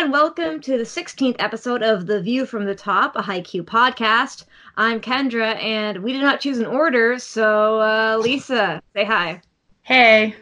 and 0.00 0.12
welcome 0.12 0.58
to 0.62 0.78
the 0.78 0.84
16th 0.84 1.36
episode 1.40 1.82
of 1.82 2.06
The 2.06 2.22
View 2.22 2.46
from 2.46 2.64
the 2.64 2.74
Top, 2.74 3.16
a 3.16 3.20
Haikyuu 3.20 3.64
podcast. 3.64 4.46
I'm 4.74 4.98
Kendra, 4.98 5.62
and 5.62 5.98
we 5.98 6.14
did 6.14 6.22
not 6.22 6.40
choose 6.40 6.58
an 6.58 6.64
order, 6.64 7.18
so 7.18 7.80
uh, 7.80 8.18
Lisa, 8.18 8.80
say 8.94 9.04
hi. 9.04 9.42
Hey. 9.82 10.36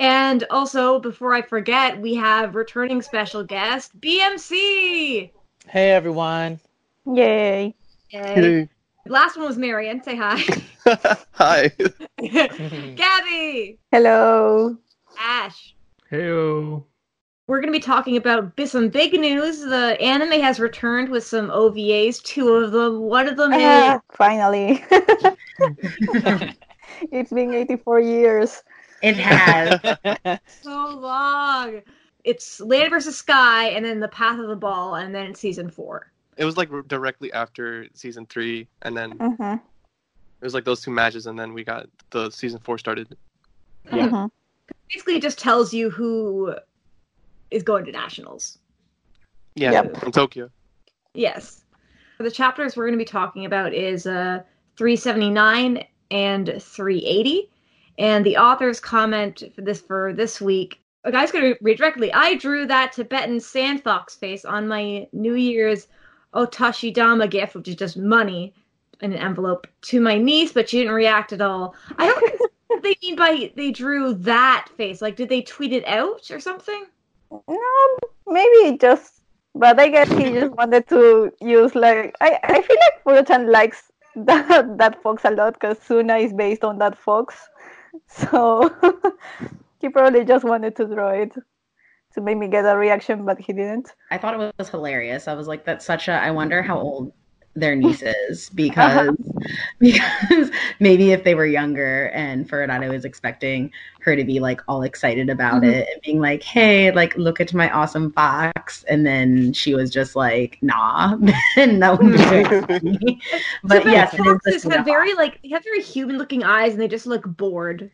And 0.00 0.42
also, 0.50 0.98
before 0.98 1.32
I 1.32 1.42
forget, 1.42 2.00
we 2.00 2.16
have 2.16 2.56
returning 2.56 3.00
special 3.00 3.44
guest, 3.44 3.98
BMC! 4.00 5.30
Hey, 5.68 5.90
everyone. 5.92 6.58
Yay. 7.06 7.76
Yay. 8.10 8.68
Last 9.06 9.36
one 9.36 9.46
was 9.46 9.56
Marion, 9.56 10.02
say 10.02 10.16
hi. 10.16 10.42
Hi. 11.34 11.70
Gabby! 12.18 13.78
Hello. 13.92 14.76
Ash. 15.16 15.76
Heyo. 16.10 16.86
We're 17.50 17.60
going 17.60 17.72
to 17.72 17.76
be 17.76 17.82
talking 17.82 18.16
about 18.16 18.52
some 18.66 18.90
big 18.90 19.12
news. 19.12 19.58
The 19.58 20.00
anime 20.00 20.40
has 20.40 20.60
returned 20.60 21.08
with 21.08 21.24
some 21.24 21.50
OVAs. 21.50 22.22
Two 22.22 22.48
of 22.50 22.70
them. 22.70 23.00
One 23.00 23.26
of 23.26 23.36
them 23.36 23.58
is 23.58 23.96
Ah, 23.96 24.00
finally. 24.12 24.84
it's 27.10 27.32
been 27.32 27.52
84 27.52 27.98
years. 27.98 28.62
It 29.02 29.16
has. 29.16 29.80
so 30.46 30.96
long. 30.96 31.82
It's 32.22 32.60
Land 32.60 32.90
versus 32.90 33.18
Sky, 33.18 33.70
and 33.70 33.84
then 33.84 33.98
The 33.98 34.06
Path 34.06 34.38
of 34.38 34.46
the 34.46 34.54
Ball, 34.54 34.94
and 34.94 35.12
then 35.12 35.34
season 35.34 35.70
four. 35.70 36.12
It 36.36 36.44
was 36.44 36.56
like 36.56 36.70
directly 36.86 37.32
after 37.32 37.88
season 37.94 38.26
three, 38.26 38.68
and 38.82 38.96
then 38.96 39.10
it 39.12 39.20
hmm 39.36 39.56
was 40.44 40.54
like 40.54 40.64
those 40.64 40.82
two 40.82 40.92
matches, 40.92 41.26
and 41.26 41.36
then 41.36 41.52
we 41.52 41.64
got 41.64 41.88
the 42.10 42.30
season 42.30 42.60
four 42.60 42.78
started. 42.78 43.16
Yeah. 43.92 44.12
hmm 44.12 44.26
Basically, 44.92 45.16
it 45.16 45.22
just 45.22 45.38
tells 45.40 45.74
you 45.74 45.90
who 45.90 46.54
is 47.50 47.62
going 47.62 47.84
to 47.84 47.92
nationals. 47.92 48.58
Yeah, 49.54 49.72
Yep. 49.72 49.96
from 49.96 50.12
Tokyo. 50.12 50.50
Yes. 51.14 51.64
The 52.18 52.30
chapters 52.30 52.76
we're 52.76 52.84
going 52.86 52.98
to 52.98 53.04
be 53.04 53.08
talking 53.08 53.46
about 53.46 53.72
is 53.74 54.06
uh, 54.06 54.42
379 54.76 55.84
and 56.10 56.46
380. 56.60 57.50
And 57.98 58.24
the 58.24 58.36
author's 58.36 58.80
comment 58.80 59.42
for 59.54 59.62
this 59.62 59.80
for 59.80 60.12
this 60.12 60.40
week. 60.40 60.80
A 61.04 61.10
guy's 61.12 61.32
going 61.32 61.44
to 61.54 61.58
read 61.62 61.78
directly. 61.78 62.12
I 62.12 62.34
drew 62.34 62.66
that 62.66 62.92
Tibetan 62.92 63.40
sand 63.40 63.82
fox 63.82 64.14
face 64.16 64.44
on 64.44 64.68
my 64.68 65.08
New 65.12 65.34
Year's 65.34 65.88
Otoshidama 66.34 67.30
gift, 67.30 67.54
which 67.54 67.68
is 67.68 67.74
just 67.76 67.96
money 67.96 68.54
in 69.00 69.12
an 69.12 69.18
envelope, 69.18 69.66
to 69.82 70.00
my 70.00 70.18
niece, 70.18 70.52
but 70.52 70.68
she 70.68 70.78
didn't 70.78 70.92
react 70.92 71.32
at 71.32 71.40
all. 71.40 71.74
I 71.96 72.06
don't 72.06 72.20
know 72.40 72.46
what 72.66 72.82
they 72.82 72.96
mean 73.02 73.16
by 73.16 73.50
they 73.56 73.70
drew 73.70 74.12
that 74.14 74.68
face. 74.76 75.00
Like, 75.00 75.16
did 75.16 75.30
they 75.30 75.40
tweet 75.42 75.72
it 75.72 75.86
out 75.86 76.30
or 76.30 76.38
something? 76.38 76.84
No, 77.30 77.98
maybe 78.26 78.78
just, 78.78 79.22
but 79.54 79.78
I 79.78 79.88
guess 79.88 80.08
he 80.08 80.30
just 80.32 80.52
wanted 80.52 80.88
to 80.88 81.32
use 81.40 81.74
like 81.74 82.16
I. 82.20 82.38
I 82.42 82.62
feel 82.62 82.76
like 82.76 83.04
Furuchan 83.04 83.50
likes 83.50 83.90
that 84.16 84.78
that 84.78 85.02
fox 85.02 85.24
a 85.24 85.30
lot 85.30 85.54
because 85.54 85.78
Suna 85.78 86.16
is 86.16 86.32
based 86.32 86.64
on 86.64 86.78
that 86.78 86.98
fox, 86.98 87.36
so 88.08 88.70
he 89.80 89.88
probably 89.88 90.24
just 90.24 90.44
wanted 90.44 90.76
to 90.76 90.86
draw 90.86 91.10
it 91.10 91.32
to 92.14 92.20
make 92.20 92.36
me 92.36 92.48
get 92.48 92.64
a 92.64 92.76
reaction, 92.76 93.24
but 93.24 93.38
he 93.38 93.52
didn't. 93.52 93.94
I 94.10 94.18
thought 94.18 94.34
it 94.34 94.52
was 94.58 94.68
hilarious. 94.68 95.28
I 95.28 95.34
was 95.34 95.46
like, 95.46 95.64
that's 95.64 95.84
such 95.84 96.08
a 96.08 96.12
I 96.12 96.32
wonder 96.32 96.62
how 96.62 96.80
old 96.80 97.12
their 97.60 97.76
niece 97.76 98.02
is 98.02 98.50
because 98.50 99.16
because 99.80 100.50
maybe 100.80 101.12
if 101.12 101.24
they 101.24 101.34
were 101.34 101.46
younger 101.46 102.08
and 102.08 102.48
Ferdinand 102.48 102.88
was 102.90 103.04
expecting 103.04 103.70
her 104.00 104.16
to 104.16 104.24
be 104.24 104.40
like 104.40 104.60
all 104.68 104.82
excited 104.82 105.30
about 105.30 105.62
Mhm. 105.62 105.64
it 105.64 105.88
and 105.92 106.02
being 106.02 106.20
like, 106.20 106.42
Hey, 106.42 106.90
like 106.92 107.16
look 107.16 107.40
at 107.40 107.54
my 107.54 107.70
awesome 107.70 108.10
box 108.10 108.84
and 108.84 109.06
then 109.06 109.52
she 109.52 109.74
was 109.74 109.90
just 109.90 110.16
like, 110.16 110.58
nah 110.62 111.16
and 111.56 111.82
that 111.82 111.98
would 111.98 112.12
be 112.12 112.18
very 112.18 112.44
funny. 112.68 113.20
But 113.64 113.86
Tibetan 113.86 113.86
yes, 113.86 114.14
it 114.14 114.26
is 114.26 114.40
the 114.44 114.52
foxes 114.52 114.62
Suna 114.62 114.76
have 114.76 114.84
very 114.84 115.14
like 115.14 115.40
they 115.42 115.50
have 115.50 115.64
very 115.64 115.82
human 115.82 116.18
looking 116.18 116.42
eyes 116.44 116.72
and 116.72 116.80
they 116.80 116.88
just 116.88 117.06
look 117.06 117.24
bored. 117.26 117.90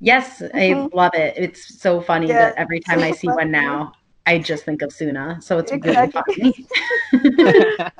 Yes, 0.00 0.42
I 0.54 0.74
Mhm. 0.74 0.90
love 0.92 1.12
it. 1.14 1.34
It's 1.36 1.80
so 1.80 2.00
funny 2.00 2.28
Yeah, 2.28 2.34
that 2.34 2.54
every 2.56 2.80
time 2.80 3.02
I 3.02 3.12
see 3.12 3.28
one 3.28 3.50
now, 3.50 3.92
I 4.26 4.38
just 4.38 4.64
think 4.64 4.82
of 4.82 4.92
Suna. 4.92 5.38
So 5.40 5.58
it's 5.58 5.72
Exactly. 5.72 6.22
really 6.42 6.66
funny. 7.32 7.96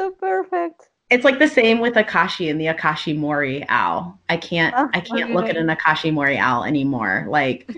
So 0.00 0.12
perfect. 0.12 0.88
it's 1.10 1.26
like 1.26 1.38
the 1.38 1.46
same 1.46 1.78
with 1.78 1.92
Akashi 1.92 2.50
and 2.50 2.58
the 2.58 2.68
Akashi 2.68 3.14
Mori 3.14 3.66
owl. 3.68 4.18
I 4.30 4.38
can't 4.38 4.74
Oh, 4.74 4.88
I 4.94 5.00
can't 5.00 5.32
look 5.34 5.46
at 5.46 5.58
an 5.58 5.66
Akashi 5.66 6.10
Mori 6.10 6.38
owl 6.38 6.64
anymore, 6.64 7.26
like 7.28 7.70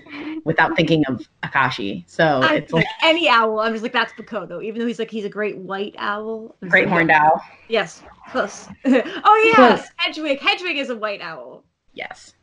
without 0.45 0.73
thinking 0.77 1.03
of 1.09 1.27
Akashi. 1.43 2.05
So 2.07 2.39
I, 2.41 2.55
it's 2.55 2.71
like 2.71 2.85
like 2.85 3.03
any 3.03 3.27
owl, 3.27 3.59
I'm 3.59 3.73
just 3.73 3.83
like 3.83 3.91
that's 3.91 4.13
Bokuto, 4.13 4.63
even 4.63 4.79
though 4.79 4.87
he's 4.87 4.99
like 4.99 5.11
he's 5.11 5.25
a 5.25 5.29
great 5.29 5.57
white 5.57 5.95
owl. 5.97 6.55
Great 6.69 6.85
like, 6.85 6.93
horned 6.93 7.11
owl. 7.11 7.43
Yes, 7.67 8.01
close. 8.29 8.69
oh 8.85 9.53
yeah, 9.53 9.75
Close. 9.75 9.85
Hedwig. 9.97 10.39
Hedwig 10.39 10.77
is 10.77 10.89
a 10.89 10.95
white 10.95 11.19
owl. 11.19 11.65
Yes. 11.93 12.35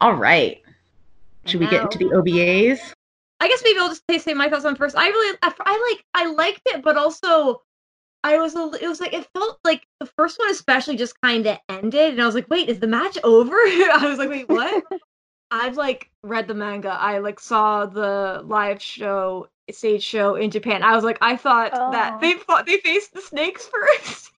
All 0.00 0.14
right. 0.14 0.62
Should 1.44 1.60
we 1.60 1.66
get 1.66 1.82
into 1.82 1.98
the 1.98 2.06
OVAs? 2.06 2.94
I 3.40 3.48
guess 3.48 3.60
maybe 3.62 3.78
I'll 3.78 3.88
just 3.88 4.02
say, 4.08 4.16
say 4.16 4.32
my 4.32 4.48
thoughts 4.48 4.64
on 4.64 4.74
first. 4.74 4.96
I 4.96 5.08
really, 5.08 5.38
I, 5.42 5.52
I 5.60 5.92
like, 5.92 6.04
I 6.14 6.32
liked 6.32 6.62
it, 6.64 6.82
but 6.82 6.96
also, 6.96 7.60
I 8.24 8.38
was, 8.38 8.56
a, 8.56 8.70
it 8.82 8.88
was 8.88 9.00
like 9.00 9.12
it 9.12 9.26
felt 9.34 9.58
like 9.64 9.86
the 10.00 10.06
first 10.06 10.38
one 10.38 10.50
especially 10.50 10.96
just 10.96 11.20
kind 11.20 11.46
of 11.46 11.58
ended, 11.68 12.12
and 12.14 12.22
I 12.22 12.26
was 12.26 12.34
like, 12.34 12.50
wait, 12.50 12.68
is 12.68 12.80
the 12.80 12.86
match 12.88 13.16
over? 13.24 13.54
I 13.54 14.00
was 14.08 14.18
like, 14.18 14.28
wait, 14.30 14.48
what? 14.50 14.82
I've 15.50 15.76
like 15.76 16.10
read 16.22 16.48
the 16.48 16.54
manga. 16.54 16.90
I 16.90 17.18
like 17.18 17.38
saw 17.38 17.86
the 17.86 18.42
live 18.44 18.82
show, 18.82 19.48
stage 19.70 20.02
show 20.02 20.34
in 20.34 20.50
Japan. 20.50 20.82
I 20.82 20.94
was 20.96 21.04
like, 21.04 21.18
I 21.20 21.36
thought 21.36 21.70
that 21.92 22.14
Oh. 22.14 22.18
they 22.20 22.32
fought, 22.34 22.66
they 22.66 22.78
faced 22.78 23.14
the 23.14 23.20
snakes 23.20 23.68
first, 23.72 24.30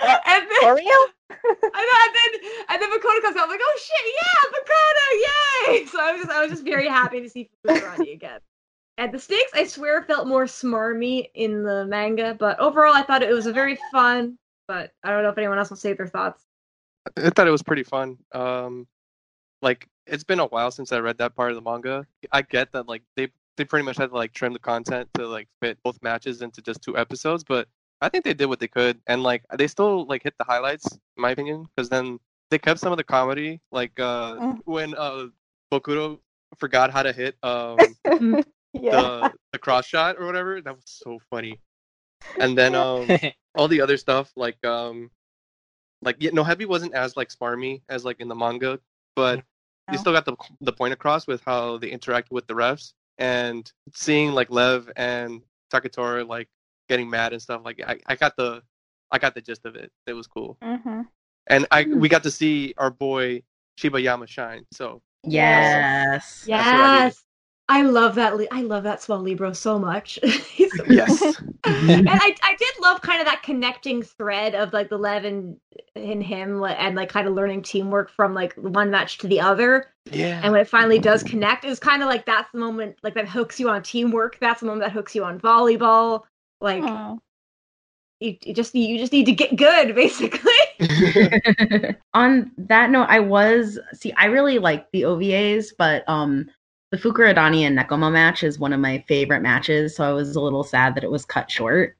uh, 0.00 0.16
and 0.26 0.46
then 0.50 0.60
For 0.62 0.74
real? 0.76 1.04
and 1.30 1.38
then, 1.52 1.72
and 1.72 2.14
then 2.14 2.50
and 2.70 2.82
then 2.82 2.90
Bokuto 2.90 3.20
comes 3.22 3.36
out. 3.36 3.44
I'm 3.44 3.50
like, 3.50 3.60
oh 3.62 3.78
shit, 3.80 4.14
yeah, 4.16 5.74
Bokuto, 5.76 5.78
yay! 5.78 5.86
So 5.86 6.00
I 6.00 6.12
was 6.12 6.20
just 6.22 6.30
I 6.32 6.40
was 6.40 6.50
just 6.50 6.64
very 6.64 6.88
happy 6.88 7.20
to 7.20 7.28
see 7.28 7.50
Fukurodani 7.66 8.14
again. 8.14 8.40
And 9.00 9.14
the 9.14 9.18
snakes, 9.18 9.50
I 9.54 9.64
swear, 9.64 10.02
felt 10.02 10.28
more 10.28 10.44
smarmy 10.44 11.30
in 11.34 11.62
the 11.62 11.86
manga, 11.86 12.36
but 12.38 12.60
overall, 12.60 12.92
I 12.92 13.00
thought 13.02 13.22
it 13.22 13.32
was 13.32 13.46
a 13.46 13.52
very 13.52 13.76
fun. 13.90 14.36
But 14.68 14.92
I 15.02 15.10
don't 15.10 15.22
know 15.22 15.30
if 15.30 15.38
anyone 15.38 15.56
else 15.56 15.70
will 15.70 15.78
say 15.78 15.94
their 15.94 16.06
thoughts. 16.06 16.44
I 17.16 17.30
thought 17.30 17.48
it 17.48 17.50
was 17.50 17.62
pretty 17.62 17.82
fun. 17.82 18.18
Um, 18.32 18.86
like 19.62 19.88
it's 20.06 20.22
been 20.22 20.38
a 20.38 20.44
while 20.46 20.70
since 20.70 20.92
I 20.92 20.98
read 20.98 21.16
that 21.16 21.34
part 21.34 21.50
of 21.50 21.56
the 21.56 21.62
manga. 21.62 22.06
I 22.30 22.42
get 22.42 22.72
that 22.72 22.88
like 22.88 23.02
they 23.16 23.28
they 23.56 23.64
pretty 23.64 23.86
much 23.86 23.96
had 23.96 24.10
to 24.10 24.16
like 24.16 24.34
trim 24.34 24.52
the 24.52 24.58
content 24.58 25.08
to 25.14 25.26
like 25.26 25.48
fit 25.62 25.78
both 25.82 25.98
matches 26.02 26.42
into 26.42 26.60
just 26.60 26.82
two 26.82 26.98
episodes, 26.98 27.42
but 27.42 27.68
I 28.02 28.10
think 28.10 28.24
they 28.24 28.34
did 28.34 28.46
what 28.46 28.60
they 28.60 28.68
could, 28.68 29.00
and 29.06 29.22
like 29.22 29.44
they 29.56 29.66
still 29.66 30.04
like 30.04 30.24
hit 30.24 30.34
the 30.36 30.44
highlights, 30.44 30.92
in 30.92 31.22
my 31.22 31.30
opinion, 31.30 31.66
because 31.74 31.88
then 31.88 32.20
they 32.50 32.58
kept 32.58 32.78
some 32.80 32.92
of 32.92 32.98
the 32.98 33.04
comedy, 33.04 33.62
like 33.72 33.98
uh 33.98 34.34
Mm. 34.34 34.58
when 34.66 34.94
uh 34.94 35.28
Bokuto 35.72 36.18
forgot 36.58 36.90
how 36.90 37.02
to 37.02 37.14
hit 37.14 37.36
um 37.42 37.96
Yeah. 38.72 38.90
the 38.92 39.32
the 39.52 39.58
cross 39.58 39.86
shot 39.86 40.16
or 40.18 40.26
whatever. 40.26 40.60
That 40.60 40.74
was 40.74 40.84
so 40.86 41.20
funny. 41.30 41.60
And 42.38 42.56
then 42.56 42.74
um 42.74 43.08
all 43.54 43.68
the 43.68 43.80
other 43.80 43.96
stuff 43.96 44.32
like 44.36 44.64
um 44.64 45.10
like 46.02 46.16
yeah, 46.18 46.30
Nohebi 46.30 46.66
wasn't 46.66 46.94
as 46.94 47.16
like 47.16 47.28
smarmy 47.28 47.82
as 47.88 48.04
like 48.04 48.20
in 48.20 48.28
the 48.28 48.34
manga, 48.34 48.80
but 49.16 49.42
they 49.90 49.96
still 49.96 50.12
got 50.12 50.24
the 50.24 50.36
the 50.60 50.72
point 50.72 50.92
across 50.92 51.26
with 51.26 51.42
how 51.44 51.78
they 51.78 51.90
interacted 51.90 52.30
with 52.30 52.46
the 52.46 52.54
refs 52.54 52.92
and 53.18 53.70
seeing 53.94 54.32
like 54.32 54.50
Lev 54.50 54.90
and 54.96 55.42
Taketora 55.72 56.26
like 56.26 56.48
getting 56.88 57.10
mad 57.10 57.32
and 57.32 57.42
stuff 57.42 57.62
like 57.64 57.82
I, 57.86 57.98
I 58.06 58.16
got 58.16 58.36
the 58.36 58.62
I 59.10 59.18
got 59.18 59.34
the 59.34 59.40
gist 59.40 59.66
of 59.66 59.76
it. 59.76 59.90
It 60.06 60.12
was 60.14 60.26
cool. 60.26 60.56
hmm 60.62 61.02
And 61.46 61.66
I 61.70 61.84
we 61.84 62.08
got 62.08 62.22
to 62.22 62.30
see 62.30 62.74
our 62.78 62.90
boy 62.90 63.42
Shibayama 63.78 64.28
shine. 64.28 64.64
So 64.72 65.02
Yes. 65.24 65.74
That's 66.48 66.48
Yes, 66.48 67.24
I 67.70 67.82
love 67.82 68.16
that. 68.16 68.34
I 68.50 68.62
love 68.62 68.82
that 68.82 69.00
small 69.00 69.20
libero 69.20 69.52
so 69.52 69.78
much. 69.78 70.18
Yes. 70.88 71.20
and 71.64 72.08
I, 72.08 72.34
I 72.42 72.56
did 72.56 72.74
love 72.80 73.00
kind 73.00 73.20
of 73.20 73.26
that 73.26 73.42
connecting 73.42 74.02
thread 74.02 74.54
of 74.54 74.72
like 74.72 74.88
the 74.88 74.96
Lev 74.96 75.24
and, 75.24 75.56
and 75.94 76.22
him 76.22 76.62
and 76.62 76.96
like 76.96 77.08
kind 77.08 77.26
of 77.28 77.34
learning 77.34 77.62
teamwork 77.62 78.10
from 78.10 78.34
like 78.34 78.54
one 78.54 78.90
match 78.90 79.18
to 79.18 79.28
the 79.28 79.40
other 79.40 79.86
yeah. 80.10 80.40
and 80.42 80.52
when 80.52 80.60
it 80.60 80.68
finally 80.68 80.98
does 80.98 81.22
connect 81.22 81.64
it's 81.64 81.80
kind 81.80 82.02
of 82.02 82.08
like 82.08 82.24
that's 82.24 82.50
the 82.52 82.58
moment 82.58 82.96
like 83.02 83.14
that 83.14 83.28
hooks 83.28 83.60
you 83.60 83.68
on 83.68 83.82
teamwork 83.82 84.38
that's 84.40 84.60
the 84.60 84.66
moment 84.66 84.82
that 84.82 84.92
hooks 84.92 85.14
you 85.14 85.24
on 85.24 85.40
volleyball 85.40 86.22
like 86.60 86.82
you, 88.20 88.36
you 88.42 88.54
just 88.54 88.74
you 88.74 88.98
just 88.98 89.12
need 89.12 89.26
to 89.26 89.32
get 89.32 89.56
good 89.56 89.94
basically 89.94 90.52
On 92.14 92.50
that 92.56 92.90
note, 92.90 93.06
I 93.08 93.20
was 93.20 93.78
see, 93.92 94.12
I 94.12 94.26
really 94.26 94.58
like 94.58 94.90
the 94.92 95.02
OVAs, 95.02 95.68
but 95.76 96.08
um 96.08 96.50
the 96.90 96.98
Fukurodani 96.98 97.60
and 97.62 97.78
Nekoma 97.78 98.10
match 98.12 98.42
is 98.42 98.58
one 98.58 98.72
of 98.72 98.80
my 98.80 99.04
favorite 99.06 99.42
matches, 99.42 99.94
so 99.96 100.04
I 100.04 100.12
was 100.12 100.34
a 100.36 100.40
little 100.40 100.64
sad 100.64 100.94
that 100.94 101.04
it 101.04 101.10
was 101.10 101.24
cut 101.24 101.50
short. 101.50 101.96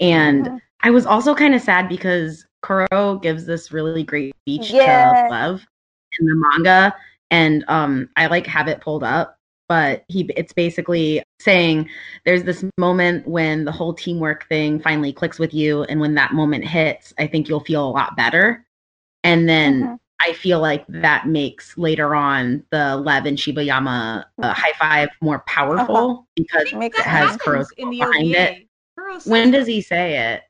And 0.00 0.46
Mhm. 0.46 0.60
I 0.82 0.90
was 0.90 1.06
also 1.06 1.34
kind 1.34 1.54
of 1.54 1.60
sad 1.60 1.88
because 1.88 2.46
Kuro 2.62 3.18
gives 3.22 3.46
this 3.46 3.72
really 3.72 4.02
great 4.04 4.34
speech 4.42 4.72
Yes. 4.72 5.18
to 5.20 5.28
Lev 5.28 5.66
in 6.18 6.26
the 6.26 6.34
manga, 6.34 6.94
and 7.30 7.64
um, 7.68 8.08
I 8.16 8.26
like 8.26 8.46
have 8.46 8.68
it 8.68 8.80
pulled 8.80 9.04
up. 9.04 9.38
but 9.68 10.04
he 10.08 10.28
it's 10.36 10.52
basically 10.52 11.22
saying 11.40 11.88
there's 12.26 12.42
this 12.42 12.62
moment 12.76 13.26
when 13.26 13.64
the 13.64 13.72
whole 13.72 13.94
teamwork 13.94 14.46
thing 14.48 14.78
finally 14.78 15.12
clicks 15.14 15.38
with 15.38 15.54
you 15.54 15.84
and 15.84 15.98
when 15.98 16.14
that 16.14 16.34
moment 16.34 16.62
hits, 16.64 17.14
I 17.18 17.26
think 17.26 17.48
you'll 17.48 17.60
feel 17.64 17.86
a 17.88 17.90
lot 17.90 18.14
better. 18.16 18.66
And 19.24 19.48
then 19.48 19.82
Mhm. 19.84 19.98
I 20.24 20.32
feel 20.34 20.60
like 20.60 20.84
that 20.88 21.26
makes 21.26 21.76
later 21.76 22.14
on 22.14 22.62
the 22.70 22.96
Lev 22.96 23.26
and 23.26 23.36
Shibayama 23.36 24.24
uh, 24.40 24.52
high 24.54 24.72
five 24.78 25.08
more 25.20 25.40
powerful 25.48 26.26
because 26.36 26.72
Makes 26.72 26.98
it 27.00 27.04
has 27.04 27.30
sense. 27.30 27.42
Kuro's 27.42 27.72
in 27.76 27.90
the 27.90 27.98
behind 27.98 28.34
OVA. 28.34 28.42
it. 28.52 28.68
Kuro 28.96 29.18
When 29.26 29.50
does 29.50 29.66
he 29.66 29.80
say 29.80 30.32
it? 30.34 30.42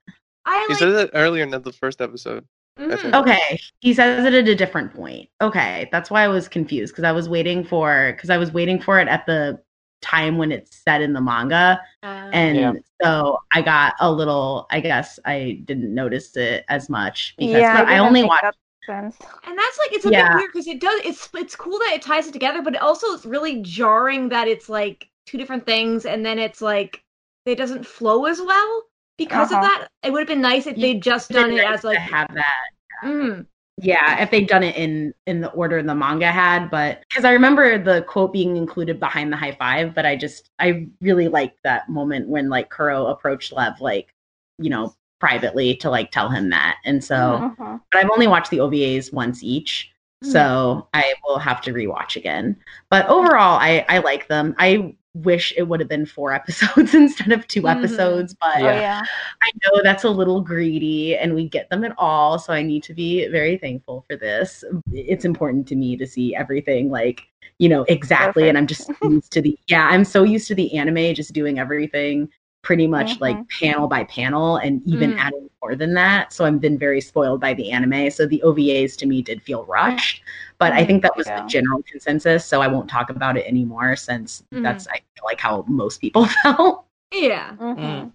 I 0.44 0.64
He 0.68 0.74
like. 0.74 0.78
said 0.78 0.88
it 0.90 1.10
earlier 1.14 1.42
in 1.42 1.50
the 1.50 1.72
first 1.72 2.00
episode. 2.02 2.44
Mhm. 2.78 3.14
Okay, 3.14 3.58
he 3.80 3.94
says 3.94 4.24
it 4.26 4.34
at 4.34 4.48
a 4.48 4.54
different 4.54 4.92
point. 4.94 5.28
Okay, 5.40 5.88
that's 5.92 6.10
why 6.10 6.22
I 6.24 6.28
was 6.28 6.48
confused 6.48 6.92
because 6.92 7.04
I 7.04 7.12
was 7.12 7.28
waiting 7.28 7.64
for 7.64 8.12
because 8.14 8.28
I 8.30 8.36
was 8.38 8.52
waiting 8.52 8.80
for 8.80 8.98
it 8.98 9.08
at 9.08 9.24
the 9.26 9.60
time 10.02 10.36
when 10.36 10.50
it's 10.52 10.76
set 10.76 11.00
in 11.00 11.12
the 11.12 11.20
manga, 11.20 11.80
Uh, 12.02 12.06
and 12.32 12.58
Yeah. 12.58 12.72
so 13.02 13.38
I 13.52 13.62
got 13.62 13.94
a 14.00 14.10
little. 14.10 14.66
I 14.70 14.80
guess 14.80 15.18
I 15.24 15.62
didn't 15.64 15.94
notice 15.94 16.36
it 16.36 16.64
as 16.68 16.88
much 16.90 17.34
because 17.38 17.60
yeah, 17.62 17.72
but 17.78 17.86
I 17.88 17.92
didn't 17.94 18.06
only 18.06 18.24
watched. 18.24 18.56
That 18.86 19.14
sense. 19.14 19.16
and 19.46 19.58
that's 19.58 19.78
like 19.78 19.92
it's 19.92 20.04
a 20.06 20.10
Yeah. 20.10 20.28
bit 20.30 20.32
weird 20.32 20.50
because 20.52 20.66
it 20.66 20.80
does. 20.80 21.00
It's 21.04 21.28
it's 21.34 21.56
cool 21.56 21.78
that 21.78 21.92
it 21.94 22.02
ties 22.02 22.26
it 22.26 22.32
together, 22.32 22.62
but 22.62 22.74
it 22.74 22.82
also 22.82 23.08
it's 23.08 23.26
really 23.26 23.62
jarring 23.62 24.28
that 24.30 24.48
it's 24.48 24.68
like 24.68 25.08
two 25.26 25.38
different 25.38 25.66
things, 25.66 26.06
and 26.06 26.24
then 26.24 26.38
it's 26.38 26.60
like 26.62 27.04
it 27.46 27.56
doesn't 27.56 27.86
flow 27.86 28.26
as 28.26 28.40
well 28.40 28.82
because 29.18 29.50
Uh-huh. 29.50 29.52
of 29.52 29.60
that. 29.60 29.88
It 30.02 30.12
would 30.12 30.20
have 30.20 30.28
been 30.28 30.40
nice 30.40 30.66
if 30.66 30.78
Yeah, 30.78 30.80
they'd 30.80 31.02
just 31.02 31.32
done 31.32 31.50
been 31.50 31.52
it 31.52 31.64
nice 31.68 31.78
as 31.78 31.84
to 31.92 31.98
like. 31.98 32.00
have 32.00 32.28
that. 32.34 32.56
Mm, 33.04 33.46
Yeah, 33.78 34.22
if 34.22 34.30
they'd 34.30 34.46
done 34.46 34.62
it 34.62 34.76
in 34.76 35.14
in 35.26 35.40
the 35.40 35.50
order 35.50 35.82
the 35.82 35.94
manga 35.94 36.30
had, 36.30 36.70
but 36.70 37.02
because 37.08 37.24
I 37.24 37.32
remember 37.32 37.82
the 37.82 38.02
quote 38.02 38.32
being 38.32 38.56
included 38.56 39.00
behind 39.00 39.32
the 39.32 39.36
high 39.36 39.52
five, 39.52 39.94
but 39.94 40.04
I 40.04 40.14
just 40.14 40.50
I 40.58 40.88
really 41.00 41.28
liked 41.28 41.58
that 41.64 41.88
moment 41.88 42.28
when 42.28 42.50
like 42.50 42.68
Kuro 42.70 43.06
approached 43.06 43.52
Lev 43.52 43.80
like 43.80 44.14
you 44.58 44.68
know 44.70 44.94
privately 45.22 45.76
to 45.76 45.88
like 45.88 46.10
tell 46.10 46.28
him 46.28 46.50
that, 46.50 46.78
and 46.84 47.02
so 47.04 47.16
Mhm. 47.58 47.80
but 47.92 47.98
I've 48.04 48.10
only 48.10 48.26
watched 48.26 48.50
the 48.50 48.58
OVAs 48.58 49.12
once 49.12 49.42
each, 49.42 49.88
so 50.22 50.88
I 50.94 51.14
will 51.24 51.38
have 51.38 51.60
to 51.62 51.72
rewatch 51.72 52.16
again. 52.16 52.56
But 52.90 53.06
overall, 53.08 53.56
I 53.60 53.84
I 53.88 53.98
like 53.98 54.26
them. 54.28 54.54
I 54.58 54.94
wish 55.14 55.52
it 55.56 55.64
would 55.68 55.78
have 55.78 55.88
been 55.90 56.06
four 56.06 56.32
episodes 56.40 56.94
instead 56.94 57.30
of 57.32 57.46
2 57.46 57.62
Mhm. 57.62 57.70
episodes, 57.70 58.34
but 58.40 58.56
Oh 58.62 58.74
yeah. 58.80 59.02
I 59.42 59.50
know 59.62 59.80
that's 59.82 60.04
a 60.04 60.10
little 60.10 60.40
greedy 60.40 61.16
and 61.16 61.34
we 61.34 61.48
get 61.48 61.68
them 61.70 61.84
at 61.84 61.94
all, 61.98 62.38
so 62.38 62.52
I 62.52 62.62
need 62.62 62.82
to 62.84 62.94
be 62.94 63.28
very 63.28 63.58
thankful 63.58 64.04
for 64.08 64.16
this. 64.16 64.64
It's 64.92 65.24
important 65.24 65.68
to 65.68 65.76
me 65.76 65.96
to 65.98 66.06
see 66.06 66.34
everything 66.34 66.90
like, 66.90 67.22
you 67.58 67.68
know, 67.68 67.82
exactly 67.88 68.48
and 68.48 68.56
I'm 68.58 68.66
just 68.66 68.90
used 69.02 69.30
to 69.32 69.40
the 69.42 69.56
yeah, 69.68 69.86
I'm 69.92 70.04
so 70.04 70.22
used 70.24 70.48
to 70.48 70.54
the 70.56 70.76
anime 70.76 71.14
just 71.14 71.32
doing 71.32 71.58
everything 71.58 72.28
pretty 72.62 72.86
much 72.86 73.20
like 73.20 73.40
panel 73.60 73.88
by 73.88 74.04
panel 74.04 74.56
and 74.56 74.80
even 74.86 75.10
Mm. 75.10 75.18
adding 75.18 75.50
more 75.62 75.74
than 75.76 75.94
that. 75.94 76.32
So 76.32 76.44
I've 76.44 76.60
been 76.60 76.78
very 76.78 77.00
spoiled 77.00 77.40
by 77.40 77.54
the 77.54 77.70
anime. 77.72 78.10
So 78.10 78.26
the 78.26 78.40
OVAs 78.42 78.96
to 78.98 79.06
me 79.06 79.20
did 79.22 79.42
feel 79.42 79.64
rushed, 79.64 80.22
but 80.58 80.72
I 80.72 80.82
Mm, 80.82 80.86
think 80.86 81.02
that 81.02 81.16
was 81.16 81.26
yeah. 81.26 81.42
the 81.42 81.48
general 81.48 81.82
consensus, 81.90 82.44
so 82.46 82.60
I 82.62 82.68
won't 82.68 82.88
talk 82.88 83.10
about 83.10 83.36
it 83.36 83.46
anymore 83.46 83.96
since 83.96 84.44
Mhm. 84.52 84.62
that's 84.62 84.86
I 84.88 84.94
feel 85.14 85.24
like 85.24 85.40
how 85.40 85.64
most 85.68 86.00
people 86.00 86.26
felt. 86.42 86.86
yeah. 87.12 87.56
Mhm. 87.58 88.12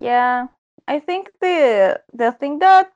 Yeah, 0.00 0.48
I 0.88 1.00
think 1.00 1.30
the 1.40 2.00
the 2.12 2.32
thing 2.32 2.58
that 2.60 2.92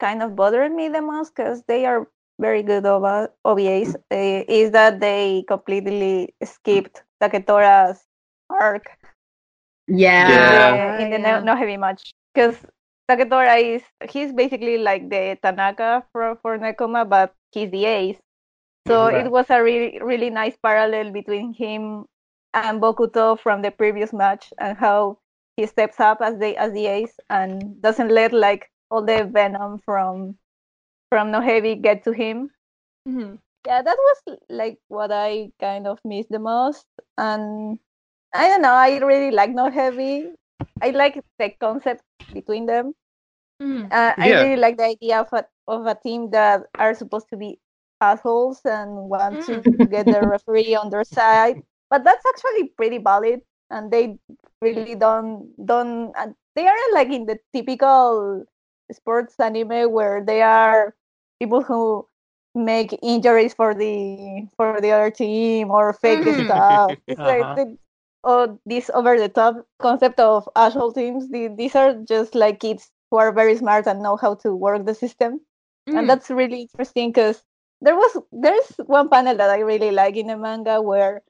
kind 0.00 0.22
of 0.22 0.36
bothered 0.36 0.72
me 0.72 0.88
the 0.88 1.02
most 1.02 1.34
because 1.34 1.62
they 1.64 1.86
are 1.86 2.08
very 2.40 2.62
good 2.62 2.86
OVA, 2.86 3.30
OVAs 3.44 3.94
uh, 3.96 4.44
is 4.48 4.72
that 4.72 5.00
they 5.00 5.44
completely 5.48 6.34
skipped 6.44 7.04
Taketora's 7.22 8.04
arc 8.50 8.98
Yeah. 9.88 10.74
Yeah. 10.74 10.98
in 10.98 11.10
the, 11.10 11.18
Yeah. 11.18 11.40
no, 11.40 11.54
Nohebi 11.54 11.78
match 11.78 12.12
because 12.34 12.56
Taketora 13.10 13.60
is 13.60 13.82
he's 14.10 14.32
basically 14.32 14.78
like 14.78 15.08
the 15.10 15.38
Tanaka 15.42 16.04
for 16.12 16.36
for 16.42 16.58
Nekoma, 16.58 17.08
but 17.08 17.34
he's 17.52 17.70
the 17.70 17.84
ace. 17.84 18.20
So 18.88 19.08
Right. 19.08 19.26
it 19.26 19.30
was 19.30 19.50
a 19.50 19.62
really 19.62 19.98
really 20.00 20.30
nice 20.30 20.56
parallel 20.56 21.10
between 21.12 21.52
him 21.54 22.06
and 22.54 22.80
Bokuto 22.80 23.38
from 23.38 23.62
the 23.62 23.70
previous 23.70 24.12
match 24.12 24.52
and 24.58 24.76
how 24.76 25.18
he 25.56 25.66
steps 25.66 26.00
up 26.00 26.20
as 26.20 26.38
the 26.38 26.56
as 26.56 26.72
the 26.72 26.86
ace 26.86 27.18
and 27.30 27.80
doesn't 27.82 28.10
let 28.10 28.32
like 28.32 28.70
all 28.90 29.02
the 29.04 29.24
venom 29.24 29.78
from 29.84 30.36
from 31.10 31.30
Nohebi 31.32 31.80
get 31.80 32.04
to 32.04 32.12
him 32.12 32.50
Mhm. 33.08 33.38
yeah 33.66 33.82
that 33.82 33.96
was 33.98 34.38
like 34.48 34.78
what 34.88 35.12
i 35.12 35.50
kind 35.60 35.86
of 35.86 35.98
missed 36.04 36.30
the 36.30 36.38
most 36.38 36.86
and 37.18 37.78
i 38.34 38.48
don't 38.48 38.62
know 38.62 38.74
i 38.74 38.98
really 38.98 39.30
like 39.30 39.50
Nohebi 39.50 40.32
i 40.82 40.90
like 40.90 41.22
the 41.38 41.50
concept 41.60 42.02
between 42.32 42.66
them 42.66 42.94
Mhm. 43.60 43.92
uh, 43.92 44.12
i 44.20 44.30
Yeah. 44.30 44.40
really 44.40 44.56
like 44.56 44.76
the 44.78 44.84
idea 44.84 45.20
of 45.20 45.28
a, 45.32 45.44
of 45.68 45.86
a 45.86 45.94
team 45.94 46.30
that 46.30 46.62
are 46.78 46.94
supposed 46.94 47.28
to 47.30 47.36
be 47.36 47.58
assholes 48.00 48.60
and 48.64 49.08
want 49.10 49.40
to 49.40 49.62
get 49.90 50.08
the 50.10 50.24
referee 50.24 50.74
on 50.74 50.90
their 50.90 51.04
side 51.04 51.56
but 51.90 52.04
that's 52.04 52.24
actually 52.26 52.68
pretty 52.76 52.98
valid 52.98 53.40
and 53.70 53.90
they 53.92 54.18
really 54.60 54.94
don't 54.94 55.52
don't 55.64 56.12
uh, 56.16 56.28
they 56.56 56.66
aren't 56.66 56.94
like 56.94 57.08
in 57.08 57.26
the 57.26 57.38
typical 57.52 58.44
sports 58.92 59.38
anime 59.40 59.90
where 59.92 60.24
they 60.24 60.42
are 60.42 60.94
people 61.40 61.62
who 61.62 62.06
make 62.54 62.96
injuries 63.02 63.54
for 63.54 63.74
the 63.74 64.46
for 64.56 64.80
the 64.80 64.90
other 64.90 65.10
team 65.10 65.70
or 65.70 65.92
fake 65.92 66.24
Mhm. 66.24 66.34
stuff. 66.34 66.98
Uh-huh. 67.18 67.24
like 67.24 67.54
the, 67.54 67.76
oh, 68.24 68.58
this 68.66 68.90
over 68.94 69.18
the 69.18 69.28
top 69.28 69.66
concept 69.80 70.20
of 70.20 70.48
asshole 70.56 70.92
teams. 70.92 71.28
The, 71.30 71.48
these 71.48 71.76
are 71.76 71.94
just 71.94 72.34
like 72.34 72.60
kids 72.60 72.90
who 73.10 73.18
are 73.18 73.32
very 73.32 73.56
smart 73.56 73.86
and 73.86 74.02
know 74.02 74.16
how 74.16 74.34
to 74.36 74.54
work 74.54 74.86
the 74.86 74.94
system, 74.94 75.40
Mhm. 75.88 75.98
and 75.98 76.08
that's 76.08 76.30
really 76.30 76.62
interesting 76.62 77.10
because 77.10 77.44
there 77.80 77.96
was 77.96 78.18
there's 78.32 78.68
one 78.86 79.08
panel 79.08 79.36
that 79.36 79.50
I 79.50 79.60
really 79.60 79.90
like 79.92 80.16
in 80.16 80.28
the 80.28 80.36
manga 80.36 80.80
where 80.82 81.22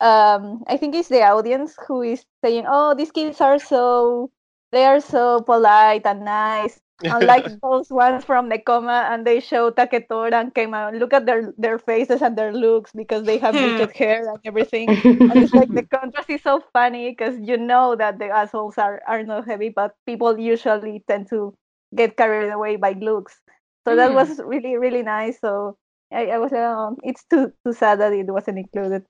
um 0.00 0.64
I 0.66 0.76
think 0.76 0.94
it's 0.94 1.08
the 1.08 1.22
audience 1.22 1.76
who 1.88 2.02
is 2.02 2.24
saying, 2.44 2.66
"Oh, 2.68 2.94
these 2.94 3.12
kids 3.12 3.40
are 3.40 3.58
so 3.58 4.30
they 4.72 4.84
are 4.84 5.00
so 5.00 5.40
polite 5.42 6.06
and 6.06 6.24
nice." 6.24 6.80
Unlike 7.10 7.48
those 7.62 7.90
ones 7.90 8.24
from 8.24 8.48
Nekoma, 8.50 9.10
and 9.10 9.26
they 9.26 9.40
show 9.40 9.70
Taketora 9.70 10.32
and 10.34 10.54
Kenma. 10.54 10.98
Look 10.98 11.12
at 11.12 11.26
their 11.26 11.52
their 11.58 11.78
faces 11.78 12.22
and 12.22 12.36
their 12.36 12.52
looks 12.52 12.92
because 12.92 13.24
they 13.24 13.38
have 13.38 13.58
bleached 13.60 13.92
hair 13.96 14.28
and 14.28 14.38
everything. 14.44 14.94
And 15.28 15.40
it's 15.42 15.52
like 15.54 15.72
the 15.74 15.84
contrast 15.84 16.30
is 16.30 16.42
so 16.42 16.62
funny 16.72 17.10
because 17.10 17.38
you 17.40 17.56
know 17.56 17.94
that 17.96 18.18
the 18.18 18.26
assholes 18.28 18.78
are 18.78 19.00
are 19.06 19.22
Nohebi, 19.24 19.72
but 19.74 19.94
people 20.06 20.38
usually 20.38 21.04
tend 21.08 21.28
to 21.30 21.54
get 21.94 22.16
carried 22.16 22.50
away 22.50 22.76
by 22.76 22.92
looks. 22.92 23.40
So 23.86 23.96
that 23.96 24.12
Mm. 24.12 24.14
was 24.14 24.40
really 24.44 24.76
really 24.76 25.02
nice. 25.02 25.40
So 25.40 25.76
I, 26.12 26.26
I 26.28 26.38
was 26.38 26.52
um, 26.52 26.96
it's 27.02 27.24
too 27.24 27.52
too 27.64 27.72
sad 27.72 28.00
that 28.00 28.12
it 28.12 28.26
wasn't 28.30 28.58
included. 28.58 29.04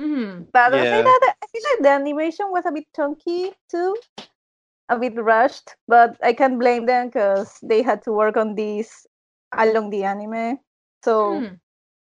Mhm. 0.00 0.48
But 0.52 0.72
I 0.74 0.84
Yeah. 0.84 0.84
think 0.86 1.04
that 1.04 1.34
I 1.42 1.46
feel 1.46 1.62
like 1.72 1.82
the 1.82 1.90
animation 1.90 2.46
was 2.50 2.64
a 2.66 2.72
bit 2.72 2.86
chunky 2.94 3.52
too, 3.70 3.96
a 4.88 4.98
bit 4.98 5.14
rushed. 5.16 5.76
But 5.88 6.16
I 6.22 6.32
can't 6.32 6.58
blame 6.58 6.86
them 6.86 7.08
because 7.08 7.58
they 7.62 7.82
had 7.82 8.02
to 8.02 8.12
work 8.12 8.36
on 8.36 8.54
this 8.56 9.06
along 9.52 9.90
the 9.90 10.04
anime. 10.04 10.58
So 11.04 11.46
Mhm. 11.46 11.60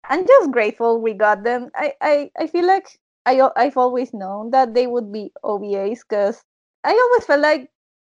I'm 0.04 0.26
just 0.26 0.52
grateful 0.52 1.02
we 1.02 1.14
got 1.14 1.44
them. 1.44 1.70
I 1.76 1.94
I, 2.02 2.32
I 2.38 2.48
feel 2.48 2.66
like 2.66 2.88
I 3.26 3.42
I've 3.56 3.78
always 3.78 4.14
known 4.14 4.52
that 4.52 4.74
they 4.74 4.88
would 4.88 5.12
be 5.12 5.32
OVAs 5.44 6.02
because 6.08 6.44
I 6.84 6.92
always 6.94 7.26
felt 7.26 7.42
like 7.42 7.72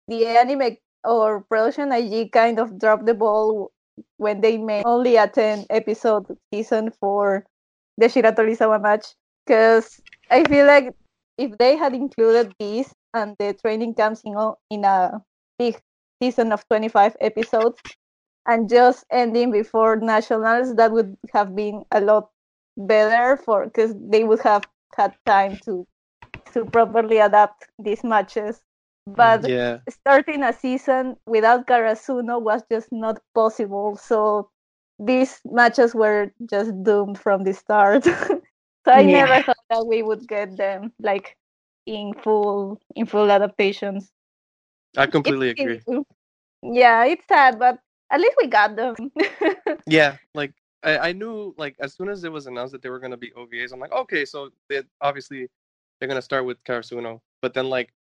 the 0.08 0.26
anime 0.26 0.76
or 1.04 1.42
production 1.42 1.92
IG 1.92 2.30
kind 2.30 2.58
of 2.58 2.78
dropped 2.78 3.06
the 3.06 3.14
ball 3.14 3.72
when 4.16 4.40
they 4.40 4.58
made 4.58 4.84
only 4.86 5.16
a 5.16 5.26
10 5.28 5.66
episode 5.70 6.26
season 6.52 6.90
for 7.00 7.44
the 7.96 8.06
Shiratorizawa 8.06 8.80
match 8.80 9.14
because 9.46 10.00
I 10.30 10.44
feel 10.44 10.66
like 10.66 10.94
if 11.38 11.56
they 11.58 11.76
had 11.76 11.94
included 11.94 12.54
this 12.58 12.94
and 13.14 13.36
the 13.38 13.54
training 13.54 13.94
camps 13.94 14.22
in, 14.24 14.34
a- 14.36 14.54
in 14.70 14.84
a 14.84 15.22
big 15.58 15.80
season 16.22 16.52
of 16.52 16.66
25 16.68 17.16
episodes 17.20 17.82
and 18.46 18.68
just 18.68 19.04
ending 19.10 19.50
before 19.50 19.96
nationals 19.96 20.74
that 20.76 20.92
would 20.92 21.16
have 21.32 21.54
been 21.54 21.84
a 21.92 22.00
lot 22.00 22.30
better 22.76 23.36
for 23.36 23.66
because 23.66 23.94
they 24.10 24.24
would 24.24 24.40
have 24.40 24.64
had 24.96 25.14
time 25.26 25.58
to 25.64 25.86
to 26.52 26.64
properly 26.64 27.18
adapt 27.18 27.68
these 27.78 28.02
matches 28.04 28.62
but 29.06 29.44
mm, 29.44 29.48
yeah. 29.48 29.80
starting 29.88 30.42
a 30.42 30.52
season 30.52 31.16
without 31.26 31.66
Karasuno 31.66 32.40
was 32.40 32.62
just 32.70 32.92
not 32.92 33.20
possible. 33.34 33.96
So 33.96 34.50
these 34.98 35.40
matches 35.44 35.94
were 35.94 36.32
just 36.48 36.72
doomed 36.82 37.18
from 37.18 37.44
the 37.44 37.52
start. 37.52 38.04
so 38.84 38.90
I 38.92 39.02
Yeah. 39.02 39.06
never 39.06 39.42
thought 39.42 39.64
that 39.70 39.86
we 39.86 40.02
would 40.02 40.26
get 40.28 40.56
them 40.56 40.92
like 41.00 41.36
in 41.86 42.14
full 42.14 42.80
in 42.94 43.06
full 43.06 43.30
adaptations. 43.30 44.12
I 44.96 45.06
completely 45.06 45.50
It's- 45.50 45.82
agree. 45.86 46.04
Yeah, 46.62 47.04
it's 47.04 47.26
sad, 47.26 47.58
but 47.58 47.78
at 48.10 48.20
least 48.20 48.36
we 48.38 48.46
got 48.46 48.76
them. 48.76 48.94
Yeah, 49.86 50.16
like 50.34 50.52
I, 50.84 50.98
I 51.08 51.12
knew 51.12 51.54
like 51.58 51.74
as 51.80 51.94
soon 51.94 52.08
as 52.08 52.22
it 52.24 52.30
was 52.32 52.46
announced 52.46 52.72
that 52.72 52.82
they 52.82 52.88
were 52.90 53.00
gonna 53.00 53.16
be 53.16 53.30
OVAs, 53.32 53.72
I'm 53.72 53.80
like, 53.80 53.92
okay, 53.92 54.24
so 54.24 54.50
they 54.68 54.82
obviously 55.00 55.48
they're 55.98 56.08
gonna 56.08 56.22
start 56.22 56.44
with 56.44 56.62
Karasuno, 56.64 57.20
but 57.40 57.54
then 57.54 57.68
like 57.68 57.92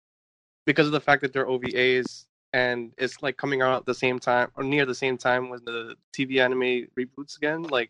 because 0.66 0.86
of 0.86 0.92
the 0.92 1.00
fact 1.02 1.22
that 1.24 1.34
they're 1.34 1.48
OVAs 1.48 2.26
and 2.54 2.92
it's 2.98 3.22
like 3.24 3.38
coming 3.38 3.62
out 3.62 3.78
at 3.78 3.86
the 3.86 3.94
same 3.96 4.20
time 4.20 4.50
or 4.56 4.64
near 4.64 4.86
the 4.86 4.94
same 4.96 5.18
time 5.18 5.50
when 5.50 5.64
the 5.66 5.96
TV 6.14 6.40
anime 6.40 6.88
reboots 7.00 7.38
again, 7.38 7.64
like 7.64 7.90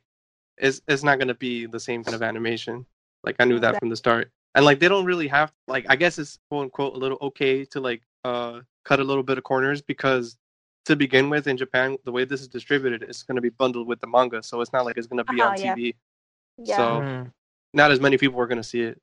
it's 0.58 0.82
it's 0.88 1.04
not 1.04 1.20
gonna 1.20 1.36
be 1.36 1.66
the 1.66 1.80
same 1.80 2.04
kind 2.04 2.16
of 2.16 2.22
animation. 2.22 2.86
Like 3.24 3.36
I 3.40 3.46
knew 3.46 3.60
that 3.60 3.78
from 3.80 3.90
the 3.90 3.96
start, 3.96 4.32
and 4.56 4.66
like 4.66 4.80
they 4.80 4.88
don't 4.88 5.06
really 5.06 5.28
have 5.28 5.52
like 5.68 5.86
I 5.90 5.96
guess 5.96 6.20
it's 6.20 6.40
quote 6.50 6.64
unquote 6.64 6.96
a 6.96 6.98
little 6.98 7.18
okay 7.22 7.66
to 7.66 7.80
like 7.80 8.02
uh 8.24 8.62
cut 8.86 9.00
a 9.00 9.04
little 9.04 9.24
bit 9.24 9.38
of 9.38 9.44
corners 9.44 9.82
because 9.82 10.38
to 10.86 10.96
begin 10.96 11.30
with 11.30 11.48
in 11.48 11.58
Japan 11.58 11.98
the 12.06 12.12
way 12.12 12.26
this 12.26 12.42
is 12.42 12.48
distributed 12.48 13.04
it's 13.04 13.24
going 13.24 13.36
to 13.36 13.42
be 13.42 13.50
bundled 13.50 13.88
with 13.88 14.00
the 14.02 14.08
manga 14.08 14.42
so 14.44 14.62
it's 14.62 14.74
not 14.74 14.86
like 14.86 14.98
it's 14.98 15.08
going 15.08 15.24
to 15.24 15.32
be 15.32 15.42
Uh-huh, 15.42 15.52
on 15.52 15.58
yeah. 15.60 15.76
TV 15.76 15.96
Yeah. 16.58 16.76
so 16.76 17.02
Mhm. 17.02 17.32
not 17.74 17.92
as 17.92 18.00
many 18.00 18.18
people 18.18 18.40
are 18.40 18.48
going 18.48 18.58
to 18.58 18.64
see 18.64 18.82
it 18.82 19.02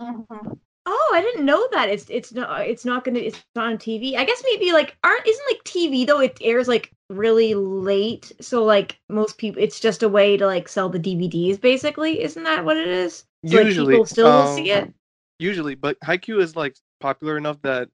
Mhm. 0.00 0.58
Oh, 0.86 1.10
I 1.14 1.20
didn't 1.20 1.44
know 1.44 1.68
that. 1.72 1.88
It's 1.90 2.08
it's 2.08 2.32
not 2.32 2.66
it's 2.66 2.84
not 2.84 3.04
gonna 3.04 3.18
it's 3.18 3.44
not 3.54 3.66
on 3.66 3.78
TV. 3.78 4.16
I 4.16 4.24
guess 4.24 4.42
maybe 4.44 4.72
like 4.72 4.96
aren't 5.04 5.26
isn't 5.26 5.46
like 5.50 5.62
TV 5.64 6.06
though. 6.06 6.20
It 6.20 6.38
airs 6.40 6.68
like 6.68 6.90
really 7.10 7.54
late, 7.54 8.32
so 8.40 8.64
like 8.64 8.98
most 9.08 9.36
people, 9.38 9.62
it's 9.62 9.78
just 9.78 10.02
a 10.02 10.08
way 10.08 10.36
to 10.38 10.46
like 10.46 10.68
sell 10.68 10.88
the 10.88 10.98
DVDs. 10.98 11.60
Basically, 11.60 12.22
isn't 12.22 12.44
that 12.44 12.64
what 12.64 12.76
it 12.78 12.88
is? 12.88 13.24
So, 13.46 13.56
like, 13.56 13.66
usually 13.66 13.94
people 13.94 14.06
still 14.06 14.26
um, 14.26 14.56
see 14.56 14.70
it. 14.70 14.92
usually 15.38 15.74
but 15.74 15.98
Haikyuu 16.00 16.40
is 16.40 16.56
like 16.56 16.76
popular 17.00 17.38
enough 17.38 17.60
that 17.62 17.88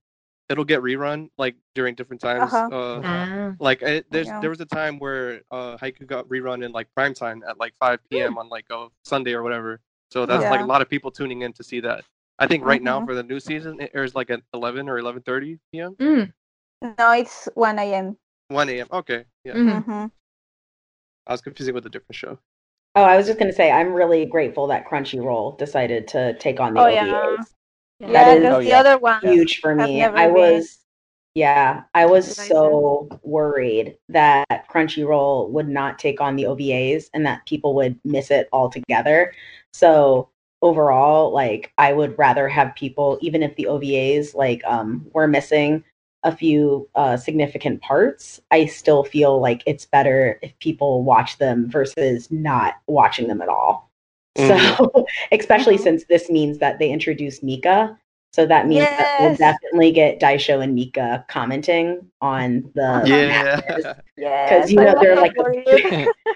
it'll 0.49 0.65
get 0.65 0.81
rerun 0.83 1.29
like 1.39 1.55
during 1.75 1.95
different 1.95 2.21
times 2.21 2.53
Uh-huh. 2.53 2.77
uh 2.77 3.03
Ah. 3.05 3.55
like 3.61 3.83
it, 3.83 4.07
there's 4.11 4.27
Yeah. 4.29 4.41
there 4.41 4.51
was 4.51 4.61
a 4.61 4.67
time 4.67 4.99
where 4.99 5.43
uh 5.53 5.77
Haikyuu 5.79 6.07
got 6.07 6.27
rerun 6.29 6.65
in 6.65 6.73
like 6.73 6.89
prime 6.95 7.15
time 7.15 7.45
at 7.49 7.59
like 7.59 7.75
5 7.79 8.01
p.m. 8.11 8.39
on 8.39 8.49
like 8.49 8.67
a 8.71 8.89
Sunday 9.05 9.35
or 9.35 9.43
whatever. 9.43 9.81
So 10.11 10.27
that's 10.27 10.51
like 10.51 10.61
a 10.61 10.65
lot 10.65 10.83
of 10.83 10.89
people 10.89 11.11
tuning 11.11 11.43
in 11.43 11.53
to 11.55 11.63
see 11.63 11.81
that. 11.81 12.05
I 12.39 12.47
think 12.47 12.65
right 12.65 12.83
now 12.83 13.01
Mhm. 13.01 13.05
for 13.07 13.15
the 13.15 13.23
new 13.23 13.41
season 13.41 13.81
it 13.81 13.91
airs 13.95 14.15
like 14.15 14.31
at 14.31 14.43
11 14.53 14.89
or 14.89 14.99
11:30 14.99 15.59
p.m. 15.73 15.95
Mm. 15.97 16.33
No, 16.99 17.11
it's 17.13 17.49
1 17.55 17.79
a.m. 17.79 18.17
1 18.49 18.69
a.m. 18.69 18.87
Okay, 18.93 19.25
yeah. 19.45 19.55
Mhm. 19.55 19.85
Mhm. 19.85 20.11
I 21.27 21.33
was 21.33 21.41
confusing 21.41 21.75
with 21.75 21.87
a 21.87 21.91
different 21.91 22.15
show. 22.17 22.39
Oh, 22.97 23.03
I 23.03 23.17
was 23.17 23.27
just 23.27 23.39
gonna 23.39 23.53
say 23.53 23.71
I'm 23.71 23.93
really 23.93 24.25
grateful 24.25 24.67
that 24.69 24.87
Crunchyroll 24.89 25.59
decided 25.59 26.09
to 26.09 26.33
take 26.39 26.61
on 26.61 26.73
the 26.75 26.81
Oh, 26.81 26.85
OVAs. 26.85 26.95
yeah. 26.95 27.37
Yeah. 28.01 28.13
That 28.13 28.27
Yeah, 28.27 28.33
is- 28.35 28.41
because 28.41 28.55
Oh, 28.57 28.61
the 28.61 28.69
yeah. 28.69 28.79
other 28.81 28.99
one. 28.99 29.21
huge 29.21 29.61
for 29.61 29.75
me. 29.75 29.99
never 29.99 30.17
I 30.17 30.27
been. 30.27 30.35
was, 30.35 30.79
yeah, 31.35 31.83
I 31.95 32.07
was 32.07 32.29
Did 32.35 32.43
I 32.45 32.49
so 32.49 33.09
worried 33.23 33.99
that 34.09 34.47
Crunchyroll 34.71 35.51
would 35.51 35.69
not 35.69 35.99
take 35.99 36.21
on 36.23 36.37
the 36.37 36.45
OVAs 36.47 37.11
and 37.13 37.27
that 37.27 37.45
people 37.47 37.75
would 37.75 37.99
miss 38.05 38.31
it 38.31 38.49
altogether. 38.53 39.35
So 39.75 40.31
overall, 40.63 41.33
like, 41.33 41.73
I 41.77 41.93
would 41.93 42.19
rather 42.19 42.49
have 42.49 42.75
people, 42.75 43.19
even 43.21 43.43
if 43.43 43.55
the 43.57 43.67
OVAs 43.67 44.35
like 44.35 44.63
um 44.65 45.07
were 45.13 45.29
missing 45.29 45.85
a 46.27 46.33
few 46.37 46.89
uh, 46.95 47.17
significant 47.17 47.81
parts, 47.81 48.41
I 48.51 48.67
still 48.67 49.05
feel 49.05 49.41
like 49.41 49.63
it's 49.65 49.87
better 49.87 50.39
if 50.43 50.59
people 50.59 51.03
watch 51.05 51.39
them 51.39 51.71
versus 51.71 52.31
not 52.31 52.75
watching 52.89 53.29
them 53.29 53.41
at 53.41 53.49
all. 53.49 53.91
So, 54.37 54.57
especially 55.33 55.77
Mhm. 55.79 55.83
since 55.83 56.05
this 56.05 56.29
means 56.29 56.59
that 56.59 56.79
they 56.79 56.91
introduced 56.91 57.43
Mika, 57.43 57.99
so 58.33 58.45
that 58.47 58.67
means 58.67 58.89
that 58.99 59.09
we'll 59.19 59.35
definitely 59.37 59.93
get 59.93 60.21
Daisho 60.21 60.63
and 60.63 60.75
Mika 60.75 61.25
commenting 61.29 62.11
on 62.21 62.71
the 62.75 63.03
Yeah. 63.07 63.61
matches. 63.67 63.87
Yes, 64.19 64.71
you 64.71 64.77
know, 64.81 64.95
they're 65.01 65.17
like 65.17 65.35
the. 65.37 66.11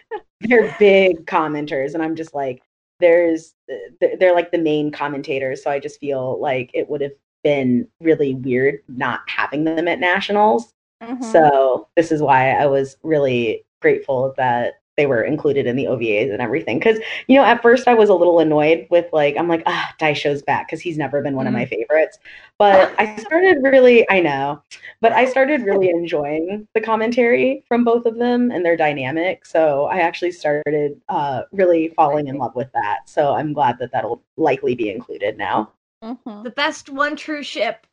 They're 0.43 0.73
big 0.79 1.27
commenters, 1.27 1.95
and 1.95 2.03
I'm 2.03 2.17
just 2.17 2.35
like, 2.35 2.63
there's, 2.99 3.55
they're 4.01 4.17
they're 4.19 4.35
like 4.35 4.51
the 4.53 4.59
main 4.59 4.91
commentators. 4.91 5.63
So 5.63 5.71
I 5.71 5.79
just 5.79 6.01
feel 6.01 6.41
like 6.41 6.71
it 6.75 6.89
would 6.89 7.01
have 7.03 7.13
been 7.43 7.87
really 8.01 8.35
weird 8.35 8.81
not 8.89 9.21
having 9.27 9.65
them 9.65 9.89
at 9.89 10.01
nationals. 10.01 10.73
Mhm. 11.03 11.25
So 11.25 11.89
this 11.97 12.13
is 12.13 12.23
why 12.23 12.51
I 12.53 12.67
was 12.67 12.97
really 13.03 13.65
grateful 13.81 14.35
that 14.37 14.75
they 14.97 15.07
were 15.07 15.23
included 15.23 15.67
in 15.67 15.77
the 15.77 15.87
OVAs 15.87 16.31
and 16.31 16.43
everything. 16.43 16.79
Because 16.79 16.99
you 17.27 17.35
know, 17.37 17.45
at 17.45 17.63
first 17.63 17.89
I 17.89 17.95
was 17.95 18.11
a 18.11 18.15
little 18.15 18.39
annoyed 18.39 18.87
with 18.91 19.07
like 19.15 19.35
I'm 19.39 19.49
like 19.49 19.63
ah 19.65 19.95
Daisho's 19.99 20.43
back 20.43 20.69
because 20.69 20.83
he's 20.83 20.99
never 20.99 21.23
been 21.23 21.37
one 21.37 21.47
of 21.47 21.55
my 21.55 21.65
favorites. 21.65 22.19
But 22.59 22.95
I 22.99 23.17
started 23.17 23.63
really 23.63 24.09
I 24.11 24.21
know, 24.21 24.63
but 25.01 25.13
I 25.13 25.25
started 25.25 25.63
really 25.63 25.89
enjoying 26.01 26.69
the 26.75 26.83
commentary 26.83 27.65
from 27.67 27.83
both 27.83 28.05
of 28.05 28.19
them 28.19 28.51
and 28.51 28.63
their 28.63 28.77
dynamic. 28.77 29.47
So 29.47 29.87
I 29.87 30.01
actually 30.01 30.33
started 30.33 31.01
uh, 31.09 31.45
really 31.51 31.89
falling 31.97 32.27
in 32.29 32.37
love 32.37 32.55
with 32.55 32.71
that. 32.75 33.09
So 33.09 33.33
I'm 33.33 33.55
glad 33.55 33.79
that 33.79 33.93
that'll 33.93 34.23
likely 34.37 34.75
be 34.75 34.91
included 34.91 35.39
now. 35.39 35.73
Mhm. 36.03 36.45
The 36.45 36.51
best 36.51 36.89
one 36.89 37.17
true 37.17 37.43
ship. 37.43 37.87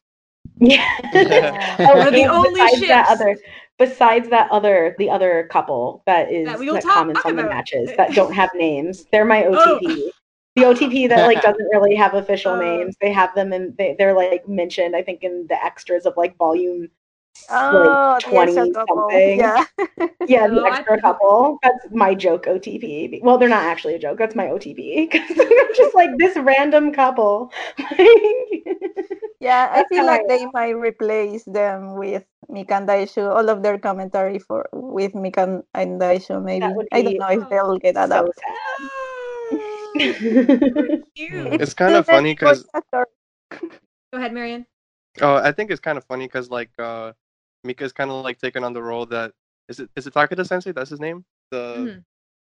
Yeah. 0.60 0.86
Yeah. 1.14 1.76
Oh, 1.80 1.98
One 1.98 2.08
of 2.08 2.14
the 2.14 2.26
only 2.26 2.52
besides 2.62 2.88
that 2.88 3.08
other, 3.10 3.38
besides 3.78 4.30
that 4.30 4.50
other, 4.50 4.96
the 4.98 5.10
other 5.10 5.48
couple 5.52 6.04
that 6.06 6.32
is 6.32 6.46
That 6.46 6.54
that, 6.54 6.60
we 6.60 6.72
will 6.72 6.80
talk 6.80 6.94
comments 6.94 7.22
on 7.26 7.36
the 7.36 7.44
matches 7.44 7.92
that 7.98 8.14
don't 8.14 8.34
have 8.34 8.50
names. 8.56 9.06
They're 9.12 9.26
my 9.26 9.46
Oh. 9.46 9.80
OTP. 9.80 10.10
The 10.56 10.64
OTP 10.64 11.10
that 11.10 11.28
like 11.28 11.42
doesn't 11.44 11.68
really 11.72 11.96
have 11.96 12.14
official 12.14 12.54
Oh. 12.54 12.60
names. 12.60 12.96
They 13.02 13.12
have 13.12 13.36
them 13.36 13.52
and 13.54 13.76
they, 13.78 13.96
they're 14.00 14.14
like 14.16 14.48
mentioned. 14.48 14.96
I 14.96 15.04
think 15.04 15.24
in 15.24 15.46
the 15.48 15.64
extras 15.64 16.06
of 16.06 16.16
like 16.18 16.36
volume. 16.38 16.90
Oh, 17.50 18.17
like 18.17 18.24
the 18.25 18.29
20 18.29 18.58
extra 18.58 18.86
something. 18.88 19.39
Yeah. 19.39 19.63
Yeah, 20.27 20.48
the 20.48 20.60
Oh, 20.62 20.65
extra 20.65 21.00
couple. 21.00 21.58
That's 21.63 21.88
my 21.91 22.13
joke 22.13 22.46
OTP. 22.48 23.22
Well, 23.24 23.38
they're 23.38 23.48
not 23.48 23.63
actually 23.63 23.94
a 23.96 24.00
joke. 24.00 24.17
That's 24.17 24.36
my 24.36 24.48
OTP. 24.48 25.08
'Cause 25.12 25.39
I'm 25.39 25.74
just 25.75 25.96
like 25.96 26.10
this 26.17 26.36
random 26.38 26.91
couple. 26.94 27.51
Yeah, 29.39 29.70
I 29.72 29.86
feel 29.88 30.03
like 30.06 30.22
I 30.22 30.27
they 30.27 30.46
might 30.51 30.75
replace 30.75 31.44
them 31.46 31.96
with 31.96 32.25
Mika 32.50 32.74
and 32.74 32.89
Daisho, 32.89 33.29
all 33.29 33.48
of 33.50 33.62
their 33.62 33.77
commentary 33.77 34.39
for 34.39 34.67
with 34.74 35.13
Mika 35.13 35.62
and 35.75 36.01
Daisho, 36.01 36.44
maybe. 36.44 36.65
would 36.67 36.88
I 36.91 37.03
don't 37.03 37.20
know 37.22 37.29
if 37.29 37.48
they'll 37.48 37.77
get 37.77 37.94
so 37.96 38.01
out. 38.01 38.34
sad. 38.36 38.89
Cute. 41.15 41.62
It's 41.62 41.74
kind 41.74 41.96
of 41.96 42.06
funny 42.06 42.34
many 42.34 42.36
voice 42.36 42.63
'cause- 42.63 42.70
actors. 42.74 43.08
Go 44.12 44.17
ahead, 44.20 44.34
Marion. 44.34 44.65
Oh, 45.22 45.36
I 45.36 45.51
think 45.51 45.72
it's 45.72 45.79
kind 45.82 45.98
of 45.98 46.06
funny 46.06 46.25
because 46.25 46.50
like 46.50 46.70
uh, 46.79 47.13
Mika's 47.67 47.93
kind 47.93 48.09
of 48.09 48.24
like 48.24 48.39
taken 48.39 48.63
on 48.63 48.74
the 48.74 48.81
role 48.81 49.05
that 49.07 49.33
is 49.69 49.79
it 49.79 49.89
is 49.95 50.07
it 50.07 50.13
Takeda 50.13 50.45
Sensei? 50.47 50.71
That's 50.71 50.89
his 50.89 51.00
name. 51.00 51.25
The 51.51 51.63
Mhm. 51.77 52.03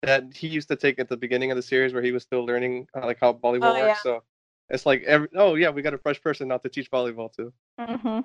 that 0.04 0.34
he 0.36 0.48
used 0.48 0.68
to 0.70 0.76
take 0.76 1.00
at 1.00 1.10
the 1.10 1.18
beginning 1.18 1.50
of 1.52 1.56
the 1.58 1.64
series 1.64 1.94
where 1.94 2.04
he 2.04 2.12
was 2.12 2.24
still 2.24 2.46
learning 2.46 2.88
uh, 2.96 3.06
like 3.06 3.20
how 3.20 3.34
volleyball 3.34 3.74
Oh, 3.76 3.86
works. 3.88 4.04
So 4.04 4.24
it's 4.70 4.86
like 4.86 5.04
every 5.04 5.30
oh 5.36 5.56
yeah, 5.56 5.70
we 5.70 5.82
got 5.82 5.94
a 5.94 5.98
fresh 5.98 6.22
person 6.22 6.50
now 6.50 6.58
to 6.60 6.70
teach 6.70 6.92
volleyball 6.92 7.32
too. 7.34 7.52
Mhm. 7.80 8.24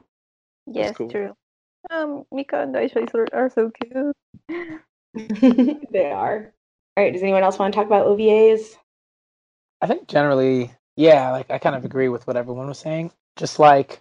Yes, 0.66 0.96
cool. 0.96 1.08
true. 1.10 1.34
Um, 1.90 2.24
Mika 2.30 2.60
and 2.62 2.74
Daisho 2.74 3.02
is- 3.02 3.30
are 3.32 3.48
so 3.50 3.70
cute. 3.70 4.16
they 5.92 6.10
are. 6.10 6.52
All 6.96 7.04
right. 7.04 7.12
Does 7.12 7.22
anyone 7.22 7.42
else 7.42 7.58
want 7.58 7.72
to 7.72 7.76
talk 7.76 7.86
about 7.86 8.06
OVAs? 8.06 8.76
I 9.80 9.86
think 9.86 10.06
generally, 10.08 10.72
yeah, 10.96 11.30
like 11.32 11.50
I 11.50 11.58
kind 11.58 11.74
of 11.74 11.84
agree 11.84 12.08
with 12.08 12.26
what 12.26 12.36
everyone 12.36 12.66
was 12.68 12.78
saying. 12.78 13.10
Just 13.36 13.58
like 13.58 14.00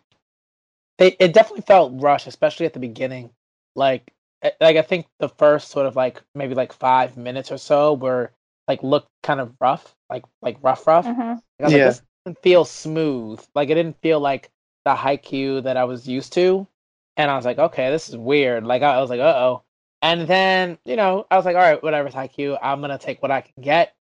they, 1.01 1.17
it 1.19 1.33
definitely 1.33 1.63
felt 1.63 1.93
rushed, 2.01 2.27
especially 2.27 2.67
at 2.67 2.73
the 2.73 2.79
beginning. 2.79 3.31
Like, 3.75 4.13
eh, 4.43 4.51
like 4.61 4.77
I 4.77 4.83
think 4.83 5.07
the 5.19 5.29
first 5.29 5.69
sort 5.71 5.87
of 5.87 5.95
like 5.97 6.21
maybe 6.35 6.53
like 6.55 6.73
five 6.73 7.17
minutes 7.17 7.51
or 7.51 7.57
so 7.57 7.95
were 7.95 8.33
like 8.67 8.83
looked 8.83 9.09
kind 9.23 9.41
of 9.41 9.55
rough, 9.59 9.95
like 10.11 10.25
like 10.43 10.57
rough, 10.63 10.85
rough. 10.87 11.07
Mhm. 11.07 11.41
Like, 11.59 11.61
I 11.61 11.65
was 11.65 11.73
Yeah. 11.73 11.77
like, 11.77 11.83
this 11.83 12.03
didn't 12.25 12.43
feel 12.43 12.65
smooth. 12.65 13.43
Like 13.55 13.69
it 13.69 13.75
didn't 13.75 13.99
feel 14.03 14.19
like 14.19 14.51
the 14.85 14.93
Haikyuu 14.95 15.63
that 15.63 15.77
I 15.77 15.85
was 15.85 16.07
used 16.07 16.33
to. 16.33 16.67
And 17.17 17.31
I 17.31 17.35
was 17.35 17.45
like, 17.45 17.59
okay, 17.59 17.89
this 17.89 18.09
is 18.09 18.17
weird. 18.17 18.63
Like 18.65 18.83
I 18.83 19.01
was 19.01 19.09
like, 19.09 19.19
uh 19.21 19.35
oh. 19.37 19.63
And 20.03 20.27
then, 20.27 20.77
you 20.85 20.97
know, 20.97 21.25
I 21.31 21.37
was 21.37 21.45
like, 21.45 21.55
all 21.55 21.63
right, 21.63 21.81
whatever's 21.83 22.13
Haikyuu, 22.13 22.59
I'm 22.61 22.81
gonna 22.81 22.99
take 22.99 23.23
what 23.23 23.31
I 23.31 23.41
can 23.41 23.63
get. 23.63 23.95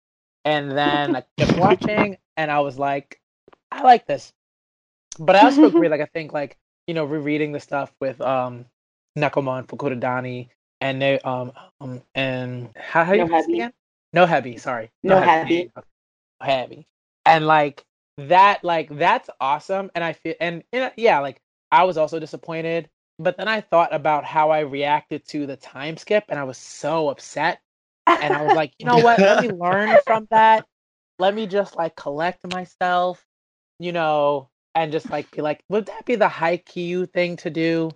And 0.44 0.72
then 0.72 1.14
I 1.16 1.24
kept 1.38 1.54
watching 1.56 2.18
and 2.36 2.50
I 2.50 2.60
was 2.60 2.78
like, 2.78 3.20
I 3.70 3.82
like 3.82 4.06
this. 4.06 4.32
But 5.18 5.36
I 5.36 5.42
also 5.44 5.66
agree, 5.68 5.88
like 5.88 6.00
I 6.00 6.06
think 6.06 6.32
like, 6.32 6.58
you 6.88 6.94
know, 6.94 7.04
rereading 7.04 7.52
the 7.52 7.60
stuff 7.60 7.92
with 8.00 8.20
um 8.20 8.64
Nekoma 9.16 9.58
and 9.58 9.68
Fukurodani 9.68 10.48
and 10.80 11.00
they 11.00 11.20
um 11.20 11.52
um 11.80 12.02
and 12.14 12.70
how 12.76 13.04
how 13.04 13.12
you 13.12 13.20
No 13.20 13.26
Hebi. 13.26 13.54
again? 13.54 13.72
No 14.12 14.26
heavy, 14.26 14.56
sorry. 14.56 14.90
No. 15.04 15.20
Hebi. 15.20 15.70
Heavy. 16.40 16.86
And 17.26 17.46
like 17.46 17.84
that 18.16 18.64
like 18.64 18.88
that's 18.96 19.30
awesome 19.40 19.90
and 19.94 20.02
I 20.02 20.14
feel 20.14 20.34
and 20.40 20.64
you 20.72 20.80
know, 20.80 20.90
yeah, 20.96 21.20
like 21.20 21.40
I 21.70 21.84
was 21.84 21.98
also 21.98 22.18
disappointed, 22.18 22.88
but 23.18 23.36
then 23.36 23.48
I 23.48 23.60
thought 23.60 23.94
about 23.94 24.24
how 24.24 24.50
I 24.50 24.60
reacted 24.60 25.26
to 25.28 25.46
the 25.46 25.56
time 25.56 25.96
skip 25.98 26.24
and 26.30 26.38
I 26.38 26.44
was 26.44 26.56
so 26.56 27.10
upset 27.10 27.60
and 28.06 28.34
I 28.34 28.42
was 28.42 28.54
like, 28.54 28.72
you 28.78 28.86
know 28.86 28.98
what? 28.98 29.20
Let 29.20 29.40
me 29.42 29.48
learn 29.52 29.98
from 30.06 30.26
that. 30.30 30.66
Let 31.18 31.34
me 31.34 31.46
just 31.46 31.76
like 31.76 31.96
collect 31.96 32.46
myself, 32.46 33.24
you 33.78 33.92
know, 33.92 34.48
and 34.74 34.92
just 34.92 35.10
like 35.10 35.30
be 35.30 35.42
like, 35.42 35.62
would 35.68 35.86
that 35.86 36.04
be 36.04 36.14
the 36.14 36.28
Haikyuu 36.28 37.10
thing 37.12 37.36
to 37.38 37.50
do? 37.50 37.90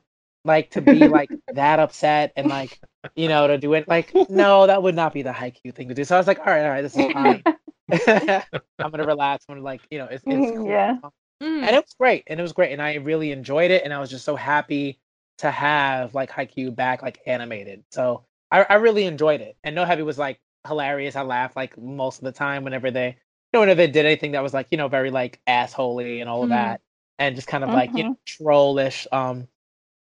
like 0.45 0.71
to 0.71 0.81
be 0.81 1.09
like 1.09 1.31
that 1.53 1.79
upset 1.79 2.33
and 2.37 2.49
like 2.49 2.81
you 3.15 3.29
know 3.29 3.47
to 3.47 3.59
do 3.59 3.75
it? 3.75 3.89
Like 3.89 4.13
no 4.29 4.67
that 4.67 4.83
would 4.83 4.95
not 4.95 5.13
be 5.13 5.23
the 5.23 5.31
Haikyuu 5.31 5.75
thing 5.75 5.89
to 5.89 5.95
do. 5.95 6.05
So 6.05 6.17
i 6.17 6.19
was 6.19 6.27
like 6.27 6.39
all 6.41 6.47
right 6.47 6.65
all 6.65 6.71
right 6.71 6.83
this 6.83 6.97
is 6.97 7.13
fine. 7.13 7.43
I'm 8.79 8.91
gonna 8.91 9.07
relax. 9.07 9.45
I'm 9.49 9.57
gonna 9.57 9.65
like 9.65 9.83
you 9.91 9.99
know 9.99 10.07
it's, 10.07 10.23
it's 10.27 10.51
cool. 10.57 10.67
Yeah. 10.67 10.97
And 11.41 11.65
mm. 11.65 11.73
it 11.73 11.75
was 11.75 11.95
great 11.99 12.25
and 12.27 12.39
it 12.39 12.43
was 12.43 12.53
great 12.53 12.73
and 12.73 12.81
i 12.81 12.95
really 12.95 13.33
enjoyed 13.33 13.73
it 13.73 13.83
and 13.85 13.93
i 13.93 13.99
was 13.99 14.11
just 14.11 14.25
so 14.25 14.37
happy 14.37 15.01
to 15.39 15.51
have 15.51 16.15
like 16.15 16.31
Haikyuu 16.31 16.75
back 16.75 17.03
like 17.03 17.21
animated. 17.27 17.85
So 17.91 18.25
i, 18.51 18.65
I 18.69 18.75
really 18.75 19.05
enjoyed 19.05 19.41
it. 19.41 19.57
And 19.65 19.77
Nohebi 19.77 20.05
was 20.05 20.19
like 20.19 20.41
hilarious. 20.67 21.17
I 21.17 21.23
laughed 21.23 21.57
like 21.57 21.77
most 21.79 22.19
of 22.19 22.25
the 22.25 22.33
time 22.33 22.65
whenever 22.65 22.91
they 22.91 23.17
you 23.53 23.57
know 23.59 23.61
whenever 23.61 23.79
they 23.79 23.87
did 23.93 24.07
anything 24.07 24.33
that 24.33 24.43
was 24.43 24.55
like 24.55 24.69
you 24.71 24.79
know 24.79 24.89
very 24.89 25.11
like 25.11 25.41
assholey 25.49 26.21
and 26.21 26.29
all 26.29 26.43
of 26.43 26.49
Mhm. 26.49 26.51
that 26.51 26.81
and 27.19 27.37
just 27.37 27.49
kind 27.49 27.65
of 27.65 27.73
like 27.73 27.97
you 27.97 28.05
know 28.05 28.17
trollish 28.27 29.07
um 29.13 29.49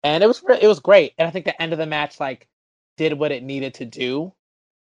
and 0.02 0.22
it 0.22 0.26
was 0.26 0.42
it 0.60 0.66
was 0.68 0.80
great 0.80 1.14
and 1.18 1.26
i 1.28 1.30
think 1.30 1.44
the 1.44 1.60
end 1.62 1.72
of 1.72 1.78
the 1.78 1.86
match 1.86 2.20
like 2.20 2.48
did 2.96 3.12
what 3.14 3.32
it 3.32 3.42
needed 3.42 3.74
to 3.74 3.84
do 3.84 4.32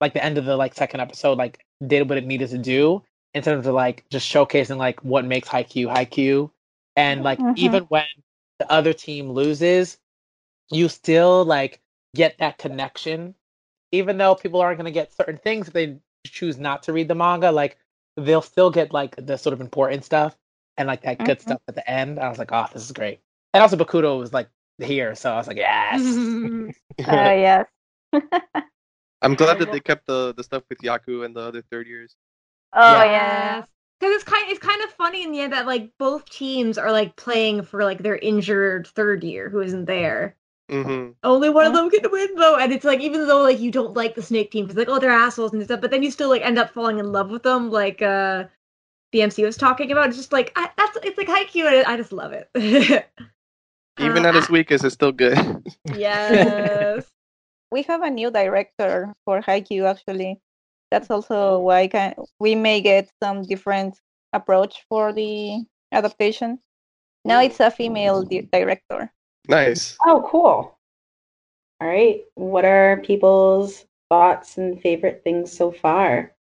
like 0.02 0.14
the 0.14 0.24
end 0.24 0.38
of 0.38 0.46
the 0.46 0.56
like 0.56 0.74
second 0.74 1.00
episode 1.00 1.38
like 1.38 1.66
did 1.86 2.10
what 2.10 2.18
it 2.18 2.26
needed 2.26 2.50
to 2.50 2.58
do 2.58 3.02
in 3.34 3.44
terms 3.44 3.68
of 3.68 3.74
like 3.74 4.06
just 4.10 4.32
showcasing 4.32 4.78
like 4.78 5.04
what 5.04 5.26
makes 5.26 5.50
Haikyuu 5.50 5.88
Haikyuu 5.94 6.50
and 6.96 7.24
like 7.24 7.40
Mhm. 7.40 7.56
even 7.56 7.84
when 7.86 8.06
the 8.60 8.72
other 8.72 8.94
team 8.94 9.32
loses 9.32 9.98
you 10.72 10.90
still 10.90 11.46
like 11.46 11.82
get 12.16 12.38
that 12.40 12.58
connection 12.58 13.36
even 13.92 14.18
though 14.18 14.36
people 14.36 14.62
aren't 14.62 14.78
going 14.78 14.86
to 14.86 14.92
get 14.92 15.14
certain 15.14 15.38
things 15.38 15.68
if 15.68 15.74
they 15.74 15.98
choose 16.26 16.58
not 16.58 16.84
to 16.84 16.94
read 16.94 17.08
the 17.08 17.16
manga 17.16 17.52
like 17.52 17.78
they'll 18.18 18.42
still 18.42 18.72
get 18.72 18.94
like 18.94 19.16
the 19.18 19.38
sort 19.38 19.54
of 19.54 19.62
important 19.62 20.04
stuff 20.06 20.38
and 20.78 20.88
like 20.88 21.02
that 21.04 21.20
good 21.24 21.40
Mhm. 21.40 21.42
stuff 21.42 21.62
at 21.68 21.76
the 21.76 21.90
end 21.90 22.20
i 22.20 22.30
was 22.30 22.38
like 22.40 22.52
oh 22.52 22.66
this 22.74 22.84
is 22.84 22.92
great 22.92 23.20
and 23.54 23.62
also 23.62 23.78
Bokuto 23.78 24.18
was 24.20 24.34
like 24.34 24.50
here 24.80 25.16
so 25.16 25.32
i 25.34 25.38
was 25.38 25.48
like 25.48 25.58
yes 25.58 26.02
Mm-hmm. 26.02 26.70
Uh, 27.08 27.32
yes. 27.34 27.66
I'm 29.22 29.36
glad 29.36 29.60
that 29.60 29.72
they 29.72 29.80
kept 29.80 30.06
the 30.08 30.34
the 30.34 30.44
stuff 30.44 30.64
with 30.70 30.80
Yaku 30.80 31.26
and 31.26 31.36
the 31.36 31.42
other 31.42 31.62
third 31.72 31.88
years. 31.88 32.16
Oh 32.74 33.04
Yeah. 33.04 33.04
yeah. 33.04 33.64
Because 34.00 34.16
it's 34.16 34.24
kind 34.24 34.44
it's 34.50 34.60
kind 34.60 34.82
of 34.84 34.90
funny 34.92 35.24
in 35.24 35.32
the 35.32 35.40
end 35.40 35.54
that 35.54 35.66
like 35.66 35.92
both 35.98 36.26
teams 36.30 36.78
are 36.78 36.92
like 36.92 37.16
playing 37.16 37.64
for 37.64 37.84
like 37.84 38.00
their 38.00 38.18
injured 38.18 38.88
third 38.88 39.24
year 39.24 39.50
who 39.50 39.62
isn't 39.62 39.86
there. 39.86 40.36
Hmm 40.70 41.12
Only 41.24 41.50
one 41.50 41.66
of 41.66 41.74
them 41.74 41.90
can 41.90 42.10
win 42.12 42.36
though, 42.36 42.58
and 42.58 42.72
it's 42.72 42.86
like 42.86 43.00
even 43.00 43.28
though 43.28 43.42
like 43.42 43.60
you 43.60 43.72
don't 43.72 43.96
like 43.96 44.16
the 44.16 44.22
snake 44.22 44.52
team, 44.52 44.66
it's 44.66 44.76
like 44.76 44.90
oh 44.90 45.00
they're 45.00 45.10
assholes 45.12 45.54
and 45.54 45.64
stuff, 45.64 45.82
but 45.82 45.92
then 45.92 46.04
you 46.04 46.12
still 46.12 46.30
like 46.30 46.42
end 46.44 46.60
up 46.60 46.72
falling 46.72 47.00
in 47.00 47.12
love 47.12 47.30
with 47.32 47.44
them, 47.44 47.72
like 47.72 48.02
uh 48.02 48.46
the 49.12 49.22
MC 49.24 49.44
was 49.46 49.58
talking 49.58 49.92
about. 49.92 50.10
It's 50.10 50.18
just 50.18 50.34
like 50.34 50.52
I, 50.56 50.70
that's 50.78 50.98
it's 51.04 51.18
like 51.18 51.28
Haikyuu, 51.28 51.66
and 51.68 51.86
I 51.88 51.98
just 51.98 52.12
love 52.14 52.34
it. 52.34 52.50
Even 53.98 54.26
Uh, 54.26 54.30
at 54.30 54.36
its 54.36 54.50
weakest, 54.50 54.84
it's 54.84 54.94
still 54.94 55.12
good. 55.12 55.38
yes. 55.96 57.06
We 57.72 57.84
have 57.84 58.02
a 58.04 58.10
new 58.10 58.32
director 58.32 59.14
for 59.26 59.42
Haikyuu 59.42 59.86
actually. 59.90 60.42
That's 60.92 61.10
also 61.12 61.60
why 61.60 61.88
can, 61.88 62.16
we 62.40 62.56
may 62.56 62.82
get 62.82 63.12
some 63.22 63.44
different 63.44 64.00
approach 64.34 64.86
for 64.90 65.14
the 65.14 65.66
adaptation. 65.92 66.60
Now 67.26 67.42
it's 67.42 67.60
a 67.62 67.72
female 67.72 68.24
di- 68.24 68.50
director. 68.52 69.12
Nice. 69.48 69.98
Oh, 70.06 70.28
cool. 70.30 70.78
All 71.82 71.88
right. 71.88 72.22
What 72.36 72.66
are 72.66 73.02
people's 73.02 73.86
thoughts 74.10 74.58
and 74.58 74.82
favorite 74.82 75.22
things 75.24 75.52
so 75.52 75.72
far? 75.72 76.36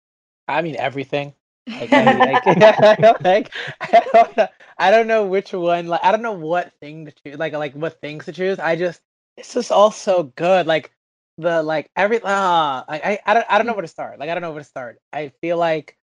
i 0.48 0.62
mean 0.62 0.75
everything 0.77 1.33
like, 1.79 1.93
I, 1.93 2.05
mean, 2.05 2.19
like, 2.19 2.45
I 2.45 2.95
don't, 3.01 3.22
like 3.24 3.51
I 3.79 4.03
don't, 4.13 4.38
know, 4.38 4.48
I 4.77 4.91
don't 4.91 5.07
know 5.07 5.25
which 5.25 5.53
one 5.53 5.88
like 5.88 6.01
i 6.03 6.12
don't 6.12 6.22
know 6.22 6.33
what 6.33 6.74
thing 6.81 7.05
to 7.05 7.12
choose 7.12 7.38
like 7.38 7.53
like 7.53 7.74
what 7.74 8.00
things 8.01 8.25
to 8.25 8.33
choose 8.33 8.60
i 8.60 8.75
just 8.75 9.01
it's 9.38 9.53
just 9.53 9.72
all 9.72 9.91
so 9.91 10.24
good 10.36 10.67
like 10.67 10.91
the 11.38 11.63
like 11.63 11.89
every 11.95 12.19
ah 12.24 12.83
I, 12.88 12.98
I 12.98 13.19
i 13.25 13.33
don't 13.33 13.45
i 13.50 13.57
don't 13.57 13.65
know 13.65 13.74
where 13.74 13.81
to 13.81 13.88
start 13.88 14.19
like 14.19 14.29
i 14.29 14.33
don't 14.33 14.41
know 14.41 14.51
where 14.51 14.62
to 14.62 14.67
start 14.67 15.00
i 15.12 15.29
feel 15.41 15.57
like 15.57 15.98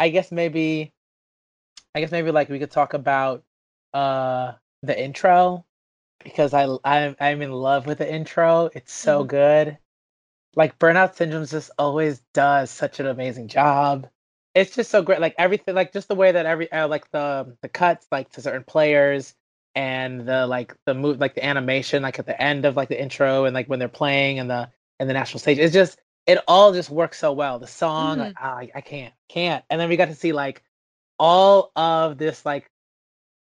i 0.00 0.08
guess 0.08 0.32
maybe 0.32 0.92
i 1.94 2.00
guess 2.00 2.10
maybe 2.10 2.30
like 2.30 2.48
we 2.48 2.58
could 2.58 2.70
talk 2.70 2.94
about 2.94 3.44
uh 3.94 4.52
the 4.82 4.98
intro 4.98 5.64
because 6.24 6.54
i 6.54 6.66
i'm, 6.84 7.16
I'm 7.20 7.42
in 7.42 7.52
love 7.52 7.86
with 7.86 7.98
the 7.98 8.12
intro. 8.12 8.70
It's 8.74 8.92
so 8.92 9.24
Mhm. 9.24 9.28
good. 9.28 9.78
Like 10.56 10.78
burnout 10.78 11.14
syndrome 11.14 11.46
just 11.46 11.70
always 11.78 12.20
does 12.34 12.70
such 12.70 13.00
an 13.00 13.06
amazing 13.06 13.48
job. 13.48 14.08
It's 14.54 14.74
just 14.74 14.90
so 14.90 15.02
great 15.02 15.20
like 15.20 15.34
everything 15.38 15.74
like 15.74 15.92
just 15.92 16.08
the 16.08 16.14
way 16.14 16.32
that 16.32 16.46
every 16.46 16.70
uh, 16.72 16.88
like 16.88 17.10
the 17.10 17.56
the 17.62 17.68
cuts 17.68 18.06
like 18.12 18.30
to 18.32 18.42
certain 18.42 18.64
players 18.64 19.34
and 19.74 20.26
the 20.28 20.46
like 20.46 20.76
the 20.86 20.94
move 20.94 21.20
like 21.20 21.34
the 21.34 21.44
animation 21.44 22.02
like 22.02 22.18
at 22.18 22.26
the 22.26 22.40
end 22.40 22.66
of 22.66 22.76
like 22.76 22.88
the 22.90 23.00
intro 23.00 23.44
and 23.46 23.54
like 23.54 23.66
when 23.68 23.78
they're 23.78 23.88
playing 23.88 24.38
and 24.38 24.50
the 24.50 24.68
and 25.00 25.08
the 25.08 25.14
national 25.14 25.40
stage 25.40 25.58
it's 25.58 25.72
just 25.72 25.98
it 26.26 26.38
all 26.46 26.72
just 26.72 26.90
works 26.90 27.18
so 27.18 27.32
well. 27.32 27.58
The 27.58 27.66
song 27.66 28.18
like 28.18 28.32
ah, 28.36 28.56
I, 28.58 28.70
I 28.74 28.80
can't 28.82 29.14
can't. 29.28 29.64
And 29.70 29.80
then 29.80 29.88
we 29.88 29.96
got 29.96 30.06
to 30.08 30.14
see 30.14 30.32
like 30.32 30.62
all 31.18 31.72
of 31.76 32.18
this 32.18 32.44
like 32.46 32.70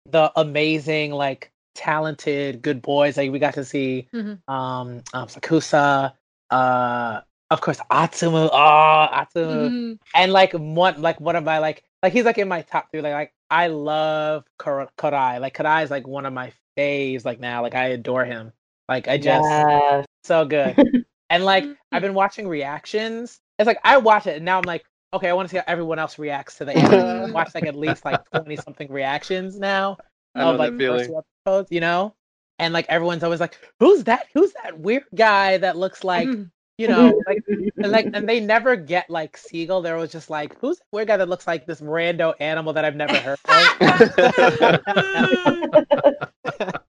the 0.06 0.32
amazing 0.36 1.12
like 1.12 1.50
talented 1.74 2.62
good 2.62 2.80
boys 2.82 3.16
like 3.16 3.30
we 3.30 3.38
got 3.38 3.54
to 3.54 3.64
see 3.64 4.08
Mhm. 4.14 4.38
um, 4.48 5.02
um 5.12 5.28
sakusa 5.28 6.12
uh 6.50 7.20
of 7.50 7.60
course 7.60 7.78
atsumu 7.90 8.48
oh 8.52 9.08
atsumu 9.12 9.70
Mhm. 9.70 9.98
and 10.14 10.32
like 10.32 10.52
one 10.52 11.00
like 11.02 11.20
one 11.20 11.36
of 11.36 11.44
my 11.44 11.58
like 11.58 11.84
like 12.02 12.12
he's 12.12 12.24
like 12.24 12.38
in 12.38 12.48
my 12.48 12.62
top 12.62 12.90
three 12.90 13.00
like 13.00 13.12
like 13.14 13.34
I 13.50 13.68
love 13.68 14.44
Kar- 14.58 14.90
Korai 14.98 15.38
like 15.40 15.54
Korai 15.56 15.84
is 15.84 15.90
like 15.90 16.06
one 16.06 16.26
of 16.26 16.32
my 16.32 16.52
faves 16.76 17.24
like 17.24 17.40
now 17.40 17.62
like 17.62 17.74
I 17.74 17.88
adore 17.88 18.24
him 18.24 18.52
like 18.88 19.08
I 19.08 19.16
just 19.18 19.44
Yes. 19.48 20.06
so 20.24 20.44
good 20.44 20.76
and 21.30 21.44
like 21.44 21.66
I've 21.92 22.02
been 22.02 22.14
watching 22.14 22.48
reactions 22.48 23.40
it's 23.58 23.66
like 23.66 23.78
I 23.84 23.98
watch 23.98 24.26
it 24.26 24.36
and 24.36 24.44
now 24.44 24.58
I'm 24.58 24.66
like 24.66 24.84
okay 25.12 25.28
I 25.28 25.32
want 25.32 25.48
to 25.48 25.52
see 25.52 25.58
how 25.58 25.64
everyone 25.66 25.98
else 25.98 26.18
reacts 26.18 26.58
to 26.58 26.64
the 26.64 26.72
anime 26.72 27.32
watch 27.32 27.54
like 27.54 27.66
at 27.66 27.76
least 27.76 28.04
like 28.04 28.20
20 28.30 28.56
something 28.56 28.90
reactions 28.90 29.58
now 29.58 29.98
I 30.34 30.40
know 30.40 30.54
of 30.54 30.58
like 30.58 30.76
that 30.76 30.86
first 30.86 31.06
feeling. 31.06 31.22
episodes 31.46 31.68
you 31.70 31.80
know 31.80 32.14
and 32.58 32.72
like 32.72 32.86
everyone's 32.88 33.22
always 33.22 33.40
like 33.40 33.58
who's 33.80 34.04
that 34.04 34.26
who's 34.34 34.52
that 34.62 34.78
weird 34.78 35.04
guy 35.14 35.58
that 35.58 35.76
looks 35.76 36.04
like 36.04 36.28
you 36.78 36.88
know 36.88 37.20
like 37.26 37.42
and 37.84 37.92
like 37.92 38.06
and 38.12 38.28
they 38.28 38.40
never 38.40 38.74
get 38.76 39.08
like 39.10 39.36
Siegel. 39.36 39.82
There 39.82 39.96
was 39.96 40.10
just 40.10 40.30
like, 40.30 40.58
who's 40.60 40.78
the 40.78 40.84
weird 40.92 41.08
guy 41.08 41.18
that 41.18 41.28
looks 41.28 41.46
like 41.46 41.66
this 41.66 41.80
rando 41.80 42.34
animal 42.40 42.72
that 42.72 42.84
I've 42.84 42.96
never 42.96 43.16
heard 43.16 43.38
of? 43.44 43.80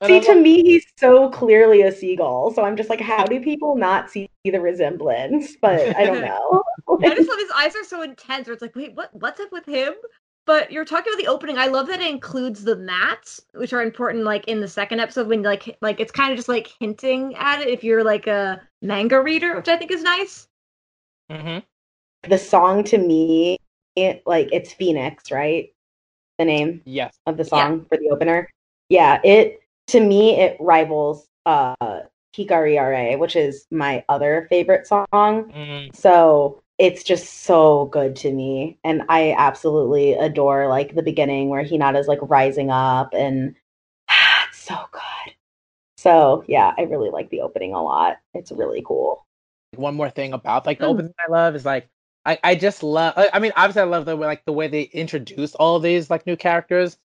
See, 0.06 0.20
to 0.20 0.34
me, 0.34 0.62
he's 0.62 0.86
so 0.96 1.28
clearly 1.30 1.82
a 1.82 1.92
seagull. 1.92 2.52
So 2.52 2.64
I'm 2.64 2.76
just 2.76 2.88
like, 2.88 3.00
how 3.00 3.24
do 3.24 3.40
people 3.40 3.76
not 3.76 4.10
see 4.10 4.30
the 4.44 4.60
resemblance? 4.60 5.56
But 5.60 5.96
I 5.96 6.04
don't 6.04 6.20
know. 6.20 6.62
I 7.02 7.14
just 7.14 7.28
love 7.28 7.38
his 7.38 7.50
eyes 7.56 7.74
are 7.74 7.84
so 7.84 8.02
intense. 8.02 8.46
Where 8.46 8.54
it's 8.54 8.62
like, 8.62 8.76
wait, 8.76 8.94
what? 8.94 9.10
What's 9.12 9.40
up 9.40 9.50
with 9.50 9.66
him? 9.66 9.94
But 10.46 10.72
you're 10.72 10.84
talking 10.84 11.12
about 11.12 11.22
the 11.22 11.30
opening. 11.30 11.58
I 11.58 11.66
love 11.66 11.86
that 11.88 12.00
it 12.00 12.10
includes 12.10 12.64
the 12.64 12.76
mats, 12.76 13.40
which 13.54 13.72
are 13.72 13.82
important. 13.82 14.24
Like 14.24 14.46
in 14.48 14.60
the 14.60 14.68
second 14.68 15.00
episode, 15.00 15.28
when 15.28 15.42
like 15.42 15.76
like 15.80 16.00
it's 16.00 16.10
kind 16.12 16.32
of 16.32 16.36
just 16.36 16.48
like 16.48 16.72
hinting 16.80 17.34
at 17.36 17.60
it 17.60 17.68
if 17.68 17.84
you're 17.84 18.02
like 18.02 18.26
a 18.26 18.60
manga 18.82 19.20
reader, 19.20 19.54
which 19.56 19.68
I 19.68 19.76
think 19.76 19.90
is 19.90 20.02
nice. 20.02 20.48
hmm 21.30 21.58
the 22.28 22.36
song 22.38 22.84
to 22.84 22.98
me, 22.98 23.56
it, 23.96 24.22
like 24.26 24.48
it's 24.52 24.72
Phoenix, 24.74 25.30
right? 25.30 25.72
The 26.38 26.44
name 26.44 26.82
Yes. 26.84 27.16
of 27.26 27.36
the 27.38 27.44
song 27.44 27.86
for 27.88 27.96
the 27.96 28.10
opener. 28.10 28.48
Yeah, 28.88 29.20
it 29.24 29.60
to 29.88 30.00
me 30.00 30.38
it 30.38 30.56
rivals 30.60 31.28
uh 31.46 31.74
Hikariare, 32.36 33.18
which 33.18 33.36
is 33.36 33.66
my 33.70 34.04
other 34.08 34.46
favorite 34.50 34.86
song. 34.86 35.06
Mm, 35.12 35.94
So 35.94 36.62
it's 36.80 37.04
just 37.04 37.44
so 37.44 37.86
good 37.86 38.16
to 38.16 38.32
me. 38.32 38.78
And 38.84 39.04
I 39.10 39.34
absolutely 39.38 40.14
adore 40.14 40.68
like 40.68 40.96
the 40.96 41.02
beginning 41.04 41.50
where 41.50 41.64
Hinata's 41.64 42.08
like 42.08 42.20
rising 42.22 42.70
up 42.72 43.14
and 43.14 43.56
it's 44.48 44.58
so 44.60 44.76
good. 44.92 45.34
So 45.98 46.44
yeah, 46.48 46.74
I 46.78 46.82
really 46.82 47.10
like 47.10 47.30
the 47.30 47.42
opening 47.42 47.74
a 47.74 47.82
lot. 47.82 48.18
It's 48.34 48.52
really 48.52 48.82
cool. 48.86 49.26
one 49.76 49.94
more 49.94 50.10
thing 50.10 50.32
about 50.32 50.66
like 50.66 50.80
the 50.80 50.86
Mm. 50.86 50.90
opening 50.90 51.14
I 51.18 51.30
love 51.30 51.54
is 51.56 51.64
like 51.64 51.88
I, 52.26 52.38
I 52.44 52.54
just 52.54 52.82
love 52.82 53.14
I 53.16 53.30
I 53.32 53.38
mean 53.38 53.52
obviously 53.56 53.82
I 53.82 53.84
love 53.86 54.04
the 54.04 54.16
way 54.16 54.26
like 54.26 54.44
the 54.44 54.52
way 54.52 54.68
they 54.68 54.82
introduce 54.82 55.54
all 55.54 55.76
of 55.76 55.82
these 55.82 56.10
like 56.10 56.26
new 56.26 56.36
characters. 56.36 56.98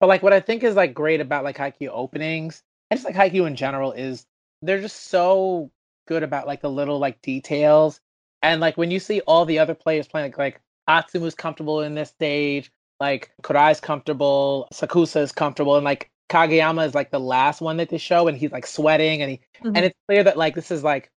But 0.00 0.08
like 0.08 0.22
what 0.22 0.32
I 0.32 0.40
think 0.40 0.62
is 0.62 0.76
like 0.76 0.94
great 0.94 1.20
about 1.20 1.44
like 1.44 1.56
Haikyuu 1.58 1.88
openings 1.88 2.62
and 2.90 2.98
just 3.00 3.06
like 3.06 3.16
Haikyuu 3.16 3.46
in 3.46 3.56
general 3.56 3.92
is 3.92 4.26
they're 4.62 4.80
just 4.80 5.04
so 5.08 5.70
good 6.06 6.22
about 6.22 6.46
like 6.46 6.60
the 6.62 6.70
little 6.70 6.98
like 6.98 7.22
details. 7.22 8.00
And 8.42 8.60
like 8.60 8.76
when 8.76 8.90
you 8.90 9.00
see 9.00 9.20
all 9.22 9.44
the 9.44 9.58
other 9.58 9.74
players 9.74 10.08
playing 10.08 10.32
like 10.32 10.38
like 10.38 10.60
Atsumu's 10.88 11.34
comfortable 11.34 11.80
in 11.82 11.94
this 11.94 12.10
stage, 12.10 12.70
like 13.00 13.32
Korai's 13.42 13.80
comfortable, 13.80 14.68
Sakusa 14.72 15.22
is 15.22 15.32
comfortable, 15.32 15.76
and 15.76 15.84
like 15.84 16.10
Kageyama 16.30 16.86
is 16.86 16.94
like 16.94 17.10
the 17.10 17.20
last 17.20 17.60
one 17.60 17.76
that 17.78 17.88
they 17.90 17.98
show 17.98 18.28
and 18.28 18.36
he's 18.38 18.52
like 18.52 18.66
sweating 18.66 19.22
and 19.22 19.30
he 19.32 19.40
Mhm. 19.64 19.76
and 19.76 19.84
it's 19.86 19.98
clear 20.08 20.22
that 20.24 20.36
like 20.38 20.54
this 20.54 20.70
is 20.70 20.82
like 20.84 21.10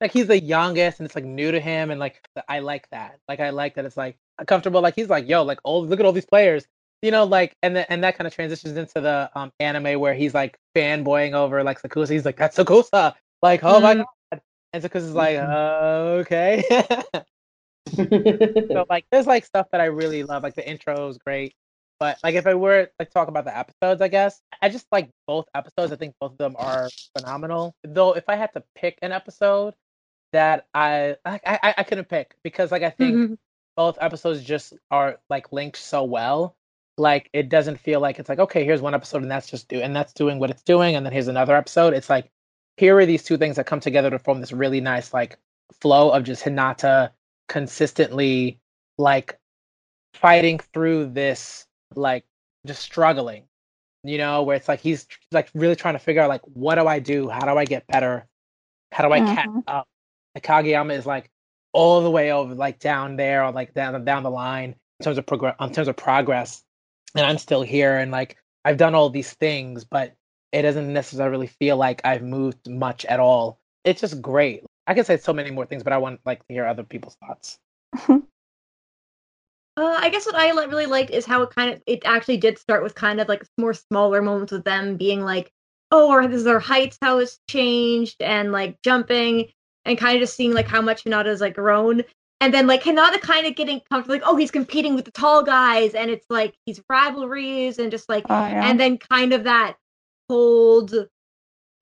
like 0.00 0.12
he's 0.12 0.26
the 0.28 0.40
youngest 0.40 0.98
and 1.00 1.06
it's 1.06 1.14
like 1.14 1.24
new 1.24 1.50
to 1.52 1.60
him 1.60 1.90
and 1.90 2.00
like 2.00 2.22
I 2.48 2.60
like 2.60 2.88
that. 2.90 3.18
Like 3.28 3.40
I 3.40 3.50
like 3.50 3.74
that 3.76 3.84
it's 3.84 3.96
like 3.96 4.16
comfortable. 4.46 4.80
Like 4.80 4.94
he's 4.96 5.08
like, 5.10 5.28
yo, 5.28 5.42
like 5.42 5.60
oh 5.64 5.80
look 5.80 6.00
at 6.00 6.06
all 6.06 6.12
these 6.12 6.26
players. 6.26 6.66
you 7.02 7.10
know, 7.10 7.24
like, 7.24 7.54
and 7.62 7.74
then 7.76 7.86
and 7.88 8.04
that 8.04 8.16
kind 8.18 8.26
of 8.26 8.34
transitions 8.34 8.76
into 8.76 9.00
the 9.00 9.30
um 9.34 9.50
anime 9.60 9.98
where 10.00 10.14
he's 10.14 10.34
like 10.34 10.58
fanboying 10.76 11.32
over 11.34 11.62
like 11.64 11.80
Sakusa. 11.82 12.10
He's 12.10 12.24
like, 12.26 12.36
"That's 12.36 12.56
Sakusa!" 12.58 13.14
Like, 13.42 13.60
oh 13.64 13.80
my 13.80 13.94
Mhm. 13.94 13.98
god! 13.98 14.06
And 14.72 14.82
Sakusa's 14.82 15.14
like, 15.14 15.36
uh, 15.36 16.20
"Okay." 16.22 16.62
so 17.96 18.86
like, 18.88 19.06
there's 19.10 19.26
like 19.26 19.44
stuff 19.44 19.66
that 19.72 19.80
I 19.80 19.86
really 19.86 20.22
love. 20.22 20.42
Like 20.42 20.54
the 20.54 20.68
intro 20.68 21.08
is 21.08 21.18
great, 21.18 21.54
but 21.98 22.18
like 22.22 22.34
if 22.34 22.46
I 22.46 22.54
were 22.54 22.88
like 22.98 23.10
talk 23.10 23.28
about 23.28 23.44
the 23.44 23.56
episodes, 23.56 24.00
I 24.00 24.08
guess 24.08 24.40
I 24.62 24.68
just 24.68 24.86
like 24.92 25.10
both 25.26 25.46
episodes. 25.54 25.92
I 25.92 25.96
think 25.96 26.14
both 26.20 26.32
of 26.32 26.38
them 26.38 26.54
are 26.58 26.88
phenomenal. 27.16 27.74
Though 27.84 28.12
if 28.12 28.28
I 28.28 28.36
had 28.36 28.52
to 28.54 28.62
pick 28.74 28.98
an 29.02 29.12
episode 29.12 29.74
that 30.32 30.66
I 30.74 31.16
I 31.24 31.40
I, 31.46 31.74
I 31.78 31.82
couldn't 31.82 32.08
pick 32.08 32.36
because 32.44 32.70
like 32.70 32.82
I 32.82 32.90
think 32.90 33.16
Mhm. 33.16 33.38
both 33.76 33.98
episodes 34.00 34.42
just 34.44 34.74
are 34.90 35.18
like 35.28 35.52
linked 35.52 35.78
so 35.78 36.04
well. 36.04 36.56
Like 36.98 37.30
it 37.32 37.48
doesn't 37.48 37.78
feel 37.78 38.00
like 38.00 38.18
it's 38.18 38.28
like 38.28 38.38
okay, 38.40 38.64
here's 38.64 38.82
one 38.82 38.94
episode 38.94 39.22
and 39.22 39.30
that's 39.30 39.50
just 39.50 39.68
do 39.68 39.80
and 39.80 39.96
that's 39.96 40.12
doing 40.12 40.38
what 40.38 40.50
it's 40.50 40.62
doing, 40.62 40.94
and 40.96 41.04
then 41.04 41.12
here's 41.12 41.28
another 41.28 41.56
episode. 41.56 41.94
It's 41.94 42.10
like 42.10 42.30
here 42.80 42.98
are 42.98 43.04
these 43.04 43.22
two 43.22 43.36
things 43.36 43.56
that 43.56 43.66
come 43.66 43.80
together 43.80 44.08
to 44.08 44.18
form 44.18 44.40
this 44.40 44.52
really 44.52 44.80
nice 44.80 45.12
like 45.12 45.38
flow 45.82 46.10
of 46.10 46.24
just 46.24 46.42
Hinata 46.42 47.10
consistently 47.46 48.58
like 48.96 49.38
fighting 50.14 50.58
through 50.72 51.10
this 51.10 51.66
like 51.94 52.24
just 52.66 52.80
struggling, 52.82 53.44
you 54.02 54.16
know, 54.16 54.42
where 54.42 54.56
it's 54.56 54.66
like 54.66 54.80
he's 54.80 55.06
like 55.30 55.50
really 55.54 55.76
trying 55.76 55.94
to 55.94 55.98
figure 55.98 56.22
out 56.22 56.30
like 56.30 56.40
what 56.54 56.76
do 56.76 56.86
I 56.86 57.00
do? 57.00 57.28
How 57.28 57.44
do 57.44 57.58
I 57.58 57.66
get 57.66 57.86
better? 57.86 58.26
How 58.92 59.06
do 59.06 59.12
I 59.12 59.20
catch 59.20 59.46
Mhm. 59.46 59.64
up? 59.66 59.86
Like 60.34 60.44
Kageyama 60.44 60.94
is 60.96 61.04
like 61.04 61.30
all 61.74 62.02
the 62.02 62.10
way 62.10 62.32
over 62.32 62.54
like 62.54 62.78
down 62.78 63.16
there 63.16 63.44
or 63.44 63.52
like 63.52 63.74
down 63.74 64.02
down 64.06 64.22
the 64.22 64.30
line 64.30 64.74
in 64.98 65.04
terms 65.04 65.18
of 65.18 65.26
progress 65.26 65.54
in 65.60 65.70
terms 65.70 65.88
of 65.88 65.96
progress 65.96 66.64
and 67.14 67.24
i'm 67.24 67.38
still 67.38 67.62
here 67.62 67.98
and 67.98 68.10
like 68.10 68.36
i've 68.64 68.76
done 68.76 68.94
all 68.94 69.08
these 69.08 69.32
things 69.34 69.84
but 69.84 70.14
it 70.52 70.62
doesn't 70.62 70.92
necessarily 70.92 71.46
feel 71.46 71.76
like 71.76 72.00
i've 72.04 72.22
moved 72.22 72.68
much 72.68 73.04
at 73.06 73.20
all. 73.20 73.58
It's 73.84 74.00
just 74.00 74.20
great. 74.20 74.64
I 74.86 74.94
can 74.94 75.04
say 75.04 75.16
so 75.16 75.32
many 75.32 75.50
more 75.50 75.66
things 75.66 75.82
but 75.82 75.92
i 75.92 75.98
want 75.98 76.20
like 76.26 76.40
to 76.46 76.52
hear 76.54 76.66
other 76.66 76.82
people's 76.84 77.16
thoughts. 77.16 77.58
Uh, 79.76 79.96
I 79.98 80.10
guess 80.10 80.26
what 80.26 80.34
I 80.34 80.50
really 80.50 80.86
liked 80.86 81.10
is 81.10 81.24
how 81.24 81.42
it 81.42 81.54
kind 81.54 81.72
of 81.72 81.80
it 81.86 82.02
actually 82.04 82.36
did 82.36 82.58
start 82.58 82.82
with 82.82 82.94
kind 82.94 83.20
of 83.20 83.28
like 83.28 83.44
more 83.56 83.72
smaller 83.72 84.20
moments 84.20 84.52
with 84.52 84.64
them 84.64 84.96
being 84.96 85.22
like, 85.22 85.50
oh, 85.90 86.10
or 86.10 86.26
this 86.26 86.38
is 86.38 86.44
their 86.44 86.58
heights, 86.58 86.98
how 87.00 87.18
it's 87.18 87.38
changed, 87.48 88.20
and 88.20 88.52
like 88.52 88.76
jumping, 88.82 89.48
and 89.86 89.96
kind 89.96 90.16
of 90.16 90.20
just 90.20 90.36
seeing 90.36 90.52
like 90.52 90.66
how 90.68 90.82
much 90.82 91.04
Hinata's 91.04 91.40
like 91.40 91.54
grown, 91.54 92.02
and 92.40 92.52
then 92.52 92.66
like 92.66 92.82
Hinata 92.82 93.20
kind 93.20 93.46
of 93.46 93.54
getting 93.56 93.80
comfortable, 93.90 94.16
like 94.16 94.22
oh, 94.26 94.36
he's 94.36 94.50
competing 94.50 94.94
with 94.96 95.06
the 95.06 95.12
tall 95.12 95.42
guys, 95.42 95.94
and 95.94 96.10
it's 96.10 96.26
like 96.28 96.54
he's 96.66 96.82
rivalries 96.90 97.78
and 97.78 97.90
just 97.90 98.08
like, 98.08 98.24
Oh, 98.28 98.34
yeah. 98.34 98.68
and 98.68 98.78
then 98.78 98.98
kind 98.98 99.32
of 99.32 99.44
that 99.44 99.76
cold 100.30 100.94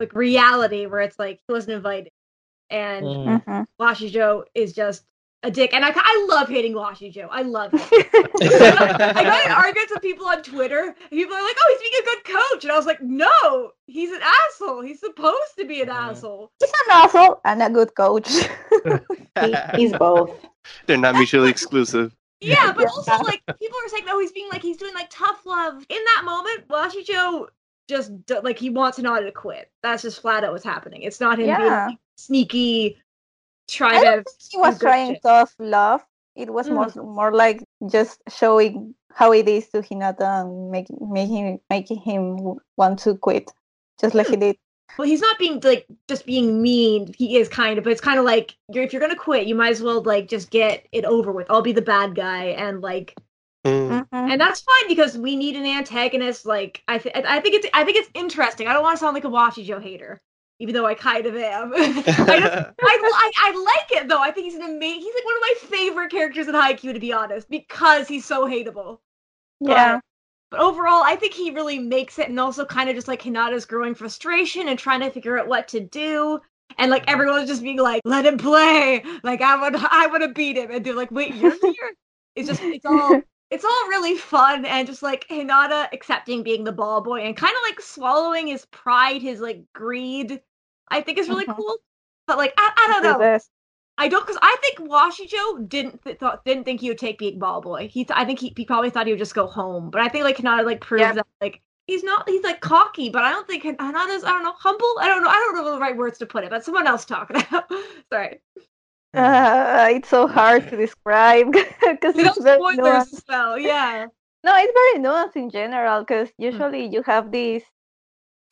like 0.00 0.14
reality 0.14 0.86
where 0.86 1.00
it's 1.00 1.18
like 1.18 1.40
he 1.46 1.52
wasn't 1.52 1.74
invited, 1.74 2.10
and 2.70 3.04
Mm. 3.04 3.44
Mhm. 3.44 3.66
Washijo 3.80 4.44
is 4.54 4.72
just 4.72 5.04
a 5.42 5.50
dick, 5.50 5.72
and 5.74 5.84
I 5.84 5.92
I 5.94 6.26
love 6.28 6.48
hating 6.48 6.74
Washijo. 6.74 7.28
I 7.30 7.42
love 7.42 7.70
him. 7.72 7.80
I 8.40 9.22
got 9.30 9.46
in 9.46 9.52
arguments 9.52 9.92
with 9.92 10.02
people 10.02 10.26
on 10.26 10.42
Twitter. 10.42 10.82
And 10.86 11.10
people 11.10 11.34
are 11.36 11.42
like, 11.42 11.56
"Oh, 11.60 11.68
he's 11.72 11.82
being 11.90 12.02
a 12.02 12.06
good 12.10 12.22
coach," 12.38 12.64
and 12.64 12.72
I 12.72 12.76
was 12.76 12.86
like, 12.86 13.00
"No, 13.02 13.72
he's 13.86 14.10
an 14.12 14.20
asshole. 14.22 14.82
He's 14.82 15.00
supposed 15.00 15.54
to 15.58 15.64
be 15.64 15.80
an 15.82 15.88
Mhm. 15.88 16.10
asshole." 16.10 16.50
He's 16.60 16.70
an 16.70 16.90
asshole 17.02 17.40
and 17.44 17.62
a 17.62 17.70
good 17.70 17.94
coach. 17.94 18.28
He- 19.44 19.54
he's 19.76 19.92
both. 19.92 20.30
They're 20.86 20.96
not 21.06 21.14
mutually 21.14 21.50
exclusive. 21.50 22.14
Yeah, 22.40 22.72
but 22.72 22.86
also 22.88 23.16
like 23.30 23.42
people 23.46 23.78
are 23.84 23.88
saying, 23.88 24.04
"Oh, 24.08 24.18
he's 24.20 24.32
being 24.32 24.48
like 24.52 24.62
he's 24.62 24.76
doing 24.76 24.94
like 24.94 25.10
tough 25.10 25.40
love." 25.46 25.74
In 25.88 26.02
that 26.10 26.22
moment, 26.24 26.66
Washijo 26.68 27.46
just 27.88 28.12
like 28.42 28.58
he 28.58 28.70
wants 28.70 28.98
Hinata 28.98 29.24
to 29.24 29.32
quit. 29.32 29.70
That's 29.82 30.02
just 30.02 30.20
flat 30.20 30.44
out 30.44 30.52
what's 30.52 30.64
happening. 30.64 31.02
It's 31.02 31.20
not 31.20 31.38
him 31.38 31.46
being 31.46 31.58
Yeah. 31.60 31.86
like, 31.86 31.98
sneaky. 32.16 32.98
Try 33.68 34.02
to. 34.02 34.24
he 34.50 34.58
was 34.58 34.78
trying 34.78 35.14
shit. 35.14 35.22
tough 35.22 35.54
love. 35.58 36.04
It 36.36 36.50
was 36.50 36.68
mm. 36.68 36.74
more 36.74 37.04
more 37.04 37.32
like 37.34 37.64
just 37.90 38.22
showing 38.28 38.94
how 39.12 39.32
it 39.32 39.48
is 39.48 39.68
to 39.70 39.82
Hinata 39.82 40.42
and 40.42 40.70
making 40.70 40.98
making 41.00 41.60
making 41.68 41.98
him 41.98 42.58
want 42.76 43.00
to 43.00 43.16
quit, 43.16 43.50
just 44.00 44.14
like 44.14 44.28
he 44.28 44.36
mm. 44.36 44.40
did. 44.40 44.56
Well, 44.96 45.06
he's 45.06 45.20
not 45.20 45.38
being 45.38 45.60
like 45.60 45.86
just 46.08 46.24
being 46.26 46.62
mean. 46.62 47.12
He 47.16 47.36
is 47.36 47.48
kind 47.48 47.78
of, 47.78 47.84
but 47.84 47.92
it's 47.92 48.00
kind 48.00 48.18
of 48.18 48.24
like 48.24 48.56
you're, 48.72 48.84
if 48.84 48.92
you're 48.92 49.00
gonna 49.00 49.16
quit, 49.16 49.46
you 49.46 49.54
might 49.54 49.72
as 49.72 49.82
well 49.82 50.02
like 50.02 50.28
just 50.28 50.50
get 50.50 50.86
it 50.92 51.04
over 51.04 51.30
with. 51.30 51.50
I'll 51.50 51.62
be 51.62 51.72
the 51.72 51.82
bad 51.82 52.14
guy, 52.14 52.46
and 52.46 52.80
like, 52.80 53.14
Mm. 53.68 54.08
Mhm. 54.12 54.30
and 54.32 54.40
that's 54.40 54.60
fine 54.60 54.88
because 54.88 55.16
we 55.18 55.36
need 55.36 55.56
an 55.56 55.66
antagonist. 55.66 56.46
Like, 56.46 56.82
I, 56.88 56.98
th- 56.98 57.14
I 57.16 57.40
think 57.40 57.54
it's, 57.56 57.66
I 57.74 57.84
think 57.84 57.96
it's 57.98 58.10
interesting. 58.14 58.66
I 58.68 58.72
don't 58.72 58.82
want 58.82 58.96
to 58.96 59.00
sound 59.00 59.14
like 59.14 59.24
a 59.24 59.28
Washijo 59.28 59.82
hater, 59.82 60.20
even 60.58 60.74
though 60.74 60.86
I 60.86 60.94
kind 60.94 61.26
of 61.26 61.36
am. 61.36 61.72
I, 61.76 61.92
just, 61.92 62.08
I, 62.18 62.72
I, 62.80 63.32
I 63.36 63.64
like 63.90 64.02
it 64.02 64.08
though. 64.08 64.20
I 64.20 64.30
think 64.30 64.44
he's 64.46 64.54
an 64.54 64.62
amazing. 64.62 65.00
He's 65.00 65.14
like 65.14 65.24
one 65.24 65.34
of 65.36 65.40
my 65.42 65.54
favorite 65.78 66.10
characters 66.10 66.48
in 66.48 66.54
Haikyuu, 66.54 66.94
to 66.94 67.00
be 67.00 67.12
honest, 67.12 67.48
because 67.50 68.08
he's 68.08 68.24
so 68.24 68.46
hateable. 68.46 68.98
Yeah. 69.60 70.00
But 70.50 70.60
overall, 70.60 71.02
I 71.04 71.16
think 71.16 71.34
he 71.34 71.50
really 71.50 71.78
makes 71.78 72.18
it, 72.18 72.28
and 72.28 72.40
also 72.40 72.64
kind 72.64 72.88
of 72.88 72.96
just 72.96 73.08
like 73.08 73.22
Hinata's 73.22 73.66
growing 73.66 73.94
frustration 73.94 74.68
and 74.68 74.78
trying 74.78 75.00
to 75.00 75.10
figure 75.10 75.38
out 75.38 75.46
what 75.48 75.68
to 75.68 75.80
do, 75.80 76.40
and 76.78 76.90
like 76.90 77.04
everyone's 77.08 77.48
just 77.48 77.62
being 77.62 77.78
like, 77.78 78.00
"Let 78.04 78.24
him 78.26 78.38
play!" 78.38 79.02
Like 79.22 79.42
I 79.42 79.60
would, 79.60 79.76
I 79.76 80.06
want 80.06 80.22
to 80.22 80.28
beat 80.30 80.56
him, 80.56 80.70
and 80.70 80.84
they're 80.84 80.94
like, 80.94 81.10
"Wait, 81.10 81.34
you're 81.34 81.52
here?" 81.60 81.92
It's 82.34 82.48
just, 82.48 82.62
it's 82.62 82.86
all, 82.86 83.20
it's 83.50 83.64
all 83.64 83.88
really 83.88 84.16
fun, 84.16 84.64
and 84.66 84.86
just 84.86 85.02
like 85.02 85.26
Hinata 85.28 85.88
accepting 85.92 86.42
being 86.42 86.64
the 86.64 86.72
ball 86.72 87.00
boy 87.00 87.20
and 87.22 87.36
kind 87.36 87.52
of 87.52 87.62
like 87.68 87.80
swallowing 87.80 88.46
his 88.48 88.66
pride, 88.66 89.22
his 89.22 89.40
like 89.40 89.62
greed. 89.74 90.40
I 90.88 91.00
think 91.02 91.18
is 91.18 91.28
really 91.28 91.46
Mhm. 91.46 91.56
cool. 91.56 91.78
But 92.26 92.38
like, 92.38 92.52
I, 92.58 92.72
I 92.76 92.88
don't 92.92 93.02
know. 93.04 93.18
best. 93.18 93.50
I 93.98 94.08
don't 94.08 94.24
because 94.24 94.38
I 94.42 94.56
think 94.62 94.88
Washijo 94.88 95.68
didn't 95.68 96.02
th- 96.04 96.18
thought 96.18 96.44
didn't 96.44 96.64
think 96.64 96.80
he 96.80 96.88
would 96.88 96.98
take 96.98 97.18
being 97.18 97.38
ball 97.38 97.60
boy. 97.60 97.88
He 97.88 98.04
th- 98.04 98.16
I 98.18 98.24
think 98.24 98.38
he, 98.38 98.52
he 98.56 98.64
probably 98.64 98.90
thought 98.90 99.06
he 99.06 99.12
would 99.12 99.18
just 99.18 99.34
go 99.34 99.46
home. 99.46 99.90
But 99.90 100.02
I 100.02 100.08
think 100.08 100.24
like 100.24 100.36
Hinata 100.36 100.64
like 100.64 100.80
proves 100.80 101.14
that 101.14 101.26
like 101.40 101.60
he's 101.86 102.04
not 102.04 102.28
he's 102.28 102.42
like 102.44 102.60
cocky, 102.60 103.08
but 103.10 103.24
I 103.24 103.30
don't 103.30 103.46
think 103.46 103.64
Hinata's 103.64 104.24
I 104.24 104.30
don't 104.30 104.44
know 104.44 104.52
humble. 104.56 104.94
I 105.00 105.08
don't 105.08 105.22
know 105.22 105.28
I 105.30 105.34
don't 105.34 105.54
know 105.56 105.72
the 105.72 105.80
right 105.80 105.96
words 105.96 106.18
to 106.18 106.26
put 106.26 106.44
it. 106.44 106.50
But 106.50 106.64
someone 106.64 106.86
else 106.86 107.04
talk 107.04 107.30
now. 107.30 107.64
Sorry, 108.12 108.40
Uh, 109.14 109.88
it's 109.90 110.08
so 110.08 110.26
hard 110.26 110.68
to 110.68 110.76
describe 110.76 111.52
because 111.52 112.14
without 112.14 112.36
it's 112.36 112.38
very 112.38 112.64
spoilers 112.64 112.76
nuanced. 112.76 113.12
as 113.12 113.22
well. 113.28 113.58
Yeah, 113.58 114.06
No, 114.44 114.54
it's 114.56 114.72
very 114.72 115.04
nuanced 115.04 115.36
in 115.36 115.50
general 115.50 116.00
because 116.04 116.30
usually 116.38 116.86
you 116.86 117.02
have 117.02 117.30
these 117.32 117.64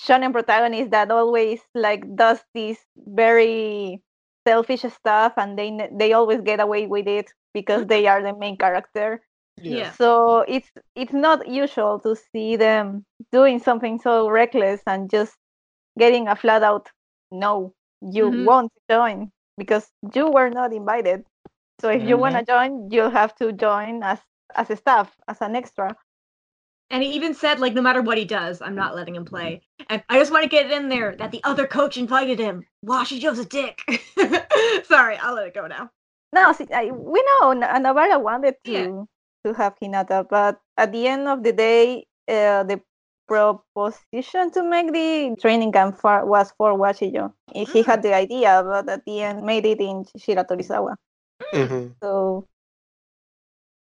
shonen 0.03 0.33
protagonist 0.33 0.91
that 0.91 1.11
always 1.11 1.61
like 1.75 2.03
does 2.17 2.45
this 2.55 2.79
very 2.97 4.03
selfish 4.47 4.83
stuff 4.83 5.35
and 5.37 5.59
they 5.59 5.89
they 5.93 6.13
always 6.13 6.41
get 6.43 6.61
away 6.61 6.87
with 6.87 7.07
it 7.09 7.33
because 7.55 7.87
they 7.87 8.07
are 8.07 8.23
the 8.23 8.35
main 8.37 8.57
character. 8.57 9.21
yeah. 9.63 9.93
So 9.93 10.41
it's 10.49 10.71
it's 10.95 11.13
not 11.13 11.47
usual 11.49 11.99
to 12.01 12.15
see 12.17 12.57
them 12.57 13.05
doing 13.33 13.59
something 13.59 13.99
so 14.01 14.29
reckless 14.29 14.83
and 14.87 15.11
just 15.11 15.37
getting 15.99 16.29
a 16.29 16.37
flat 16.37 16.63
out 16.63 16.91
no, 17.31 17.75
you 18.01 18.31
Mhm. 18.31 18.45
won't 18.45 18.73
join 18.91 19.33
because 19.57 19.87
you 20.15 20.31
were 20.31 20.51
not 20.51 20.73
invited. 20.73 21.25
So 21.81 21.91
if 21.91 22.03
you 22.03 22.17
want 22.17 22.35
to 22.35 22.43
mm-hmm. 22.43 22.73
join, 22.75 22.91
you'll 22.91 23.11
have 23.11 23.35
to 23.37 23.53
join 23.53 24.03
as 24.03 24.19
as 24.55 24.71
a 24.71 24.77
staff, 24.77 25.15
as 25.29 25.41
an 25.41 25.57
extra. 25.57 25.95
And 26.89 27.03
he 27.03 27.11
even 27.11 27.35
said 27.35 27.59
like 27.61 27.75
no 27.75 27.83
matter 27.83 28.01
what 28.01 28.19
he 28.19 28.25
does, 28.25 28.63
I'm 28.63 28.75
not 28.75 28.95
letting 28.95 29.15
him 29.15 29.25
mm-hmm. 29.25 29.35
play. 29.35 29.63
And 29.89 30.03
I 30.09 30.19
just 30.19 30.33
want 30.33 30.45
to 30.45 30.49
get 30.49 30.67
it 30.67 30.73
in 30.73 30.89
there 30.89 31.15
that 31.17 31.33
the 31.33 31.43
other 31.45 31.67
coach 31.67 31.97
invited 31.97 32.39
him. 32.39 32.65
Washijo's 32.85 33.39
a 33.39 33.45
dick. 33.45 33.83
Sorry, 34.85 35.17
I'll 35.17 35.35
let 35.35 35.49
it 35.49 35.55
go 35.55 35.67
now. 35.67 35.91
No, 36.33 36.53
see, 36.53 36.67
I, 36.73 36.91
we 36.91 37.23
know 37.41 37.53
Na- 37.53 37.75
uh, 37.75 37.79
Navarra 37.79 38.19
wanted 38.19 38.57
to 38.65 38.73
Yeah. 38.73 39.05
to 39.45 39.55
have 39.55 39.75
Hinata, 39.81 40.27
but 40.29 40.61
at 40.77 40.93
the 40.93 41.07
end 41.07 41.29
of 41.29 41.43
the 41.43 41.53
day, 41.53 42.07
uh, 42.29 42.63
the 42.65 42.81
proposition 43.27 44.51
to 44.53 44.63
make 44.63 44.93
the 44.93 45.37
training 45.41 45.73
camp 45.73 45.97
for, 45.99 46.25
was 46.27 46.53
for 46.59 46.73
Washijo. 46.79 47.33
He 47.55 47.83
had 47.83 48.03
the 48.03 48.15
idea, 48.15 48.63
but 48.65 48.89
at 48.89 49.05
the 49.05 49.23
end 49.23 49.45
made 49.45 49.67
it 49.67 49.81
in 49.81 50.05
Shiratorizawa. 50.17 50.97
Mhm. 51.53 51.95
So 52.03 52.47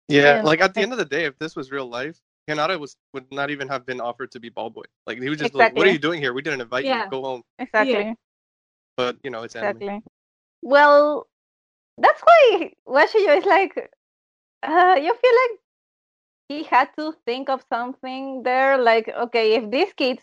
Yeah, 0.09 0.37
Yeah. 0.37 0.43
like 0.43 0.61
at 0.61 0.75
the 0.75 0.81
end 0.81 0.93
of 0.93 0.99
the 0.99 1.05
day, 1.05 1.25
if 1.25 1.39
this 1.39 1.57
was 1.57 1.71
real 1.71 1.87
life, 1.89 2.21
Hinata 2.49 2.79
was 2.79 2.97
would 3.13 3.31
not 3.33 3.51
even 3.51 3.69
have 3.69 3.87
been 3.87 4.01
offered 4.01 4.31
to 4.33 4.41
be 4.41 4.51
ball 4.51 4.71
boy. 4.71 4.85
Like 5.07 5.21
he 5.21 5.29
was 5.29 5.39
just 5.39 5.55
like, 5.55 5.75
"What 5.75 5.87
are 5.87 5.91
you 5.91 5.99
doing 5.99 6.21
here? 6.21 6.33
We 6.33 6.43
didn't 6.43 6.61
invite 6.61 6.85
Yeah. 6.85 7.05
you. 7.05 7.11
Go 7.11 7.23
home." 7.23 7.43
exactly, 7.59 8.15
But 8.97 9.17
you 9.25 9.31
know, 9.31 9.43
it's 9.43 9.57
anime. 9.57 9.79
exactly. 9.79 10.03
Well, 10.63 11.27
that's 11.99 12.21
why 12.23 12.73
Washijo 12.87 13.39
is 13.39 13.45
like. 13.45 13.91
Uh, 14.63 14.97
you 14.97 15.15
feel 15.15 15.35
like 15.43 15.61
he 16.55 16.65
had 16.65 16.89
to 16.97 17.13
think 17.27 17.49
of 17.51 17.63
something 17.69 18.43
there. 18.43 18.79
Like, 18.79 19.09
okay, 19.09 19.55
if 19.55 19.71
this 19.71 19.93
kid 19.95 20.21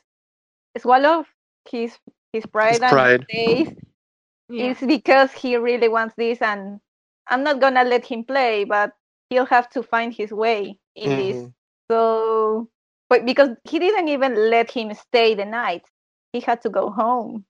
swallow 0.77 1.25
his 1.69 1.99
his 2.33 2.45
pride, 2.45 2.81
His 2.81 2.85
pride. 2.85 3.25
and 3.27 3.27
stays, 3.29 3.73
Yeah. 4.49 4.75
it's 4.75 4.81
because 4.81 5.31
he 5.33 5.55
really 5.57 5.87
wants 5.89 6.15
this 6.15 6.41
and 6.41 6.79
i'm 7.27 7.43
not 7.43 7.59
gonna 7.59 7.83
let 7.83 8.05
him 8.05 8.23
play 8.23 8.63
but 8.63 8.93
he'll 9.29 9.45
have 9.45 9.69
to 9.69 9.81
find 9.83 10.13
his 10.13 10.31
way 10.31 10.79
in 10.95 11.15
this 11.15 11.43
Mhm. 11.43 11.53
So, 11.89 12.69
but 13.09 13.25
because 13.25 13.49
he 13.63 13.79
didn't 13.79 14.07
even 14.09 14.49
let 14.49 14.71
him 14.71 14.93
stay 14.93 15.35
the 15.35 15.45
night, 15.45 15.89
he 16.33 16.39
had 16.41 16.61
to 16.61 16.69
go 16.69 16.89
home. 16.89 17.45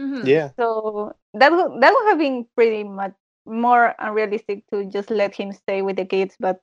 Mhm. 0.00 0.28
Yeah. 0.28 0.52
So 0.58 1.14
that 1.34 1.52
would 1.52 1.80
that 1.80 1.92
would 1.94 2.08
have 2.08 2.18
been 2.18 2.46
pretty 2.54 2.84
much 2.84 3.14
more 3.46 3.94
unrealistic 3.98 4.66
to 4.70 4.84
just 4.86 5.10
let 5.10 5.34
him 5.36 5.52
stay 5.52 5.82
with 5.82 5.96
the 5.96 6.04
kids, 6.06 6.36
but 6.38 6.60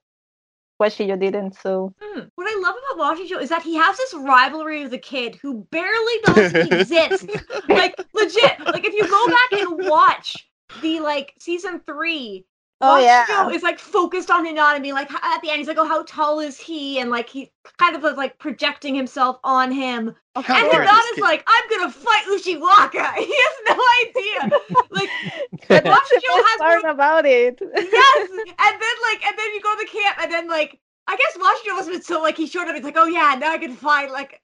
Washijo 0.80 1.20
didn't. 1.20 1.56
So 1.56 1.94
Mm. 2.02 2.30
What 2.36 2.48
I 2.48 2.60
love 2.62 2.76
about 2.96 3.18
Washijo 3.18 3.42
is 3.42 3.50
that 3.50 3.62
he 3.64 3.76
has 3.76 3.98
this 3.98 4.14
rivalry 4.14 4.84
with 4.84 4.94
a 4.94 4.98
kid 4.98 5.36
who 5.42 5.66
barely 5.72 6.14
knows 6.28 6.52
he 6.52 6.60
exists. 6.80 7.26
like 7.68 7.96
legit. 8.14 8.60
Like 8.66 8.86
if 8.86 8.94
you 8.94 9.08
go 9.10 9.28
back 9.28 9.52
and 9.54 9.90
watch 9.90 10.48
the 10.82 11.00
like 11.00 11.34
season 11.40 11.82
three, 11.86 12.46
Oh, 12.82 12.98
yeah. 12.98 13.26
Washijo 13.26 13.54
is 13.54 13.64
like 13.64 13.80
focused 13.80 14.32
on 14.32 14.46
Hinata, 14.46 14.76
like 14.94 15.12
at 15.12 15.42
the 15.42 15.50
end 15.50 15.58
he's 15.60 15.68
like, 15.68 15.78
oh, 15.78 15.88
how 15.88 16.04
tall 16.04 16.40
is 16.40 16.58
he? 16.60 17.00
And 17.00 17.10
like 17.10 17.28
he 17.30 17.52
kind 17.78 17.96
of 17.96 18.02
was 18.04 18.16
like 18.16 18.38
projecting 18.40 18.96
himself 18.96 19.40
on 19.44 19.72
him. 19.72 20.16
How 20.36 20.56
And 20.56 20.72
dare 20.72 20.86
course. 20.86 20.90
this 20.90 21.12
Hinata's 21.12 21.20
like, 21.20 21.44
I'm 21.48 21.70
gonna 21.70 21.92
fight 21.92 22.24
Ushiwaka. 22.28 23.16
He 23.18 23.36
has 23.36 23.56
no 23.68 23.80
idea. 24.02 24.60
Like 24.92 25.10
But 25.68 25.84
that's 25.84 26.10
the 26.10 26.22
Washijo 26.22 26.34
best 26.34 26.48
has 26.48 26.58
part 26.58 26.84
no 26.84 26.86
about 26.86 27.26
it. 27.26 27.60
yes, 27.62 28.30
and 28.60 28.82
then 28.82 28.96
like, 29.04 29.26
and 29.26 29.38
then 29.38 29.54
you 29.54 29.62
go 29.62 29.76
to 29.76 29.86
the 29.86 29.90
camp, 30.00 30.18
and 30.22 30.32
then 30.32 30.48
like, 30.48 30.80
I 31.08 31.16
guess 31.18 31.38
have 31.86 31.94
been 31.94 32.02
so 32.02 32.22
like 32.22 32.38
he 32.38 32.48
showed 32.48 32.68
up. 32.68 32.76
He's 32.76 32.84
like, 32.84 32.98
oh 32.98 33.06
yeah, 33.08 33.36
now 33.40 33.52
I 33.52 33.58
can 33.58 33.76
fight 33.76 34.12
like, 34.12 34.42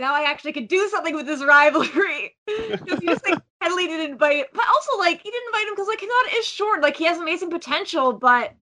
now 0.00 0.14
I 0.14 0.22
actually 0.22 0.52
could 0.52 0.68
do 0.68 0.88
something 0.88 1.14
with 1.14 1.26
this 1.26 1.44
rivalry 1.44 2.36
because 2.46 2.98
he 3.00 3.06
just 3.06 3.24
like 3.28 3.38
Henley 3.60 3.86
didn't 3.86 4.12
invite 4.12 4.36
him, 4.38 4.46
but 4.52 4.64
also 4.66 4.98
like 4.98 5.22
he 5.22 5.30
didn't 5.30 5.48
invite 5.48 5.68
him 5.68 5.74
because 5.74 5.88
like 5.88 6.00
Hinata 6.00 6.38
is 6.38 6.46
short, 6.46 6.82
like 6.82 6.96
he 6.96 7.04
has 7.04 7.18
amazing 7.18 7.50
potential, 7.50 8.12
but 8.14 8.54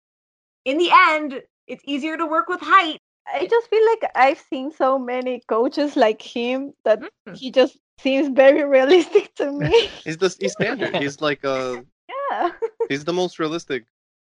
in 0.64 0.78
the 0.78 0.90
end, 0.92 1.42
it's 1.66 1.82
easier 1.86 2.16
to 2.16 2.26
work 2.26 2.48
with 2.48 2.60
height. 2.60 2.98
I 3.32 3.46
just 3.46 3.68
feel 3.68 3.84
like 3.86 4.10
I've 4.14 4.40
seen 4.50 4.70
so 4.72 4.98
many 4.98 5.42
coaches 5.48 5.96
like 5.96 6.22
him 6.22 6.72
that 6.84 7.00
Mm. 7.28 7.36
he 7.36 7.50
just 7.50 7.76
seems 7.98 8.28
very 8.28 8.64
realistic 8.64 9.34
to 9.36 9.50
me. 9.50 9.88
He's 10.04 10.16
the 10.16 10.34
he's 10.38 10.52
standard. 10.52 10.94
He's 11.02 11.20
like 11.20 11.44
uh 11.44 11.82
yeah, 12.30 12.50
he's 12.88 13.04
the 13.04 13.12
most 13.12 13.38
realistic 13.38 13.84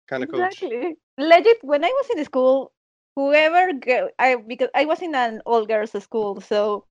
kind 0.08 0.24
of 0.24 0.32
coach. 0.32 0.64
exactly. 0.64 0.96
Legit, 1.18 1.58
when 1.62 1.84
I 1.84 1.90
was 1.90 2.10
in 2.16 2.24
school, 2.26 2.72
whoever 3.16 3.74
girl, 3.74 4.10
I 4.18 4.36
because 4.36 4.70
I 4.74 4.86
was 4.86 5.02
in 5.02 5.14
an 5.16 5.42
all 5.46 5.66
girls 5.66 5.92
school, 6.04 6.42
so 6.42 6.86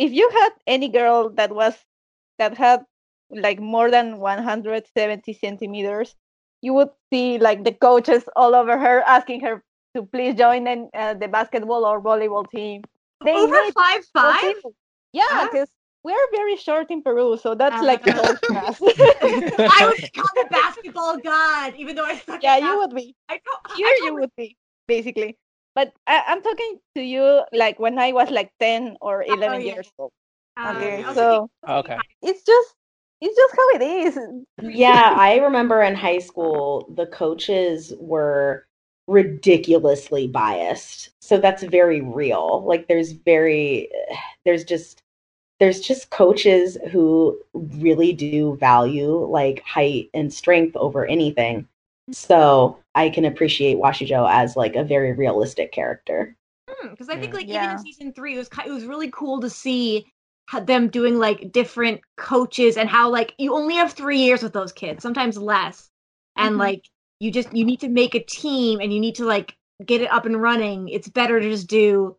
if 0.00 0.12
you 0.12 0.28
had 0.30 0.52
any 0.66 0.88
girl 0.88 1.28
that 1.36 1.52
was 1.52 1.76
that 2.38 2.56
had 2.56 2.84
like 3.30 3.60
more 3.60 3.90
than 3.90 4.18
170 4.18 5.32
centimeters, 5.34 6.16
you 6.62 6.72
would 6.72 6.88
see 7.12 7.38
like 7.38 7.64
the 7.64 7.72
coaches 7.72 8.24
all 8.34 8.54
over 8.54 8.78
her 8.78 9.02
asking 9.06 9.40
her 9.40 9.62
to 9.94 10.02
please 10.04 10.34
join 10.34 10.66
in, 10.66 10.88
uh, 10.94 11.14
the 11.14 11.28
basketball 11.28 11.84
or 11.84 12.00
volleyball 12.00 12.48
team. 12.50 12.82
They 13.24 13.34
Over 13.34 13.60
five 13.72 14.04
five. 14.14 14.54
Yeah, 15.12 15.28
Huh? 15.28 15.66
we're 16.02 16.28
very 16.32 16.56
short 16.56 16.90
in 16.90 17.02
Peru, 17.02 17.36
so 17.36 17.54
that's 17.54 17.82
like 17.82 18.02
whole 18.08 18.36
class. 18.48 18.80
I 18.80 19.86
would 19.90 20.00
become 20.14 20.36
a 20.46 20.48
basketball 20.48 21.18
god, 21.18 21.74
even 21.76 21.96
though 21.96 22.06
I 22.06 22.16
suck. 22.16 22.42
yeah, 22.42 22.56
at 22.56 22.62
you 22.62 22.78
would 22.78 22.94
be. 22.94 23.14
I 23.28 23.40
don't. 23.44 23.76
Here 23.76 23.86
I 23.86 24.00
you 24.04 24.14
would 24.14 24.30
be, 24.36 24.56
basically. 24.88 25.36
But 25.74 25.92
I, 26.06 26.24
I'm 26.28 26.42
talking 26.42 26.80
to 26.96 27.02
you 27.02 27.42
like 27.52 27.78
when 27.78 27.98
I 27.98 28.12
was 28.12 28.30
like 28.30 28.52
10 28.60 28.96
or 29.00 29.22
11 29.22 29.60
Oh, 29.60 29.62
yeah. 29.64 29.74
years 29.74 29.90
old. 29.98 30.12
uh, 30.64 30.68
Okay, 30.70 31.02
I 31.04 31.14
so 31.14 31.48
Okay. 31.68 32.02
it's 32.22 32.42
just 32.44 32.74
it's 33.20 33.36
just 33.36 33.54
how 33.56 33.68
it 33.76 33.82
is. 33.82 34.18
Yeah, 34.60 35.14
I 35.16 35.36
remember 35.36 35.82
in 35.82 35.94
high 35.94 36.18
school, 36.18 36.86
the 36.94 37.06
coaches 37.06 37.92
were 37.98 38.66
ridiculously 39.06 40.26
biased. 40.28 41.10
So 41.20 41.38
that's 41.38 41.62
very 41.62 42.00
real. 42.00 42.62
Like 42.64 42.86
there's 42.86 43.12
very 43.12 43.90
there's 44.44 44.64
just 44.64 45.02
there's 45.60 45.80
just 45.80 46.10
coaches 46.10 46.78
who 46.92 47.40
really 47.54 48.12
do 48.12 48.56
value 48.56 49.16
like 49.26 49.62
height 49.64 50.10
and 50.14 50.32
strength 50.32 50.76
over 50.76 51.06
anything. 51.06 51.68
So 52.12 52.78
I 52.94 53.10
can 53.10 53.24
appreciate 53.24 53.76
Washijo 53.78 54.28
as 54.30 54.56
like 54.56 54.76
a 54.76 54.84
very 54.84 55.12
realistic 55.12 55.72
character. 55.72 56.36
because 56.90 57.08
I 57.08 57.16
think 57.18 57.32
Yeah. 57.32 57.38
like 57.40 57.48
even 57.48 57.70
in 57.70 57.78
season 57.78 58.12
three, 58.12 58.34
it 58.34 58.38
was 58.38 58.48
it 58.66 58.70
was 58.70 58.84
really 58.84 59.10
cool 59.10 59.40
to 59.40 59.50
see 59.50 60.06
them 60.64 60.88
doing 60.88 61.18
like 61.18 61.52
different 61.52 62.00
coaches 62.16 62.76
and 62.76 62.88
how 62.88 63.08
like 63.10 63.34
you 63.38 63.54
only 63.54 63.74
have 63.76 63.92
three 63.92 64.18
years 64.18 64.42
with 64.42 64.52
those 64.52 64.72
kids, 64.72 65.02
sometimes 65.02 65.38
less, 65.38 65.90
and 66.36 66.56
Mhm. 66.56 66.58
like 66.58 66.84
you 67.20 67.30
just 67.30 67.54
you 67.54 67.64
need 67.64 67.80
to 67.80 67.88
make 67.88 68.14
a 68.14 68.24
team 68.24 68.80
and 68.80 68.92
you 68.92 69.00
need 69.00 69.14
to 69.16 69.24
like 69.24 69.56
get 69.84 70.00
it 70.02 70.10
up 70.10 70.26
and 70.26 70.40
running. 70.40 70.88
It's 70.88 71.08
better 71.08 71.40
to 71.40 71.50
just 71.50 71.68
do 71.68 72.16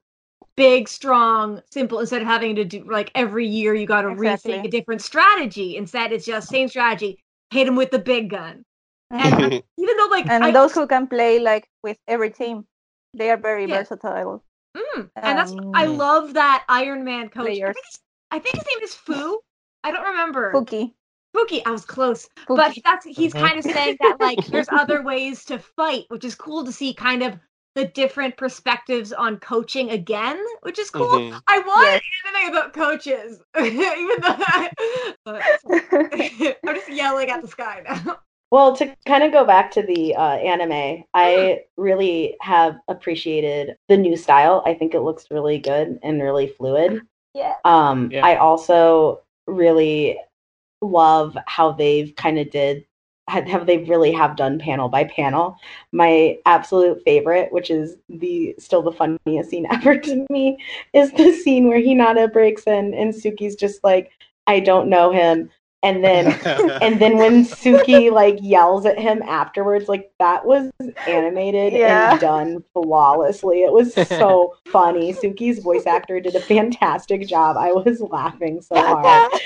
big, 0.55 0.87
strong, 0.87 1.61
simple 1.71 1.99
instead 1.99 2.21
of 2.21 2.27
having 2.27 2.55
to 2.55 2.65
do 2.65 2.83
like 2.89 3.11
every 3.15 3.47
year 3.47 3.73
you 3.75 3.85
got 3.87 4.03
to 4.03 4.09
Exactly. 4.09 4.53
rethink 4.53 4.65
a 4.65 4.69
different 4.69 5.01
strategy. 5.01 5.77
Instead, 5.77 6.11
it's 6.13 6.25
just 6.25 6.49
same 6.49 6.67
strategy. 6.67 7.19
Hit 7.51 7.65
them 7.65 7.75
with 7.75 7.91
the 7.91 7.99
big 7.99 8.29
gun. 8.29 8.63
And 9.11 9.61
even 9.77 9.97
though 9.97 10.07
like 10.09 10.29
and 10.29 10.43
I 10.43 10.51
those 10.51 10.73
who 10.73 10.87
can 10.87 11.07
play 11.07 11.39
like 11.39 11.67
with 11.83 11.97
every 12.07 12.31
team, 12.31 12.65
they 13.13 13.29
are 13.29 13.37
very 13.37 13.65
Yeah. 13.65 13.77
versatile. 13.79 14.43
Mm, 14.75 15.09
and 15.15 15.37
that's 15.37 15.53
I 15.75 15.85
Um, 15.85 15.97
love 15.97 16.33
that 16.33 16.63
Iron 16.69 17.03
Man 17.03 17.29
coach. 17.29 17.47
I 17.47 17.53
think, 17.73 17.85
his, 17.85 17.99
I 18.31 18.39
think 18.39 18.55
his 18.55 18.65
name 18.73 18.83
is 18.83 18.95
Fu. 18.95 19.39
I 19.83 19.91
don't 19.91 20.05
remember. 20.05 20.53
Fuki. 20.53 20.93
Fuki. 21.35 21.61
I 21.65 21.71
was 21.71 21.85
close, 21.85 22.27
but 22.47 22.77
that's 22.83 23.05
he's 23.05 23.33
Mhm. 23.33 23.39
kind 23.39 23.57
of 23.59 23.65
saying 23.65 23.97
that 24.01 24.19
like 24.19 24.45
there's 24.51 24.69
other 24.69 25.01
ways 25.03 25.43
to 25.45 25.59
fight, 25.59 26.05
which 26.09 26.23
is 26.23 26.35
cool 26.35 26.63
to 26.65 26.71
see. 26.71 26.93
Kind 26.93 27.23
of 27.23 27.37
the 27.75 27.85
different 27.85 28.35
perspectives 28.37 29.13
on 29.13 29.37
coaching 29.39 29.91
again, 29.91 30.41
which 30.61 30.77
is 30.77 30.89
cool. 30.89 31.07
Mhm. 31.07 31.41
I 31.47 31.59
want 31.59 31.87
Yes. 31.93 32.01
anything 32.25 32.49
about 32.49 32.73
coaches, 32.73 33.41
even 33.59 34.21
though 34.21 34.35
I, 34.39 34.71
but 35.25 35.41
I'm 36.67 36.75
just 36.75 36.89
yelling 36.89 37.29
at 37.29 37.41
the 37.41 37.47
sky 37.47 37.81
now. 37.85 38.19
Well, 38.51 38.75
to 38.75 38.93
kind 39.05 39.23
of 39.23 39.31
go 39.31 39.45
back 39.45 39.71
to 39.71 39.81
the 39.81 40.13
uh, 40.15 40.35
anime, 40.35 41.05
I 41.13 41.61
really 41.77 42.35
have 42.41 42.75
appreciated 42.89 43.77
the 43.87 43.95
new 43.97 44.17
style. 44.17 44.61
I 44.65 44.73
think 44.73 44.93
it 44.93 45.01
looks 45.01 45.27
really 45.31 45.57
good 45.57 45.97
and 46.03 46.21
really 46.21 46.47
fluid. 46.47 47.01
yeah. 47.33 47.55
Um, 47.63 48.11
Yeah. 48.11 48.25
I 48.25 48.35
also 48.35 49.21
really 49.47 50.19
love 50.81 51.37
how 51.47 51.71
they've 51.71 52.13
kind 52.15 52.37
of 52.39 52.49
did 52.49 52.85
had- 53.27 53.47
have 53.47 53.65
they 53.67 53.77
really 53.77 54.11
have 54.11 54.35
done 54.35 54.59
panel 54.59 54.89
by 54.89 55.05
panel. 55.05 55.55
My 55.93 56.37
absolute 56.45 57.01
favorite, 57.05 57.53
which 57.53 57.69
is 57.69 57.95
the 58.09 58.53
still 58.59 58.81
the 58.81 58.91
funniest 58.91 59.49
scene 59.49 59.67
ever 59.71 59.97
to 59.97 60.25
me, 60.29 60.57
is 60.93 61.11
the 61.13 61.31
scene 61.31 61.69
where 61.69 61.79
Hinata 61.79 62.33
breaks 62.33 62.63
in 62.67 62.93
and 62.93 63.13
Tsukki's 63.13 63.55
just 63.55 63.81
like, 63.83 64.11
I 64.47 64.59
don't 64.59 64.89
know 64.89 65.11
him. 65.11 65.49
And 65.83 66.03
then 66.03 66.27
and 66.81 66.99
then 67.01 67.17
when 67.17 67.43
Tsukki 67.45 68.11
like 68.11 68.37
yells 68.41 68.85
at 68.85 68.99
him 68.99 69.21
afterwards, 69.23 69.89
like 69.89 70.11
that 70.19 70.45
was 70.45 70.71
animated 71.07 71.73
Yeah. 71.73 72.11
and 72.11 72.19
done 72.19 72.63
flawlessly. 72.73 73.63
It 73.63 73.71
was 73.73 73.93
so 74.07 74.55
funny. 74.67 75.13
Tsukki's 75.13 75.59
voice 75.59 75.87
actor 75.87 76.19
did 76.19 76.35
a 76.35 76.39
fantastic 76.39 77.27
job. 77.27 77.57
I 77.57 77.71
was 77.71 77.99
laughing 78.01 78.61
so 78.61 78.75
hard. 78.75 79.31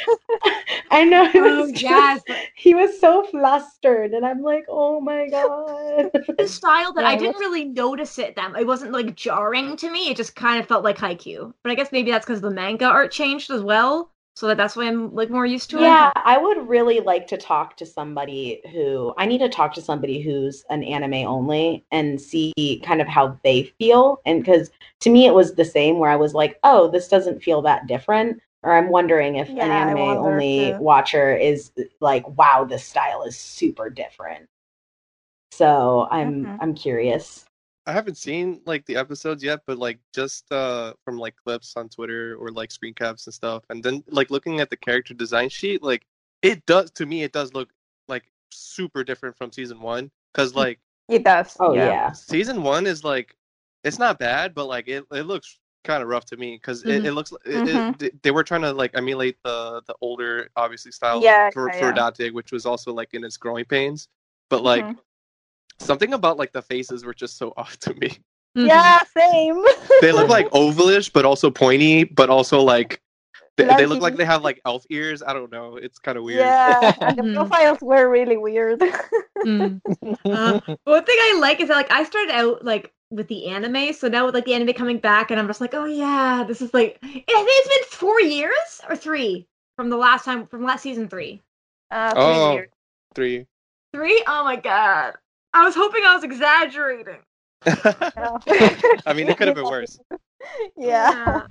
I 0.92 1.04
know 1.04 1.24
it 1.24 1.36
Oh 1.36 1.62
was 1.62 1.72
just- 1.72 1.84
yes, 1.84 2.22
he 2.56 2.76
was 2.76 3.00
so 3.00 3.24
flustered, 3.26 4.12
and 4.12 4.26
I'm 4.26 4.42
like, 4.42 4.66
oh 4.70 5.00
my 5.02 5.28
god. 5.30 6.12
the 6.38 6.48
style 6.48 6.94
that 6.94 7.02
Yeah, 7.02 7.08
I 7.10 7.16
didn't 7.16 7.40
really 7.40 7.66
notice 7.66 8.20
it. 8.20 8.36
Them, 8.36 8.56
it 8.56 8.68
wasn't 8.68 8.92
like 8.92 9.16
jarring 9.16 9.78
to 9.78 9.90
me. 9.90 10.10
It 10.10 10.18
just 10.18 10.36
kind 10.36 10.60
of 10.60 10.68
felt 10.68 10.84
like 10.84 10.98
Haikyuu. 10.98 11.54
But 11.64 11.72
I 11.72 11.76
guess 11.76 11.92
maybe 11.92 12.12
that's 12.12 12.26
because 12.26 12.42
the 12.42 12.52
manga 12.52 12.86
art 12.86 13.12
changed 13.12 13.50
as 13.52 13.62
well, 13.62 14.12
so 14.36 14.48
that 14.48 14.58
that's 14.58 14.76
why 14.76 14.86
I'm 14.86 15.16
like 15.16 15.30
more 15.30 15.46
used 15.46 15.70
to 15.72 15.78
it. 15.78 15.82
Yeah, 15.82 16.12
I 16.16 16.38
would 16.38 16.68
really 16.68 17.00
like 17.00 17.26
to 17.28 17.38
talk 17.38 17.78
to 17.78 17.86
somebody 17.86 18.62
who 18.72 19.14
I 19.18 19.26
need 19.26 19.38
to 19.40 19.50
talk 19.50 19.74
to 19.76 19.82
somebody 19.82 20.22
who's 20.22 20.66
an 20.70 20.84
anime 20.84 21.26
only 21.26 21.86
and 21.92 22.20
see 22.20 22.82
kind 22.86 23.02
of 23.02 23.08
how 23.08 23.40
they 23.44 23.64
feel. 23.80 24.20
And 24.26 24.42
because 24.44 24.72
to 25.00 25.10
me, 25.10 25.26
it 25.26 25.34
was 25.34 25.56
the 25.56 25.64
same 25.64 25.98
where 26.00 26.12
I 26.12 26.18
was 26.18 26.34
like, 26.34 26.60
oh, 26.64 26.90
this 26.92 27.08
doesn't 27.08 27.44
feel 27.44 27.62
that 27.64 27.88
different. 27.88 28.42
Or 28.62 28.74
I'm 28.74 28.90
wondering 28.90 29.36
if 29.38 29.48
an 29.48 29.58
Yeah, 29.58 29.64
I 29.66 29.92
anime 29.92 29.98
only 30.00 30.74
too. 30.74 30.80
watcher 30.80 31.36
is 31.36 31.72
like, 32.02 32.28
wow, 32.38 32.66
this 32.66 32.84
style 32.84 33.24
is 33.24 33.38
super 33.38 33.90
different. 33.90 34.50
So 35.52 36.08
I'm 36.12 36.46
Mhm. 36.46 36.58
I'm 36.60 36.74
curious. 36.74 37.46
I 37.88 37.92
haven't 37.94 38.18
seen 38.18 38.62
like 38.66 38.86
the 38.86 38.96
episodes 38.96 39.44
yet, 39.44 39.62
but 39.68 39.78
like 39.78 40.00
just 40.14 40.52
uh 40.52 40.94
from 41.04 41.18
like 41.18 41.36
clips 41.36 41.76
on 41.78 41.90
Twitter 41.90 42.36
or 42.40 42.50
like 42.52 42.72
screen 42.72 42.94
caps 42.94 43.28
and 43.28 43.34
stuff, 43.34 43.64
and 43.70 43.84
then 43.84 44.04
like 44.10 44.32
looking 44.32 44.60
at 44.60 44.70
the 44.70 44.78
character 44.78 45.14
design 45.14 45.50
sheet, 45.50 45.84
like 45.84 46.06
it 46.42 46.66
does 46.66 46.92
to 46.92 47.06
me, 47.06 47.24
it 47.24 47.32
does 47.32 47.54
look 47.54 47.70
like 48.08 48.24
super 48.52 49.04
different 49.04 49.38
from 49.38 49.52
season 49.52 49.82
one. 49.82 50.10
Cause 50.34 50.56
like 50.56 50.80
It 51.10 51.24
does. 51.24 51.56
Oh 51.60 51.74
yeah. 51.76 52.12
season 52.12 52.64
one 52.64 52.88
is 52.88 53.04
like 53.04 53.36
it's 53.84 54.00
not 54.00 54.18
bad, 54.20 54.56
but 54.56 54.66
like 54.66 54.88
it 54.88 55.06
it 55.12 55.24
looks 55.24 55.60
kind 55.84 56.02
of 56.02 56.10
rough 56.10 56.26
to 56.26 56.38
me 56.38 56.56
because 56.56 56.82
it, 56.84 57.04
Mhm. 57.04 57.06
it 57.06 57.12
looks 57.14 57.32
it, 57.46 57.64
Mhm. 57.64 58.02
it, 58.02 58.24
they 58.24 58.32
were 58.32 58.44
trying 58.44 58.62
to 58.64 58.74
like 58.74 58.92
emulate 58.98 59.38
the 59.44 59.82
the 59.86 59.96
older 60.02 60.50
obviously 60.56 60.92
style 60.92 61.22
Yeah, 61.22 61.52
for 61.52 61.70
yeah, 61.70 61.80
for 61.80 61.86
yeah. 61.90 62.10
Datig, 62.10 62.34
which 62.34 62.52
was 62.52 62.66
also 62.66 62.92
like 62.92 63.14
in 63.14 63.24
its 63.24 63.38
growing 63.38 63.66
pains, 63.66 64.08
but 64.50 64.64
like 64.64 64.84
Mhm. 64.86 64.98
Something 65.80 66.14
about 66.14 66.38
like 66.38 66.52
the 66.54 66.62
faces 66.62 67.06
were 67.06 67.14
just 67.14 67.38
so 67.38 67.54
off 67.58 67.78
to 67.80 67.94
me. 67.96 68.18
Mhm. 68.58 68.68
Yeah, 68.68 69.00
same. 69.18 69.64
They 70.02 70.12
look 70.12 70.30
like 70.30 70.50
ovalish, 70.52 71.12
but 71.12 71.26
also 71.26 71.52
pointy, 71.52 72.04
but 72.06 72.30
also 72.30 72.62
like 72.62 73.02
they, 73.58 73.66
they 73.76 73.86
look 73.86 74.02
like 74.02 74.16
they 74.18 74.26
have 74.26 74.44
like 74.44 74.62
elf 74.66 74.86
ears. 74.90 75.22
I 75.24 75.34
don't 75.34 75.52
know. 75.52 75.76
It's 75.78 76.00
kind 76.00 76.18
of 76.18 76.24
weird. 76.24 76.40
Yeah, 76.40 76.94
and 77.02 77.18
the 77.18 77.24
Mhm. 77.24 77.36
profiles 77.36 77.80
were 77.82 78.10
really 78.10 78.38
weird. 78.38 78.82
Mm. 79.46 79.80
Uh, 80.26 80.60
one 80.86 81.04
thing 81.06 81.18
I 81.20 81.38
like 81.40 81.60
is 81.60 81.68
that 81.68 81.76
like 81.76 81.92
I 81.92 82.04
started 82.04 82.32
out 82.34 82.66
like 82.66 82.92
with 83.12 83.28
the 83.28 83.46
anime, 83.48 83.94
so 83.94 84.08
now 84.08 84.26
with 84.26 84.34
like 84.34 84.46
the 84.46 84.56
anime 84.56 84.74
coming 84.74 84.98
back, 84.98 85.30
and 85.30 85.40
I'm 85.40 85.46
just 85.46 85.62
like, 85.62 85.76
oh 85.76 85.86
yeah, 85.86 86.44
this 86.48 86.64
is 86.64 86.74
like 86.74 86.98
I 87.04 87.08
think 87.08 87.24
it's 87.28 87.68
been 87.92 88.00
four 88.00 88.20
years 88.22 88.82
or 88.90 88.96
three 88.96 89.46
from 89.76 89.90
the 89.92 89.98
last 89.98 90.26
time 90.26 90.48
from 90.48 90.64
last 90.64 90.82
season 90.82 91.08
three. 91.08 91.44
Uh, 91.92 92.14
three 92.16 92.24
Oh. 92.24 92.54
years. 92.54 92.70
Three. 93.14 93.46
Three? 93.94 94.24
Oh 94.26 94.44
my 94.44 94.56
god! 94.56 95.14
I 95.56 95.64
was 95.64 95.74
hoping 95.76 96.04
I 96.06 96.14
was 96.16 96.24
exaggerating. 96.24 97.22
I 97.66 99.14
mean, 99.16 99.30
it 99.30 99.38
could 99.38 99.48
have 99.48 99.56
been 99.56 99.64
worse. 99.66 99.98
yeah. 100.78 101.42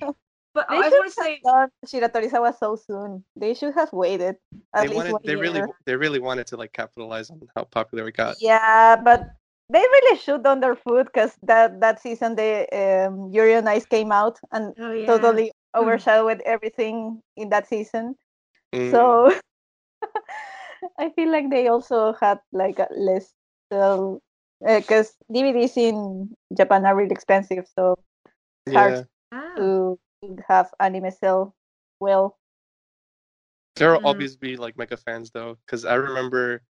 But 0.54 0.66
They 0.70 0.76
I 0.76 0.82
should 0.88 0.92
want 0.92 1.06
to 1.06 1.22
say, 1.22 1.40
Done 1.42 1.70
Shiratorizawa 1.84 2.56
so 2.56 2.76
soon. 2.76 3.24
They 3.34 3.54
should 3.54 3.74
have 3.74 3.92
waited 3.92 4.36
at 4.72 4.82
They 4.82 4.88
least 4.88 4.96
wanted. 4.96 5.12
one 5.12 5.22
They 5.24 5.34
really. 5.36 5.58
year. 5.58 5.68
They 5.86 5.96
really 5.96 6.20
wanted 6.20 6.46
to 6.48 6.56
like 6.56 6.72
capitalize 6.72 7.30
on 7.30 7.40
how 7.56 7.64
popular 7.64 8.06
it 8.06 8.16
got. 8.16 8.36
Yeah, 8.40 8.94
but 8.96 9.26
they 9.70 9.80
really 9.80 10.18
shoot 10.18 10.46
on 10.46 10.60
their 10.60 10.76
foot 10.76 11.06
because 11.06 11.32
that 11.42 11.80
that 11.80 12.00
season 12.00 12.36
the 12.36 12.68
um, 12.70 13.30
Yuri 13.32 13.56
on 13.56 13.66
Ice 13.66 13.86
came 13.86 14.12
out 14.12 14.38
and 14.52 14.74
oh 14.78 14.92
yeah, 14.92 15.06
totally 15.06 15.50
overshadowed 15.74 16.40
everything 16.44 17.22
in 17.36 17.48
that 17.48 17.66
season. 17.66 18.14
Mm. 18.72 18.90
So 18.92 19.34
I 20.98 21.10
feel 21.16 21.32
like 21.32 21.50
they 21.50 21.66
also 21.68 22.12
had 22.20 22.38
like 22.52 22.78
a 22.78 22.86
less 23.70 24.20
because 24.60 25.12
DVDs 25.32 25.76
in 25.76 26.34
Japan 26.56 26.84
are 26.86 26.96
really 26.96 27.12
expensive, 27.12 27.66
so 27.76 27.96
it's 28.66 28.74
hard 28.74 28.94
yeah, 28.94 29.04
Ah. 29.32 29.54
to 29.56 29.98
have 30.48 30.70
anime 30.80 31.10
sell 31.10 31.54
well. 32.00 32.38
there 33.76 33.90
will 33.92 34.00
Mm. 34.00 34.04
always 34.04 34.36
be 34.36 34.56
like 34.56 34.76
mega 34.76 34.96
fans 34.96 35.30
though, 35.30 35.56
because 35.66 35.84
I 35.84 35.94
remember 35.94 36.62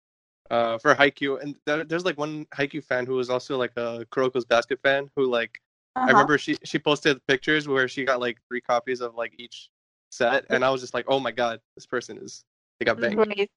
uh 0.51 0.79
for 0.79 0.95
Haikyuu, 0.95 1.41
and 1.43 1.57
there, 1.67 1.85
there's 1.85 2.05
like 2.05 2.19
one 2.19 2.47
Haikyuu 2.55 2.85
fan 2.85 3.07
who 3.07 3.15
was 3.15 3.31
also 3.31 3.57
like 3.59 3.73
a 3.77 4.07
Kuroko's 4.11 4.45
Basket 4.45 4.81
fan 4.83 5.11
who 5.17 5.27
like 5.31 5.61
I 5.97 6.01
Uh-huh. 6.01 6.13
remember 6.13 6.39
she 6.39 6.57
she 6.65 6.79
posted 6.79 7.25
pictures 7.27 7.69
where 7.69 7.89
she 7.89 8.05
got 8.05 8.21
like 8.21 8.39
three 8.49 8.61
copies 8.61 9.01
of 9.01 9.15
like 9.15 9.35
each 9.39 9.71
set, 10.11 10.45
and 10.51 10.65
I 10.65 10.71
was 10.71 10.81
just 10.81 10.95
like, 10.95 11.07
oh 11.09 11.21
my 11.21 11.31
god, 11.33 11.61
this 11.77 11.87
person 11.87 12.19
is 12.19 12.45
they 12.79 12.85
got 12.85 13.01
banged. 13.01 13.17
Great. 13.17 13.51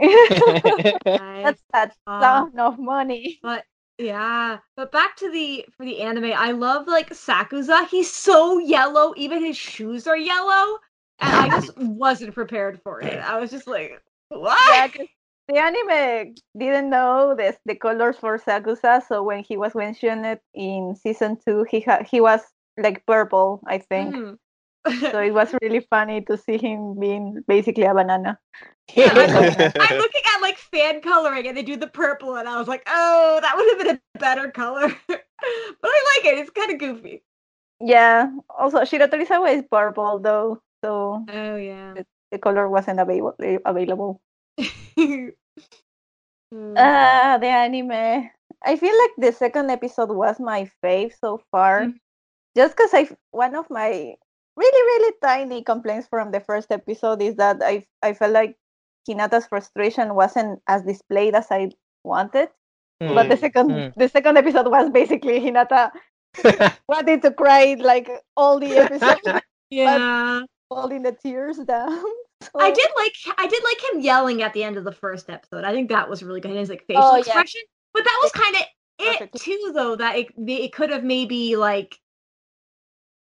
That's 1.04 1.62
that 1.72 1.94
Uh, 2.06 2.20
ton 2.20 2.58
of 2.58 2.78
money. 2.78 3.38
But 3.42 3.64
yeah, 3.98 4.58
but 4.76 4.92
back 4.92 5.16
to 5.16 5.30
the 5.30 5.66
for 5.76 5.84
the 5.84 6.00
anime, 6.02 6.32
I 6.36 6.52
love 6.52 6.86
like 6.86 7.10
Sakusa. 7.10 7.88
He's 7.88 8.10
so 8.12 8.58
yellow, 8.58 9.12
even 9.16 9.44
his 9.44 9.56
shoes 9.56 10.06
are 10.06 10.16
yellow, 10.16 10.78
and 11.20 11.34
I 11.34 11.48
just 11.48 11.70
wasn't 11.76 12.34
prepared 12.34 12.80
for 12.82 13.00
it. 13.00 13.18
I 13.18 13.38
was 13.38 13.50
just 13.50 13.66
like, 13.66 14.00
what? 14.28 14.58
Yeah, 14.68 15.04
the 15.48 15.56
anime 15.58 16.34
didn't 16.56 16.90
know 16.90 17.34
this 17.36 17.56
the 17.64 17.74
colors 17.74 18.16
for 18.18 18.38
Sakusa, 18.38 19.02
so 19.06 19.22
when 19.22 19.42
he 19.42 19.56
was 19.56 19.74
mentioned 19.74 20.38
in 20.54 20.94
season 20.94 21.36
two, 21.44 21.64
he 21.70 21.80
ha- 21.80 22.04
he 22.08 22.20
was 22.20 22.40
like 22.76 23.04
purple, 23.06 23.60
I 23.66 23.78
think. 23.78 24.14
Mhm. 24.14 24.38
So 24.86 25.20
it 25.20 25.32
was 25.34 25.54
really 25.62 25.80
funny 25.90 26.22
to 26.22 26.36
see 26.36 26.56
him 26.58 26.98
being 26.98 27.42
basically 27.46 27.84
a 27.84 27.94
banana. 27.94 28.38
Yeah, 28.94 29.10
I'm, 29.12 29.18
I'm 29.80 29.98
looking 29.98 30.22
at 30.34 30.40
like 30.40 30.58
fan 30.58 31.00
coloring, 31.00 31.46
and 31.46 31.56
they 31.56 31.62
do 31.62 31.76
the 31.76 31.86
purple, 31.88 32.36
and 32.36 32.48
I 32.48 32.58
was 32.58 32.68
like, 32.68 32.82
oh, 32.86 33.38
that 33.42 33.52
would 33.56 33.68
have 33.68 33.78
been 33.86 34.00
a 34.14 34.18
better 34.18 34.50
color. 34.50 34.88
but 35.08 35.20
I 35.84 35.98
like 36.16 36.24
it. 36.32 36.38
It's 36.38 36.50
kind 36.50 36.72
of 36.72 36.78
goofy. 36.78 37.22
Yeah. 37.80 38.30
Also, 38.50 38.78
Shiratorizawa 38.80 39.54
is 39.54 39.64
purple 39.70 40.18
though, 40.18 40.60
so 40.84 41.24
Oh 41.28 41.56
yeah. 41.56 41.94
the 42.32 42.38
color 42.38 42.68
wasn't 42.68 42.98
available. 43.00 43.36
Available. 43.64 44.20
Mm. 44.98 45.32
Ah, 46.76 47.36
the 47.40 47.46
anime. 47.46 48.30
I 48.64 48.76
feel 48.76 48.96
like 48.96 49.14
the 49.18 49.32
second 49.32 49.70
episode 49.70 50.10
was 50.10 50.40
my 50.40 50.70
fave 50.82 51.12
so 51.20 51.38
far, 51.52 51.86
Mhm. 51.86 52.00
just 52.56 52.74
because 52.76 52.94
I 52.94 53.08
one 53.30 53.54
of 53.54 53.68
my 53.70 54.16
really 54.58 54.82
really 54.90 55.14
tiny 55.22 55.62
complaints 55.62 56.08
from 56.10 56.32
the 56.34 56.40
first 56.42 56.68
episode 56.74 57.22
is 57.22 57.36
that 57.38 57.62
I 57.62 57.86
I 58.02 58.12
felt 58.18 58.32
like 58.34 58.58
Hinata's 59.08 59.46
frustration 59.46 60.14
wasn't 60.18 60.58
as 60.66 60.82
displayed 60.82 61.34
as 61.38 61.46
I 61.50 61.70
wanted. 62.04 62.50
But 63.00 63.30
the 63.30 63.38
second 63.38 63.70
Mm. 63.70 63.94
the 63.94 64.08
second 64.10 64.36
episode 64.36 64.66
was 64.66 64.90
basically 64.90 65.38
Hinata 65.38 65.94
wanted 66.88 67.22
to 67.22 67.30
cry 67.30 67.76
like 67.78 68.10
all 68.36 68.58
the 68.58 68.74
episode, 68.76 69.40
yeah. 69.70 70.40
holding 70.70 71.02
the 71.06 71.12
tears 71.14 71.58
down. 71.62 72.02
I 72.58 72.70
did 72.74 72.90
like 72.98 73.14
I 73.38 73.46
did 73.46 73.62
like 73.62 73.80
him 73.92 74.00
yelling 74.02 74.42
at 74.42 74.52
the 74.54 74.64
end 74.64 74.76
of 74.76 74.84
the 74.84 74.92
first 74.92 75.30
episode. 75.30 75.62
I 75.64 75.72
think 75.72 75.88
that 75.90 76.10
was 76.10 76.22
really 76.22 76.40
good. 76.40 76.50
His 76.58 76.68
like 76.70 76.84
facial 76.86 77.02
Oh, 77.02 77.14
yeah. 77.14 77.20
expression, 77.22 77.62
but 77.94 78.02
that 78.04 78.18
was 78.22 78.32
kind 78.32 78.54
of 78.56 78.62
it 79.00 79.30
too, 79.38 79.70
though. 79.74 79.94
That 79.96 80.16
it 80.18 80.26
it 80.46 80.72
could 80.72 80.90
have 80.90 81.04
maybe 81.04 81.54
like 81.56 81.98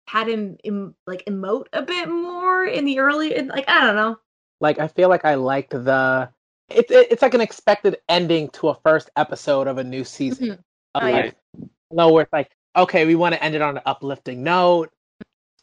had 0.08 0.28
him 0.28 0.58
em, 0.66 0.96
like 1.08 1.24
emote 1.26 1.68
a 1.74 1.82
bit 1.82 2.10
more 2.10 2.66
in 2.66 2.86
the 2.86 3.00
early. 3.00 3.36
in- 3.36 3.48
Like 3.48 3.68
I 3.70 3.82
don't 3.86 3.96
know. 3.96 4.18
like 4.62 4.80
I 4.80 4.88
feel 4.88 5.10
like 5.10 5.26
I 5.26 5.36
liked 5.36 5.72
the 5.72 6.30
it's 6.70 6.92
it, 6.92 7.08
it's 7.12 7.22
like 7.22 7.34
an 7.34 7.42
expected 7.42 7.98
ending 8.10 8.50
to 8.50 8.70
a 8.70 8.76
first 8.84 9.10
episode 9.16 9.68
of 9.68 9.78
a 9.78 9.84
new 9.84 10.04
season. 10.04 10.48
Mm-hmm. 10.48 10.54
Of 10.96 11.04
Oh, 11.04 11.08
yeah. 11.08 11.16
like, 11.16 11.36
no, 11.92 12.12
where 12.12 12.24
it's 12.24 12.34
like, 12.34 12.52
okay, 12.76 13.06
we 13.06 13.16
want 13.16 13.34
to 13.36 13.44
end 13.44 13.56
it 13.56 13.62
on 13.62 13.78
an 13.78 13.84
uplifting 13.86 14.44
note, 14.44 14.92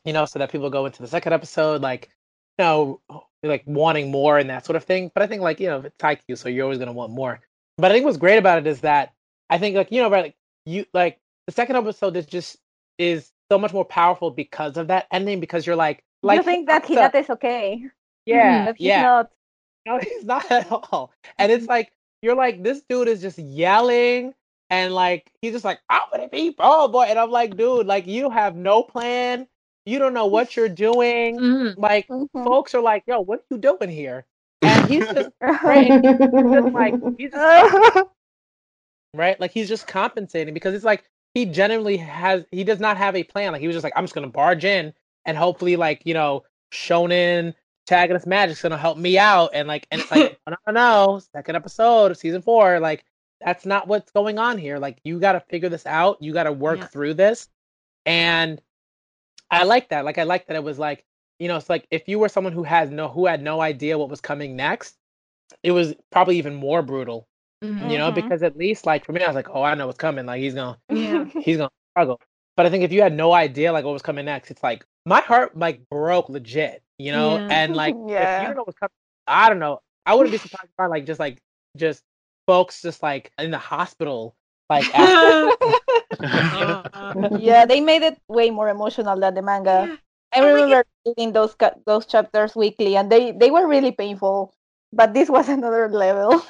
you 0.05 0.13
know, 0.13 0.25
so 0.25 0.39
that 0.39 0.51
people 0.51 0.71
go 0.71 0.87
into 0.87 1.03
the 1.03 1.09
second 1.09 1.33
episode 1.33 1.81
like, 1.83 2.11
you 2.59 2.65
know, 2.65 3.01
like 3.43 3.63
wanting 3.67 4.11
more 4.11 4.39
and 4.39 4.51
that 4.51 4.67
sort 4.67 4.77
of 4.77 4.85
thing. 4.85 5.11
But 5.15 5.23
I 5.23 5.27
think 5.27 5.43
like 5.43 5.61
you 5.61 5.69
know, 5.69 5.81
it's 5.81 5.97
Haikyuu, 5.99 6.37
so 6.37 6.49
you're 6.49 6.65
always 6.65 6.79
gonna 6.79 6.93
want 6.93 7.13
more. 7.13 7.41
But 7.79 7.91
I 7.91 7.95
think 7.95 8.05
what's 8.05 8.19
great 8.19 8.39
about 8.39 8.59
it 8.59 8.67
is 8.67 8.81
that 8.83 9.13
I 9.49 9.59
think 9.59 9.77
like 9.77 9.91
you 9.93 10.03
know, 10.03 10.11
right, 10.11 10.25
like 10.25 10.37
you 10.67 10.85
like 10.93 11.19
the 11.47 11.53
second 11.53 11.77
episode 11.77 12.17
is 12.17 12.27
just 12.27 12.57
is 12.99 13.31
so 13.51 13.59
much 13.59 13.73
more 13.73 13.85
powerful 13.85 14.31
because 14.31 14.77
of 14.77 14.89
that 14.89 15.07
ending 15.13 15.41
because 15.41 15.67
you're 15.67 15.77
like 15.77 16.03
like 16.23 16.39
you 16.39 16.43
think 16.43 16.69
that 16.69 16.85
Hinata- 16.85 17.13
Hinata 17.13 17.21
is 17.21 17.31
okay, 17.31 17.85
yeah 18.27 18.67
but 18.67 18.77
he's 18.77 18.87
yeah 18.87 19.03
not. 19.03 19.31
no, 19.87 19.99
he's 19.99 20.25
not 20.25 20.51
at 20.51 20.71
all. 20.71 21.13
And 21.39 21.51
it's 21.51 21.67
like 21.67 21.91
you're 22.23 22.35
like 22.37 22.63
this 22.63 22.83
dude 22.89 23.09
is 23.09 23.21
just 23.21 23.39
yelling 23.39 24.35
and 24.69 24.95
like 24.95 25.31
he's 25.43 25.53
just 25.53 25.65
like 25.65 25.81
I'm 25.89 26.03
gonna 26.13 26.29
be 26.29 26.55
oh 26.59 26.89
boy, 26.89 27.05
and 27.05 27.19
I'm 27.19 27.31
like, 27.31 27.57
dude, 27.57 27.87
like 27.87 28.07
you 28.07 28.31
have 28.31 28.57
no 28.57 28.83
plan. 28.83 29.47
You 29.87 29.99
don't 29.99 30.15
know 30.15 30.27
what 30.27 30.55
you're 30.57 30.69
doing. 30.69 31.39
Mhm. 31.39 31.79
Like 31.79 32.07
Mhm. 32.09 32.29
folks 32.45 32.75
are 32.75 32.83
like, 32.83 33.05
yo, 33.07 33.21
what 33.21 33.41
are 33.41 33.45
you 33.51 33.59
doing 33.59 33.89
here? 33.89 34.27
And 34.63 34.89
he's 34.89 35.07
just 35.09 35.31
Right. 35.41 36.03
just 36.03 36.75
like 36.75 36.95
he's 37.19 37.33
just 37.33 38.07
right, 39.15 39.41
like 39.41 39.51
he's 39.51 39.69
just 39.69 39.87
compensating 39.87 40.55
because 40.55 40.75
it's 40.75 40.85
like 40.85 41.05
he 41.35 41.47
genuinely 41.47 41.97
has 41.97 42.45
he 42.51 42.65
does 42.65 42.81
not 42.81 42.97
have 42.97 43.17
a 43.17 43.25
plan. 43.25 43.53
Like 43.53 43.61
he 43.61 43.67
was 43.67 43.77
just 43.77 43.85
like, 43.85 43.93
I'm 43.97 44.05
just 44.05 44.15
gonna 44.15 44.29
barge 44.29 44.65
in 44.65 44.93
and 45.25 45.37
hopefully 45.37 45.77
like 45.77 46.03
you 46.05 46.15
know 46.15 46.45
Shonen 46.73 47.55
Tagonist 47.89 48.27
Magic's 48.27 48.63
gonna 48.63 48.77
help 48.79 48.99
me 48.99 49.19
out. 49.19 49.51
And 49.55 49.69
like 49.69 49.87
and 49.91 50.01
it's 50.01 50.11
like 50.11 50.39
no 50.49 50.57
no 50.67 50.73
no 50.73 51.21
second 51.33 51.57
episode 51.57 52.11
of 52.11 52.17
season 52.17 52.43
four 52.43 52.81
like 52.81 53.05
that's 53.41 53.65
not 53.65 53.89
what's 53.89 54.11
going 54.13 54.39
on 54.39 54.59
here. 54.59 54.79
Like 54.79 55.01
you 55.03 55.19
got 55.19 55.33
to 55.33 55.41
figure 55.41 55.71
this 55.71 55.87
out. 55.87 56.19
You 56.21 56.35
got 56.35 56.43
to 56.43 56.53
work 56.53 56.79
Yeah. 56.81 56.87
through 56.89 57.15
this. 57.15 57.49
And 58.05 58.61
I 59.51 59.65
like 59.65 59.89
that. 59.89 60.05
Like 60.05 60.19
I 60.19 60.25
like 60.25 60.47
that 60.49 60.57
it 60.57 60.63
was 60.63 60.79
like 60.79 61.05
you 61.39 61.49
know 61.49 61.57
it's 61.57 61.71
like 61.71 61.87
if 61.91 62.07
you 62.07 62.19
were 62.19 62.29
someone 62.29 62.53
who 62.53 62.63
has 62.65 62.91
no 62.91 63.09
who 63.09 63.27
had 63.27 63.43
no 63.43 63.61
idea 63.61 63.97
what 63.99 64.11
was 64.11 64.21
coming 64.21 64.57
next 64.57 64.97
it 65.63 65.73
was 65.73 65.95
probably 66.13 66.37
even 66.39 66.55
more 66.55 66.83
brutal 66.83 67.27
Mhm. 67.63 67.91
you 67.91 67.99
know 67.99 68.11
Mhm. 68.11 68.15
because 68.15 68.43
at 68.43 68.57
least 68.57 68.87
like 68.87 69.05
for 69.05 69.13
me 69.13 69.23
I 69.23 69.27
was 69.27 69.37
like 69.37 69.49
oh 69.51 69.63
I 69.63 69.75
know 69.75 69.87
what's 69.87 69.99
coming 69.99 70.27
like 70.27 70.41
he's 70.41 70.55
gonna 70.55 70.79
Yeah. 70.89 71.25
he's 71.41 71.57
gonna 71.59 71.71
struggle. 71.93 72.21
But 72.57 72.67
I 72.67 72.71
think 72.71 72.85
if 72.85 72.93
you 72.93 73.03
had 73.03 73.15
no 73.15 73.33
idea 73.33 73.73
like 73.73 73.85
what 73.85 73.93
was 73.93 74.03
coming 74.03 74.25
next, 74.27 74.51
it's 74.51 74.63
like 74.63 74.85
my 75.07 75.21
heart 75.21 75.57
like 75.57 75.89
broke 75.91 76.29
legit, 76.29 76.83
you 76.99 77.13
know. 77.13 77.37
Yeah. 77.37 77.47
And 77.49 77.75
like 77.77 77.97
if 78.17 78.31
you 78.39 78.47
don't 78.47 78.57
know 78.57 78.65
what's 78.65 78.79
coming, 78.79 78.91
I 79.27 79.49
don't 79.49 79.59
know. 79.59 79.81
I 80.07 80.15
wouldn't 80.15 80.33
be 80.33 80.39
surprised 80.45 80.67
if 80.73 80.79
I 80.81 80.87
like 80.87 81.07
just 81.07 81.21
like 81.21 81.39
just 81.77 82.03
folks 82.47 82.83
just 82.83 83.03
like 83.03 83.31
in 83.39 83.51
the 83.51 83.59
hospital 83.59 84.35
like 84.69 84.91
after, 84.95 85.53
Uh, 86.23 86.83
yeah, 87.31 87.65
they 87.67 87.81
made 87.81 88.03
it 88.03 88.19
way 88.29 88.51
more 88.51 88.69
emotional 88.69 89.19
than 89.19 89.35
the 89.35 89.43
manga. 89.43 89.91
yeah. 89.91 89.97
I 90.33 90.41
And, 90.41 90.45
like, 90.53 90.53
remember 90.55 90.85
reading 91.07 91.33
those 91.33 91.57
those 91.87 92.07
chapters 92.07 92.55
weekly, 92.57 92.97
and 92.97 93.11
they 93.11 93.33
they 93.33 93.51
were 93.51 93.67
really 93.67 93.93
painful. 93.93 94.53
But 94.93 95.15
this 95.15 95.29
was 95.31 95.49
another 95.49 95.89
level. 95.89 96.43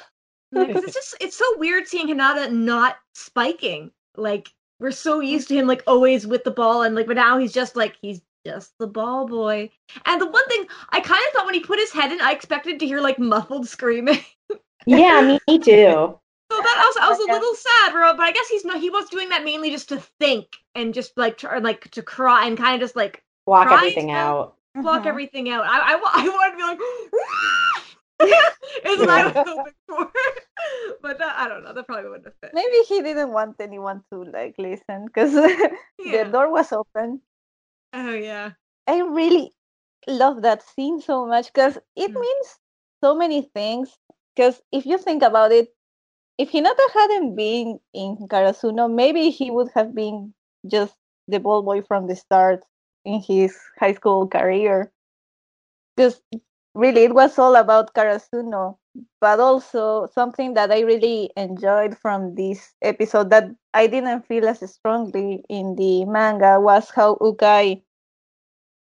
Because 0.51 0.83
it's 0.83 0.93
just 1.01 1.15
it's 1.19 1.35
so 1.37 1.45
weird 1.57 1.87
seeing 1.87 2.07
Hinata 2.07 2.51
not 2.51 2.97
spiking. 3.15 3.91
Like 4.15 4.49
we're 4.79 4.91
so 4.91 5.19
used 5.19 5.47
to 5.49 5.55
him 5.55 5.67
like 5.67 5.83
always 5.87 6.25
with 6.27 6.43
the 6.43 6.51
ball, 6.51 6.83
and 6.83 6.95
like 6.95 7.07
but 7.07 7.15
now 7.15 7.37
he's 7.37 7.53
just 7.53 7.75
like 7.75 7.95
he's 8.01 8.21
just 8.45 8.73
the 8.79 8.87
ball 8.87 9.27
boy. 9.27 9.69
And 10.05 10.19
the 10.19 10.25
one 10.27 10.47
thing 10.47 10.65
I 10.89 10.99
kind 10.99 11.21
of 11.27 11.33
thought 11.33 11.45
when 11.45 11.53
he 11.53 11.59
put 11.59 11.79
his 11.79 11.91
head 11.91 12.11
in, 12.11 12.19
I 12.21 12.31
expected 12.31 12.79
to 12.79 12.85
hear 12.85 12.99
like 12.99 13.19
muffled 13.19 13.67
screaming. 13.67 14.19
Yeah, 14.87 15.37
me 15.47 15.59
too. 15.59 16.17
So 16.51 16.57
that 16.57 16.75
I 16.79 16.85
was, 16.87 16.97
I 16.99 17.09
was 17.09 17.19
a 17.19 17.31
little 17.31 17.53
sad, 17.53 17.91
bro. 17.93 18.13
But 18.17 18.23
I 18.23 18.31
guess 18.31 18.47
he's 18.49 18.65
not. 18.65 18.81
He 18.81 18.89
was 18.89 19.07
doing 19.09 19.29
that 19.29 19.43
mainly 19.45 19.69
just 19.69 19.89
to 19.89 19.97
think 20.19 20.47
and 20.73 20.91
just 20.91 21.15
like 21.17 21.37
try, 21.37 21.59
like 21.59 21.89
to 21.91 22.01
cry 22.01 22.47
and 22.47 22.57
kind 22.57 22.73
of 22.73 22.81
just 22.81 22.95
like 22.95 23.23
Block 23.45 23.71
everything 23.71 24.09
out. 24.09 24.55
block 24.73 25.03
Mhm. 25.03 25.05
everything 25.05 25.49
out. 25.49 25.65
I, 25.67 25.93
I, 25.93 26.01
I 26.15 26.27
wanted 26.27 26.51
to 26.51 26.57
be 26.57 26.63
like, 26.63 26.79
is 28.85 28.99
what 28.99 29.09
I 29.09 29.25
was 29.25 29.35
hoping 29.47 29.73
for. 29.87 30.11
but 31.01 31.17
that, 31.19 31.35
I 31.37 31.47
don't 31.47 31.63
know. 31.63 31.73
That 31.73 31.87
probably 31.87 32.09
wouldn't 32.09 32.25
have 32.25 32.35
fit. 32.41 32.51
Maybe 32.53 32.77
he 32.87 33.01
didn't 33.01 33.31
want 33.31 33.55
anyone 33.59 34.03
to 34.11 34.23
like 34.23 34.55
listen 34.57 35.05
because 35.05 35.33
Yeah. 35.99 36.23
the 36.25 36.31
door 36.31 36.51
was 36.51 36.71
open. 36.71 37.21
Oh 37.93 38.13
yeah. 38.13 38.51
I 38.87 38.99
really 39.01 39.53
love 40.07 40.41
that 40.43 40.63
scene 40.63 40.99
so 41.01 41.25
much 41.25 41.53
because 41.53 41.77
it 41.95 42.11
Mm. 42.11 42.19
means 42.21 42.47
so 43.03 43.15
many 43.15 43.41
things. 43.53 43.97
Because 44.35 44.61
if 44.71 44.85
you 44.85 44.97
think 44.97 45.23
about 45.23 45.51
it, 45.51 45.73
if 46.37 46.51
Hinata 46.51 46.87
hadn't 46.93 47.35
been 47.35 47.79
in 47.93 48.17
Karasuno, 48.27 48.89
maybe 48.91 49.29
he 49.29 49.51
would 49.51 49.69
have 49.75 49.93
been 49.95 50.33
just 50.67 50.95
the 51.27 51.39
ball 51.39 51.61
boy 51.63 51.81
from 51.81 52.07
the 52.07 52.15
start 52.15 52.63
in 53.05 53.21
his 53.21 53.57
high 53.79 53.93
school 53.93 54.27
career. 54.27 54.91
Because 55.95 56.21
really, 56.73 57.03
it 57.03 57.13
was 57.13 57.37
all 57.39 57.55
about 57.55 57.93
Karasuno. 57.93 58.77
But 59.19 59.39
also, 59.39 60.07
something 60.07 60.53
that 60.53 60.71
I 60.71 60.81
really 60.81 61.31
enjoyed 61.35 61.97
from 61.97 62.35
this 62.35 62.75
episode 62.81 63.29
that 63.31 63.49
I 63.73 63.87
didn't 63.87 64.23
feel 64.23 64.47
as 64.47 64.59
strongly 64.71 65.43
in 65.49 65.75
the 65.75 66.05
manga 66.05 66.59
was 66.59 66.91
how 66.91 67.15
Ukai 67.15 67.83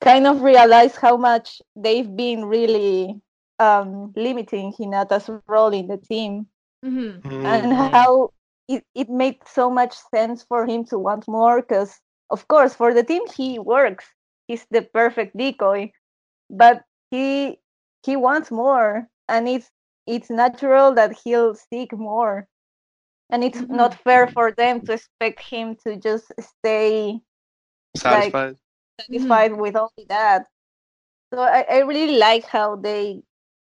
kind 0.01 0.27
of 0.27 0.43
realized 0.43 0.97
how 0.97 1.17
much 1.17 1.61
they've 1.77 2.17
been 2.17 2.45
really 2.47 3.21
um, 3.59 4.13
limiting 4.17 4.73
Hinata's 4.73 5.29
role 5.31 5.57
in 5.73 5.73
the 5.73 5.85
team 5.85 6.49
Mm-hmm. 6.85 7.21
and 7.45 7.73
Mhm. 7.73 7.73
how 7.73 8.31
it, 8.69 8.85
it 8.95 9.09
made 9.09 9.37
so 9.47 9.71
much 9.71 9.93
sense 9.95 10.43
for 10.43 10.67
him 10.67 10.85
to 10.87 10.99
want 10.99 11.27
more 11.27 11.61
because 11.61 12.01
of 12.31 12.47
course 12.49 12.75
for 12.75 12.93
the 12.93 13.03
team 13.03 13.23
he 13.37 13.59
works 13.59 14.13
he's 14.47 14.67
the 14.71 14.83
perfect 14.83 15.37
decoy 15.37 15.93
but 16.51 16.85
he 17.11 17.59
he 18.07 18.17
wants 18.17 18.51
more 18.51 19.09
and 19.29 19.49
it's 19.49 19.71
it's 20.07 20.31
natural 20.31 20.95
that 20.95 21.19
he'll 21.25 21.55
seek 21.55 21.93
more 21.93 22.47
and 23.31 23.43
it's 23.43 23.61
mm-hmm. 23.61 23.77
not 23.77 24.01
fair 24.05 24.29
for 24.29 24.53
them 24.53 24.81
to 24.87 24.93
expect 24.93 25.41
him 25.43 25.77
to 25.85 25.97
just 25.97 26.33
stay 26.41 27.19
Satisfied. 27.97 28.57
satisfied 29.01 29.51
mm-hmm. 29.51 29.61
with 29.61 29.77
only 29.77 30.07
that. 30.09 30.47
So 31.35 31.41
I, 31.41 31.67
I 31.69 31.79
really 31.81 32.19
like 32.19 32.47
how 32.47 32.77
they 32.77 33.23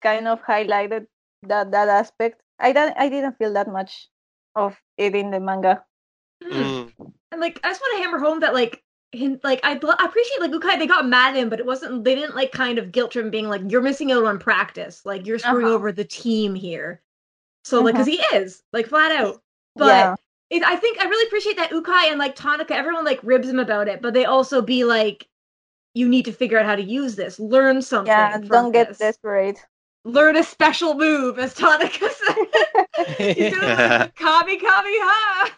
kind 0.03 0.27
of 0.27 0.43
highlighted 0.43 1.07
that 1.43 1.71
that 1.73 1.89
aspect. 1.89 2.41
I 2.59 2.73
don't 2.73 2.97
I 2.97 3.09
didn't 3.09 3.37
feel 3.37 3.53
that 3.53 3.69
much 3.69 4.09
of 4.57 4.77
it 4.97 5.15
in 5.15 5.31
the 5.31 5.41
manga. 5.41 5.85
Mm. 6.43 6.91
mm. 6.99 7.13
And 7.31 7.41
like, 7.41 7.61
I 7.65 7.71
just 7.71 7.81
want 7.81 7.97
to 7.97 8.03
hammer 8.03 8.19
home 8.19 8.41
that 8.41 8.55
like, 8.55 8.83
hin- 9.13 9.41
like 9.45 9.61
I, 9.63 9.73
I 9.73 10.05
appreciate 10.07 10.41
like 10.41 10.51
Ukai. 10.53 10.79
They 10.79 10.87
got 10.87 11.07
mad 11.07 11.35
at 11.37 11.41
him, 11.43 11.49
but 11.49 11.61
it 11.61 11.67
wasn't. 11.67 12.05
They 12.05 12.15
didn't 12.15 12.35
like 12.35 12.53
kind 12.53 12.79
of 12.79 12.93
guilt 12.93 13.15
him, 13.17 13.31
being 13.31 13.49
like, 13.49 13.63
"You're 13.69 13.83
missing 13.83 14.11
out 14.13 14.25
on 14.25 14.39
practice. 14.39 15.05
Like 15.07 15.27
you're 15.27 15.39
screwing 15.39 15.67
Uh-huh. 15.67 15.75
over 15.75 15.93
the 15.93 16.05
team 16.05 16.55
here." 16.55 17.01
So 17.65 17.81
like, 17.83 17.95
because 17.95 18.07
he 18.07 18.17
is 18.35 18.63
like 18.73 18.87
flat 18.89 19.13
out. 19.13 19.41
But 19.77 19.87
Yeah. 19.87 20.15
it, 20.51 20.63
I 20.65 20.77
think 20.77 21.01
I 21.01 21.05
really 21.05 21.27
appreciate 21.27 21.57
that 21.57 21.71
Ukai 21.71 22.11
and 22.11 22.19
like 22.19 22.35
Tanaka, 22.35 22.75
everyone 22.75 23.05
like 23.05 23.21
ribs 23.23 23.49
him 23.49 23.59
about 23.59 23.89
it, 23.89 24.03
but 24.03 24.15
they 24.15 24.25
also 24.25 24.61
be 24.63 24.85
like, 24.85 25.29
"You 25.95 26.09
need 26.09 26.25
to 26.27 26.33
figure 26.33 26.59
out 26.59 26.67
how 26.67 26.77
to 26.77 26.83
use 26.83 27.15
this. 27.17 27.39
Learn 27.39 27.81
something. 27.83 28.13
Yeah, 28.13 28.39
from 28.39 28.49
don't 28.49 28.73
get 28.73 28.89
this. 28.89 28.99
desperate. 28.99 29.65
Learn 30.05 30.37
a 30.37 30.43
special 30.43 30.95
move," 30.95 31.39
as 31.39 31.55
Tanaka 31.55 32.09
said. 32.11 33.17
He's 33.19 33.53
doing 33.53 33.63
like, 33.63 34.15
Kamehameha. 34.17 35.51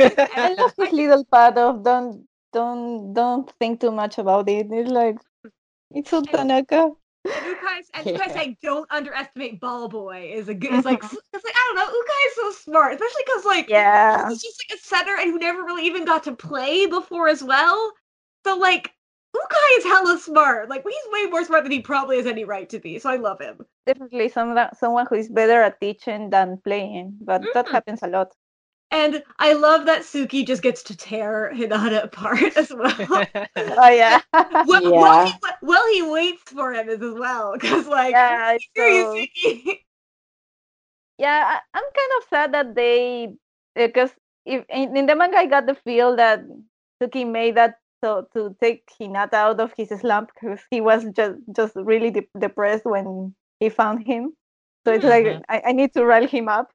I 0.00 0.54
love 0.58 0.72
his 0.78 0.92
little 0.92 1.24
part 1.26 1.56
of 1.58 1.84
don't 1.84 2.26
don't 2.52 3.12
don't 3.14 3.50
think 3.58 3.80
too 3.80 3.90
much 3.90 4.18
about 4.18 4.48
it. 4.48 4.66
It's 4.70 4.90
like 4.90 5.16
it's 5.90 6.10
so 6.10 6.22
Tanaka. 6.22 6.90
And 7.24 7.46
Ukai's 7.46 7.90
and 7.94 8.06
Yeah. 8.06 8.18
Ukai 8.18 8.32
saying 8.32 8.56
don't 8.62 8.90
underestimate 8.90 9.60
Ball 9.60 9.88
Boy 9.88 10.32
is 10.34 10.48
a 10.48 10.54
good. 10.54 10.72
It's 10.72 10.84
like 10.84 11.02
it's 11.02 11.44
like 11.44 11.54
I 11.56 11.64
don't 11.66 11.76
know. 11.76 11.86
Ukai 11.86 12.26
is 12.26 12.34
so 12.36 12.50
smart, 12.70 12.94
especially 12.94 13.22
because 13.26 13.44
like 13.44 13.68
Yeah. 13.68 14.28
he's 14.28 14.42
just 14.42 14.62
like 14.68 14.78
a 14.78 14.82
center 14.82 15.16
and 15.16 15.30
who 15.30 15.38
never 15.38 15.62
really 15.64 15.86
even 15.86 16.04
got 16.04 16.24
to 16.24 16.34
play 16.34 16.86
before 16.86 17.28
as 17.28 17.42
well. 17.42 17.92
So 18.44 18.56
like 18.56 18.92
Ukai 19.36 19.78
is 19.78 19.84
hella 19.84 20.18
smart. 20.18 20.68
Like 20.68 20.84
he's 20.84 21.12
way 21.12 21.30
more 21.30 21.44
smart 21.44 21.62
than 21.64 21.72
he 21.72 21.80
probably 21.80 22.16
has 22.16 22.26
any 22.26 22.44
right 22.44 22.68
to 22.68 22.78
be. 22.78 22.98
So 22.98 23.08
I 23.10 23.16
love 23.16 23.40
him. 23.40 23.64
Definitely 23.86 24.28
someone 24.28 24.68
someone 24.74 25.06
who 25.08 25.14
is 25.16 25.28
better 25.28 25.62
at 25.62 25.80
teaching 25.80 26.30
than 26.30 26.58
playing. 26.64 27.16
But 27.20 27.42
that 27.54 27.66
Mhm. 27.66 27.72
happens 27.72 28.02
a 28.02 28.08
lot. 28.08 28.32
And 28.92 29.24
I 29.38 29.54
love 29.54 29.86
that 29.86 30.02
Tsukki 30.02 30.46
just 30.46 30.62
gets 30.62 30.84
to 30.84 30.96
tear 30.96 31.52
Hinata 31.54 32.04
apart 32.04 32.42
as 32.58 32.72
well. 32.72 33.26
Oh 33.76 33.88
yeah. 33.88 34.20
well, 34.64 34.82
Yeah. 34.82 35.00
well, 35.00 35.26
he, 35.26 35.32
well, 35.62 35.92
he 35.94 36.02
waits 36.02 36.42
for 36.52 36.72
him 36.74 36.88
as 36.90 37.02
as 37.02 37.14
well 37.14 37.54
because 37.54 37.88
like 37.88 38.16
yeah, 38.16 38.58
screw 38.58 38.88
you, 38.98 39.06
Tsukki. 39.06 39.78
yeah 41.18 41.58
I, 41.58 41.78
i'm 41.78 41.84
kind 41.84 42.12
of 42.18 42.28
sad 42.28 42.54
that 42.54 42.74
they 42.74 43.34
because 43.74 44.10
if 44.46 44.64
in, 44.68 44.96
in 44.96 45.06
the 45.06 45.16
manga 45.16 45.38
i 45.38 45.46
got 45.46 45.66
the 45.66 45.74
feel 45.74 46.16
that 46.16 46.40
tsukki 47.02 47.26
made 47.30 47.56
that 47.56 47.76
so 48.02 48.26
to 48.34 48.56
take 48.60 48.84
hinata 49.00 49.34
out 49.34 49.60
of 49.60 49.72
his 49.76 49.90
slump 50.00 50.30
because 50.34 50.60
he 50.70 50.80
was 50.80 51.04
just 51.14 51.38
just 51.54 51.74
really 51.76 52.10
de- 52.10 52.28
depressed 52.38 52.84
when 52.84 53.34
he 53.60 53.68
found 53.68 54.06
him 54.06 54.32
so 54.84 54.92
it's 54.92 55.04
like 55.04 55.26
Mhm. 55.26 55.42
I, 55.48 55.62
I 55.68 55.72
need 55.72 55.92
to 55.94 56.04
rile 56.04 56.26
him 56.26 56.48
up 56.48 56.70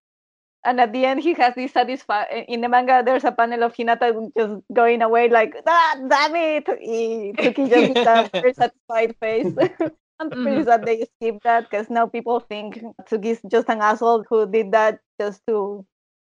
and 0.68 0.80
at 0.86 0.92
the 0.94 1.04
end 1.10 1.20
he 1.26 1.34
has 1.40 1.56
this 1.56 1.72
satisfied 1.74 2.46
in 2.48 2.62
the 2.62 2.70
manga 2.70 3.02
there's 3.06 3.24
a 3.24 3.32
panel 3.32 3.64
of 3.68 3.74
hinata 3.80 4.10
just 4.38 4.56
going 4.82 5.02
away 5.08 5.24
like 5.30 5.56
ah 5.76 5.96
damn 6.14 6.36
it 6.44 6.68
He- 6.82 7.34
tsukki 7.40 7.68
just 7.74 7.90
with 7.94 8.06
a 8.16 8.18
very 8.36 8.54
satisfied 8.54 9.16
face 9.26 9.54
I'm 10.20 10.32
pretty 10.32 10.62
Mhm. 10.62 10.66
sad 10.66 10.86
they 10.86 10.96
skipped 11.06 11.44
that 11.44 11.70
because 11.70 11.92
now 11.92 12.08
people 12.08 12.40
think 12.40 12.80
Tsukki's 13.10 13.42
just 13.56 13.70
an 13.70 13.82
asshole 13.90 14.24
who 14.30 14.40
did 14.56 14.72
that 14.72 14.98
just 15.22 15.44
to 15.48 15.86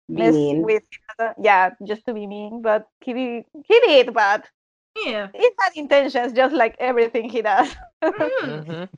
Be 0.10 0.20
mess 0.24 0.36
mean. 0.36 0.64
with 0.64 0.84
Hinata. 0.96 1.34
Yeah, 1.42 1.70
just 1.88 2.04
to 2.08 2.14
be 2.18 2.28
mean. 2.28 2.62
But 2.62 2.88
he 3.00 3.14
did, 3.14 3.46
he 3.72 3.80
did, 3.88 4.12
but 4.14 4.44
Yeah. 5.06 5.30
he 5.34 5.48
had 5.62 5.72
intentions, 5.84 6.34
just 6.34 6.54
like 6.64 6.76
everything 6.92 7.30
he 7.30 7.42
does. 7.42 7.72
Mm. 8.04 8.90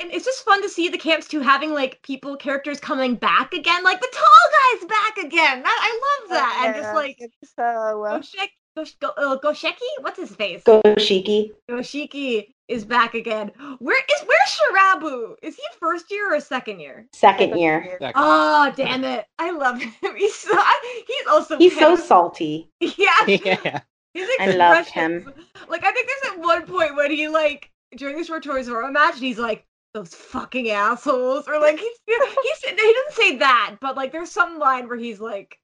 And 0.00 0.12
it's 0.12 0.24
just 0.24 0.44
fun 0.44 0.62
to 0.62 0.68
see 0.68 0.88
the 0.88 0.98
camps 0.98 1.26
too 1.28 1.40
having 1.40 1.72
like 1.72 2.02
people 2.02 2.36
characters 2.36 2.80
coming 2.80 3.14
back 3.14 3.52
again, 3.52 3.82
like 3.82 4.00
the 4.00 4.08
tall 4.12 4.78
guy's 4.80 4.88
back 4.88 5.18
again. 5.18 5.62
That, 5.62 5.78
I 5.80 6.20
love 6.20 6.30
that, 6.30 6.62
and 6.64 6.74
just 6.74 6.88
Yeah, 6.88 6.94
like 6.94 7.16
it's, 7.18 7.52
uh, 7.58 7.94
well, 7.96 8.20
Goshek, 8.20 8.48
Gosh, 8.76 8.94
Go, 8.96 9.08
uh, 9.16 9.38
Gosheki, 9.38 9.78
what's 10.00 10.18
his 10.18 10.34
face? 10.36 10.62
Go 10.64 10.82
Shiki. 10.82 11.50
Goshiki 11.70 12.48
is 12.68 12.84
back 12.84 13.14
again. 13.14 13.50
Where 13.78 13.96
is 13.96 14.26
where's 14.26 14.58
Shirabu? 15.00 15.34
Is 15.42 15.56
he 15.56 15.62
first 15.80 16.10
year 16.10 16.34
or 16.34 16.40
second 16.40 16.80
year? 16.80 17.06
Second 17.14 17.58
year. 17.58 17.96
Second. 17.98 18.12
Oh 18.14 18.72
damn 18.76 19.04
it! 19.04 19.24
I 19.38 19.50
love 19.52 19.80
him. 19.80 19.92
He's 20.16 20.34
so 20.34 20.60
he's 21.06 21.26
also 21.30 21.56
He's 21.56 21.78
so 21.78 21.96
salty. 21.96 22.70
Yeah, 22.80 23.26
yeah. 23.26 23.80
His 24.12 24.28
I 24.40 24.50
love 24.52 24.86
him. 24.88 25.32
Like 25.68 25.84
I 25.84 25.92
think 25.92 26.08
there's 26.08 26.34
at 26.34 26.40
one 26.40 26.66
point 26.66 26.96
when 26.96 27.10
he 27.10 27.28
like 27.28 27.70
during 27.96 28.18
the 28.18 28.24
short 28.24 28.42
tours 28.42 28.68
or 28.68 28.82
imagine 28.82 29.22
he's 29.22 29.38
like 29.38 29.66
those 29.96 30.14
fucking 30.14 30.68
assholes 30.70 31.48
or 31.48 31.58
like 31.58 31.78
he's 31.78 31.96
he's 32.06 32.60
he 32.70 32.74
didn't 32.76 33.12
say 33.12 33.36
that 33.36 33.76
but 33.80 33.96
like 33.96 34.12
there's 34.12 34.30
some 34.30 34.58
line 34.58 34.86
where 34.88 34.98
he's 34.98 35.20
like 35.20 35.58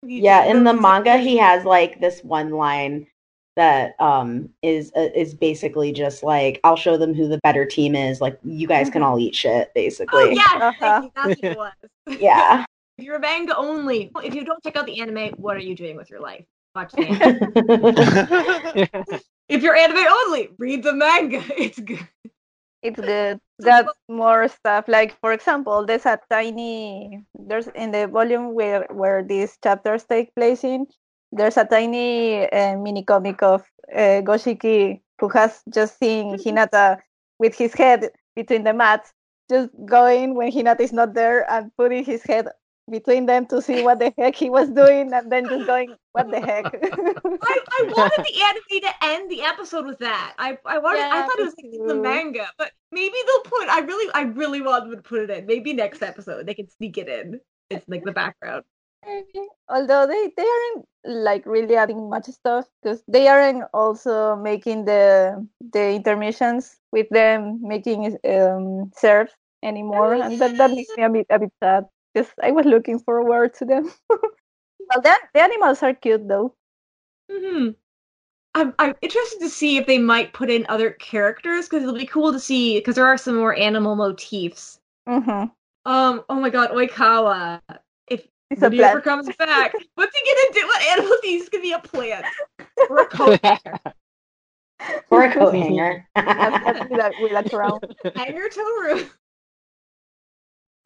he's 0.00 0.22
Yeah, 0.22 0.44
in 0.44 0.64
the 0.64 0.72
those- 0.72 0.80
manga, 0.80 1.18
he 1.18 1.36
has 1.36 1.64
like 1.64 2.00
this 2.00 2.24
one 2.24 2.50
line 2.52 3.06
that 3.56 3.94
um 4.00 4.48
is 4.62 4.92
uh, 4.96 5.08
is 5.14 5.34
basically 5.34 5.92
just 5.92 6.22
like 6.22 6.58
I'll 6.64 6.76
show 6.76 6.96
them 6.96 7.12
who 7.14 7.28
the 7.28 7.38
better 7.42 7.64
team 7.66 7.94
is. 7.94 8.20
Like 8.20 8.38
you 8.44 8.66
guys 8.66 8.88
can 8.90 9.02
all 9.02 9.18
eat 9.18 9.34
shit, 9.34 9.68
Oh 9.68 9.72
basically. 9.74 10.36
yeah, 10.36 10.42
Uh-huh. 10.60 11.00
you. 11.04 11.10
That's 11.14 11.42
what 11.42 11.52
it 11.52 11.56
was. 11.56 12.18
Yeah. 12.20 12.64
If 12.98 13.04
you're 13.04 13.16
a 13.16 13.20
manga 13.20 13.54
only, 13.54 14.10
if 14.24 14.34
you 14.34 14.42
don't 14.42 14.62
check 14.64 14.74
out 14.74 14.86
the 14.86 15.02
anime, 15.02 15.34
what 15.36 15.54
are 15.54 15.60
you 15.60 15.74
doing 15.76 15.96
with 15.98 16.08
your 16.08 16.20
life? 16.20 16.46
Watch 16.74 16.92
the 16.92 17.02
anime. 17.02 17.52
if 19.50 19.62
you're 19.62 19.76
anime 19.76 19.98
only, 20.10 20.48
read 20.58 20.82
the 20.82 20.94
manga. 20.94 21.42
It's 21.58 21.78
good. 21.78 22.08
It's 22.86 23.00
good. 23.00 23.40
Got 23.62 23.86
more 24.08 24.48
stuff. 24.48 24.86
Like 24.88 25.18
for 25.20 25.32
example, 25.32 25.86
there's 25.86 26.06
a 26.06 26.18
tiny 26.30 27.24
there's 27.34 27.68
in 27.68 27.90
the 27.90 28.06
volume 28.06 28.54
where 28.54 28.86
where 28.90 29.22
these 29.22 29.56
chapters 29.62 30.04
take 30.04 30.34
place 30.34 30.64
in. 30.64 30.86
There's 31.32 31.56
a 31.56 31.64
tiny 31.64 32.48
uh, 32.50 32.76
mini 32.78 33.02
comic 33.04 33.42
of 33.42 33.62
uh, 33.94 34.22
Goshiki 34.22 35.00
who 35.20 35.28
has 35.30 35.62
just 35.72 35.98
seen 35.98 36.36
Hinata 36.38 36.98
with 37.38 37.56
his 37.56 37.74
head 37.74 38.10
between 38.34 38.64
the 38.64 38.72
mats, 38.72 39.12
just 39.50 39.70
going 39.84 40.34
when 40.34 40.52
Hinata 40.52 40.80
is 40.80 40.92
not 40.92 41.14
there 41.14 41.50
and 41.50 41.70
putting 41.76 42.04
his 42.04 42.22
head 42.22 42.48
between 42.90 43.26
them 43.26 43.46
to 43.46 43.60
see 43.60 43.82
what 43.82 43.98
the 43.98 44.12
heck 44.18 44.36
he 44.36 44.50
was 44.50 44.68
doing, 44.70 45.12
and 45.12 45.30
then 45.30 45.48
just 45.48 45.66
going, 45.66 45.94
"What 46.12 46.30
the 46.30 46.40
heck?" 46.40 46.66
I, 46.66 47.60
I 47.70 47.92
wanted 47.96 48.24
the 48.24 48.42
anime 48.42 48.82
to 48.82 49.04
end 49.04 49.30
the 49.30 49.42
episode 49.42 49.86
with 49.86 49.98
that. 49.98 50.34
I 50.38 50.58
I 50.64 50.78
wanted 50.78 51.02
I 51.02 51.22
thought 51.22 51.38
it 51.38 51.44
was 51.44 51.54
like 51.62 51.88
the 51.88 51.94
manga, 51.94 52.48
but 52.58 52.72
maybe 52.92 53.14
they'll 53.26 53.50
put 53.50 53.68
I 53.68 53.80
really 53.80 54.12
I 54.14 54.22
really 54.22 54.60
want 54.62 54.84
them 54.84 54.96
to 54.96 55.02
put 55.02 55.22
it 55.22 55.30
in. 55.30 55.46
Maybe 55.46 55.72
next 55.72 56.02
episode 56.02 56.46
they 56.46 56.54
can 56.54 56.68
sneak 56.70 56.98
it 56.98 57.08
in. 57.08 57.40
it's 57.70 57.88
like 57.88 58.04
the 58.04 58.12
background. 58.12 58.64
Although 59.68 60.06
they, 60.06 60.32
they 60.36 60.42
aren't 60.42 60.86
like 61.04 61.46
really 61.46 61.76
adding 61.76 62.10
much 62.10 62.26
stuff 62.26 62.66
because 62.82 63.02
they 63.06 63.28
aren't 63.28 63.64
also 63.72 64.34
making 64.36 64.84
the 64.84 65.46
the 65.72 65.94
intermissions 65.94 66.76
with 66.90 67.08
them 67.10 67.60
making 67.62 68.18
um 68.28 68.90
serves 68.96 69.32
anymore, 69.62 70.14
and 70.14 70.38
that, 70.40 70.56
that 70.56 70.70
makes 70.70 70.90
me 70.96 71.04
a 71.04 71.10
bit 71.10 71.26
a 71.30 71.38
bit 71.38 71.52
sad 71.62 71.86
because 72.16 72.32
I 72.42 72.50
was 72.50 72.64
looking 72.64 72.98
forward 72.98 73.54
to 73.54 73.64
them. 73.64 73.92
well, 74.10 75.02
then 75.02 75.16
the 75.34 75.42
animals 75.42 75.82
are 75.82 75.94
cute 75.94 76.26
though. 76.26 76.54
hmm 77.30 77.70
I'm 78.54 78.74
I'm 78.78 78.94
interested 79.02 79.40
to 79.40 79.50
see 79.50 79.76
if 79.76 79.86
they 79.86 79.98
might 79.98 80.32
put 80.32 80.48
in 80.48 80.64
other 80.70 80.92
characters 80.92 81.68
because 81.68 81.82
it'll 81.82 81.94
be 81.94 82.06
cool 82.06 82.32
to 82.32 82.40
see 82.40 82.78
because 82.78 82.94
there 82.94 83.06
are 83.06 83.18
some 83.18 83.36
more 83.36 83.54
animal 83.54 83.96
motifs. 83.96 84.80
Mm-hmm. 85.06 85.50
Um. 85.90 86.24
Oh 86.28 86.40
my 86.40 86.48
God, 86.48 86.70
Oikawa. 86.70 87.60
If 88.08 88.26
It's 88.50 88.62
a 88.62 88.64
Woody 88.64 88.82
ever 88.82 89.02
comes 89.02 89.28
back, 89.38 89.74
what's 89.96 90.16
he 90.16 90.24
gonna 90.24 90.60
do? 90.60 90.66
What 90.66 90.82
animal 90.84 91.12
is? 91.18 91.20
He's 91.22 91.48
gonna 91.50 91.62
be 91.62 91.72
a 91.72 91.78
plant 91.80 92.24
or 92.88 93.00
a 93.00 93.06
coat 93.06 93.40
or 95.10 95.24
a 95.24 95.34
coat 95.34 95.54
hanger. 95.54 96.08
That's 96.16 96.64
with 96.88 96.98
a, 96.98 97.14
with 97.20 97.32
a 97.32 97.50
crown. 97.50 97.80
hanger 98.16 98.48
Toru. 98.48 99.06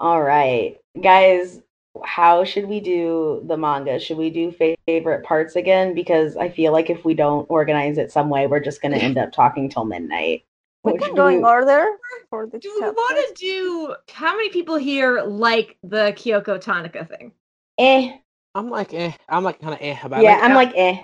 All 0.00 0.22
right, 0.22 0.78
guys, 1.02 1.60
how 2.04 2.42
should 2.44 2.66
we 2.66 2.80
do 2.80 3.42
the 3.46 3.56
manga? 3.56 4.00
Should 4.00 4.16
we 4.16 4.30
do 4.30 4.50
favorite 4.86 5.24
parts 5.24 5.56
again? 5.56 5.94
Because 5.94 6.36
I 6.38 6.48
feel 6.48 6.72
like 6.72 6.88
if 6.88 7.04
we 7.04 7.12
don't 7.12 7.44
organize 7.50 7.98
it 7.98 8.10
some 8.10 8.30
way, 8.30 8.46
we're 8.46 8.60
just 8.60 8.80
going 8.80 8.92
to 8.92 8.98
end 8.98 9.18
up 9.18 9.30
talking 9.30 9.68
till 9.68 9.84
midnight. 9.84 10.44
We 10.84 10.92
What 10.92 11.00
can 11.00 11.08
should 11.10 11.16
go 11.16 11.26
we- 11.26 11.36
in 11.36 11.44
order 11.44 11.86
for 12.30 12.46
the 12.46 12.58
Do 12.58 12.72
we 12.80 12.86
want 12.86 13.28
to 13.28 13.34
do? 13.34 13.94
How 14.10 14.34
many 14.34 14.48
people 14.48 14.76
here 14.76 15.20
like 15.20 15.76
the 15.82 16.14
Kyoko 16.16 16.58
Tanaka 16.58 17.04
thing? 17.04 17.32
Eh. 17.78 18.16
I'm 18.54 18.70
like, 18.70 18.94
eh. 18.94 19.12
I'm 19.28 19.44
like 19.44 19.60
kind 19.60 19.74
of 19.74 19.80
eh 19.82 19.98
about 20.02 20.22
Yeah, 20.22 20.36
it. 20.36 20.38
Yeah, 20.38 20.44
I'm 20.46 20.54
like, 20.54 20.72
eh. 20.74 20.96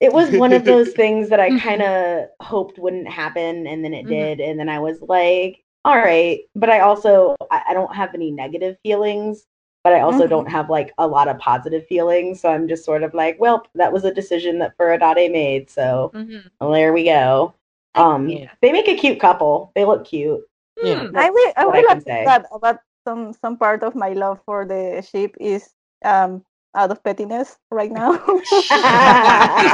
It 0.00 0.12
was 0.12 0.30
one 0.34 0.54
of 0.54 0.64
those 0.64 0.92
things 0.94 1.28
that 1.28 1.38
I 1.40 1.58
kind 1.58 1.82
of 1.82 2.28
hoped 2.40 2.78
wouldn't 2.78 3.08
happen, 3.08 3.66
and 3.66 3.84
then 3.84 3.92
it 3.92 4.06
Mhm. 4.06 4.08
did, 4.08 4.40
and 4.40 4.58
then 4.58 4.70
I 4.70 4.78
was 4.78 5.02
like, 5.02 5.62
all 5.84 5.96
right. 5.96 6.40
But 6.54 6.70
I 6.70 6.80
also, 6.80 7.34
I, 7.50 7.62
I 7.68 7.74
don't 7.74 7.94
have 7.94 8.14
any 8.14 8.30
negative 8.30 8.76
feelings, 8.82 9.46
but 9.84 9.92
I 9.92 10.00
also 10.00 10.26
Mhm. 10.26 10.30
don't 10.30 10.48
have 10.50 10.68
like 10.70 10.92
a 10.98 11.06
lot 11.06 11.28
of 11.28 11.38
positive 11.38 11.86
feelings. 11.86 12.40
So 12.40 12.50
I'm 12.50 12.68
just 12.68 12.84
sort 12.84 13.02
of 13.02 13.14
like, 13.14 13.38
well, 13.40 13.64
that 13.74 13.92
was 13.92 14.04
a 14.04 14.12
decision 14.14 14.58
that 14.58 14.76
Furudate 14.78 15.30
made, 15.32 15.70
so 15.70 16.10
Mm-hmm. 16.14 16.48
well, 16.60 16.72
there 16.72 16.92
we 16.92 17.04
go. 17.04 17.54
Um, 17.94 18.28
Yeah. 18.28 18.50
they 18.60 18.72
make 18.72 18.88
a 18.88 18.96
cute 18.96 19.20
couple. 19.20 19.72
They 19.74 19.84
look 19.84 20.04
cute. 20.04 20.40
Yeah. 20.82 21.04
Hmm. 21.04 21.16
I 21.16 21.30
will. 21.30 21.52
I 21.56 21.66
what 21.66 21.74
I 21.74 21.80
will 21.80 21.88
can 21.88 21.98
admit 21.98 22.06
say. 22.06 22.24
that 22.24 22.46
about 22.52 22.78
some 23.06 23.32
some 23.32 23.56
part 23.56 23.82
of 23.82 23.94
my 23.94 24.12
love 24.12 24.40
for 24.44 24.64
the 24.66 25.02
ship 25.02 25.34
is 25.40 25.72
um 26.04 26.44
out 26.76 26.90
of 26.90 27.02
pettiness 27.02 27.56
right 27.70 27.90
now. 27.90 28.12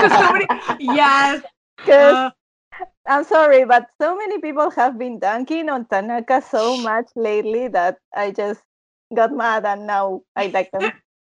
so 0.08 0.22
many, 0.32 0.46
yes. 0.78 1.42
Because 1.84 2.14
uh, 2.14 2.30
I'm 3.06 3.24
sorry, 3.24 3.64
but 3.64 3.88
so 4.00 4.16
many 4.16 4.40
people 4.40 4.70
have 4.70 4.98
been 4.98 5.18
dunking 5.18 5.68
on 5.70 5.86
Tanaka 5.86 6.40
so 6.42 6.76
much 6.76 7.10
lately 7.16 7.68
that 7.68 7.98
I 8.14 8.30
just 8.30 8.62
got 9.14 9.32
mad 9.32 9.64
and 9.66 9.86
now 9.86 10.22
I 10.36 10.46
like 10.48 10.70
them. 10.72 10.92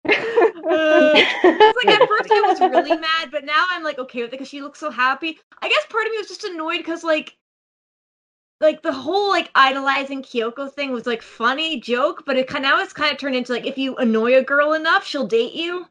uh, 0.08 1.20
It's 1.64 1.76
like 1.76 1.88
at 1.90 2.06
first 2.06 2.30
I 2.32 2.42
was 2.42 2.60
really 2.60 2.96
mad, 2.96 3.30
but 3.32 3.44
now 3.44 3.64
I'm 3.70 3.82
like 3.82 3.98
okay 3.98 4.22
with 4.22 4.28
it 4.28 4.32
because 4.32 4.48
she 4.48 4.62
looks 4.62 4.78
so 4.78 4.90
happy. 4.90 5.38
I 5.60 5.68
guess 5.68 5.86
part 5.90 6.06
of 6.06 6.12
me 6.12 6.18
was 6.18 6.28
just 6.28 6.44
annoyed 6.44 6.78
because 6.78 7.02
like, 7.04 7.36
like 8.60 8.82
the 8.82 8.92
whole 8.92 9.28
like 9.28 9.50
idolizing 9.54 10.22
Kyoko 10.22 10.72
thing 10.72 10.92
was 10.92 11.06
like 11.06 11.22
funny 11.22 11.80
joke, 11.80 12.24
but 12.26 12.36
it 12.36 12.46
kind 12.48 12.62
now 12.62 12.80
it's 12.80 12.92
kind 12.92 13.12
of 13.12 13.18
turned 13.18 13.36
into 13.36 13.52
like 13.52 13.66
if 13.66 13.76
you 13.78 13.96
annoy 13.96 14.36
a 14.36 14.42
girl 14.42 14.72
enough, 14.72 15.04
she'll 15.06 15.26
date 15.26 15.52
you, 15.54 15.86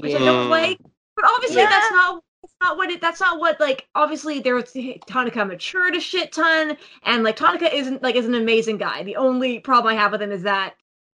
which 0.00 0.14
I 0.14 0.18
don't 0.20 0.48
like. 0.48 0.78
But 1.16 1.24
obviously 1.26 1.62
Yeah. 1.62 1.70
that's 1.70 1.90
not 1.90 2.22
that's 2.42 2.54
not 2.60 2.76
what 2.76 2.90
it. 2.90 3.00
That's 3.00 3.20
not 3.20 3.40
what 3.40 3.60
like. 3.60 3.88
Obviously 3.94 4.40
there 4.40 4.54
was 4.54 4.76
Tanaka 5.06 5.44
matured 5.44 5.94
a 5.94 6.00
shit 6.00 6.32
ton, 6.32 6.76
and 7.04 7.22
like 7.22 7.36
Tanaka 7.36 7.74
isn't 7.74 8.02
like 8.02 8.14
is 8.14 8.26
an 8.26 8.34
amazing 8.34 8.78
guy. 8.78 9.02
The 9.02 9.16
only 9.16 9.60
problem 9.60 9.92
I 9.94 9.98
have 9.98 10.12
with 10.12 10.22
him 10.22 10.32
is 10.32 10.42
that 10.42 10.74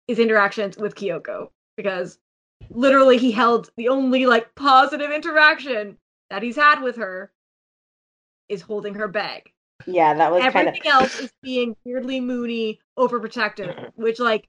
his 0.07 0.19
interactions 0.19 0.77
with 0.77 0.95
Kyoko 0.95 1.51
because 1.77 2.19
literally 2.71 3.19
he 3.19 3.31
held 3.31 3.71
the 3.77 3.89
only 3.89 4.27
like 4.27 4.55
positive 4.55 5.11
interaction 5.11 5.97
that 6.31 6.43
he's 6.43 6.57
had 6.57 6.81
with 6.83 6.97
her 6.97 7.33
is 8.49 8.63
holding 8.63 8.95
her 8.95 9.09
bag. 9.09 9.53
yeah, 9.87 10.15
that 10.15 10.33
was 10.33 10.43
kind 10.43 10.69
of. 10.69 10.75
Everything 10.75 10.91
else 10.91 11.21
is 11.21 11.33
being 11.43 11.77
weirdly 11.85 12.21
moody, 12.21 12.81
overprotective, 12.99 13.93
which 13.97 14.19
like 14.19 14.49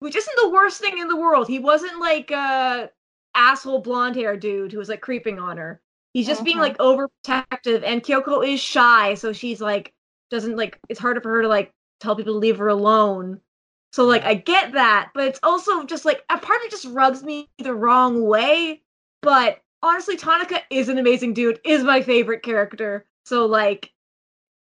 which 0.00 0.16
isn't 0.16 0.36
the 0.40 0.50
worst 0.50 0.80
thing 0.80 0.98
in 0.98 1.08
the 1.08 1.16
world. 1.16 1.46
He 1.46 1.58
wasn't 1.58 2.00
like 2.00 2.32
uh 2.32 2.88
asshole 3.34 3.80
blonde 3.80 4.16
hair 4.16 4.36
dude 4.36 4.72
who 4.72 4.78
was 4.78 4.88
like 4.88 5.00
creeping 5.00 5.38
on 5.38 5.56
her. 5.56 5.80
He's 6.12 6.26
just 6.26 6.44
being 6.44 6.56
Mhm. 6.56 6.60
like 6.60 6.78
overprotective 6.78 7.82
and 7.84 8.02
Kyoko 8.02 8.46
is 8.46 8.60
shy, 8.60 9.14
so 9.14 9.32
she's 9.32 9.60
like 9.60 9.92
doesn't 10.30 10.56
like 10.56 10.78
it's 10.88 11.00
harder 11.00 11.20
for 11.20 11.30
her 11.30 11.42
to 11.42 11.48
like 11.48 11.72
tell 12.00 12.16
people 12.16 12.32
to 12.34 12.38
leave 12.38 12.58
her 12.58 12.68
alone. 12.68 13.40
So 13.92 14.04
like 14.04 14.22
I 14.24 14.34
get 14.34 14.72
that, 14.72 15.10
but 15.14 15.24
it's 15.26 15.40
also 15.42 15.84
just 15.84 16.04
like 16.04 16.24
a 16.30 16.38
part 16.38 16.60
of 16.60 16.66
it 16.66 16.70
just 16.70 16.86
rubs 16.86 17.22
me 17.22 17.48
the 17.58 17.74
wrong 17.74 18.24
way. 18.24 18.82
But 19.22 19.60
honestly, 19.82 20.16
Tanaka 20.16 20.62
is 20.70 20.88
an 20.88 20.98
amazing 20.98 21.34
dude, 21.34 21.60
is 21.64 21.82
my 21.84 22.02
favorite 22.02 22.42
character. 22.42 23.06
So 23.24 23.46
like 23.46 23.92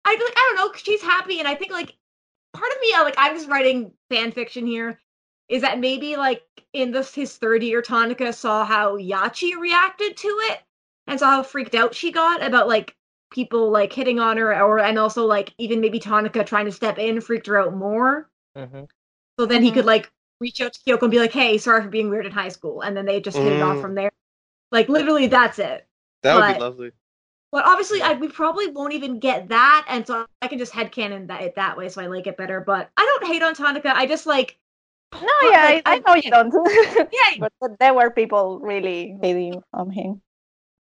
I 0.05 0.13
like 0.13 0.21
I 0.37 0.55
don't 0.57 0.67
know, 0.67 0.73
she's 0.79 1.03
happy 1.03 1.39
and 1.39 1.49
I 1.49 1.55
think 1.55 1.73
like 1.73 1.97
part 2.53 2.73
of 2.73 2.81
me 2.81 2.93
like 2.95 3.15
I'm 3.19 3.35
just 3.37 3.49
writing 3.49 3.93
fan 4.11 4.33
fiction 4.33 4.67
here 4.67 5.01
is 5.49 5.63
that 5.63 5.79
maybe 5.81 6.17
like 6.17 6.43
in 6.73 6.91
this 6.93 7.15
his 7.15 7.37
third 7.37 7.63
year 7.63 7.83
Tanaka 7.83 8.33
saw 8.33 8.65
how 8.65 8.97
Yachi 8.97 9.57
reacted 9.57 10.17
to 10.19 10.29
it 10.29 10.61
and 11.07 11.19
saw 11.19 11.31
how 11.31 11.43
freaked 11.43 11.75
out 11.75 11.95
she 11.95 12.13
got 12.13 12.43
about 12.43 12.69
like 12.69 12.95
people 13.31 13.71
like 13.71 13.93
hitting 13.93 14.21
on 14.21 14.37
her 14.37 14.55
or 14.63 14.79
and 14.79 14.99
also 14.99 15.25
like 15.25 15.55
even 15.59 15.81
maybe 15.81 15.99
Tanaka 15.99 16.45
trying 16.45 16.67
to 16.67 16.73
step 16.73 16.99
in 16.99 17.21
freaked 17.21 17.47
her 17.47 17.59
out 17.61 17.75
more. 17.75 18.29
Mhm. 18.57 18.89
So 19.39 19.47
then 19.47 19.63
he 19.63 19.71
Mhm. 19.71 19.75
could 19.75 19.85
like 19.87 20.11
reach 20.41 20.61
out 20.61 20.73
to 20.75 20.81
Kyoko 20.81 21.03
and 21.03 21.11
be 21.11 21.19
like, 21.19 21.33
"Hey, 21.33 21.57
sorry 21.59 21.83
for 21.83 21.89
being 21.89 22.11
weird 22.11 22.27
in 22.27 22.33
high 22.33 22.49
school," 22.49 22.83
and 22.83 22.97
then 22.97 23.07
they 23.07 23.21
just 23.21 23.37
hit 23.37 23.53
it 23.53 23.63
off 23.63 23.77
Mm. 23.79 23.83
from 23.83 23.95
there. 23.95 24.11
Like 24.71 24.89
literally, 24.89 25.27
that's 25.29 25.59
it. 25.59 25.87
That 26.23 26.35
would 26.35 26.41
But- 26.41 26.55
be 26.55 26.61
lovely. 26.61 26.91
But 27.53 27.67
obviously, 27.67 28.01
I, 28.01 28.15
we 28.15 28.29
probably 28.29 28.69
won't 28.69 28.95
even 28.95 29.19
get 29.19 29.49
that, 29.51 29.85
and 29.87 30.07
so 30.07 30.25
I 30.41 30.49
can 30.49 30.59
just 30.59 30.73
headcanon 30.73 31.27
that 31.29 31.43
it 31.43 31.55
that 31.57 31.77
way, 31.77 31.91
so 31.91 32.01
I 32.01 32.07
like 32.07 32.27
it 32.27 32.39
better. 32.39 32.61
But 32.61 32.89
I 32.97 33.05
don't 33.05 33.31
hate 33.31 33.43
on 33.43 33.55
Tanaka. 33.55 33.95
I 33.95 34.07
just 34.07 34.27
like, 34.27 34.59
No, 35.13 35.21
Well, 35.21 35.53
yeah, 35.53 35.65
like, 35.65 35.83
I, 35.87 35.93
I 35.93 35.95
I- 35.97 35.99
know 36.07 36.15
you 36.15 36.31
don't. 36.31 36.55
yeah, 37.13 37.37
but, 37.39 37.53
but 37.61 37.79
there 37.79 37.93
were 37.93 38.11
people 38.11 38.59
really 38.61 39.19
hating 39.21 39.63
on 39.75 39.91
him. 39.91 40.23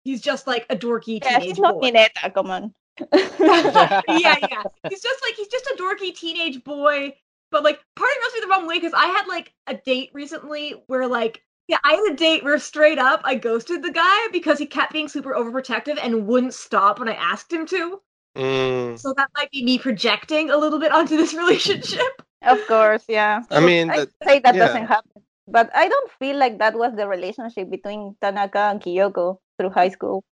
He's 0.05 0.21
just 0.21 0.47
like 0.47 0.67
a 0.71 0.77
dorky 0.77 1.21
Yeah, 1.23 1.39
teenage 1.39 1.49
he's 1.49 1.59
not 1.59 1.81
boy. 1.81 1.91
Mineta, 1.91 2.33
come 2.35 2.51
on. 2.51 2.75
yeah, 3.13 4.03
yeah. 4.09 4.63
He's 4.89 5.03
just 5.03 5.23
like 5.23 5.35
he's 5.37 5.49
just 5.49 5.67
a 5.67 5.77
dorky 5.81 6.15
teenage 6.15 6.63
boy. 6.65 7.15
But 7.51 7.65
like 7.65 7.81
part 7.97 8.11
of 8.11 8.17
me 8.17 8.23
rubs 8.23 8.35
me 8.35 8.41
the 8.41 8.47
wrong 8.49 8.67
way 8.67 8.79
because 8.79 8.95
I 8.95 9.07
had 9.07 9.27
like 9.27 9.53
a 9.67 9.75
date 9.75 10.11
recently 10.15 10.83
where 10.87 11.07
like 11.07 11.43
yeah, 11.69 11.79
I 11.85 11.93
had 11.93 12.13
a 12.13 12.17
date 12.17 12.45
where 12.45 12.59
straight 12.59 12.99
up 12.99 13.21
I 13.25 13.35
ghosted 13.35 13.83
the 13.83 13.93
guy 13.93 14.29
because 14.33 14.59
he 14.59 14.67
kept 14.67 14.93
being 14.93 15.09
super 15.09 15.35
overprotective 15.35 15.99
and 16.03 16.27
wouldn't 16.27 16.55
stop 16.55 16.99
when 16.99 17.09
I 17.09 17.15
asked 17.15 17.53
him 17.53 17.67
to. 17.67 18.01
Mm. 18.37 18.99
So 18.99 19.15
that 19.17 19.29
might 19.37 19.51
be 19.51 19.65
me 19.65 19.79
projecting 19.79 20.51
a 20.51 20.57
little 20.57 20.79
bit 20.79 20.93
onto 20.93 21.17
this 21.17 21.35
relationship. 21.43 22.23
Of 22.43 22.67
course, 22.67 23.05
yeah. 23.09 23.43
I 23.51 23.61
mean, 23.61 23.91
I 23.91 23.99
that, 23.99 24.09
say 24.25 24.39
that 24.41 24.55
yeah. 24.55 24.67
doesn't 24.67 24.87
happen. 24.87 25.23
But 25.47 25.71
I 25.75 25.89
don't 25.89 26.11
feel 26.19 26.37
like 26.37 26.59
that 26.59 26.75
was 26.75 26.95
the 26.97 27.07
relationship 27.07 27.71
between 27.71 28.17
Tanaka 28.21 28.71
and 28.71 28.81
Kyoko 28.81 29.39
through 29.63 29.71
high 29.71 29.89
school. 29.89 30.25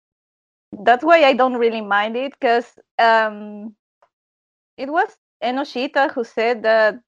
That's 0.86 1.04
why 1.04 1.24
I 1.24 1.34
don't 1.34 1.58
really 1.58 1.82
mind 1.82 2.18
it, 2.18 2.34
because 2.40 2.66
um, 3.00 3.76
it 4.78 4.90
was 4.90 5.10
Ennoshita 5.44 6.14
who 6.14 6.24
said 6.24 6.64
that 6.64 7.00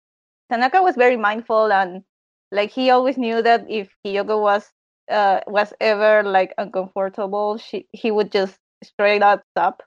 Tanaka 0.52 0.82
was 0.82 0.96
very 0.96 1.18
mindful 1.18 1.72
and 1.72 2.04
like 2.52 2.72
he 2.72 2.90
always 2.90 3.18
knew 3.18 3.42
that 3.42 3.66
if 3.70 3.96
Kyoko 4.06 4.42
was 4.42 4.70
uh, 5.10 5.40
was 5.48 5.74
ever 5.80 6.24
like 6.24 6.54
uncomfortable, 6.58 7.58
she 7.58 7.88
he 7.92 8.12
would 8.12 8.32
just 8.32 8.58
straight 8.84 9.24
up 9.24 9.44
stop. 9.52 9.84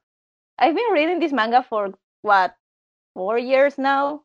I've 0.58 0.74
been 0.74 0.92
reading 0.92 1.20
this 1.20 1.32
manga 1.32 1.64
for 1.68 1.94
what 2.22 2.54
four 3.14 3.38
years 3.38 3.78
now, 3.78 4.22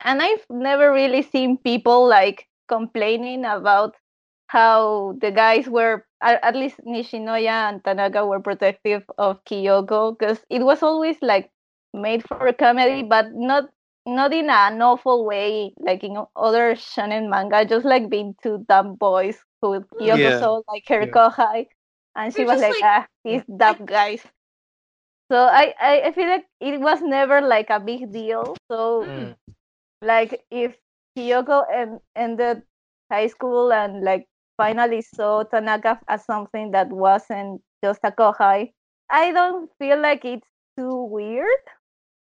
and 0.00 0.22
I've 0.22 0.44
never 0.50 0.92
really 0.92 1.22
seen 1.22 1.58
people 1.58 2.08
like 2.08 2.46
complaining 2.68 3.44
about 3.44 3.94
how 4.48 5.16
the 5.20 5.30
guys 5.30 5.68
were 5.68 6.04
at, 6.26 6.42
at 6.44 6.56
least 6.56 6.80
Nishinoya 6.86 7.70
and 7.70 7.84
Tanaka 7.84 8.26
were 8.26 8.40
protective 8.40 9.04
of 9.18 9.44
Kyoko 9.44 10.18
because 10.18 10.44
it 10.50 10.62
was 10.64 10.82
always 10.82 11.22
like 11.22 11.52
made 11.94 12.24
for 12.28 12.46
a 12.46 12.52
comedy, 12.54 13.02
but 13.02 13.32
not 13.34 13.64
not 14.06 14.32
in 14.32 14.50
an 14.50 14.80
awful 14.82 15.24
way 15.26 15.74
like 15.78 16.02
in 16.04 16.16
other 16.36 16.74
shonen 16.74 17.28
manga, 17.30 17.64
just 17.64 17.84
like 17.86 18.08
being 18.10 18.34
two 18.42 18.64
dumb 18.68 18.94
boys 18.96 19.44
who 19.62 19.80
Kyoko 20.00 20.32
Yeah. 20.32 20.36
saw 20.36 20.62
like 20.68 20.84
her 20.88 21.06
Yeah. 21.06 21.08
kohai, 21.08 21.68
and 22.16 22.34
she 22.34 22.44
They're 22.44 22.46
was 22.46 22.60
like, 22.60 22.78
like- 22.80 22.82
ah, 22.82 23.06
these 23.24 23.44
dumb 23.46 23.84
guys. 23.86 24.26
So 25.30 25.36
I, 25.46 25.74
I 25.80 26.00
I 26.08 26.12
feel 26.12 26.28
like 26.28 26.46
it 26.60 26.80
was 26.80 27.02
never 27.02 27.40
like 27.40 27.70
a 27.70 27.80
big 27.80 28.12
deal. 28.12 28.56
So 28.70 29.12
Mm. 29.16 29.34
like 30.02 30.44
if 30.50 30.76
Kyoko 31.16 31.64
en- 31.72 32.00
ended 32.14 32.62
high 33.10 33.26
school 33.28 33.72
and 33.72 34.02
like 34.04 34.26
finally 34.56 35.02
saw 35.02 35.42
Tanaka 35.44 36.00
as 36.08 36.24
something 36.24 36.70
that 36.72 36.88
wasn't 36.88 37.62
just 37.84 38.00
a 38.04 38.10
kohai, 38.10 38.72
I 39.10 39.32
don't 39.32 39.70
feel 39.78 40.00
like 40.00 40.24
it's 40.24 40.46
too 40.78 41.04
weird. 41.04 41.64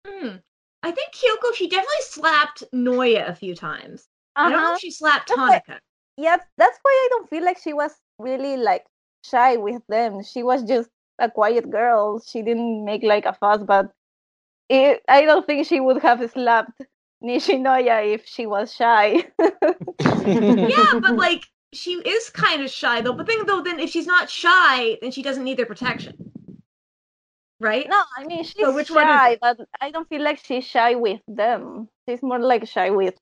Hmm. 0.06 0.38
I 0.84 0.92
think 0.92 1.12
Kyoko, 1.14 1.54
she 1.56 1.68
definitely 1.68 2.02
slapped 2.02 2.64
Noya 2.74 3.28
a 3.30 3.36
few 3.36 3.56
times. 3.56 4.08
I 4.36 4.50
don't 4.50 4.52
know 4.52 4.58
Uh-huh. 4.66 4.74
if 4.76 4.80
she 4.82 4.92
slapped 4.92 5.28
That's 5.30 5.40
why- 5.40 5.60
Tanaka. 5.66 5.80
Yeah, 6.20 6.38
that's 6.58 6.80
why 6.82 6.92
I 6.92 7.08
don't 7.12 7.30
feel 7.30 7.44
like 7.46 7.60
she 7.60 7.74
was 7.74 7.92
really 8.18 8.58
like 8.58 8.86
shy 9.24 9.58
with 9.58 9.82
them. 9.88 10.24
She 10.24 10.42
was 10.42 10.64
just 10.64 10.90
a 11.20 11.30
quiet 11.30 11.70
girl. 11.70 12.20
She 12.22 12.42
didn't 12.42 12.84
make 12.86 13.04
like 13.04 13.26
a 13.26 13.34
fuss, 13.34 13.62
but 13.64 13.92
it, 14.70 15.04
I 15.08 15.26
don't 15.26 15.46
think 15.46 15.68
she 15.68 15.80
would 15.80 16.02
have 16.02 16.28
slapped 16.32 16.82
Nishinoya 17.24 18.14
if 18.16 18.26
she 18.26 18.46
was 18.48 18.74
shy. 18.74 19.26
yeah, 20.26 21.00
but 21.02 21.16
like 21.16 21.46
she 21.74 21.94
is 21.94 22.30
kind 22.30 22.62
of 22.64 22.70
shy 22.72 23.02
though. 23.02 23.14
But 23.14 23.28
thing 23.28 23.44
though, 23.46 23.62
then 23.62 23.80
if 23.80 23.90
she's 23.90 24.08
not 24.08 24.30
shy, 24.30 24.98
then 25.02 25.12
she 25.12 25.22
doesn't 25.22 25.44
need 25.44 25.58
their 25.58 25.66
protection, 25.66 26.16
right? 27.60 27.88
No, 27.90 28.04
I 28.18 28.26
mean 28.26 28.44
she's 28.44 28.56
So 28.62 28.74
which 28.74 28.90
one 28.90 29.08
is 29.10 29.16
shy, 29.16 29.38
but 29.42 29.60
I 29.82 29.92
don't 29.92 30.08
feel 30.10 30.22
like 30.24 30.40
she's 30.44 30.66
shy 30.66 30.96
with 30.96 31.22
them. 31.28 31.90
She's 32.08 32.22
more 32.24 32.40
like 32.40 32.68
shy 32.68 32.90
with 32.90 33.16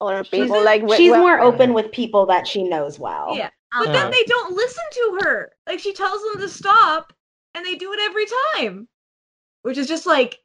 other 0.00 0.24
people. 0.24 0.58
in- 0.58 0.64
like 0.64 0.82
with, 0.82 0.96
She's 0.96 1.10
well, 1.10 1.20
more 1.20 1.40
open 1.40 1.74
with 1.74 1.90
people 1.92 2.26
that 2.26 2.46
she 2.46 2.62
knows 2.62 2.98
well. 2.98 3.34
Yeah, 3.36 3.50
but 3.72 3.88
Uh-huh. 3.88 3.92
then 3.92 4.10
they 4.10 4.24
don't 4.24 4.54
listen 4.54 4.84
to 4.92 5.18
her. 5.22 5.52
Like 5.66 5.80
she 5.80 5.92
tells 5.92 6.22
them 6.22 6.40
to 6.40 6.48
stop, 6.48 7.12
and 7.54 7.64
they 7.66 7.74
do 7.76 7.92
it 7.92 8.00
every 8.00 8.26
time, 8.56 8.88
which 9.62 9.78
is 9.78 9.88
just 9.88 10.06
like. 10.06 10.40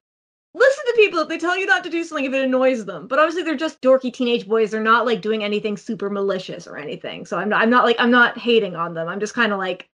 Listen 0.55 0.85
to 0.85 0.93
people 0.95 1.19
if 1.19 1.27
they 1.27 1.39
tell 1.39 1.57
you 1.57 1.65
not 1.65 1.83
to 1.83 1.89
do 1.89 2.03
something 2.03 2.25
if 2.25 2.33
it 2.33 2.43
annoys 2.43 2.85
them. 2.85 3.07
But 3.07 3.17
obviously 3.17 3.41
they're 3.43 3.55
just 3.55 3.81
dorky 3.81 4.13
teenage 4.13 4.47
boys. 4.47 4.71
They're 4.71 4.81
not 4.81 5.05
like 5.05 5.21
doing 5.21 5.43
anything 5.43 5.77
super 5.77 6.09
malicious 6.09 6.67
or 6.67 6.77
anything. 6.77 7.25
So 7.25 7.37
I'm 7.37 7.49
not 7.49 7.61
I'm 7.61 7.69
not 7.69 7.85
like 7.85 7.95
I'm 7.99 8.11
not 8.11 8.37
hating 8.37 8.75
on 8.75 8.93
them. 8.93 9.07
I'm 9.07 9.19
just 9.19 9.33
kind 9.33 9.51
of 9.51 9.57
like 9.57 9.89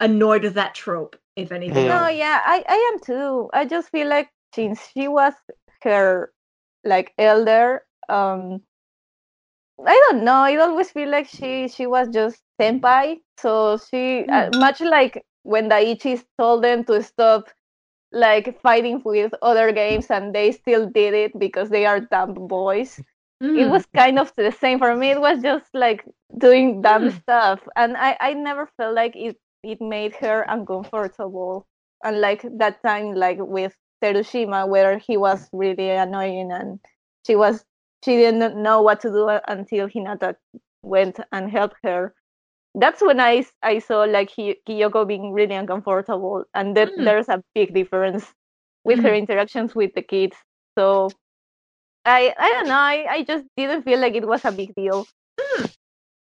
annoyed 0.00 0.42
with 0.42 0.54
that 0.54 0.74
trope, 0.74 1.16
if 1.36 1.52
anything. 1.52 1.86
No, 1.86 2.08
yeah, 2.08 2.40
I, 2.44 2.64
I 2.68 2.92
am 2.92 3.00
too. 3.00 3.50
I 3.52 3.66
just 3.66 3.90
feel 3.90 4.08
like 4.08 4.30
since 4.54 4.80
she 4.92 5.06
was 5.06 5.32
her 5.82 6.32
like 6.84 7.12
elder, 7.16 7.84
um 8.08 8.62
I 9.84 10.00
don't 10.08 10.24
know. 10.24 10.44
It 10.44 10.58
always 10.58 10.90
feel 10.90 11.08
like 11.08 11.28
she 11.28 11.68
she 11.68 11.86
was 11.86 12.08
just 12.08 12.40
senpai. 12.60 13.20
So 13.38 13.78
she 13.78 14.24
uh, 14.26 14.50
much 14.58 14.80
like 14.80 15.24
when 15.42 15.68
Daichi 15.68 16.22
told 16.38 16.64
them 16.64 16.84
to 16.84 17.02
stop 17.02 17.48
like 18.14 18.60
fighting 18.62 19.02
with 19.04 19.34
other 19.42 19.72
games 19.72 20.10
and 20.10 20.34
they 20.34 20.52
still 20.52 20.88
did 20.90 21.14
it 21.14 21.38
because 21.38 21.70
they 21.70 21.86
are 21.86 22.00
dumb 22.00 22.34
boys. 22.48 23.02
It 23.54 23.66
Mm. 23.66 23.70
was 23.70 23.86
kind 23.86 24.18
of 24.18 24.32
the 24.36 24.50
same 24.52 24.78
for 24.78 24.94
me. 24.96 25.10
It 25.10 25.20
was 25.20 25.42
just 25.42 25.66
like 25.74 26.04
doing 26.38 26.82
dumb 26.82 27.10
Hmm. 27.10 27.10
stuff. 27.10 27.60
And 27.76 27.96
i 27.96 28.16
i 28.20 28.34
never 28.34 28.66
felt 28.76 28.94
like 28.94 29.16
it 29.16 29.38
it 29.62 29.80
made 29.80 30.14
her 30.16 30.42
uncomfortable. 30.48 31.66
Unlike 32.04 32.46
that 32.58 32.82
time 32.82 33.14
like 33.14 33.38
with 33.40 33.76
terushima 34.02 34.68
where 34.68 34.98
he 34.98 35.16
was 35.16 35.48
really 35.52 35.90
annoying 35.90 36.52
and 36.52 36.80
she 37.26 37.36
was 37.36 37.64
she 38.04 38.16
didn't 38.16 38.62
know 38.62 38.82
what 38.82 39.00
to 39.00 39.08
do 39.10 39.28
until 39.48 39.88
hinata 39.88 40.36
went 40.82 41.18
and 41.32 41.50
helped 41.50 41.76
her 41.84 42.14
that's 42.74 43.02
when 43.02 43.20
I, 43.20 43.44
I 43.62 43.78
saw 43.78 44.04
like 44.04 44.30
Hi- 44.36 44.56
kiyoko 44.68 45.06
being 45.06 45.32
really 45.32 45.54
uncomfortable 45.54 46.44
and 46.54 46.76
then 46.76 46.90
Hmm. 46.96 47.04
there's 47.04 47.28
a 47.28 47.42
big 47.54 47.74
difference 47.74 48.32
with 48.84 49.00
her 49.00 49.14
interactions 49.14 49.74
with 49.74 49.92
the 49.94 50.02
kids 50.02 50.36
so 50.78 51.10
I 52.04 52.34
I 52.38 52.48
don't 52.52 52.68
know. 52.68 52.74
I, 52.76 53.06
I 53.10 53.22
just 53.24 53.46
didn't 53.56 53.82
feel 53.82 53.98
like 54.00 54.14
it 54.14 54.26
was 54.26 54.44
a 54.44 54.52
big 54.52 54.74
deal. 54.74 55.06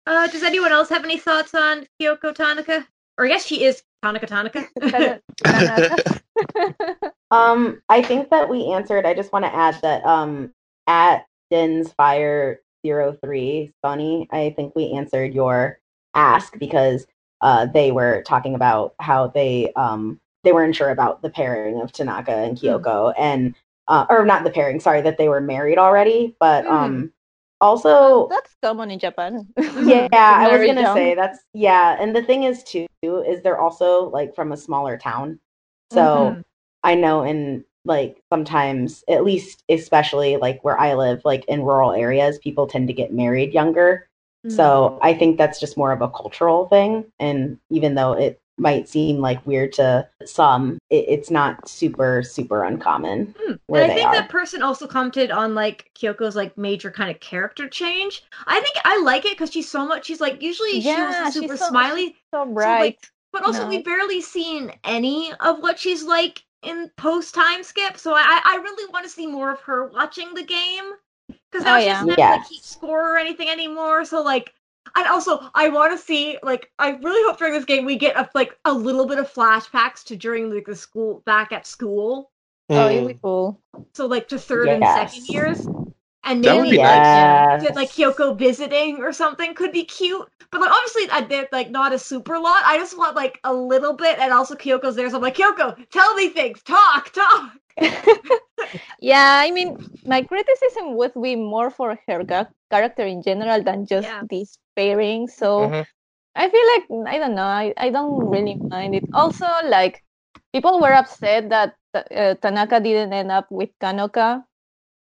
Uh, 0.07 0.27
does 0.29 0.43
anyone 0.43 0.73
else 0.73 0.89
have 0.89 1.05
any 1.05 1.19
thoughts 1.19 1.55
on 1.55 1.87
Kyoko 2.01 2.35
Tanaka? 2.35 2.87
Or 3.19 3.27
I 3.27 3.29
guess 3.29 3.47
she 3.47 3.65
is 3.65 3.83
Tanaka 4.03 4.27
Tanaka. 4.27 4.67
Um, 7.31 7.81
I 7.89 8.03
think 8.03 8.31
that 8.31 8.49
we 8.49 8.73
answered. 8.73 9.07
I 9.07 9.15
just 9.15 9.33
want 9.33 9.45
to 9.45 9.55
add 9.55 9.77
that 9.83 10.05
um, 10.05 10.53
at 10.89 11.27
Din's 11.51 11.93
Fire 11.93 12.61
Zero 12.85 13.17
Three, 13.23 13.73
Sonny, 13.85 14.29
I 14.33 14.53
think 14.57 14.75
we 14.75 14.91
answered 14.93 15.33
your 15.33 15.79
ask 16.15 16.59
because 16.59 17.07
uh, 17.41 17.67
they 17.67 17.91
were 17.93 18.23
talking 18.27 18.55
about 18.55 18.95
how 19.01 19.29
they 19.29 19.73
um, 19.77 20.21
they 20.45 20.53
weren't 20.53 20.75
sure 20.77 20.91
about 20.91 21.23
the 21.23 21.31
pairing 21.31 21.81
of 21.81 21.93
Tanaka 21.93 22.33
and 22.33 22.57
Kyoko, 22.57 23.15
and 23.19 23.55
uh, 23.89 24.07
or 24.11 24.25
not 24.25 24.45
the 24.45 24.51
pairing. 24.51 24.81
Sorry, 24.81 25.01
that 25.03 25.19
they 25.19 25.29
were 25.29 25.41
married 25.41 25.79
already, 25.79 26.37
but 26.41 26.65
Hmm. 26.67 26.73
um, 26.73 27.13
also 27.61 28.29
That's 28.29 28.55
common 28.63 28.91
in 28.91 28.99
Japan. 28.99 29.47
yeah, 29.57 30.07
I 30.13 30.49
was 30.49 30.67
gonna 30.67 30.83
young. 30.83 30.97
say 30.97 31.15
that's 31.15 31.41
yeah, 31.55 31.97
and 32.01 32.15
the 32.15 32.23
thing 32.23 32.45
is 32.45 32.63
too 32.65 32.87
is 33.03 33.43
they're 33.43 33.59
also 33.61 34.09
like 34.11 34.35
from 34.35 34.53
a 34.53 34.57
smaller 34.57 34.97
town, 34.99 35.39
so 35.91 36.35
Mhm. 36.37 36.45
I 36.83 36.95
know 36.95 37.23
in 37.23 37.65
like 37.87 38.23
sometimes, 38.31 39.03
at 39.09 39.25
least 39.25 39.65
especially 39.71 40.37
like 40.37 40.63
where 40.63 40.79
I 40.79 40.95
live, 40.95 41.23
like 41.25 41.45
in 41.47 41.63
rural 41.63 41.93
areas, 41.93 42.39
people 42.39 42.67
tend 42.67 42.89
to 42.89 42.95
get 42.95 43.13
married 43.13 43.55
younger. 43.55 44.07
Mm. 44.47 44.53
So 44.53 44.99
I 45.03 45.13
think 45.15 45.37
that's 45.39 45.61
just 45.61 45.77
more 45.77 45.93
of 45.93 46.01
a 46.03 46.09
cultural 46.09 46.67
thing, 46.69 47.05
and 47.19 47.59
even 47.71 47.95
though 47.95 48.13
it 48.13 48.41
might 48.59 48.89
seem 48.89 49.19
like 49.21 49.47
weird 49.47 49.73
to 49.73 50.07
some, 50.27 50.79
it, 50.91 51.05
it's 51.09 51.31
not 51.31 51.67
super 51.69 52.23
super 52.23 52.65
uncommon 52.65 53.35
Hmm. 53.39 53.55
where 53.67 53.83
and 53.83 53.93
I 53.93 53.95
think 53.95 54.09
are. 54.09 54.15
that 54.15 54.29
person 54.29 54.63
also 54.63 54.87
commented 54.87 55.31
on 55.31 55.55
like 55.55 55.91
Kyoko's 55.95 56.37
like 56.37 56.57
major 56.59 56.91
kind 56.91 57.11
of 57.11 57.21
character 57.21 57.69
change. 57.69 58.23
I 58.47 58.61
think 58.61 58.77
I 58.85 59.01
like 59.03 59.25
it 59.25 59.33
because 59.33 59.51
she's 59.53 59.71
so 59.71 59.87
much. 59.87 60.07
She's 60.07 60.21
like 60.21 60.43
usually 60.43 60.81
she 60.81 60.89
Yeah, 60.89 61.25
was 61.25 61.35
super 61.35 61.57
so- 61.57 61.69
smiley, 61.69 62.17
so 62.35 62.45
so, 62.45 62.53
bright. 62.53 62.81
like, 62.81 63.07
but 63.33 63.45
also 63.45 63.63
No. 63.63 63.69
we've 63.69 63.85
barely 63.85 64.21
seen 64.21 64.73
any 64.85 65.33
of 65.41 65.61
what 65.61 65.79
she's 65.79 66.03
like 66.03 66.45
in 66.63 66.91
post 66.99 67.35
time 67.35 67.63
skip. 67.63 67.97
So 67.99 68.13
I 68.15 68.41
I 68.45 68.57
really 68.63 68.91
want 68.93 69.05
to 69.05 69.11
see 69.11 69.27
more 69.27 69.51
of 69.53 69.61
her 69.61 69.87
watching 69.87 70.35
the 70.35 70.43
game 70.45 70.93
because 71.51 71.65
now 71.65 71.77
Oh, 71.77 71.81
she 71.81 71.87
yeah. 71.87 71.95
doesn't 71.95 72.09
have 72.11 72.23
to 72.23 72.29
like 72.29 72.49
keep 72.49 72.63
score 72.63 73.15
or 73.15 73.19
anything 73.19 73.49
anymore. 73.49 74.05
So 74.05 74.23
like. 74.23 74.53
And 74.97 75.07
also, 75.07 75.39
I 75.55 75.69
want 75.69 75.93
to 75.93 75.99
see 76.05 76.39
like 76.43 76.73
I 76.79 76.91
really 76.93 77.23
hope 77.29 77.39
during 77.39 77.53
this 77.55 77.65
game 77.65 77.85
we 77.85 77.97
get 77.97 78.17
a, 78.17 78.29
like 78.35 78.59
a 78.65 78.73
little 78.73 79.07
bit 79.07 79.19
of 79.19 79.33
flashbacks 79.33 80.03
to 80.05 80.17
during 80.17 80.53
like 80.53 80.67
the 80.67 80.75
school 80.75 81.23
back 81.27 81.53
at 81.53 81.67
school 81.67 82.31
oh, 82.75 82.89
it'd 82.89 83.05
Mm. 83.05 83.09
be 83.09 83.15
cool. 83.23 83.61
so 83.95 84.07
like 84.07 84.27
to 84.29 84.39
third 84.39 84.73
and 84.73 84.83
second 84.85 85.27
years 85.29 85.69
and 86.25 86.41
maybe 86.41 86.71
be 86.71 86.79
like 86.79 87.05
yes. 87.05 87.63
get, 87.63 87.77
like 87.77 87.93
Kyoko 87.93 88.37
visiting 88.37 88.99
or 88.99 89.13
something 89.13 89.55
could 89.55 89.73
be 89.73 89.85
cute 89.85 90.27
but 90.51 90.61
like 90.61 90.71
obviously 90.71 91.09
I 91.11 91.21
did 91.23 91.49
like 91.53 91.71
not 91.71 91.93
a 91.93 91.99
super 91.99 92.39
lot 92.39 92.63
I 92.65 92.77
just 92.79 92.97
want 92.99 93.15
like 93.17 93.39
a 93.45 93.53
little 93.55 93.93
bit 93.95 94.19
and 94.19 94.33
also 94.33 94.55
Kyoko's 94.57 94.97
there 94.97 95.09
so 95.11 95.17
I'm 95.17 95.23
like 95.23 95.37
Kyoko 95.37 95.89
tell 95.91 96.15
me 96.15 96.31
things 96.31 96.63
talk 96.63 97.11
talk 97.13 97.53
yeah, 99.01 99.41
I 99.43 99.51
mean, 99.51 99.79
my 100.07 100.23
criticism 100.23 100.97
would 100.97 101.13
be 101.21 101.37
more 101.37 101.71
for 101.71 101.99
her 102.09 102.25
ga- 102.25 102.51
character 102.71 103.05
in 103.05 103.23
general 103.23 103.63
than 103.63 103.87
just 103.87 104.15
Yeah. 104.15 104.23
this 104.23 104.59
pairing. 104.77 105.29
So 105.29 105.73
Mhm. 105.73 105.87
I 106.35 106.49
feel 106.51 106.67
like 106.75 107.15
I 107.15 107.19
don't 107.19 107.35
know. 107.35 107.45
I, 107.49 107.75
I 107.77 107.91
don't 107.91 108.29
really 108.31 108.63
mind 108.71 108.95
it. 108.95 109.07
Also, 109.13 109.47
like 109.67 110.03
people 110.53 110.81
were 110.81 110.93
upset 110.95 111.51
that 111.51 111.77
uh, 111.95 112.35
Tanaka 112.37 112.81
didn't 112.81 113.13
end 113.13 113.31
up 113.33 113.47
with 113.51 113.71
Kanoka, 113.81 114.45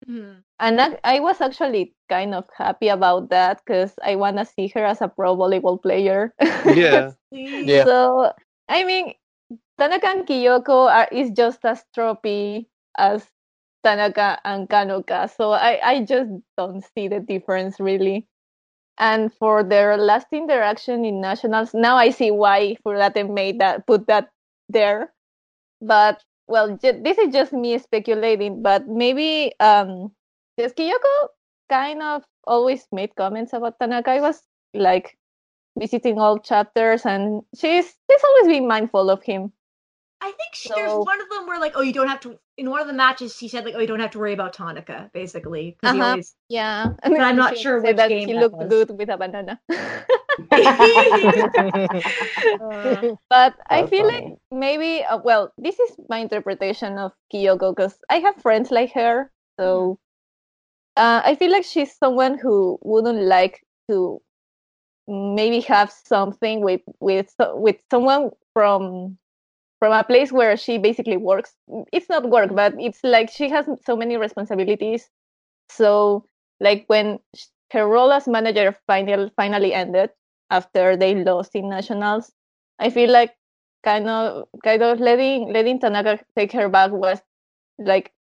Mhm. 0.07 0.43
and 0.59 0.79
that, 0.79 0.99
I 1.03 1.19
was 1.19 1.41
actually 1.41 1.95
kind 2.09 2.33
of 2.33 2.45
happy 2.57 2.87
about 2.89 3.29
that 3.29 3.61
because 3.65 3.93
I 4.03 4.15
want 4.15 4.37
to 4.37 4.45
see 4.45 4.67
her 4.69 4.85
as 4.85 5.01
a 5.01 5.07
pro 5.07 5.35
volleyball 5.35 5.81
player. 5.81 6.33
Yeah. 6.63 7.13
Yeah. 7.61 7.85
So 7.85 8.31
I 8.69 8.83
mean, 8.85 9.13
Tanaka 9.77 10.07
and 10.07 10.27
Kyoko 10.27 10.87
are 10.89 11.07
is 11.11 11.31
just 11.31 11.63
as 11.65 11.83
tropey 11.95 12.67
as 12.97 13.27
Tanaka 13.83 14.39
and 14.45 14.69
Kanoka. 14.69 15.29
So 15.29 15.51
I 15.51 15.79
I 15.83 16.03
just 16.03 16.31
don't 16.57 16.83
see 16.95 17.07
the 17.07 17.19
difference 17.19 17.79
really. 17.79 18.27
And 18.97 19.33
for 19.33 19.63
their 19.63 19.97
last 19.97 20.27
interaction 20.31 21.03
in 21.05 21.21
nationals, 21.21 21.73
now 21.73 21.97
I 21.97 22.11
see 22.11 22.31
why 22.31 22.77
Furudate 22.85 23.29
made 23.29 23.59
that 23.59 23.85
put 23.87 24.07
that 24.07 24.31
there. 24.69 25.13
But 25.81 26.23
well, 26.47 26.77
this 26.81 27.17
is 27.17 27.33
just 27.33 27.53
me 27.53 27.77
speculating. 27.79 28.61
But 28.63 28.87
maybe 28.87 29.53
um, 29.59 30.11
because 30.57 30.73
Kyoko 30.73 31.29
kind 31.69 32.01
of 32.01 32.23
always 32.47 32.87
made 32.91 33.15
comments 33.15 33.53
about 33.53 33.79
Tanaka. 33.79 34.11
I 34.11 34.21
was 34.21 34.41
like 34.73 35.17
visiting 35.77 36.19
all 36.19 36.39
chapters, 36.39 37.05
and 37.05 37.43
she's 37.55 37.85
she's 38.09 38.23
always 38.23 38.47
been 38.47 38.67
mindful 38.67 39.09
of 39.09 39.23
him. 39.23 39.51
I 40.21 40.31
think 40.31 40.55
she, 40.55 40.73
there's 40.73 40.95
one 40.95 41.21
of 41.21 41.29
them 41.29 41.47
where 41.47 41.59
like 41.59 41.73
oh 41.75 41.81
you 41.81 41.93
don't 41.93 42.07
have 42.07 42.19
to 42.21 42.39
in 42.57 42.69
one 42.69 42.81
of 42.81 42.87
the 42.87 42.93
matches 42.93 43.35
she 43.35 43.47
said 43.47 43.65
like 43.65 43.75
oh 43.75 43.79
you 43.79 43.87
don't 43.87 43.99
have 43.99 44.11
to 44.11 44.19
worry 44.19 44.33
about 44.33 44.53
Tanaka 44.53 45.09
basically 45.13 45.77
Uh-huh. 45.83 46.17
always 46.17 46.35
Yeah, 46.49 46.93
But 47.03 47.21
I'm 47.21 47.35
not 47.37 47.57
she 47.57 47.57
sure 47.57 47.81
said 47.83 47.97
which 47.97 47.97
that 47.97 48.09
game 48.09 48.27
he 48.27 48.33
that 48.33 48.35
looked 48.35 48.51
was. 48.51 48.69
good 48.69 48.89
with 48.91 49.09
a 49.09 49.17
banana. 49.17 49.59
Uh, 52.59 53.15
but 53.29 53.55
I 53.69 53.83
So 53.83 53.87
feel 53.87 54.05
like 54.05 54.25
maybe 54.51 55.03
uh, 55.03 55.19
well, 55.23 55.53
this 55.57 55.79
is 55.79 55.97
my 56.09 56.19
interpretation 56.19 56.97
of 56.97 57.11
Kyoko 57.33 57.75
because 57.75 57.97
I 58.09 58.19
have 58.19 58.41
friends 58.41 58.71
like 58.71 58.93
her, 58.93 59.31
so 59.59 59.99
uh, 60.97 61.21
I 61.25 61.35
feel 61.35 61.51
like 61.51 61.65
she's 61.65 61.95
someone 61.95 62.37
who 62.37 62.79
wouldn't 62.83 63.21
like 63.23 63.65
to 63.89 64.21
maybe 65.07 65.61
have 65.61 65.91
something 65.91 66.61
with 66.61 66.81
with 66.99 67.33
with 67.55 67.77
someone 67.91 68.31
from 68.53 69.17
from 69.79 69.91
a 69.93 70.03
place 70.03 70.31
where 70.31 70.55
she 70.57 70.77
basically 70.77 71.17
works. 71.17 71.55
It's 71.91 72.09
not 72.09 72.29
work, 72.29 72.53
but 72.55 72.73
it's 72.79 73.03
like 73.03 73.29
she 73.29 73.49
has 73.49 73.67
so 73.83 73.95
many 73.95 74.17
responsibilities. 74.17 75.09
So 75.69 76.25
like 76.59 76.85
when 76.87 77.19
her 77.71 77.87
role 77.87 78.11
as 78.11 78.27
manager 78.27 78.75
final, 78.87 79.29
finally 79.35 79.73
ended 79.73 80.11
after 80.49 80.95
they 80.95 81.15
lost 81.15 81.55
in 81.55 81.69
nationals, 81.69 82.31
I 82.79 82.89
feel 82.89 83.11
like 83.11 83.35
kind 83.83 84.07
of 84.09 84.47
kind 84.63 84.81
of 84.83 84.99
letting 84.99 85.51
letting 85.53 85.79
Tanaka 85.79 86.19
take 86.35 86.51
her 86.53 86.69
back 86.69 86.91
was 86.91 87.21
like 87.77 88.13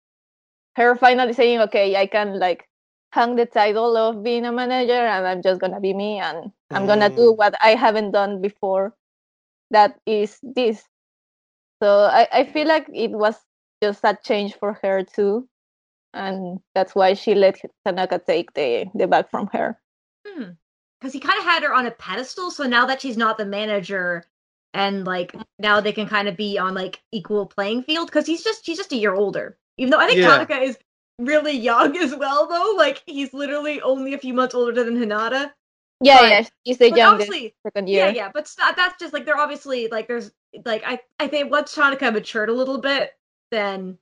her 0.75 0.95
finally 0.95 1.33
saying, 1.33 1.59
okay, 1.61 1.95
I 1.95 2.07
can 2.07 2.39
like 2.39 2.67
hang 3.11 3.35
the 3.35 3.45
title 3.45 3.95
of 3.97 4.23
being 4.23 4.45
a 4.45 4.51
manager 4.51 4.93
and 4.93 5.27
I'm 5.27 5.41
just 5.41 5.59
gonna 5.61 5.79
be 5.79 5.93
me 5.93 6.19
and 6.19 6.51
I'm 6.73 6.85
gonna 6.85 7.11
do 7.15 7.31
Mm. 7.31 7.37
what 7.37 7.53
I 7.61 7.75
haven't 7.75 8.11
done 8.11 8.41
before. 8.41 8.95
That 9.71 9.99
is 10.05 10.39
this. 10.43 10.87
So 11.83 11.99
I, 12.05 12.27
I 12.31 12.43
feel 12.45 12.65
like 12.67 12.87
it 12.93 13.11
was 13.11 13.35
just 13.81 14.05
a 14.05 14.17
change 14.23 14.53
for 14.55 14.79
her 14.81 15.03
too. 15.03 15.49
And 16.13 16.59
that's 16.75 16.95
why 16.95 17.13
she 17.13 17.35
let 17.35 17.59
Tanaka 17.85 18.21
take 18.25 18.53
the, 18.53 18.85
the 18.95 19.05
bag 19.07 19.29
from 19.29 19.47
her. 19.51 19.77
Hmm. 20.25 20.51
Because 21.01 21.11
he 21.11 21.19
kind 21.19 21.37
of 21.37 21.43
had 21.43 21.63
her 21.63 21.73
on 21.73 21.85
a 21.85 21.91
pedestal, 21.91 22.51
so 22.51 22.63
now 22.63 22.85
that 22.85 23.01
she's 23.01 23.17
not 23.17 23.37
the 23.37 23.45
manager, 23.45 24.23
and 24.73 25.03
like 25.05 25.35
now 25.59 25.81
they 25.81 25.91
can 25.91 26.07
kind 26.07 26.29
of 26.29 26.37
be 26.37 26.57
on 26.57 26.73
like 26.73 27.01
equal 27.11 27.45
playing 27.45 27.83
field. 27.83 28.07
Because 28.07 28.25
he's 28.25 28.43
just 28.45 28.65
he's 28.65 28.77
just 28.77 28.93
a 28.93 28.95
year 28.95 29.13
older. 29.13 29.57
Even 29.77 29.91
though 29.91 29.99
I 29.99 30.07
think 30.07 30.19
Yeah. 30.19 30.29
Tanaka 30.29 30.61
is 30.61 30.77
really 31.19 31.51
young 31.57 31.97
as 32.05 32.15
well, 32.15 32.47
though. 32.47 32.75
Like 32.77 33.03
he's 33.05 33.33
literally 33.33 33.81
only 33.81 34.13
a 34.13 34.17
few 34.17 34.33
months 34.33 34.55
older 34.55 34.83
than 34.85 34.95
Hinata. 34.95 35.51
Yeah, 35.99 36.19
But- 36.21 36.29
yeah, 36.29 36.45
she's 36.65 36.77
the 36.77 36.89
But 36.91 36.97
youngest 36.97 37.31
second 37.63 37.89
yeah, 37.89 38.05
year. 38.05 38.15
yeah. 38.15 38.31
But 38.33 38.43
it's 38.43 38.55
that's 38.55 38.97
just 38.97 39.11
like 39.11 39.25
they're 39.25 39.37
obviously 39.37 39.89
like 39.89 40.07
there's 40.07 40.31
like 40.65 40.83
I 40.85 40.99
I 41.19 41.27
think 41.27 41.51
once 41.51 41.73
Tanaka 41.75 42.11
matured 42.11 42.49
a 42.49 42.53
little 42.53 42.79
bit, 42.79 43.11
then 43.51 43.97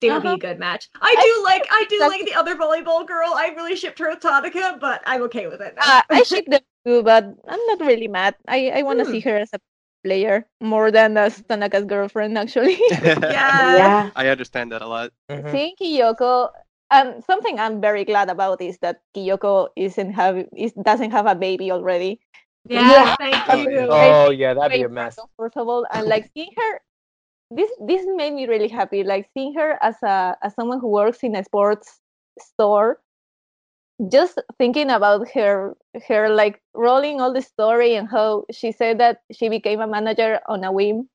they 0.00 0.10
would 0.12 0.22
be 0.22 0.28
Uh-huh. 0.28 0.36
a 0.36 0.40
good 0.40 0.58
match. 0.58 0.88
I 1.00 1.14
I 1.16 1.22
do 1.22 1.44
like 1.44 1.66
I 1.70 1.84
do 1.88 2.06
like 2.08 2.24
the 2.26 2.34
other 2.34 2.56
volleyball 2.56 3.06
girl. 3.06 3.32
I 3.34 3.48
really 3.56 3.76
shipped 3.76 3.98
her 4.00 4.10
with 4.10 4.20
Tanaka, 4.20 4.78
but 4.80 5.02
I'm 5.06 5.22
okay 5.22 5.46
with 5.48 5.60
it. 5.60 5.74
Uh, 5.78 6.02
I 6.10 6.22
ship 6.22 6.46
them 6.46 6.60
too, 6.86 7.02
but 7.02 7.24
I'm 7.48 7.66
not 7.66 7.80
really 7.80 8.08
mad. 8.08 8.36
I, 8.48 8.70
I 8.70 8.82
want 8.82 8.98
to 9.00 9.04
Hmm. 9.04 9.10
see 9.10 9.20
her 9.20 9.36
as 9.36 9.50
a 9.52 9.60
player 10.04 10.46
more 10.60 10.90
than 10.90 11.16
as 11.16 11.42
Tanaka's 11.42 11.84
girlfriend, 11.84 12.38
actually. 12.38 12.78
yeah. 13.28 13.50
Yeah. 13.52 14.10
I 14.14 14.28
understand 14.28 14.72
that 14.72 14.82
a 14.82 14.86
lot. 14.86 15.12
Mhm. 15.30 15.50
Seeing 15.50 15.74
Kiyoko, 15.80 16.50
um, 16.90 17.20
something 17.22 17.58
I'm 17.58 17.80
very 17.80 18.04
glad 18.04 18.30
about 18.30 18.60
is 18.60 18.78
that 18.78 19.00
Kiyoko 19.14 19.68
isn't 19.76 20.12
have 20.12 20.44
is 20.56 20.72
doesn't 20.74 21.10
have 21.12 21.26
a 21.26 21.34
baby 21.34 21.70
already. 21.70 22.20
Yeah, 22.68 22.90
Yeah. 22.90 23.16
thank 23.18 23.46
Oh, 23.48 23.66
you. 23.68 23.70
yeah. 23.70 24.16
Oh 24.26 24.30
yeah, 24.30 24.54
that'd 24.54 24.72
be 24.72 24.82
Way 24.82 24.84
a 24.84 24.88
more 24.88 24.94
mess. 24.94 25.16
Comfortable 25.16 25.86
and 25.90 26.08
like 26.08 26.30
seeing 26.34 26.50
her. 26.56 26.80
This 27.50 27.70
this 27.80 28.04
made 28.16 28.32
me 28.34 28.46
really 28.46 28.68
happy. 28.68 29.04
Like 29.04 29.28
seeing 29.34 29.54
her 29.54 29.78
as 29.82 30.02
a 30.02 30.36
as 30.42 30.54
someone 30.54 30.80
who 30.80 30.88
works 30.88 31.22
in 31.22 31.34
a 31.36 31.44
sports 31.44 32.00
store. 32.40 33.00
Just 34.10 34.38
thinking 34.58 34.90
about 34.90 35.28
her 35.32 35.74
her 36.08 36.28
like 36.28 36.60
rolling 36.74 37.20
all 37.20 37.32
the 37.32 37.40
story 37.42 37.94
and 37.94 38.08
how 38.08 38.44
she 38.50 38.70
said 38.72 38.98
that 39.00 39.22
she 39.32 39.48
became 39.48 39.80
a 39.80 39.86
manager 39.86 40.40
on 40.46 40.64
a 40.64 40.72
whim 40.72 41.08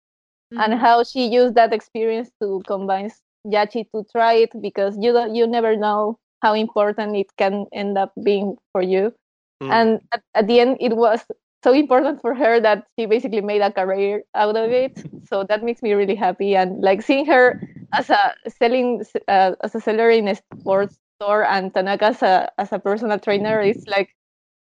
and 0.57 0.73
Mhm. 0.73 0.79
how 0.79 1.03
she 1.03 1.25
used 1.27 1.55
that 1.55 1.73
experience 1.73 2.31
to 2.41 2.61
convince 2.67 3.21
Yachi 3.45 3.89
to 3.91 4.03
try 4.11 4.33
it 4.33 4.51
because 4.61 4.97
you 4.99 5.11
don't 5.13 5.35
you 5.35 5.47
never 5.47 5.75
know 5.75 6.17
how 6.41 6.53
important 6.53 7.15
it 7.17 7.27
can 7.37 7.67
end 7.73 7.97
up 7.97 8.13
being 8.23 8.57
for 8.71 8.81
you. 8.81 9.13
Mm. 9.61 9.71
And 9.71 10.01
at, 10.11 10.23
at 10.33 10.47
the 10.47 10.59
end, 10.59 10.77
it 10.79 10.95
was 10.95 11.23
so 11.63 11.73
important 11.73 12.21
for 12.21 12.33
her 12.33 12.59
that 12.59 12.87
she 12.97 13.05
basically 13.05 13.41
made 13.41 13.61
a 13.61 13.71
career 13.71 14.23
out 14.35 14.57
of 14.57 14.71
it. 14.71 14.97
So 15.31 15.45
that 15.47 15.63
makes 15.63 15.81
me 15.81 15.93
really 15.93 16.15
happy. 16.15 16.57
And 16.57 16.81
like 16.81 17.01
seeing 17.01 17.25
her 17.27 17.61
as 17.93 18.09
a 18.09 18.33
selling 18.59 19.01
uh, 19.29 19.53
as 19.63 19.73
a 19.75 19.79
seller 19.79 20.09
in 20.09 20.27
a 20.27 20.35
sports 20.35 20.99
store 21.15 21.45
and 21.45 21.73
Tanaka 21.73 22.07
as 22.07 22.21
a 22.21 22.51
as 22.57 22.73
a 22.73 22.79
personal 22.79 23.17
trainer 23.17 23.61
is 23.61 23.87
like 23.87 24.13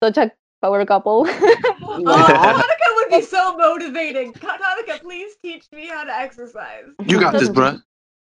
such 0.00 0.16
a 0.16 0.30
power 0.62 0.84
couple. 0.86 1.26
Oh, 1.82 1.98
Yeah. 1.98 2.26
Tanaka 2.62 2.88
would 2.96 3.10
be 3.18 3.22
so 3.22 3.56
motivating. 3.56 4.32
Tanaka, 4.32 5.00
please 5.02 5.34
teach 5.42 5.66
me 5.72 5.88
how 5.88 6.04
to 6.04 6.14
exercise. 6.14 6.86
You 7.06 7.18
got 7.18 7.32
this, 7.32 7.50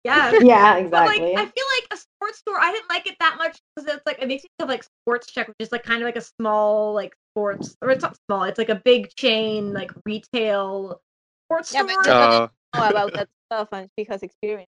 bruh. 0.09 0.33
Yeah. 0.33 0.39
Yeah, 0.43 0.75
But 0.91 1.09
exactly. 1.11 1.35
like, 1.35 1.39
I 1.39 1.45
feel 1.47 1.65
like 1.77 1.87
a 1.93 1.97
sports 1.97 2.39
store. 2.39 2.59
I 2.61 2.73
didn't 2.73 2.89
like 2.91 3.07
it 3.07 3.17
that 3.21 3.37
much 3.39 3.59
because 3.77 3.93
it's 3.95 4.07
like 4.07 4.19
it 4.21 4.29
makes 4.29 4.45
me 4.45 4.49
think 4.59 4.65
of 4.67 4.69
like 4.69 4.85
Sports 5.05 5.33
Check, 5.33 5.49
which 5.49 5.57
is 5.61 5.73
like 5.73 5.83
kind 5.85 6.03
of 6.03 6.07
like 6.07 6.17
a 6.17 6.21
small 6.21 6.93
like 6.95 7.15
sports, 7.33 7.77
or 7.83 7.91
it's 7.91 8.03
not 8.03 8.17
small. 8.29 8.45
It's 8.45 8.59
like 8.59 8.69
a 8.69 8.81
big 8.85 9.15
chain 9.17 9.73
like 9.73 9.93
retail 10.05 11.01
sports 11.47 11.73
Yeah, 11.73 11.83
but 11.83 11.91
store. 11.93 12.03
the- 12.05 12.51
Uh, 12.75 12.79
know 12.81 12.89
about 12.91 13.13
that 13.15 13.29
stuff 13.51 13.69
and 13.73 13.89
she 13.99 14.05
has 14.11 14.23
experience. 14.23 14.69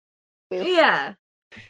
with. 0.51 0.67
yeah, 0.67 1.15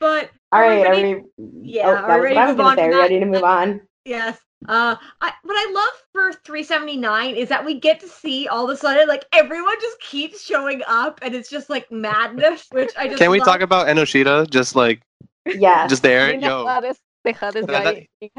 but 0.00 0.30
all 0.52 0.60
right, 0.60 0.86
are 0.86 0.94
we 0.96 1.02
right, 1.04 1.14
are 1.14 1.16
we? 1.16 1.22
Yeah, 1.62 1.88
oh, 1.88 1.94
are 1.94 2.08
we 2.08 2.14
was 2.16 2.22
ready 2.24 2.34
what 2.34 2.42
I 2.42 2.46
to 2.46 2.46
was 2.46 2.56
move 2.56 2.56
gonna 2.56 2.70
on 2.70 2.76
say. 2.76 2.82
Are 2.82 2.84
from 2.84 2.90
we 2.90 2.96
that? 2.96 3.02
ready 3.02 3.20
to 3.20 3.26
move 3.26 3.44
on? 3.44 3.80
Yes. 4.06 4.38
Uh, 4.68 4.96
I, 5.20 5.32
what 5.42 5.54
I 5.56 5.70
love 5.72 5.92
for 6.12 6.32
379 6.44 7.34
is 7.34 7.48
that 7.50 7.64
we 7.64 7.78
get 7.78 8.00
to 8.00 8.08
see 8.08 8.48
all 8.48 8.64
of 8.64 8.70
a 8.70 8.76
sudden, 8.76 9.06
like, 9.08 9.24
everyone 9.32 9.74
just 9.80 10.00
keeps 10.00 10.42
showing 10.44 10.82
up 10.86 11.18
and 11.22 11.34
it's 11.34 11.50
just 11.50 11.68
like 11.70 11.90
madness, 11.92 12.66
which 12.70 12.92
I 12.98 13.06
just 13.08 13.18
can 13.18 13.30
we 13.30 13.38
love. 13.40 13.46
talk 13.46 13.60
about 13.60 13.86
Ennoshita? 13.88 14.48
Just 14.50 14.74
like, 14.76 15.02
Yeah. 15.46 15.86
just 15.86 16.02
there, 16.02 16.28
Being 16.28 16.40
the 16.40 16.46
yo. 16.46 16.64
hottest, 16.66 17.00
That- 17.24 17.36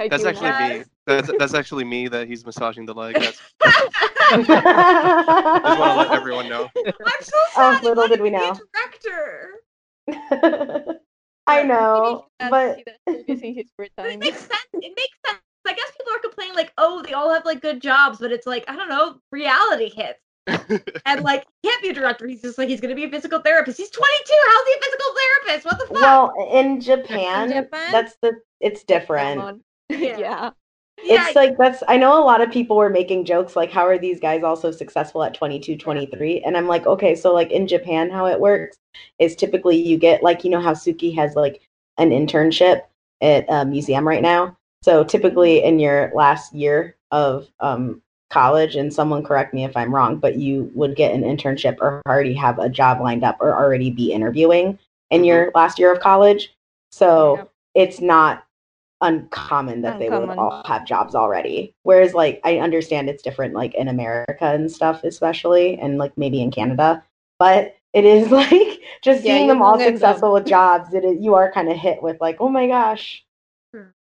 That's 0.10 0.26
actually 0.26 0.50
now. 0.50 0.70
me. 0.80 0.84
That's, 1.08 1.30
that's 1.38 1.54
actually 1.54 1.84
me 1.84 2.08
that 2.08 2.28
he's 2.28 2.44
massaging 2.46 2.86
the 2.86 2.94
leg. 2.96 3.16
That's, 3.20 3.40
I 3.64 3.90
just 5.64 5.80
want 5.80 5.92
to 5.92 5.98
let 5.98 6.12
everyone 6.12 6.50
know. 6.50 6.70
I'm 6.76 7.22
so 7.22 7.38
Oh, 7.38 7.50
sad. 7.56 7.80
he 7.82 7.88
little 7.88 8.08
did 8.08 8.22
we 8.22 8.32
to 8.32 8.38
be 8.38 8.44
a 8.44 8.48
know. 8.48 8.60
Director. 8.74 9.52
I 11.48 11.62
know, 11.64 12.26
but 12.40 12.78
he 12.78 12.84
does 12.84 12.96
movies 13.28 13.42
in 13.44 13.54
his 13.56 13.66
it 13.78 14.20
makes 14.20 14.40
sense. 14.40 14.52
It 14.74 14.94
makes 14.96 15.18
sense. 15.26 15.40
I 15.68 15.74
guess 15.74 15.92
people 15.98 16.14
are 16.14 16.20
complaining 16.20 16.56
like, 16.56 16.74
oh, 16.78 17.02
they 17.02 17.14
all 17.14 17.34
have 17.34 17.46
like 17.46 17.62
good 17.62 17.82
jobs, 17.82 18.20
but 18.20 18.32
it's 18.32 18.48
like 18.48 18.66
I 18.68 18.76
don't 18.76 18.90
know, 18.90 19.20
reality 19.32 19.90
hits. 19.90 20.20
And 21.06 21.22
like, 21.24 21.46
he 21.62 21.70
can't 21.70 21.82
be 21.82 21.90
a 21.90 21.94
director. 21.94 22.28
He's 22.28 22.42
just 22.42 22.58
like 22.58 22.70
he's 22.70 22.82
gonna 22.82 22.96
be 22.96 23.06
a 23.06 23.10
physical 23.10 23.40
therapist. 23.40 23.78
He's 23.78 23.90
22. 23.90 24.34
How's 24.48 24.68
he 24.68 24.74
a 24.74 24.84
physical 24.84 25.14
therapist? 25.16 25.66
What 25.66 25.80
the 25.80 25.86
fuck? 25.86 26.02
well, 26.02 26.34
in 26.52 26.82
Japan, 26.82 27.52
Japan? 27.52 27.92
that's 27.92 28.16
the 28.22 28.34
it's 28.60 28.84
different. 28.84 29.42
on. 29.42 29.62
Yeah. 29.90 30.18
yeah. 30.18 30.50
yeah, 31.04 31.28
It's 31.28 31.36
like 31.36 31.58
that's 31.60 31.84
I 31.88 31.98
know 31.98 32.20
a 32.20 32.26
lot 32.26 32.42
of 32.42 32.52
people 32.52 32.76
were 32.76 32.90
making 32.90 33.26
jokes 33.26 33.56
like 33.56 33.72
how 33.72 33.86
are 33.86 34.00
these 34.00 34.20
guys 34.20 34.44
also 34.44 34.72
successful 34.72 35.24
at 35.24 35.36
22, 35.36 35.78
23? 35.78 36.42
And 36.42 36.58
I'm 36.58 36.68
like, 36.68 36.88
okay, 36.88 37.14
so 37.14 37.32
like 37.34 37.52
in 37.52 37.68
Japan 37.68 38.10
how 38.10 38.26
it 38.26 38.40
works 38.40 38.78
is 39.20 39.36
typically 39.36 39.78
you 39.78 40.00
get 40.00 40.24
like 40.24 40.44
you 40.44 40.50
know 40.50 40.60
how 40.60 40.74
Tsukki 40.74 41.14
has 41.16 41.36
like 41.36 41.62
an 41.98 42.10
internship 42.10 42.82
at 43.22 43.46
a 43.48 43.64
museum 43.64 44.08
right 44.08 44.24
now. 44.24 44.58
So 44.86 45.04
typically 45.04 45.64
in 45.64 45.80
your 45.80 46.12
last 46.14 46.54
year 46.54 46.96
of 47.10 47.48
um 47.60 48.04
college 48.30 48.76
and 48.76 48.94
someone 48.94 49.24
correct 49.24 49.52
me 49.52 49.64
if 49.64 49.76
I'm 49.76 49.94
wrong, 49.94 50.18
but 50.18 50.36
you 50.36 50.70
would 50.76 50.96
get 50.96 51.12
an 51.12 51.24
internship 51.24 51.78
or 51.82 52.04
already 52.08 52.36
have 52.36 52.60
a 52.60 52.70
job 52.70 53.02
lined 53.02 53.24
up 53.24 53.38
or 53.40 53.56
already 53.58 53.90
be 53.90 54.12
interviewing 54.12 54.78
in 55.10 55.24
your 55.24 55.52
last 55.56 55.80
year 55.80 55.92
of 55.92 56.02
college. 56.02 56.54
So 56.92 57.38
Yep. 57.38 57.52
it's 57.74 58.00
not 58.00 58.44
uncommon 59.02 59.82
that 59.82 59.98
they 59.98 60.10
would 60.12 60.30
all 60.38 60.64
have 60.68 60.86
jobs 60.86 61.16
already. 61.16 61.74
Whereas 61.82 62.14
like 62.14 62.40
I 62.44 62.60
understand 62.60 63.10
it's 63.10 63.24
different 63.24 63.56
like 63.56 63.74
in 63.74 63.88
America 63.88 64.46
and 64.46 64.72
stuff 64.72 65.04
especially 65.04 65.80
and 65.80 65.98
like 65.98 66.16
maybe 66.16 66.44
in 66.44 66.52
Canada, 66.52 67.04
but 67.40 67.76
it 67.94 68.06
is 68.06 68.30
like 68.42 68.82
just 69.02 69.24
Yeah, 69.24 69.34
seeing 69.34 69.48
them 69.48 69.64
all 69.64 69.72
won't 69.72 69.82
end 69.82 69.96
up- 69.96 70.00
successful 70.00 70.32
with 70.34 70.46
jobs, 70.46 70.94
it 70.94 71.04
is, 71.04 71.18
you 71.24 71.34
are 71.34 71.52
kind 71.52 71.70
of 71.72 71.76
hit 71.78 72.04
with 72.04 72.22
like, 72.22 72.38
"Oh 72.40 72.50
my 72.50 72.68
gosh." 72.68 73.26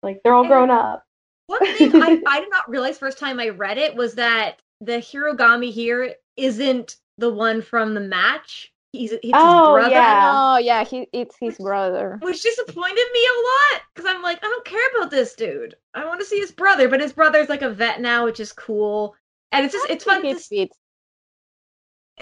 Like 0.02 0.20
they're 0.24 0.34
all 0.34 0.42
And- 0.42 0.50
grown 0.50 0.70
up. 0.70 1.04
One 1.46 1.66
thing 1.76 1.96
I, 2.00 2.22
I 2.26 2.40
did 2.40 2.50
not 2.50 2.68
realize 2.70 2.96
first 2.98 3.18
time 3.18 3.40
I 3.40 3.48
read 3.48 3.76
it 3.76 3.96
was 3.96 4.14
that 4.14 4.60
the 4.80 4.98
Hirugami 4.98 5.72
here 5.72 6.14
isn't 6.36 6.96
the 7.18 7.30
one 7.32 7.60
from 7.60 7.94
the 7.94 8.00
match. 8.00 8.72
He's, 8.92 9.10
he's 9.22 9.32
Oh, 9.34 9.76
his 9.76 9.82
brother. 9.84 9.94
yeah. 9.94 10.30
Oh 10.34 10.58
yeah, 10.58 10.84
he 10.84 11.06
it's 11.12 11.36
his 11.40 11.58
brother. 11.58 12.18
Which 12.22 12.42
disappointed 12.42 13.06
me 13.12 13.26
a 13.26 13.74
lot 13.74 13.82
because 13.94 14.08
I'm 14.12 14.22
like, 14.22 14.38
I 14.44 14.48
don't 14.48 14.64
care 14.64 14.80
about 14.96 15.10
this 15.10 15.34
dude. 15.34 15.74
I 15.94 16.04
want 16.06 16.20
to 16.20 16.26
see 16.26 16.38
his 16.40 16.50
brother, 16.52 16.88
but 16.88 17.00
his 17.00 17.12
brother's 17.12 17.48
like 17.48 17.62
a 17.62 17.70
vet 17.70 18.00
now, 18.00 18.24
which 18.24 18.40
is 18.40 18.52
cool. 18.52 19.14
And 19.52 19.64
it's 19.64 19.74
just, 19.74 19.90
it's 19.90 20.04
fun. 20.04 20.24
It 20.24 20.38
To, 20.38 20.42
fits. 20.42 20.76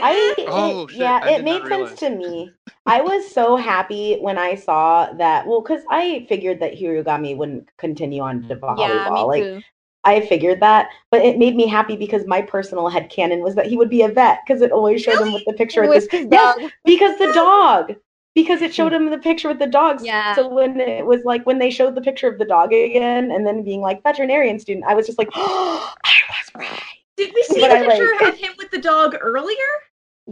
I 0.01 0.35
oh, 0.39 0.43
it, 0.43 0.49
Oh, 0.49 0.87
shit, 0.89 0.99
yeah, 1.01 1.21
I 1.23 1.31
it 1.31 1.45
made 1.45 1.67
sense 1.67 1.99
to 2.01 2.11
me. 2.11 2.53
I 2.87 3.01
was 3.01 3.31
so 3.31 3.57
happy 3.57 4.19
when 4.21 4.39
I 4.39 4.55
saw 4.55 5.13
that. 5.15 5.47
Well, 5.47 5.61
because 5.61 5.83
I 5.91 6.27
figured 6.29 6.61
that 6.61 6.75
Hirugami 6.75 7.37
wouldn't 7.37 7.69
continue 7.77 8.23
on 8.23 8.43
to 8.49 8.57
volleyball. 8.57 8.79
Yeah, 8.79 9.11
me 9.11 9.23
like. 9.25 9.65
I 10.05 10.21
figured 10.25 10.61
that, 10.61 10.89
but 11.11 11.23
it 11.23 11.39
made 11.39 11.57
me 11.57 11.67
happy 11.67 11.97
because 11.97 12.25
my 12.27 12.41
personal 12.41 12.89
head 12.89 13.11
headcanon 13.11 13.43
was 13.43 13.57
that 13.57 13.67
he 13.67 13.77
would 13.77 13.91
be 13.91 14.03
a 14.03 14.09
vet 14.09 14.39
because 14.47 14.63
it 14.63 14.71
always 14.71 15.03
showed 15.03 15.21
him 15.21 15.33
with 15.35 15.45
the 15.45 15.53
picture 15.53 15.83
of 15.83 15.89
With 15.89 16.09
this. 16.09 16.21
his 16.21 16.29
Yes, 16.31 16.57
because 16.85 17.19
the 17.19 17.33
dog. 17.33 17.95
because 18.35 18.63
it 18.63 18.73
showed 18.73 18.93
him 18.99 19.11
the 19.11 19.19
picture 19.19 19.49
with 19.49 19.59
the 19.59 19.67
dogs. 19.67 20.05
Yeah. 20.05 20.35
So 20.35 20.49
when 20.49 20.79
it 20.81 21.05
was 21.05 21.25
like 21.25 21.45
when 21.47 21.59
they 21.59 21.69
showed 21.71 21.95
the 21.97 22.01
picture 22.01 22.29
of 22.29 22.39
the 22.39 22.45
dog 22.47 22.73
again, 22.73 23.33
and 23.33 23.45
then 23.47 23.65
being 23.65 23.81
like 23.81 24.03
veterinarian 24.05 24.59
student, 24.61 24.87
I 24.87 24.95
was 24.95 25.05
just 25.05 25.19
like, 25.19 25.29
oh, 25.35 25.95
I 26.05 26.13
was 26.31 26.55
right. 26.55 26.81
Did 27.17 27.35
we 27.35 27.43
see 27.49 27.61
But 27.61 27.69
the 27.69 27.79
I 27.79 27.87
picture 27.87 28.13
like- 28.25 28.35
of 28.35 28.39
him 28.39 28.53
with 28.57 28.71
the 28.71 28.81
dog 28.81 29.17
earlier? 29.21 29.57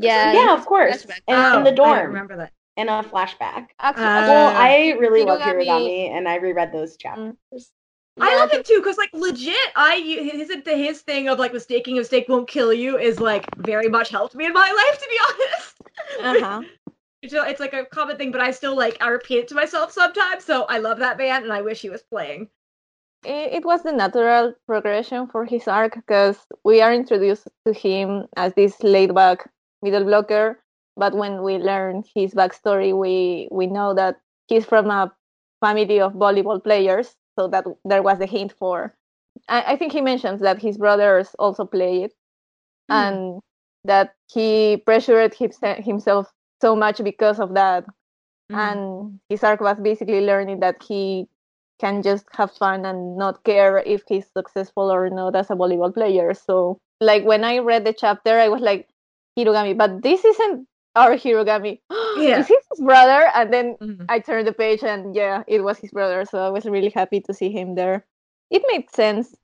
Yeah. 0.01 0.33
yeah, 0.33 0.55
of 0.55 0.67
course, 0.67 1.05
flashback. 1.05 1.23
in, 1.27 1.37
Oh, 1.37 1.59
in 1.59 1.65
the 1.65 1.73
I 1.73 1.75
dorm, 1.75 1.99
don't 1.99 2.07
remember 2.07 2.37
that. 2.37 2.53
in 2.77 2.89
a 2.89 3.03
flashback. 3.03 3.69
Uh, 3.79 4.23
well, 4.27 4.53
I 4.55 4.95
really 4.99 5.23
love 5.25 5.41
Hirugami- 5.41 5.67
Hirugami, 5.67 6.11
and 6.11 6.29
I 6.29 6.37
reread 6.37 6.73
those 6.73 6.97
chapters. 6.97 7.73
I 8.21 8.25
yeah, 8.25 8.37
love 8.37 8.51
him 8.53 8.63
too, 8.65 8.79
because 8.81 8.99
like 8.99 9.11
legit, 9.13 9.57
I 9.77 9.97
his 9.99 10.51
his 10.67 11.03
thing 11.03 11.29
of 11.29 11.39
like 11.39 11.53
mistaking 11.53 11.97
a 11.97 12.01
mistake 12.01 12.29
won't 12.29 12.49
kill 12.49 12.73
you 12.73 12.99
is 12.99 13.21
like 13.21 13.47
very 13.57 13.89
much 13.89 14.11
helped 14.11 14.35
me 14.35 14.47
in 14.47 14.53
my 14.53 14.71
life, 14.89 14.99
to 15.01 15.09
be 15.09 15.19
honest. 15.29 15.77
Uh-huh. 16.19 16.65
It's, 17.23 17.33
it's 17.35 17.61
like 17.61 17.73
a 17.75 17.85
common 17.87 18.17
thing, 18.17 18.31
but 18.33 18.41
I 18.41 18.51
still 18.53 18.77
like 18.77 18.97
I 19.03 19.09
repeat 19.09 19.39
it 19.39 19.49
to 19.49 19.55
myself 19.55 19.93
sometimes. 19.93 20.45
So 20.45 20.65
I 20.65 20.79
love 20.79 20.99
that 20.99 21.19
band, 21.19 21.45
and 21.45 21.53
I 21.53 21.63
wish 21.63 21.81
he 21.83 21.91
was 21.91 22.03
playing. 22.03 22.51
it, 23.25 23.53
it 23.55 23.65
was 23.65 23.83
the 23.83 23.93
natural 23.93 24.55
progression 24.67 25.27
for 25.27 25.45
his 25.45 25.67
arc 25.69 25.95
because 25.95 26.47
we 26.65 26.81
are 26.81 26.93
introduced 26.93 27.49
to 27.67 27.73
him 27.73 28.27
as 28.37 28.55
this 28.55 28.83
laid 28.83 29.15
back 29.15 29.51
middle 29.87 30.05
blocker 30.05 30.63
but 30.97 31.15
when 31.15 31.43
we 31.43 31.59
learn 31.59 32.05
his 32.15 32.35
backstory 32.35 32.97
we 32.97 33.49
we 33.53 33.67
know 33.67 33.95
that 33.95 34.17
he's 34.49 34.67
from 34.67 34.91
a 34.91 35.13
family 35.65 36.01
of 36.01 36.15
volleyball 36.15 36.63
players 36.63 37.17
so 37.39 37.49
that 37.49 37.65
there 37.85 38.03
was 38.03 38.19
the 38.19 38.27
hint 38.27 38.53
for 38.53 38.95
i, 39.49 39.75
I 39.75 39.77
think 39.77 39.93
he 39.93 40.03
mentions 40.03 40.41
that 40.43 40.63
his 40.63 40.79
brothers 40.79 41.35
also 41.39 41.65
play 41.65 42.03
it 42.05 42.15
Hmm. 42.89 43.21
and 43.21 43.43
that 43.85 44.15
he 44.33 44.79
pressured 44.85 45.35
himse- 45.35 45.85
himself 45.85 46.33
so 46.61 46.77
much 46.77 47.03
because 47.03 47.41
of 47.41 47.55
that 47.55 47.85
Mm. 48.51 48.59
and 48.59 49.21
his 49.29 49.43
arc 49.45 49.61
was 49.61 49.79
basically 49.81 50.21
learning 50.21 50.61
that 50.61 50.83
he 50.83 51.29
can 51.81 52.03
just 52.03 52.27
have 52.33 52.51
fun 52.53 52.85
and 52.87 53.17
not 53.19 53.45
care 53.45 53.79
if 53.79 54.05
he's 54.09 54.27
successful 54.37 54.93
or 54.93 55.11
not 55.11 55.37
as 55.37 55.51
a 55.51 55.55
volleyball 55.57 55.93
player. 55.95 56.35
So, 56.35 56.79
like 57.01 57.25
when 57.25 57.45
I 57.45 57.59
read 57.59 57.85
the 57.85 57.93
chapter, 57.93 58.39
I 58.39 58.49
was 58.49 58.63
like, 58.63 58.89
Hirugami, 59.39 59.77
but 59.77 60.03
this 60.03 60.25
isn't 60.25 60.67
our 60.97 61.15
Hirugami. 61.17 61.81
Yeah. 62.17 62.41
Is 62.41 62.49
his 62.49 62.81
brother? 62.81 63.29
And 63.35 63.53
then 63.53 63.77
Mhm. 63.81 64.07
I 64.09 64.21
turned 64.21 64.47
the 64.49 64.53
page, 64.53 64.83
and 64.83 65.15
yeah, 65.15 65.43
it 65.47 65.61
was 65.63 65.79
his 65.79 65.91
brother. 65.91 66.25
So 66.25 66.39
I 66.41 66.49
was 66.49 66.65
really 66.65 66.89
happy 66.91 67.21
to 67.21 67.35
see 67.35 67.51
him 67.53 67.75
there. 67.75 68.07
It 68.51 68.63
made 68.73 68.89
sense 68.91 69.35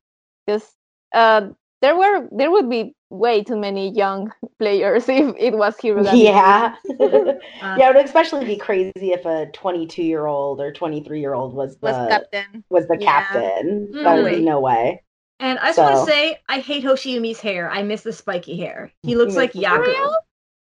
because 0.47 0.73
uh, 1.15 1.49
there 1.83 1.97
were 1.97 2.29
there 2.33 2.51
would 2.51 2.71
be 2.71 2.95
way 3.11 3.45
too 3.45 3.59
many 3.59 3.91
young 3.93 4.33
players 4.59 5.05
if 5.13 5.35
it 5.39 5.53
was 5.55 5.77
Hirugami. 5.77 6.25
Yeah. 6.25 6.75
Uh, 6.89 7.35
yeah, 7.79 7.91
it 7.91 7.95
would 7.95 8.07
especially 8.07 8.47
be 8.47 8.57
crazy 8.57 9.13
if 9.13 9.27
a 9.27 9.47
22 9.53 10.03
year 10.03 10.25
old 10.27 10.61
or 10.61 10.73
23 10.73 11.21
year 11.21 11.35
old 11.35 11.53
was 11.53 11.77
the 11.77 11.93
was 11.93 12.09
captain. 12.09 12.65
was 12.71 12.87
the 12.89 12.97
Yeah. 12.99 13.21
captain. 13.29 13.93
Mm, 13.93 14.03
That 14.03 14.17
would 14.17 14.31
be 14.31 14.41
no 14.45 14.61
way. 14.61 15.03
And 15.43 15.59
I 15.59 15.67
just 15.67 15.79
want 15.79 15.97
to 16.07 16.13
say, 16.13 16.39
I 16.49 16.61
hate 16.61 16.85
Hoshiumi's 16.85 17.41
hair. 17.41 17.69
I 17.69 17.83
miss 17.83 18.03
the 18.03 18.13
spiky 18.13 18.57
hair. 18.57 18.93
He 19.03 19.17
looks 19.17 19.35
like 19.35 19.53
Yaku. 19.53 19.87
real? 19.87 20.17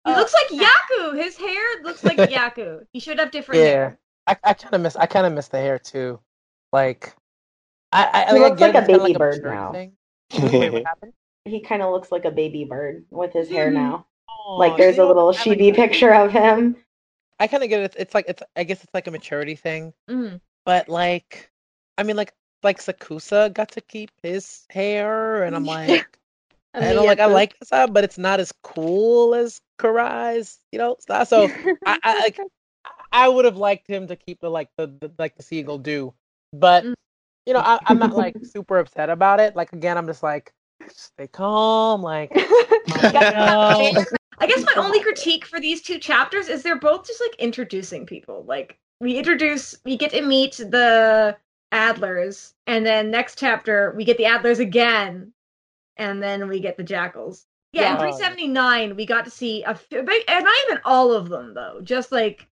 He 0.06 0.12
Oh. 0.12 0.16
looks 0.18 0.34
like 0.34 0.48
Yaku. 0.62 1.16
His 1.18 1.38
hair 1.38 1.82
looks 1.84 2.04
like 2.04 2.18
Yaku. 2.30 2.86
He 2.92 3.00
should 3.00 3.18
have 3.20 3.32
different 3.32 3.62
Yeah, 3.62 3.68
hair. 3.68 4.00
I, 4.28 4.36
I 4.44 4.54
kind 4.54 4.74
of 4.76 4.82
miss. 4.82 4.96
I 4.98 5.06
kind 5.06 5.26
of 5.26 5.32
miss 5.34 5.48
the 5.48 5.60
hair 5.60 5.80
too. 5.80 6.20
Like, 6.74 7.16
I, 7.94 8.26
I, 8.28 8.34
He 8.34 8.40
I 8.40 8.50
looks 8.50 8.60
get 8.60 8.76
like 8.76 8.76
a 8.76 8.78
it's 8.80 8.88
kinda 8.88 9.04
baby 9.04 9.18
bird 9.18 9.44
maturity 9.44 9.56
now. 9.56 9.72
Wait. 9.72 10.86
He 11.46 11.60
kind 11.62 11.82
of 11.82 11.92
looks 11.94 12.12
like 12.12 12.26
a 12.26 12.32
baby 12.32 12.66
bird 12.66 13.06
with 13.12 13.32
his 13.32 13.50
hair 13.50 13.70
Mhm. 13.70 13.74
now. 13.76 14.08
Aw, 14.28 14.56
Like 14.58 14.78
there's 14.78 14.96
see, 14.96 15.02
a 15.02 15.06
little 15.06 15.30
I 15.30 15.44
like 15.50 15.76
picture 15.76 16.14
of 16.14 16.32
him. 16.32 16.76
I 17.40 17.48
kind 17.48 17.64
of 17.64 17.70
get 17.70 17.80
it. 17.82 17.96
It's 17.98 18.14
like 18.14 18.26
it's. 18.28 18.44
I 18.58 18.66
guess 18.66 18.84
it's 18.84 18.94
like 18.94 19.08
a 19.08 19.12
maturity 19.12 19.56
thing. 19.56 19.94
Mhm. 20.10 20.42
But 20.66 20.90
like, 20.90 21.50
I 21.98 22.04
mean, 22.04 22.16
like 22.18 22.34
like 22.66 22.80
Sakusa 22.80 23.54
got 23.54 23.72
to 23.72 23.82
keep 23.82 24.12
his 24.22 24.66
hair, 24.70 25.44
and 25.44 25.56
I'm 25.56 25.66
like, 25.78 26.20
I 26.74 26.92
don't 26.92 27.06
like. 27.06 27.22
I 27.22 27.28
like 27.28 27.58
this, 27.60 27.70
but 27.72 28.04
it's 28.04 28.18
not 28.18 28.42
as 28.42 28.52
cool 28.64 29.34
as 29.34 29.62
Korai's. 29.80 30.60
You 30.74 30.80
know, 30.80 30.98
so 31.00 31.50
I, 31.86 31.98
I 32.04 32.20
like. 32.24 32.40
I 33.12 33.30
would 33.30 33.46
have 33.46 33.56
liked 33.56 33.88
him 33.88 34.08
to 34.08 34.18
keep 34.18 34.42
the 34.42 34.50
like 34.50 34.68
the, 34.78 34.88
the 34.88 35.10
like 35.18 35.38
the 35.38 35.44
seagull 35.44 35.78
do, 35.78 36.14
but 36.52 36.84
Mm. 36.84 36.94
you 37.46 37.54
know, 37.54 37.62
I, 37.62 37.80
I'm 37.86 37.98
not 37.98 38.14
like 38.14 38.36
super 38.44 38.78
upset 38.78 39.10
about 39.10 39.40
it. 39.40 39.56
Like 39.56 39.72
again, 39.72 39.98
I'm 39.98 40.06
just 40.06 40.22
like, 40.22 40.52
stay 40.90 41.28
calm. 41.28 42.04
Like. 42.04 42.32
I 44.38 44.48
guess 44.48 44.66
my 44.76 44.84
only 44.84 45.00
critique 45.02 45.46
for 45.46 45.60
these 45.62 45.82
two 45.82 45.98
chapters 45.98 46.50
is 46.50 46.62
they're 46.62 46.80
both 46.80 47.08
just 47.08 47.22
like 47.22 47.40
introducing 47.40 48.06
people. 48.06 48.44
Like 48.46 48.78
we 49.00 49.18
introduce, 49.18 49.76
we 49.86 49.98
get 49.98 50.12
to 50.12 50.22
meet 50.22 50.58
the 50.58 51.38
Adlers, 51.76 52.54
and 52.68 52.86
then 52.86 53.12
next 53.12 53.38
chapter 53.38 53.94
we 53.96 54.04
get 54.06 54.18
the 54.18 54.24
Adlers 54.24 54.60
again, 54.60 55.32
and 55.98 56.22
then 56.22 56.48
we 56.48 56.60
get 56.60 56.78
the 56.78 56.84
Jackals. 56.84 57.46
Yeah, 57.74 57.92
in 57.92 57.98
379 58.00 58.96
we 58.96 59.06
got 59.06 59.26
to 59.26 59.32
see 59.32 59.64
a, 59.64 59.70
f- 59.72 59.86
but- 59.90 60.24
and 60.30 60.44
not 60.46 60.56
even 60.68 60.80
all 60.86 61.12
of 61.12 61.30
them 61.30 61.54
though, 61.54 61.82
just 61.84 62.12
like 62.12 62.48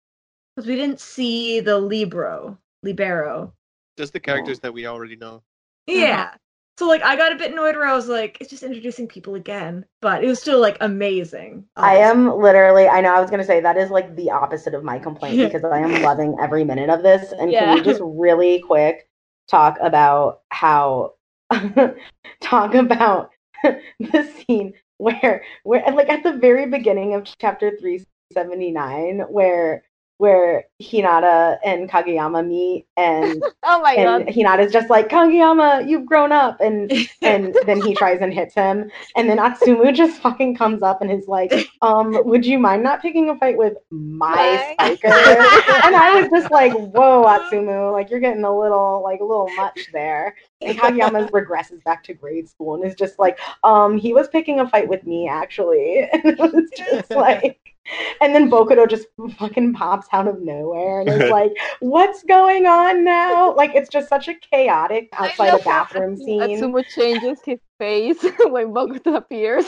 because 0.56 0.68
we 0.68 0.76
didn't 0.76 1.00
see 1.00 1.60
the 1.62 1.78
Libro, 1.80 2.58
Libero. 2.84 3.54
Just 3.98 4.14
the 4.14 4.20
characters 4.20 4.60
that 4.60 4.74
we 4.74 4.86
already 4.86 5.16
know. 5.16 5.42
Yeah. 5.88 6.26
Mm-hmm. 6.28 6.36
So 6.80 6.88
like 6.88 7.04
I 7.04 7.16
got 7.16 7.32
a 7.32 7.36
bit 7.36 7.52
annoyed 7.52 7.76
where 7.76 7.86
I 7.86 7.94
was 7.96 8.08
like, 8.08 8.38
it's 8.42 8.50
just 8.50 8.64
introducing 8.64 9.08
people 9.08 9.36
again, 9.36 9.86
but 10.02 10.24
it 10.24 10.28
was 10.28 10.42
still 10.42 10.60
like 10.60 10.76
amazing. 10.82 11.66
I 11.76 11.98
am 11.98 12.36
literally. 12.40 12.88
I 12.88 13.00
know 13.02 13.14
I 13.16 13.22
was 13.22 13.30
gonna 13.30 13.44
say 13.44 13.62
that 13.62 13.78
is 13.78 13.92
like 13.92 14.16
the 14.16 14.32
opposite 14.32 14.74
of 14.74 14.84
my 14.84 14.98
complaint 15.00 15.38
because 15.54 15.64
I 15.64 15.80
am 15.80 16.02
loving 16.02 16.36
every 16.42 16.64
minute 16.64 16.90
of 16.90 17.04
this. 17.04 17.32
And 17.32 17.52
can 17.52 17.76
we 17.76 17.82
just 17.82 18.02
really 18.04 18.60
quick 18.60 19.08
talk 19.50 19.78
about 19.82 20.42
how 20.50 21.14
talk 22.42 22.74
about 22.74 23.30
the 23.64 24.34
scene 24.48 24.74
where 24.98 25.44
where 25.64 25.84
like 25.94 26.10
at 26.10 26.24
the 26.24 26.34
very 26.34 26.66
beginning 26.68 27.14
of 27.14 27.28
chapter 27.40 27.78
three 27.80 28.04
seventy 28.32 28.72
nine 28.72 29.20
where 29.30 29.84
where 30.18 30.66
Hinata 30.82 31.58
and 31.64 31.90
Kageyama 31.90 32.48
meet 32.48 32.86
and 32.98 33.44
oh 33.64 33.82
my 33.82 33.94
and 33.94 34.26
god. 34.26 34.34
Hinata's 34.34 34.72
just 34.72 34.90
like 34.90 35.10
Kageyama, 35.10 35.88
you've 35.88 36.06
grown 36.06 36.32
up, 36.32 36.60
and 36.62 36.92
and 37.22 37.56
then 37.66 37.82
he 37.82 37.96
tries 37.96 38.22
and 38.22 38.34
hits 38.34 38.54
him, 38.54 38.92
and 39.16 39.30
then 39.30 39.38
Atsumu 39.38 39.94
just 39.96 40.22
fucking 40.22 40.56
comes 40.56 40.84
up 40.84 41.02
and 41.02 41.12
is 41.12 41.28
like, 41.28 41.54
um, 41.82 42.18
would 42.26 42.46
you 42.46 42.60
mind 42.60 42.84
not 42.84 43.02
picking 43.02 43.30
a 43.30 43.38
fight 43.38 43.58
with 43.58 43.74
my 43.90 44.74
spiker? 44.74 45.08
and 45.08 45.96
I 45.96 46.22
was 46.22 46.30
just 46.30 46.52
like, 46.52 46.74
whoa, 46.74 47.26
Atsumu, 47.26 47.92
like 47.92 48.10
you're 48.10 48.20
getting 48.20 48.44
a 48.44 48.58
little 48.58 49.02
like 49.04 49.20
a 49.20 49.26
little 49.26 49.50
much 49.56 49.90
there. 49.92 50.36
And 50.62 50.78
Kageyama 50.78 51.30
regresses 51.32 51.84
back 51.84 52.04
to 52.06 52.14
grade 52.14 52.48
school 52.48 52.76
and 52.76 52.86
is 52.86 52.96
just 52.96 53.20
like, 53.20 53.40
um, 53.64 53.98
he 53.98 54.14
was 54.14 54.28
picking 54.30 54.60
a 54.60 54.70
fight 54.70 54.88
with 54.88 55.06
me 55.06 55.28
actually, 55.28 56.08
and 56.14 56.26
it 56.26 56.40
was 56.40 56.70
just 56.78 57.12
like. 57.12 57.73
And 58.22 58.34
then 58.34 58.50
Bokuto 58.50 58.90
just 58.90 59.08
fucking 59.38 59.74
pops 59.74 60.08
out 60.14 60.28
of 60.28 60.42
nowhere 60.42 61.02
and 61.02 61.10
is 61.10 61.30
like, 61.32 61.52
"What's 61.82 62.24
going 62.24 62.66
on 62.66 63.04
now?" 63.04 63.54
Like 63.56 63.72
it's 63.76 63.90
just 63.90 64.08
such 64.08 64.28
a 64.30 64.36
chaotic 64.36 65.10
outside 65.14 65.50
know. 65.50 65.58
a 65.58 65.64
bathroom 65.64 66.16
scene. 66.16 66.40
Atsumu 66.42 66.84
changes 66.88 67.40
his 67.46 67.60
face 67.80 68.24
when 68.46 68.68
Bokuto 68.74 69.18
appears. 69.18 69.66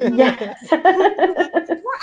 Yes. 0.00 0.58
Poor 0.68 0.80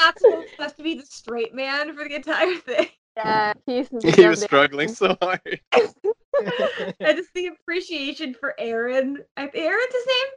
Atsumu 0.01 0.37
was 0.37 0.49
supposed 0.51 0.77
to 0.77 0.83
be 0.83 0.95
the 0.95 1.05
straight 1.05 1.53
man 1.53 1.95
for 1.95 2.03
the 2.07 2.15
entire 2.15 2.55
thing. 2.55 2.87
Yeah, 3.15 3.53
he's 3.67 3.89
He 4.15 4.27
was 4.27 4.41
struggling 4.41 4.87
so 4.87 5.15
hard. 5.21 5.39
and 5.71 7.17
just 7.17 7.31
the 7.35 7.47
appreciation 7.47 8.33
for 8.33 8.55
Aran. 8.59 9.19
I- 9.37 9.51
Aran's 9.53 9.93
his 9.93 10.05
name? 10.07 10.27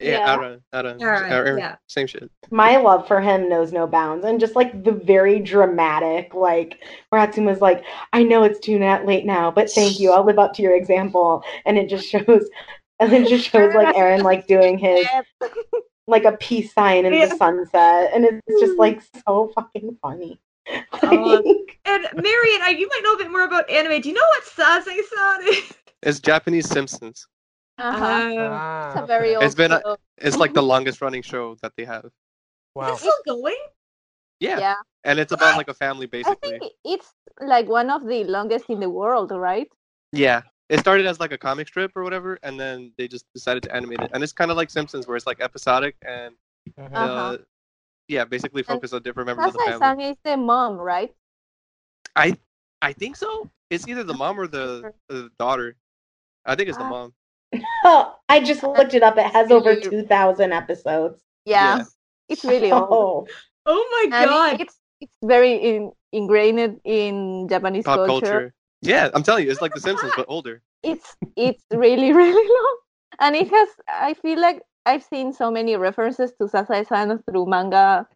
Yeah, 0.00 0.10
Yeah. 0.10 0.34
Aran, 0.34 0.62
Aran, 0.72 1.02
Aran, 1.02 1.32
Aran, 1.32 1.58
yeah. 1.58 1.76
same 1.88 2.06
shit. 2.06 2.30
My 2.50 2.76
love 2.76 3.06
for 3.08 3.20
him 3.20 3.48
knows 3.48 3.72
no 3.72 3.86
bounds, 3.86 4.24
and 4.24 4.38
just 4.38 4.54
like 4.54 4.84
the 4.84 4.92
very 4.92 5.40
dramatic, 5.40 6.34
like 6.34 6.78
where 7.10 7.26
Atsumu's 7.26 7.60
like, 7.60 7.84
"I 8.12 8.22
know 8.22 8.44
it's 8.44 8.60
too 8.60 8.78
na- 8.78 9.02
late 9.02 9.26
now, 9.26 9.50
but 9.50 9.70
thank 9.70 9.98
you. 9.98 10.12
I'll 10.12 10.24
live 10.24 10.38
up 10.38 10.54
to 10.54 10.62
your 10.62 10.76
example." 10.76 11.42
And 11.66 11.76
it 11.76 11.88
just 11.88 12.06
shows, 12.08 12.48
and 13.00 13.10
then 13.12 13.24
it 13.24 13.28
just 13.28 13.48
shows 13.50 13.74
like 13.74 13.96
Aran 13.96 14.22
like 14.22 14.46
doing 14.46 14.78
his 14.78 15.06
like 16.06 16.24
a 16.24 16.32
peace 16.38 16.72
sign 16.72 17.04
in 17.04 17.12
Yeah. 17.12 17.26
the 17.26 17.36
sunset, 17.36 18.10
and 18.14 18.24
it's 18.24 18.40
mm. 18.48 18.60
just 18.60 18.78
like 18.78 19.02
so 19.26 19.50
fucking 19.54 19.96
funny. 20.02 20.40
Oh, 21.02 21.42
Like, 21.44 21.78
And 21.86 22.02
Marion, 22.22 22.60
I, 22.62 22.74
you 22.78 22.86
might 22.88 23.00
know 23.02 23.14
a 23.14 23.18
bit 23.18 23.30
more 23.30 23.44
about 23.44 23.68
anime. 23.70 24.00
Do 24.02 24.10
you 24.10 24.14
know 24.14 24.20
what 24.20 24.44
Sazae-san 24.44 25.48
is? 25.48 25.72
It's 26.02 26.20
Japanese 26.20 26.68
Simpsons. 26.68 27.26
Uh-huh. 27.78 28.04
Uh, 28.04 28.48
Ah, 28.50 28.92
It's 28.92 29.02
a 29.02 29.06
very 29.06 29.28
okay. 29.28 29.36
old 29.36 29.44
It's 29.44 29.54
been 29.54 29.72
a- 29.72 29.82
It's 30.18 30.36
like 30.36 30.52
the 30.54 30.62
longest 30.62 31.00
running 31.00 31.22
show 31.22 31.54
that 31.62 31.72
they 31.76 31.84
have. 31.84 32.10
Wow. 32.74 32.92
Is 32.94 32.98
it 32.98 33.00
still 33.00 33.36
going? 33.36 33.56
Yeah, 34.40 34.58
Yeah. 34.58 34.74
and 35.04 35.18
it's 35.18 35.32
about 35.32 35.56
like 35.56 35.68
a 35.68 35.74
family 35.74 36.06
basically. 36.06 36.56
I 36.56 36.58
think 36.58 36.72
it's 36.84 37.14
like 37.40 37.68
one 37.68 37.90
of 37.90 38.04
the 38.06 38.24
longest 38.24 38.66
in 38.68 38.80
the 38.80 38.90
world, 38.90 39.30
right? 39.32 39.68
Yeah, 40.12 40.42
it 40.68 40.78
started 40.80 41.06
as 41.06 41.18
like 41.20 41.32
a 41.32 41.38
comic 41.38 41.68
strip 41.68 41.92
or 41.96 42.02
whatever, 42.02 42.38
and 42.42 42.58
then 42.58 42.92
they 42.98 43.08
just 43.08 43.26
decided 43.34 43.62
to 43.64 43.74
animate 43.74 44.00
it. 44.00 44.10
And 44.12 44.22
it's 44.22 44.32
kind 44.32 44.50
of 44.50 44.56
like 44.56 44.70
Simpsons, 44.70 45.06
where 45.06 45.16
it's 45.16 45.26
like 45.26 45.40
episodic 45.40 45.96
and 46.02 46.34
Mhm. 46.78 46.94
uh, 46.94 46.98
Uh-huh. 46.98 47.38
yeah, 48.08 48.24
basically 48.24 48.62
focus 48.62 48.92
on 48.92 49.02
different 49.02 49.26
members 49.26 49.46
of 49.46 49.52
the 49.54 49.58
Sasai 49.58 49.78
family. 49.78 50.04
san 50.04 50.12
is 50.12 50.16
the 50.24 50.36
mom, 50.36 50.78
right? 50.78 51.14
I 52.16 52.38
I 52.82 52.92
think 52.92 53.16
so. 53.16 53.50
It's 53.70 53.86
either 53.88 54.04
the 54.04 54.14
mom 54.14 54.38
or 54.40 54.46
the, 54.46 54.92
the 55.08 55.30
daughter. 55.38 55.76
I 56.46 56.54
think 56.56 56.68
it's 56.68 56.78
the 56.78 56.84
Ah. 56.84 56.88
mom. 56.88 57.14
Oh, 57.84 58.14
I 58.28 58.40
just 58.40 58.62
looked 58.62 58.94
it 58.94 59.02
up. 59.02 59.16
It 59.18 59.26
has 59.32 59.50
over 59.50 59.74
2,000 59.76 60.52
episodes. 60.52 61.22
Yeah, 61.44 61.78
Yeah. 61.78 61.84
it's 62.28 62.44
really 62.44 62.72
old. 62.72 62.88
Oh, 62.92 63.26
Oh 63.66 63.88
my 63.92 64.16
And 64.16 64.30
god. 64.30 64.60
it's 64.60 64.78
it's 65.00 65.16
very 65.22 65.54
in, 65.54 65.92
ingrained 66.12 66.80
in 66.84 67.46
Japanese 67.48 67.84
Pop 67.84 68.06
culture. 68.06 68.26
culture. 68.26 68.54
Yeah, 68.82 69.10
I'm 69.14 69.22
telling 69.22 69.44
you, 69.44 69.50
it's 69.50 69.60
like 69.60 69.74
The 69.74 69.80
Simpsons 69.80 70.12
but 70.16 70.26
older. 70.28 70.62
It's 70.82 71.16
it's 71.36 71.64
really 71.72 72.12
really 72.22 72.48
long, 72.48 72.76
and 73.20 73.36
it 73.36 73.48
has. 73.50 73.68
I 73.88 74.14
feel 74.14 74.40
like 74.40 74.62
I've 74.86 75.02
seen 75.02 75.32
so 75.32 75.50
many 75.50 75.76
references 75.76 76.32
to 76.40 76.46
Sazae-san 76.48 77.22
through 77.28 77.46
manga 77.46 78.06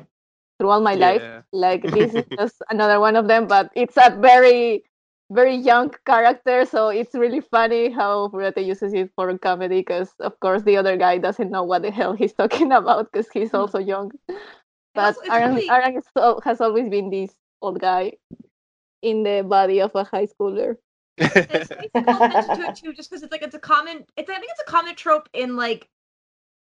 through 0.59 0.71
all 0.71 0.81
my 0.81 0.95
life. 0.95 1.23
Like 1.53 1.83
this 1.93 2.15
is 2.15 2.25
just 2.39 2.57
another 2.71 3.01
one 3.01 3.17
of 3.17 3.29
them, 3.29 3.47
but 3.47 3.71
it's 3.75 3.97
a 3.97 4.17
very 4.21 4.85
very 5.33 5.57
young 5.57 5.91
character, 6.07 6.65
so 6.65 6.89
it's 6.89 7.15
really 7.15 7.41
funny 7.41 7.91
how 7.91 8.29
Furudate 8.29 8.67
uses 8.67 8.93
it 8.95 9.11
for 9.17 9.37
comedy. 9.39 9.81
Because 9.81 10.11
of 10.21 10.39
course 10.41 10.63
the 10.63 10.77
other 10.77 10.97
guy 10.97 11.19
doesn't 11.19 11.51
know 11.51 11.65
what 11.65 11.83
the 11.83 11.91
hell 11.91 12.13
he's 12.13 12.33
talking 12.43 12.73
about 12.73 13.11
because 13.13 13.31
he's 13.31 13.55
also 13.55 13.79
young. 13.93 14.11
But 14.95 15.17
also, 15.17 15.21
it's 15.23 15.31
really- 15.31 15.71
Aran 15.71 15.97
is 15.97 16.05
has 16.45 16.61
always 16.61 16.89
been 16.89 17.11
this 17.11 17.35
old 17.61 17.81
guy 17.81 18.13
in 19.03 19.23
the 19.23 19.43
body 19.43 19.81
of 19.81 19.95
a 19.95 20.05
high 20.05 20.27
schooler. 20.27 20.77
it's, 21.19 21.71
it's 21.71 21.91
a 21.95 22.03
common 22.03 22.31
mention 22.33 22.57
to 22.57 22.69
it 22.69 22.77
too, 22.77 22.93
just 22.93 23.11
because 23.11 23.23
it's 23.23 23.33
like 23.33 23.43
it's 23.43 23.55
a 23.55 23.59
common. 23.59 24.05
It's 24.17 24.31
I 24.31 24.39
think 24.39 24.51
it's 24.51 24.63
a 24.67 24.71
common 24.71 24.95
trope 24.95 25.29
in 25.33 25.57
like 25.57 25.89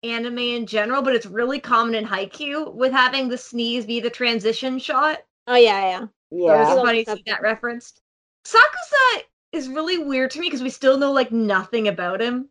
anime 0.03 0.39
in 0.39 0.67
general, 0.67 1.03
but 1.03 1.15
it's 1.15 1.27
really 1.27 1.61
common 1.61 1.95
in 1.95 2.07
Haikyuu 2.07 2.75
with 2.75 2.93
having 2.93 3.29
the 3.29 3.39
sneeze 3.39 3.87
be 3.87 4.01
the 4.01 4.11
transition 4.11 4.79
shot. 4.79 5.19
Oh 5.47 5.57
yeah, 5.57 5.81
yeah. 5.81 6.01
So 6.01 6.09
yeah. 6.31 6.73
it's 6.73 6.81
funny 6.83 7.05
to 7.05 7.17
see 7.17 7.23
that 7.27 7.43
referenced. 7.43 8.01
Sakusa 8.45 9.23
is 9.53 9.69
really 9.69 9.99
weird 9.99 10.31
to 10.33 10.41
me 10.41 10.47
because 10.47 10.63
we 10.63 10.71
still 10.71 10.99
know 10.99 11.13
like 11.13 11.33
nothing 11.33 11.89
about 11.89 12.21
him, 12.21 12.49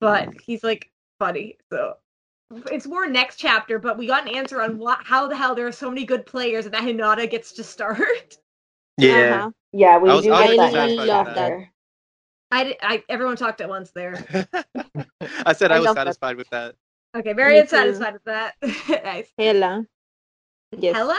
but 0.00 0.28
he's 0.42 0.62
like 0.64 0.90
funny. 1.18 1.58
So 1.70 1.94
it's 2.70 2.86
more 2.86 3.06
next 3.08 3.36
chapter, 3.36 3.78
but 3.78 3.98
we 3.98 4.06
got 4.06 4.28
an 4.28 4.34
answer 4.36 4.60
on 4.60 4.78
what 4.78 4.98
how 5.04 5.26
the 5.28 5.36
hell 5.36 5.54
there 5.54 5.66
are 5.66 5.72
so 5.72 5.88
many 5.90 6.04
good 6.04 6.26
players 6.26 6.66
and 6.66 6.74
that 6.74 6.82
Hinata 6.82 7.28
gets 7.30 7.52
to 7.52 7.64
start. 7.64 8.36
yeah. 8.98 9.34
Uh-huh. 9.36 9.50
Yeah, 9.72 9.98
we 9.98 10.10
I 10.10 10.14
was- 10.14 10.24
do 10.24 10.32
I 10.32 10.46
get 10.46 10.56
that. 10.56 10.72
satisfied 10.72 10.96
next 10.96 11.08
love 11.08 11.26
that. 11.34 11.68
I, 12.52 12.76
I 12.80 13.02
everyone 13.08 13.36
talked 13.36 13.60
at 13.60 13.68
once 13.68 13.90
there. 13.90 14.14
I 15.46 15.52
said 15.52 15.72
I, 15.72 15.76
I 15.76 15.78
was 15.80 15.86
love 15.86 15.94
that. 15.96 16.02
satisfied 16.02 16.36
with 16.36 16.48
that. 16.50 16.76
Okay, 17.16 17.32
very 17.32 17.54
Me 17.54 17.58
too. 17.58 17.62
unsatisfied 17.76 18.12
with 18.12 18.24
that. 18.24 18.54
nice. 19.04 19.28
Hella. 19.38 19.84
Yes. 20.76 20.94
Hella? 20.96 21.18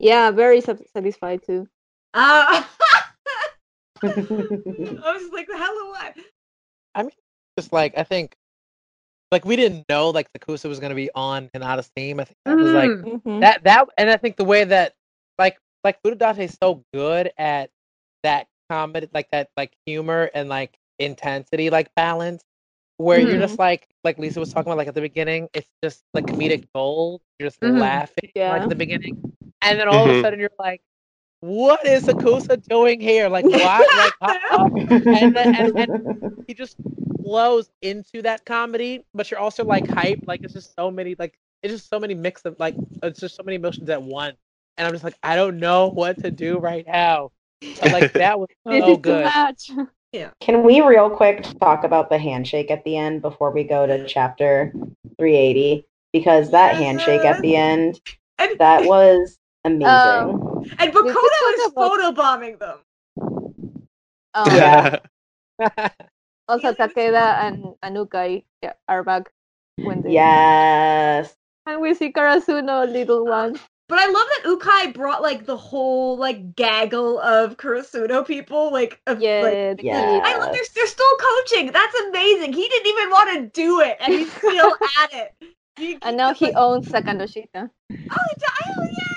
Yeah, 0.00 0.30
very 0.32 0.60
sat- 0.60 0.88
satisfied 0.92 1.42
too. 1.44 1.68
Uh, 2.14 2.62
I 4.02 5.12
was 5.12 5.30
like, 5.32 5.46
the 5.48 5.56
hella 5.56 5.88
what? 5.90 6.16
I 6.94 7.02
mean 7.02 7.10
just 7.58 7.72
like 7.72 7.96
I 7.98 8.04
think, 8.04 8.36
like 9.32 9.44
we 9.44 9.56
didn't 9.56 9.84
know 9.88 10.10
like 10.10 10.28
the 10.32 10.38
Kusa 10.38 10.68
was 10.68 10.80
gonna 10.80 10.94
be 10.94 11.10
on 11.14 11.48
Hinata's 11.54 11.90
team. 11.96 12.20
I 12.20 12.24
think 12.24 12.36
that 12.46 12.58
was 12.58 12.72
like 12.72 12.90
Mm. 12.92 13.22
Mhm. 13.22 13.40
that 13.40 13.64
that, 13.64 13.88
and 13.98 14.10
I 14.10 14.16
think 14.16 14.36
the 14.36 14.44
way 14.44 14.64
that 14.64 14.94
like 15.38 15.58
like 15.84 16.00
Furudate 16.02 16.38
is 16.38 16.56
so 16.62 16.84
good 16.92 17.32
at 17.38 17.70
that 18.22 18.46
comedy, 18.70 19.08
like 19.14 19.28
that 19.32 19.50
like 19.56 19.72
humor 19.86 20.30
and 20.34 20.48
like 20.48 20.76
intensity, 20.98 21.70
like 21.70 21.94
balance, 21.96 22.42
where 22.98 23.20
you're 23.20 23.36
Mhm. 23.38 23.40
just 23.40 23.58
like 23.58 23.88
like 24.04 24.18
Lisa 24.18 24.40
was 24.40 24.52
talking 24.52 24.70
about 24.70 24.78
like 24.78 24.88
at 24.88 24.94
the 24.94 25.00
beginning, 25.00 25.48
it's 25.54 25.68
just 25.82 26.04
like 26.14 26.26
comedic 26.26 26.66
gold. 26.74 27.20
You're 27.38 27.48
just 27.50 27.60
Mhm. 27.60 27.80
laughing 27.80 28.30
like 28.36 28.62
at 28.62 28.68
the 28.68 28.74
beginning, 28.76 29.34
and 29.62 29.78
then 29.80 29.88
all 29.88 30.08
of 30.08 30.16
a 30.16 30.22
sudden 30.22 30.40
you're 30.40 30.50
like, 30.58 30.80
what 31.40 31.86
is 31.86 32.04
Sakusa 32.06 32.62
doing 32.68 33.00
here? 33.00 33.28
Like 33.28 33.44
why? 33.48 34.12
like 34.20 34.40
and 35.06 35.34
then- 35.36 35.76
and- 35.76 36.32
he 36.46 36.54
just 36.54 36.76
flows 37.22 37.70
into 37.82 38.22
that 38.22 38.44
comedy, 38.44 39.04
but 39.14 39.30
you're 39.30 39.40
also 39.40 39.64
like 39.64 39.84
hyped. 39.84 40.26
Like 40.26 40.42
it's 40.42 40.54
just 40.54 40.74
so 40.74 40.90
many 40.90 41.14
like 41.18 41.38
it's 41.62 41.72
just 41.74 41.88
so 41.88 41.98
many 42.00 42.14
mix 42.14 42.42
of 42.44 42.58
like 42.58 42.74
it's 43.02 43.20
just 43.20 43.36
so 43.36 43.42
many 43.42 43.56
emotions 43.56 43.88
at 43.90 44.02
once. 44.02 44.36
And 44.76 44.86
I'm 44.86 44.92
just 44.92 45.04
like, 45.04 45.16
I 45.22 45.34
don't 45.36 45.58
know 45.58 45.88
what 45.88 46.18
to 46.22 46.30
do 46.30 46.58
right 46.58 46.86
now. 46.86 47.32
But 47.80 47.92
like 47.92 48.12
that 48.14 48.38
was 48.38 48.48
This 48.66 48.80
so 48.84 48.90
is 48.90 48.96
too 48.96 49.00
good. 49.02 49.24
much. 49.24 49.70
Can 50.40 50.62
we 50.62 50.80
real 50.80 51.10
quick 51.10 51.42
talk 51.60 51.84
about 51.84 52.08
the 52.08 52.16
handshake 52.18 52.70
at 52.70 52.82
the 52.84 52.96
end 52.96 53.20
before 53.20 53.50
we 53.50 53.62
go 53.64 53.86
to 53.86 54.06
chapter 54.06 54.72
380? 55.18 55.84
Because 56.14 56.50
that 56.52 56.76
handshake 56.76 57.20
at 57.26 57.42
the 57.42 57.56
end, 57.56 58.00
And, 58.38 58.58
that 58.58 58.84
was 58.84 59.38
amazing. 59.76 60.34
Um, 60.34 60.64
and 60.78 60.94
we 60.94 61.02
could 61.02 61.06
Bokuto 61.06 61.12
talk 61.14 61.54
is 61.54 61.66
about- 61.66 61.92
photobombing 61.92 62.58
them. 62.58 62.78
Um, 64.34 64.46
Yeah. 64.56 64.98
Also, 66.48 66.72
Takeda 66.72 67.44
and 67.44 67.74
Anukai 67.84 68.42
are 68.88 69.04
back 69.04 69.30
when 69.76 70.00
they 70.00 70.12
yes. 70.12 71.36
and 71.66 71.78
we 71.82 71.92
see 71.92 72.10
Karasuno, 72.10 72.90
little 72.90 73.26
one. 73.26 73.58
But 73.86 73.98
I 73.98 74.06
love 74.06 74.26
that 74.32 74.42
Ukai 74.46 74.94
brought 74.94 75.20
like 75.20 75.44
the 75.44 75.58
whole 75.58 76.16
like 76.16 76.56
gaggle 76.56 77.18
of 77.20 77.58
Karasuno 77.58 78.26
people. 78.26 78.72
Like, 78.72 78.98
of, 79.06 79.20
Yeah, 79.20 79.40
like 79.42 79.76
the 79.76 79.84
Yeah. 79.84 80.20
I 80.24 80.38
love 80.38 80.52
they're, 80.54 80.64
they're 80.74 80.86
still 80.86 81.16
coaching. 81.18 81.70
That's 81.70 81.94
amazing. 82.08 82.54
He 82.54 82.66
didn't 82.66 82.86
even 82.86 83.10
want 83.10 83.28
to 83.34 83.60
do 83.60 83.80
it, 83.82 83.98
and 84.00 84.14
he's 84.14 84.32
still 84.32 84.72
at 85.02 85.12
it. 85.12 85.34
He- 85.76 85.98
And 86.00 86.16
now 86.16 86.32
he 86.32 86.46
like, 86.46 86.56
owns 86.56 86.88
Sakanoshita. 86.88 87.46
Oh, 87.54 87.68
it's- 87.92 88.10
oh 88.66 88.82
yay! 88.84 89.07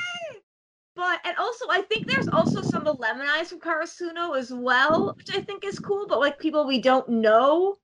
But 1.02 1.20
and 1.26 1.36
also 1.38 1.66
I 1.68 1.82
think 1.82 2.06
there's 2.06 2.28
also 2.28 2.62
some 2.62 2.84
Lemonize 2.86 3.48
from 3.48 3.60
Karasuno 3.60 4.38
as 4.38 4.54
well, 4.54 5.16
which 5.18 5.36
I 5.36 5.42
think 5.42 5.66
is 5.66 5.80
cool. 5.80 6.06
But 6.08 6.20
like 6.20 6.38
people 6.38 6.68
we 6.68 6.80
don't 6.80 7.10
know, 7.10 7.78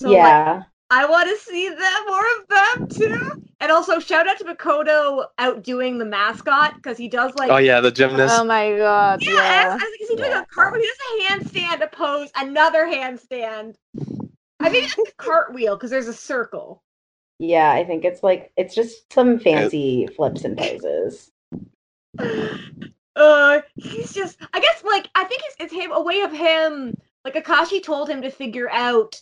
so 0.00 0.08
like 0.08 0.16
yeah. 0.16 0.62
I 0.88 1.04
want 1.04 1.28
to 1.28 1.36
see 1.44 1.68
them 1.68 2.06
more 2.06 2.24
of 2.38 2.48
them 2.48 2.88
too. 2.88 3.42
And 3.60 3.70
also 3.70 3.98
shout 3.98 4.26
out 4.26 4.38
to 4.38 4.44
Bokuto 4.44 5.26
outdoing 5.36 5.98
the 5.98 6.06
mascot 6.06 6.76
because 6.76 6.96
he 6.96 7.06
does 7.06 7.34
like 7.34 7.50
oh 7.50 7.58
yeah, 7.58 7.82
the 7.82 7.90
gymnast. 7.90 8.34
Oh 8.38 8.44
my 8.44 8.78
god, 8.78 9.22
yeah, 9.22 9.32
yeah. 9.32 9.68
I 9.70 9.74
was 9.74 9.82
like, 9.82 10.00
is 10.00 10.08
he 10.08 10.16
doing 10.16 10.30
Yeah. 10.30 10.40
a 10.40 10.46
cartwheel? 10.46 10.80
He 10.80 10.88
does 10.88 11.50
a 11.50 11.58
handstand, 11.60 11.84
a 11.84 11.88
pose, 11.88 12.30
another 12.34 12.86
handstand. 12.86 13.74
I 14.58 14.70
think 14.70 14.86
it's 14.86 14.96
a 14.96 15.12
cartwheel 15.18 15.76
because 15.76 15.90
there's 15.90 16.08
a 16.08 16.14
circle. 16.14 16.82
Yeah, 17.38 17.70
I 17.70 17.84
think 17.84 18.06
it's 18.06 18.22
like 18.22 18.52
it's 18.56 18.74
just 18.74 19.12
some 19.12 19.38
fancy 19.38 20.06
flips 20.16 20.44
and 20.44 20.56
poses. 20.56 21.30
uh 23.16 23.60
he's 23.76 24.12
just 24.12 24.38
i 24.52 24.60
guess 24.60 24.84
like 24.84 25.08
i 25.14 25.24
think 25.24 25.42
it's, 25.46 25.56
it's 25.60 25.72
him 25.72 25.92
a 25.92 26.00
way 26.02 26.20
of 26.20 26.32
him 26.32 26.94
like 27.24 27.44
Akaashi 27.44 27.82
told 27.82 28.08
him 28.08 28.22
to 28.22 28.30
figure 28.30 28.70
out 28.70 29.20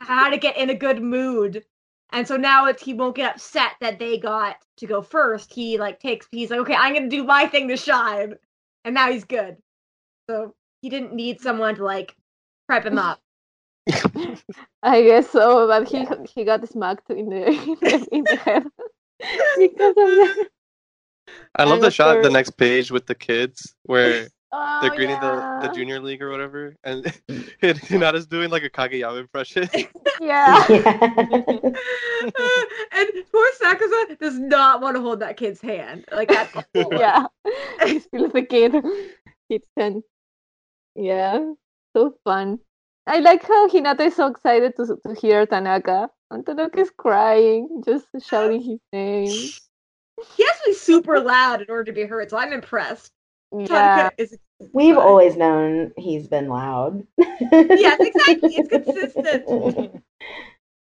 how 0.00 0.28
to 0.28 0.36
get 0.36 0.56
in 0.56 0.70
a 0.70 0.74
good 0.74 1.00
mood. 1.02 1.64
And 2.12 2.26
so 2.26 2.36
now 2.36 2.66
it's 2.66 2.82
he 2.82 2.92
won't 2.92 3.14
get 3.16 3.36
upset 3.36 3.72
that 3.80 3.98
they 3.98 4.18
got 4.18 4.56
to 4.78 4.86
go 4.86 5.00
first. 5.00 5.52
He 5.52 5.78
like 5.78 6.00
takes 6.00 6.26
he's 6.30 6.50
like 6.50 6.60
okay 6.60 6.74
i'm 6.74 6.92
gonna 6.94 7.08
do 7.08 7.24
my 7.24 7.46
thing 7.46 7.68
to 7.68 7.76
shine. 7.76 8.34
And 8.84 8.94
now 8.94 9.10
he's 9.10 9.24
good. 9.24 9.56
So 10.28 10.54
he 10.82 10.90
didn't 10.90 11.14
need 11.14 11.40
someone 11.40 11.76
to 11.76 11.84
like 11.84 12.14
prep 12.66 12.84
him 12.84 12.98
up. 12.98 13.20
I 14.82 15.02
guess 15.02 15.30
so, 15.30 15.66
but 15.66 15.88
he 15.88 15.98
Yeah. 15.98 16.14
he 16.34 16.44
got 16.44 16.68
smacked 16.68 17.10
in 17.10 17.28
the 17.30 17.46
in 17.46 17.76
the, 17.80 18.08
in 18.12 18.24
the 18.24 18.36
head. 18.36 18.64
Because 19.56 19.94
of 19.96 19.96
that. 19.96 20.48
I 21.56 21.64
love 21.64 21.74
I'm 21.74 21.80
the 21.82 21.90
shot 21.90 22.14
sure. 22.14 22.22
the 22.22 22.30
next 22.30 22.56
page 22.56 22.90
with 22.90 23.06
the 23.06 23.14
kids 23.14 23.74
where 23.84 24.28
Oh, 24.52 24.78
they're 24.82 24.90
greeting 24.90 25.20
the, 25.20 25.60
the 25.62 25.68
junior 25.68 26.00
league 26.00 26.20
or 26.20 26.30
whatever, 26.30 26.74
and 26.82 27.04
mm. 27.04 27.14
Hinata's 27.62 28.26
doing 28.26 28.50
like 28.50 28.64
a 28.64 28.70
Kageyama 28.70 29.20
impression. 29.20 29.68
Yeah. 30.20 30.66
Yeah. 30.68 30.92
and 30.98 31.76
poor 33.32 33.46
Sakusa 33.58 34.18
does 34.18 34.38
not 34.38 34.82
want 34.82 34.96
to 34.96 35.00
hold 35.00 35.20
that 35.20 35.38
kid's 35.38 35.62
hand 35.62 36.04
like 36.12 36.28
that's 36.28 36.52
the 36.74 36.86
yeah. 36.92 37.24
He's 37.88 38.04
still 38.04 38.28
the 38.28 38.42
kid. 38.42 38.74
It's 39.48 39.66
ten. 39.78 40.02
Yeah. 40.94 41.52
So 41.96 42.16
fun. 42.22 42.58
I 43.06 43.20
like 43.20 43.48
how 43.48 43.66
Hinata 43.68 44.00
is 44.00 44.16
so 44.16 44.26
excited 44.26 44.76
to 44.76 44.98
to 45.06 45.14
hear 45.18 45.46
Tanaka. 45.46 46.10
And 46.30 46.44
Tanaka 46.44 46.80
is 46.80 46.90
crying, 46.94 47.80
just 47.86 48.04
shouting 48.22 48.60
his 48.60 48.80
name. 48.92 49.48
He 50.36 50.44
has 50.44 50.56
to 50.58 50.62
be 50.66 50.74
super 50.74 51.20
loud 51.20 51.62
in 51.62 51.70
order 51.70 51.84
to 51.84 51.92
be 51.92 52.04
heard, 52.04 52.30
so 52.30 52.36
I'm 52.38 52.52
impressed. 52.52 53.12
Yeah. 53.56 54.10
Is 54.18 54.36
We've 54.72 54.94
Fine. 54.94 55.04
always 55.04 55.36
known 55.36 55.92
he's 55.96 56.28
been 56.28 56.48
loud. 56.48 57.06
yes, 57.18 57.98
exactly. 58.00 58.56
It's 58.56 58.68
consistent. 58.84 59.44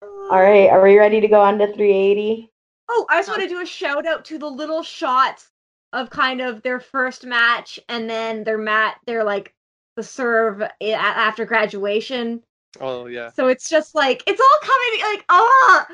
All 0.02 0.42
right, 0.42 0.70
are 0.70 0.82
we 0.84 0.98
ready 0.98 1.22
to 1.22 1.28
go 1.28 1.40
on 1.42 1.58
to 1.60 1.68
380? 1.68 2.52
Oh, 2.90 3.06
I 3.10 3.20
just 3.20 3.30
want 3.30 3.42
to 3.42 3.48
do 3.48 3.62
a 3.62 3.66
shout 3.66 4.06
out 4.06 4.26
to 4.26 4.38
the 4.38 4.50
little 4.50 4.84
shots 4.84 5.50
of 5.94 6.10
kind 6.10 6.42
of 6.42 6.62
their 6.62 6.80
first 6.80 7.26
match 7.26 7.80
and 7.88 8.10
then 8.10 8.44
their 8.44 8.58
mat, 8.58 8.98
their 9.06 9.24
like 9.24 9.54
the 9.96 10.04
serve 10.04 10.62
after 10.82 11.46
graduation. 11.46 12.42
oh 12.82 13.06
yeah. 13.06 13.30
So 13.32 13.48
it's 13.48 13.70
just 13.70 13.96
like 13.96 14.24
it's 14.28 14.42
all 14.42 14.60
coming 14.62 15.14
like 15.16 15.26
ah, 15.30 15.88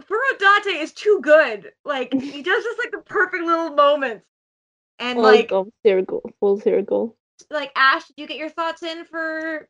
Furudate 0.00 0.80
is 0.82 0.92
too 0.92 1.20
good. 1.22 1.72
Like 1.84 2.12
he 2.20 2.42
does 2.42 2.64
just 2.64 2.78
like 2.78 2.90
the 2.92 2.98
perfect 2.98 3.44
little 3.44 3.70
moments. 3.70 4.24
And 4.98 5.16
Full 5.16 5.22
like 5.22 5.52
of 5.52 5.68
circle, 5.84 6.22
full 6.40 6.60
circle. 6.60 7.16
like 7.50 7.72
Ash, 7.76 8.06
did 8.06 8.14
you 8.16 8.26
get 8.26 8.36
your 8.36 8.48
thoughts 8.48 8.82
in 8.82 9.04
for 9.04 9.68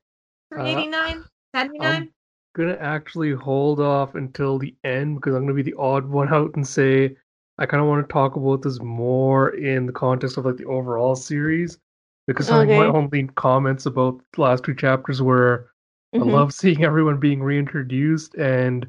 for 0.50 0.58
Uh, 0.58 0.66
89? 0.66 1.24
79? 1.54 1.94
I'm 2.02 2.10
gonna 2.54 2.76
actually 2.80 3.32
hold 3.32 3.80
off 3.80 4.14
until 4.16 4.58
the 4.58 4.74
end 4.84 5.16
because 5.16 5.34
I'm 5.34 5.42
gonna 5.42 5.54
be 5.54 5.62
the 5.62 5.74
odd 5.78 6.04
one 6.06 6.32
out 6.32 6.54
and 6.56 6.66
say 6.66 7.16
I 7.58 7.66
kind 7.66 7.80
of 7.82 7.88
want 7.88 8.06
to 8.06 8.12
talk 8.12 8.36
about 8.36 8.62
this 8.62 8.80
more 8.82 9.50
in 9.50 9.86
the 9.86 9.92
context 9.92 10.36
of 10.36 10.44
like 10.44 10.56
the 10.56 10.64
overall 10.66 11.14
series 11.16 11.78
because 12.26 12.48
some 12.48 12.60
of 12.60 12.68
my 12.68 12.86
only 12.86 13.28
comments 13.36 13.86
about 13.86 14.20
the 14.34 14.42
last 14.42 14.64
two 14.64 14.74
chapters 14.74 15.22
were 15.22 15.70
I 16.14 16.18
Mhm. 16.18 16.32
love 16.32 16.52
seeing 16.52 16.84
everyone 16.84 17.18
being 17.18 17.42
reintroduced 17.42 18.34
and 18.34 18.86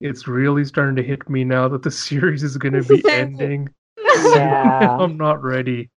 it's 0.00 0.28
really 0.28 0.64
starting 0.64 0.96
to 0.96 1.02
hit 1.02 1.28
me 1.28 1.44
now 1.44 1.68
that 1.68 1.82
the 1.82 1.90
series 2.06 2.42
is 2.42 2.56
gonna 2.56 2.82
be 2.82 3.02
ending. 3.10 3.68
Yeah. 4.34 4.96
I'm 4.98 5.16
not 5.16 5.42
ready. 5.42 5.90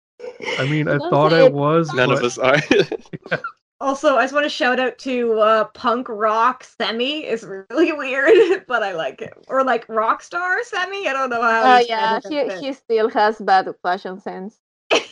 I 0.59 0.65
mean, 0.65 0.87
I 0.87 0.99
thought 0.99 1.31
say 1.31 1.45
I 1.45 1.49
was, 1.49 1.93
None 1.93 2.11
of 2.11 2.23
us 2.23 2.37
are. 2.37 2.57
Also, 3.79 4.15
I 4.15 4.23
just 4.23 4.33
want 4.33 4.43
to 4.43 4.49
shout 4.49 4.79
out 4.79 4.97
to 4.99 5.33
uh, 5.39 5.65
punk 5.65 6.09
rock 6.09 6.63
Semi. 6.63 7.25
It's 7.25 7.43
really 7.43 7.91
weird, 7.91 8.65
but 8.67 8.81
I 8.81 8.93
like 8.93 9.21
it. 9.21 9.33
Or 9.49 9.63
like 9.63 9.87
rock 9.87 10.23
star 10.23 10.63
Semi. 10.63 11.07
I 11.07 11.13
don't 11.13 11.29
know 11.29 11.43
how. 11.43 11.77
Oh 11.77 11.77
to 11.77 11.85
yeah, 11.87 12.19
he 12.27 12.65
he 12.65 12.73
still 12.73 13.07
has 13.09 13.37
bad 13.37 13.67
fashion 13.83 14.19
sense. 14.19 14.57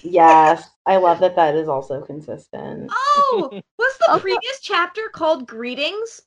yes, 0.02 0.68
I 0.88 0.98
love 0.98 1.20
that 1.20 1.36
that 1.36 1.54
is 1.54 1.68
also 1.68 2.02
consistent. 2.02 2.90
Oh, 2.92 3.52
was 3.78 3.98
the 4.00 4.20
previous 4.20 4.60
chapter 4.62 5.10
called 5.14 5.48
Greetings? 5.48 6.24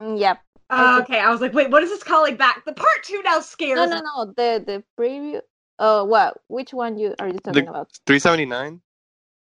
Mm, 0.00 0.18
Yep. 0.18 0.38
Uh, 0.70 1.00
okay, 1.02 1.18
I 1.18 1.30
was 1.30 1.40
like, 1.40 1.52
wait, 1.52 1.70
what 1.70 1.82
is 1.82 1.90
this 1.90 2.02
calling 2.02 2.36
back? 2.36 2.64
The 2.64 2.72
part 2.72 3.02
two 3.02 3.22
now 3.22 3.40
scares 3.40 3.76
No, 3.76 3.84
me. 3.86 3.90
no, 3.90 4.00
no. 4.00 4.24
The 4.36 4.64
the 4.64 4.84
preview. 4.98 5.40
Oh, 5.78 6.04
what? 6.04 6.38
Which 6.48 6.72
one 6.72 6.98
you 6.98 7.14
are 7.18 7.28
you 7.28 7.38
talking 7.38 7.66
about? 7.66 7.90
379. 8.06 8.80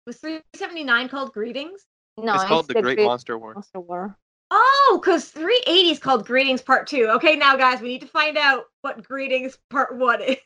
Was 0.07 0.17
379 0.17 1.09
called 1.09 1.33
Greetings? 1.33 1.85
No, 2.17 2.35
it's 2.35 2.43
called 2.45 2.67
the 2.67 2.73
Great 2.75 2.95
Great 2.95 3.05
Monster 3.05 3.37
War. 3.37 3.53
Monster 3.53 3.79
War. 3.79 4.17
Oh, 4.51 4.99
because 5.01 5.29
380 5.29 5.89
is 5.91 5.99
called 5.99 6.25
Greetings 6.25 6.61
Part 6.61 6.87
2. 6.87 7.07
Okay, 7.15 7.35
now, 7.37 7.55
guys, 7.55 7.81
we 7.81 7.87
need 7.87 8.01
to 8.01 8.07
find 8.07 8.37
out 8.37 8.65
what 8.81 9.01
Greetings 9.03 9.57
Part 9.69 9.97
1 9.97 10.21
is. 10.21 10.37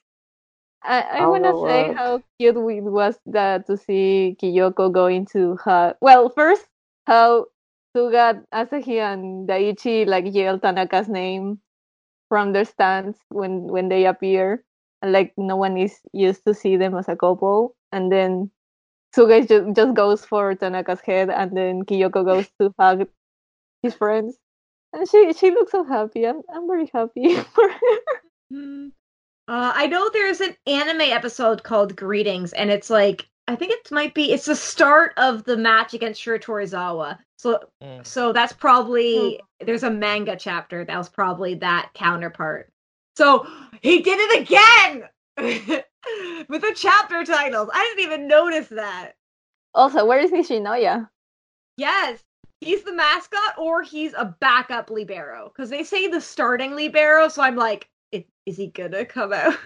I, 0.84 1.02
I 1.02 1.18
I'll 1.20 1.32
wanna 1.32 1.52
go 1.52 1.66
say 1.68 1.88
look. 1.88 1.98
how 1.98 2.22
cute 2.38 2.56
it 2.56 2.84
was 2.84 3.18
that 3.26 3.66
to 3.68 3.78
see 3.78 4.38
Kiyoko 4.42 4.92
going 4.92 5.26
to 5.34 5.56
her. 5.64 5.96
Well, 6.02 6.30
first 6.30 6.64
how 7.08 7.48
Suga, 7.96 8.44
Asahi, 8.54 9.00
and 9.00 9.48
Daichi 9.48 10.06
like 10.06 10.26
yell 10.34 10.60
Tanaka's 10.60 11.08
name 11.08 11.60
from 12.30 12.52
their 12.52 12.66
stands 12.66 13.18
when 13.30 13.68
when 13.68 13.88
they 13.90 14.06
appear, 14.06 14.64
and 15.02 15.12
like 15.14 15.34
no 15.38 15.56
one 15.56 15.78
is 15.78 16.00
used 16.12 16.44
to 16.46 16.54
see 16.54 16.76
them 16.76 16.96
as 16.98 17.08
a 17.08 17.16
couple, 17.16 17.76
and 17.92 18.12
then 18.12 18.52
Suga 19.16 19.48
just 19.48 19.76
just 19.76 19.94
goes 19.94 20.26
for 20.26 20.56
Tanaka's 20.56 21.02
head, 21.02 21.30
and 21.30 21.56
then 21.56 21.84
Kiyoko 21.84 22.26
goes 22.26 22.50
to 22.60 22.74
hug 22.78 23.08
his 23.82 23.96
friends, 23.96 24.38
and 24.92 25.08
she 25.10 25.32
she 25.34 25.52
looks 25.52 25.72
so 25.72 25.84
happy. 25.86 26.28
I'm 26.28 26.42
I'm 26.54 26.68
very 26.68 26.90
happy 26.94 27.36
for 27.56 27.70
her. 27.70 27.98
Hmm. 28.52 28.88
Uh, 29.48 29.72
I 29.76 29.88
know 29.88 30.10
there's 30.10 30.42
an 30.42 30.56
anime 30.66 31.02
episode 31.02 31.64
called 31.64 31.96
Greetings, 31.96 32.52
and 32.54 32.72
it's 32.72 32.90
like 32.90 33.30
I 33.48 33.56
think 33.56 33.72
it 33.72 33.92
might 33.92 34.14
be 34.14 34.32
it's 34.34 34.46
the 34.46 34.56
start 34.56 35.14
of 35.18 35.44
the 35.44 35.56
match 35.58 35.94
against 35.94 36.22
Shiratorizawa. 36.22 37.20
So 37.38 37.60
Mm. 37.84 38.06
so 38.06 38.34
that's 38.34 38.54
probably 38.54 39.40
there's 39.60 39.84
a 39.84 39.90
manga 39.92 40.36
chapter 40.36 40.84
that 40.86 40.98
was 40.98 41.10
probably 41.10 41.56
that 41.56 41.92
counterpart. 41.94 42.72
So 43.16 43.48
he 43.82 44.02
did 44.02 44.18
it 44.20 44.42
again 44.42 45.10
with 46.50 46.62
the 46.62 46.74
chapter 46.76 47.24
titles. 47.24 47.70
I 47.74 47.84
didn't 47.84 48.12
even 48.12 48.28
notice 48.28 48.68
that. 48.70 49.14
Also, 49.74 50.06
where 50.06 50.20
is 50.20 50.32
Nishinoya? 50.32 51.10
Yes, 51.78 52.24
he's 52.62 52.84
the 52.84 52.94
mascot 52.94 53.58
or 53.58 53.82
he's 53.84 54.14
a 54.14 54.36
backup 54.40 54.90
libero 54.90 55.50
because 55.50 55.70
they 55.70 55.84
say 55.84 56.08
the 56.08 56.22
starting 56.22 56.76
libero. 56.76 57.28
So 57.28 57.42
I'm 57.42 57.56
like, 57.58 57.90
is 58.12 58.58
he 58.58 58.68
gonna 58.68 59.06
come 59.06 59.34
out? 59.34 59.58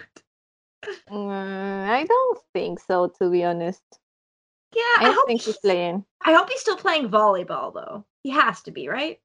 Mm, 1.09 1.89
I 1.89 2.05
don't 2.05 2.39
think 2.53 2.79
so, 2.79 3.11
to 3.19 3.29
be 3.29 3.43
honest. 3.43 3.83
Yeah, 4.75 4.81
I 4.99 5.09
I, 5.09 5.11
hope 5.11 5.27
think 5.27 5.41
he's 5.41 5.47
he's, 5.47 5.57
playing. 5.57 6.05
I 6.23 6.33
hope 6.33 6.49
he's 6.49 6.61
still 6.61 6.77
playing 6.77 7.09
volleyball 7.09 7.73
though. 7.73 8.05
He 8.23 8.29
has 8.29 8.61
to 8.63 8.71
be, 8.71 8.87
right? 8.87 9.19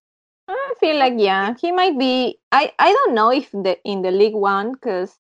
I 0.49 0.75
feel 0.81 0.99
like 0.99 1.15
yeah, 1.17 1.55
he 1.61 1.73
might 1.73 1.99
be. 1.99 2.39
I 2.53 2.73
I 2.79 2.93
don't 2.93 3.15
know 3.15 3.31
if 3.31 3.51
the 3.53 3.79
in 3.85 4.03
the 4.03 4.11
League 4.11 4.35
One 4.35 4.73
because 4.73 5.19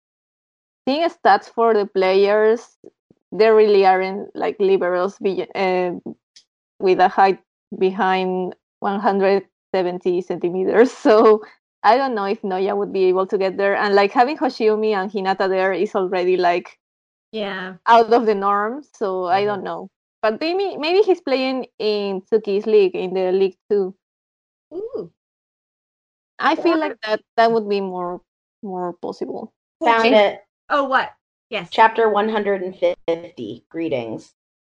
seeing 0.87 1.09
stats 1.09 1.47
for 1.47 1.74
the 1.74 1.87
players, 1.87 2.76
there 3.32 3.55
really 3.55 3.85
aren't 3.87 4.35
like 4.35 4.57
liberals 4.61 5.18
be, 5.18 5.47
uh, 5.55 5.93
with 6.78 7.01
a 7.01 7.09
height 7.09 7.41
behind 7.78 8.55
170 8.80 10.20
centimeters. 10.22 10.93
So 11.05 11.43
I 11.85 11.97
don't 11.97 12.14
know 12.14 12.24
if 12.24 12.41
Noya 12.43 12.76
would 12.76 12.93
be 12.93 13.05
able 13.05 13.26
to 13.28 13.37
get 13.39 13.57
there. 13.57 13.76
And 13.76 13.95
like 13.95 14.11
having 14.12 14.39
Hoshiumi 14.39 14.97
and 14.97 15.11
Hinata 15.12 15.49
there 15.49 15.72
is 15.72 15.95
already 15.95 16.37
like 16.37 16.78
Yeah. 17.32 17.76
out 17.87 18.12
of 18.12 18.26
the 18.26 18.35
norm. 18.35 18.82
So 18.97 19.26
I 19.26 19.43
Mhm. 19.43 19.47
don't 19.47 19.64
know. 19.64 19.91
But 20.22 20.41
maybe 20.41 20.76
maybe 20.80 21.03
he's 21.05 21.20
playing 21.20 21.66
in 21.78 22.22
Tsukki's 22.22 22.66
league 22.66 22.97
in 22.97 23.12
the 23.12 23.30
League 23.32 23.59
Two. 23.68 23.95
Ooh. 24.72 25.12
I 26.41 26.57
feel 26.57 26.74
Or- 26.74 26.78
like 26.89 26.97
that 27.03 27.20
that 27.37 27.53
would 27.53 27.68
be 27.68 27.80
more 27.80 28.20
more 28.64 28.95
possible. 29.05 29.53
Found 29.85 30.14
it. 30.16 30.41
Oh, 30.70 30.85
what? 30.85 31.12
Yes. 31.51 31.68
Chapter 31.70 32.09
150. 32.09 33.64
Greetings. 33.68 34.35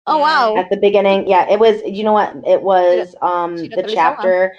Oh 0.08 0.20
wow! 0.20 0.56
At 0.58 0.70
the 0.70 0.78
beginning, 0.78 1.28
yeah, 1.28 1.50
it 1.50 1.60
was. 1.60 1.82
You 1.86 2.04
know 2.04 2.14
what? 2.14 2.34
It 2.46 2.62
was 2.62 3.16
um 3.22 3.58
Shira 3.58 3.76
the 3.78 3.84
Torizawa. 3.84 3.94
chapter. 3.94 4.56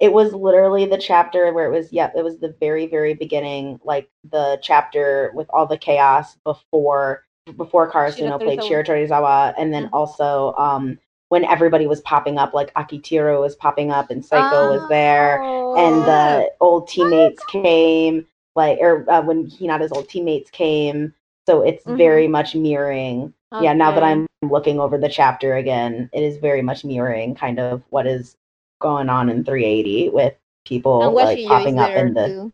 It 0.00 0.12
was 0.12 0.32
literally 0.34 0.86
the 0.86 0.98
chapter 0.98 1.52
where 1.52 1.66
it 1.72 1.76
was. 1.76 1.92
Yep, 1.92 2.14
it 2.16 2.24
was 2.24 2.38
the 2.38 2.54
very 2.60 2.86
very 2.86 3.14
beginning, 3.14 3.80
like 3.84 4.08
the 4.30 4.58
chapter 4.62 5.32
with 5.34 5.48
all 5.50 5.66
the 5.66 5.78
chaos 5.78 6.36
before 6.44 7.24
before 7.56 7.90
Karasuno 7.90 8.38
played. 8.40 8.58
Shiratorizawa, 8.60 9.54
and 9.58 9.72
then 9.72 9.88
also 9.92 10.54
um 10.58 10.98
when 11.28 11.44
everybody 11.44 11.86
was 11.86 12.00
popping 12.02 12.38
up, 12.38 12.52
like 12.54 12.72
Akiteru 12.74 13.40
was 13.40 13.54
popping 13.56 13.90
up, 13.90 14.10
and 14.10 14.22
Saeko 14.22 14.68
was 14.68 14.88
there, 14.90 15.40
and 15.76 15.94
Oh. 15.96 16.04
the 16.04 16.52
old 16.60 16.88
teammates 16.88 17.44
came 17.44 18.26
like 18.54 18.78
or 18.80 19.08
uh, 19.10 19.22
when 19.22 19.46
Hinata's 19.46 19.92
old 19.92 20.08
teammates 20.08 20.50
came 20.50 21.14
so 21.46 21.62
it's 21.62 21.84
Mhm. 21.84 21.96
very 21.96 22.28
much 22.28 22.54
mirroring 22.54 23.32
yeah 23.62 23.72
now 23.72 23.90
that 23.92 24.02
i'm 24.04 24.26
looking 24.42 24.78
over 24.78 24.98
the 24.98 25.08
chapter 25.08 25.54
again 25.56 26.08
it 26.12 26.22
is 26.22 26.36
very 26.36 26.62
much 26.62 26.84
mirroring 26.84 27.34
kind 27.34 27.58
of 27.58 27.82
what 27.90 28.06
is 28.06 28.36
going 28.82 29.08
on 29.08 29.28
in 29.30 29.44
380 29.44 30.10
with 30.10 30.34
people 30.66 31.02
and 31.02 31.14
like 31.14 31.46
popping 31.46 31.78
up 31.78 31.90
in 31.92 32.14
the 32.14 32.26
too. 32.28 32.52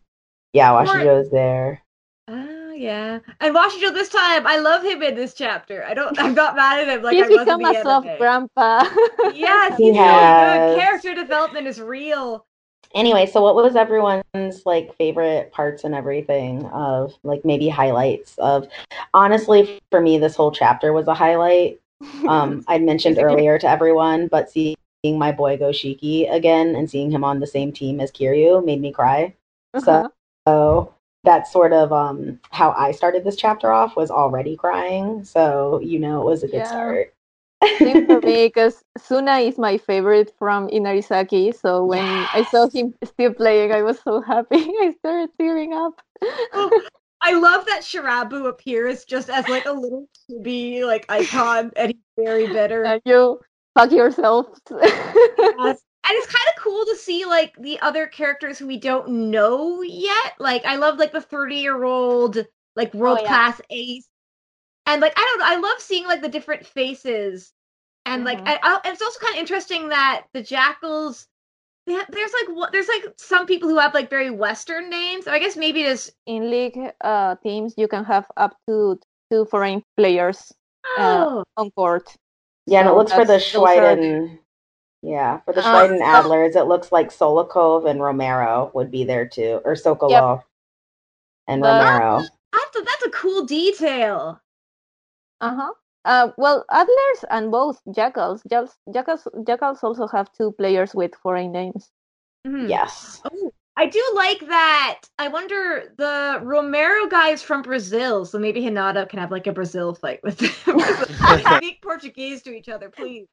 yeah 0.53 0.71
Or- 0.73 0.85
washijo's 0.85 1.29
there 1.31 1.81
Ah, 2.31 2.71
yeah. 2.73 3.17
And 3.41 3.55
Washijo 3.55 3.91
this 3.91 4.09
time, 4.09 4.45
I 4.45 4.57
love 4.57 4.83
him 4.83 5.01
in 5.01 5.15
this 5.15 5.33
chapter. 5.33 5.83
I 5.83 5.95
don't. 5.95 6.17
I'm 6.19 6.35
not 6.35 6.55
mad 6.55 6.79
at 6.79 6.87
him 6.87 7.01
like 7.01 7.15
He's 7.15 7.25
I 7.25 7.29
was 7.29 7.39
in 7.39 7.45
become 7.45 7.61
the 7.63 7.79
a 7.79 7.81
soft 7.83 8.07
grandpa. 8.19 8.83
Yes, 9.33 9.77
He 9.77 9.85
he's 9.85 9.95
so 9.95 10.01
has. 10.03 10.75
good. 10.75 10.79
Character 10.79 11.15
development 11.15 11.65
is 11.65 11.81
real. 11.81 12.45
anyway 12.95 13.25
so 13.25 13.41
what 13.41 13.55
was 13.55 13.75
everyone's 13.75 14.65
like 14.65 14.95
favorite 14.97 15.51
parts 15.51 15.83
and 15.85 15.93
everything 15.95 16.65
of 16.67 17.13
like 17.23 17.43
maybe 17.45 17.67
highlights 17.69 18.35
of 18.39 18.67
honestly 19.13 19.79
for 19.91 20.01
me 20.01 20.17
this 20.17 20.35
whole 20.35 20.51
chapter 20.51 20.91
was 20.93 21.07
a 21.07 21.13
highlight 21.13 21.79
um 22.27 22.63
i 22.67 22.77
mentioned 22.79 23.17
earlier 23.19 23.59
to 23.59 23.67
everyone 23.69 24.27
but 24.27 24.49
seeing 25.03 25.17
my 25.17 25.31
boy 25.31 25.57
goshiki 25.57 26.31
again 26.31 26.75
and 26.75 26.89
seeing 26.89 27.11
him 27.11 27.23
on 27.23 27.39
the 27.39 27.47
same 27.47 27.71
team 27.71 27.99
as 27.99 28.11
kiryu 28.11 28.63
made 28.63 28.81
me 28.81 28.91
cry 28.91 29.33
Uh-huh. 29.73 30.09
so 30.47 30.93
that's 31.23 31.51
sort 31.51 31.73
of 31.73 31.91
um 31.93 32.39
how 32.51 32.71
i 32.77 32.91
started 32.91 33.23
this 33.23 33.35
chapter 33.35 33.71
off 33.71 33.95
was 33.95 34.11
already 34.11 34.55
crying 34.57 35.23
so 35.23 35.79
you 35.81 35.99
know 35.99 36.21
it 36.21 36.25
was 36.25 36.43
a 36.43 36.47
good 36.47 36.57
Yeah. 36.57 36.65
start 36.65 37.13
Same 37.81 38.05
for 38.07 38.19
me 38.21 38.47
because 38.47 38.83
Suna 38.97 39.37
is 39.39 39.57
my 39.57 39.77
favorite 39.77 40.33
from 40.37 40.67
Inarizaki. 40.69 41.53
So 41.55 41.85
when 41.85 42.27
I 42.33 42.43
saw 42.43 42.67
him 42.69 42.93
still 43.03 43.33
playing, 43.33 43.71
I 43.71 43.81
was 43.83 43.99
so 43.99 44.21
happy. 44.21 44.57
I 44.85 44.93
started 44.99 45.29
tearing 45.39 45.73
up. 45.73 46.01
Oh, 46.53 46.71
I 47.21 47.33
love 47.33 47.65
that 47.67 47.81
Shirabu 47.81 48.47
appears 48.47 49.05
just 49.05 49.29
as 49.29 49.47
like 49.47 49.65
a 49.65 49.71
little 49.71 50.07
chibi 50.29 50.83
like 50.85 51.05
icon, 51.09 51.71
and 51.75 51.91
he's 51.93 52.03
very 52.17 52.47
bitter. 52.47 52.83
and 52.83 53.01
you 53.05 53.39
fuck 53.79 53.91
yourself. 53.91 54.47
Yes. 54.71 55.81
And 56.07 56.17
it's 56.17 56.27
kind 56.27 56.45
of 56.55 56.63
cool 56.63 56.85
to 56.85 56.95
see 56.95 57.25
like 57.25 57.53
the 57.59 57.79
other 57.81 58.07
characters 58.07 58.57
who 58.57 58.65
we 58.65 58.77
don't 58.77 59.29
know 59.29 59.81
yet. 59.83 60.33
Like 60.39 60.65
I 60.65 60.77
love 60.77 60.97
like 60.97 61.11
the 61.11 61.21
30 61.21 61.57
year 61.57 61.83
old 61.83 62.37
like 62.75 62.93
world 62.93 63.19
yeah. 63.21 63.27
class 63.27 63.61
ace. 63.69 64.07
And 64.87 65.01
like 65.01 65.13
I 65.17 65.21
don't 65.21 65.39
know, 65.39 65.45
I 65.45 65.69
love 65.69 65.79
seeing 65.81 66.07
like 66.07 66.21
the 66.21 66.29
different 66.29 66.65
faces. 66.65 67.53
And 68.05 68.23
like 68.23 68.39
Mhm. 68.39 68.47
I, 68.47 68.59
I, 68.63 68.79
it's 68.85 69.01
also 69.01 69.19
kind 69.19 69.35
of 69.35 69.39
interesting 69.39 69.89
that 69.89 70.25
the 70.33 70.41
jackals 70.41 71.27
they 71.85 71.93
ha- 71.93 72.07
there's 72.09 72.33
like 72.33 72.55
what 72.55 72.71
there's 72.71 72.87
like 72.87 73.13
some 73.17 73.45
people 73.45 73.69
who 73.69 73.77
have 73.77 73.93
like 73.93 74.09
very 74.09 74.31
western 74.31 74.89
names. 74.89 75.27
I 75.27 75.37
guess 75.39 75.57
maybe 75.57 75.83
is 75.83 76.11
In 76.25 76.49
league 76.49 76.79
uh, 77.01 77.35
teams, 77.43 77.75
you 77.77 77.87
can 77.87 78.05
have 78.05 78.25
up 78.37 78.57
to 78.67 78.99
two 79.31 79.45
foreign 79.45 79.83
players. 79.97 80.51
Oh, 80.97 81.43
on 81.57 81.71
court. 81.71 82.15
Yeah, 82.69 82.81
and 82.81 82.89
it 82.89 82.93
looks 82.93 83.11
for 83.11 83.25
the 83.25 83.33
that's- 83.39 83.51
Schweiden. 83.51 84.39
Yeah, 85.01 85.39
for 85.41 85.53
the 85.53 85.61
Uh, 85.61 85.63
Schweiden 85.73 85.97
so- 85.99 86.03
Adlers, 86.29 86.55
it 86.55 86.65
looks 86.65 86.91
like 86.91 87.09
Solikov 87.09 87.89
and 87.89 88.01
Romero 88.01 88.69
would 88.73 88.91
be 88.91 89.03
there 89.05 89.27
too, 89.27 89.61
or 89.65 89.73
Sokolov 89.73 90.43
and 91.47 91.63
The- 91.63 91.67
Romero. 91.67 92.21
that's 92.51 92.75
a, 92.75 92.81
that's 92.81 93.05
a 93.05 93.09
cool 93.11 93.45
detail. 93.45 94.39
Uh-huh. 95.41 95.73
Uh 96.05 96.31
well, 96.37 96.65
Adlers 96.71 97.23
and 97.29 97.51
both 97.51 97.81
Jackals. 97.95 98.41
Jackals, 98.49 98.77
Jackals, 98.93 99.27
Jackals 99.45 99.83
also 99.83 100.07
have 100.07 100.31
two 100.33 100.51
players 100.53 100.93
with 100.95 101.13
foreign 101.15 101.51
names. 101.51 101.91
Mhm. 102.47 102.69
Yes. 102.69 103.21
Oh, 103.31 103.51
I 103.79 103.85
do 103.85 104.03
like 104.13 104.41
that. 104.41 104.99
I 105.17 105.29
wonder 105.29 105.93
the 105.97 106.41
Romero 106.43 107.07
guy 107.07 107.29
is 107.29 107.41
from 107.41 107.61
Brazil, 107.61 108.25
so 108.25 108.37
maybe 108.37 108.61
Hinata 108.61 109.07
can 109.07 109.19
have 109.19 109.31
like 109.31 109.47
a 109.47 109.53
Brazil 109.53 109.95
fight 109.95 110.19
with 110.21 110.37
them. 110.37 110.79
Speak 111.55 111.81
Portuguese 111.81 112.41
to 112.41 112.51
each 112.51 112.67
other, 112.67 112.89
please. 112.89 113.27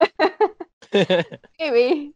Maybe. 1.59 2.12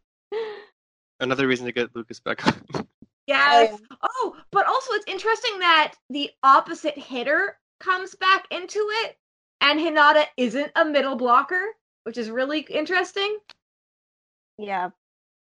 Another 1.19 1.45
reason 1.45 1.65
to 1.65 1.73
get 1.73 1.93
Lucas 1.93 2.21
back 2.21 2.47
on. 2.47 2.87
Yes. 3.27 3.73
Um, 3.73 3.97
oh, 4.01 4.37
but 4.53 4.65
also 4.65 4.93
it's 4.93 5.11
interesting 5.11 5.59
that 5.59 5.95
the 6.09 6.29
opposite 6.41 6.97
hitter 6.97 7.57
comes 7.81 8.15
back 8.15 8.45
into 8.49 8.79
it, 9.03 9.17
and 9.59 9.77
Hinata 9.77 10.23
isn't 10.37 10.71
a 10.77 10.85
middle 10.85 11.17
blocker, 11.17 11.65
which 12.03 12.17
is 12.17 12.29
really 12.29 12.61
interesting. 12.61 13.39
Yeah. 14.57 14.91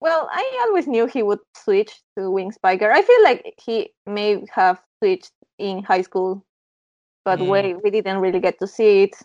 Well, 0.01 0.29
I 0.31 0.65
always 0.67 0.87
knew 0.87 1.05
he 1.07 1.23
would 1.23 1.39
switch 1.55 2.01
to 2.17 2.29
wing 2.29 2.51
spiker. 2.51 2.91
I 2.91 3.01
feel 3.01 3.23
like 3.23 3.53
he 3.57 3.91
may 4.05 4.43
have 4.51 4.81
switched 4.99 5.31
in 5.57 5.83
high 5.83 6.01
school, 6.01 6.43
but 7.25 7.39
Mm. 7.39 7.47
we 7.49 7.73
we 7.83 7.89
didn't 7.91 8.19
really 8.19 8.39
get 8.39 8.59
to 8.59 8.67
see 8.67 9.03
it. 9.03 9.15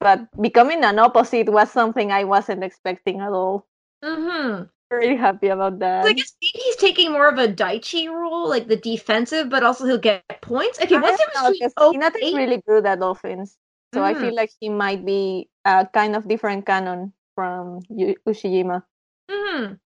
But 0.00 0.26
becoming 0.40 0.84
an 0.84 0.98
opposite 0.98 1.48
was 1.48 1.70
something 1.70 2.12
I 2.12 2.24
wasn't 2.24 2.64
expecting 2.64 3.20
at 3.20 3.32
all. 3.32 3.66
Mm-hmm. 4.04 4.64
Really 4.90 5.16
happy 5.16 5.48
about 5.48 5.78
that. 5.78 6.04
So 6.04 6.10
I 6.10 6.12
guess 6.12 6.34
maybe 6.42 6.58
he's 6.64 6.76
taking 6.76 7.12
more 7.12 7.28
of 7.28 7.38
a 7.38 7.48
Daichi 7.48 8.10
role, 8.10 8.48
like 8.48 8.66
the 8.68 8.76
defensive, 8.76 9.48
but 9.48 9.62
also 9.62 9.86
he'll 9.86 9.98
get 9.98 10.22
points. 10.42 10.80
Okay, 10.82 10.98
what's 10.98 11.16
the 11.18 11.30
difference 11.32 11.58
'cause 11.60 11.74
between 11.74 12.02
Hinata 12.02 12.16
is 12.20 12.32
08 12.34 12.36
really 12.36 12.62
good 12.66 12.84
at 12.84 12.98
offense, 13.00 13.56
so 13.94 14.02
I 14.02 14.12
Mm. 14.12 14.20
feel 14.20 14.34
like 14.34 14.50
he 14.60 14.68
might 14.68 15.04
be 15.06 15.48
a 15.64 15.86
kind 15.86 16.14
of 16.16 16.28
different 16.28 16.66
canon 16.66 17.14
from 17.34 17.80
Yu- 17.88 18.18
Ushijima. 18.28 18.82
hmm 19.30 19.80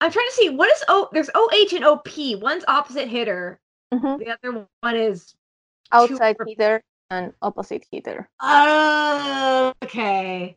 I'm 0.00 0.10
trying 0.12 0.28
to 0.28 0.34
see 0.34 0.50
what 0.50 0.70
is 0.72 0.84
O. 0.88 1.08
There's 1.12 1.30
OH 1.34 1.72
and 1.74 1.84
OP. 1.84 2.36
One's 2.36 2.64
opposite 2.68 3.08
hitter. 3.08 3.58
Mhm. 3.92 4.18
The 4.18 4.30
other 4.30 4.66
one 4.80 4.96
is. 4.96 5.34
Outside 5.92 6.36
Two- 6.38 6.44
hitter 6.48 6.82
and 7.10 7.32
opposite 7.40 7.84
hitter. 7.90 8.28
Oh, 8.40 9.72
okay. 9.84 10.56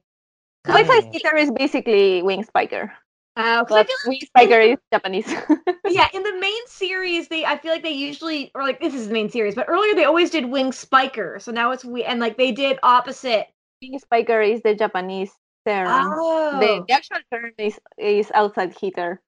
Outside 0.68 1.04
Oh. 1.06 1.12
hitter 1.12 1.36
is 1.38 1.52
basically 1.52 2.22
wing 2.24 2.44
spiker, 2.44 2.92
Uh, 3.38 3.64
'cause 3.64 3.78
I 3.78 3.84
feel 3.84 3.96
like 4.04 4.08
wing 4.08 4.20
spiker 4.26 4.60
is 4.60 4.78
Japanese. 4.92 5.28
yeah, 5.88 6.08
in 6.14 6.24
the 6.24 6.34
main 6.40 6.68
series, 6.68 7.28
they 7.30 7.46
I 7.46 7.58
feel 7.58 7.72
like 7.72 7.84
they 7.84 7.92
usually 7.92 8.52
or 8.56 8.64
like 8.64 8.80
this 8.82 8.94
is 8.94 9.08
the 9.08 9.14
main 9.14 9.30
series, 9.30 9.56
but 9.56 9.70
earlier 9.70 9.94
they 9.96 10.06
always 10.06 10.30
did 10.32 10.46
wing 10.46 10.72
spiker. 10.74 11.40
So 11.40 11.52
now 11.52 11.72
it's 11.72 11.86
we 11.86 12.04
and 12.04 12.20
like 12.20 12.36
they 12.38 12.52
did 12.52 12.78
opposite. 12.84 13.48
wing 13.82 13.98
spiker 14.00 14.42
is 14.42 14.62
the 14.64 14.76
Japanese 14.76 15.32
term. 15.66 15.88
Oh, 15.88 16.60
The, 16.60 16.84
the 16.88 16.94
actual 16.94 17.20
term 17.32 17.54
is 17.58 17.80
is 17.98 18.32
outside 18.36 18.76
hitter. 18.78 19.22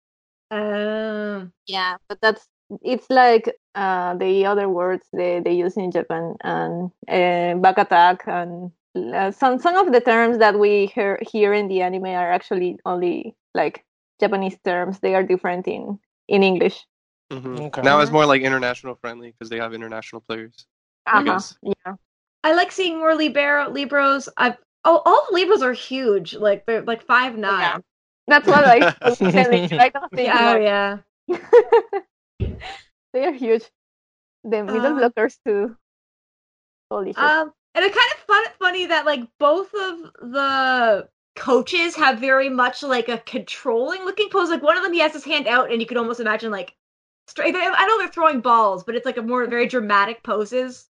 Um, 0.52 1.54
Yeah, 1.68 1.98
but 2.10 2.20
that's 2.22 2.48
it's 2.84 3.10
like 3.10 3.52
uh, 3.76 4.16
the 4.16 4.46
other 4.46 4.70
words 4.70 5.04
they, 5.14 5.40
they 5.40 5.54
use 5.54 5.78
in 5.78 5.92
Japan 5.92 6.36
and 6.44 6.92
uh, 7.08 7.56
back 7.60 7.78
attack 7.78 8.24
and 8.28 8.72
uh, 8.96 9.32
some 9.32 9.60
some 9.60 9.76
of 9.76 9.92
the 9.94 10.02
terms 10.02 10.38
that 10.40 10.60
we 10.60 10.88
hear 10.88 11.20
here 11.22 11.54
in 11.54 11.68
the 11.68 11.82
anime 11.82 12.06
are 12.06 12.32
actually 12.32 12.78
only 12.86 13.36
like 13.54 13.84
Japanese 14.20 14.58
terms. 14.64 15.00
They 15.00 15.16
are 15.16 15.24
different 15.24 15.68
in 15.68 16.00
in 16.28 16.44
English. 16.44 16.86
Mhm. 17.32 17.68
Okay. 17.68 17.82
Now 17.82 18.00
it's 18.02 18.12
more 18.12 18.26
like 18.26 18.42
international 18.42 18.96
friendly 18.96 19.32
because 19.32 19.50
they 19.50 19.58
have 19.58 19.74
international 19.74 20.22
players. 20.22 20.66
Uh-huh. 21.08 21.24
Yes. 21.26 21.56
Yeah. 21.64 21.96
I 22.44 22.54
like 22.54 22.72
seeing 22.72 22.98
more 23.00 23.16
libero 23.16 23.70
libros. 23.70 24.28
I 24.38 24.58
oh 24.84 25.02
all 25.06 25.28
the 25.30 25.36
libros 25.36 25.62
are 25.62 25.74
huge. 25.74 26.34
Like 26.34 26.66
they're 26.66 26.82
like 26.82 27.04
five 27.04 27.38
nine. 27.38 27.60
Yeah. 27.62 27.78
That's 28.32 28.48
what 28.48 28.64
I 28.66 28.96
was 29.06 29.18
telling 29.20 29.70
you. 29.70 29.78
I 29.80 29.90
don't 29.90 30.12
think 30.12 30.28
Yeah, 30.28 30.40
oh, 30.40 30.54
like- 30.54 31.42
yeah. 32.40 32.58
they 33.14 33.26
are 33.26 33.32
huge. 33.34 33.64
The 34.44 34.64
middle 34.64 34.98
Uh, 34.98 35.10
blockers 35.10 35.38
too. 35.46 35.76
Holy 36.90 37.14
shit. 37.14 37.18
Um, 37.24 37.52
and 37.76 37.86
it's 37.86 37.96
kind 37.96 38.12
of 38.16 38.20
fun, 38.28 38.44
funny 38.60 38.86
that 38.88 39.06
like 39.06 39.22
both 39.40 39.74
of 39.74 40.00
the 40.32 41.08
coaches 41.36 41.96
have 41.96 42.20
very 42.20 42.50
much 42.50 42.84
like 42.84 43.08
a 43.10 43.20
controlling 43.20 44.04
looking 44.06 44.30
pose. 44.30 44.50
Like 44.50 44.64
one 44.64 44.78
of 44.78 44.84
them, 44.84 44.94
he 44.94 45.00
has 45.00 45.14
his 45.14 45.24
hand 45.24 45.48
out, 45.48 45.72
and 45.72 45.80
you 45.82 45.88
could 45.88 45.98
almost 45.98 46.20
imagine 46.20 46.52
like 46.52 46.76
straight. 47.28 47.56
I 47.56 47.86
know 47.88 47.98
they're 47.98 48.08
throwing 48.10 48.42
balls, 48.42 48.84
but 48.84 48.96
it's 48.96 49.06
like 49.06 49.18
a 49.18 49.22
more 49.22 49.46
very 49.46 49.68
dramatic 49.68 50.24
poses. 50.24 50.90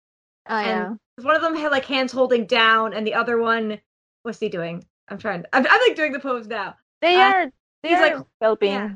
oh, 0.48 0.58
yeah. 0.60 0.86
and 1.18 1.26
One 1.26 1.36
of 1.36 1.42
them 1.42 1.56
had 1.56 1.72
like 1.72 1.84
hands 1.84 2.12
holding 2.12 2.46
down, 2.46 2.94
and 2.94 3.06
the 3.06 3.14
other 3.14 3.38
one, 3.38 3.78
what's 4.22 4.38
he 4.40 4.48
doing? 4.48 4.84
I'm 5.08 5.18
trying. 5.18 5.44
I'm, 5.52 5.66
I'm 5.68 5.80
like 5.88 5.96
doing 5.96 6.12
the 6.12 6.20
pose 6.20 6.46
now. 6.46 6.76
They 7.02 7.16
uh, 7.16 7.20
are 7.20 7.50
They 7.82 7.94
are 7.94 8.00
like- 8.16 8.26
helping 8.40 8.72
yeah. 8.72 8.90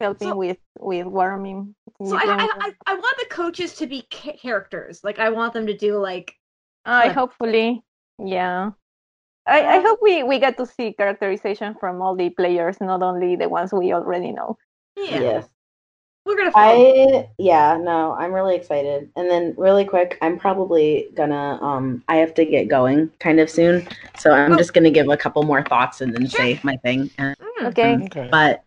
helping 0.00 0.28
So- 0.28 0.36
with 0.36 0.58
with 0.80 1.06
warming. 1.06 1.74
So 2.04 2.16
I, 2.16 2.24
I, 2.24 2.48
I, 2.60 2.72
I 2.86 2.94
want 2.94 3.16
the 3.18 3.26
coaches 3.30 3.74
to 3.76 3.86
be 3.86 4.02
characters. 4.10 5.00
Like 5.04 5.18
I 5.18 5.30
want 5.30 5.52
them 5.54 5.66
to 5.66 5.76
do 5.76 5.96
like 5.98 6.34
I 6.84 7.06
like- 7.06 7.12
hopefully, 7.16 7.82
yeah. 8.18 8.70
I, 9.46 9.78
I 9.78 9.80
hope 9.80 10.00
we, 10.02 10.24
we 10.24 10.40
get 10.40 10.56
to 10.58 10.66
see 10.66 10.92
characterization 10.92 11.76
from 11.78 12.02
all 12.02 12.16
the 12.16 12.30
players, 12.30 12.80
not 12.80 13.00
only 13.00 13.36
the 13.36 13.48
ones 13.48 13.72
we 13.72 13.92
already 13.94 14.32
know. 14.32 14.58
yeah. 14.96 15.20
Yes. 15.20 15.48
We're 16.26 16.36
gonna. 16.36 16.50
Follow. 16.50 16.84
I 16.84 17.28
yeah, 17.38 17.78
no, 17.80 18.12
I'm 18.14 18.32
really 18.32 18.56
excited. 18.56 19.08
And 19.16 19.30
then 19.30 19.54
really 19.56 19.84
quick, 19.84 20.18
I'm 20.20 20.38
probably 20.38 21.08
gonna 21.14 21.58
um 21.62 22.02
I 22.08 22.16
have 22.16 22.34
to 22.34 22.44
get 22.44 22.68
going 22.68 23.10
kind 23.20 23.38
of 23.38 23.48
soon. 23.48 23.86
So 24.18 24.32
I'm 24.32 24.52
Oh. 24.52 24.56
just 24.56 24.74
gonna 24.74 24.90
give 24.90 25.08
a 25.08 25.16
couple 25.16 25.44
more 25.44 25.62
thoughts 25.62 26.00
and 26.00 26.12
then 26.12 26.26
Sure. 26.26 26.44
say 26.44 26.60
my 26.64 26.76
thing. 26.78 27.10
And, 27.18 27.36
Mm. 27.38 27.66
Okay. 27.68 27.94
Okay. 28.06 28.28
but 28.30 28.64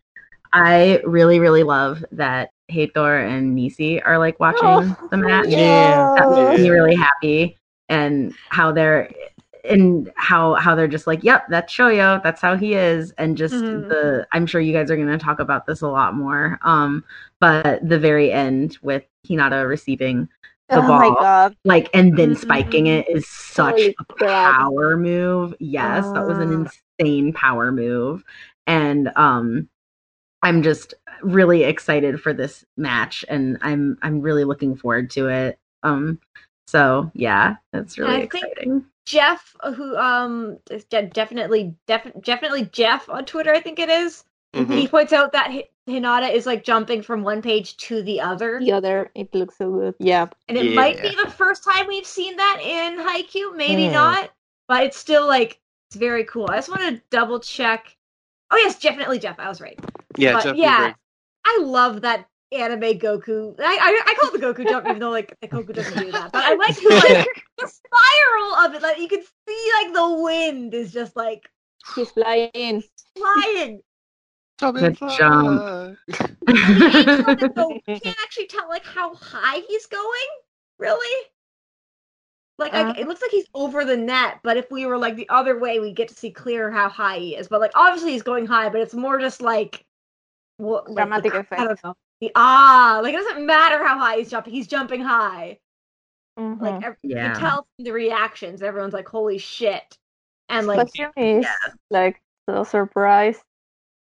I 0.54 1.02
really, 1.04 1.40
really 1.40 1.64
love 1.64 2.04
that 2.14 2.52
Heitor 2.72 3.28
and 3.28 3.54
Nisi 3.56 4.02
are 4.02 4.18
like 4.18 4.40
watching 4.40 4.64
Oh, 4.66 4.96
the 5.12 5.18
match. 5.18 5.48
Yeah. 5.48 6.10
That 6.16 6.30
makes 6.30 6.62
me 6.62 6.70
really 6.70 6.96
happy. 6.96 7.58
And 7.90 8.34
how 8.50 8.72
they're 8.72 9.12
and 9.64 10.12
how 10.16 10.56
how 10.56 10.76
they're 10.76 10.88
just 10.88 11.08
like, 11.08 11.24
yep, 11.24 11.44
that's 11.50 11.74
Shoyo, 11.74 12.22
that's 12.24 12.42
how 12.42 12.56
he 12.56 12.74
is, 12.74 13.12
and 13.18 13.38
just 13.38 13.66
Mhm. 13.66 13.88
the 13.90 14.28
I'm 14.32 14.46
sure 14.46 14.62
you 14.62 14.74
guys 14.74 14.90
are 14.92 14.98
gonna 14.98 15.18
talk 15.18 15.40
about 15.40 15.66
this 15.66 15.82
a 15.82 15.88
lot 15.88 16.16
more. 16.16 16.60
Um, 16.64 17.04
but 17.40 17.88
the 17.88 18.00
very 18.00 18.32
end 18.32 18.78
with 18.82 19.04
Hinata 19.28 19.68
receiving 19.68 20.30
the 20.70 20.82
oh 20.84 20.88
ball, 20.88 21.52
like 21.66 21.90
and 21.94 22.18
then 22.18 22.36
Mhm. 22.36 22.38
spiking 22.38 22.88
it 22.88 23.08
is 23.10 23.28
such 23.28 23.72
Holy 23.72 23.96
a 24.00 24.06
power 24.16 24.98
move. 24.98 25.54
Yes, 25.60 26.12
that 26.12 26.26
was 26.28 26.40
an 26.40 26.52
Ah. 26.52 26.70
insane 27.00 27.34
power 27.34 27.72
move. 27.72 28.24
And 28.68 29.12
um 29.16 29.68
I'm 30.42 30.64
just 30.64 30.94
really 31.22 31.64
excited 31.64 32.22
for 32.22 32.34
this 32.34 32.66
match 32.78 33.26
and 33.30 33.58
I'm 33.62 33.98
I'm 34.02 34.22
really 34.22 34.46
looking 34.46 34.76
forward 34.76 35.10
to 35.12 35.28
it. 35.28 35.58
Um 35.84 36.20
so 36.68 37.12
yeah, 37.14 37.58
it's 37.74 37.98
really 37.98 38.22
exciting. 38.24 38.86
Jeff, 39.10 39.56
who 39.76 39.98
um 39.98 40.60
is 40.70 40.84
definitely 40.86 41.74
def- 41.88 42.14
definitely 42.22 42.66
Jeff 42.72 43.10
on 43.10 43.26
Twitter, 43.26 43.52
I 43.52 43.60
think 43.60 43.80
it 43.80 43.90
is. 43.90 44.24
Mhm. 44.54 44.72
He 44.78 44.88
points 44.88 45.14
out 45.14 45.32
that 45.32 45.50
Hinata 45.88 46.32
is 46.32 46.46
like 46.46 46.64
jumping 46.64 47.02
from 47.02 47.24
one 47.24 47.42
page 47.42 47.76
to 47.78 48.04
the 48.04 48.22
other, 48.22 48.60
The 48.60 48.72
other, 48.72 49.10
it 49.16 49.34
looks 49.34 49.58
so 49.58 49.72
good. 49.72 49.96
Yeah. 50.00 50.28
and 50.48 50.58
it 50.60 50.76
might 50.76 51.02
be 51.02 51.10
the 51.16 51.30
first 51.32 51.64
time 51.64 51.88
we've 51.88 52.06
seen 52.06 52.36
that 52.38 52.60
in 52.62 53.00
Haikyuu. 53.00 53.56
Maybe 53.56 53.88
Hmm. 53.88 53.94
not, 53.94 54.30
but 54.68 54.84
it's 54.84 54.98
still 54.98 55.28
like 55.28 55.60
it's 55.90 55.96
very 55.96 56.24
cool. 56.26 56.48
I 56.52 56.58
just 56.58 56.70
want 56.70 56.82
to 56.82 57.02
double 57.10 57.40
check. 57.40 57.98
Oh 58.52 58.58
yes, 58.58 58.78
definitely 58.80 59.18
Jeff. 59.18 59.40
I 59.40 59.50
was 59.50 59.60
right. 59.60 59.80
Yeah, 60.18 60.34
But 60.34 60.44
Jeff 60.44 60.56
yeah, 60.56 60.78
Newberg. 60.78 60.96
I 61.46 61.58
love 61.64 62.02
that 62.02 62.28
anime 62.52 62.98
Goku. 63.00 63.56
I 63.60 63.78
I, 63.82 64.02
I 64.08 64.16
call 64.20 64.34
it 64.34 64.40
the 64.40 64.46
Goku 64.46 64.68
jump, 64.68 64.86
even 64.88 65.00
though 65.00 65.12
like 65.12 65.36
the 65.42 65.48
Goku 65.48 65.74
doesn't 65.74 65.98
do 65.98 66.12
that. 66.12 66.32
But 66.32 66.44
I 66.46 66.54
like 66.56 66.76
the 66.76 66.90
like 66.90 67.44
the 67.58 67.68
spiral 67.68 68.56
of 68.66 68.74
it. 68.76 68.82
Like 68.82 68.98
you 69.00 69.08
can 69.08 69.22
see 69.22 69.72
like 69.84 69.94
the 69.94 70.22
wind 70.24 70.74
is 70.74 70.92
just 70.92 71.16
like 71.16 71.50
He's 71.96 72.12
flying. 72.12 72.84
flying. 73.18 73.82
Jump 74.60 74.78
Good 74.78 74.98
and 75.02 75.12
jump. 75.12 75.98
so 77.56 77.72
you 77.88 78.00
can't 78.00 78.18
actually 78.22 78.48
tell 78.48 78.68
like 78.68 78.86
how 78.86 79.14
high 79.16 79.62
he's 79.68 79.86
going. 79.86 80.28
Really? 80.78 81.26
Like 82.58 82.74
I, 82.74 82.90
Uh. 82.90 82.94
it 82.98 83.08
looks 83.08 83.22
like 83.22 83.32
he's 83.32 83.48
over 83.54 83.86
the 83.86 83.96
net, 83.96 84.40
but 84.44 84.58
if 84.58 84.70
we 84.70 84.86
were 84.86 84.98
like 84.98 85.16
the 85.16 85.30
other 85.30 85.58
way, 85.58 85.80
we 85.80 85.94
get 85.94 86.10
to 86.10 86.14
see 86.16 86.32
clear 86.32 86.70
how 86.70 86.90
high 86.90 87.18
he 87.20 87.36
is. 87.38 87.48
But 87.48 87.62
like 87.62 87.72
obviously 87.76 88.12
he's 88.12 88.24
going 88.24 88.46
high, 88.46 88.68
but 88.70 88.82
it's 88.82 88.94
more 88.94 89.18
just 89.18 89.42
like 89.42 89.86
what 90.58 90.88
like, 90.90 90.98
Dramatic 90.98 91.32
the, 91.32 91.40
effect. 91.40 91.62
I 91.62 91.66
don't 91.66 91.84
know. 91.84 91.96
The 92.22 92.32
ah, 92.36 93.00
like 93.02 93.14
it 93.14 93.18
doesn't 93.18 93.46
matter 93.46 93.84
how 93.84 93.98
high 93.98 94.18
he's 94.18 94.30
jumping. 94.30 94.54
He's 94.54 94.68
jumping 94.68 95.02
high. 95.02 95.60
Mhm. 96.38 96.62
Like 96.62 96.84
ev- 96.84 96.98
you 97.04 97.16
can 97.16 97.36
tell 97.36 97.68
from 97.76 97.86
the 97.86 97.92
reactions. 97.92 98.62
Everyone's 98.62 98.94
like, 98.94 99.08
"Holy 99.08 99.38
shit!" 99.38 99.98
And 100.50 100.68
like 100.68 100.88
Kasumi 100.88 101.40
is 101.40 101.48
like 101.90 102.22
so 102.50 102.64
surprised. 102.64 103.42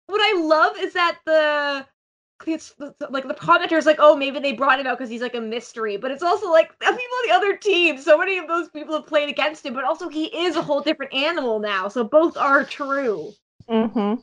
what 0.08 0.22
I 0.22 0.40
love 0.42 0.78
is 0.78 0.94
that 0.94 1.20
the 1.26 1.86
it's 2.48 2.74
like 3.10 3.28
the 3.28 3.34
commenters 3.34 3.86
like, 3.86 3.98
oh, 4.00 4.16
maybe 4.16 4.40
they 4.40 4.54
brought 4.54 4.80
him 4.80 4.88
out 4.88 4.98
because 4.98 5.10
he's 5.10 5.22
like 5.22 5.36
a 5.36 5.42
mystery, 5.42 5.98
but 5.98 6.10
it's 6.10 6.24
also 6.24 6.50
like 6.50 6.70
the 6.80 6.86
people 6.86 6.96
on 6.96 7.28
the 7.28 7.34
other 7.34 7.58
team. 7.58 7.98
So 7.98 8.18
many 8.18 8.38
of 8.38 8.48
those 8.48 8.70
people 8.70 8.96
have 8.96 9.08
played 9.08 9.30
against 9.30 9.66
him, 9.66 9.74
but 9.74 9.84
also 9.84 10.08
he 10.08 10.26
is 10.26 10.56
a 10.56 10.62
whole 10.62 10.82
different 10.82 11.14
animal 11.14 11.60
now. 11.60 11.90
So 11.90 12.04
both 12.06 12.38
are 12.38 12.64
true. 12.64 13.34
Mm-hmm. 13.70 14.22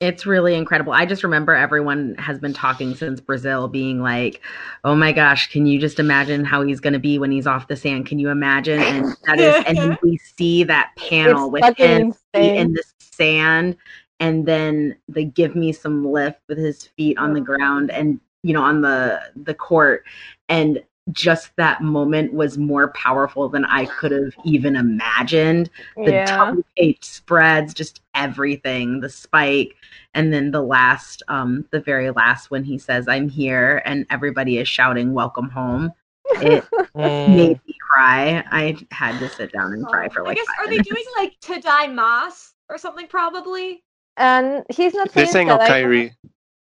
It's 0.00 0.24
really 0.24 0.54
incredible. 0.54 0.94
I 0.94 1.04
just 1.04 1.22
remember 1.22 1.54
everyone 1.54 2.14
has 2.18 2.38
been 2.38 2.54
talking 2.54 2.94
since 2.94 3.20
Brazil 3.20 3.68
being 3.68 4.00
like, 4.02 4.40
"Oh 4.82 4.94
my 4.94 5.12
gosh, 5.12 5.52
can 5.52 5.66
you 5.66 5.78
just 5.78 5.98
imagine 5.98 6.44
how 6.44 6.62
he's 6.62 6.80
going 6.80 6.94
to 6.94 6.98
be 6.98 7.18
when 7.18 7.30
he's 7.30 7.46
off 7.46 7.68
the 7.68 7.76
sand? 7.76 8.06
Can 8.06 8.18
you 8.18 8.30
imagine?" 8.30 8.80
And 8.80 9.14
that 9.26 9.38
is 9.38 9.62
and 9.66 9.98
we 10.02 10.16
see 10.16 10.64
that 10.64 10.92
panel 10.96 11.54
It's 11.54 11.66
with 11.66 11.76
him 11.76 12.14
insane. 12.34 12.56
in 12.56 12.72
the 12.72 12.82
sand 12.98 13.76
and 14.20 14.46
then 14.46 14.94
the 15.08 15.24
give 15.24 15.56
me 15.56 15.72
some 15.72 16.04
lift 16.04 16.40
with 16.48 16.58
his 16.58 16.86
feet 16.86 17.18
on 17.18 17.32
the 17.32 17.40
ground 17.40 17.90
and 17.90 18.20
you 18.42 18.54
know 18.54 18.62
on 18.62 18.82
the 18.82 19.20
the 19.34 19.54
court 19.54 20.04
and 20.48 20.82
just 21.12 21.50
that 21.56 21.82
moment 21.82 22.32
was 22.32 22.56
more 22.58 22.92
powerful 22.92 23.48
than 23.48 23.64
I 23.64 23.86
could 23.86 24.12
have 24.12 24.32
even 24.44 24.76
imagined 24.76 25.70
the 25.96 26.12
Yeah. 26.12 26.24
tongue 26.26 26.64
tape 26.76 27.02
spreads, 27.04 27.74
just 27.74 28.02
everything, 28.14 29.00
the 29.00 29.08
spike, 29.08 29.74
and 30.14 30.32
then 30.32 30.50
the 30.50 30.62
last, 30.62 31.22
um, 31.28 31.64
the 31.70 31.80
very 31.80 32.10
last 32.10 32.50
when 32.50 32.62
he 32.64 32.78
says, 32.78 33.08
I'm 33.08 33.28
here, 33.28 33.82
and 33.84 34.06
everybody 34.10 34.58
is 34.58 34.68
shouting, 34.68 35.12
Welcome 35.14 35.48
home. 35.50 35.92
It 36.40 36.64
Mm. 36.96 37.28
made 37.36 37.60
me 37.66 37.74
cry. 37.92 38.44
I 38.50 38.76
had 38.90 39.18
to 39.20 39.28
sit 39.28 39.52
down 39.52 39.72
and 39.72 39.86
cry 39.86 40.08
for 40.08 40.22
like. 40.22 40.32
I 40.32 40.34
guess 40.34 40.46
five 40.46 40.66
are 40.66 40.70
they 40.70 40.78
doing 40.78 41.04
like 41.16 41.38
to 41.42 41.60
die 41.60 41.86
mas 41.86 42.52
or 42.68 42.78
something 42.78 43.06
probably? 43.06 43.82
And 44.16 44.64
he's 44.70 44.92
not 44.94 45.10
They're 45.12 45.24
saying 45.26 45.46
saying 45.46 45.48
Tadai- 45.48 45.68
Okaeri. 45.68 46.14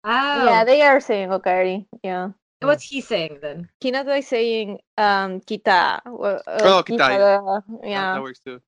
Oh, 0.04 0.46
Yeah, 0.46 0.64
they 0.64 0.82
are 0.84 1.00
saying 1.00 1.30
Okaeri. 1.30 1.86
Yeah. 2.04 2.32
What's 2.62 2.84
he 2.84 3.02
saying 3.02 3.40
then? 3.42 3.70
Hinata 3.82 4.20
is 4.20 4.28
saying 4.28 4.80
um 4.98 5.42
kita. 5.42 6.00
uh, 6.06 6.40
Oh, 6.64 6.84
kita, 6.86 6.98
yeah. 7.10 7.18
That, 7.18 7.64
yeah. 7.84 8.14
that 8.14 8.22
works 8.22 8.40
too. 8.40 8.60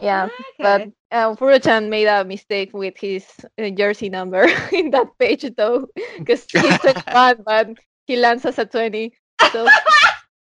Yeah. 0.00 0.28
But 0.58 0.80
Okay. 0.80 0.92
uh, 1.12 1.34
Furuchan 1.36 1.88
made 1.88 2.06
a 2.06 2.24
mistake 2.24 2.70
with 2.72 2.96
his 2.96 3.26
uh, 3.60 3.70
jersey 3.70 4.08
number 4.08 4.48
in 4.72 4.90
that 4.90 5.08
page 5.18 5.44
though, 5.56 5.86
because 6.18 6.46
he 6.50 6.68
took 6.78 6.96
one, 7.12 7.42
but 7.44 7.68
he 8.06 8.16
lands 8.16 8.44
as 8.46 8.58
a 8.58 8.64
20. 8.64 9.12
So 9.52 9.68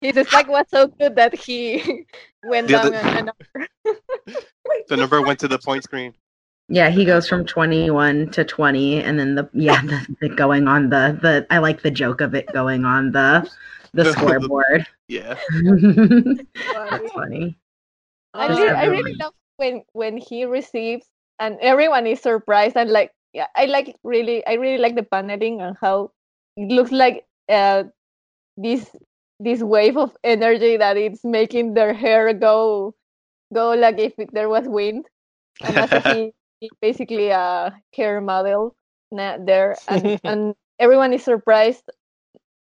his 0.02 0.28
spike 0.28 0.48
was 0.50 0.66
so 0.70 0.88
good 0.88 1.16
that 1.16 1.34
he 1.36 2.06
went 2.44 2.68
The 2.68 2.74
down 2.74 2.86
other- 2.88 2.96
and, 2.98 3.32
and 3.86 3.98
The 4.90 4.98
number 4.98 5.22
went 5.22 5.40
to 5.40 5.48
the 5.48 5.60
point 5.60 5.84
screen. 5.84 6.14
Yeah, 6.70 6.90
he 6.90 7.06
goes 7.06 7.28
from 7.28 7.46
21 7.46 8.32
to 8.32 8.44
20, 8.44 9.04
and 9.04 9.20
then 9.20 9.36
the, 9.36 9.50
yeah, 9.54 9.82
the, 9.82 10.16
the 10.22 10.30
going 10.30 10.68
on 10.68 10.90
the, 10.90 11.18
the, 11.22 11.46
I 11.50 11.60
like 11.60 11.82
the 11.82 11.92
joke 11.92 12.22
of 12.22 12.34
it 12.34 12.52
going 12.54 12.86
on 12.86 13.12
the, 13.12 13.50
the 13.94 14.04
The- 14.04 14.12
scoreboard. 14.14 14.88
Yeah. 15.08 15.38
That's 16.90 17.12
funny. 17.12 17.58
I, 18.34 18.48
really, 18.48 18.70
I 18.70 18.86
really 18.86 19.14
love 19.16 19.34
when 19.58 19.84
when 19.94 20.18
he 20.18 20.46
receives 20.46 21.06
and 21.40 21.58
everyone 21.62 22.08
is 22.08 22.20
surprised 22.22 22.76
and 22.78 22.90
like 22.90 23.12
yeah 23.34 23.48
I 23.56 23.66
like 23.66 23.96
really 24.04 24.46
I 24.48 24.54
really 24.54 24.78
like 24.78 24.96
the 24.96 25.04
paneling 25.04 25.62
and 25.62 25.78
how 25.80 26.12
it 26.58 26.72
looks 26.72 26.92
like 26.92 27.26
uh 27.50 27.84
this 28.58 28.90
this 29.40 29.62
wave 29.62 29.98
of 29.98 30.16
energy 30.24 30.78
that 30.78 30.98
it's 30.98 31.24
making 31.24 31.74
their 31.74 31.94
hair 31.94 32.34
go 32.34 32.96
go 33.54 33.74
like 33.74 34.00
if 34.00 34.14
there 34.32 34.50
was 34.50 34.68
wind 34.68 35.06
and 35.64 35.78
also 35.78 36.00
he, 36.00 36.14
he 36.14 36.34
basically 36.82 37.30
a 37.30 37.74
hair 37.96 38.22
model 38.22 38.76
there 39.12 39.76
and, 39.88 40.20
and 40.24 40.56
everyone 40.80 41.14
is 41.14 41.24
surprised 41.24 41.84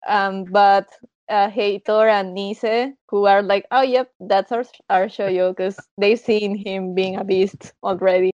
um 0.09 0.45
but 0.45 0.89
uh 1.29 1.49
Heitor 1.49 2.09
and 2.11 2.37
Nise 2.37 2.93
who 3.09 3.27
are 3.27 3.43
like 3.43 3.67
oh 3.71 3.83
yep 3.83 4.11
that's 4.21 4.51
our 4.53 4.65
our 4.91 5.07
shoyo 5.07 5.55
because 5.55 5.79
they've 5.99 6.19
seen 6.19 6.57
him 6.57 6.95
being 6.95 7.17
a 7.17 7.25
beast 7.25 7.73
already. 7.83 8.31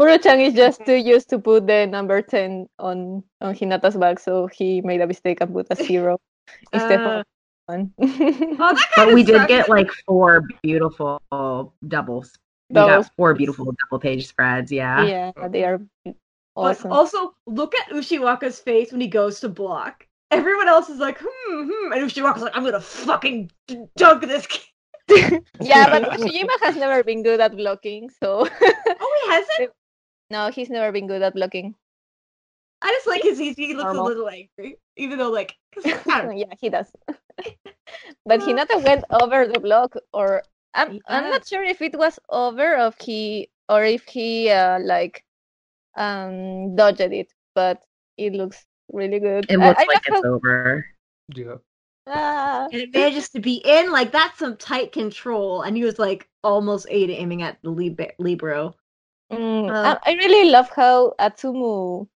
Furuchan 0.00 0.40
is 0.46 0.54
just 0.54 0.84
too 0.86 0.94
used 1.14 1.28
to 1.30 1.38
put 1.38 1.66
the 1.66 1.86
number 1.86 2.22
10 2.22 2.66
on 2.78 3.22
on 3.40 3.54
Hinata's 3.54 3.96
back 3.96 4.18
so 4.18 4.46
he 4.46 4.80
made 4.80 5.00
a 5.00 5.06
mistake 5.06 5.38
and 5.40 5.52
put 5.52 5.66
a 5.70 5.76
zero 5.76 6.18
instead 6.72 7.00
Uh, 7.00 7.20
of 7.20 7.24
one. 7.66 7.92
Oh, 8.00 8.06
that 8.06 8.58
kind 8.58 8.78
But 8.96 9.08
of 9.08 9.14
we 9.14 9.22
did 9.22 9.46
get 9.48 9.68
like 9.68 9.90
four 10.06 10.42
beautiful 10.62 11.20
doubles. 11.86 12.32
We 12.72 12.76
Doubles. 12.76 13.06
got 13.06 13.16
four 13.16 13.34
beautiful 13.34 13.66
double 13.84 14.00
page 14.00 14.26
spreads. 14.26 14.72
Yeah. 14.72 15.04
yeah 15.04 15.48
they 15.48 15.62
are 15.64 15.78
But 16.06 16.14
awesome 16.56 16.90
also, 16.90 17.34
look 17.46 17.74
at 17.74 17.90
Ushiwaka's 17.90 18.58
face 18.60 18.90
when 18.92 19.00
he 19.02 19.08
goes 19.08 19.40
to 19.40 19.50
block. 19.50 20.06
Everyone 20.30 20.68
else 20.68 20.88
is 20.88 20.98
like, 20.98 21.18
hmm, 21.20 21.68
hmm, 21.70 21.92
and 21.92 22.00
Ushiwaka's 22.10 22.40
like, 22.40 22.56
I'm 22.56 22.64
gonna 22.64 22.80
fucking 22.80 23.50
dunk 23.96 24.22
this 24.22 24.46
kid. 24.46 24.64
yeah 25.60 25.90
but 25.90 26.18
Shijima 26.18 26.56
has 26.62 26.76
never 26.76 27.02
been 27.04 27.22
good 27.22 27.40
at 27.40 27.54
blocking 27.56 28.08
so 28.22 28.48
Oh, 28.62 29.20
he 29.24 29.30
hasn't? 29.30 29.72
no 30.30 30.48
he's 30.50 30.70
never 30.70 30.92
been 30.92 31.06
good 31.08 31.20
at 31.20 31.34
blocking 31.34 31.74
I 32.80 32.88
just 32.92 33.06
like 33.06 33.22
his 33.22 33.38
he, 33.38 33.52
he 33.52 33.74
looks 33.74 33.84
Normal. 33.92 34.06
a 34.06 34.08
little 34.08 34.28
angry. 34.28 34.76
Even 34.96 35.18
though, 35.18 35.30
like, 35.30 35.54
'cause 35.74 35.84
I 35.86 36.18
don't 36.22 36.28
know. 36.30 36.36
yeah, 36.36 36.52
he 36.60 36.68
does. 36.68 36.90
but 38.26 38.40
Hinata 38.40 38.82
went 38.84 39.04
over 39.10 39.46
the 39.46 39.60
block, 39.60 39.94
or 40.12 40.42
I'm 40.74 41.00
I'm 41.08 41.28
not 41.28 41.46
sure 41.46 41.62
if 41.62 41.80
it 41.82 41.96
was 41.98 42.18
over 42.30 42.76
of 42.76 42.96
he 43.00 43.50
or 43.68 43.84
if 43.84 44.04
he 44.06 44.50
uh, 44.50 44.78
like 44.80 45.24
um 45.96 46.74
dodged 46.76 47.00
it, 47.12 47.32
but 47.54 47.82
it 48.16 48.32
looks 48.34 48.64
really 48.92 49.20
good. 49.20 49.46
It 49.48 49.58
looks 49.58 49.80
I 49.80 49.86
like 49.86 50.02
love 50.08 50.18
it's 50.18 50.24
over. 50.24 50.86
Yeah. 51.34 51.56
how- 52.06 52.12
ah, 52.12 52.68
and 52.72 52.80
it 52.82 52.92
manages 52.92 53.28
to 53.30 53.40
be 53.40 53.56
in, 53.64 53.90
like, 53.92 54.12
that's 54.12 54.38
some 54.38 54.56
tight 54.56 54.92
control. 54.92 55.62
And 55.62 55.76
he 55.76 55.84
was, 55.84 55.98
like, 55.98 56.28
almost 56.42 56.86
eight 56.90 57.10
aiming 57.10 57.42
at 57.42 57.58
the 57.62 57.70
lib- 57.70 58.12
Libro. 58.18 58.74
mm, 59.32 59.70
Uh, 59.70 59.96
I, 60.04 60.12
I 60.12 60.14
really 60.14 60.50
love 60.50 60.70
how 60.74 61.14
Atsumu 61.20 62.08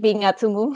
being 0.00 0.20
Atsumu. 0.20 0.74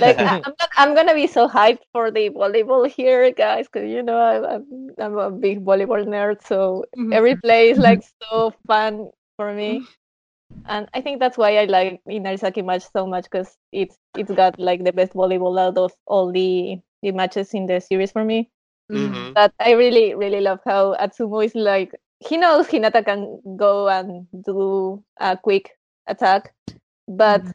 like 0.00 0.20
I, 0.24 0.36
I'm 0.44 0.54
not, 0.60 0.70
I'm 0.76 0.94
gonna 0.94 1.14
be 1.14 1.26
so 1.26 1.48
hyped 1.48 1.82
for 1.92 2.10
the 2.10 2.30
volleyball 2.30 2.88
here, 2.88 3.30
guys, 3.32 3.66
because 3.70 3.88
you 3.90 4.02
know 4.02 4.18
I, 4.18 4.54
I'm 4.56 4.90
I'm 4.98 5.18
a 5.18 5.30
big 5.30 5.64
volleyball 5.64 6.04
nerd, 6.06 6.42
so 6.42 6.84
Mhm. 6.96 7.12
every 7.12 7.36
play 7.36 7.70
is 7.70 7.78
like 7.78 8.02
so 8.22 8.52
fun 8.66 9.10
for 9.36 9.52
me, 9.54 9.84
and 10.66 10.88
I 10.94 11.00
think 11.00 11.20
that's 11.20 11.38
why 11.38 11.56
I 11.58 11.64
like 11.64 12.00
Inarizaki 12.08 12.64
match 12.64 12.84
so 12.92 13.06
much 13.06 13.24
because 13.24 13.56
it's 13.72 13.96
it's 14.16 14.30
got 14.32 14.58
like 14.58 14.84
the 14.84 14.92
best 14.92 15.12
volleyball 15.14 15.58
out 15.58 15.76
of 15.78 15.92
all 16.06 16.32
the 16.32 16.78
the 17.02 17.12
matches 17.12 17.54
in 17.54 17.66
the 17.66 17.80
series 17.80 18.12
for 18.12 18.24
me. 18.24 18.50
hmm 18.90 19.34
But 19.34 19.52
I 19.60 19.72
really 19.72 20.14
really 20.14 20.40
love 20.40 20.60
how 20.64 20.94
Atsumu 20.96 21.44
is 21.44 21.54
like 21.54 21.92
he 22.20 22.36
knows 22.36 22.68
Hinata 22.68 23.04
can 23.04 23.40
go 23.56 23.88
and 23.88 24.26
do 24.44 25.02
a 25.20 25.36
quick 25.36 25.70
attack, 26.06 26.52
but 27.08 27.46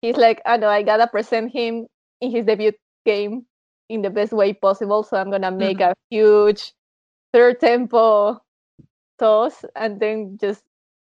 he's 0.00 0.16
like, 0.16 0.40
I 0.46 0.56
know 0.56 0.68
I 0.68 0.82
gotta 0.82 1.06
present 1.06 1.52
him 1.52 1.86
in 2.20 2.30
his 2.30 2.46
debut 2.46 2.72
game 3.04 3.46
in 3.88 4.02
the 4.02 4.10
best 4.10 4.32
way 4.32 4.52
possible. 4.52 5.02
So 5.02 5.16
I'm 5.16 5.30
gonna 5.30 5.50
make 5.50 5.78
mm-hmm. 5.78 5.92
a 5.92 5.94
huge 6.10 6.72
third 7.32 7.60
tempo 7.60 8.40
toss 9.18 9.64
and 9.76 10.00
then 10.00 10.38
just 10.40 10.62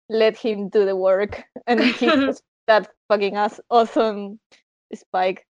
let 0.09 0.37
him 0.37 0.69
do 0.69 0.85
the 0.85 0.97
work. 0.97 1.45
And 1.67 1.81
he 1.81 2.07
that 2.67 2.89
fucking 3.09 3.37
ass 3.37 3.61
awesome 3.71 4.41
spike. 4.95 5.47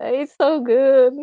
It's 0.00 0.34
so 0.36 0.60
good. 0.60 1.14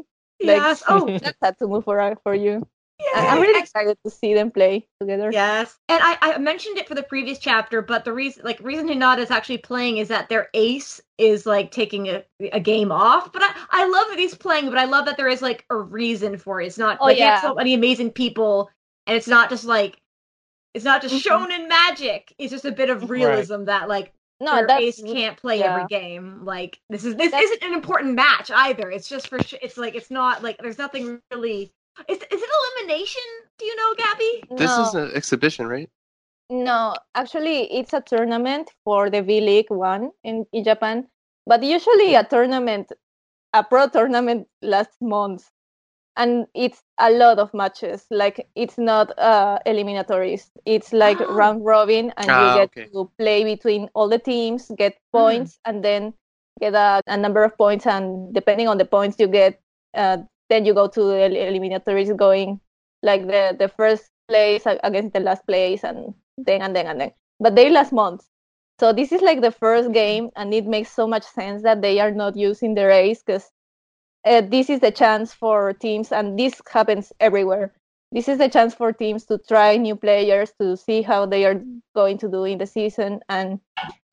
Like, 0.41 0.61
Yes. 0.61 0.83
Oh, 0.87 1.19
that's 1.41 1.61
move 1.61 1.83
for 1.83 2.15
for 2.23 2.35
you. 2.35 2.61
Yeah. 2.99 3.21
I- 3.21 3.27
I'm 3.27 3.41
really 3.41 3.59
excited 3.59 3.97
to 4.03 4.09
see 4.11 4.33
them 4.33 4.51
play 4.51 4.87
together. 4.99 5.29
Yes, 5.31 5.77
and 5.89 6.01
I, 6.03 6.17
I 6.21 6.37
mentioned 6.37 6.77
it 6.77 6.87
for 6.87 6.95
the 6.95 7.03
previous 7.03 7.39
chapter, 7.39 7.81
but 7.81 8.05
the 8.05 8.13
reason, 8.13 8.43
like, 8.43 8.59
reason 8.61 8.87
Hinata 8.87 9.19
is 9.19 9.31
actually 9.31 9.59
playing 9.59 9.97
is 9.97 10.07
that 10.07 10.29
their 10.29 10.49
ace 10.53 10.99
is 11.17 11.45
like 11.45 11.71
taking 11.71 12.07
a, 12.07 12.23
a 12.53 12.59
game 12.59 12.91
off. 12.91 13.31
But 13.31 13.43
I, 13.43 13.51
I 13.71 13.87
love 13.87 14.07
that 14.09 14.19
he's 14.19 14.35
playing, 14.35 14.69
but 14.69 14.77
I 14.77 14.85
love 14.85 15.05
that 15.05 15.17
there 15.17 15.27
is 15.29 15.41
like 15.41 15.65
a 15.69 15.75
reason 15.75 16.37
for 16.37 16.61
it. 16.61 16.67
It's 16.67 16.77
not 16.77 16.97
Oh, 17.01 17.05
like 17.05 17.17
yeah. 17.17 17.41
so 17.41 17.53
many 17.55 17.73
amazing 17.73 18.11
people, 18.11 18.69
and 19.05 19.15
it's 19.15 19.27
not 19.27 19.49
just 19.49 19.65
like 19.65 19.97
it's 20.73 20.85
not 20.85 21.01
just 21.01 21.13
mm-hmm. 21.15 21.19
shown 21.21 21.51
in 21.51 21.67
magic. 21.67 22.33
It's 22.37 22.51
just 22.51 22.65
a 22.65 22.71
bit 22.71 22.89
of 22.89 23.09
realism 23.09 23.63
that 23.65 23.89
like 23.89 24.11
No, 24.39 24.65
their 24.65 24.77
ace 24.79 25.01
can't 25.01 25.35
play 25.37 25.59
yeah. 25.59 25.73
every 25.75 25.87
game. 25.87 26.45
Like 26.45 26.79
this 26.89 27.03
is 27.03 27.15
this 27.15 27.31
That's- 27.31 27.49
isn't 27.51 27.63
an 27.63 27.73
important 27.73 28.13
match 28.15 28.51
either. 28.51 28.91
It's 28.91 29.09
just 29.09 29.27
for 29.27 29.41
sh- 29.41 29.55
it's 29.61 29.77
like 29.77 29.95
it's 29.95 30.11
not 30.11 30.43
like 30.43 30.57
there's 30.59 30.77
nothing 30.77 31.19
really. 31.31 31.71
Is 32.07 32.17
is 32.17 32.41
it 32.41 32.49
elimination? 32.59 33.27
Do 33.57 33.65
you 33.65 33.75
know, 33.75 33.93
Gabby? 33.97 34.43
This 34.57 34.77
no. 34.77 34.83
is 34.83 34.93
an 34.95 35.11
exhibition, 35.15 35.67
right? 35.67 35.89
No, 36.49 36.95
actually, 37.15 37.71
it's 37.73 37.93
a 37.93 38.01
tournament 38.01 38.71
for 38.85 39.09
the 39.09 39.21
V 39.21 39.41
League 39.41 39.69
One 39.69 40.11
in, 40.23 40.45
in 40.53 40.63
Japan. 40.63 41.07
But 41.45 41.63
usually, 41.63 42.15
a 42.15 42.23
tournament, 42.23 42.91
a 43.53 43.63
pro 43.63 43.87
tournament, 43.89 44.47
lasts 44.61 44.97
months, 45.01 45.51
and 46.15 46.47
it's 46.53 46.81
a 46.99 47.11
lot 47.11 47.39
of 47.39 47.53
matches. 47.53 48.05
Like 48.09 48.47
it's 48.55 48.77
not 48.77 49.17
uh, 49.19 49.59
eliminatories. 49.65 50.51
It's 50.65 50.93
like 50.93 51.19
Oh. 51.21 51.33
round 51.33 51.65
robin, 51.65 52.13
and 52.17 52.29
Ah, 52.29 52.39
you 52.53 52.59
get 52.59 52.69
okay. 52.71 52.87
to 52.93 53.11
play 53.17 53.43
between 53.43 53.89
all 53.93 54.07
the 54.09 54.19
teams, 54.19 54.71
get 54.77 54.97
points, 55.11 55.59
and 55.65 55.83
then 55.83 56.13
get 56.59 56.73
a, 56.75 57.01
a 57.07 57.17
number 57.17 57.43
of 57.43 57.57
points. 57.57 57.85
And 57.85 58.33
depending 58.33 58.67
on 58.67 58.77
the 58.77 58.85
points 58.85 59.17
you 59.19 59.27
get, 59.27 59.59
uh, 59.95 60.17
then 60.49 60.65
you 60.65 60.73
go 60.73 60.87
to 60.87 61.01
the 61.03 61.23
el- 61.23 61.35
eliminatories, 61.35 62.11
going 62.13 62.59
like 63.03 63.27
the 63.27 63.55
the 63.57 63.67
first 63.69 64.09
place 64.27 64.63
against 64.65 65.13
the 65.13 65.19
last 65.19 65.45
place, 65.47 65.83
and 65.83 66.13
then 66.37 66.61
and 66.61 66.75
then 66.75 66.87
and 66.87 67.01
then. 67.01 67.11
But 67.39 67.55
they 67.55 67.69
last 67.69 67.93
months. 67.93 68.29
So 68.79 68.93
this 68.93 69.11
is 69.11 69.21
like 69.21 69.41
the 69.41 69.51
first 69.51 69.91
game, 69.91 70.29
and 70.35 70.53
it 70.53 70.65
makes 70.65 70.91
so 70.91 71.07
much 71.07 71.23
sense 71.23 71.63
that 71.63 71.81
they 71.81 71.99
are 71.99 72.11
not 72.11 72.35
using 72.35 72.75
the 72.75 72.85
race 72.85 73.23
because 73.23 73.49
uh, 74.25 74.41
this 74.41 74.69
is 74.69 74.79
the 74.79 74.91
chance 74.91 75.33
for 75.33 75.73
teams, 75.73 76.11
and 76.11 76.37
this 76.37 76.61
happens 76.71 77.13
everywhere. 77.19 77.73
This 78.11 78.27
is 78.29 78.37
the 78.37 78.49
chance 78.49 78.73
for 78.73 78.93
teams 78.93 79.25
to 79.25 79.37
try 79.37 79.77
new 79.77 79.95
players 79.95 80.53
to 80.61 80.77
see 80.77 81.01
how 81.01 81.25
they 81.25 81.45
are 81.45 81.61
going 81.95 82.17
to 82.19 82.29
do 82.29 82.45
in 82.45 82.57
the 82.57 82.65
season 82.65 83.19
and 83.29 83.59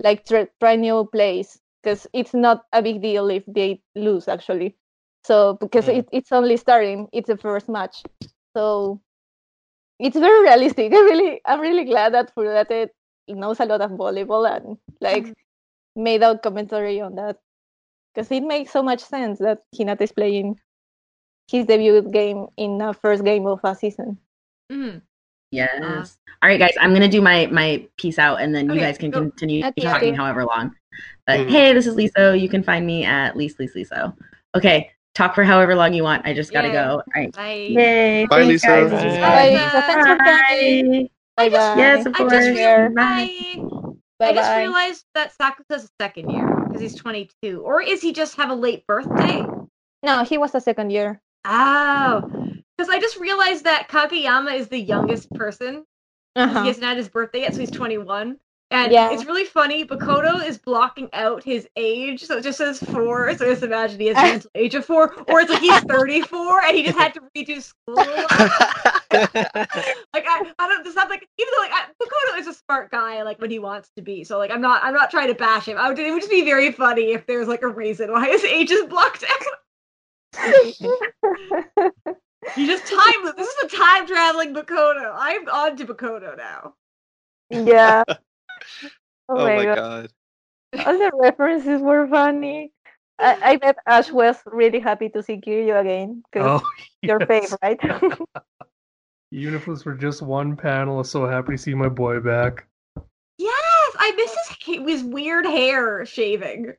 like 0.02 0.24
try, 0.26 0.48
try 0.60 0.76
new 0.76 1.04
plays 1.12 1.60
because 1.82 2.06
it's 2.12 2.34
not 2.34 2.64
a 2.72 2.82
big 2.82 3.02
deal 3.02 3.30
if 3.30 3.44
they 3.46 3.82
lose 3.94 4.28
actually. 4.28 4.76
So 5.24 5.54
because 5.60 5.86
Mm. 5.86 5.98
it, 5.98 6.08
it's 6.12 6.32
only 6.32 6.56
starting, 6.56 7.08
it's 7.12 7.28
the 7.28 7.36
first 7.36 7.68
match, 7.68 8.02
so 8.56 9.00
it's 9.98 10.16
very 10.16 10.42
realistic. 10.42 10.92
I 10.94 11.00
really, 11.00 11.40
I'm 11.44 11.60
really 11.60 11.84
glad 11.84 12.14
that 12.14 12.34
Furudate 12.34 12.90
knows 13.28 13.60
a 13.60 13.64
lot 13.64 13.80
of 13.80 13.92
volleyball 13.92 14.44
and 14.48 14.76
like 15.00 15.26
made 15.96 16.22
out 16.22 16.42
commentary 16.42 17.00
on 17.00 17.14
that 17.14 17.38
because 18.14 18.30
it 18.30 18.42
makes 18.42 18.70
so 18.72 18.82
much 18.82 19.00
sense 19.00 19.38
that 19.38 19.62
Hinata 19.74 20.02
is 20.02 20.12
playing 20.12 20.58
his 21.48 21.66
debut 21.66 22.02
game 22.10 22.46
in 22.56 22.78
the 22.78 22.92
first 22.92 23.24
game 23.24 23.46
of 23.46 23.60
a 23.64 23.74
season. 23.74 24.18
Mhm. 24.70 25.02
Yes. 25.50 25.70
Uh, 25.80 26.04
All 26.42 26.48
right, 26.50 26.58
guys. 26.58 26.74
I'm 26.80 26.92
gonna 26.92 27.08
do 27.08 27.22
my 27.22 27.46
my 27.46 27.86
piece 27.96 28.18
out, 28.18 28.40
and 28.40 28.54
then 28.54 28.68
you 28.68 28.80
guys 28.80 28.98
can 28.98 29.10
go. 29.10 29.20
continue 29.20 29.64
Okay, 29.64 29.82
talking 29.82 30.08
okay. 30.08 30.16
however 30.16 30.44
long. 30.44 30.74
But 31.26 31.40
Mhm. 31.40 31.48
hey, 31.48 31.72
this 31.72 31.86
is 31.86 31.94
Liso. 31.94 32.32
You 32.32 32.48
can 32.48 32.62
find 32.62 32.84
me 32.84 33.04
at 33.04 33.36
Lise 33.36 33.58
Lise 33.58 33.74
Liso. 33.74 34.14
Okay, 34.54 34.90
talk 35.14 35.34
for 35.34 35.44
however 35.44 35.74
long 35.74 35.94
you 35.94 36.02
want. 36.02 36.26
I 36.26 36.32
just 36.34 36.52
gotta 36.52 36.68
Yay. 36.68 36.72
go. 36.74 36.90
All 36.96 37.02
right. 37.14 37.32
Bye. 37.32 37.52
Yay! 37.70 38.26
Bye, 38.26 38.36
Thanks, 38.40 38.48
Lisa. 38.64 38.66
guys. 38.66 38.90
Bye. 38.90 38.98
Bye. 38.98 39.70
Bye. 39.72 39.80
Thanks 39.80 40.06
for 40.06 40.16
coming. 40.16 41.02
Bye. 41.04 41.10
Bye 41.36 41.48
bye. 41.50 41.74
Yes, 41.76 42.06
of 42.06 42.14
I 42.14 42.18
course. 42.18 42.32
just 42.32 42.48
realized, 42.48 42.94
Bye. 42.94 44.26
I 44.26 44.32
just 44.32 44.56
realized 44.56 45.04
that 45.14 45.32
Sakusa's 45.36 45.84
a 45.84 45.88
second 46.00 46.30
year 46.30 46.46
because 46.66 46.80
he's 46.80 46.94
22. 46.94 47.60
Or 47.62 47.82
is 47.82 48.00
he 48.00 48.12
just 48.12 48.36
have 48.36 48.50
a 48.50 48.54
late 48.54 48.86
birthday? 48.86 49.44
No, 50.02 50.22
he 50.24 50.38
was 50.38 50.54
a 50.54 50.60
second 50.60 50.90
year. 50.90 51.20
Oh, 51.44 52.22
because 52.76 52.88
I 52.88 52.98
just 53.00 53.18
realized 53.18 53.64
that 53.64 53.88
Kageyama 53.88 54.54
is 54.54 54.68
the 54.68 54.78
youngest 54.80 55.30
person. 55.34 55.84
He 56.34 56.40
Uh-huh. 56.42 56.64
hasn't 56.64 56.84
had 56.84 56.96
his 56.96 57.08
birthday 57.08 57.40
yet, 57.42 57.54
so 57.54 57.60
he's 57.60 57.70
21. 57.70 58.38
And 58.74 58.92
Yeah. 58.92 59.10
it's 59.12 59.24
really 59.24 59.44
funny. 59.44 59.84
Bokuto 59.84 60.44
is 60.44 60.58
blocking 60.58 61.08
out 61.12 61.44
his 61.44 61.68
age, 61.76 62.22
so 62.24 62.38
it 62.38 62.42
just 62.42 62.58
says 62.58 62.78
four. 62.80 63.32
So 63.36 63.44
just 63.46 63.62
imagine 63.62 64.00
he 64.00 64.06
has 64.08 64.16
the 64.16 64.22
mental 64.32 64.50
age 64.56 64.74
of 64.74 64.84
four, 64.84 65.14
or 65.28 65.40
it's 65.40 65.50
like 65.50 65.60
he's 65.60 65.80
34 65.82 66.62
and 66.64 66.76
he 66.76 66.82
just 66.82 66.98
had 66.98 67.14
to 67.14 67.20
redo 67.36 67.62
school. 67.62 67.94
like 67.94 68.26
I, 70.26 70.52
I 70.58 70.68
don't. 70.68 70.84
This 70.84 70.94
not 70.96 71.08
like 71.08 71.26
even 71.38 71.52
though 71.56 71.62
like 71.62 71.72
I, 71.72 71.84
Bokuto 72.02 72.38
is 72.40 72.46
a 72.48 72.54
smart 72.54 72.90
guy, 72.90 73.22
like 73.22 73.40
when 73.40 73.50
he 73.50 73.58
wants 73.60 73.90
to 73.96 74.02
be. 74.02 74.24
So 74.24 74.38
like 74.38 74.50
I'm 74.50 74.60
not. 74.60 74.82
I'm 74.82 74.94
not 74.94 75.10
trying 75.10 75.28
to 75.28 75.34
bash 75.34 75.66
him. 75.68 75.78
I 75.78 75.88
would, 75.88 75.98
it 75.98 76.10
would 76.10 76.20
just 76.20 76.30
be 76.30 76.44
very 76.44 76.72
funny 76.72 77.12
if 77.12 77.26
there's 77.26 77.46
like 77.48 77.62
a 77.62 77.68
reason 77.68 78.10
why 78.12 78.28
his 78.28 78.42
age 78.44 78.70
is 78.72 78.86
blocked 78.86 79.24
out. 79.24 79.46
You 82.56 82.66
just 82.66 82.86
time. 82.86 83.34
This 83.36 83.48
is 83.48 83.72
a 83.72 83.76
time 83.76 84.06
traveling 84.06 84.54
Bokuto. 84.54 85.12
I'm 85.16 85.48
on 85.48 85.76
to 85.78 85.86
Bokuto 85.86 86.36
now. 86.36 86.74
yeah. 87.50 88.02
Oh, 89.28 89.38
oh 89.38 89.44
my 89.46 89.56
my 89.56 89.64
god. 89.64 89.76
god. 89.76 90.10
All 90.86 90.98
the 90.98 91.10
references 91.14 91.80
were 91.80 92.06
funny. 92.08 92.72
I, 93.18 93.38
I 93.42 93.56
bet 93.56 93.76
Ash 93.86 94.10
was 94.10 94.36
really 94.46 94.80
happy 94.80 95.08
to 95.10 95.22
see 95.22 95.40
Kiryu 95.40 95.80
again 95.80 96.22
because 96.30 96.60
Oh, 96.60 96.66
your 97.02 97.20
yes. 97.20 97.28
fave, 97.28 97.58
right? 97.62 97.80
Even 99.32 99.54
if 99.54 99.62
it 99.62 99.68
was 99.68 99.82
for 99.82 99.94
just 99.94 100.22
one 100.22 100.56
panel, 100.56 100.98
I'm 100.98 101.04
so 101.04 101.26
happy 101.26 101.52
to 101.52 101.58
see 101.58 101.74
my 101.74 101.88
boy 101.88 102.20
back. 102.20 102.66
Yes, 103.38 103.96
I 103.98 104.12
miss 104.16 104.36
his 104.66 104.76
his 104.86 105.02
weird 105.04 105.46
hair 105.46 106.04
shaving. 106.06 106.74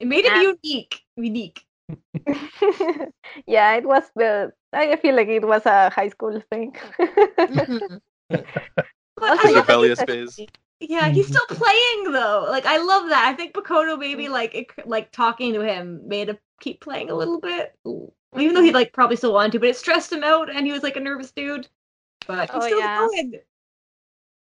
It 0.00 0.06
made 0.06 0.24
him 0.24 0.32
Yeah. 0.34 0.52
unique. 0.64 1.00
Unique. 1.16 1.64
yeah, 3.46 3.74
it 3.76 3.84
was 3.86 4.04
the. 4.14 4.52
I 4.72 4.96
feel 4.96 5.16
like 5.16 5.28
it 5.28 5.46
was 5.46 5.64
a 5.66 5.90
high 5.90 6.08
school 6.08 6.42
thing. 6.50 6.76
But 9.16 9.30
Also, 9.30 9.48
I 9.48 9.48
His 9.48 9.56
rebellious 9.56 10.02
phase. 10.02 10.40
Yeah, 10.80 11.08
he's 11.10 11.26
still 11.26 11.46
playing 11.48 12.12
though. 12.12 12.46
Like 12.48 12.64
I 12.66 12.78
love 12.78 13.08
that. 13.08 13.26
I 13.28 13.34
think 13.34 13.52
Bokuto 13.54 13.98
maybe 13.98 14.28
like 14.28 14.54
it, 14.54 14.66
like 14.86 15.10
talking 15.10 15.52
to 15.54 15.60
him 15.60 16.06
made 16.06 16.28
him 16.28 16.38
keep 16.60 16.80
playing 16.80 17.10
a 17.10 17.14
little 17.14 17.40
bit, 17.40 17.74
even 18.36 18.54
though 18.54 18.62
he 18.62 18.72
like 18.72 18.92
probably 18.92 19.16
still 19.16 19.32
wanted 19.32 19.52
to. 19.52 19.58
But 19.60 19.70
it 19.70 19.76
stressed 19.76 20.12
him 20.12 20.22
out, 20.22 20.50
and 20.54 20.66
he 20.66 20.72
was 20.72 20.82
like 20.82 20.96
a 20.96 21.00
nervous 21.00 21.32
dude. 21.32 21.68
But 22.26 22.50
he's 22.50 22.62
Oh, 22.62 22.66
still 22.66 22.78
yeah. 22.78 22.98
going. 22.98 23.32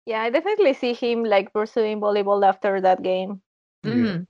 yeah, 0.07 0.23
I 0.23 0.31
definitely 0.31 0.75
see 0.75 0.93
him 0.93 1.25
like 1.25 1.53
pursuing 1.53 2.01
volleyball 2.01 2.47
after 2.47 2.81
that 2.81 3.03
game. 3.03 3.43
Yeah. 3.83 3.91
Mhm. 3.93 4.27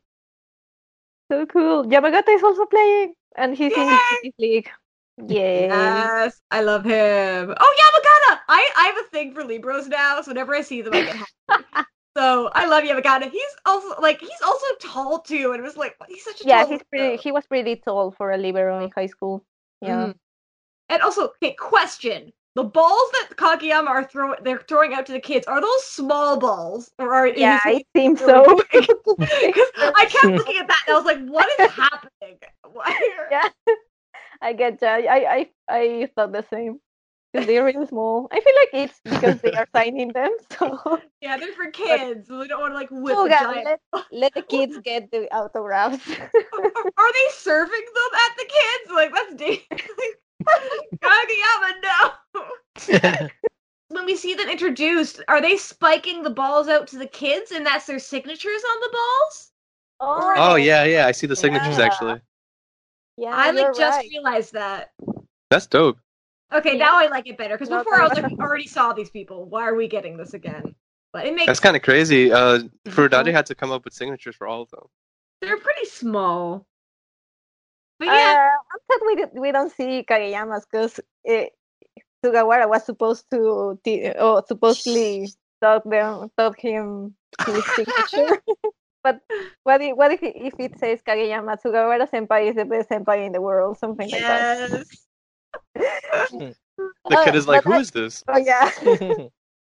So 1.31 1.47
cool. 1.47 1.85
Yamagata 1.85 2.29
is 2.35 2.43
also 2.43 2.67
playing, 2.67 3.15
and 3.37 3.57
he's 3.57 3.73
in 3.73 3.87
Yay! 3.89 3.99
this 4.23 4.33
league. 4.39 4.71
Yes, 5.29 6.41
I 6.51 6.63
love 6.63 6.85
him. 6.85 7.55
Oh, 7.59 7.75
Yamagata! 7.81 8.41
I, 8.49 8.71
I 8.77 8.87
have 8.87 8.99
a 8.99 9.09
thing 9.11 9.35
for 9.35 9.45
Libros 9.45 9.89
now, 9.89 10.21
so 10.23 10.31
whenever 10.31 10.55
I 10.55 10.63
see 10.63 10.83
them, 10.83 10.95
I 10.95 11.03
get 11.03 11.17
happy. 11.17 11.87
so 12.17 12.51
I 12.55 12.67
love 12.67 12.85
Yamagata. 12.85 13.31
He's 13.31 13.57
also 13.67 14.01
like 14.01 14.21
he's 14.21 14.43
also 14.45 14.67
tall 14.81 15.21
too, 15.21 15.53
and 15.53 15.61
it 15.61 15.63
was 15.63 15.77
like 15.77 15.97
he's 16.09 16.25
such 16.25 16.41
a 16.43 16.47
yeah, 16.47 16.61
tall 16.61 16.69
he's 16.69 16.83
pretty. 16.91 17.17
He 17.17 17.33
was 17.33 17.47
pretty 17.47 17.77
tall 17.77 18.11
for 18.13 18.33
a 18.33 18.39
libero 18.39 18.85
in 18.85 18.91
high 18.91 19.07
school. 19.07 19.45
Yeah. 19.83 20.07
Mhm. 20.07 20.15
And 20.89 21.03
also, 21.03 21.29
okay, 21.43 21.55
question: 21.55 22.33
the 22.55 22.65
balls 22.65 23.11
that 23.13 23.37
Kageyama 23.37 23.89
are 23.89 24.05
throwing, 24.05 24.39
they're 24.43 24.65
throwing 24.69 24.93
out 24.93 25.07
to 25.07 25.13
the 25.13 25.21
kids, 25.21 25.47
are 25.47 25.61
those 25.61 25.85
small 25.85 26.39
balls, 26.39 26.91
or 26.99 27.15
are 27.15 27.29
Yeah, 27.29 27.61
it 27.67 27.87
seems 27.97 28.21
so. 28.21 28.45
Because 28.45 28.59
I 29.97 30.07
kept 30.09 30.37
looking 30.37 30.59
at 30.59 30.67
that 30.67 30.83
and 30.87 30.95
I 30.95 30.99
was 30.99 31.05
like, 31.05 31.25
what 31.27 31.49
is 31.61 31.71
happening? 31.71 32.39
Why? 32.73 33.29
yeah, 33.31 33.49
I 34.41 34.53
get 34.53 34.81
that. 34.81 35.01
I 35.09 35.25
I 35.25 35.51
I 35.69 36.09
thought 36.15 36.33
the 36.33 36.45
same. 36.51 36.81
Because 37.33 37.47
they're 37.47 37.65
really 37.65 37.87
small. 37.87 38.27
I 38.33 38.41
feel 38.41 38.55
like 38.57 38.85
it's 38.91 39.01
because 39.05 39.41
they 39.41 39.53
are 39.53 39.69
signing 39.75 40.09
them. 40.13 40.31
So 40.59 41.01
Yeah, 41.21 41.37
they're 41.37 41.53
for 41.53 41.71
kids. 41.71 42.27
So 42.27 42.39
they 42.39 42.49
don't 42.49 42.61
want 42.61 42.73
to 42.73 42.75
like 42.75 42.89
whip 42.91 43.17
Oh, 43.17 43.27
a 43.27 43.29
God, 43.29 43.55
giant. 43.55 43.67
let, 43.93 44.05
let 44.13 44.35
the 44.35 44.43
kids 44.43 44.79
get 44.83 45.11
the 45.13 45.33
autographs. 45.33 46.09
Are 46.11 47.13
they 47.13 47.29
serving 47.33 47.85
them 47.95 48.13
at 48.15 48.37
the 48.37 48.49
kids? 48.49 48.93
Like 48.93 49.13
that's 49.15 49.35
dangerous. 49.35 49.89
Kageyama, 51.03 51.71
no. 51.83 53.31
When 53.89 54.07
we 54.07 54.17
see 54.17 54.35
them 54.35 54.49
introduced, 54.49 55.21
are 55.29 55.41
they 55.41 55.57
spiking 55.57 56.23
the 56.23 56.31
balls 56.31 56.69
out 56.69 56.87
to 56.89 56.99
the 56.99 57.07
kids, 57.07 57.51
and 57.51 57.67
that's 57.67 57.87
their 57.87 57.99
signatures 57.99 58.63
on 58.73 58.81
the 58.81 58.91
balls? 58.93 59.51
Oh. 60.01 60.35
oh 60.37 60.55
yeah, 60.57 60.85
yeah. 60.85 61.07
I 61.07 61.13
see 61.13 61.27
the 61.27 61.37
signatures 61.37 61.79
Yeah. 61.79 61.85
actually. 61.85 62.21
Yeah. 63.21 63.35
I 63.37 63.51
like 63.51 63.77
just 63.77 63.99
right. 63.99 64.09
realized 64.11 64.53
that. 64.55 64.91
That's 65.51 65.67
dope. 65.67 65.99
Okay, 66.53 66.73
Yeah. 66.77 66.85
now 66.87 66.99
I 66.99 67.07
like 67.07 67.29
it 67.29 67.37
better 67.39 67.55
because 67.55 67.69
No, 67.69 67.79
before 67.79 68.01
I 68.01 68.09
was 68.09 68.19
like, 68.19 68.29
we 68.31 68.37
already 68.39 68.67
saw 68.67 68.93
these 68.93 69.11
people. 69.11 69.45
Why 69.45 69.69
are 69.69 69.75
we 69.75 69.87
getting 69.89 70.17
this 70.17 70.35
again? 70.35 70.75
But 71.13 71.27
it 71.27 71.35
makes 71.35 71.47
That's 71.47 71.61
kind 71.61 71.77
of 71.77 71.83
crazy. 71.83 72.33
Uh. 72.33 72.61
Furudate 72.87 73.33
had 73.33 73.47
to 73.47 73.55
come 73.55 73.71
up 73.71 73.85
with 73.85 73.95
signatures 73.95 74.35
for 74.37 74.47
all 74.47 74.63
of 74.63 74.71
them. 74.71 74.85
they're 75.41 75.59
pretty 75.59 75.87
small. 75.87 76.67
But 77.99 78.07
yeah, 78.07 78.49
Uh, 78.53 78.57
I'm 78.73 78.81
sad 78.91 79.07
we, 79.07 79.17
did, 79.17 79.29
we 79.35 79.53
don't 79.53 79.73
see 79.73 80.05
Kageyama's 80.09 80.67
because 80.71 80.99
Sugawara 82.25 82.69
was 82.69 82.85
supposed 82.85 83.27
to 83.31 83.79
t- 83.85 84.13
oh, 84.19 84.43
supposedly 84.47 85.29
taught 85.63 85.89
them 85.89 86.31
taught 86.39 86.59
him 86.59 87.15
his 87.47 87.65
signature. 87.77 88.43
but 89.03 89.21
what 89.65 89.81
if, 89.83 89.97
what 89.97 90.13
if, 90.13 90.23
it- 90.23 90.37
if 90.37 90.55
it 90.59 90.79
says 90.79 91.01
Kageyama 91.07 91.61
Sugawara 91.61 92.09
senpai 92.09 92.51
is 92.51 92.57
the 92.57 92.65
best 92.65 92.89
senpai 92.91 93.27
in 93.27 93.33
the 93.33 93.41
world, 93.41 93.79
something 93.79 94.09
like 94.11 94.21
that. 94.23 94.87
yes. 96.33 96.57
The 97.09 97.17
kid 97.25 97.35
is 97.35 97.47
like, 97.47 97.63
but 97.65 97.71
"Who 97.71 97.77
I- 97.77 97.81
is 97.81 97.91
this?" 97.91 98.25
Oh 98.29 98.39
yeah. 98.39 98.71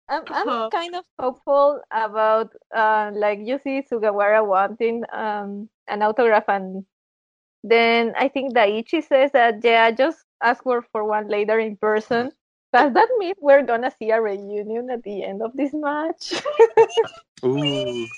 I'm 0.09 0.23
Uh-huh. 0.27 0.65
I'm 0.65 0.69
kind 0.71 0.95
of 0.95 1.05
hopeful 1.19 1.81
about 1.91 2.51
uh 2.75 3.11
like 3.15 3.39
you 3.41 3.57
see 3.63 3.81
Sugawara 3.81 4.45
wanting 4.45 5.03
um 5.13 5.69
an 5.87 6.01
autograph 6.03 6.47
and 6.49 6.85
then 7.63 8.13
I 8.17 8.27
think 8.27 8.53
Daichi 8.53 9.01
says 9.03 9.31
that 9.33 9.63
yeah 9.63 9.91
just 9.91 10.25
ask 10.43 10.63
for 10.63 10.81
for 10.91 11.03
one 11.05 11.27
later 11.29 11.57
in 11.59 11.77
person. 11.77 12.31
Does 12.73 12.93
that 12.93 13.09
mean 13.17 13.33
we're 13.39 13.63
gonna 13.63 13.91
see 13.97 14.11
a 14.11 14.19
reunion 14.21 14.89
at 14.91 15.03
the 15.03 15.23
end 15.23 15.41
of 15.41 15.53
this 15.55 15.73
match? 15.73 16.33
Ooh. 17.45 18.07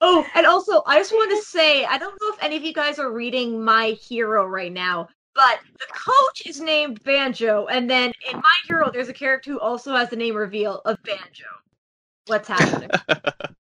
Oh, 0.00 0.24
and 0.34 0.46
also, 0.46 0.82
I 0.86 0.98
just 0.98 1.12
want 1.12 1.30
to 1.30 1.42
say, 1.46 1.84
I 1.84 1.98
don't 1.98 2.20
know 2.20 2.28
if 2.32 2.42
any 2.42 2.56
of 2.56 2.64
you 2.64 2.72
guys 2.72 2.98
are 2.98 3.12
reading 3.12 3.62
My 3.62 3.90
Hero 3.90 4.46
right 4.46 4.72
now, 4.72 5.08
but 5.34 5.60
the 5.78 5.86
coach 5.92 6.46
is 6.46 6.60
named 6.60 7.02
Banjo, 7.04 7.66
and 7.66 7.88
then 7.88 8.12
in 8.30 8.36
My 8.36 8.54
Hero, 8.66 8.90
there's 8.90 9.08
a 9.08 9.14
character 9.14 9.52
who 9.52 9.60
also 9.60 9.94
has 9.94 10.10
the 10.10 10.16
name 10.16 10.34
reveal 10.34 10.80
of 10.84 10.98
Banjo. 11.02 11.46
What's 12.26 12.48
happening? 12.48 12.90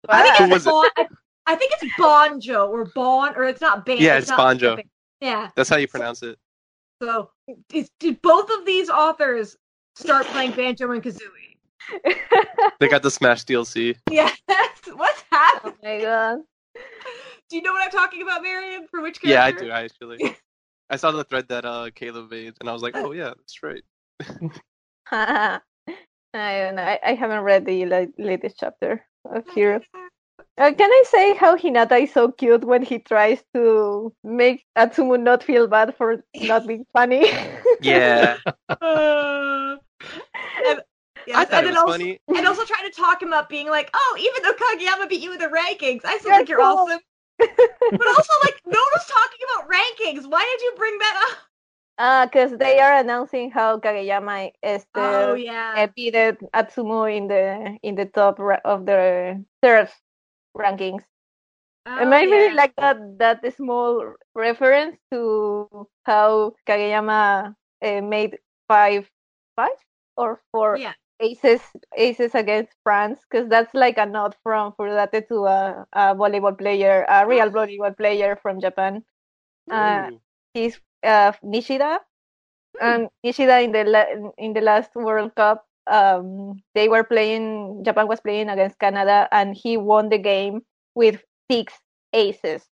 I 0.09 0.23
think 0.23 0.51
it's 0.51 0.65
was 0.65 0.85
it? 0.85 0.91
I, 0.97 1.07
I 1.45 1.55
think 1.55 1.71
it's 1.79 1.93
Bonjo 1.95 2.69
or 2.69 2.85
Bon 2.85 3.35
or 3.35 3.43
it's 3.43 3.61
not 3.61 3.85
Banjo. 3.85 4.03
Yeah, 4.03 4.17
it's 4.17 4.27
not 4.27 4.39
Bonjo. 4.39 4.69
something. 4.69 4.89
Yeah. 5.21 5.49
That's 5.55 5.69
how 5.69 5.77
you 5.77 5.87
pronounce 5.87 6.23
it. 6.23 6.37
So, 7.01 7.31
is, 7.73 7.89
did 7.99 8.21
both 8.21 8.49
of 8.49 8.65
these 8.65 8.89
authors 8.89 9.55
start 9.95 10.25
playing 10.27 10.51
Banjo 10.51 10.91
and 10.91 11.01
Kazooie? 11.01 11.38
They 12.79 12.87
got 12.87 13.03
the 13.03 13.11
Smash 13.11 13.43
DLC. 13.45 13.95
Yes. 14.11 14.37
What's 14.93 15.23
oh 15.23 15.25
happening? 15.31 15.75
my 15.83 16.01
god. 16.01 16.39
Do 17.49 17.55
you 17.57 17.61
know 17.61 17.73
what 17.73 17.83
I'm 17.83 17.91
talking 17.91 18.21
about, 18.21 18.41
Marion? 18.43 18.87
For 18.89 19.01
which 19.01 19.21
character? 19.21 19.29
Yeah, 19.29 19.43
I 19.45 19.51
character? 19.51 19.65
do 19.65 20.15
actually. 20.17 20.35
I 20.89 20.95
saw 20.95 21.11
the 21.11 21.23
thread 21.23 21.47
that 21.49 21.65
uh 21.65 21.89
Caleb 21.93 22.31
made, 22.31 22.53
and 22.59 22.69
I 22.69 22.73
was 22.73 22.81
like, 22.81 22.95
oh 22.95 23.11
yeah, 23.11 23.33
that's 23.37 23.61
right. 23.63 23.83
I 25.11 25.59
don't 26.33 26.75
know. 26.75 26.83
I, 26.83 26.99
I 27.03 27.13
haven't 27.15 27.41
read 27.43 27.65
the 27.65 27.85
la- 27.85 28.05
latest 28.17 28.57
chapter 28.59 29.03
of 29.25 29.47
Hero. 29.49 29.81
Uh, 30.57 30.71
can 30.73 30.91
I 30.91 31.03
say 31.07 31.35
how 31.35 31.55
Hinata 31.55 32.03
is 32.03 32.13
so 32.13 32.31
cute 32.31 32.63
when 32.65 32.81
he 32.83 32.99
tries 32.99 33.41
to 33.53 34.13
make 34.23 34.65
Atsumu 34.77 35.19
not 35.19 35.41
feel 35.43 35.67
bad 35.67 35.95
for 35.97 36.23
not 36.35 36.67
being 36.67 36.85
funny? 36.93 37.25
Yeah, 37.81 38.37
Uh, 38.81 39.77
and, 40.67 40.81
yes, 41.27 41.37
I 41.37 41.45
thought 41.45 41.59
and 41.59 41.67
it 41.67 41.67
then 41.67 41.73
was 41.75 41.93
also, 41.93 42.03
funny. 42.03 42.19
and 42.35 42.47
also 42.47 42.65
trying 42.65 42.89
to 42.89 42.95
talk 42.95 43.21
him 43.21 43.33
up, 43.33 43.49
being 43.49 43.69
like, 43.69 43.89
"Oh, 43.93 44.17
even 44.19 44.43
though 44.43 44.53
Kageyama 44.53 45.09
beat 45.09 45.21
you 45.21 45.33
in 45.33 45.39
the 45.39 45.47
rankings, 45.47 46.01
I 46.05 46.17
still 46.17 46.31
You're 46.31 46.37
think 46.37 46.49
you're 46.49 46.61
cool." 46.61 46.85
awesome." 46.85 46.99
But 47.91 48.07
also, 48.07 48.33
like, 48.43 48.61
no 48.65 48.77
one 48.79 48.93
was 48.93 49.07
talking 49.07 49.39
about 49.45 49.69
rankings. 49.69 50.29
Why 50.29 50.43
did 50.43 50.61
you 50.63 50.73
bring 50.77 50.97
that 50.99 51.27
up? 51.31 51.37
Uh, 51.97 52.25
because 52.25 52.57
they 52.57 52.79
are 52.79 52.95
announcing 52.97 53.51
how 53.51 53.77
Kageyama 53.79 54.51
is 54.63 54.85
Oh 54.95 55.33
the 55.33 55.35
yeah. 55.35 55.85
beat 55.95 56.13
Atsumu 56.15 57.15
in 57.15 57.27
the 57.27 57.77
in 57.83 57.95
the 57.95 58.05
top 58.05 58.39
ra- 58.39 58.63
of 58.63 58.85
the 58.85 59.43
third 59.61 59.89
rankings. 60.57 61.03
and 61.97 62.13
Oh, 62.13 62.13
I 62.13 62.23
really 62.23 62.49
yeah. 62.49 62.55
like 62.55 62.75
that 62.77 62.97
that 63.19 63.53
small 63.55 64.15
reference 64.35 64.97
to 65.11 65.67
how 66.05 66.53
Kageyama 66.67 67.55
uh, 67.83 68.01
made 68.01 68.37
five 68.67 69.09
five 69.55 69.77
or 70.15 70.39
four 70.51 70.77
Yeah. 70.77 70.93
Aces 71.19 71.61
aces 71.95 72.35
against 72.35 72.73
France 72.83 73.19
because 73.29 73.49
that's 73.49 73.73
like 73.73 73.97
a 73.97 74.05
nod 74.05 74.35
from 74.43 74.73
Furudate 74.73 75.27
to 75.27 75.45
a, 75.45 75.85
a 75.93 76.15
volleyball 76.15 76.57
player, 76.57 77.05
a 77.09 77.27
real 77.27 77.49
volleyball 77.49 77.95
player 77.95 78.37
from 78.41 78.59
Japan. 78.59 79.03
Uh, 79.71 80.09
he's 80.53 80.79
uh, 81.03 81.31
Nishida, 81.43 81.99
and 82.81 83.09
Nishida 83.25 83.63
in 83.63 83.71
the 83.71 83.83
la- 83.83 84.31
in 84.37 84.53
the 84.53 84.61
last 84.61 84.95
World 84.95 85.35
Cup, 85.35 85.65
um, 85.87 86.61
they 86.75 86.87
were 86.89 87.03
playing. 87.03 87.83
Japan 87.83 88.07
was 88.07 88.19
playing 88.21 88.49
against 88.49 88.79
Canada, 88.79 89.27
and 89.31 89.55
he 89.55 89.77
won 89.77 90.09
the 90.09 90.17
game 90.17 90.61
with 90.95 91.23
six 91.51 91.73
aces 92.13 92.67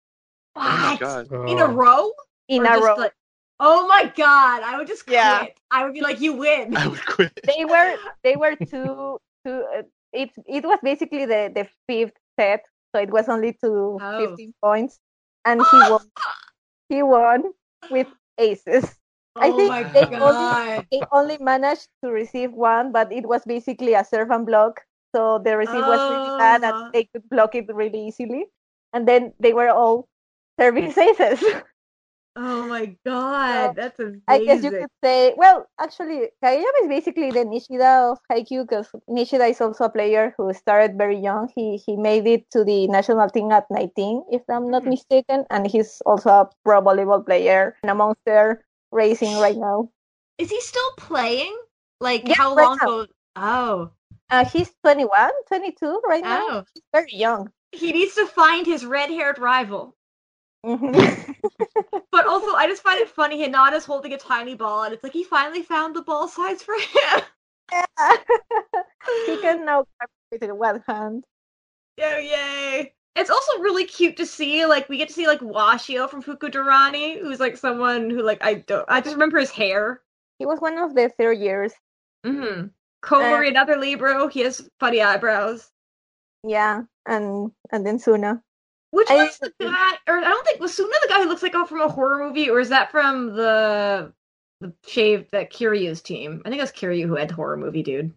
Oh 0.55 0.95
What? 0.95 0.99
god. 0.99 1.27
In 1.47 1.59
a 1.59 1.65
Oh. 1.65 1.71
row? 1.71 2.11
in 2.47 2.65
Or 2.65 2.75
a 2.75 2.79
row. 2.81 2.95
like- 2.95 3.13
oh 3.59 3.87
my 3.87 4.11
god! 4.15 4.63
I 4.63 4.77
would 4.77 4.87
just 4.87 5.05
quit. 5.05 5.15
Yeah. 5.15 5.47
I 5.71 5.83
would 5.83 5.93
be 5.93 6.01
like, 6.01 6.19
"You 6.21 6.33
win." 6.33 6.75
I 6.75 6.87
would 6.87 7.05
quit. 7.05 7.31
they 7.47 7.65
were 7.65 7.95
they 8.23 8.35
were 8.35 8.55
two 8.71 9.19
two. 9.45 9.63
Uh, 9.75 9.83
it 10.13 10.31
it 10.47 10.63
was 10.65 10.79
basically 10.83 11.25
the 11.25 11.51
the 11.53 11.67
fifth 11.87 12.15
set, 12.39 12.63
so 12.95 13.01
it 13.01 13.11
was 13.11 13.27
only 13.29 13.53
to 13.63 13.97
Oh. 14.01 14.27
15 14.29 14.53
points, 14.63 14.99
and 15.45 15.61
he 15.61 15.77
won. 15.91 16.01
He 16.89 17.01
won 17.03 17.43
with 17.91 18.07
aces. 18.37 18.85
I 19.35 19.49
oh 19.51 19.57
think 19.57 19.69
my 19.69 19.83
they 19.83 20.05
only- 20.05 20.19
god! 20.19 20.85
They 20.91 21.01
only 21.11 21.37
managed 21.39 21.87
to 22.03 22.11
receive 22.11 22.53
one, 22.53 22.91
but 22.91 23.11
it 23.11 23.25
was 23.27 23.43
basically 23.45 23.93
a 23.93 24.03
serve 24.05 24.31
and 24.31 24.45
block. 24.45 24.79
So 25.15 25.39
the 25.39 25.55
receive 25.57 25.83
was 25.87 25.99
really 26.11 26.37
bad, 26.39 26.63
Oh. 26.63 26.67
and 26.71 26.93
they 26.93 27.05
could 27.11 27.27
block 27.29 27.55
it 27.55 27.67
really 27.73 28.07
easily. 28.07 28.47
And 28.93 29.07
then 29.07 29.33
they 29.39 29.51
were 29.51 29.69
all 29.69 30.07
serving 30.59 30.91
aces. 30.97 31.43
Oh 32.35 32.67
my 32.67 32.95
god! 33.05 33.75
That's 33.75 33.97
amazing. 33.99 34.23
I 34.27 34.39
guess 34.43 34.63
you 34.63 34.71
could 34.71 34.91
say, 35.03 35.33
well, 35.37 35.67
actually, 35.79 36.27
Kageyama 36.43 36.79
is 36.83 36.87
basically 36.89 37.31
the 37.31 37.45
Nishida 37.47 38.11
of 38.11 38.19
Haikyuu 38.29 38.67
because 38.67 38.91
Nishida 39.09 39.49
is 39.49 39.61
also 39.61 39.85
a 39.85 39.89
player 39.89 40.33
who 40.37 40.51
started 40.53 40.97
very 40.97 41.15
young. 41.17 41.47
He 41.55 41.77
he 41.77 41.95
made 41.95 42.27
it 42.27 42.49
to 42.51 42.63
the 42.65 42.87
national 42.87 43.29
team 43.29 43.51
at 43.51 43.65
19, 43.71 44.23
if 44.31 44.43
I'm 44.49 44.69
not 44.69 44.83
Hmm. 44.83 44.89
mistaken, 44.89 45.45
and 45.49 45.65
he's 45.67 46.01
also 46.05 46.29
a 46.29 46.49
pro 46.63 46.81
volleyball 46.81 47.23
player 47.25 47.77
and 47.83 47.91
a 47.91 47.95
monster 47.95 48.65
racing 48.91 49.35
right 49.39 49.55
now. 49.57 49.89
Is 50.37 50.49
he 50.51 50.59
still 50.59 50.91
playing? 50.97 51.55
Like 52.01 52.27
Yeah, 52.27 52.35
how 52.35 52.55
right 52.55 52.63
long 52.67 52.77
now. 52.83 52.87
ago? 52.87 53.07
Oh, 53.37 53.91
Uh, 54.29 54.43
he's 54.43 54.73
21, 54.83 55.31
22 55.47 56.01
right 56.03 56.23
now. 56.23 56.43
oh. 56.49 56.63
He's 56.73 56.83
very 56.91 57.13
young. 57.13 57.51
He 57.71 57.91
needs 57.91 58.15
to 58.15 58.25
find 58.27 58.65
his 58.65 58.85
red-haired 58.85 59.39
rival. 59.39 59.95
Mhm. 60.65 61.35
But 62.11 62.25
also, 62.27 62.55
I 62.55 62.65
just 62.67 62.81
find 62.81 62.99
it 62.99 63.09
funny. 63.09 63.45
Hinata's 63.45 63.85
holding 63.85 64.13
a 64.13 64.17
tiny 64.17 64.55
ball, 64.55 64.83
and 64.83 64.93
it's 64.93 65.03
like 65.03 65.13
he 65.13 65.23
finally 65.23 65.61
found 65.61 65.95
the 65.95 66.01
ball 66.01 66.27
size 66.27 66.63
for 66.63 66.73
him. 66.73 67.21
Yeah. 67.71 68.15
he 69.25 69.37
can 69.41 69.65
now 69.65 69.85
grab 69.97 70.09
it 70.31 70.41
with 70.41 70.51
one 70.51 70.83
hand. 70.87 71.25
Oh 72.01 72.17
yay! 72.17 72.93
It's 73.15 73.29
also 73.29 73.59
really 73.59 73.85
cute 73.85 74.17
to 74.17 74.25
see. 74.25 74.65
Like 74.65 74.89
we 74.89 74.97
get 74.97 75.07
to 75.09 75.13
see 75.13 75.27
like 75.27 75.39
Washio 75.39 76.09
from 76.09 76.23
Fukurodani, 76.23 77.19
who's 77.19 77.39
like 77.39 77.57
someone 77.57 78.09
who 78.09 78.21
like 78.21 78.43
I 78.43 78.55
don't. 78.55 78.85
I 78.89 79.01
just 79.01 79.15
remember 79.15 79.39
his 79.39 79.51
hair. 79.51 80.01
He 80.39 80.45
was 80.45 80.59
one 80.59 80.77
of 80.77 80.95
the 80.95 81.09
third 81.17 81.37
years. 81.39 81.73
Mm-hmm. 82.25 82.67
Komori, 83.03 83.49
another 83.49 83.77
Libro. 83.77 84.27
He 84.27 84.41
has 84.41 84.67
funny 84.79 85.01
eyebrows. 85.01 85.71
Yeah, 86.43 86.83
and 87.05 87.51
and 87.71 87.85
then 87.85 87.99
Suna. 87.99 88.41
Which 88.95 89.09
I- 89.11 89.15
one's 89.15 89.37
the 89.39 89.51
guy? 89.59 89.91
Or 90.07 90.17
I 90.19 90.29
don't 90.29 90.45
think 90.47 90.59
was 90.61 90.73
Suna 90.73 90.95
the 91.01 91.09
guy 91.09 91.21
who 91.21 91.27
looks 91.27 91.43
like 91.43 91.53
oh 91.53 91.65
from 91.65 91.81
a 91.81 91.87
horror 91.89 92.25
movie, 92.27 92.49
or 92.49 92.59
is 92.59 92.69
that 92.69 92.91
from 92.91 93.35
the 93.35 94.13
the 94.61 94.71
shaved 94.87 95.31
that 95.31 95.51
Kiryu's 95.51 96.01
team? 96.01 96.41
I 96.45 96.49
think 96.49 96.61
that's 96.61 96.71
Kiryu 96.71 97.05
who 97.07 97.15
had 97.17 97.29
the 97.29 97.33
horror 97.33 97.57
movie 97.57 97.83
dude. 97.83 98.13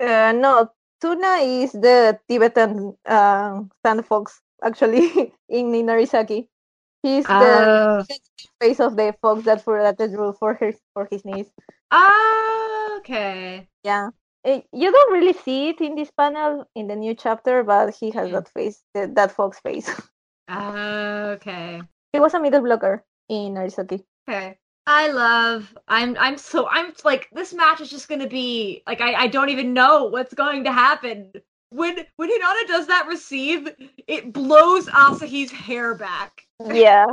Uh, 0.00 0.32
no, 0.32 0.70
Suna 1.00 1.36
is 1.40 1.72
the 1.72 2.18
Tibetan 2.28 2.94
uh, 3.06 3.62
sand 3.84 4.04
fox 4.06 4.40
actually 4.62 5.32
in 5.48 5.72
Inarizaki. 5.72 6.46
He's 7.02 7.24
the 7.24 8.04
Oh, 8.04 8.04
face 8.60 8.80
of 8.80 8.96
the 8.96 9.14
fox 9.22 9.44
that 9.44 9.64
Furudate 9.64 10.12
drew 10.12 10.32
for 10.32 10.54
his 10.54 10.76
for 10.92 11.08
his 11.10 11.24
niece. 11.24 11.50
Ah, 11.90 12.96
okay. 12.98 13.68
Yeah. 13.82 14.10
Eh, 14.44 14.60
You 14.72 14.92
don't 14.92 15.12
really 15.12 15.32
see 15.32 15.70
it 15.70 15.80
in 15.80 15.94
this 15.94 16.10
panel 16.10 16.68
in 16.74 16.86
the 16.86 16.96
new 16.96 17.14
chapter, 17.14 17.62
but 17.64 17.94
he 17.94 18.10
has 18.10 18.28
Mm. 18.28 18.32
that 18.32 18.48
face, 18.48 18.84
that, 18.94 19.14
that 19.14 19.32
fox 19.32 19.60
face. 19.60 19.88
Okay. 20.50 21.80
he 22.12 22.20
was 22.20 22.34
a 22.34 22.40
middle 22.40 22.60
blocker 22.60 23.02
in 23.28 23.54
Arizaki. 23.54 24.04
Okay. 24.28 24.58
I 24.86 25.08
love 25.10 25.74
I'm 25.88 26.14
I'm 26.18 26.36
so 26.36 26.68
I'm 26.68 26.92
like 27.04 27.28
this 27.32 27.54
match 27.54 27.80
is 27.80 27.88
just 27.88 28.06
gonna 28.08 28.28
be 28.28 28.82
like 28.86 29.00
I, 29.00 29.14
I 29.14 29.26
don't 29.28 29.48
even 29.48 29.72
know 29.72 30.04
what's 30.04 30.34
going 30.34 30.64
to 30.64 30.72
happen. 30.72 31.32
When 31.70 31.96
when 32.16 32.28
Hinata 32.28 32.66
does 32.68 32.86
that 32.88 33.06
receive, 33.08 33.72
it 34.06 34.32
blows 34.32 34.86
Asahi's 34.88 35.50
hair 35.50 35.94
back. 35.94 36.42
Yeah, 36.60 37.06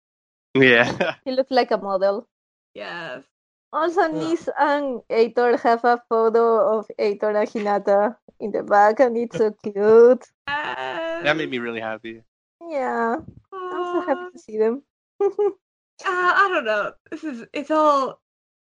Yeah. 0.54 1.16
he 1.26 1.32
looks 1.32 1.50
like 1.50 1.70
a 1.70 1.76
model. 1.76 2.26
Yes. 2.74 3.22
Also, 3.72 4.08
Nis 4.08 4.48
and 4.58 5.00
Heitor 5.08 5.58
have 5.60 5.84
a 5.84 6.02
photo 6.08 6.78
of 6.78 6.90
Heitor 6.98 7.34
and 7.40 7.48
Hinata 7.48 8.16
in 8.40 8.50
the 8.50 8.62
back, 8.62 8.98
and 9.00 9.16
it's 9.16 9.36
so 9.36 9.52
cute. 9.62 10.26
that 10.46 11.36
made 11.36 11.50
me 11.50 11.58
really 11.58 11.80
happy. 11.80 12.22
Yeah, 12.68 13.16
I'm 13.52 13.84
so 13.84 14.00
happy 14.06 14.32
to 14.32 14.38
see 14.38 14.58
them. 14.58 14.82
Uh, 15.20 15.28
I 16.04 16.48
don't 16.52 16.64
know. 16.64 16.92
This 17.10 17.24
is 17.24 17.44
it's 17.52 17.70
all 17.70 18.20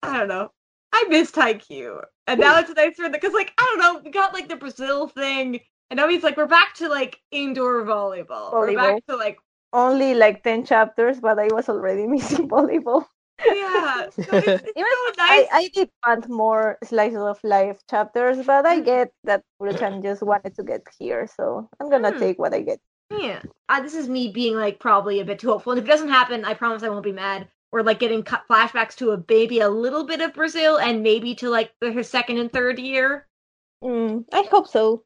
I 0.04 0.18
don't 0.18 0.28
know. 0.28 0.52
I 0.92 1.06
miss 1.10 1.32
Haikyuu. 1.32 2.02
And 2.28 2.40
now 2.40 2.60
it's 2.60 2.70
nice 2.72 2.96
for 2.96 3.04
the 3.04 3.10
because 3.10 3.34
like 3.34 3.54
I 3.58 3.64
don't 3.64 3.80
know, 3.80 4.02
we 4.04 4.12
got 4.12 4.34
like 4.34 4.50
the 4.50 4.56
Brazil 4.56 5.08
thing 5.08 5.60
and 5.90 5.98
now 5.98 6.08
he's 6.08 6.24
like 6.24 6.38
we're 6.38 6.48
back 6.48 6.76
to 6.76 6.88
like 6.88 7.20
indoor 7.32 7.84
volleyball. 7.84 8.52
We're 8.54 8.76
back 8.76 9.06
to 9.08 9.16
like 9.16 9.38
Only 9.74 10.14
like 10.16 10.44
10 10.44 10.66
chapters, 10.66 11.20
but 11.20 11.40
I 11.40 11.48
was 11.52 11.70
already 11.70 12.08
missing 12.16 12.50
volleyball. 12.50 13.06
Yeah. 13.46 14.10
So 14.10 14.38
it's, 14.38 14.64
it's 14.64 14.74
Even 14.76 14.92
so 14.92 15.14
I, 15.28 15.48
nice. 15.48 15.48
I 15.52 15.68
did 15.74 15.90
want 16.06 16.30
more 16.30 16.78
slices 16.84 17.18
of 17.20 17.40
life 17.44 17.80
chapters, 17.90 18.46
but 18.46 18.66
I 18.66 18.80
get 18.80 19.12
that 19.24 19.44
Furuchan 19.62 20.02
just 20.04 20.22
wanted 20.24 20.56
to 20.56 20.64
get 20.64 20.82
here, 20.98 21.28
so 21.28 21.70
I'm 21.80 21.90
gonna 21.90 22.12
Hmm. 22.12 22.20
take 22.20 22.40
what 22.40 22.54
I 22.54 22.62
get. 22.62 22.80
Yeah. 23.12 23.42
Uh, 23.70 23.82
this 23.82 23.96
is 23.96 24.08
me 24.10 24.32
being 24.32 24.56
like 24.56 24.80
probably 24.80 25.20
a 25.20 25.26
bit 25.26 25.40
too 25.40 25.50
hopeful. 25.50 25.72
And 25.74 25.80
if 25.80 25.86
it 25.86 25.88
doesn't 25.92 26.10
happen, 26.10 26.46
I 26.46 26.54
promise 26.54 26.84
I 26.84 26.90
won't 26.90 27.04
be 27.04 27.12
mad. 27.12 27.48
We're 27.72 27.84
like 27.84 28.00
getting 28.00 28.24
cut 28.24 28.44
flashbacks 28.50 28.96
to 28.98 29.12
a 29.12 29.18
baby, 29.18 29.60
a 29.60 29.70
little 29.70 30.04
bit 30.06 30.22
of 30.22 30.34
Brazil 30.34 30.78
and 30.78 31.04
maybe 31.04 31.36
to 31.36 31.50
like 31.50 31.74
the, 31.82 31.92
her 31.92 32.04
second 32.04 32.38
and 32.38 32.52
third 32.52 32.80
year. 32.80 33.28
Mm, 33.84 34.26
I 34.34 34.44
hope 34.44 34.68
so. 34.68 35.04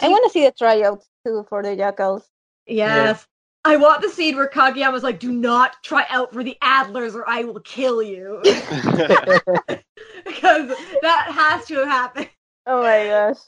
I 0.00 0.08
want 0.08 0.24
to 0.24 0.30
see 0.30 0.44
the 0.44 0.52
tryouts 0.52 1.08
too 1.26 1.44
for 1.48 1.62
the 1.62 1.76
Jackals. 1.76 2.28
Yes. 2.66 3.26
I 3.64 3.76
want 3.76 4.02
the 4.02 4.08
scene 4.08 4.36
where 4.36 4.48
Kageyama's 4.48 5.02
like, 5.02 5.20
"Do 5.20 5.32
not 5.32 5.82
try 5.82 6.06
out 6.08 6.32
for 6.32 6.42
the 6.42 6.56
Adlers, 6.62 7.14
or 7.14 7.28
I 7.28 7.44
will 7.44 7.60
kill 7.60 8.02
you," 8.02 8.40
because 10.24 10.68
that 11.02 11.30
has 11.30 11.66
to 11.66 11.74
have 11.76 11.88
happened. 11.88 12.30
Oh 12.66 12.82
my 12.82 13.06
gosh. 13.06 13.38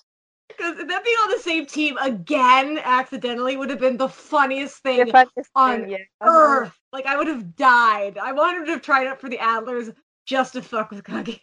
Because 0.49 0.77
them 0.77 0.87
being 0.87 1.17
on 1.17 1.31
the 1.31 1.39
same 1.39 1.65
team 1.65 1.97
again 1.99 2.79
accidentally 2.85 3.57
would 3.57 3.71
have 3.71 3.79
been 3.79 3.97
the 3.97 4.09
funniest 4.09 4.83
The 4.83 4.91
thing 4.91 5.13
funniest 5.13 5.51
on 5.55 5.81
thing, 5.83 5.91
yeah. 5.91 5.97
Uh-huh. 6.21 6.61
earth. 6.65 6.79
Like 6.93 7.07
I 7.07 7.17
would 7.17 7.29
have 7.29 7.57
died. 7.57 8.19
I 8.19 8.33
wanted 8.33 8.67
to 8.67 8.73
have 8.73 8.83
tried 8.83 9.07
out 9.07 9.21
for 9.21 9.31
the 9.31 9.39
Adlers 9.39 9.95
just 10.27 10.53
to 10.53 10.63
fuck 10.63 10.91
with 10.91 11.05
Kageyama. 11.05 11.41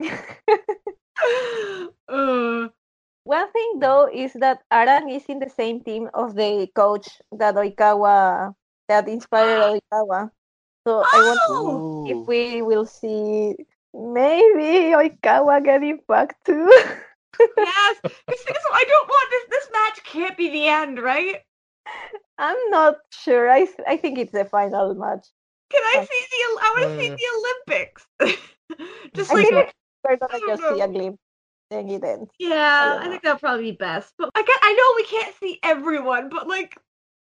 uh, 2.08 2.68
One 3.28 3.52
thing 3.52 3.80
though 3.80 4.08
is 4.08 4.32
that 4.40 4.64
Aran 4.72 5.10
is 5.10 5.26
in 5.28 5.38
the 5.38 5.50
same 5.52 5.84
team 5.84 6.08
of 6.14 6.34
the 6.34 6.66
coach 6.74 7.20
that 7.32 7.54
Oikawa 7.56 8.54
that 8.88 9.06
inspired 9.08 9.60
Oikawa. 9.68 10.30
So 10.86 11.04
I 11.12 11.20
wonder 11.22 11.44
oh! 11.48 11.84
if 12.06 12.26
we 12.26 12.62
will 12.62 12.86
see 12.86 13.54
maybe 13.92 14.96
Oikawa 14.96 15.62
getting 15.62 16.00
back 16.08 16.42
too. 16.44 16.72
yes, 17.58 17.96
because 18.26 18.64
I 18.72 18.84
don't 18.88 19.08
want 19.08 19.28
this. 19.30 19.44
This 19.50 19.68
match 19.72 20.04
can't 20.04 20.36
be 20.36 20.48
the 20.50 20.68
end, 20.68 20.98
right? 21.00 21.42
I'm 22.38 22.58
not 22.70 22.96
sure. 23.12 23.50
I 23.50 23.64
th- 23.66 23.86
I 23.86 23.96
think 23.96 24.18
it's 24.18 24.32
the 24.32 24.44
final 24.44 24.94
match. 24.94 25.28
Can 25.70 25.82
I 25.82 25.96
Oh. 26.00 26.06
see 26.08 26.22
the? 26.30 26.40
I 26.64 26.68
want 26.72 26.84
to 26.88 26.92
see 26.96 27.10
Mm. 27.10 27.18
the 27.20 27.28
Olympics. 27.38 28.02
Just 29.14 29.30
I 29.30 29.34
like 29.34 29.48
think 29.48 29.74
we're 30.04 30.16
gonna 30.16 30.32
I 30.32 30.38
don't 30.40 30.56
just 30.56 30.68
see 30.68 30.80
a 30.80 30.86
know. 30.86 31.18
Glimpse. 31.70 31.88
Then 31.88 31.88
it 31.88 32.04
ends. 32.04 32.30
yeah, 32.38 32.98
I 33.00 33.08
think 33.08 33.22
that'll 33.22 33.38
probably 33.38 33.70
be 33.70 33.76
best. 33.76 34.14
But 34.18 34.30
I 34.34 34.42
get, 34.42 34.58
I 34.62 34.72
know 34.72 34.92
we 34.96 35.04
can't 35.04 35.34
see 35.40 35.58
everyone, 35.62 36.28
but 36.28 36.48
like, 36.48 36.76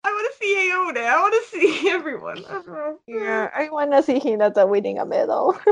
I 0.04 0.10
want 0.10 0.32
to 0.32 0.38
see 0.38 0.70
Aone. 0.70 0.98
I 0.98 1.20
want 1.20 1.34
to 1.34 1.50
see 1.58 1.90
everyone. 1.90 2.44
I. 2.48 2.92
Yeah, 3.06 3.50
I 3.54 3.68
wanna 3.70 4.02
see 4.02 4.18
Hinata 4.20 4.68
winning 4.68 4.98
a 4.98 5.06
medal. 5.06 5.58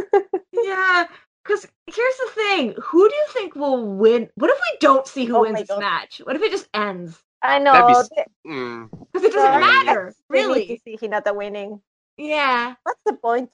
Yeah, 0.53 1.07
because 1.45 1.67
here's 1.87 2.17
the 2.17 2.31
thing: 2.35 2.75
who 2.83 3.09
do 3.09 3.15
you 3.15 3.25
think 3.29 3.55
will 3.55 3.85
win? 3.85 4.29
What 4.35 4.51
if 4.51 4.57
we 4.57 4.79
don't 4.81 5.07
see 5.07 5.25
who 5.25 5.37
Oh 5.37 5.41
wins 5.43 5.55
my 5.55 5.61
this 5.61 5.69
God. 5.69 5.81
match? 5.81 6.21
What 6.25 6.37
if 6.37 6.43
it 6.43 6.51
just 6.51 6.69
ends? 6.75 7.23
I 7.43 7.59
That'd 7.59 7.87
know. 7.87 8.03
be 8.45 8.51
Mm. 8.51 8.91
Because 8.91 9.25
it 9.25 9.33
doesn't 9.33 9.55
uh, 9.55 9.61
matter, 9.61 10.15
they 10.31 10.47
need 10.47 10.67
to 10.69 10.83
see 10.85 10.97
Hinata 10.97 11.35
winning. 11.35 11.81
Yeah, 12.17 12.75
What's 12.83 13.01
the 13.07 13.13
point? 13.15 13.51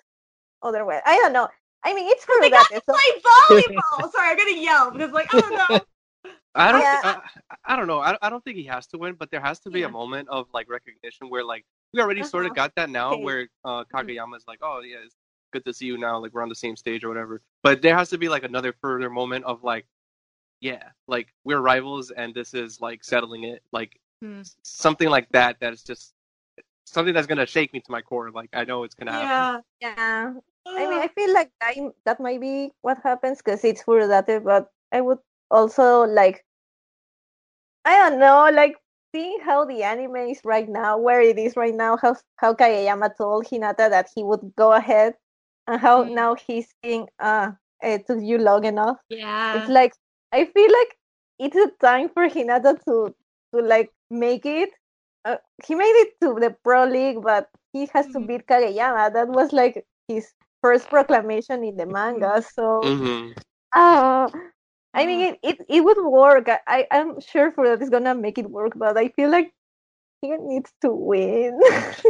Otherwise, 0.62 1.02
I 1.04 1.16
don't 1.16 1.32
know. 1.32 1.48
I 1.84 1.94
mean, 1.94 2.08
it's 2.08 2.24
they 2.40 2.48
true 2.48 2.50
got 2.50 2.50
that 2.50 2.68
to 2.74 2.76
it's 2.76 2.86
play 2.88 3.22
volleyball. 3.22 4.10
Sorry, 4.12 4.30
I'm 4.30 4.36
gonna 4.36 4.52
yell 4.58 4.90
because, 4.90 5.12
like, 5.12 5.28
I 5.30 5.40
don't 5.40 5.54
know. 5.56 5.80
I 6.54 6.72
don't. 6.72 6.82
Yeah. 6.82 7.00
I, 7.02 7.20
I 7.64 7.76
don't 7.76 7.86
know. 7.86 8.00
I, 8.00 8.16
I 8.22 8.30
don't 8.30 8.42
think 8.44 8.56
he 8.56 8.64
has 8.64 8.86
to 8.88 8.98
win, 8.98 9.14
but 9.14 9.30
there 9.30 9.40
has 9.40 9.58
to 9.60 9.70
be 9.70 9.80
Yeah. 9.80 9.86
a 9.86 9.90
moment 9.90 10.28
of 10.28 10.46
like 10.52 10.68
recognition 10.70 11.28
where 11.30 11.44
like 11.44 11.64
we 11.92 12.00
already 12.00 12.22
sort 12.22 12.44
Uh-huh. 12.44 12.50
of 12.50 12.56
got 12.56 12.74
that 12.76 12.90
now, 12.90 13.14
Okay. 13.14 13.22
where 13.24 13.48
uh, 13.64 13.84
Kageyama's 13.92 14.44
like, 14.46 14.60
oh 14.62 14.80
yeah, 14.80 14.98
it's 15.04 15.16
good 15.52 15.64
to 15.66 15.72
see 15.74 15.86
you 15.86 15.98
now. 15.98 16.18
Like 16.18 16.32
we're 16.32 16.42
on 16.42 16.48
the 16.48 16.54
same 16.54 16.76
stage 16.76 17.04
or 17.04 17.08
whatever. 17.08 17.42
But 17.62 17.82
there 17.82 17.96
has 17.96 18.10
to 18.10 18.18
be 18.18 18.28
like 18.28 18.44
another 18.44 18.72
further 18.80 19.10
moment 19.10 19.44
of 19.44 19.62
like, 19.64 19.86
yeah, 20.60 20.82
like 21.08 21.28
we're 21.44 21.60
rivals 21.60 22.10
and 22.10 22.34
this 22.34 22.54
is 22.54 22.80
like 22.80 23.04
settling 23.04 23.44
it, 23.44 23.62
like 23.72 23.98
Hmm. 24.22 24.42
something 24.62 25.08
like 25.08 25.28
that. 25.30 25.58
That 25.60 25.72
is 25.72 25.82
just 25.82 26.14
something 26.86 27.14
that's 27.14 27.26
gonna 27.26 27.46
shake 27.46 27.72
me 27.72 27.80
to 27.80 27.90
my 27.90 28.02
core. 28.02 28.30
Like 28.30 28.50
I 28.52 28.64
know 28.64 28.84
it's 28.84 28.94
gonna 28.94 29.12
happen. 29.12 29.50
Yeah. 29.80 30.34
I 30.66 30.86
mean, 30.86 31.00
I 31.00 31.08
feel 31.08 31.32
like 31.32 31.50
that, 31.60 31.76
that 32.04 32.20
might 32.20 32.40
be 32.40 32.72
what 32.82 32.98
happens 33.02 33.38
because 33.38 33.64
it's 33.64 33.82
Furudate, 33.82 34.42
but 34.44 34.70
I 34.92 35.00
would 35.00 35.18
also 35.50 36.02
like, 36.04 36.44
I 37.84 37.98
don't 38.08 38.18
know, 38.18 38.50
like 38.52 38.76
seeing 39.14 39.40
how 39.40 39.64
the 39.64 39.82
anime 39.82 40.16
is 40.16 40.40
right 40.44 40.68
now, 40.68 40.98
where 40.98 41.20
it 41.20 41.38
is 41.38 41.56
right 41.56 41.74
now, 41.74 41.96
how 41.96 42.16
how 42.36 42.54
Kageyama 42.54 43.16
told 43.16 43.46
Hinata 43.46 43.88
that 43.90 44.08
he 44.14 44.22
would 44.24 44.54
go 44.56 44.72
ahead, 44.72 45.14
and 45.66 45.80
how 45.80 46.04
Mm. 46.04 46.14
now 46.14 46.34
he's 46.34 46.68
saying, 46.82 47.08
ah, 47.20 47.56
it 47.82 48.06
took 48.06 48.20
you 48.20 48.38
long 48.38 48.64
enough. 48.64 48.98
yeah. 49.08 49.52
It's 49.52 49.68
like 49.68 49.94
I 50.32 50.44
feel 50.46 50.70
like 50.72 50.96
it's 51.38 51.56
a 51.56 51.70
time 51.80 52.08
for 52.08 52.28
Hinata 52.28 52.78
to 52.84 53.14
to 53.54 53.60
like 53.62 53.92
make 54.10 54.46
it. 54.46 54.70
Uh, 55.24 55.36
he 55.66 55.74
made 55.74 55.96
it 56.04 56.14
to 56.22 56.34
the 56.40 56.50
pro 56.64 56.84
league, 56.84 57.22
but 57.22 57.50
he 57.72 57.86
has 57.94 58.08
to 58.08 58.20
Mhm. 58.20 58.26
beat 58.26 58.46
Kageyama. 58.46 59.12
That 59.12 59.28
was 59.28 59.52
like 59.52 59.86
his 60.08 60.32
first 60.64 60.88
proclamation 60.88 61.64
in 61.64 61.76
the 61.76 61.86
manga. 61.86 62.42
So 62.42 62.94
hmm 62.94 63.32
uh, 63.74 64.28
I 64.94 65.06
mean, 65.06 65.20
it, 65.20 65.38
it, 65.42 65.58
it 65.68 65.84
would 65.84 65.98
work. 66.04 66.48
I, 66.48 66.58
I 66.66 66.86
I'm 66.90 67.20
sure 67.20 67.52
for 67.52 67.68
that 67.68 67.80
it's 67.80 67.90
gonna 67.90 68.14
make 68.14 68.38
it 68.38 68.50
work, 68.50 68.72
but 68.76 68.96
I 68.98 69.08
feel 69.10 69.30
like 69.30 69.52
he 70.22 70.30
needs 70.36 70.72
to 70.82 70.90
win. 70.92 71.60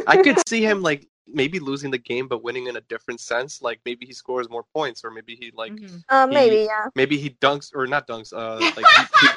I 0.06 0.16
could 0.16 0.38
see 0.48 0.62
him 0.64 0.82
like 0.82 1.08
maybe 1.26 1.58
losing 1.60 1.90
the 1.90 1.98
game, 1.98 2.28
but 2.28 2.42
winning 2.42 2.66
in 2.66 2.76
a 2.76 2.80
different 2.82 3.20
sense. 3.20 3.62
Like 3.62 3.80
maybe 3.84 4.06
he 4.06 4.12
scores 4.12 4.48
more 4.50 4.64
points, 4.74 5.04
or 5.04 5.10
maybe 5.10 5.36
he 5.36 5.52
like 5.54 5.80
Mhm. 5.80 6.04
uh, 6.08 6.26
he- 6.28 6.34
maybe 6.34 6.64
yeah. 6.66 6.88
maybe 6.94 7.16
he 7.18 7.30
dunks 7.30 7.72
or 7.74 7.86
not 7.86 8.08
dunks. 8.08 8.32
Uh, 8.32 8.64
like 8.76 8.90
he, 8.94 9.08
he, 9.12 9.32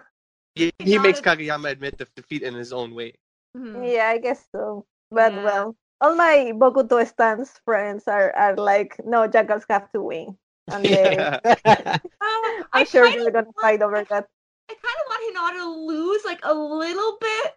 he, 0.55 0.73
He 0.79 0.85
he 0.85 0.99
makes 0.99 1.21
got 1.21 1.23
Kageyama 1.23 1.71
admit 1.71 1.99
the 1.99 2.07
defeat 2.17 2.43
in 2.43 2.55
his 2.55 2.73
own 2.73 2.95
way. 2.95 3.15
Mhm. 3.57 3.93
Yeah, 3.93 4.09
I 4.09 4.19
guess 4.19 4.45
so. 4.53 4.87
But 5.11 5.33
Yeah. 5.33 5.45
well, 5.45 5.77
all 6.01 6.15
my 6.17 6.53
Bokuto 6.55 7.07
stance 7.07 7.59
friends 7.65 8.09
are, 8.09 8.33
are 8.35 8.57
like, 8.57 8.97
no, 9.05 9.27
Jackals 9.27 9.65
have 9.71 9.91
to 9.93 10.03
win. 10.03 10.37
And 10.69 10.85
they, 10.85 11.15
Yeah. 11.17 11.41
Uh, 11.45 11.57
I'm 12.23 12.65
I 12.73 12.85
sure 12.85 13.05
kinda 13.07 13.23
they're 13.25 13.33
gonna 13.33 13.47
want- 13.47 13.61
fight 13.61 13.83
over 13.83 14.03
that. 14.05 14.27
I 14.71 14.75
kind 14.75 14.99
of 15.01 15.07
want 15.09 15.23
Hinata 15.29 15.59
to 15.59 15.69
lose 15.87 16.25
like 16.25 16.41
a 16.43 16.55
little 16.55 17.19
bit 17.21 17.53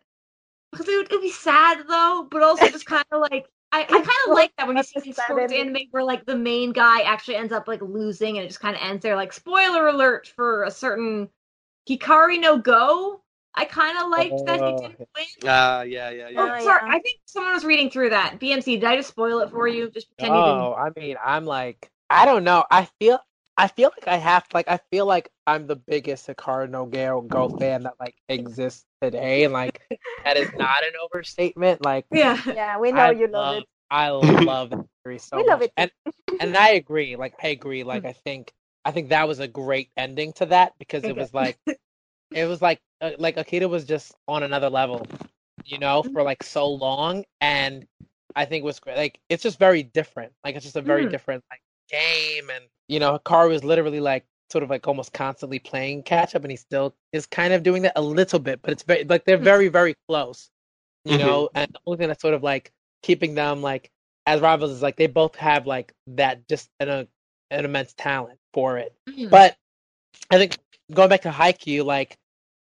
because 0.71 0.87
it 0.89 0.97
would, 0.97 1.05
it 1.05 1.11
would 1.13 1.21
be 1.21 1.31
sad 1.31 1.87
though, 1.87 2.27
but 2.29 2.43
also 2.43 2.67
just 2.67 2.85
kind 2.95 3.05
of 3.11 3.21
like 3.21 3.47
I, 3.71 3.81
I 3.81 3.85
kind 3.85 4.07
of 4.27 4.33
like 4.33 4.51
that 4.57 4.67
when 4.67 4.77
you 4.77 4.83
see 4.83 4.99
these 4.99 5.15
sad 5.15 5.25
sports 5.25 5.53
ending. 5.53 5.75
anime 5.75 5.87
where 5.91 6.03
like 6.03 6.25
the 6.25 6.35
main 6.37 6.73
guy 6.73 7.01
actually 7.01 7.35
ends 7.37 7.53
up 7.53 7.67
like 7.67 7.81
losing 7.81 8.37
and 8.37 8.43
it 8.45 8.49
just 8.49 8.59
kind 8.59 8.75
of 8.75 8.81
ends 8.81 9.03
there. 9.03 9.15
Like 9.15 9.31
spoiler 9.33 9.87
alert 9.87 10.27
for 10.35 10.63
a 10.63 10.71
certain 10.71 11.29
Hikaru 11.89 12.39
no 12.41 12.57
Go. 12.57 13.21
I 13.57 13.65
kind 13.65 13.97
of 13.97 14.09
liked 14.09 14.45
that 14.45 14.61
he 14.63 14.71
Oh, 14.71 14.77
didn't 14.81 14.99
win. 15.15 15.25
Ah, 15.45 15.81
yeah, 15.81 16.09
yeah, 16.11 16.29
Oh, 16.37 16.45
yeah. 16.45 16.53
Uh, 16.53 16.59
sorry. 16.59 16.81
yeah. 16.85 16.87
I 16.87 16.99
think 16.99 17.19
someone 17.25 17.53
was 17.53 17.65
reading 17.65 17.89
through 17.89 18.11
that. 18.11 18.39
BMC, 18.39 18.75
did 18.75 18.85
I 18.85 18.95
just 18.95 19.09
spoil 19.09 19.39
it 19.39 19.49
for 19.49 19.67
you? 19.67 19.89
Just 19.89 20.07
pretend 20.09 20.37
you 20.37 20.43
didn't. 20.43 20.61
Oh, 20.61 20.73
I 20.73 20.91
mean, 20.99 21.17
I'm 21.23 21.45
like, 21.45 21.89
I 22.09 22.25
don't 22.25 22.43
know. 22.43 22.63
I 22.69 22.87
feel, 22.99 23.19
I 23.57 23.67
feel 23.67 23.91
like 23.97 24.07
I 24.07 24.17
have, 24.17 24.45
like, 24.53 24.67
I 24.67 24.79
feel 24.91 25.05
like 25.05 25.29
I'm 25.45 25.67
the 25.67 25.75
biggest 25.75 26.27
Hikaru 26.27 26.69
no 26.69 26.85
Go 26.85 27.21
Go 27.21 27.49
fan 27.49 27.83
that 27.83 27.95
like 27.99 28.15
exists 28.29 28.85
today, 29.01 29.43
and 29.43 29.53
like 29.53 29.81
that 30.23 30.37
is 30.37 30.51
not 30.53 30.83
an 30.83 30.93
overstatement. 31.03 31.81
Like. 31.81 32.05
Yeah. 32.13 32.41
Yeah, 32.55 32.77
we 32.79 32.91
know 32.91 33.09
I 33.09 33.11
you 33.11 33.27
love 33.27 33.57
it. 33.57 33.65
I 33.89 34.09
love 34.11 34.69
that 34.71 34.85
series 35.03 35.23
so 35.23 35.37
We 35.37 35.45
love 35.49 35.61
it 35.61 35.71
and 35.77 35.91
and 36.39 36.55
I 36.55 36.71
agree. 36.71 37.15
Like, 37.15 37.33
I 37.43 37.47
agree. 37.49 37.83
Like, 37.83 38.05
I 38.05 38.13
think, 38.13 38.53
I 38.85 38.91
think 38.91 39.09
that 39.09 39.27
was 39.27 39.39
a 39.39 39.47
great 39.47 39.89
ending 39.97 40.33
to 40.33 40.45
that 40.47 40.73
because 40.77 41.07
it 41.07 41.15
was 41.15 41.33
like, 41.33 41.57
it 42.33 42.45
was 42.45 42.61
like, 42.61 42.79
uh, 43.01 43.11
like 43.19 43.37
Akira 43.37 43.67
was 43.67 43.85
just 43.85 44.15
on 44.27 44.43
another 44.43 44.69
level, 44.69 45.05
you 45.65 45.77
know, 45.79 46.03
for 46.03 46.23
like 46.23 46.43
so 46.43 46.67
long, 46.67 47.25
and 47.41 47.87
I 48.35 48.45
think 48.45 48.63
was 48.63 48.79
great. 48.79 48.97
Like, 48.97 49.19
it's 49.29 49.43
just 49.43 49.59
very 49.59 49.83
different. 49.83 50.33
Like, 50.43 50.55
it's 50.55 50.65
just 50.65 50.75
a 50.75 50.81
very 50.81 51.05
Mm. 51.05 51.11
different 51.11 51.43
like 51.49 51.61
game, 51.89 52.49
and 52.49 52.65
you 52.87 52.99
know, 52.99 53.17
Hikaru 53.19 53.53
is 53.53 53.63
literally 53.63 53.99
like 53.99 54.25
sort 54.51 54.63
of 54.63 54.69
like 54.69 54.87
almost 54.87 55.13
constantly 55.13 55.59
playing 55.59 56.03
catch 56.03 56.35
up, 56.35 56.43
and 56.43 56.51
he 56.51 56.57
still 56.57 56.95
is 57.13 57.25
kind 57.25 57.53
of 57.53 57.63
doing 57.63 57.81
that 57.83 57.93
a 57.95 58.01
little 58.01 58.39
bit, 58.39 58.61
but 58.61 58.71
it's 58.71 58.83
very 58.83 59.03
like 59.03 59.25
they're 59.25 59.37
very 59.37 59.67
very 59.67 59.95
close, 60.07 60.49
you 61.05 61.17
Mhm. 61.17 61.19
know. 61.19 61.49
And 61.55 61.67
the 61.71 61.79
only 61.85 61.97
thing 61.97 62.07
that's 62.07 62.21
sort 62.21 62.33
of 62.33 62.43
like 62.43 62.71
keeping 63.03 63.35
them 63.35 63.61
like 63.61 63.91
as 64.25 64.41
rivals 64.41 64.71
is 64.71 64.81
like 64.81 64.95
they 64.97 65.07
both 65.07 65.35
have 65.35 65.67
like 65.67 65.93
that 66.07 66.47
just 66.47 66.69
an 66.79 66.89
uh, 66.89 67.05
an 67.51 67.65
immense 67.65 67.93
talent 67.93 68.39
for 68.53 68.77
it. 68.77 68.93
Mhm. 69.07 69.29
But 69.29 69.57
I 70.31 70.37
think 70.37 70.57
going 70.93 71.09
back 71.09 71.21
to 71.21 71.31
Haikyuu, 71.31 71.85
like 71.85 72.17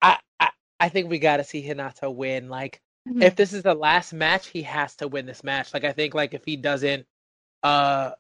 I 0.07 0.19
I, 0.41 0.49
I 0.81 0.89
think 0.89 1.11
we 1.11 1.19
got 1.19 1.39
to 1.39 1.45
see 1.45 1.63
Hinata 1.67 2.15
win. 2.15 2.49
Like 2.49 2.81
Mhm. 3.09 3.23
if 3.23 3.37
this 3.37 3.53
is 3.53 3.63
the 3.63 3.75
last 3.75 4.13
match, 4.13 4.49
he 4.49 4.63
has 4.63 4.97
to 4.97 5.09
win 5.09 5.27
this 5.27 5.45
match. 5.45 5.73
Like 5.75 5.85
I 5.85 5.93
think 5.93 6.15
like 6.15 6.35
if 6.35 6.45
he 6.45 6.57
doesn't 6.57 7.07
uh 7.63 8.13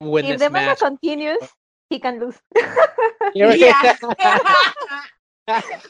win 0.00 0.24
if 0.26 0.32
this 0.38 0.40
the 0.48 0.50
manga 0.50 0.70
match, 0.70 0.78
continues, 0.80 1.42
he 1.90 1.98
can 1.98 2.18
lose. 2.20 2.38
You 3.34 3.44
know- 3.48 3.54
Yes. 3.54 3.98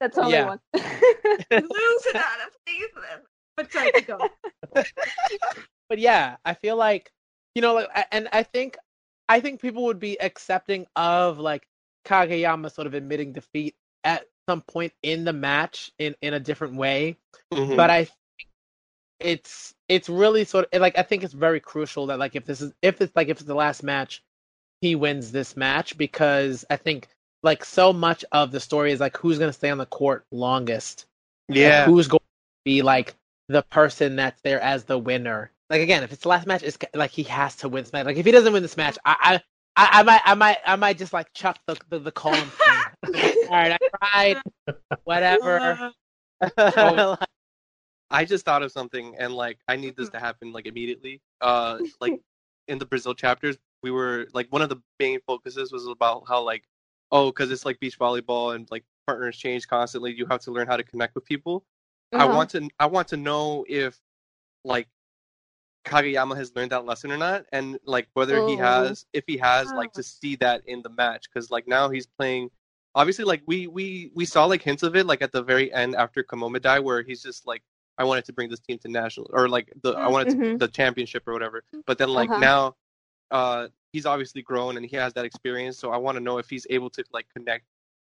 That's 0.00 0.16
all 0.18 0.30
Yeah. 0.30 0.44
I 0.44 0.46
want. 0.48 0.60
Lose 0.74 2.04
Hinata, 2.12 2.46
please. 2.66 2.88
But 3.56 3.70
sorry, 3.72 3.92
keep 3.92 4.06
going. 4.06 4.30
but 5.88 5.98
yeah, 5.98 6.36
I 6.44 6.54
feel 6.54 6.76
like 6.76 7.10
you 7.54 7.62
know, 7.62 7.74
like, 7.74 7.88
and 8.12 8.28
I 8.32 8.42
think 8.42 8.78
I 9.28 9.40
think 9.40 9.60
people 9.60 9.84
would 9.84 9.98
be 10.00 10.20
accepting 10.20 10.86
of 10.96 11.38
like 11.38 11.66
Kageyama 12.04 12.72
sort 12.72 12.86
of 12.86 12.94
admitting 12.94 13.32
defeat 13.32 13.74
at 14.04 14.26
some 14.48 14.62
point 14.62 14.92
in 15.02 15.24
the 15.24 15.32
match 15.32 15.92
in 15.98 16.14
in 16.22 16.34
a 16.34 16.40
different 16.40 16.76
way. 16.76 17.16
Mhm. 17.52 17.76
But 17.76 17.90
I 17.90 18.04
think 18.04 18.48
it's 19.20 19.74
it's 19.88 20.08
really 20.08 20.44
sort 20.44 20.68
of 20.72 20.80
like 20.80 20.98
I 20.98 21.02
think 21.02 21.22
it's 21.24 21.34
very 21.34 21.60
crucial 21.60 22.06
that 22.06 22.18
like 22.18 22.36
if 22.36 22.44
this 22.46 22.60
is 22.60 22.72
if 22.82 23.00
it's 23.00 23.14
like 23.14 23.28
if 23.28 23.38
it's 23.38 23.46
the 23.46 23.54
last 23.54 23.82
match, 23.82 24.22
he 24.80 24.94
wins 24.94 25.30
this 25.32 25.56
match 25.56 25.96
because 25.98 26.64
I 26.70 26.76
think 26.76 27.08
like 27.42 27.64
so 27.64 27.92
much 27.92 28.24
of 28.32 28.50
the 28.50 28.60
story 28.60 28.92
is 28.92 29.00
like 29.00 29.16
who's 29.16 29.38
going 29.38 29.48
to 29.48 29.56
stay 29.56 29.70
on 29.70 29.78
the 29.78 29.86
court 29.86 30.24
longest. 30.30 31.06
Yeah. 31.48 31.84
who's 31.86 32.06
going 32.06 32.20
to 32.20 32.64
be 32.64 32.82
like 32.82 33.14
the 33.48 33.62
person 33.62 34.16
that's 34.16 34.40
there 34.42 34.60
as 34.60 34.84
the 34.84 34.98
winner. 34.98 35.50
Like 35.68 35.82
again, 35.82 36.02
if 36.02 36.12
it's 36.12 36.22
the 36.22 36.28
last 36.28 36.46
match, 36.46 36.62
it's 36.62 36.78
like 36.94 37.10
he 37.10 37.24
has 37.24 37.56
to 37.56 37.68
win 37.68 37.84
this 37.84 37.92
match. 37.92 38.06
Like 38.06 38.16
if 38.16 38.26
he 38.26 38.32
doesn't 38.32 38.52
win 38.52 38.62
this 38.62 38.76
match, 38.76 38.98
I 39.04 39.16
I, 39.20 39.42
I, 39.76 39.88
I 40.00 40.02
might 40.02 40.20
I 40.24 40.34
might 40.34 40.58
I 40.66 40.76
might 40.76 40.98
just 40.98 41.12
like 41.12 41.32
chuck 41.34 41.58
the 41.66 41.76
the, 41.88 41.98
the 41.98 42.12
column 42.12 42.50
thing. 42.64 42.86
All 43.48 43.56
right, 43.56 43.72
I 43.72 43.78
tried. 43.98 44.42
Whatever. 45.04 45.92
Oh. 46.58 47.16
I 48.10 48.24
just 48.24 48.44
thought 48.44 48.62
of 48.62 48.72
something, 48.72 49.14
and 49.18 49.34
like 49.34 49.58
I 49.68 49.76
need 49.76 49.96
this 49.96 50.08
to 50.10 50.18
happen 50.18 50.52
like 50.52 50.66
immediately. 50.66 51.20
Uh, 51.40 51.78
like 52.00 52.20
in 52.68 52.78
the 52.78 52.86
Brazil 52.86 53.14
chapters, 53.14 53.56
we 53.82 53.90
were 53.90 54.26
like 54.32 54.48
one 54.50 54.62
of 54.62 54.68
the 54.68 54.80
main 54.98 55.20
focuses 55.26 55.72
was 55.72 55.86
about 55.86 56.24
how 56.28 56.42
like 56.42 56.64
oh, 57.12 57.26
because 57.26 57.50
it's 57.50 57.64
like 57.66 57.78
beach 57.80 57.98
volleyball 57.98 58.54
and 58.54 58.68
like 58.70 58.84
partners 59.06 59.36
change 59.36 59.66
constantly. 59.68 60.12
You 60.14 60.26
have 60.26 60.40
to 60.42 60.52
learn 60.52 60.66
how 60.66 60.76
to 60.76 60.82
connect 60.84 61.14
with 61.14 61.24
people. 61.24 61.64
I 62.12 62.24
Uh-huh. 62.24 62.36
want 62.36 62.50
to 62.50 62.68
I 62.80 62.86
want 62.86 63.08
to 63.08 63.16
know 63.16 63.64
if 63.68 64.00
like 64.64 64.88
Kageyama 65.84 66.36
has 66.36 66.54
learned 66.54 66.72
that 66.72 66.84
lesson 66.84 67.10
or 67.12 67.16
not, 67.16 67.44
and 67.52 67.78
like 67.84 68.08
whether 68.14 68.40
he 68.40 68.56
Oh. 68.56 68.56
has 68.56 69.06
if 69.12 69.24
he 69.26 69.36
has 69.38 69.74
like 69.74 69.92
to 69.94 70.02
see 70.02 70.36
that 70.36 70.62
in 70.66 70.82
the 70.82 70.90
match 70.90 71.26
because 71.32 71.50
like 71.50 71.66
now 71.68 71.88
he's 71.90 72.06
playing. 72.06 72.50
Obviously, 72.94 73.24
like 73.24 73.42
we 73.46 73.66
we 73.68 74.10
we 74.14 74.24
saw 74.24 74.44
like 74.46 74.62
hints 74.62 74.82
of 74.82 74.96
it 74.96 75.06
like 75.06 75.22
at 75.22 75.32
the 75.32 75.42
very 75.42 75.72
end 75.72 75.94
after 75.96 76.22
Kamomedai, 76.24 76.82
where 76.82 77.02
he's 77.02 77.22
just 77.22 77.46
like 77.46 77.62
I 77.98 78.04
wanted 78.04 78.24
to 78.26 78.32
bring 78.32 78.50
this 78.50 78.60
team 78.60 78.78
to 78.80 78.88
national 78.88 79.30
or 79.32 79.48
like 79.48 79.72
the 79.82 79.92
I 80.02 80.08
wanted 80.08 80.30
to, 80.30 80.36
Mhm. 80.36 80.58
the 80.58 80.68
championship 80.68 81.22
or 81.26 81.32
whatever. 81.32 81.62
But 81.86 81.98
then 81.98 82.10
like 82.10 82.32
Uh-huh. 82.32 82.36
now, 82.36 82.76
uh, 83.30 83.68
he's 83.92 84.06
obviously 84.06 84.42
grown 84.42 84.76
and 84.76 84.86
he 84.86 84.96
has 84.96 85.12
that 85.14 85.24
experience. 85.24 85.78
So 85.78 85.92
I 85.92 85.96
want 85.98 86.16
to 86.16 86.20
know 86.22 86.38
if 86.38 86.50
he's 86.50 86.66
able 86.70 86.90
to 86.90 87.04
like 87.12 87.26
connect 87.34 87.64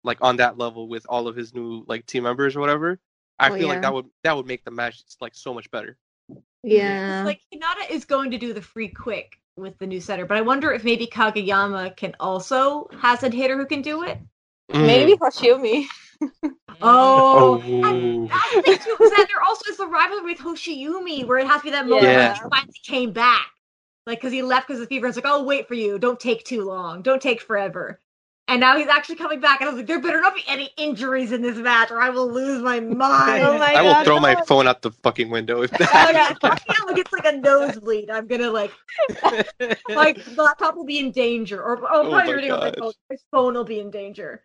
like 0.04 0.18
on 0.22 0.38
that 0.38 0.58
level 0.58 0.88
with 0.88 1.06
all 1.10 1.28
of 1.28 1.36
his 1.36 1.54
new 1.54 1.84
like 1.88 2.06
team 2.08 2.24
members 2.24 2.56
or 2.56 2.62
whatever. 2.62 3.00
I 3.40 3.50
Oh, 3.50 3.56
feel 3.56 3.68
like 3.68 3.82
that 3.82 3.94
would 3.94 4.08
that 4.24 4.36
would 4.36 4.48
make 4.48 4.64
the 4.66 4.72
match 4.72 5.04
like 5.22 5.36
so 5.36 5.54
much 5.54 5.70
better. 5.72 5.98
Mm-hmm. 6.36 6.70
Yeah. 6.70 7.22
It's 7.22 7.26
like 7.26 7.42
Hinata 7.54 7.90
is 7.92 8.06
going 8.06 8.32
to 8.32 8.38
do 8.38 8.54
the 8.54 8.62
freak 8.62 8.96
quick 8.98 9.38
with 9.58 9.78
the 9.78 9.88
new 9.88 10.02
setter, 10.02 10.26
but 10.26 10.38
I 10.38 10.42
wonder 10.42 10.72
if 10.72 10.84
maybe 10.84 11.08
Kageyama 11.08 11.96
can 11.96 12.16
also 12.20 12.88
has 13.02 13.22
a 13.24 13.30
hitter 13.30 13.58
who 13.58 13.66
can 13.66 13.82
do 13.82 14.04
it. 14.04 14.18
Maybe 14.70 15.14
mm. 15.14 15.20
Hoshiumi. 15.20 15.86
Oh, 16.82 17.62
Oh. 17.66 17.90
and 17.90 18.30
that's 18.30 18.56
the 18.56 18.62
thing 18.62 18.78
too, 18.78 18.96
because 18.98 19.12
then 19.12 19.26
there 19.28 19.44
also 19.46 19.70
is 19.70 19.78
the 19.78 19.88
rivalry 19.88 20.24
with 20.34 20.38
Hoshiumi, 20.40 21.26
where 21.26 21.38
it 21.38 21.48
has 21.48 21.62
to 21.62 21.66
be 21.66 21.72
that 21.72 21.86
moment 21.88 22.06
Yeah. 22.06 22.28
when 22.28 22.36
he 22.36 22.42
finally 22.50 22.80
came 22.84 23.12
back, 23.12 23.48
like 24.08 24.20
because 24.20 24.32
he 24.32 24.42
left 24.42 24.68
because 24.68 24.82
of 24.82 24.88
fever. 24.88 25.08
It's 25.08 25.18
like, 25.18 25.26
oh, 25.28 25.44
wait 25.44 25.68
for 25.68 25.76
you, 25.76 26.00
don't 26.00 26.20
take 26.20 26.44
too 26.46 26.64
long, 26.64 27.02
don't 27.02 27.22
take 27.22 27.42
forever. 27.42 28.00
And 28.50 28.60
now 28.60 28.78
he's 28.78 28.88
actually 28.88 29.16
coming 29.16 29.40
back, 29.40 29.62
and 29.62 29.70
I 29.70 29.72
was 29.72 29.80
like, 29.80 29.88
there 29.88 30.02
better 30.02 30.20
not 30.20 30.36
be 30.36 30.44
any 30.48 30.70
injuries 30.78 31.32
in 31.32 31.42
this 31.42 31.58
match, 31.58 31.92
or 31.92 32.02
I 32.02 32.10
will 32.10 32.30
lose 32.30 32.62
my 32.62 32.80
mind. 32.82 33.42
Oh 33.44 33.58
my 33.58 33.74
I 33.74 33.82
will 33.82 33.94
God, 33.94 34.06
throw 34.06 34.20
my 34.20 34.36
phone 34.46 34.68
out 34.68 34.82
the 34.82 34.92
fucking 34.92 35.30
window 35.30 35.62
if 35.62 35.72
that 35.72 35.90
Oh, 35.94 36.12
that. 36.12 36.38
yeah, 36.42 36.50
Kageyama 36.50 36.96
gets 36.96 37.14
like 37.14 37.26
a 37.26 37.38
nosebleed. 37.38 38.10
I'm 38.10 38.28
gonna 38.28 38.52
like 38.52 38.72
my 39.90 40.14
laptop 40.36 40.76
will 40.76 40.86
be 40.86 41.00
in 41.00 41.12
danger, 41.12 41.64
or 41.64 41.78
oh, 41.84 41.86
Oh 41.86 42.10
probably 42.10 42.12
my 42.12 42.32
reading 42.32 42.50
my 42.52 42.72
phone. 42.78 42.92
My 43.10 43.16
phone 43.32 43.54
will 43.54 43.64
be 43.64 43.80
in 43.80 43.90
danger. 43.90 44.44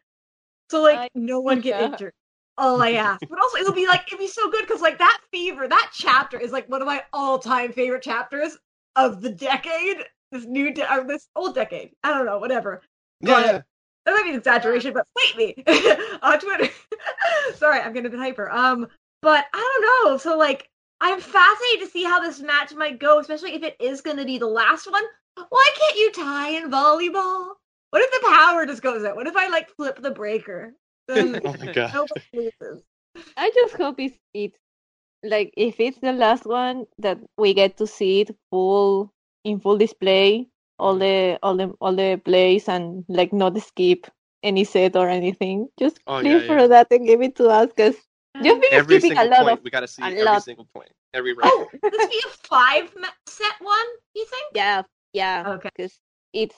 So 0.70 0.80
like, 0.82 0.98
I- 0.98 1.08
no 1.14 1.40
one 1.40 1.60
get 1.60 1.80
yeah. 1.80 1.86
injured. 1.92 2.12
All 2.56 2.80
I 2.82 2.92
ask, 2.92 3.20
but 3.28 3.38
also 3.40 3.58
it'll 3.58 3.72
be 3.74 3.86
like 3.86 4.06
it'd 4.08 4.18
be 4.18 4.26
so 4.28 4.50
good 4.50 4.62
because 4.66 4.80
like 4.80 4.98
that 4.98 5.20
fever, 5.32 5.68
that 5.68 5.90
chapter 5.92 6.38
is 6.38 6.50
like 6.52 6.68
one 6.68 6.80
of 6.82 6.86
my 6.86 7.02
all-time 7.12 7.72
favorite 7.72 8.02
chapters 8.02 8.56
of 8.96 9.20
the 9.22 9.30
decade. 9.30 9.98
This 10.32 10.44
new, 10.44 10.72
de- 10.74 10.92
or 10.92 11.04
this 11.04 11.28
old 11.36 11.54
decade. 11.54 11.92
I 12.04 12.12
don't 12.12 12.26
know, 12.26 12.38
whatever. 12.38 12.82
yeah, 13.20 13.40
yeah. 13.40 13.60
That 14.08 14.14
might 14.14 14.24
be 14.24 14.30
an 14.30 14.36
exaggeration, 14.36 14.94
but 14.94 15.06
fight 15.20 15.36
me 15.36 15.54
on 16.22 16.40
Twitter. 16.40 16.72
Sorry, 17.56 17.78
I'm 17.78 17.92
getting 17.92 18.06
a 18.06 18.10
bit 18.10 18.18
hyper. 18.18 18.50
Um, 18.50 18.88
but 19.20 19.44
I 19.52 19.58
don't 19.58 20.10
know. 20.10 20.16
So 20.16 20.38
like, 20.38 20.70
I'm 21.02 21.20
fascinated 21.20 21.84
to 21.84 21.90
see 21.90 22.04
how 22.04 22.18
this 22.18 22.40
match 22.40 22.72
might 22.72 22.98
go, 22.98 23.18
especially 23.18 23.52
if 23.52 23.62
it 23.62 23.76
is 23.78 24.00
going 24.00 24.16
to 24.16 24.24
be 24.24 24.38
the 24.38 24.46
last 24.46 24.90
one. 24.90 25.04
Why 25.50 25.70
can't 25.78 25.96
you 25.96 26.12
tie 26.12 26.48
in 26.52 26.70
volleyball? 26.70 27.50
What 27.90 28.00
if 28.00 28.10
the 28.10 28.34
power 28.34 28.64
just 28.64 28.80
goes 28.80 29.04
out? 29.04 29.14
What 29.14 29.26
if 29.26 29.36
I 29.36 29.48
like 29.48 29.68
flip 29.76 30.00
the 30.00 30.10
breaker? 30.10 30.72
Then 31.08 31.42
Oh 31.44 31.54
my 31.58 31.70
god. 31.70 31.90
I 33.36 33.50
just 33.54 33.74
hope 33.74 34.00
it's 34.00 34.18
it's 34.32 34.56
like 35.22 35.52
if 35.54 35.80
it's 35.80 35.98
the 35.98 36.14
last 36.14 36.46
one 36.46 36.86
that 36.96 37.18
we 37.36 37.52
get 37.52 37.76
to 37.76 37.86
see 37.86 38.22
it 38.22 38.34
full 38.50 39.12
in 39.44 39.60
full 39.60 39.76
display, 39.76 40.48
all 40.78 40.96
the 40.98 41.38
all 41.42 41.56
the 41.56 41.72
all 41.80 41.94
the 41.94 42.20
plays 42.24 42.68
and 42.68 43.04
like 43.08 43.32
not 43.32 43.60
skip 43.60 44.06
any 44.42 44.64
set 44.64 44.96
or 44.96 45.08
anything. 45.08 45.68
Just 45.78 46.00
Oh, 46.06 46.20
please 46.20 46.42
yeah, 46.42 46.46
for 46.46 46.58
yeah. 46.60 46.66
that 46.68 46.86
and 46.90 47.06
give 47.06 47.22
it 47.22 47.34
to 47.36 47.48
us 47.48 47.68
because 47.68 47.96
you've 48.40 48.60
been 48.60 48.72
Every 48.72 49.00
skipping 49.00 49.16
single 49.16 49.26
a 49.26 49.30
lot 49.30 49.42
point, 49.44 49.58
of 49.58 49.64
we 49.64 49.70
gotta 49.70 49.88
see 49.88 50.02
every 50.02 50.22
lot. 50.22 50.42
single 50.42 50.68
point, 50.74 50.92
every 51.14 51.34
round. 51.34 51.50
Oh, 51.52 51.66
this 51.82 52.06
be 52.06 52.22
a 52.26 52.30
five 52.48 52.90
set 53.26 53.54
one? 53.60 53.86
You 54.14 54.24
think? 54.26 54.46
yeah 54.54 54.82
yeah 55.12 55.44
Okay. 55.58 55.70
because 55.76 55.98
it's 56.32 56.56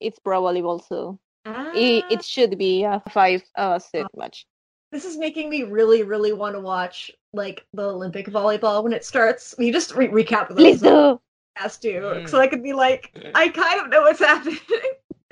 it's 0.00 0.18
pro 0.18 0.42
volleyball 0.42 0.82
so 0.86 1.18
Ah. 1.44 1.72
it, 1.74 2.04
it 2.10 2.24
should 2.24 2.56
be 2.58 2.84
a 2.84 3.02
five 3.10 3.42
uh 3.56 3.78
set 3.78 4.06
match. 4.16 4.46
This 4.92 5.04
is 5.06 5.16
making 5.16 5.48
me 5.48 5.62
really, 5.62 6.02
really 6.02 6.32
want 6.34 6.54
to 6.54 6.60
watch 6.60 7.10
like 7.32 7.64
the 7.72 7.82
Olympic 7.82 8.26
volleyball 8.28 8.84
when 8.84 8.92
it 8.92 9.04
starts. 9.06 9.54
You 9.58 9.72
just 9.72 9.94
re- 9.96 10.08
recap 10.08 10.48
those 10.50 10.58
Please 10.58 10.80
do. 10.82 11.18
Has 11.54 11.78
to, 11.80 12.20
Mm. 12.20 12.26
so 12.26 12.40
I 12.40 12.48
could 12.48 12.62
be 12.62 12.72
like, 12.72 13.12
I 13.34 13.48
kind 13.48 13.80
of 13.80 13.88
know 13.90 14.02
what's 14.02 14.20
happening. 14.20 14.58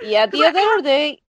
Yeah, 0.00 0.26
the 0.26 0.44
Because 0.44 0.54
I 0.56 0.68
other 0.68 0.82
day, 0.82 1.22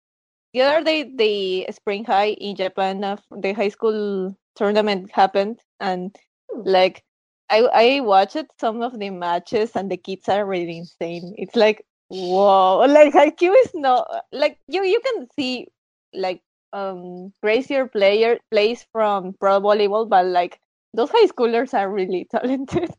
the 0.52 0.62
other 0.62 0.84
day, 0.84 1.04
the 1.14 1.72
spring 1.72 2.04
high 2.04 2.30
in 2.30 2.56
Japan, 2.56 3.02
uh, 3.04 3.16
the 3.30 3.52
high 3.52 3.68
school 3.68 4.36
tournament 4.56 5.10
happened, 5.12 5.60
and 5.80 6.16
like 6.52 7.04
I 7.50 7.60
I 7.96 8.00
watched 8.00 8.44
some 8.60 8.82
of 8.82 8.98
the 8.98 9.10
matches, 9.10 9.76
and 9.76 9.90
the 9.90 9.96
kids 9.96 10.28
are 10.28 10.44
really 10.46 10.78
insane. 10.78 11.34
It's 11.36 11.56
like 11.56 11.84
whoa, 12.08 12.78
like 12.88 13.12
Haikyuu 13.14 13.54
is 13.64 13.72
not 13.74 14.08
like 14.32 14.58
you 14.68 14.82
you 14.84 15.00
can 15.00 15.28
see 15.36 15.68
like 16.14 16.42
um 16.72 17.32
crazier 17.40 17.86
player 17.88 18.38
plays 18.50 18.86
from 18.92 19.34
pro 19.40 19.60
volleyball, 19.60 20.08
but 20.08 20.26
like 20.26 20.60
those 20.94 21.10
high 21.10 21.26
schoolers 21.26 21.74
are 21.74 21.90
really 21.90 22.26
talented. 22.30 22.90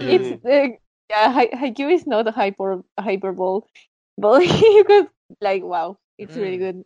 It's 0.00 0.32
uh, 0.44 0.68
yeah, 1.10 1.32
Hai- 1.32 1.48
Haikyuu 1.54 1.92
is 1.92 2.06
not 2.06 2.28
a 2.28 2.32
hyper 2.32 2.82
hyperbole, 2.98 3.62
but 4.18 4.42
you 4.46 4.84
could 4.84 5.08
like 5.40 5.62
wow, 5.62 5.98
it's 6.18 6.36
really 6.36 6.58
Mm. 6.58 6.60
good. 6.60 6.84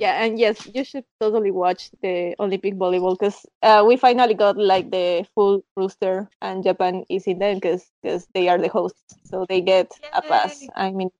Yeah, 0.00 0.22
and 0.24 0.38
yes, 0.38 0.66
you 0.74 0.84
should 0.84 1.04
totally 1.20 1.50
watch 1.50 1.90
the 2.02 2.34
Olympic 2.40 2.74
volleyball 2.74 3.18
because 3.18 3.44
uh, 3.62 3.84
we 3.86 3.96
finally 3.96 4.34
got 4.34 4.56
like 4.56 4.90
the 4.90 5.26
full 5.34 5.64
roster, 5.76 6.28
and 6.40 6.64
Japan 6.64 7.04
is 7.08 7.26
in 7.26 7.38
them 7.38 7.56
because 7.56 7.90
they 8.34 8.48
are 8.48 8.58
the 8.58 8.68
hosts, 8.68 9.14
so 9.24 9.46
they 9.48 9.60
get 9.60 9.92
a 10.12 10.22
pass. 10.22 10.66
I 10.74 10.90
mean, 10.90 11.10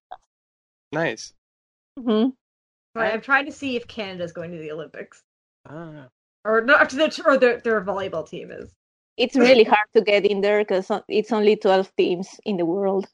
Nice. 0.93 1.35
mhm. 1.99 2.33
Right, 2.95 3.12
I'm 3.15 3.20
trying 3.20 3.47
to 3.47 3.53
see 3.53 3.77
if 3.77 3.87
Canada's 3.89 4.33
going 4.33 4.51
to 4.53 4.59
the 4.59 4.70
Olympics, 4.73 5.23
Ah. 5.66 6.09
or 6.45 6.61
not, 6.62 6.91
to 6.91 6.97
the, 6.97 7.23
or 7.27 7.39
their 7.39 7.61
their 7.61 7.81
volleyball 7.83 8.29
team 8.29 8.51
is. 8.51 8.74
It's 9.16 9.36
really 9.36 9.64
hard 9.64 9.89
to 9.94 10.01
get 10.02 10.24
in 10.24 10.40
there 10.40 10.60
because 10.64 10.90
it's 11.09 11.32
only 11.32 11.56
twelve 11.56 11.90
teams 11.97 12.28
in 12.44 12.56
the 12.56 12.64
world. 12.66 13.06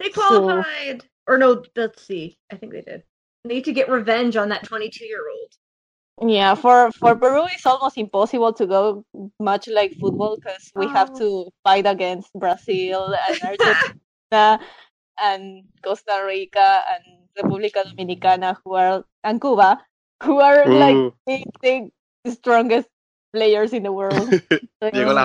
They 0.00 0.10
So- 0.10 0.42
qualified, 0.44 1.04
or 1.26 1.38
no? 1.38 1.62
Let's 1.76 2.02
see. 2.06 2.36
I 2.50 2.56
think 2.56 2.72
they 2.72 2.82
did. 2.82 3.02
They 3.44 3.54
need 3.54 3.64
to 3.66 3.72
get 3.72 3.88
revenge 3.88 4.36
on 4.36 4.48
that 4.50 4.64
22 4.64 5.04
year 5.06 5.22
old. 5.30 5.52
Yeah, 6.28 6.54
for 6.54 6.90
for 6.92 7.14
Peru, 7.14 7.44
it's 7.52 7.66
almost 7.66 7.98
impossible 7.98 8.52
to 8.54 8.66
go 8.66 9.04
much 9.38 9.68
like 9.68 9.92
football 10.00 10.36
because 10.36 10.72
we 10.74 10.88
have 10.88 11.10
Oh. 11.14 11.18
to 11.20 11.28
fight 11.62 11.86
against 11.86 12.32
Brazil 12.34 13.14
and 13.28 13.36
Argentina 13.44 14.58
and 15.20 15.64
Costa 15.84 16.24
Rica 16.26 16.82
and 16.88 17.04
República 17.38 17.84
Dominicana, 17.84 18.56
who 18.64 18.74
are 18.74 19.04
and 19.24 19.40
Cuba, 19.40 19.78
who 20.24 20.40
are 20.40 20.64
like 20.66 21.12
the, 21.26 21.90
the 22.24 22.30
strongest 22.32 22.88
players 23.36 23.72
in 23.72 23.82
the 23.82 23.92
world. 23.92 24.28
So, 24.82 24.90
Llegó 24.92 25.14
la 25.14 25.24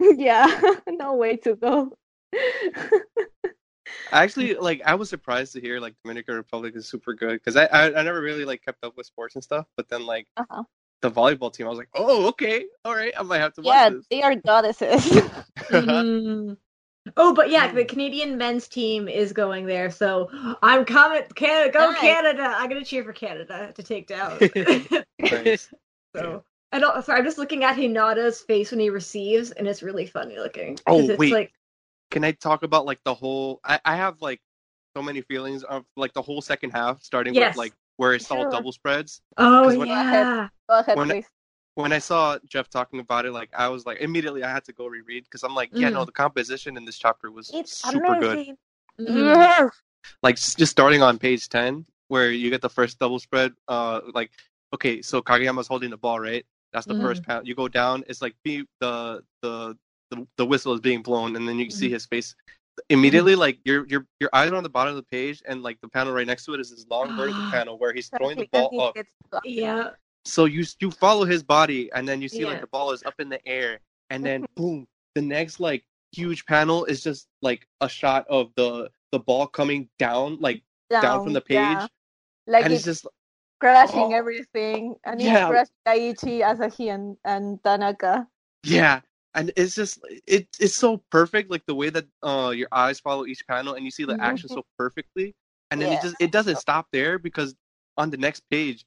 Oh, 0.00 0.14
yeah, 0.16 0.46
no 0.88 1.14
way 1.14 1.36
to 1.38 1.56
go. 1.56 1.92
Actually, 4.12 4.54
like 4.54 4.82
I 4.84 4.94
was 4.94 5.08
surprised 5.08 5.52
to 5.54 5.60
hear 5.60 5.80
like 5.80 5.94
Dominican 6.04 6.34
Republic 6.36 6.74
is 6.76 6.86
super 6.86 7.14
good 7.14 7.32
because 7.40 7.56
I, 7.56 7.64
I 7.66 7.84
I 7.98 8.02
never 8.02 8.20
really 8.20 8.44
like 8.44 8.62
kept 8.64 8.84
up 8.84 8.96
with 8.96 9.06
sports 9.06 9.34
and 9.36 9.42
stuff. 9.44 9.66
But 9.76 9.88
then 9.88 10.04
like 10.04 10.26
Uh-huh. 10.36 10.62
the 11.02 11.10
volleyball 11.10 11.52
team, 11.52 11.66
I 11.66 11.70
was 11.70 11.78
like, 11.78 11.88
oh 11.94 12.28
okay, 12.28 12.66
all 12.84 12.94
right, 12.94 13.12
I 13.18 13.22
might 13.22 13.38
have 13.38 13.54
to 13.54 13.62
Yeah, 13.62 13.88
watch 13.88 13.96
this. 13.96 14.06
Yeah, 14.10 14.16
they 14.16 14.22
are 14.22 14.34
goddesses. 14.36 15.04
Mhm. 15.70 16.56
Oh, 17.16 17.32
but 17.34 17.50
yeah, 17.50 17.72
the 17.72 17.84
Canadian 17.84 18.36
men's 18.36 18.68
team 18.68 19.08
is 19.08 19.32
going 19.32 19.66
there, 19.66 19.90
so 19.90 20.28
I'm 20.62 20.84
coming. 20.84 21.22
Canada, 21.34 21.70
go 21.72 21.90
Nice. 21.90 22.00
Canada! 22.00 22.54
I'm 22.56 22.68
gonna 22.68 22.84
cheer 22.84 23.04
for 23.04 23.12
Canada 23.12 23.72
to 23.74 23.82
take 23.82 24.06
down. 24.06 24.38
Nice. 25.18 25.70
So, 26.80 26.86
and 26.88 26.96
also, 26.96 27.12
I'm 27.12 27.24
just 27.24 27.38
looking 27.38 27.64
at 27.64 27.76
Hinata's 27.76 28.40
face 28.40 28.70
when 28.70 28.80
he 28.80 28.90
receives, 28.90 29.50
and 29.52 29.66
it's 29.66 29.82
really 29.82 30.06
funny 30.06 30.38
looking. 30.38 30.78
Oh 30.86 31.08
it's 31.08 31.18
wait. 31.18 31.32
like 31.32 31.52
Can 32.10 32.24
I 32.24 32.32
talk 32.32 32.62
about 32.62 32.86
like 32.86 33.00
the 33.04 33.14
whole? 33.14 33.60
I 33.64 33.80
I 33.84 33.96
have 33.96 34.20
like 34.22 34.40
so 34.96 35.02
many 35.02 35.20
feelings 35.22 35.62
of 35.64 35.84
like 35.96 36.12
the 36.14 36.22
whole 36.22 36.40
second 36.40 36.70
half, 36.70 37.02
starting 37.02 37.34
Yes. 37.34 37.50
with 37.54 37.58
like 37.58 37.72
where 37.96 38.14
it's 38.14 38.30
all 38.30 38.50
double 38.50 38.72
spreads. 38.72 39.20
Oh 39.36 39.66
when- 39.66 39.86
yeah. 39.88 40.48
Go 40.68 40.78
ahead, 40.80 40.96
When- 40.96 41.24
When 41.74 41.92
I 41.92 41.98
saw 41.98 42.38
Jeff 42.46 42.70
talking 42.70 43.00
about 43.00 43.26
it, 43.26 43.32
like 43.32 43.50
I 43.52 43.68
was 43.68 43.84
like 43.84 43.98
immediately 44.00 44.42
I 44.42 44.50
had 44.50 44.64
to 44.64 44.72
go 44.72 44.86
reread 44.86 45.24
because 45.24 45.42
I'm 45.42 45.54
like, 45.54 45.68
yeah, 45.74 45.90
no, 45.90 46.06
the 46.06 46.12
composition 46.12 46.76
in 46.78 46.86
this 46.86 46.96
chapter 46.96 47.30
was 47.30 47.50
It's 47.52 47.72
super 47.76 48.18
good. 48.18 48.32
amazing. 48.32 48.56
Mhm. 48.98 49.34
Yes. 49.34 49.70
Like 50.22 50.36
just 50.36 50.70
starting 50.70 51.02
on 51.02 51.18
page 51.18 51.48
ten, 51.50 51.84
where 52.08 52.30
you 52.30 52.48
get 52.48 52.62
the 52.62 52.70
first 52.70 52.98
double 52.98 53.18
spread. 53.18 53.52
Uh, 53.68 54.00
like 54.14 54.30
okay, 54.72 55.02
so 55.02 55.20
Kageyama's 55.20 55.66
holding 55.66 55.90
the 55.90 55.96
ball, 55.98 56.18
right? 56.18 56.46
That's 56.72 56.86
the 56.86 56.94
Mhm. 56.94 57.02
first 57.02 57.22
panel. 57.22 57.46
You 57.46 57.54
go 57.54 57.68
down, 57.68 58.04
it's 58.08 58.20
like 58.22 58.34
be, 58.44 58.64
the, 58.80 59.22
the 59.42 59.76
the 60.10 60.26
the 60.36 60.46
whistle 60.46 60.72
is 60.72 60.80
being 60.80 61.02
blown, 61.02 61.34
and 61.36 61.48
then 61.48 61.58
you 61.58 61.70
see 61.70 61.90
his 61.90 62.06
face. 62.06 62.34
Immediately, 62.90 63.34
like 63.36 63.58
your 63.64 63.86
your 63.88 64.06
your 64.20 64.30
eyes 64.32 64.50
are 64.50 64.56
on 64.56 64.62
the 64.62 64.68
bottom 64.68 64.90
of 64.90 64.96
the 64.96 65.02
page, 65.10 65.42
and 65.46 65.62
like 65.62 65.80
the 65.80 65.88
panel 65.88 66.12
right 66.12 66.26
next 66.26 66.44
to 66.44 66.54
it 66.54 66.60
is 66.60 66.70
this 66.70 66.86
long 66.90 67.14
vertical 67.16 67.42
panel 67.50 67.78
where 67.78 67.92
he's 67.92 68.08
throwing 68.08 68.36
the 68.36 68.46
ball 68.52 68.70
up. 68.80 68.96
Yeah. 69.44 69.90
So 70.24 70.44
you 70.44 70.64
you 70.80 70.90
follow 70.90 71.24
his 71.24 71.42
body, 71.42 71.90
and 71.92 72.06
then 72.06 72.20
you 72.20 72.28
see 72.28 72.40
Yeah. 72.42 72.48
like 72.48 72.60
the 72.60 72.66
ball 72.68 72.92
is 72.92 73.02
up 73.04 73.14
in 73.18 73.28
the 73.28 73.44
air, 73.46 73.80
and 74.10 74.24
then 74.24 74.46
boom, 74.56 74.86
the 75.14 75.22
next 75.22 75.58
like 75.60 75.84
huge 76.12 76.44
panel 76.46 76.84
is 76.84 77.02
just 77.02 77.28
like 77.42 77.66
a 77.80 77.88
shot 77.88 78.26
of 78.28 78.52
the 78.56 78.90
the 79.12 79.18
ball 79.18 79.46
coming 79.46 79.88
down, 79.98 80.38
like 80.40 80.62
down, 80.90 81.22
from 81.24 81.32
the 81.32 81.40
page, 81.40 81.58
yeah. 81.78 81.86
Like 82.46 82.64
and 82.64 82.72
it's 82.72 82.86
it's 82.86 83.02
just 83.02 83.12
crashing 83.60 84.12
Oh. 84.12 84.14
everything, 84.14 84.96
and 85.04 85.20
Yeah. 85.20 85.32
it's 85.32 85.40
crashing 85.46 85.74
Daichi, 85.86 86.40
Asahi, 86.42 86.94
and, 86.94 87.16
and 87.24 87.62
Tanaka. 87.62 88.28
yeah, 88.62 89.00
and 89.34 89.52
it's 89.56 89.74
just 89.74 90.00
it 90.26 90.48
it's 90.58 90.74
so 90.74 90.98
perfect, 91.10 91.50
like 91.50 91.64
the 91.66 91.74
way 91.74 91.90
that 91.90 92.06
uh 92.22 92.52
your 92.54 92.68
eyes 92.72 93.00
follow 93.00 93.26
each 93.26 93.46
panel, 93.46 93.74
and 93.74 93.84
you 93.84 93.90
see 93.90 94.04
the 94.04 94.16
Mhm. 94.16 94.20
action 94.20 94.48
so 94.48 94.64
perfectly, 94.78 95.34
and 95.70 95.80
then 95.80 95.90
Yeah. 95.90 95.94
it 95.94 96.00
just 96.00 96.16
it 96.18 96.32
doesn't 96.32 96.56
stop 96.56 96.88
there 96.92 97.18
because 97.18 97.54
on 97.96 98.10
the 98.10 98.16
next 98.18 98.42
page. 98.50 98.84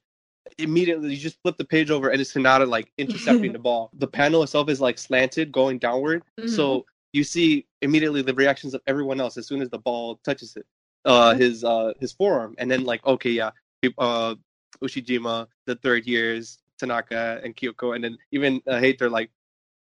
Immediately, 0.58 1.10
you 1.10 1.16
just 1.18 1.38
flip 1.42 1.56
the 1.58 1.64
page 1.64 1.90
over, 1.90 2.08
and 2.10 2.20
it's 2.20 2.32
Hinata 2.32 2.66
like 2.68 2.92
intercepting 2.98 3.52
the 3.52 3.58
ball. 3.58 3.90
The 3.98 4.06
panel 4.08 4.42
itself 4.42 4.68
is 4.70 4.80
like 4.80 4.98
slanted, 4.98 5.52
going 5.52 5.78
downward, 5.78 6.24
So 6.46 6.86
you 7.12 7.24
see 7.24 7.66
immediately 7.82 8.22
the 8.22 8.34
reactions 8.34 8.74
of 8.74 8.80
everyone 8.86 9.20
else 9.20 9.36
as 9.36 9.46
soon 9.46 9.62
as 9.62 9.68
the 9.70 9.78
ball 9.78 10.18
touches 10.24 10.56
it, 10.56 10.66
uh, 11.04 11.34
his 11.34 11.64
uh, 11.64 11.92
his 12.00 12.12
forearm, 12.12 12.54
and 12.58 12.70
then 12.70 12.84
like 12.84 13.04
okay, 13.06 13.30
yeah, 13.30 13.50
uh, 13.98 14.34
Ushijima, 14.82 15.46
the 15.66 15.76
third 15.76 16.06
years, 16.06 16.58
Tanaka 16.78 17.40
and 17.44 17.56
Kyoko, 17.56 17.94
and 17.94 18.02
then 18.04 18.18
even 18.32 18.62
uh, 18.66 18.78
Hate, 18.78 18.98
they're 18.98 19.10
like, 19.10 19.30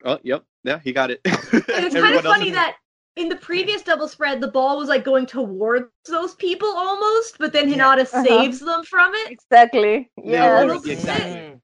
oh, 0.05 0.19
yep, 0.23 0.44
yeah, 0.65 0.78
he 0.82 0.93
got 0.93 1.11
it. 1.11 1.20
It's 1.24 1.94
kind 1.94 2.15
of 2.16 2.23
funny 2.23 2.49
is- 2.49 2.55
that 2.55 2.77
in 3.16 3.28
the 3.28 3.36
previous 3.36 3.82
double 3.82 4.09
spread, 4.09 4.40
the 4.40 4.49
ball 4.49 4.78
was 4.78 4.89
like 4.89 5.05
going 5.05 5.27
towards 5.27 5.86
those 6.09 6.35
people 6.36 6.69
almost, 6.69 7.36
but 7.39 7.53
then 7.53 7.69
Yeah. 7.69 7.77
Hinata 7.77 8.03
Uh-huh. 8.12 8.24
saves 8.24 8.61
them 8.61 8.85
from 8.85 9.12
it. 9.15 9.31
Exactly. 9.32 10.11
Yeah, 10.16 10.24
Yes. 10.61 10.66
little 10.66 10.82
bit. 10.82 10.93
exactly. 10.93 11.61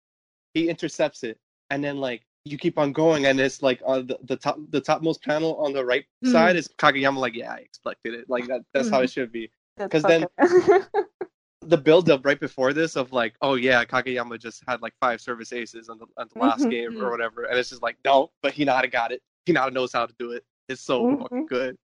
he 0.54 0.68
intercepts 0.68 1.22
it, 1.24 1.38
and 1.70 1.82
then 1.82 1.96
like 1.98 2.22
you 2.44 2.56
keep 2.58 2.78
on 2.78 2.92
going, 2.92 3.26
and 3.26 3.38
it's 3.40 3.62
like 3.62 3.80
on 3.84 4.06
the, 4.06 4.18
the 4.24 4.36
top 4.36 4.58
the 4.70 4.80
topmost 4.80 5.22
panel 5.22 5.56
on 5.56 5.72
the 5.72 5.84
right 5.84 6.04
Hmm. 6.22 6.32
side 6.32 6.56
is 6.56 6.68
Kageyama. 6.68 7.16
Like, 7.18 7.34
yeah, 7.34 7.52
I 7.52 7.58
expected 7.58 8.14
it. 8.14 8.28
Like 8.28 8.46
that. 8.48 8.62
That's 8.74 8.88
how 8.90 9.00
it 9.00 9.10
should 9.10 9.32
be. 9.32 9.50
Because 9.76 10.02
then- 10.02 10.26
fucking- 10.38 10.82
the 11.62 11.76
build 11.76 12.08
up 12.10 12.24
right 12.24 12.38
before 12.38 12.72
this 12.72 12.96
of 12.96 13.12
like, 13.12 13.34
oh 13.42 13.54
yeah, 13.54 13.84
Kageyama 13.84 14.38
just 14.38 14.62
had 14.68 14.80
like 14.80 14.94
five 15.00 15.20
service 15.20 15.52
aces 15.52 15.88
on 15.88 15.98
the, 15.98 16.06
on 16.16 16.28
the 16.32 16.38
last 16.40 16.64
Mhm. 16.64 16.70
game 16.70 16.96
or 17.00 17.10
whatever, 17.10 17.44
and 17.44 17.58
it's 17.58 17.70
just 17.70 17.82
like, 17.82 17.96
no, 18.04 18.30
but 18.42 18.54
Hinata 18.54 18.90
got 18.90 19.12
it. 19.12 19.22
Hinata 19.46 19.72
knows 19.72 19.92
how 19.92 20.06
to 20.06 20.14
do 20.18 20.32
it. 20.32 20.44
It's 20.68 20.82
so 20.82 21.06
Mhm. 21.06 21.22
fucking 21.22 21.46
good. 21.46 21.76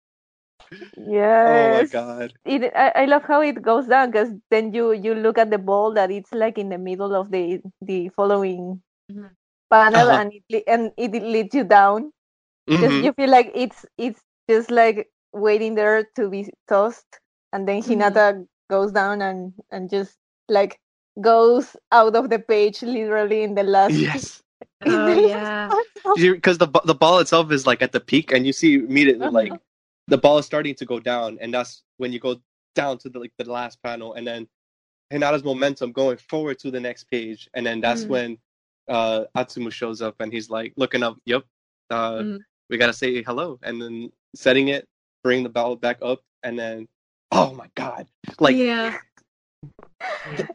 yes. 0.97 1.47
Oh 1.47 1.71
my 1.71 1.85
god. 1.85 2.33
It, 2.45 2.71
I, 2.75 2.91
I 3.03 3.05
love 3.05 3.23
how 3.23 3.41
it 3.41 3.61
goes 3.61 3.87
down 3.87 4.11
because 4.11 4.29
then 4.51 4.73
you 4.73 4.91
you 4.91 5.15
look 5.15 5.37
at 5.37 5.49
the 5.49 5.57
ball 5.57 5.93
that 5.93 6.11
it's 6.11 6.31
like 6.33 6.57
in 6.57 6.69
the 6.69 6.77
middle 6.77 7.15
of 7.15 7.31
the 7.31 7.61
the 7.81 8.09
following 8.09 8.81
Mhm. 9.11 9.31
panel 9.71 10.09
Uh-huh. 10.09 10.19
and 10.19 10.33
it 10.49 10.63
and 10.67 10.91
it 10.97 11.11
leads 11.13 11.55
you 11.55 11.63
down 11.63 12.11
because 12.67 12.91
Mhm. 12.93 13.03
you 13.05 13.13
feel 13.13 13.29
like 13.29 13.51
it's 13.55 13.85
it's 13.97 14.21
just 14.49 14.71
like 14.71 15.07
waiting 15.31 15.75
there 15.75 16.03
to 16.15 16.29
be 16.29 16.49
tossed 16.67 17.19
and 17.53 17.67
then 17.67 17.81
Mhm. 17.81 17.87
Hinata 17.87 18.45
goes 18.69 18.91
down 18.91 19.21
and 19.21 19.53
and 19.71 19.89
just 19.89 20.17
like 20.49 20.79
goes 21.21 21.75
out 21.91 22.15
of 22.15 22.29
the 22.29 22.39
page 22.39 22.81
literally 22.83 23.43
in 23.43 23.55
the 23.55 23.63
last 23.63 24.01
Yes, 24.01 24.43
in 24.85 25.05
Oh 25.05 25.17
yeah. 25.17 25.71
because 26.15 26.57
the 26.57 26.67
the 26.85 26.95
ball 26.95 27.19
itself 27.19 27.51
is 27.51 27.67
like 27.67 27.81
at 27.81 27.91
the 27.91 27.99
peak, 27.99 28.31
and 28.31 28.45
you 28.45 28.53
see 28.53 28.75
immediately 28.75 29.27
Uh-huh. 29.27 29.31
like 29.31 29.53
the 30.07 30.17
ball 30.17 30.37
is 30.39 30.45
starting 30.45 30.75
to 30.75 30.85
go 30.85 30.99
down, 30.99 31.37
and 31.41 31.53
that's 31.53 31.83
when 31.97 32.13
you 32.13 32.19
go 32.19 32.41
down 32.75 32.97
to 32.99 33.09
the 33.09 33.19
like 33.19 33.33
the 33.37 33.49
last 33.51 33.81
panel, 33.83 34.13
and 34.13 34.27
then 34.27 34.47
Hinata's 35.11 35.43
momentum 35.43 35.91
going 35.91 36.17
forward 36.17 36.59
to 36.59 36.71
the 36.71 36.79
next 36.79 37.05
page, 37.05 37.49
and 37.53 37.65
then 37.65 37.81
that's 37.81 38.05
Mhm. 38.05 38.09
when 38.09 38.37
uh 38.89 39.25
Atsumu 39.37 39.71
shows 39.71 40.01
up, 40.01 40.15
and 40.19 40.31
he's 40.33 40.49
like 40.49 40.73
looking 40.77 41.03
up, 41.03 41.17
yep, 41.25 41.43
uh, 41.89 42.23
Mhm. 42.23 42.39
we 42.69 42.77
gotta 42.77 42.93
say 42.93 43.23
hello, 43.23 43.59
and 43.63 43.81
then 43.81 44.11
setting 44.35 44.69
it, 44.69 44.87
bring 45.23 45.43
the 45.43 45.49
ball 45.49 45.75
back 45.75 45.97
up, 46.01 46.21
and 46.43 46.57
then 46.59 46.87
oh 47.33 47.53
my 47.53 47.69
god, 47.75 48.07
like 48.39 48.55
yeah. 48.55 48.97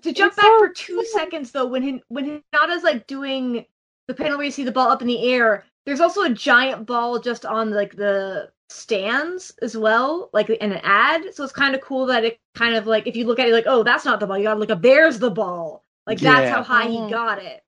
To 0.03 0.13
jump 0.13 0.33
It's 0.33 0.37
back 0.37 0.45
so 0.45 0.59
for 0.59 0.69
two 0.69 1.05
seconds 1.13 1.51
though, 1.53 1.67
when 1.67 1.83
Hin- 1.83 2.03
when 2.09 2.43
Hinata's 2.55 2.83
like 2.83 3.07
doing 3.07 3.65
the 4.07 4.15
panel 4.15 4.37
where 4.37 4.45
you 4.45 4.51
see 4.51 4.65
the 4.65 4.73
ball 4.73 4.89
up 4.89 5.01
in 5.03 5.09
the 5.09 5.33
air, 5.33 5.65
there's 5.87 6.01
also 6.01 6.23
a 6.23 6.31
giant 6.31 6.87
ball 6.87 7.19
just 7.19 7.47
on 7.47 7.71
like 7.71 7.97
the 7.97 8.51
stands 8.69 9.53
as 9.63 9.77
well, 9.77 10.29
like 10.35 10.51
in 10.51 10.73
an 10.73 10.81
ad. 10.83 11.35
So 11.35 11.45
it's 11.45 11.53
kind 11.53 11.75
of 11.75 11.81
cool 11.81 12.05
that 12.07 12.25
it 12.25 12.39
kind 12.55 12.75
of 12.75 12.87
like 12.87 13.07
if 13.07 13.17
you 13.17 13.27
look 13.27 13.39
at 13.39 13.49
it 13.49 13.53
like, 13.53 13.65
oh, 13.67 13.83
that's 13.83 14.05
not 14.05 14.21
the 14.21 14.27
ball. 14.27 14.37
You 14.37 14.45
gotta 14.45 14.61
look 14.61 14.71
up. 14.71 14.83
There's 14.83 15.19
the 15.19 15.31
ball. 15.31 15.85
Like 16.07 16.19
that's 16.21 16.51
how 16.51 16.63
high 16.63 16.87
Mhm. 16.87 17.05
he 17.07 17.11
got 17.11 17.43
it. 17.43 17.63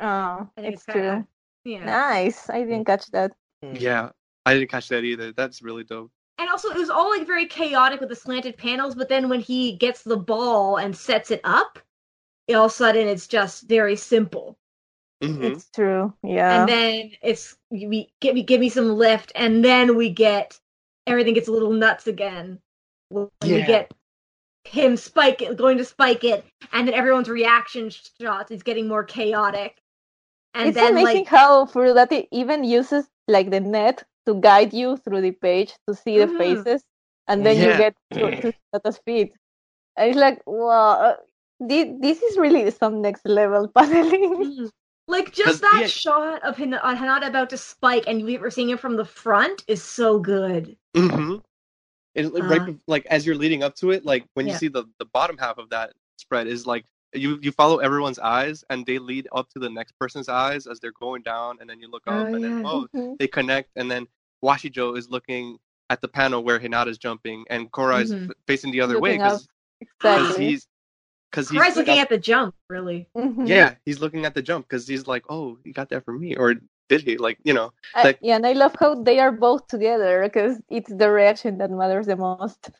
oh 0.00 0.06
I 0.06 0.60
think 0.60 0.74
it's 0.74 0.82
it's 0.84 0.92
kinda- 0.92 1.26
true 1.64 1.72
Yeah. 1.72 1.84
nice 1.84 2.50
I 2.50 2.60
didn't 2.64 2.84
catch 2.84 3.06
that 3.12 3.32
yeah, 3.62 4.10
I 4.44 4.54
didn't 4.54 4.70
catch 4.70 4.88
that 4.90 5.02
either. 5.02 5.32
That's 5.32 5.62
really 5.62 5.82
dope. 5.84 6.10
And 6.38 6.50
also, 6.50 6.68
it 6.70 6.76
was 6.76 6.90
all 6.90 7.10
like 7.10 7.26
very 7.26 7.46
chaotic 7.46 8.00
with 8.00 8.10
the 8.10 8.16
slanted 8.16 8.56
panels. 8.58 8.94
But 8.94 9.08
then 9.08 9.28
when 9.28 9.40
he 9.40 9.72
gets 9.76 10.02
the 10.02 10.16
ball 10.18 10.76
and 10.76 10.96
sets 10.96 11.30
it 11.30 11.40
up, 11.44 11.78
all 12.50 12.66
of 12.66 12.70
a 12.70 12.74
sudden 12.74 13.08
it's 13.08 13.26
just 13.26 13.68
very 13.68 13.96
simple. 13.96 14.56
Mhm. 15.22 15.54
it's 15.54 15.70
true 15.70 16.12
yeah 16.22 16.60
and 16.60 16.68
then 16.68 17.10
it's 17.22 17.56
we 17.70 18.12
give 18.20 18.34
me 18.34 18.42
give 18.42 18.60
me 18.60 18.68
some 18.68 18.90
lift, 18.96 19.32
and 19.34 19.64
then 19.64 19.96
we 19.96 20.10
get 20.10 20.60
everything 21.06 21.32
gets 21.34 21.48
a 21.48 21.52
little 21.52 21.72
nuts 21.72 22.06
again. 22.06 22.60
When 23.08 23.30
we 23.40 23.62
get 23.62 23.90
him 24.64 24.96
spike 24.96 25.40
it, 25.40 25.56
going 25.56 25.78
to 25.78 25.84
spike 25.84 26.22
it, 26.24 26.44
and 26.72 26.86
then 26.86 26.94
everyone's 26.94 27.30
reaction 27.30 27.88
shots 27.90 28.50
is 28.50 28.62
getting 28.62 28.88
more 28.88 29.04
chaotic. 29.04 29.80
And 30.54 30.68
it's 30.68 30.74
then 30.76 30.92
amazing 30.92 31.20
like 31.20 31.26
how 31.28 31.64
Furudate 31.64 32.28
even 32.30 32.62
uses 32.64 33.08
like 33.26 33.50
the 33.50 33.60
net 33.60 34.04
to 34.26 34.34
guide 34.40 34.72
you 34.74 34.96
through 34.96 35.20
the 35.22 35.32
page 35.32 35.74
to 35.88 35.94
see 35.94 36.18
the 36.18 36.26
Mhm. 36.26 36.38
faces, 36.38 36.82
and 37.28 37.44
then 37.46 37.56
you 37.56 37.76
get 37.76 37.94
to, 38.12 38.30
to 38.42 38.52
Tata's 38.72 38.98
feet. 39.04 39.32
And 39.96 40.10
it's 40.10 40.18
like, 40.18 40.42
wow, 40.46 40.90
uh, 41.00 41.16
this 41.60 42.22
is 42.22 42.36
really 42.38 42.70
some 42.70 43.00
next 43.00 43.24
level 43.26 43.68
paneling. 43.74 44.70
Like 45.08 45.32
just 45.32 45.60
that 45.62 45.78
yeah. 45.82 45.86
shot 45.86 46.42
of 46.42 46.56
Hin- 46.56 46.74
uh, 46.74 46.96
Hinata 46.96 47.28
about 47.28 47.50
to 47.50 47.56
spike, 47.56 48.04
and 48.06 48.24
we 48.24 48.38
were 48.38 48.50
seeing 48.50 48.70
it 48.70 48.80
from 48.80 48.96
the 48.96 49.04
front 49.04 49.62
is 49.68 49.82
so 49.82 50.18
good. 50.18 50.76
Mm-hmm. 50.96 51.36
It, 52.14 52.32
like, 52.32 52.42
right, 52.44 52.60
Uh, 52.60 52.66
bef- 52.66 52.80
like 52.88 53.06
as 53.06 53.24
you're 53.26 53.36
leading 53.36 53.62
up 53.62 53.74
to 53.76 53.90
it, 53.92 54.04
like 54.04 54.24
when 54.34 54.46
Yeah. 54.46 54.54
you 54.54 54.58
see 54.58 54.68
the 54.68 54.84
the 54.98 55.04
bottom 55.06 55.38
half 55.38 55.58
of 55.58 55.68
that 55.70 55.92
spread 56.18 56.46
is 56.48 56.66
like 56.66 56.84
you 57.12 57.38
you 57.40 57.52
follow 57.52 57.78
everyone's 57.78 58.18
eyes 58.18 58.64
and 58.68 58.84
they 58.84 58.98
lead 58.98 59.28
up 59.32 59.48
to 59.50 59.58
the 59.60 59.70
next 59.70 59.92
person's 59.98 60.28
eyes 60.28 60.66
as 60.66 60.80
they're 60.80 60.98
going 60.98 61.22
down, 61.22 61.58
and 61.60 61.70
then 61.70 61.78
you 61.80 61.88
look 61.88 62.02
up 62.08 62.26
Oh, 62.26 62.34
and 62.34 62.42
then 62.42 62.58
yeah. 62.58 62.62
oh 62.64 62.88
Mhm. 62.94 63.16
they 63.18 63.28
connect, 63.28 63.70
and 63.76 63.90
then 63.90 64.08
Washijo 64.44 64.96
is 64.96 65.08
looking 65.10 65.58
at 65.90 66.00
the 66.00 66.08
panel 66.08 66.42
where 66.42 66.58
Hinata's 66.58 66.98
jumping, 66.98 67.44
and 67.48 67.70
Korai 67.70 68.02
is 68.02 68.12
Mhm. 68.12 68.30
f- 68.30 68.36
facing 68.46 68.72
the 68.72 68.80
other 68.80 68.98
way 69.00 69.10
Looking 69.18 69.22
up. 69.22 69.40
because 69.80 70.20
Exactly. 70.26 70.46
he's 70.46 70.66
because 71.30 71.50
he's 71.50 71.60
Korai's 71.60 71.76
looking 71.76 71.96
got- 71.96 72.02
at 72.02 72.08
the 72.08 72.18
jump, 72.18 72.54
really. 72.70 73.08
Mhm. 73.16 73.46
yeah 73.48 73.74
he's 73.84 74.00
looking 74.00 74.24
at 74.24 74.34
the 74.34 74.42
jump 74.42 74.66
because 74.68 74.86
he's 74.88 75.06
like 75.06 75.24
oh 75.28 75.58
he 75.64 75.72
got 75.72 75.88
that 75.90 76.04
from 76.04 76.20
me 76.20 76.34
or 76.36 76.54
did 76.88 77.02
he 77.02 77.16
like 77.18 77.38
you 77.44 77.52
know 77.52 77.72
I- 77.94 78.04
like- 78.04 78.18
yeah, 78.22 78.36
and 78.36 78.46
I 78.46 78.52
love 78.52 78.74
how 78.78 78.94
they 79.02 79.18
are 79.18 79.32
both 79.32 79.66
together 79.68 80.22
because 80.24 80.60
it's 80.70 80.90
the 80.92 81.10
reaction 81.10 81.58
that 81.58 81.70
matters 81.70 82.06
the 82.06 82.16
most. 82.16 82.70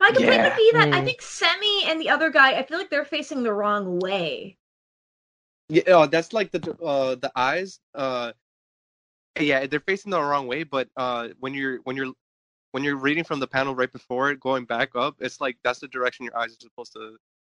I 0.00 0.12
could 0.12 0.22
Yeah. 0.22 0.30
maybe 0.30 0.54
be 0.56 0.70
that. 0.72 0.88
I 0.94 1.00
Mm. 1.00 1.04
think 1.04 1.22
Semi 1.22 1.84
and 1.86 1.98
the 2.00 2.10
other 2.10 2.28
guy, 2.30 2.58
I 2.58 2.62
feel 2.62 2.78
like 2.78 2.90
they're 2.90 3.06
facing 3.06 3.42
the 3.42 3.52
wrong 3.54 3.98
way. 4.00 4.58
Yeah, 5.70 5.82
oh, 5.88 6.06
that's 6.06 6.32
like 6.34 6.50
the 6.52 6.60
uh 6.82 7.14
the 7.16 7.32
eyes. 7.34 7.80
Uh, 7.94 8.32
yeah, 9.40 9.66
they're 9.66 9.80
facing 9.80 10.10
the 10.10 10.20
wrong 10.20 10.46
way. 10.46 10.62
But 10.64 10.88
uh, 10.96 11.28
when 11.40 11.54
you're 11.54 11.78
when 11.84 11.96
you're 11.96 12.12
when 12.72 12.82
you're 12.84 12.96
reading 12.96 13.24
from 13.24 13.40
the 13.40 13.46
panel 13.46 13.74
right 13.74 13.92
before 13.92 14.30
it, 14.30 14.40
going 14.40 14.64
back 14.64 14.90
up, 14.96 15.16
it's 15.20 15.40
like 15.40 15.56
that's 15.64 15.80
the 15.80 15.88
direction 15.88 16.24
your 16.24 16.36
eyes 16.36 16.50
are 16.52 16.60
supposed 16.60 16.92
to. 16.94 17.16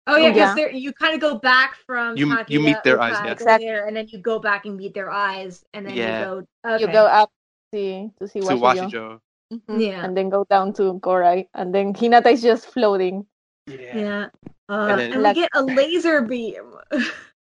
Oh 0.07 0.17
yeah, 0.17 0.27
Yeah. 0.35 0.53
because 0.53 0.79
you 0.79 0.93
kind 0.93 1.15
of 1.15 1.19
go 1.21 1.35
back 1.39 1.75
from 1.87 2.15
You- 2.15 2.37
you 2.47 2.59
meet 2.59 2.77
their 2.83 3.01
eyes, 3.01 3.17
yeah. 3.23 3.31
Exactly. 3.31 3.65
there, 3.67 3.87
and 3.87 3.95
then 3.97 4.07
you 4.09 4.19
go 4.19 4.37
back 4.39 4.65
and 4.67 4.77
meet 4.77 4.93
their 4.93 5.09
eyes, 5.09 5.63
and 5.73 5.85
then 5.87 5.95
Yeah. 5.95 6.19
you 6.19 6.25
go. 6.25 6.73
Okay. 6.75 6.85
You 6.85 6.91
go 6.91 7.05
up 7.05 7.31
see 7.73 8.11
to 8.19 8.27
see 8.27 8.39
To 8.41 8.47
Washijo. 8.47 8.91
Washijo. 8.91 9.19
Mhm. 9.53 9.79
Yeah. 9.81 10.05
And 10.05 10.15
then 10.15 10.29
go 10.29 10.43
down 10.49 10.73
to 10.73 10.99
Gorai, 10.99 11.47
and 11.55 11.73
then 11.73 11.93
Hinata 11.93 12.31
is 12.33 12.41
just 12.43 12.67
floating. 12.67 13.25
Yeah. 13.67 14.29
Uh, 14.69 14.73
And 14.73 15.01
and, 15.01 15.13
then- 15.13 15.23
we 15.23 15.33
get 15.33 15.49
a 15.55 15.63
laser 15.63 16.21
beam. 16.21 16.75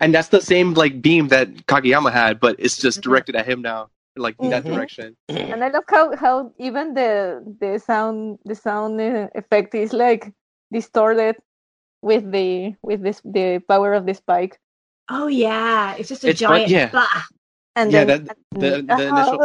And 0.00 0.14
that's 0.14 0.28
the 0.28 0.40
same 0.40 0.74
like 0.74 1.02
beam 1.02 1.28
that 1.28 1.48
Kageyama 1.66 2.10
had, 2.12 2.40
but 2.40 2.56
it's 2.58 2.76
just 2.76 2.98
Mhm. 2.98 3.02
directed 3.02 3.36
at 3.36 3.46
him 3.46 3.60
now, 3.62 3.90
like 4.16 4.34
in 4.40 4.50
that 4.50 4.64
Mhm. 4.64 4.72
direction. 4.74 5.16
And 5.28 5.62
I 5.64 5.68
love 5.68 5.84
how, 5.88 6.16
how 6.16 6.52
even 6.58 6.94
the 6.94 7.44
the 7.60 7.78
sound 7.78 8.38
the 8.44 8.54
sound 8.54 9.00
uh, 9.00 9.28
effect 9.34 9.74
is 9.74 9.92
like 9.92 10.32
distorted 10.72 11.36
with 12.02 12.30
the 12.32 12.74
with 12.82 13.02
this 13.02 13.20
the 13.24 13.60
power 13.68 13.92
of 13.92 14.06
the 14.06 14.14
spike. 14.14 14.58
oh 15.10 15.26
yeah, 15.26 15.94
it's 15.98 16.08
just 16.08 16.24
a 16.24 16.30
It's 16.30 16.40
fun- 16.40 16.64
giant. 16.64 16.70
yeah. 16.70 16.88
bah. 16.92 17.22
And 17.76 17.92
Yeah, 17.92 18.04
then 18.04 18.24
that 18.24 18.36
the 18.52 18.70
the 18.82 19.06
initial. 19.08 19.38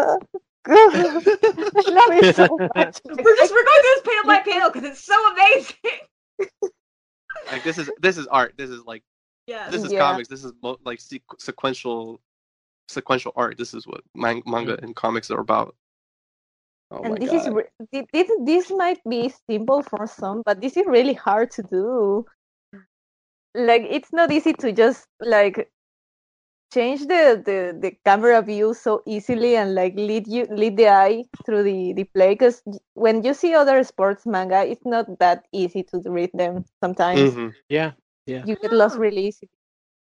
I 0.67 1.89
love 1.99 2.11
it 2.15 2.35
so 2.35 2.47
much. 2.75 3.01
We're 3.05 3.35
just 3.37 3.51
we're 3.53 3.65
going 3.69 3.81
through 3.83 3.95
this 3.95 4.05
panel 4.05 4.25
by 4.25 4.39
panel 4.39 4.69
because 4.71 4.87
it's 4.89 5.03
so 5.03 5.17
amazing. 5.31 5.99
like 7.51 7.63
this 7.63 7.77
is 7.77 7.89
this 7.99 8.17
is 8.17 8.25
art. 8.27 8.53
This 8.57 8.69
is 8.69 8.81
like 8.85 9.03
Yes. 9.47 9.71
this 9.71 9.83
is 9.83 9.91
Yeah. 9.91 9.99
comics. 9.99 10.27
This 10.27 10.43
is 10.43 10.53
mo- 10.61 10.79
like 10.83 10.99
sequ- 10.99 11.39
sequential 11.39 12.19
sequential 12.87 13.33
art. 13.35 13.57
This 13.57 13.73
is 13.73 13.87
what 13.87 14.01
man- 14.13 14.43
manga 14.45 14.77
and 14.81 14.95
comics 14.95 15.31
are 15.31 15.39
about. 15.39 15.75
Oh 16.91 17.01
and 17.01 17.13
my 17.13 17.19
this 17.19 17.31
god. 17.31 17.39
is 17.41 17.49
re- 17.49 17.71
thi- 17.91 18.07
this 18.13 18.29
this 18.45 18.71
might 18.71 19.01
be 19.09 19.33
simple 19.49 19.81
for 19.83 20.05
some, 20.07 20.43
but 20.45 20.61
this 20.61 20.77
is 20.77 20.85
really 20.85 21.13
hard 21.13 21.51
to 21.51 21.63
do. 21.63 22.25
Like 23.55 23.83
it's 23.89 24.11
not 24.13 24.31
easy 24.31 24.53
to 24.53 24.71
just 24.71 25.07
like 25.19 25.69
change 26.73 27.01
the, 27.07 27.41
the, 27.45 27.77
the 27.79 27.91
camera 28.03 28.41
view 28.41 28.73
so 28.73 29.01
easily 29.05 29.55
and 29.55 29.75
like 29.75 29.95
lead 29.95 30.27
you 30.27 30.45
lead 30.49 30.75
the 30.75 30.89
eye 30.89 31.23
through 31.45 31.63
the, 31.63 31.93
the 31.93 32.03
play 32.03 32.33
because 32.33 32.61
when 32.95 33.23
you 33.23 33.33
see 33.33 33.53
other 33.53 33.81
sports 33.83 34.25
manga 34.25 34.65
it's 34.65 34.85
not 34.85 35.05
that 35.19 35.45
easy 35.53 35.83
to 35.83 36.01
read 36.05 36.29
them 36.33 36.65
sometimes 36.83 37.31
Mhm. 37.31 37.53
Yeah. 37.69 37.91
You 38.27 38.55
get 38.55 38.73
lost 38.73 38.97
really 38.97 39.27
easy 39.27 39.49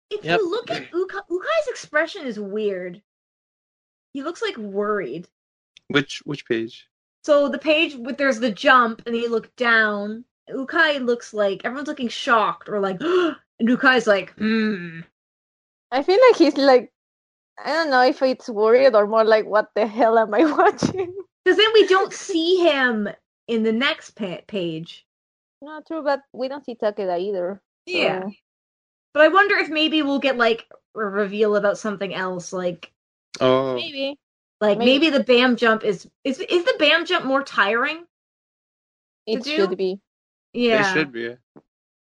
If 0.09 0.23
Yep. 0.23 0.39
you 0.39 0.49
look 0.49 0.71
at 0.71 0.91
Uka, 0.93 1.23
Ukai's 1.29 1.67
expression 1.67 2.25
is 2.25 2.39
weird. 2.39 3.01
He 4.13 4.23
looks 4.23 4.41
like 4.41 4.57
worried. 4.57 5.27
Which 5.89 6.21
which 6.25 6.45
page? 6.47 6.87
So 7.23 7.49
the 7.49 7.59
page 7.59 7.95
with 7.95 8.17
there's 8.17 8.39
the 8.39 8.51
jump, 8.51 9.01
and 9.05 9.13
then 9.13 9.21
you 9.21 9.29
look 9.29 9.53
down. 9.57 10.23
Ukai 10.49 11.03
looks 11.03 11.33
like 11.33 11.61
everyone's 11.65 11.89
looking 11.89 12.07
shocked 12.07 12.69
or 12.69 12.79
like, 12.79 13.01
and 13.59 13.67
Ukai's 13.67 14.07
like, 14.07 14.31
hmm. 14.35 15.01
i 15.91 16.01
feel 16.03 16.19
like 16.27 16.37
he's 16.37 16.55
like 16.57 16.91
i 17.65 17.69
don't 17.71 17.89
know 17.89 18.03
if 18.03 18.21
it's 18.21 18.49
worried 18.49 18.93
or 18.95 19.07
more 19.07 19.23
like 19.25 19.45
what 19.45 19.67
the 19.75 19.85
hell 19.87 20.17
am 20.19 20.33
i 20.33 20.43
watching 20.59 21.11
Because 21.43 21.57
then 21.57 21.71
we 21.73 21.87
don't 21.87 22.13
see 22.13 22.57
him 22.69 23.07
in 23.47 23.63
the 23.63 23.71
next 23.71 24.11
pa- 24.19 24.43
page. 24.47 25.05
not 25.61 25.85
true 25.87 26.03
but 26.03 26.21
we 26.33 26.47
don't 26.47 26.63
see 26.65 26.75
takeda 26.75 27.19
either 27.19 27.61
Yeah. 27.87 28.23
so- 28.23 28.31
But 29.13 29.23
I 29.23 29.27
wonder 29.29 29.55
if 29.57 29.69
maybe 29.69 30.01
we'll 30.01 30.19
get 30.19 30.37
like 30.37 30.65
a 30.95 30.99
reveal 30.99 31.55
about 31.55 31.77
something 31.77 32.13
else, 32.13 32.53
like 32.53 32.91
Oh, 33.39 33.75
maybe 33.75 34.17
like 34.61 34.79
Maybe. 34.79 34.91
maybe, 34.99 35.09
the 35.17 35.23
bam 35.23 35.55
jump 35.55 35.83
is 35.83 36.07
is 36.23 36.39
is 36.39 36.65
the 36.65 36.75
bam 36.79 37.05
jump 37.05 37.25
more 37.25 37.43
tiring? 37.43 38.05
it 39.27 39.43
do? 39.43 39.55
should 39.55 39.77
be 39.77 39.99
Yeah. 40.53 40.89
it 40.89 40.93
should 40.93 41.11
be. 41.11 41.35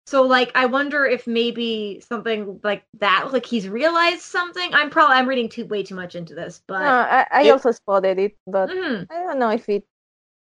So 0.07 0.23
like 0.23 0.53
I 0.55 0.67
wonder 0.67 1.07
if 1.07 1.27
maybe 1.27 2.01
something 2.07 2.61
like 2.63 2.85
that, 2.99 3.33
like 3.33 3.47
he's 3.47 3.67
realized 3.69 4.21
something. 4.21 4.75
I'm 4.75 4.91
probably 4.91 5.17
I'm 5.17 5.27
reading 5.29 5.49
too 5.49 5.65
way 5.67 5.83
too 5.83 5.95
much 5.95 6.15
into 6.15 6.35
this, 6.35 6.63
but 6.67 6.81
no, 6.81 6.87
I, 6.87 7.27
I 7.31 7.43
it- 7.45 7.51
also 7.51 7.71
spotted 7.71 8.19
it, 8.19 8.37
but 8.47 8.69
Mhm. 8.69 9.07
I 9.11 9.15
don't 9.25 9.39
know 9.39 9.51
if 9.51 9.67
it 9.71 9.87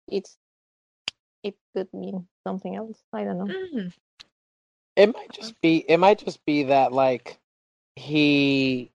it's 0.07 0.35
it 1.43 1.55
could 1.75 1.93
mean 1.93 2.27
something 2.47 2.75
else. 2.75 2.99
I 3.13 3.23
don't 3.23 3.37
know. 3.37 3.45
Mhm. 3.53 3.93
It 4.95 5.13
might 5.13 5.31
just 5.31 5.59
be 5.61 5.85
it 5.89 5.97
might 5.97 6.19
just 6.19 6.45
be 6.45 6.63
that 6.63 6.91
like 6.93 7.39
he 7.95 8.91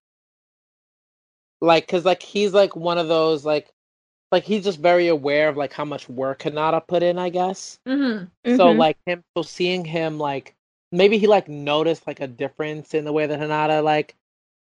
like 1.60 1.86
cuz 1.88 2.04
like 2.04 2.22
he's 2.22 2.52
like 2.54 2.74
one 2.76 2.98
of 2.98 3.08
those 3.08 3.44
like 3.44 3.72
like 4.32 4.44
he's 4.44 4.64
just 4.64 4.80
very 4.80 5.08
aware 5.08 5.48
of 5.48 5.56
like 5.56 5.72
how 5.72 5.84
much 5.84 6.08
work 6.08 6.40
Hinata 6.40 6.86
put 6.86 7.02
in, 7.02 7.18
I 7.18 7.30
guess. 7.30 7.78
Mhm. 7.86 8.30
So 8.46 8.72
Mhm. 8.72 8.78
like 8.78 8.98
him 9.06 9.24
so 9.36 9.42
seeing 9.42 9.84
him 9.84 10.18
like 10.18 10.54
maybe 10.92 11.18
he 11.18 11.26
like 11.26 11.48
noticed 11.48 12.06
like 12.06 12.20
a 12.20 12.26
difference 12.28 12.94
in 12.94 13.04
the 13.04 13.12
way 13.12 13.26
that 13.26 13.40
Hinata 13.40 13.82
like 13.84 14.16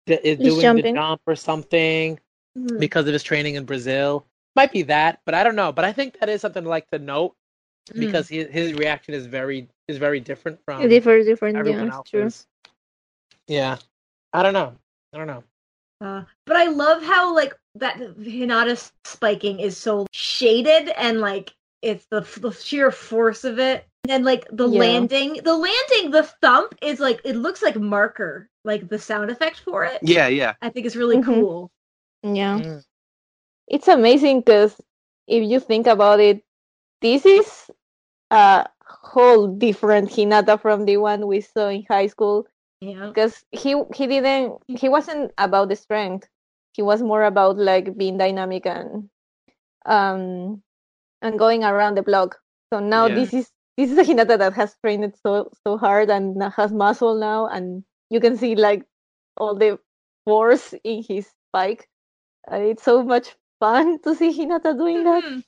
d- 0.07 0.15
is 0.25 0.39
He's 0.39 0.47
doing 0.49 0.63
jumping. 0.63 0.95
the 0.95 1.01
jump 1.01 1.23
or 1.27 1.37
something 1.37 2.21
Mhm. 2.59 2.81
because 2.81 3.07
of 3.07 3.13
his 3.15 3.23
training 3.23 3.57
in 3.57 3.65
Brazil. 3.67 4.27
Might 4.57 4.73
be 4.73 4.83
that, 4.83 5.21
but 5.27 5.35
I 5.35 5.45
don't 5.45 5.57
know. 5.57 5.73
But 5.73 5.85
I 5.85 5.93
think 5.93 6.19
that 6.21 6.29
is 6.29 6.41
something 6.41 6.65
like 6.65 6.89
to 6.91 6.99
note 6.99 7.37
Mhm. 7.89 8.01
because 8.01 8.29
his 8.29 8.49
his 8.51 8.75
reaction 8.75 9.15
is 9.15 9.27
very 9.27 9.69
is 9.89 9.99
very 9.99 10.21
different 10.21 10.59
from 10.65 10.89
different, 10.89 11.27
different. 11.27 11.57
everyone 11.57 11.89
Yeah, 11.89 11.99
it's 12.01 12.11
true. 12.11 12.31
Yeah, 13.47 13.77
I 14.33 14.43
don't 14.43 14.53
know. 14.53 14.75
I 15.13 15.19
don't 15.19 15.27
know. 15.27 15.45
Uh, 16.01 16.25
but 16.45 16.57
I 16.57 16.67
love 16.67 17.03
how 17.03 17.35
like 17.35 17.55
that 17.77 17.97
Hinata 17.97 18.91
spiking 19.05 19.61
is 19.61 19.77
so 19.79 20.07
shaded 20.13 20.89
and 21.01 21.21
like 21.21 21.55
it's 21.83 22.07
the 22.11 22.21
the 22.41 22.51
sheer 22.51 22.91
force 22.91 23.45
of 23.45 23.59
it. 23.59 23.87
And 24.05 24.11
then 24.11 24.25
like 24.25 24.47
the 24.51 24.69
Yeah. 24.69 24.81
landing, 24.81 25.35
the 25.43 25.57
landing, 25.57 26.11
the 26.11 26.25
thump 26.41 26.75
is 26.83 27.01
like 27.01 27.21
it 27.25 27.37
looks 27.37 27.63
like 27.63 27.77
marker, 27.77 28.51
like 28.65 28.89
the 28.89 28.99
sound 28.99 29.31
effect 29.31 29.61
for 29.61 29.85
it. 29.85 29.99
Yeah, 30.03 30.27
yeah. 30.27 30.55
I 30.61 30.69
think 30.71 30.87
it's 30.87 30.97
really 30.97 31.19
Mhm. 31.19 31.25
cool. 31.25 31.71
Yeah, 32.23 32.59
Mm. 32.59 32.85
it's 33.69 33.89
amazing 33.89 34.41
because 34.41 34.77
if 35.27 35.49
you 35.49 35.61
think 35.61 35.87
about 35.87 36.21
it, 36.21 36.45
this 37.01 37.25
is 37.25 37.71
a 38.31 38.69
whole 39.13 39.49
different 39.49 40.11
Hinata 40.11 40.61
from 40.61 40.85
the 40.85 40.97
one 40.99 41.27
we 41.27 41.41
saw 41.41 41.69
in 41.69 41.85
high 41.89 42.09
school. 42.09 42.47
Yeah. 42.81 43.09
because 43.09 43.45
he 43.53 43.73
he 43.97 44.07
didn't 44.07 44.61
he 44.69 44.89
wasn't 44.91 45.33
about 45.39 45.71
the 45.71 45.77
strength 45.77 46.29
he 46.77 46.83
was 46.83 47.01
more 47.03 47.25
about 47.25 47.57
like 47.57 47.97
being 47.97 48.19
dynamic 48.19 48.67
and 48.67 49.09
um 49.87 50.63
and 51.23 51.39
going 51.39 51.65
around 51.65 51.97
the 51.97 52.03
block 52.03 52.39
so 52.73 52.81
now 52.81 53.07
Yeah. 53.09 53.15
this 53.17 53.33
is 53.35 53.51
this 53.77 53.91
is 53.91 53.99
a 53.99 54.05
hinata 54.05 54.37
that 54.39 54.55
has 54.55 54.77
trained 54.85 55.15
so 55.25 55.51
so 55.65 55.77
hard 55.79 56.11
and 56.11 56.43
has 56.57 56.73
muscle 56.73 57.17
now 57.19 57.47
and 57.49 57.85
you 58.11 58.21
can 58.21 58.37
see 58.37 58.55
like 58.57 58.85
all 59.37 59.55
the 59.57 59.79
force 60.25 60.75
in 60.85 61.03
his 61.09 61.27
spike 61.49 61.89
and 62.49 62.65
it's 62.65 62.83
so 62.85 63.03
much 63.03 63.37
fun 63.61 63.99
to 64.05 64.15
see 64.15 64.33
hinata 64.33 64.77
doing 64.77 65.05
that 65.05 65.25
Mhm. 65.25 65.43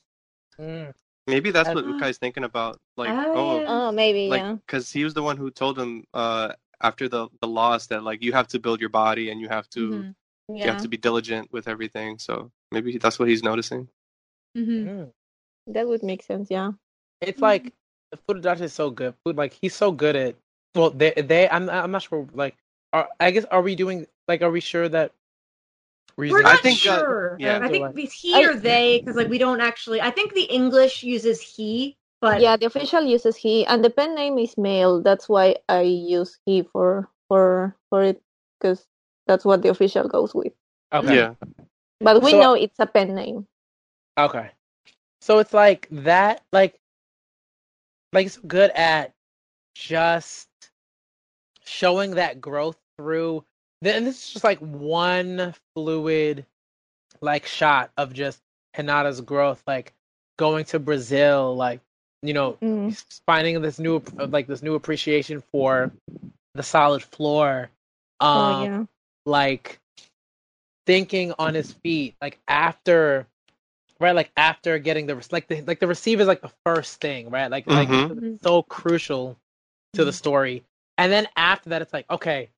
Mm. 0.59 0.93
Maybe 1.29 1.51
that's 1.51 1.69
what 1.75 1.85
Ukai's 1.85 2.17
thinking 2.17 2.43
about. 2.43 2.79
Like, 2.97 3.11
Oh, 3.11 3.33
oh, 3.35 3.59
yeah. 3.61 3.67
oh 3.67 3.91
maybe 3.91 4.27
like 4.29 4.41
yeah 4.43 4.57
because 4.65 4.91
he 4.91 5.03
was 5.03 5.13
the 5.13 5.23
one 5.23 5.37
who 5.37 5.49
told 5.51 5.77
him 5.79 6.05
uh 6.13 6.53
after 6.81 7.07
the 7.09 7.27
the 7.41 7.47
loss 7.47 7.87
that 7.87 8.03
like 8.03 8.23
you 8.23 8.33
have 8.33 8.47
to 8.49 8.59
build 8.59 8.79
your 8.79 8.89
body 8.89 9.29
and 9.31 9.41
you 9.41 9.49
have 9.49 9.69
to 9.71 9.79
Mhm. 9.89 10.15
you 10.49 10.63
have 10.71 10.77
to 10.81 10.87
be 10.87 10.97
diligent 10.97 11.51
with 11.51 11.67
everything. 11.67 12.19
So 12.19 12.51
maybe 12.71 12.97
that's 12.97 13.19
what 13.19 13.27
he's 13.29 13.43
noticing. 13.43 13.89
Mhm. 14.57 14.87
Mm. 14.87 15.13
that 15.67 15.87
would 15.87 16.03
make 16.03 16.23
sense 16.23 16.49
yeah 16.51 16.71
It's 17.21 17.41
like 17.41 17.73
Furudate 18.27 18.61
is 18.61 18.73
so 18.73 18.89
good. 18.91 19.13
Food 19.23 19.37
like 19.37 19.53
he's 19.53 19.75
so 19.75 19.91
good 19.91 20.15
at. 20.15 20.35
Well, 20.75 20.89
they 20.91 21.11
they 21.11 21.49
I'm 21.49 21.69
I'm 21.69 21.91
not 21.91 22.03
sure. 22.03 22.27
Like, 22.33 22.55
are 22.93 23.09
I 23.19 23.31
guess 23.31 23.45
are 23.45 23.61
we 23.61 23.75
doing 23.75 24.07
like 24.27 24.41
are 24.41 24.51
we 24.51 24.61
sure 24.61 24.89
that? 24.89 25.11
We're 26.17 26.31
We're 26.31 26.37
using- 26.39 26.45
I 26.47 26.53
not 26.53 26.61
think, 26.63 26.79
uh, 26.85 26.99
sure. 26.99 27.37
yeah. 27.39 27.59
I 27.61 27.67
think 27.69 27.97
it's 27.97 28.13
he 28.13 28.33
I- 28.35 28.43
or 28.49 28.55
they 28.55 28.99
because 28.99 29.15
like 29.15 29.29
we 29.29 29.37
don't 29.37 29.61
actually. 29.61 30.01
I 30.01 30.11
think 30.11 30.33
the 30.33 30.43
English 30.43 31.03
uses 31.03 31.39
he, 31.41 31.97
but 32.21 32.41
yeah 32.41 32.57
the 32.57 32.65
official 32.65 33.01
uses 33.03 33.35
he 33.35 33.65
and 33.65 33.83
the 33.83 33.89
pen 33.89 34.13
name 34.15 34.37
is 34.37 34.57
male 34.57 34.99
that's 35.01 35.29
why 35.29 35.55
i 35.69 35.79
use 35.79 36.37
he 36.45 36.63
for 36.63 37.07
for 37.29 37.73
for 37.89 38.03
it 38.03 38.21
because 38.59 38.83
that's 39.25 39.45
what 39.45 39.61
the 39.61 39.69
official 39.69 40.03
goes 40.09 40.35
with 40.35 40.51
okay. 40.91 41.15
Yeah. 41.15 41.35
but 42.03 42.21
we 42.21 42.31
So- 42.31 42.41
know 42.41 42.53
it's 42.59 42.79
a 42.79 42.85
pen 42.85 43.15
name 43.15 43.47
Okay. 44.19 44.51
So 45.21 45.39
it's 45.39 45.53
like 45.53 45.87
that, 45.91 46.43
like, 46.51 46.75
like 48.11 48.25
it's 48.27 48.35
good 48.35 48.71
at 48.71 49.13
just 49.75 50.49
showing 51.63 52.15
that 52.15 52.41
growth 52.41 52.75
through. 52.97 53.45
Then 53.81 54.03
this 54.05 54.23
is 54.27 54.33
just 54.33 54.43
like 54.43 54.59
one 54.59 55.53
fluid, 55.75 56.45
like 57.21 57.45
shot 57.45 57.91
of 57.97 58.13
just 58.13 58.41
Hinata's 58.75 59.21
growth, 59.21 59.63
like 59.67 59.93
going 60.37 60.65
to 60.65 60.79
Brazil, 60.79 61.55
like 61.55 61.81
you 62.21 62.33
know, 62.33 62.57
Mm. 62.61 62.95
finding 63.25 63.61
this 63.61 63.79
new, 63.79 64.01
like 64.17 64.47
this 64.47 64.61
new 64.61 64.75
appreciation 64.75 65.41
for 65.51 65.91
the 66.55 66.63
solid 66.63 67.03
floor. 67.03 67.69
Um, 68.19 68.37
oh 68.37 68.63
yeah 68.63 68.85
like 69.25 69.79
thinking 70.85 71.33
on 71.39 71.53
his 71.53 71.71
feet 71.73 72.15
like 72.21 72.39
after 72.47 73.27
right 73.99 74.15
like 74.15 74.31
after 74.37 74.79
getting 74.79 75.05
the 75.05 75.15
like 75.31 75.47
the 75.47 75.61
like 75.61 75.79
the 75.79 75.87
receive 75.87 76.19
is 76.19 76.27
like 76.27 76.41
the 76.41 76.51
first 76.65 76.99
thing 77.01 77.29
right 77.29 77.51
like 77.51 77.67
like 77.67 77.89
Mhm. 77.89 78.33
it's 78.33 78.43
so 78.43 78.63
crucial 78.63 79.37
to 79.93 80.05
the 80.05 80.13
story 80.13 80.63
and 80.97 81.11
then 81.11 81.27
after 81.35 81.69
that 81.69 81.81
it's 81.81 81.93
like 81.93 82.05
okay 82.09 82.49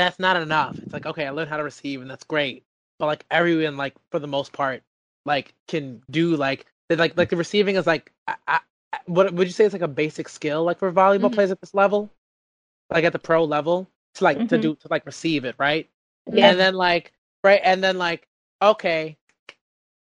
that's 0.00 0.18
not 0.18 0.36
enough 0.36 0.78
it's 0.82 0.92
like 0.92 1.06
okay 1.06 1.26
i 1.26 1.30
learned 1.30 1.48
how 1.50 1.56
to 1.56 1.64
receive 1.64 2.00
and 2.00 2.10
that's 2.10 2.24
great 2.24 2.64
but 2.98 3.06
like 3.06 3.24
everyone 3.30 3.76
like 3.76 3.94
for 4.10 4.18
the 4.18 4.26
most 4.28 4.52
part 4.52 4.82
like 5.26 5.54
can 5.68 6.02
do 6.10 6.36
like 6.36 6.66
like 6.90 7.16
like 7.16 7.28
the 7.28 7.36
receiving 7.36 7.76
is 7.76 7.86
like 7.86 8.12
I, 8.26 8.34
I, 8.48 8.60
what 9.06 9.32
would 9.32 9.46
you 9.46 9.52
say 9.52 9.64
is 9.64 9.72
like 9.72 9.82
a 9.82 9.88
basic 9.88 10.28
skill 10.28 10.64
like 10.64 10.78
for 10.78 10.90
volleyball 10.92 11.30
Mhm. 11.30 11.34
players 11.34 11.50
at 11.50 11.60
this 11.60 11.74
level, 11.74 12.10
like 12.90 13.04
at 13.04 13.12
the 13.12 13.18
pro 13.18 13.44
level 13.44 13.88
to 14.14 14.24
like 14.24 14.48
to 14.48 14.58
Mhm. 14.58 14.62
do 14.62 14.74
to 14.76 14.88
like 14.90 15.06
receive 15.06 15.44
it 15.44 15.54
right, 15.58 15.88
Yeah. 16.32 16.50
and 16.50 16.58
then 16.58 16.74
like 16.74 17.12
right 17.44 17.60
and 17.62 17.82
then 17.82 17.98
like 17.98 18.26
okay, 18.62 19.16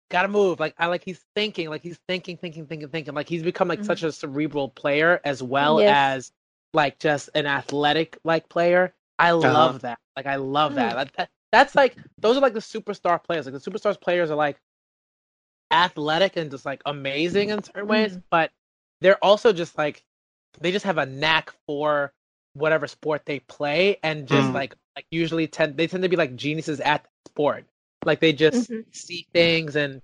gotta 0.10 0.28
move 0.28 0.60
like 0.60 0.74
I 0.80 0.88
like 0.88 1.04
he's 1.04 1.24
thinking 1.36 1.70
like 1.70 1.84
he's 1.84 2.00
thinking 2.08 2.38
thinking 2.38 2.66
thinking 2.66 2.90
thinking 2.90 3.14
like 3.14 3.30
he's 3.30 3.44
become 3.44 3.68
like 3.68 3.82
Mhm. 3.82 3.86
such 3.86 4.04
a 4.04 4.12
cerebral 4.12 4.70
player 4.70 5.22
as 5.24 5.44
well 5.44 5.80
Yes. 5.80 5.90
as 5.90 6.32
like 6.74 7.00
just 7.00 7.30
an 7.36 7.46
athletic 7.46 8.18
like 8.24 8.50
player. 8.50 8.94
I 9.20 9.32
love 9.32 9.82
that. 9.82 10.00
Like 10.16 10.26
I 10.26 10.36
love 10.38 10.76
that. 10.76 10.96
That- 10.96 11.14
that- 11.18 11.30
That's 11.52 11.76
like 11.76 11.98
those 12.20 12.38
are 12.38 12.42
like 12.42 12.54
the 12.54 12.60
superstar 12.60 13.22
players. 13.24 13.46
Like 13.48 13.60
the 13.62 13.72
superstars 13.72 14.00
players 14.00 14.30
are 14.32 14.36
like 14.36 14.60
athletic 15.72 16.36
and 16.38 16.50
just 16.52 16.66
like 16.66 16.82
amazing 16.86 17.50
in 17.50 17.64
certain 17.64 17.88
ways, 17.88 18.18
but 18.32 18.52
they're 19.02 19.24
also 19.24 19.54
just 19.54 19.78
like 19.78 20.04
they 20.60 20.72
just 20.72 20.86
have 20.86 20.98
a 20.98 21.06
knack 21.06 21.54
for 21.68 22.14
whatever 22.54 22.88
sport 22.88 23.24
they 23.26 23.40
play 23.42 23.98
and 24.04 24.28
just 24.28 24.50
Mm. 24.50 24.54
like 24.54 24.76
like 24.96 25.06
usually 25.12 25.48
tend 25.48 25.78
they 25.78 25.88
tend 25.88 26.04
to 26.04 26.10
be 26.10 26.16
like 26.16 26.36
geniuses 26.36 26.80
at 26.82 27.04
the 27.04 27.10
sport. 27.32 27.66
Like 28.06 28.20
they 28.20 28.34
just 28.34 28.70
Mhm. 28.70 28.86
see 28.96 29.28
things 29.34 29.76
and 29.76 30.02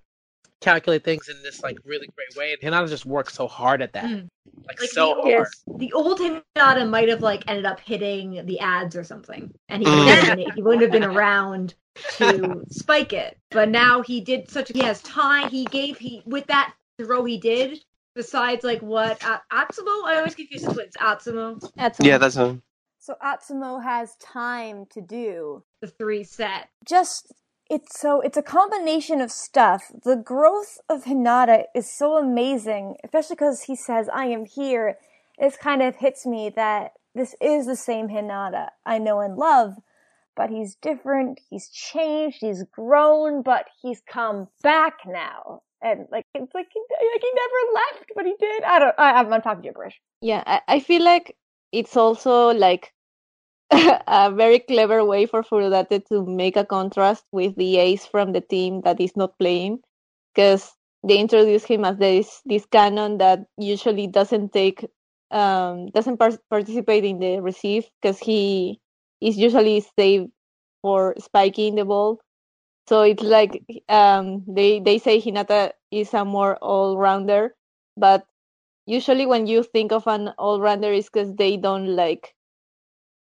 calculate 0.61 1.03
things 1.03 1.27
in 1.29 1.41
this 1.43 1.61
like 1.61 1.77
really 1.85 2.07
great 2.15 2.35
way. 2.37 2.53
And 2.53 2.61
Hinata 2.73 2.89
just 2.89 3.05
works 3.05 3.33
so 3.33 3.47
hard 3.47 3.81
at 3.81 3.93
that. 3.93 4.05
Mm. 4.05 4.27
Like, 4.67 4.79
Like 4.79 4.89
so 4.89 5.07
the- 5.07 5.13
hard. 5.15 5.27
Yes. 5.27 5.63
the 5.77 5.93
old 5.93 6.19
Hinata 6.19 6.89
might 6.89 7.09
have 7.09 7.21
like 7.21 7.43
ended 7.47 7.65
up 7.65 7.79
hitting 7.79 8.45
the 8.45 8.59
ads 8.59 8.95
or 8.95 9.03
something, 9.03 9.53
and 9.69 9.83
he 9.83 9.87
Mm. 9.89 9.97
wouldn't, 10.05 10.17
have 10.27 10.37
been, 10.37 10.51
he 10.55 10.61
wouldn't 10.63 10.81
have 10.83 10.91
been 10.91 11.03
around 11.03 11.75
to 12.17 12.63
spike 12.69 13.13
it. 13.13 13.37
But 13.51 13.69
now 13.69 14.01
he 14.01 14.21
did 14.21 14.49
such. 14.49 14.69
He 14.73 14.83
has 14.83 15.01
time. 15.01 15.49
He 15.49 15.65
gave 15.65 15.97
he 15.97 16.23
with 16.25 16.47
that 16.47 16.73
throw 16.99 17.23
he 17.25 17.37
did. 17.37 17.83
Besides, 18.15 18.63
like 18.63 18.81
what 18.81 19.21
uh, 19.25 19.39
Atsumu? 19.51 20.05
I 20.05 20.15
always 20.17 20.35
confuse 20.35 20.61
the 20.63 20.73
twins. 20.73 20.93
Atsumu, 20.97 21.61
That's 21.75 21.99
Yeah, 21.99 22.17
that's 22.17 22.37
a 22.37 22.57
So 22.99 23.15
Atsumu 23.21 23.83
has 23.83 24.15
time 24.17 24.85
to 24.91 25.01
do. 25.01 25.63
the 25.81 25.87
three 25.87 26.23
set. 26.23 26.69
Just 26.87 27.33
it's 27.69 27.99
so 27.99 28.21
it's 28.21 28.37
a 28.37 28.43
combination 28.43 29.21
of 29.21 29.31
stuff. 29.31 29.91
The 30.03 30.15
growth 30.15 30.79
of 30.89 31.05
Hinata 31.05 31.63
is 31.73 31.91
so 31.91 32.17
amazing, 32.17 32.97
especially 33.03 33.35
because 33.35 33.63
he 33.63 33.75
says, 33.75 34.09
"I 34.13 34.25
am 34.25 34.45
here." 34.45 34.97
It 35.37 35.57
kind 35.59 35.81
of 35.81 35.97
hits 35.97 36.25
me 36.25 36.49
that 36.55 36.93
this 37.13 37.35
is 37.41 37.65
the 37.65 37.75
same 37.75 38.09
Hinata 38.09 38.69
I 38.85 38.99
know 38.99 39.19
and 39.19 39.35
love, 39.37 39.75
but 40.35 40.49
he's 40.49 40.75
different. 40.75 41.39
He's 41.49 41.69
changed. 41.69 42.37
He's 42.41 42.63
grown, 42.63 43.41
but 43.41 43.65
he's 43.81 44.01
come 44.07 44.47
back 44.61 44.99
now. 45.05 45.63
And 45.81 46.07
like 46.11 46.25
it's 46.33 46.53
like 46.53 46.67
he, 46.73 46.81
like 46.89 47.21
he 47.21 47.31
never 47.35 47.73
left, 47.73 48.11
but 48.15 48.25
he 48.25 48.35
did. 48.39 48.63
I 48.63 48.79
don't. 48.79 48.95
I, 48.97 49.11
I'm, 49.13 49.33
I'm 49.33 49.41
talking 49.41 49.63
gibberish. 49.63 49.99
Yeah, 50.21 50.43
I, 50.45 50.61
I 50.67 50.79
feel 50.79 51.03
like 51.03 51.35
it's 51.71 51.97
also 51.97 52.53
like 52.53 52.93
a 54.07 54.31
very 54.33 54.59
clever 54.59 55.03
way 55.03 55.25
for 55.25 55.43
Furudate 55.43 56.05
to 56.07 56.25
make 56.25 56.55
a 56.55 56.65
contrast 56.65 57.25
with 57.31 57.55
the 57.55 57.77
ace 57.77 58.05
from 58.05 58.31
the 58.33 58.41
team 58.41 58.81
that 58.81 58.99
is 58.99 59.15
not 59.15 59.37
playing, 59.39 59.79
because 60.33 60.73
they 61.03 61.17
introduce 61.19 61.63
him 61.65 61.85
as 61.85 61.97
this 61.97 62.41
this 62.45 62.65
cannon 62.65 63.17
that 63.19 63.45
usually 63.57 64.07
doesn't 64.07 64.53
take 64.53 64.85
um 65.31 65.87
doesn't 65.91 66.17
par- 66.17 66.39
participate 66.49 67.03
in 67.05 67.19
the 67.19 67.39
receive 67.41 67.89
because 68.01 68.19
he 68.19 68.79
is 69.21 69.37
usually 69.37 69.81
saved 69.97 70.29
for 70.81 71.15
spiking 71.19 71.75
the 71.75 71.85
ball. 71.85 72.19
So 72.87 73.01
it's 73.01 73.23
like 73.23 73.63
um 73.89 74.43
they 74.47 74.79
they 74.79 74.97
say 74.99 75.19
Hinata 75.21 75.71
is 75.91 76.13
a 76.13 76.25
more 76.25 76.57
all 76.57 76.97
rounder, 76.97 77.55
but 77.97 78.25
usually 78.85 79.25
when 79.25 79.47
you 79.47 79.63
think 79.63 79.91
of 79.91 80.07
an 80.07 80.29
all-rounder 80.37 80.91
is 80.93 81.05
because 81.09 81.33
they 81.35 81.57
don't 81.57 81.95
like 81.95 82.35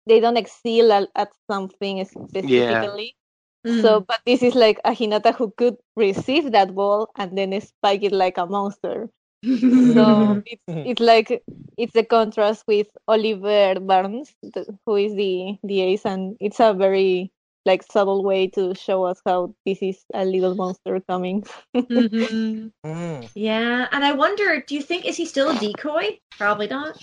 they 0.08 0.20
don't 0.20 0.38
excel 0.38 0.92
at, 0.92 1.10
at 1.16 1.30
something 1.50 2.04
specifically 2.06 3.16
Yeah. 3.64 3.82
so 3.82 4.02
but 4.02 4.20
this 4.26 4.42
is 4.44 4.56
like 4.56 4.80
a 4.86 4.92
hinata 4.92 5.36
who 5.36 5.52
could 5.58 5.78
receive 5.96 6.52
that 6.52 6.74
ball 6.76 7.10
and 7.18 7.38
then 7.38 7.60
spike 7.62 8.04
it 8.04 8.14
like 8.14 8.38
a 8.38 8.46
monster 8.46 9.10
so 9.44 10.42
it's, 10.46 10.64
it's 10.68 11.02
like 11.02 11.44
it's 11.78 11.96
a 11.96 12.04
contrast 12.04 12.64
with 12.68 12.88
oliver 13.08 13.76
Barnes, 13.80 14.34
the, 14.42 14.66
who 14.86 14.96
is 14.96 15.16
the 15.16 15.58
the 15.64 15.82
ace 15.82 16.06
and 16.06 16.38
it's 16.40 16.60
a 16.60 16.74
very 16.74 17.32
like 17.66 17.84
subtle 17.92 18.24
way 18.24 18.48
to 18.48 18.74
show 18.76 19.04
us 19.04 19.22
how 19.26 19.54
this 19.66 19.80
is 19.82 20.00
a 20.14 20.24
little 20.26 20.56
monster 20.56 21.00
coming 21.10 21.44
Mhm. 21.76 22.72
Mm. 22.86 23.30
Yeah, 23.36 23.88
and 23.92 24.06
I 24.06 24.14
wonder, 24.14 24.62
do 24.62 24.76
you 24.76 24.82
think 24.82 25.06
is 25.06 25.18
he 25.18 25.26
still 25.26 25.50
a 25.50 25.60
decoy? 25.60 26.20
Probably 26.38 26.68
not. 26.68 26.98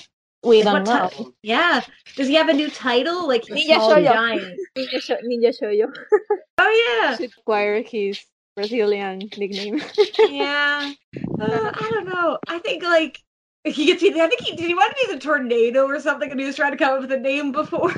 We 0.45 0.59
What 0.63 0.85
don't 0.85 0.85
know 0.85 1.09
ti- 1.09 1.31
yeah. 1.43 1.81
Does 2.17 2.29
he 2.29 2.35
have 2.35 2.49
a 2.49 2.53
new 2.53 2.71
title? 2.71 3.27
Like 3.27 3.45
the 3.45 3.55
Ninja 3.55 3.75
small 3.77 3.91
Shoyo. 3.93 4.13
giant. 4.13 4.61
ninja, 4.77 5.01
show, 5.03 5.17
ninja 5.17 5.59
shoyo 5.59 5.93
Oh 6.59 6.99
yeah. 7.01 7.17
should 7.17 7.33
acquire 7.39 7.83
his 7.83 8.21
brazilian 8.57 9.19
nickname 9.37 9.81
Yeah. 10.29 10.93
Uh, 11.41 11.71
I 11.75 11.91
don't 11.93 12.05
know. 12.07 12.39
I 12.47 12.59
think 12.59 12.83
like 12.83 13.19
he 13.65 13.87
gets. 13.87 14.03
I 14.03 14.29
think 14.29 14.43
he 14.43 14.55
did. 14.57 14.67
He 14.67 14.75
want 14.75 14.95
to 14.97 15.07
be 15.09 15.15
the 15.15 15.21
tornado 15.21 15.87
or 15.87 15.99
something, 15.99 16.31
and 16.31 16.39
he 16.39 16.47
was 16.47 16.57
trying 16.57 16.73
to 16.73 16.77
come 16.77 16.95
up 16.95 17.01
with 17.01 17.13
a 17.13 17.19
name 17.19 17.51
before. 17.53 17.93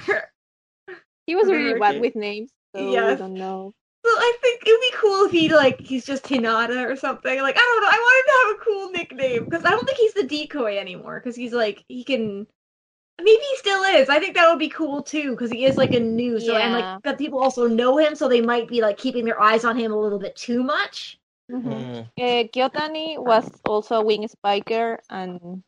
He 1.27 1.35
was 1.35 1.49
really 1.49 1.79
bad 1.79 2.01
with 2.01 2.15
names, 2.15 2.51
so 2.75 2.89
Yes. 2.91 3.19
we 3.19 3.27
don't 3.27 3.35
know. 3.35 3.75
Well, 4.07 4.19
I 4.19 4.39
think 4.41 4.63
it'd 4.65 4.81
be 4.81 4.93
cool 4.95 5.25
if 5.25 5.33
he 5.33 5.53
like 5.53 5.81
he's 5.81 6.07
just 6.07 6.23
Hinata 6.23 6.89
or 6.89 6.95
something. 6.95 7.43
Like 7.43 7.57
I 7.57 7.61
don't 7.61 7.83
know. 7.83 7.89
I 7.89 7.99
want 7.99 8.19
him 8.21 8.27
to 8.31 8.39
have 8.39 8.57
a 8.57 8.65
cool 8.65 8.91
nickname 8.93 9.45
because 9.45 9.65
I 9.65 9.71
don't 9.71 9.85
think 9.85 9.99
he's 9.99 10.15
the 10.15 10.23
decoy 10.23 10.79
anymore. 10.79 11.19
Because 11.19 11.35
he's 11.35 11.53
like 11.53 11.85
he 11.89 12.05
can. 12.05 12.47
Maybe 13.19 13.31
he 13.31 13.57
still 13.57 13.83
is. 13.83 14.09
I 14.09 14.21
think 14.21 14.37
that 14.37 14.49
would 14.49 14.61
be 14.61 14.69
cool 14.69 15.03
too 15.03 15.33
because 15.33 15.51
he 15.51 15.65
is 15.65 15.77
like 15.77 15.93
a 15.93 15.99
new. 15.99 16.39
So 16.39 16.55
and 16.57 16.73
Yeah. 16.73 16.79
like 16.79 17.03
but 17.03 17.19
people 17.19 17.41
also 17.41 17.67
know 17.67 17.99
him, 17.99 18.15
so 18.15 18.29
they 18.29 18.41
might 18.41 18.69
be 18.69 18.81
like 18.81 18.97
keeping 18.97 19.25
their 19.25 19.43
eyes 19.43 19.65
on 19.65 19.77
him 19.77 19.93
a 19.93 19.99
little 19.99 20.21
bit 20.21 20.37
too 20.37 20.63
much. 20.63 21.19
Mhm. 21.51 21.65
Mm. 21.65 22.09
Uh, 22.17 22.45
Kyotani 22.55 23.19
was 23.19 23.51
also 23.65 23.97
a 23.97 24.05
wing 24.05 24.29
spiker, 24.29 25.01
and 25.11 25.65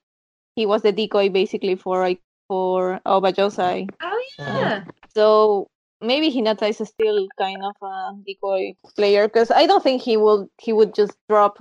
he 0.55 0.65
was 0.65 0.82
the 0.82 0.93
decoy 0.93 1.28
basically 1.28 1.74
for 1.74 2.02
like, 2.02 2.20
for 2.47 3.01
Aobajosai. 3.05 3.89
Oh 4.01 4.24
yeah. 4.39 4.85
So 5.15 5.66
maybe 6.00 6.30
Hinata 6.30 6.68
is 6.68 6.78
still 6.88 7.28
kind 7.38 7.62
of 7.64 7.74
a 7.82 8.12
decoy 8.26 8.74
player 8.96 9.26
because 9.28 9.50
I 9.50 9.66
don't 9.66 9.82
think 9.82 10.02
he 10.02 10.16
will 10.16 10.48
he 10.58 10.72
would 10.72 10.94
just 10.94 11.12
drop 11.28 11.58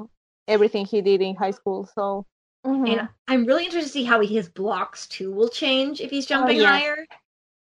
everything 0.47 0.85
he 0.85 1.01
did 1.01 1.21
in 1.21 1.35
high 1.35 1.51
school. 1.51 1.89
So 1.93 2.25
mhm. 2.65 2.89
And 2.89 3.09
I'm 3.27 3.45
really 3.45 3.65
interested 3.65 3.87
to 3.87 3.93
see 3.93 4.03
how 4.03 4.21
his 4.21 4.49
blocks 4.49 5.07
too 5.07 5.31
will 5.31 5.49
change 5.49 6.01
if 6.01 6.09
he's 6.11 6.25
jumping 6.25 6.57
yes. 6.57 6.67
higher. 6.67 7.05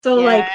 So 0.02 0.16
like, 0.16 0.48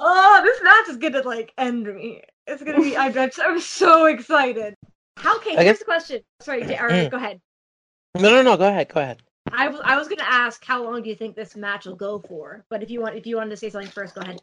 oh, 0.00 0.40
this 0.44 0.62
match 0.62 0.88
is 0.88 0.96
gonna 0.98 1.22
like 1.22 1.52
end 1.58 1.86
me. 1.86 2.22
It's 2.46 2.62
gonna 2.62 2.80
be. 2.80 2.96
I'm, 2.96 3.16
I'm, 3.18 3.30
so- 3.30 3.42
I'm 3.44 3.60
so 3.60 4.04
excited. 4.06 4.74
How? 5.16 5.36
Okay, 5.36 5.56
I 5.56 5.62
here's 5.64 5.64
guess- 5.64 5.78
the 5.78 5.84
question. 5.84 6.20
Sorry, 6.40 6.64
J- 6.64 6.78
or, 6.78 7.08
go 7.08 7.16
ahead. 7.16 7.40
No, 8.14 8.30
no, 8.30 8.42
no. 8.42 8.56
Go 8.56 8.68
ahead. 8.68 8.88
Go 8.92 9.00
ahead. 9.00 9.22
I 9.52 9.68
was 9.68 9.80
I 9.84 9.96
was 9.96 10.08
gonna 10.08 10.22
ask 10.26 10.64
how 10.64 10.82
long 10.82 11.02
do 11.02 11.08
you 11.08 11.14
think 11.14 11.36
this 11.36 11.54
match 11.54 11.86
will 11.86 11.96
go 11.96 12.18
for? 12.18 12.64
But 12.70 12.82
if 12.82 12.90
you 12.90 13.00
want 13.00 13.16
if 13.16 13.26
you 13.26 13.36
wanted 13.36 13.50
to 13.50 13.56
say 13.56 13.70
something 13.70 13.90
first, 13.90 14.14
go 14.14 14.22
ahead. 14.22 14.40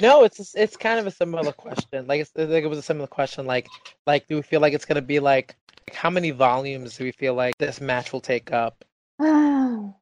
No, 0.00 0.24
it's 0.24 0.54
it's 0.54 0.76
kind 0.76 0.98
of 0.98 1.06
a 1.06 1.10
similar 1.10 1.52
question. 1.52 2.06
Like 2.06 2.20
it's 2.20 2.30
like 2.34 2.64
it 2.64 2.68
was 2.68 2.78
a 2.78 2.82
similar 2.82 3.06
question. 3.06 3.46
Like 3.46 3.68
like 4.06 4.26
do 4.26 4.36
we 4.36 4.42
feel 4.42 4.60
like 4.60 4.72
it's 4.72 4.84
gonna 4.84 5.02
be 5.02 5.20
like 5.20 5.56
how 5.92 6.08
many 6.08 6.30
volumes 6.30 6.96
do 6.96 7.04
we 7.04 7.12
feel 7.12 7.34
like 7.34 7.56
this 7.58 7.80
match 7.80 8.12
will 8.12 8.20
take 8.20 8.52
up? 8.52 8.84
I 9.20 9.92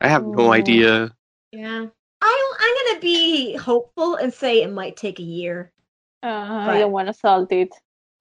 have 0.00 0.26
no 0.26 0.46
Oh. 0.48 0.52
idea. 0.52 1.14
Yeah. 1.52 1.86
I 2.20 2.52
I'm 2.60 2.74
gonna 2.86 3.00
be 3.00 3.56
hopeful 3.56 4.14
and 4.16 4.32
say 4.32 4.62
it 4.62 4.70
might 4.72 4.96
take 4.96 5.18
a 5.18 5.24
year. 5.24 5.72
Uh, 6.22 6.28
I 6.28 6.78
don't 6.78 6.92
want 6.92 7.08
to 7.08 7.14
salt 7.14 7.50
it. 7.50 7.70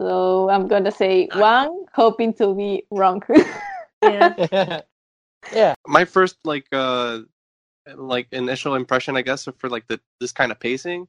So 0.01 0.49
I'm 0.49 0.67
gonna 0.67 0.91
say 0.91 1.27
Uh, 1.31 1.39
one, 1.39 1.85
hoping 1.93 2.33
to 2.35 2.55
be 2.55 2.83
wrong. 2.91 3.21
Yeah. 4.03 4.81
yeah. 5.53 5.73
My 5.87 6.05
first 6.05 6.37
like 6.45 6.67
uh 6.71 7.21
like 7.95 8.27
initial 8.31 8.75
impression, 8.75 9.17
I 9.17 9.21
guess, 9.21 9.47
for 9.57 9.69
like 9.69 9.87
the 9.87 9.99
this 10.19 10.31
kind 10.31 10.51
of 10.51 10.59
pacing, 10.59 11.07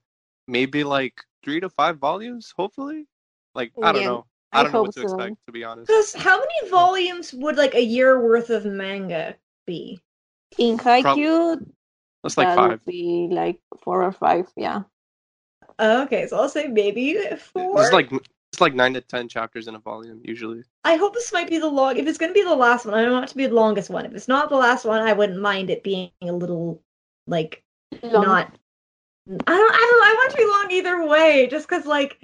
maybe 0.48 0.84
like 0.84 1.20
three 1.44 1.60
to 1.60 1.68
five 1.68 1.98
volumes, 1.98 2.52
hopefully. 2.56 3.06
Like 3.54 3.72
I 3.82 3.92
don't 3.92 4.02
Yeah, 4.02 4.08
know. 4.08 4.26
I 4.52 4.60
I 4.60 4.62
don't 4.62 4.72
know 4.72 4.82
what 4.82 4.92
to 4.92 5.00
so. 5.00 5.12
expect, 5.14 5.36
to 5.46 5.52
be 5.52 5.64
honest. 5.64 5.90
Because 5.90 6.14
how 6.14 6.38
many 6.38 6.70
volumes 6.70 7.32
would 7.32 7.56
like 7.56 7.74
a 7.74 7.82
year 7.82 8.20
worth 8.20 8.50
of 8.50 8.64
manga 8.64 9.36
be? 9.66 10.00
In 10.58 10.78
Haikyuu, 10.78 11.64
That's 12.22 12.36
like 12.36 12.48
that 12.48 12.56
five. 12.56 12.70
would 12.70 12.84
be 12.84 13.28
like 13.30 13.60
four 13.82 14.02
or 14.02 14.12
five. 14.12 14.46
Yeah. 14.56 14.82
Okay, 15.80 16.26
so 16.26 16.36
I'll 16.38 16.48
say 16.48 16.68
maybe 16.68 17.18
four. 17.38 17.82
It's 17.82 17.92
like 17.92 18.10
it's 18.52 18.60
like 18.60 18.74
nine 18.74 18.92
to 18.94 19.00
ten 19.00 19.28
chapters 19.28 19.66
in 19.66 19.74
a 19.74 19.78
volume 19.78 20.20
usually. 20.22 20.62
I 20.84 20.96
hope 20.96 21.14
this 21.14 21.32
might 21.32 21.48
be 21.48 21.58
the 21.58 21.68
long. 21.68 21.96
If 21.96 22.06
it's 22.06 22.18
going 22.18 22.30
to 22.30 22.38
be 22.38 22.44
the 22.44 22.54
last 22.54 22.84
one, 22.84 22.94
I 22.94 23.02
don't 23.02 23.12
want 23.12 23.24
it 23.24 23.28
to 23.28 23.36
be 23.36 23.46
the 23.46 23.54
longest 23.54 23.88
one. 23.88 24.04
If 24.04 24.14
it's 24.14 24.28
not 24.28 24.50
the 24.50 24.56
last 24.56 24.84
one, 24.84 25.00
I 25.00 25.14
wouldn't 25.14 25.40
mind 25.40 25.70
it 25.70 25.82
being 25.82 26.10
a 26.20 26.32
little 26.32 26.82
like 27.26 27.64
Long. 28.02 28.24
not. 28.24 28.54
I 29.26 29.30
don't. 29.30 29.42
I 29.46 29.56
don't. 29.56 30.04
I 30.04 30.14
want 30.18 30.32
it 30.32 30.36
to 30.36 30.42
be 30.42 30.50
long 30.50 30.70
either 30.70 31.06
way, 31.06 31.46
just 31.50 31.66
because 31.68 31.86
like 31.86 32.18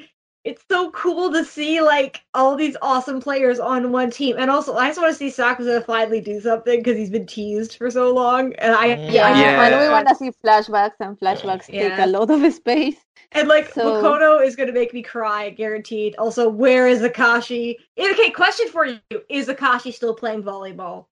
it's 0.49 0.65
so 0.71 0.91
cool 0.93 1.31
to 1.33 1.45
see 1.45 1.81
like 1.83 2.23
all 2.35 2.57
these 2.57 2.77
awesome 2.81 3.21
players 3.21 3.59
on 3.61 3.93
one 3.93 4.11
team, 4.11 4.37
and 4.39 4.51
also 4.51 4.75
I 4.75 4.89
just 4.89 5.01
want 5.01 5.13
to 5.13 5.19
see 5.19 5.29
Sakusa 5.29 5.85
finally 5.85 6.21
do 6.21 6.41
something 6.41 6.81
because 6.81 6.97
he's 6.97 7.11
been 7.11 7.27
teased 7.27 7.77
for 7.77 7.91
so 7.91 8.13
long, 8.15 8.55
and 8.55 8.75
I 8.75 8.89
Mm. 8.89 9.13
Yeah, 9.13 9.27
I- 9.29 9.41
Yeah. 9.41 9.59
when 9.59 9.73
we 9.83 9.89
want 9.97 10.09
to 10.09 10.15
see 10.15 10.31
flashbacks, 10.43 10.99
and 11.01 11.19
flashbacks 11.21 11.67
take 11.67 11.99
a 11.99 12.07
lot 12.07 12.31
of 12.31 12.53
space. 12.55 12.97
And 13.33 13.47
like 13.47 13.69
So- 13.75 14.03
Makoto 14.03 14.45
is 14.47 14.57
gonna 14.57 14.73
make 14.73 14.95
me 14.95 15.03
cry, 15.03 15.51
guaranteed. 15.51 16.17
Also, 16.17 16.49
where 16.49 16.89
is 16.89 17.01
Akaashi? 17.03 17.77
Okay, 17.99 18.31
question 18.31 18.69
for 18.69 18.87
you: 18.87 19.01
Is 19.29 19.49
Akaashi 19.49 19.93
still 19.93 20.15
playing 20.15 20.43
volleyball? 20.43 21.07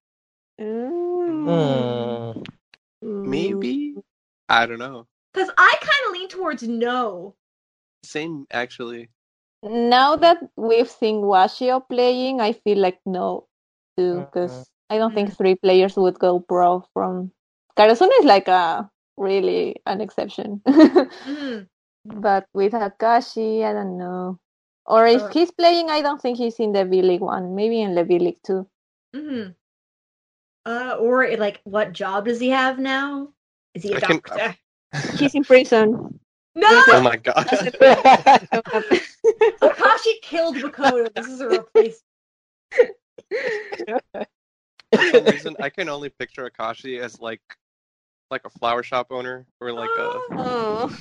Mm. 0.59 2.43
Maybe. 3.01 3.95
I 4.49 4.65
don't 4.65 4.79
know. 4.79 5.05
Because 5.33 5.51
I 5.57 5.75
kind 5.79 6.03
of 6.07 6.13
lean 6.13 6.29
towards 6.29 6.63
no. 6.63 7.35
Same 8.03 8.47
actually. 8.51 9.09
Now 9.63 10.15
that 10.15 10.37
we've 10.55 10.89
seen 10.89 11.21
Washio 11.25 11.81
playing, 11.89 12.41
I 12.41 12.53
feel 12.53 12.77
like 12.77 12.99
no, 13.05 13.47
too, 13.97 14.21
because 14.21 14.51
Mhm. 14.51 14.65
I 14.89 14.97
don't 14.97 15.13
think 15.13 15.33
three 15.35 15.55
players 15.55 15.95
would 15.97 16.19
go 16.19 16.39
pro 16.39 16.85
from. 16.93 17.31
Karasuno 17.75 18.13
is 18.19 18.25
like 18.25 18.47
a 18.47 18.89
really 19.17 19.81
an 19.85 20.01
exception, 20.01 20.61
Mhm. 20.65 21.67
but 22.05 22.45
with 22.53 22.73
Akaashi, 22.73 23.63
I 23.65 23.73
don't 23.73 23.97
know. 23.97 24.39
Or 24.85 25.05
if 25.05 25.21
Or- 25.23 25.29
he's 25.29 25.51
playing, 25.51 25.89
I 25.89 26.01
don't 26.01 26.21
think 26.21 26.37
he's 26.37 26.59
in 26.59 26.71
the 26.71 26.85
V 26.85 27.01
League 27.01 27.21
one. 27.21 27.55
Maybe 27.55 27.81
in 27.81 27.95
the 27.95 28.03
V 28.05 28.19
League 28.19 28.41
two. 28.43 28.67
hmm 29.13 29.51
Uh, 30.65 30.97
or 30.99 31.25
like, 31.37 31.61
what 31.63 31.93
job 31.93 32.25
does 32.25 32.39
he 32.39 32.49
have 32.49 32.77
now? 32.77 33.31
Is 33.73 33.83
he 33.83 33.93
a 33.93 33.97
I 33.97 33.99
can- 34.01 34.19
doctor? 34.23 34.55
He's 35.19 35.33
in 35.35 35.43
prison. 35.43 36.19
No, 36.57 36.67
Oh 36.87 37.01
my 37.01 37.15
god. 37.17 37.45
Akaashi 39.61 40.13
killed 40.23 40.55
Makoto. 40.57 41.13
This 41.13 41.27
is 41.27 41.39
a 41.39 41.47
replacement. 41.47 42.01
For 44.91 45.11
some 45.11 45.25
reason, 45.25 45.55
I 45.61 45.69
can 45.69 45.87
only 45.87 46.09
picture 46.09 46.49
Akaashi 46.49 46.99
as 46.99 47.21
like 47.21 47.41
like 48.31 48.41
a 48.45 48.49
flower 48.49 48.81
shop 48.81 49.07
owner 49.11 49.45
or 49.61 49.71
like 49.71 49.89
a 49.99 50.19
Oh. 50.31 50.97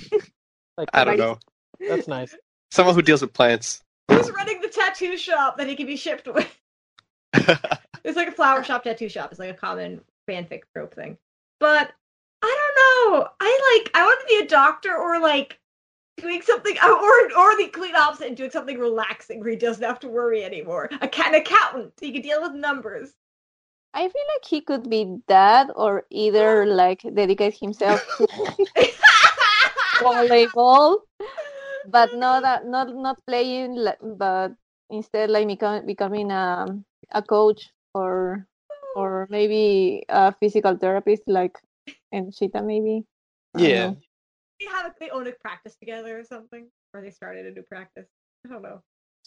Like, 0.76 0.88
I 0.92 1.04
don't 1.04 1.16
know 1.16 1.38
That's 1.80 2.06
nice. 2.06 2.36
someone 2.70 2.94
who 2.94 3.00
deals 3.00 3.22
with 3.22 3.32
plants. 3.32 3.82
Who's 4.10 4.30
running 4.30 4.60
the 4.60 4.68
tattoo 4.68 5.16
shop 5.16 5.56
that 5.56 5.66
he 5.68 5.74
can 5.74 5.86
be 5.86 5.96
shipped 5.96 6.28
with? 6.28 6.60
It's 8.04 8.16
like 8.16 8.28
a 8.28 8.32
flower 8.32 8.62
shop 8.62 8.84
tattoo 8.84 9.08
shop. 9.08 9.32
It's 9.32 9.40
like 9.40 9.50
a 9.50 9.54
common 9.54 10.00
fanfic 10.30 10.60
trope 10.72 10.94
thing. 10.94 11.18
But 11.58 11.88
I 11.88 11.92
don't 12.76 13.12
know. 13.12 13.28
I 13.40 13.80
like 13.84 13.90
I 13.94 14.04
want 14.04 14.20
to 14.20 14.26
be 14.26 14.44
a 14.44 14.48
doctor 14.48 14.96
or 14.96 15.18
like 15.20 15.58
doing 16.16 16.42
something 16.42 16.76
uh, 16.82 16.88
or 16.88 17.38
or 17.38 17.56
the 17.56 17.68
complete 17.72 17.94
opposite 17.94 18.28
and 18.28 18.36
doing 18.36 18.50
something 18.50 18.78
relaxing 18.78 19.40
where 19.40 19.50
he 19.50 19.56
doesn't 19.56 19.84
have 19.84 20.00
to 20.00 20.08
worry 20.08 20.44
anymore. 20.44 20.88
A 21.00 21.08
ca- 21.08 21.28
an 21.28 21.34
accountant. 21.34 21.92
He 22.00 22.12
can 22.12 22.22
deal 22.22 22.42
with 22.42 22.52
numbers. 22.52 23.12
I 23.94 24.02
feel 24.02 24.26
like 24.34 24.44
he 24.44 24.60
could 24.60 24.90
be 24.90 25.16
that, 25.28 25.70
or 25.74 26.04
either 26.10 26.66
like 26.66 27.02
dedicate 27.14 27.56
himself 27.58 28.04
to 28.18 28.26
volleyball, 30.00 30.98
but 31.88 32.14
not 32.14 32.44
a, 32.50 32.68
not 32.68 32.94
not 32.94 33.16
playing, 33.26 33.86
but 34.18 34.52
instead 34.90 35.30
like 35.30 35.46
become, 35.46 35.86
becoming 35.86 36.30
a 36.30 36.66
a 37.12 37.22
coach 37.22 37.70
or 37.94 38.46
or 38.96 39.22
oh. 39.22 39.26
maybe 39.30 40.04
a 40.08 40.32
physical 40.40 40.76
therapist 40.76 41.22
like 41.26 41.56
Ennoshita 42.16 42.64
maybe. 42.64 43.04
I 43.54 43.58
don't 43.60 43.68
yeah. 43.68 43.86
know. 43.90 43.96
they 44.60 44.66
have 44.66 44.94
they 45.00 45.10
own 45.10 45.26
a 45.26 45.32
practice 45.32 45.76
together 45.76 46.18
or 46.18 46.24
something, 46.24 46.68
or 46.94 47.02
they 47.02 47.10
started 47.10 47.46
a 47.46 47.52
new 47.52 47.62
practice. 47.62 48.08
I 48.44 48.48
don't 48.48 48.62
know. 48.62 48.80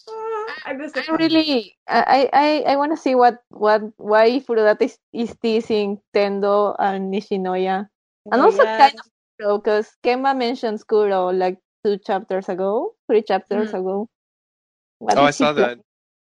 Uh, 0.08 0.54
I 0.66 0.74
miss 0.74 0.94
the 0.94 1.04
I 1.04 1.16
really 1.16 1.76
I 1.88 2.30
I, 2.34 2.48
I 2.74 2.76
want 2.78 2.92
to 2.96 2.98
see 3.02 3.16
what 3.16 3.40
what 3.50 3.82
why 3.98 4.40
Furudate 4.40 4.82
is, 4.82 4.98
is 5.14 5.36
teasing 5.42 6.00
Tendo 6.16 6.76
and 6.80 7.14
Nishinoya. 7.14 7.88
And 8.32 8.42
also 8.42 8.64
yeah. 8.64 8.90
kind 8.90 8.96
of 9.00 9.62
because 9.64 9.92
Kenma 10.04 10.36
mentioned 10.38 10.80
Skuro 10.80 11.36
like 11.36 11.58
two 11.84 11.98
chapters 11.98 12.50
ago, 12.50 12.96
three 13.08 13.22
chapters 13.24 13.72
Mhm. 13.72 13.80
ago. 13.80 14.08
What 15.00 15.18
Oh, 15.18 15.24
I 15.24 15.32
saw 15.32 15.54
pla- 15.54 15.76
that. 15.76 15.80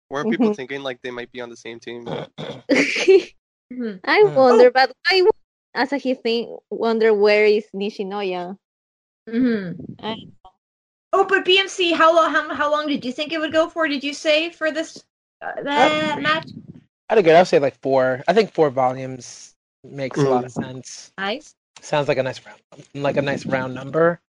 Weren't 0.09 0.29
people 0.31 0.49
Mhm. 0.49 0.55
thinking 0.55 0.81
like 0.81 1.01
they 1.01 1.11
might 1.11 1.31
be 1.31 1.41
on 1.41 1.49
the 1.49 1.57
same 1.57 1.79
team? 1.79 2.05
Mhm. 3.69 4.01
I 4.03 4.23
wonder, 4.33 4.71
but 4.71 4.91
I 5.05 5.21
w- 5.73 5.83
as 5.83 5.91
a 5.93 5.97
he 5.97 6.13
think 6.13 6.49
wonder 6.69 7.13
where 7.13 7.45
is 7.45 7.65
Nishinoya? 7.73 8.57
Mhm. 9.27 9.75
I- 10.01 10.25
Oh, 11.11 11.25
but 11.25 11.43
BMC, 11.43 11.93
how 11.93 12.15
long? 12.15 12.31
How, 12.31 12.53
how 12.53 12.71
long 12.71 12.87
did 12.87 13.03
you 13.03 13.11
think 13.11 13.33
it 13.33 13.39
would 13.39 13.51
go 13.51 13.67
for? 13.67 13.87
Did 13.87 14.03
you 14.03 14.13
say 14.13 14.51
for 14.51 14.71
this 14.71 15.03
uh, 15.41 15.61
that 15.63 16.21
match? 16.21 16.49
I'd 17.09 17.17
agree. 17.17 17.31
I'd 17.33 17.47
say 17.47 17.59
like 17.59 17.79
four. 17.81 18.23
I 18.27 18.33
think 18.33 18.53
four 18.53 18.69
volumes 18.69 19.55
makes 19.83 20.19
a 20.19 20.29
lot 20.29 20.45
of 20.45 20.51
sense. 20.51 21.11
Nice. 21.17 21.55
Sounds 21.81 22.07
like 22.07 22.19
a 22.19 22.23
nice 22.23 22.39
round, 22.45 22.61
like 22.93 23.17
a 23.17 23.21
nice 23.21 23.45
round 23.45 23.73
number. 23.73 24.21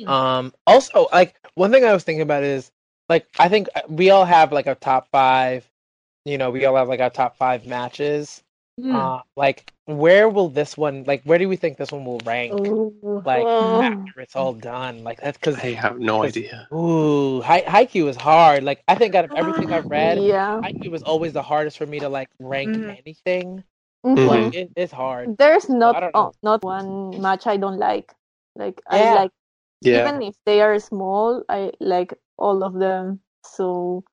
Mhm. 0.00 0.08
Um, 0.08 0.54
also, 0.66 1.06
like 1.12 1.36
one 1.54 1.70
thing 1.70 1.84
I 1.84 1.92
was 1.92 2.02
thinking 2.02 2.22
about 2.22 2.42
is 2.42 2.72
like 3.08 3.26
I 3.38 3.48
think 3.48 3.68
uh, 3.76 3.82
we 3.88 4.10
all 4.10 4.24
have 4.24 4.52
like 4.52 4.66
a 4.66 4.74
top 4.74 5.08
five. 5.10 5.70
You 6.24 6.38
know, 6.38 6.50
we 6.50 6.64
all 6.64 6.74
have 6.74 6.88
like 6.88 7.00
our 7.00 7.10
top 7.10 7.36
five 7.36 7.66
matches. 7.66 8.42
Mhm. 8.78 8.94
Uh, 8.94 9.22
like 9.36 9.72
where 9.86 10.28
will 10.28 10.48
this 10.48 10.76
one? 10.76 11.04
Like 11.06 11.22
where 11.24 11.38
do 11.38 11.48
we 11.48 11.56
think 11.56 11.78
this 11.78 11.92
one 11.92 12.04
will 12.04 12.20
rank? 12.24 12.52
Ooh. 12.52 13.22
Like 13.24 13.46
Oh. 13.46 13.80
after 13.82 14.20
it's 14.20 14.36
all 14.36 14.52
done, 14.52 15.02
like 15.02 15.20
that's 15.20 15.38
because 15.38 15.56
I 15.56 15.72
have 15.72 15.98
no 15.98 16.24
idea. 16.24 16.68
ooh, 16.72 17.40
Hai- 17.40 17.62
Haikyuu 17.62 18.08
is 18.08 18.16
hard. 18.16 18.64
Like 18.64 18.82
I 18.86 18.94
think 18.94 19.14
out 19.14 19.24
of 19.24 19.32
everything 19.32 19.72
I've 19.72 19.86
read, 19.90 20.22
yeah. 20.22 20.60
Haikyuu 20.60 20.90
was 20.90 21.02
always 21.02 21.32
the 21.32 21.42
hardest 21.42 21.78
for 21.78 21.86
me 21.86 22.00
to 22.00 22.08
like 22.08 22.28
rank 22.38 22.76
Mhm. 22.76 22.98
anything. 22.98 23.64
Mhm. 24.04 24.26
Like 24.28 24.54
it, 24.54 24.70
it's 24.76 24.92
hard. 24.92 25.38
There's 25.38 25.68
not 25.70 25.98
don't 26.00 26.10
oh, 26.14 26.32
not 26.42 26.62
one 26.62 27.20
match 27.22 27.46
I 27.46 27.56
don't 27.56 27.78
like. 27.78 28.12
Like 28.56 28.82
Yeah. 28.92 28.96
I 28.96 29.14
like 29.14 29.32
Yeah. 29.80 30.00
even 30.04 30.22
if 30.22 30.36
they 30.44 30.60
are 30.60 30.78
small, 30.78 31.42
I 31.48 31.72
like 31.80 32.12
all 32.36 32.62
of 32.62 32.74
them. 32.74 33.20
So 33.46 34.04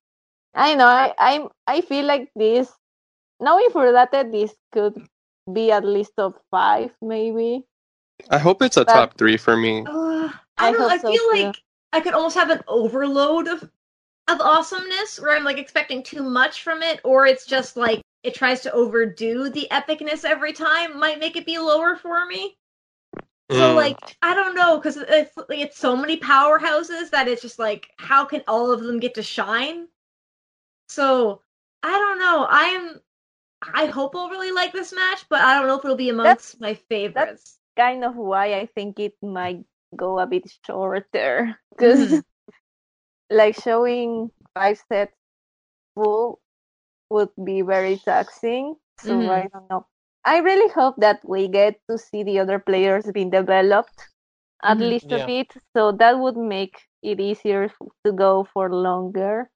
I 0.54 0.74
know 0.74 0.86
I 0.86 1.12
I 1.18 1.46
I 1.66 1.80
feel 1.82 2.06
like 2.06 2.30
this 2.34 2.72
knowing 3.40 3.68
for 3.70 3.92
that 3.92 4.12
that 4.12 4.32
this 4.32 4.54
could 4.72 5.06
be 5.52 5.70
at 5.70 5.84
least 5.84 6.12
top 6.16 6.40
five 6.50 6.90
maybe. 7.02 7.64
I 8.30 8.38
hope 8.38 8.62
it's 8.62 8.76
a 8.76 8.84
But- 8.84 8.92
top 8.92 9.18
three 9.18 9.36
for 9.36 9.56
me. 9.56 9.84
Uh, 9.86 10.30
I 10.56 10.68
I 10.68 10.72
don't. 10.72 10.80
hope 10.82 10.92
I 10.92 10.98
so, 10.98 11.10
feel 11.12 11.30
too. 11.32 11.42
like 11.42 11.56
I 11.92 12.00
could 12.00 12.14
almost 12.14 12.36
have 12.36 12.50
an 12.50 12.62
overload 12.68 13.48
of 13.48 13.68
of 14.28 14.40
awesomeness, 14.40 15.20
where 15.20 15.36
I'm 15.36 15.44
like 15.44 15.58
expecting 15.58 16.02
too 16.02 16.22
much 16.22 16.62
from 16.62 16.82
it, 16.82 17.00
or 17.04 17.26
it's 17.26 17.44
just 17.44 17.76
like 17.76 18.00
it 18.22 18.34
tries 18.34 18.62
to 18.62 18.72
overdo 18.72 19.50
the 19.50 19.68
epicness 19.70 20.24
every 20.24 20.52
time. 20.54 20.98
Might 20.98 21.18
make 21.18 21.36
it 21.36 21.44
be 21.44 21.58
lower 21.58 21.94
for 21.96 22.24
me. 22.24 22.56
So 23.50 23.72
Mm. 23.72 23.76
like 23.76 23.98
I 24.22 24.32
don't 24.34 24.54
know 24.54 24.78
because 24.78 24.96
it's 24.96 25.36
like, 25.36 25.58
it's 25.58 25.76
so 25.78 25.94
many 25.94 26.18
powerhouses 26.18 27.10
that 27.10 27.28
it's 27.28 27.42
just 27.42 27.58
like 27.58 27.90
how 27.98 28.24
can 28.24 28.42
all 28.48 28.70
of 28.72 28.80
them 28.82 28.98
get 28.98 29.14
to 29.16 29.22
shine? 29.22 29.88
So 30.88 31.42
I 31.82 31.90
don't 31.90 32.18
know. 32.18 32.46
I'm 32.48 33.00
I 33.72 33.86
hope 33.86 34.14
I'll 34.14 34.28
really 34.28 34.50
like 34.50 34.72
this 34.72 34.92
match, 34.92 35.24
but 35.28 35.40
I 35.40 35.54
don't 35.58 35.66
know 35.66 35.78
if 35.78 35.84
it'll 35.84 35.96
be 35.96 36.08
amongst 36.10 36.60
my 36.60 36.74
favorites. 36.74 37.14
That's 37.14 37.58
Kind 37.76 38.04
of 38.04 38.16
why 38.16 38.54
I 38.54 38.66
think 38.66 38.98
it 38.98 39.14
might 39.22 39.64
go 39.96 40.18
a 40.18 40.26
bit 40.26 40.44
shorter 40.66 41.58
because 41.70 42.20
Mhm. 42.20 42.24
like 43.30 43.54
showing 43.56 44.30
five 44.54 44.78
sets 44.88 45.14
full 45.94 46.40
would 47.10 47.30
be 47.44 47.62
very 47.62 47.98
taxing. 47.98 48.76
So 48.98 49.20
Mhm. 49.20 49.28
I 49.28 49.48
don't 49.52 49.68
know. 49.70 49.86
I 50.24 50.38
really 50.38 50.68
hope 50.72 50.96
that 50.98 51.20
we 51.26 51.48
get 51.48 51.80
to 51.90 51.98
see 51.98 52.22
the 52.22 52.38
other 52.40 52.58
players 52.58 53.10
being 53.12 53.30
developed 53.30 54.08
at 54.62 54.80
Mhm. 54.80 54.80
least 54.80 55.10
Yeah. 55.10 55.16
a 55.22 55.26
bit. 55.26 55.52
So 55.76 55.92
that 55.92 56.18
would 56.18 56.36
make 56.36 56.76
it 57.02 57.20
easier 57.20 57.68
to 58.04 58.12
go 58.12 58.44
for 58.52 58.70
longer. 58.72 59.50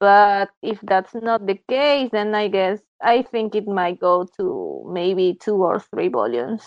But 0.00 0.50
if 0.62 0.80
that's 0.82 1.14
not 1.14 1.46
the 1.46 1.56
case, 1.68 2.10
then 2.12 2.34
I 2.34 2.48
guess 2.48 2.80
I 3.00 3.22
think 3.22 3.54
it 3.54 3.68
might 3.68 4.00
go 4.00 4.24
to 4.38 4.84
maybe 4.92 5.34
two 5.34 5.62
or 5.64 5.80
three 5.80 6.08
volumes. 6.08 6.64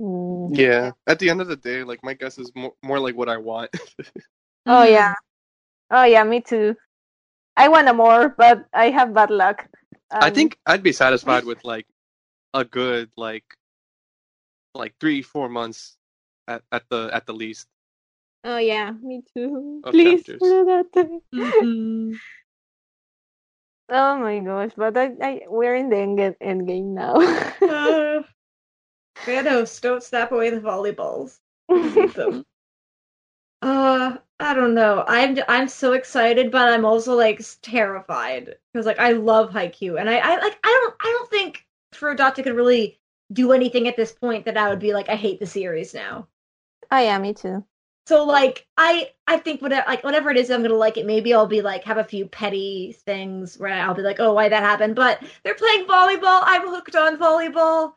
Mm. 0.00 0.52
Yeah. 0.52 0.92
At 1.06 1.18
the 1.18 1.30
end 1.30 1.40
of 1.40 1.48
the 1.48 1.56
day, 1.56 1.84
like 1.84 2.00
my 2.02 2.14
guess 2.14 2.38
is 2.38 2.52
more, 2.54 2.74
more 2.82 2.98
like 3.00 3.16
what 3.16 3.28
I 3.28 3.38
want. 3.38 3.70
Oh 4.66 4.84
yeah. 4.84 5.14
Oh 5.90 6.04
yeah, 6.04 6.24
me 6.24 6.40
too. 6.40 6.76
I 7.56 7.68
want 7.68 7.88
a 7.88 7.94
more, 7.94 8.30
but 8.30 8.66
I 8.74 8.90
have 8.90 9.14
bad 9.14 9.30
luck. 9.30 9.68
I 10.20 10.30
Um, 10.30 10.30
think 10.30 10.58
I'd 10.66 10.82
be 10.82 10.92
satisfied 10.92 11.44
with 11.44 11.64
like 11.64 11.86
a 12.54 12.64
good 12.64 13.10
like 13.16 13.44
like 14.74 14.94
three 15.00 15.22
four 15.22 15.48
months 15.48 15.96
at, 16.48 16.62
at 16.72 16.84
the 16.90 17.10
at 17.12 17.26
the 17.26 17.34
least. 17.34 17.68
Oh 18.44 18.58
yeah, 18.58 18.92
me 18.92 19.22
too. 19.34 19.80
Of 19.82 19.92
Please 19.92 20.20
chapters. 20.20 20.40
do 20.42 20.64
that. 20.66 20.86
Mhm. 21.32 22.20
Oh 23.88 24.18
my 24.18 24.40
gosh, 24.40 24.72
but 24.76 24.96
I, 24.96 25.12
I 25.22 25.40
we're 25.48 25.74
in 25.76 25.88
the 25.88 25.96
end, 25.98 26.36
end 26.40 26.66
game 26.66 26.94
now. 26.94 27.14
Uh, 27.66 28.22
Thanos, 29.26 29.80
don't 29.80 30.02
snap 30.02 30.32
away 30.32 30.50
the 30.50 30.60
volleyballs. 30.60 31.40
Need. 31.70 32.14
Uh, 33.62 34.18
I 34.40 34.54
don't 34.54 34.74
know. 34.74 35.04
I'm 35.08 35.38
I'm 35.48 35.68
so 35.68 35.92
excited, 35.92 36.50
but 36.52 36.72
I'm 36.72 36.84
also 36.84 37.14
like 37.16 37.40
terrified 37.62 38.54
because 38.72 38.86
like 38.86 38.98
I 38.98 39.12
love 39.12 39.50
Haikyuu, 39.50 39.98
and 39.98 40.08
I 40.10 40.18
I 40.18 40.36
like 40.36 40.58
I 40.64 40.68
don't 40.68 40.94
I 41.00 41.10
don't 41.12 41.30
think 41.30 41.66
Furudate 41.92 42.42
could 42.44 42.54
really 42.54 43.00
do 43.32 43.52
anything 43.52 43.88
at 43.88 43.96
this 43.96 44.12
point 44.12 44.44
that 44.44 44.56
I 44.56 44.68
would 44.68 44.80
be 44.80 44.92
like 44.92 45.08
I 45.08 45.16
hate 45.16 45.40
the 45.40 45.46
series 45.46 45.94
now. 45.94 46.28
Oh 46.90 46.98
yeah, 46.98 47.18
me 47.18 47.34
too. 47.34 47.66
So 48.06 48.24
like 48.24 48.66
I 48.76 49.10
I 49.26 49.38
think 49.38 49.62
whatever 49.62 49.84
like 49.88 50.04
whatever 50.04 50.30
it 50.30 50.36
is 50.36 50.50
I'm 50.50 50.62
gonna 50.62 50.74
like 50.74 50.96
it. 50.98 51.06
Maybe 51.06 51.32
I'll 51.34 51.46
be 51.46 51.62
like 51.62 51.84
have 51.84 51.98
a 51.98 52.04
few 52.04 52.26
petty 52.26 52.92
things 53.04 53.58
where 53.58 53.72
I'll 53.72 53.94
be 53.94 54.02
like 54.02 54.20
oh 54.20 54.34
why 54.34 54.48
that 54.48 54.62
happened. 54.62 54.94
But 54.96 55.22
they're 55.42 55.54
playing 55.54 55.86
volleyball. 55.86 56.42
I'm 56.44 56.68
hooked 56.68 56.96
on 56.96 57.16
volleyball. 57.18 57.94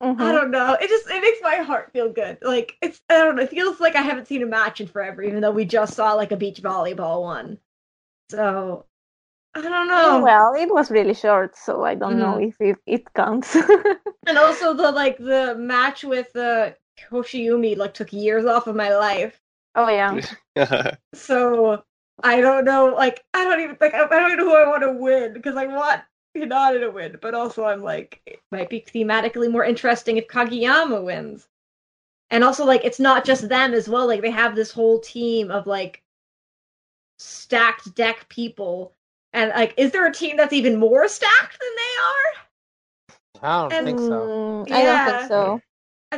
Mhm. 0.00 0.20
I 0.20 0.32
don't 0.32 0.50
know. 0.52 0.74
It 0.80 0.88
just 0.88 1.08
it 1.10 1.20
makes 1.22 1.40
my 1.42 1.56
heart 1.56 1.92
feel 1.92 2.12
good. 2.12 2.38
Like 2.42 2.76
it's 2.82 3.02
I 3.10 3.18
don't 3.18 3.36
know. 3.36 3.42
It 3.44 3.50
feels 3.50 3.80
like 3.80 3.96
I 3.96 4.02
haven't 4.02 4.28
seen 4.28 4.42
a 4.42 4.46
match 4.46 4.80
in 4.80 4.88
forever, 4.88 5.22
even 5.22 5.40
though 5.42 5.50
we 5.52 5.64
just 5.66 5.94
saw 5.96 6.14
like 6.14 6.32
a 6.32 6.36
beach 6.36 6.62
volleyball 6.62 7.22
one. 7.22 7.58
So 8.30 8.86
I 9.54 9.62
don't 9.62 9.88
know. 9.88 10.22
Well, 10.22 10.54
it 10.54 10.72
was 10.72 10.90
really 10.90 11.14
short, 11.14 11.56
so 11.56 11.84
I 11.84 11.94
don't 11.94 12.18
know 12.18 12.36
Mhm. 12.36 12.40
if 12.40 12.60
it, 12.60 12.76
it 12.86 13.12
counts. 13.14 13.56
and 14.26 14.38
also 14.38 14.74
the 14.74 14.90
like 14.90 15.18
the 15.18 15.54
match 15.58 16.04
with 16.04 16.34
uh, 16.36 16.72
Hoshiumi 17.10 17.76
like 17.76 17.94
took 17.94 18.12
years 18.12 18.46
off 18.46 18.66
of 18.66 18.76
my 18.76 18.94
life. 18.94 19.40
Oh 19.74 19.88
yeah. 20.56 20.94
So 21.14 21.82
I 22.22 22.40
don't 22.40 22.64
know. 22.64 22.94
Like 22.96 23.24
I 23.34 23.44
don't 23.44 23.60
even 23.60 23.76
like 23.80 23.94
I 23.94 24.04
I 24.04 24.08
don't 24.08 24.32
even 24.32 24.38
know 24.38 24.50
who 24.50 24.56
I 24.56 24.68
want 24.68 24.82
to 24.82 24.92
win 24.92 25.32
because 25.32 25.56
I 25.56 25.66
want 25.66 26.02
Hinata 26.36 26.80
to 26.80 26.90
win, 26.90 27.18
but 27.20 27.34
also 27.34 27.64
I'm 27.64 27.82
like 27.82 28.20
it 28.26 28.40
might 28.52 28.70
be 28.70 28.80
thematically 28.80 29.50
more 29.50 29.64
interesting 29.64 30.16
if 30.16 30.28
Kageyama 30.28 31.04
wins. 31.04 31.48
And 32.30 32.42
also 32.42 32.64
like 32.64 32.84
it's 32.84 33.00
not 33.00 33.24
just 33.24 33.48
them 33.48 33.74
as 33.74 33.88
well. 33.88 34.06
Like 34.06 34.22
they 34.22 34.30
have 34.30 34.54
this 34.56 34.72
whole 34.72 34.98
team 35.00 35.50
of 35.50 35.66
like 35.66 36.02
stacked 37.18 37.94
deck 37.94 38.28
people. 38.28 38.94
And 39.32 39.50
like 39.50 39.74
is 39.76 39.90
there 39.92 40.06
a 40.06 40.12
team 40.12 40.36
that's 40.36 40.52
even 40.52 40.76
more 40.78 41.08
stacked 41.08 41.58
than 41.60 41.70
they 41.76 43.42
are? 43.42 43.42
I 43.42 43.62
don't 43.62 43.72
And- 43.72 43.86
think 43.86 43.98
so. 43.98 44.06
Mm, 44.66 44.72
I 44.72 44.82
don't 44.82 45.18
think 45.18 45.28
so 45.28 45.42
I 45.56 45.60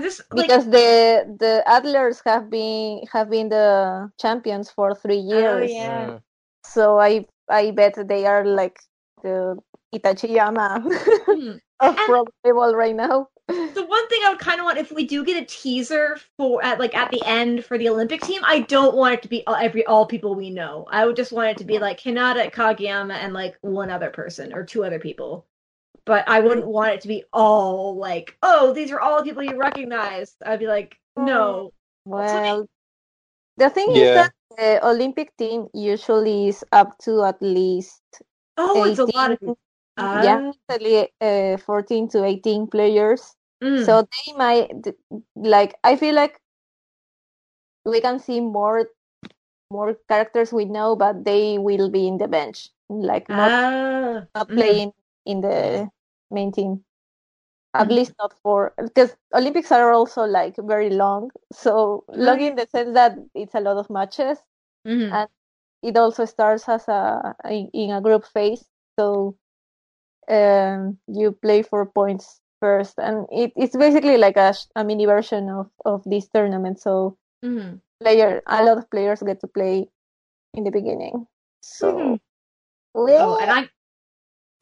just 0.01 0.20
like 0.32 0.47
because 0.48 0.64
the 0.66 1.24
the 1.39 1.62
Adlers 1.66 2.20
have 2.24 2.51
been 2.51 3.02
have 3.12 3.31
been 3.31 3.48
the 3.48 4.10
champions 4.20 4.70
for 4.70 4.94
three 4.94 5.18
years. 5.18 5.70
yeah. 5.73 6.06
Mm. 6.06 6.20
So 6.64 6.98
I 6.98 7.27
I 7.48 7.70
bet 7.70 7.94
they 8.09 8.27
are 8.27 8.44
like 8.44 8.78
the 9.23 9.56
Itachiyama 9.94 10.82
Hmm. 11.27 11.51
of 11.81 11.97
And- 11.97 12.06
Pro 12.06 12.24
Volleyball 12.44 12.74
right 12.74 12.94
now. 12.97 13.28
The 13.48 13.86
one 13.86 14.09
thing 14.09 14.23
I 14.24 14.31
would 14.31 14.40
kind 14.40 14.59
of 14.59 14.64
want 14.64 14.77
if 14.78 14.90
we 14.90 15.06
do 15.06 15.24
get 15.24 15.40
a 15.40 15.47
teaser 15.47 16.18
for 16.36 16.64
at 16.64 16.81
like 16.81 16.97
at 16.97 17.12
the 17.12 17.23
end 17.24 17.64
for 17.64 17.78
the 17.78 17.89
Olympic 17.89 18.20
team, 18.20 18.43
I 18.44 18.60
don't 18.62 18.97
want 18.97 19.14
it 19.14 19.23
to 19.23 19.28
be 19.28 19.47
all, 19.47 19.55
every 19.55 19.86
all 19.86 20.05
people 20.05 20.35
we 20.35 20.51
know. 20.51 20.85
I 20.90 21.06
would 21.06 21.14
just 21.14 21.31
want 21.31 21.51
it 21.51 21.56
to 21.59 21.64
be 21.64 21.78
like 21.78 22.01
Hinata, 22.01 22.52
Kageyama, 22.52 23.14
and 23.14 23.32
like 23.32 23.56
one 23.60 23.89
other 23.89 24.10
person 24.10 24.52
or 24.52 24.64
two 24.64 24.85
other 24.85 24.98
people. 24.98 25.47
But 26.07 26.28
I 26.28 26.41
wouldn't 26.41 26.66
want 26.66 26.93
it 26.95 27.01
to 27.03 27.09
be 27.09 27.24
all 27.33 27.97
like, 27.97 28.39
oh, 28.43 28.73
these 28.73 28.93
are 28.93 29.01
all 29.01 29.23
people 29.23 29.43
you 29.43 29.57
recognize. 29.59 30.37
I'd 30.47 30.61
be 30.61 30.66
like, 30.69 30.97
no. 31.16 31.73
Well, 32.05 32.69
the 33.57 33.70
thing 33.70 33.91
Yeah. 33.95 34.03
is 34.05 34.15
that 34.15 34.33
the 34.57 34.87
Olympic 34.87 35.37
team 35.37 35.69
usually 35.74 36.49
is 36.49 36.65
up 36.73 36.99
to 37.01 37.24
at 37.24 37.43
least 37.43 38.03
Oh, 38.57 38.85
it's 38.85 38.99
a 38.99 39.05
lot 39.16 39.33
of 39.33 39.41
people. 39.41 39.59
yeah, 39.99 40.53
usually, 40.70 41.09
uh, 41.20 41.57
14 41.59 42.09
to 42.11 42.24
18 42.24 42.66
players. 42.69 43.35
Mm. 43.62 43.85
So 43.85 44.03
they 44.03 44.33
might 44.37 44.70
like 45.35 45.74
I 45.85 45.97
feel 45.97 46.15
like 46.15 46.39
we 47.85 48.01
can 48.01 48.19
see 48.19 48.41
more 48.41 48.89
more 49.70 49.95
characters 50.09 50.53
we 50.53 50.65
know, 50.65 50.97
but 50.97 51.24
they 51.24 51.59
will 51.59 51.91
be 51.91 52.07
in 52.07 52.19
the 52.19 52.28
bench, 52.28 52.70
like 52.89 53.28
not, 53.28 53.51
ah, 53.53 54.27
not 54.35 54.49
mhm. 54.49 54.57
playing 54.57 54.93
in 55.27 55.41
the 55.41 55.91
main 56.31 56.53
team. 56.53 56.85
At 57.74 57.89
Mhm. 57.89 57.90
least 57.90 58.15
not 58.19 58.35
for 58.43 58.73
because 58.82 59.16
Olympics 59.35 59.70
are 59.73 59.93
also 59.93 60.24
like 60.24 60.57
very 60.59 60.90
long. 60.90 61.31
So 61.53 62.05
long 62.09 62.40
in 62.40 62.57
the 62.57 62.66
sense 62.66 62.94
that 62.94 63.19
it's 63.35 63.55
a 63.55 63.61
lot 63.61 63.77
of 63.78 63.90
matches. 63.90 64.39
Mhm. 64.85 65.20
and 65.20 65.28
it 65.82 65.97
also 65.97 66.24
starts 66.27 66.69
as 66.69 66.89
a 66.89 67.35
in, 67.51 67.90
a 67.90 68.01
group 68.01 68.24
phase 68.27 68.65
so 68.98 69.36
um 70.28 70.98
you 71.07 71.32
play 71.32 71.62
for 71.62 71.86
points 71.86 72.40
first 72.61 72.98
and 72.98 73.27
it, 73.31 73.53
it's 73.57 73.77
basically 73.77 74.16
like 74.16 74.36
a, 74.36 74.55
a 74.77 74.85
mini 74.85 75.07
version 75.07 75.48
of 75.51 75.70
of 75.85 76.03
this 76.05 76.28
tournament 76.28 76.81
so 76.81 77.16
Mhm. 77.43 77.81
player 78.01 78.43
a 78.47 78.65
lot 78.65 78.78
of 78.78 78.90
players 78.90 79.23
get 79.23 79.40
to 79.40 79.47
play 79.48 79.89
in 80.55 80.65
the 80.65 80.70
beginning 80.70 81.27
so 81.61 81.89
Mhm. 81.98 82.20
Oh, 83.19 83.36
and 83.40 83.51
I 83.51 83.69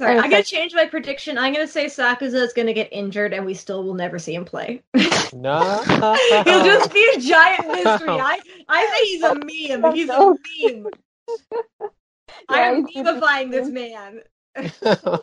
sorry, 0.00 0.18
I'm 0.18 0.24
I 0.24 0.28
gotta 0.28 0.42
change 0.42 0.74
my 0.74 0.86
prediction. 0.86 1.38
I'm 1.38 1.52
gonna 1.52 1.66
say 1.66 1.86
Sakusa 1.86 2.34
is 2.34 2.52
gonna 2.52 2.72
get 2.72 2.88
injured, 2.92 3.32
and 3.32 3.44
we 3.44 3.54
still 3.54 3.84
will 3.84 3.94
never 3.94 4.18
see 4.18 4.34
him 4.34 4.44
play. 4.44 4.82
No. 5.32 5.82
He'll 6.44 6.64
just 6.64 6.92
be 6.92 7.08
a 7.16 7.20
giant 7.20 7.68
mystery. 7.68 8.10
I 8.10 8.40
I 8.68 8.86
say 8.86 9.04
he's 9.06 9.22
a 9.22 9.34
meme. 9.34 9.94
He's 9.94 10.10
a 10.10 10.20
meme. 10.20 10.86
I 12.48 12.60
am 12.60 12.86
memifying 12.86 13.50
this 13.50 13.68
man. 13.68 14.20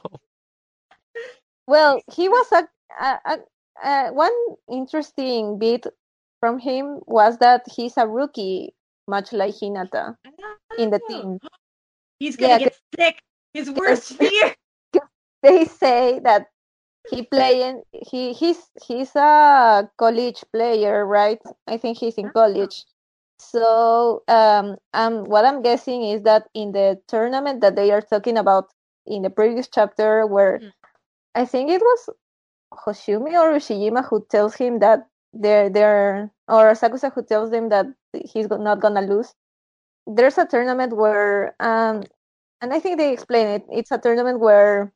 well 1.67 2.01
he 2.13 2.27
was 2.27 2.51
a, 2.51 2.67
a, 3.01 3.19
a, 3.25 3.39
a 3.87 4.13
one 4.13 4.33
interesting 4.69 5.57
bit 5.57 5.87
from 6.41 6.59
him 6.59 6.99
was 7.05 7.37
that 7.37 7.61
he's 7.73 7.95
a 7.95 8.05
rookie 8.05 8.73
much 9.07 9.31
like 9.31 9.55
hinata 9.55 10.17
in 10.77 10.89
the 10.89 10.99
team 11.07 11.39
He's 12.21 12.35
gonna 12.35 12.53
Yeah, 12.53 12.59
get 12.59 12.79
sick. 12.99 13.19
His 13.55 13.71
worst 13.71 14.13
fear. 14.19 14.53
They 15.43 15.65
say 15.65 16.19
that 16.23 16.47
he 17.05 17.23
playing 17.23 17.83
he 17.91 18.33
he's 18.33 18.69
he's 18.85 19.15
a 19.15 19.89
college 19.97 20.43
player 20.53 21.05
right? 21.05 21.39
I 21.67 21.77
think 21.77 21.97
he's 21.97 22.17
in 22.17 22.29
college. 22.31 22.85
So 23.39 24.23
um 24.27 24.77
um 24.93 25.25
what 25.25 25.45
i'm 25.45 25.61
guessing 25.61 26.03
is 26.03 26.23
that 26.23 26.47
in 26.53 26.71
the 26.73 27.01
tournament 27.07 27.61
that 27.61 27.75
they 27.75 27.91
are 27.91 28.01
talking 28.01 28.37
about 28.37 28.69
in 29.05 29.21
the 29.23 29.29
previous 29.29 29.67
chapter 29.67 30.25
where 30.27 30.61
Mm. 30.61 30.71
i 31.35 31.45
think 31.45 31.69
it 31.71 31.81
was 31.81 32.09
hoshiumi 32.73 33.33
or 33.39 33.51
ushijima 33.57 34.03
who 34.07 34.25
tells 34.29 34.55
him 34.55 34.79
that 34.79 35.07
they're 35.33 35.69
they're 35.69 36.31
or 36.47 36.71
sakusa 36.73 37.11
who 37.13 37.23
tells 37.23 37.51
them 37.51 37.69
that 37.69 37.87
he's 38.13 38.47
not 38.49 38.79
gonna 38.81 39.01
lose. 39.01 39.33
There's 40.07 40.37
a 40.37 40.45
tournament 40.45 40.93
where 40.95 41.55
um 41.59 42.03
and 42.61 42.73
i 42.73 42.79
think 42.79 42.97
they 42.97 43.11
explain 43.13 43.47
it. 43.47 43.63
It's 43.69 43.91
a 43.91 43.97
tournament 43.99 44.39
where 44.39 44.93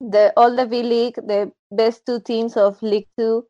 the 0.00 0.32
all 0.36 0.54
the 0.56 0.66
V 0.66 0.82
League, 0.82 1.16
the 1.16 1.52
best 1.70 2.06
two 2.06 2.20
teams 2.20 2.56
of 2.56 2.80
League 2.82 3.08
Two, 3.18 3.46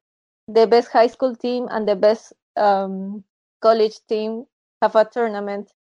the 0.48 0.66
best 0.66 0.88
high 0.90 1.06
school 1.06 1.34
team 1.36 1.68
and 1.70 1.88
the 1.88 1.96
best 1.96 2.32
um, 2.56 3.24
college 3.62 3.98
team 4.08 4.46
have 4.82 4.96
a 4.96 5.04
tournament. 5.04 5.72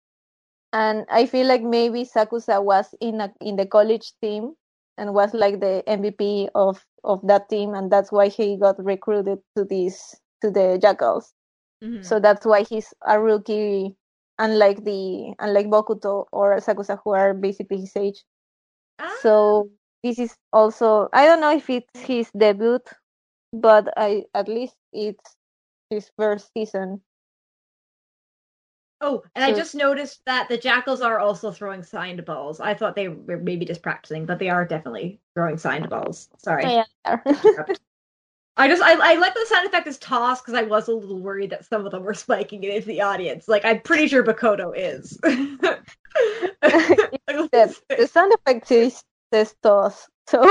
And 0.73 1.07
I 1.11 1.27
feel 1.27 1.47
like 1.47 1.63
maybe 1.63 2.05
Sakusa 2.05 2.63
was 2.63 2.95
in 3.01 3.21
a, 3.21 3.33
in 3.41 3.57
the 3.57 3.67
college 3.67 4.13
team 4.23 4.55
and 4.99 5.15
was 5.15 5.35
like 5.35 5.61
the 5.61 5.83
MVP 5.87 6.49
of 6.55 6.85
of 7.05 7.27
that 7.27 7.49
team, 7.49 7.75
and 7.75 7.91
that's 7.91 8.13
why 8.13 8.29
he 8.29 8.57
got 8.59 8.83
recruited 8.83 9.39
to 9.57 9.65
this 9.65 10.17
to 10.43 10.51
the 10.51 10.79
Jackals. 10.81 11.33
Mhm. 11.83 12.05
So 12.05 12.21
that's 12.21 12.45
why 12.47 12.63
he's 12.63 12.93
a 13.07 13.21
rookie, 13.21 13.97
unlike 14.39 14.85
the 14.85 15.35
unlike 15.39 15.67
Bokuto 15.69 16.27
or 16.33 16.57
Sakusa, 16.59 16.99
who 17.05 17.11
are 17.13 17.35
basically 17.35 17.81
his 17.81 17.97
age. 17.97 18.25
Ah. 18.99 19.17
So 19.23 19.71
this 20.03 20.19
is 20.19 20.35
also 20.53 21.09
I 21.13 21.27
don't 21.27 21.41
know 21.41 21.55
if 21.55 21.69
it's 21.71 22.01
his 22.01 22.31
debut, 22.37 22.81
but 23.53 23.89
I 23.97 24.25
at 24.35 24.49
least 24.49 24.77
it's 24.93 25.37
his 25.91 26.11
first 26.17 26.51
season. 26.57 27.01
Oh, 29.01 29.23
and 29.37 29.45
I 29.45 29.53
just 29.53 29.77
noticed 29.77 30.25
that 30.27 30.49
the 30.49 30.59
Jackals 30.59 31.03
are 31.03 31.21
also 31.21 31.53
throwing 31.53 31.85
signed 31.85 32.25
balls. 32.25 32.59
I 32.59 32.75
thought 32.75 32.97
they 32.97 33.07
were 33.07 33.37
maybe 33.37 33.65
just 33.65 33.81
practicing, 33.81 34.27
but 34.27 34.41
they 34.41 34.49
are 34.49 34.65
definitely 34.65 35.21
throwing 35.35 35.57
signed 35.57 35.89
balls. 35.89 36.29
Sorry. 36.37 36.65
Yeah. 36.65 36.85
I 38.57 38.67
just 38.67 38.83
I, 38.83 39.13
I 39.13 39.15
like 39.15 39.35
the 39.35 39.47
sound 39.49 39.69
effect 39.69 39.87
is 39.87 39.99
toss 39.99 40.41
because 40.41 40.55
I 40.55 40.63
was 40.63 40.89
a 40.89 40.93
little 40.93 41.21
worried 41.21 41.51
that 41.51 41.65
some 41.65 41.87
of 41.87 41.93
them 41.93 42.03
were 42.03 42.15
spiking 42.15 42.65
it 42.65 42.75
into 42.75 42.89
the 42.89 43.03
audience. 43.03 43.47
Like 43.47 43.65
I'm 43.65 43.81
pretty 43.81 44.09
sure 44.09 44.25
Bokuto 44.25 44.73
is. 44.77 45.17
the, 45.23 45.81
the 47.89 48.07
sound 48.09 48.33
effect 48.35 48.73
is 48.73 49.05
says 49.33 49.55
toss. 49.63 50.09
So 50.27 50.43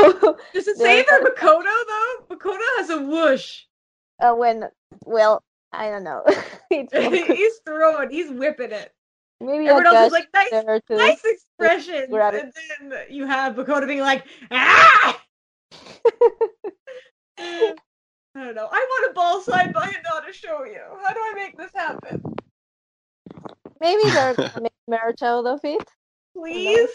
Does 0.53 0.67
it 0.67 0.77
say 0.77 1.03
that 1.03 1.21
for 1.21 1.31
Bokuto 1.31 1.63
though? 1.63 2.35
Bokuto 2.35 2.63
has 2.77 2.89
a 2.89 3.01
whoosh. 3.01 3.63
uh, 4.21 4.33
when 4.33 4.65
well 5.05 5.43
I 5.73 5.89
don't 5.89 6.03
know. 6.03 6.23
he's 6.69 7.59
throwing, 7.65 8.09
he's 8.09 8.31
whipping 8.31 8.71
it. 8.71 8.93
maybe 9.41 9.67
Everyone 9.67 9.85
else 9.85 10.07
is 10.07 10.13
like 10.13 10.27
nice, 10.33 10.49
there 10.49 10.81
nice 10.89 11.21
expressions, 11.23 12.07
and 12.11 12.53
then 12.91 12.93
you 13.09 13.27
have 13.27 13.55
Bokuto 13.55 13.85
being 13.85 13.99
like, 13.99 14.25
ah. 14.49 15.21
I 17.39 17.75
don't 18.35 18.55
know. 18.55 18.67
I 18.71 18.87
want 18.89 19.11
a 19.11 19.13
ball 19.13 19.41
side 19.41 19.73
by 19.73 19.87
Hinata 19.87 20.27
to 20.27 20.33
show 20.33 20.63
you. 20.63 20.81
How 21.03 21.13
do 21.13 21.19
I 21.19 21.33
make 21.35 21.57
this 21.57 21.71
happen? 21.73 22.21
Maybe 23.79 24.09
they're 24.11 24.33
gonna 24.35 24.61
make 24.61 24.73
merch 24.87 25.21
out 25.21 25.45
of 25.45 25.59
it. 25.63 25.87
Please, 26.35 26.89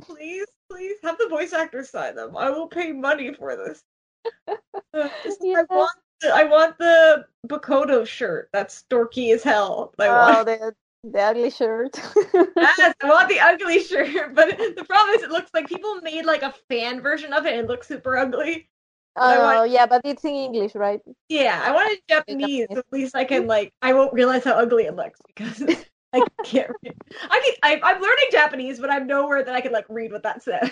please, 0.00 0.46
please 0.70 0.96
have 1.02 1.18
the 1.18 1.28
voice 1.28 1.52
actors 1.52 1.90
sign 1.90 2.14
them. 2.16 2.36
I 2.36 2.50
will 2.50 2.66
pay 2.68 2.92
money 2.92 3.32
for 3.34 3.56
this. 3.56 3.82
Uh, 4.94 5.08
just- 5.22 5.38
Yeah. 5.42 5.62
I 5.70 5.74
want 5.74 5.92
the, 6.20 6.34
I 6.34 6.44
want 6.44 6.78
the 6.78 7.26
Bokuto 7.46 8.06
shirt. 8.06 8.48
That's 8.52 8.84
dorky 8.90 9.32
as 9.34 9.42
hell. 9.42 9.92
I 9.98 10.06
Oh, 10.08 10.12
want. 10.14 10.46
the 10.46 10.74
the 11.04 11.20
ugly 11.20 11.50
shirt. 11.50 12.00
Yes, 12.56 12.94
I 13.02 13.08
want 13.08 13.28
the 13.28 13.38
ugly 13.38 13.80
shirt, 13.80 14.34
but 14.34 14.48
the 14.58 14.84
problem 14.84 15.14
is 15.16 15.22
it 15.22 15.30
looks 15.30 15.50
like 15.54 15.68
people 15.68 15.96
made 16.02 16.24
like 16.24 16.42
a 16.42 16.52
fan 16.68 17.00
version 17.00 17.32
of 17.32 17.46
it 17.46 17.52
and 17.54 17.60
it 17.64 17.68
looks 17.68 17.86
super 17.86 18.16
ugly. 18.16 18.68
Oh 19.16 19.40
want- 19.58 19.70
yeah, 19.70 19.86
but 19.86 20.00
it's 20.04 20.24
in 20.24 20.34
English, 20.34 20.74
right? 20.74 21.00
Yeah, 21.28 21.60
I 21.64 21.70
want 21.72 21.90
it 21.92 22.00
in 22.08 22.16
Japanese. 22.16 22.60
Japanese. 22.68 22.78
At 22.78 22.84
least 22.92 23.14
I 23.14 23.24
can 23.24 23.46
like 23.46 23.72
I 23.82 23.92
won't 23.92 24.12
realize 24.14 24.44
how 24.44 24.52
ugly 24.52 24.84
it 24.86 24.96
looks 24.96 25.20
because 25.28 25.62
I 26.12 26.22
can't 26.44 26.70
read. 26.82 26.94
I 27.30 27.40
can 27.44 27.54
I, 27.62 27.80
I'm 27.82 28.00
learning 28.00 28.26
Japanese, 28.32 28.78
but 28.78 28.90
I'm 28.90 29.06
nowhere 29.06 29.44
that 29.44 29.54
I 29.54 29.60
can 29.60 29.72
like 29.72 29.86
read 29.88 30.12
what 30.12 30.22
that 30.22 30.42
says. 30.42 30.70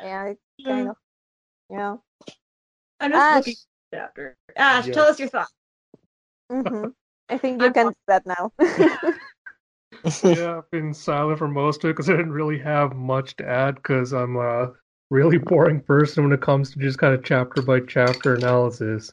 Yeah, 0.00 0.24
it's 0.26 0.40
kind 0.66 0.88
of. 0.88 0.96
Yeah. 1.70 1.96
I'm 3.00 3.12
just 3.12 3.24
Ash. 3.24 3.36
looking 3.36 3.54
chapter. 3.92 4.36
Ash, 4.56 4.86
Yes. 4.86 4.94
tell 4.94 5.06
us 5.06 5.18
your 5.18 5.28
thoughts. 5.28 5.52
hmm 6.50 6.88
I 7.28 7.38
think 7.38 7.60
you 7.60 7.66
I'm 7.66 7.72
can 7.72 7.88
do 7.88 7.94
that 8.08 8.26
now. 8.26 8.52
yeah, 10.24 10.58
I've 10.58 10.70
been 10.70 10.92
silent 10.92 11.38
for 11.38 11.48
most 11.48 11.82
of 11.82 11.90
it 11.90 11.94
because 11.94 12.10
I 12.10 12.16
didn't 12.16 12.32
really 12.32 12.58
have 12.58 12.94
much 12.94 13.36
to 13.36 13.48
add 13.48 13.76
because 13.76 14.12
I'm 14.12 14.36
a 14.36 14.72
really 15.10 15.38
boring 15.38 15.80
person 15.80 16.24
when 16.24 16.32
it 16.32 16.42
comes 16.42 16.70
to 16.70 16.78
just 16.78 16.98
kind 16.98 17.14
of 17.14 17.24
chapter 17.24 17.62
by 17.62 17.80
chapter 17.80 18.34
analysis. 18.34 19.12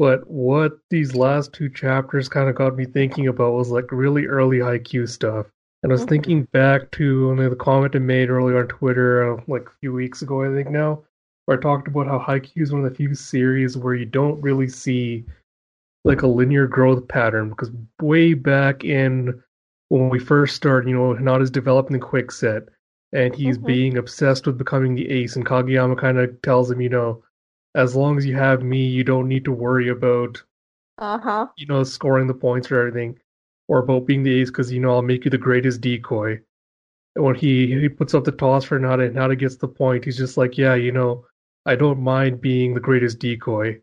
But 0.00 0.26
what 0.30 0.78
these 0.88 1.14
last 1.14 1.52
two 1.52 1.68
chapters 1.68 2.26
kind 2.26 2.48
of 2.48 2.54
got 2.54 2.74
me 2.74 2.86
thinking 2.86 3.28
about 3.28 3.52
was 3.52 3.70
like 3.70 3.92
really 3.92 4.24
early 4.24 4.60
IQ 4.60 5.06
stuff. 5.06 5.46
And 5.82 5.92
I 5.92 5.94
was 5.94 6.06
Mhm. 6.06 6.08
thinking 6.08 6.42
back 6.52 6.90
to 6.92 7.36
the 7.36 7.54
comment 7.54 7.94
I 7.94 7.98
made 7.98 8.30
earlier 8.30 8.60
on 8.60 8.68
Twitter, 8.68 9.34
uh, 9.34 9.42
like 9.46 9.66
a 9.66 9.78
few 9.82 9.92
weeks 9.92 10.22
ago, 10.22 10.42
I 10.42 10.54
think 10.54 10.70
now, 10.70 11.02
where 11.44 11.58
I 11.58 11.60
talked 11.60 11.86
about 11.86 12.06
how 12.06 12.18
Haikyuu 12.18 12.62
is 12.62 12.72
one 12.72 12.82
of 12.82 12.90
the 12.90 12.96
few 12.96 13.12
series 13.14 13.76
where 13.76 13.94
you 13.94 14.06
don't 14.06 14.40
really 14.40 14.68
see 14.68 15.26
like 16.06 16.22
a 16.22 16.26
linear 16.26 16.66
growth 16.66 17.06
pattern 17.06 17.50
because 17.50 17.70
way 18.00 18.32
back 18.32 18.84
in 18.84 19.38
when 19.90 20.08
we 20.08 20.18
first 20.18 20.56
started, 20.56 20.88
you 20.88 20.96
know, 20.96 21.12
Hinata's 21.14 21.50
developing 21.50 21.92
the 21.98 22.06
quick 22.06 22.32
set 22.32 22.62
and 23.12 23.34
he's 23.34 23.58
Mhm. 23.58 23.66
being 23.66 23.98
obsessed 23.98 24.46
with 24.46 24.56
becoming 24.56 24.94
the 24.94 25.10
ace 25.10 25.36
and 25.36 25.44
Kageyama 25.44 25.98
kind 25.98 26.16
of 26.16 26.40
tells 26.40 26.70
him, 26.70 26.80
you 26.80 26.88
know, 26.88 27.22
as 27.74 27.96
long 27.96 28.18
as 28.18 28.26
you 28.26 28.36
have 28.36 28.62
me, 28.62 28.86
you 28.86 29.04
don't 29.04 29.28
need 29.28 29.44
to 29.44 29.52
worry 29.52 29.88
about, 29.88 30.42
uh 30.98 31.18
huh. 31.18 31.46
you 31.56 31.66
know, 31.66 31.82
scoring 31.84 32.26
the 32.26 32.34
points 32.34 32.70
or 32.70 32.80
everything 32.80 33.18
or 33.68 33.78
about 33.78 34.06
being 34.06 34.22
the 34.22 34.40
ace 34.40 34.50
because, 34.50 34.72
you 34.72 34.80
know, 34.80 34.90
I'll 34.90 35.02
make 35.02 35.24
you 35.24 35.30
the 35.30 35.38
greatest 35.38 35.80
decoy. 35.80 36.40
And 37.16 37.24
when 37.24 37.34
he, 37.34 37.66
he 37.80 37.88
puts 37.88 38.14
up 38.14 38.24
the 38.24 38.32
toss 38.32 38.64
for 38.64 38.78
Nada 38.78 39.04
and 39.04 39.16
Hinata 39.16 39.38
gets 39.38 39.56
the 39.56 39.68
point, 39.68 40.04
he's 40.04 40.16
just 40.18 40.36
like, 40.36 40.58
yeah, 40.58 40.74
you 40.74 40.92
know, 40.92 41.24
I 41.66 41.76
don't 41.76 42.00
mind 42.00 42.40
being 42.40 42.74
the 42.74 42.80
greatest 42.80 43.18
decoy 43.18 43.80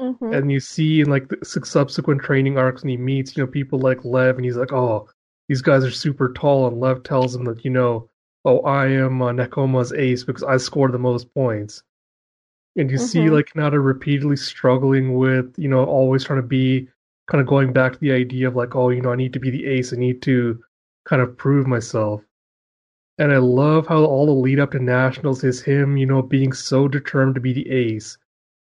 hmm 0.00 0.32
and 0.32 0.50
you 0.50 0.58
see 0.58 1.00
in 1.00 1.08
like 1.08 1.28
the 1.28 1.38
subsequent 1.44 2.20
training 2.20 2.58
arcs 2.58 2.82
and 2.82 2.90
he 2.90 2.96
meets 2.96 3.36
you 3.36 3.44
know 3.44 3.50
people 3.50 3.78
like 3.78 4.04
lev 4.04 4.36
and 4.36 4.44
he's 4.44 4.56
like 4.56 4.72
oh 4.72 5.08
these 5.48 5.62
guys 5.62 5.84
are 5.84 5.90
super 5.90 6.32
tall 6.32 6.66
and 6.66 6.80
lev 6.80 7.02
tells 7.02 7.34
him 7.34 7.44
that 7.44 7.64
you 7.64 7.70
know 7.70 8.08
oh 8.44 8.60
i 8.60 8.86
am 8.86 9.22
uh, 9.22 9.30
nekoma's 9.30 9.92
ace 9.92 10.24
because 10.24 10.42
i 10.42 10.56
scored 10.56 10.92
the 10.92 10.98
most 10.98 11.32
points 11.34 11.82
and 12.76 12.90
you 12.90 12.98
see 12.98 13.30
Mhm. 13.30 13.30
like 13.30 13.54
nada 13.56 13.78
repeatedly 13.80 14.36
struggling 14.36 15.14
with 15.14 15.54
you 15.58 15.68
know 15.68 15.84
always 15.84 16.24
trying 16.24 16.40
to 16.40 16.46
be 16.46 16.88
kind 17.28 17.40
of 17.40 17.46
going 17.46 17.72
back 17.72 17.92
to 17.92 17.98
the 18.00 18.12
idea 18.12 18.48
of 18.48 18.56
like 18.56 18.74
oh 18.76 18.90
you 18.90 19.00
know 19.02 19.12
i 19.12 19.16
need 19.16 19.32
to 19.32 19.40
be 19.40 19.50
the 19.50 19.66
ace. 19.66 19.92
I 19.92 19.96
need 19.96 20.22
to 20.22 20.62
kind 21.06 21.22
of 21.22 21.36
prove 21.36 21.66
myself. 21.66 22.22
And 23.18 23.32
i 23.32 23.38
love 23.38 23.86
how 23.88 24.04
all 24.04 24.26
the 24.26 24.32
lead 24.32 24.60
up 24.60 24.70
to 24.72 24.78
nationals 24.78 25.42
is 25.44 25.62
him 25.62 25.96
you 25.96 26.06
know 26.06 26.22
being 26.22 26.52
so 26.52 26.86
determined 26.88 27.34
to 27.36 27.40
be 27.40 27.52
the 27.52 27.68
ace 27.70 28.18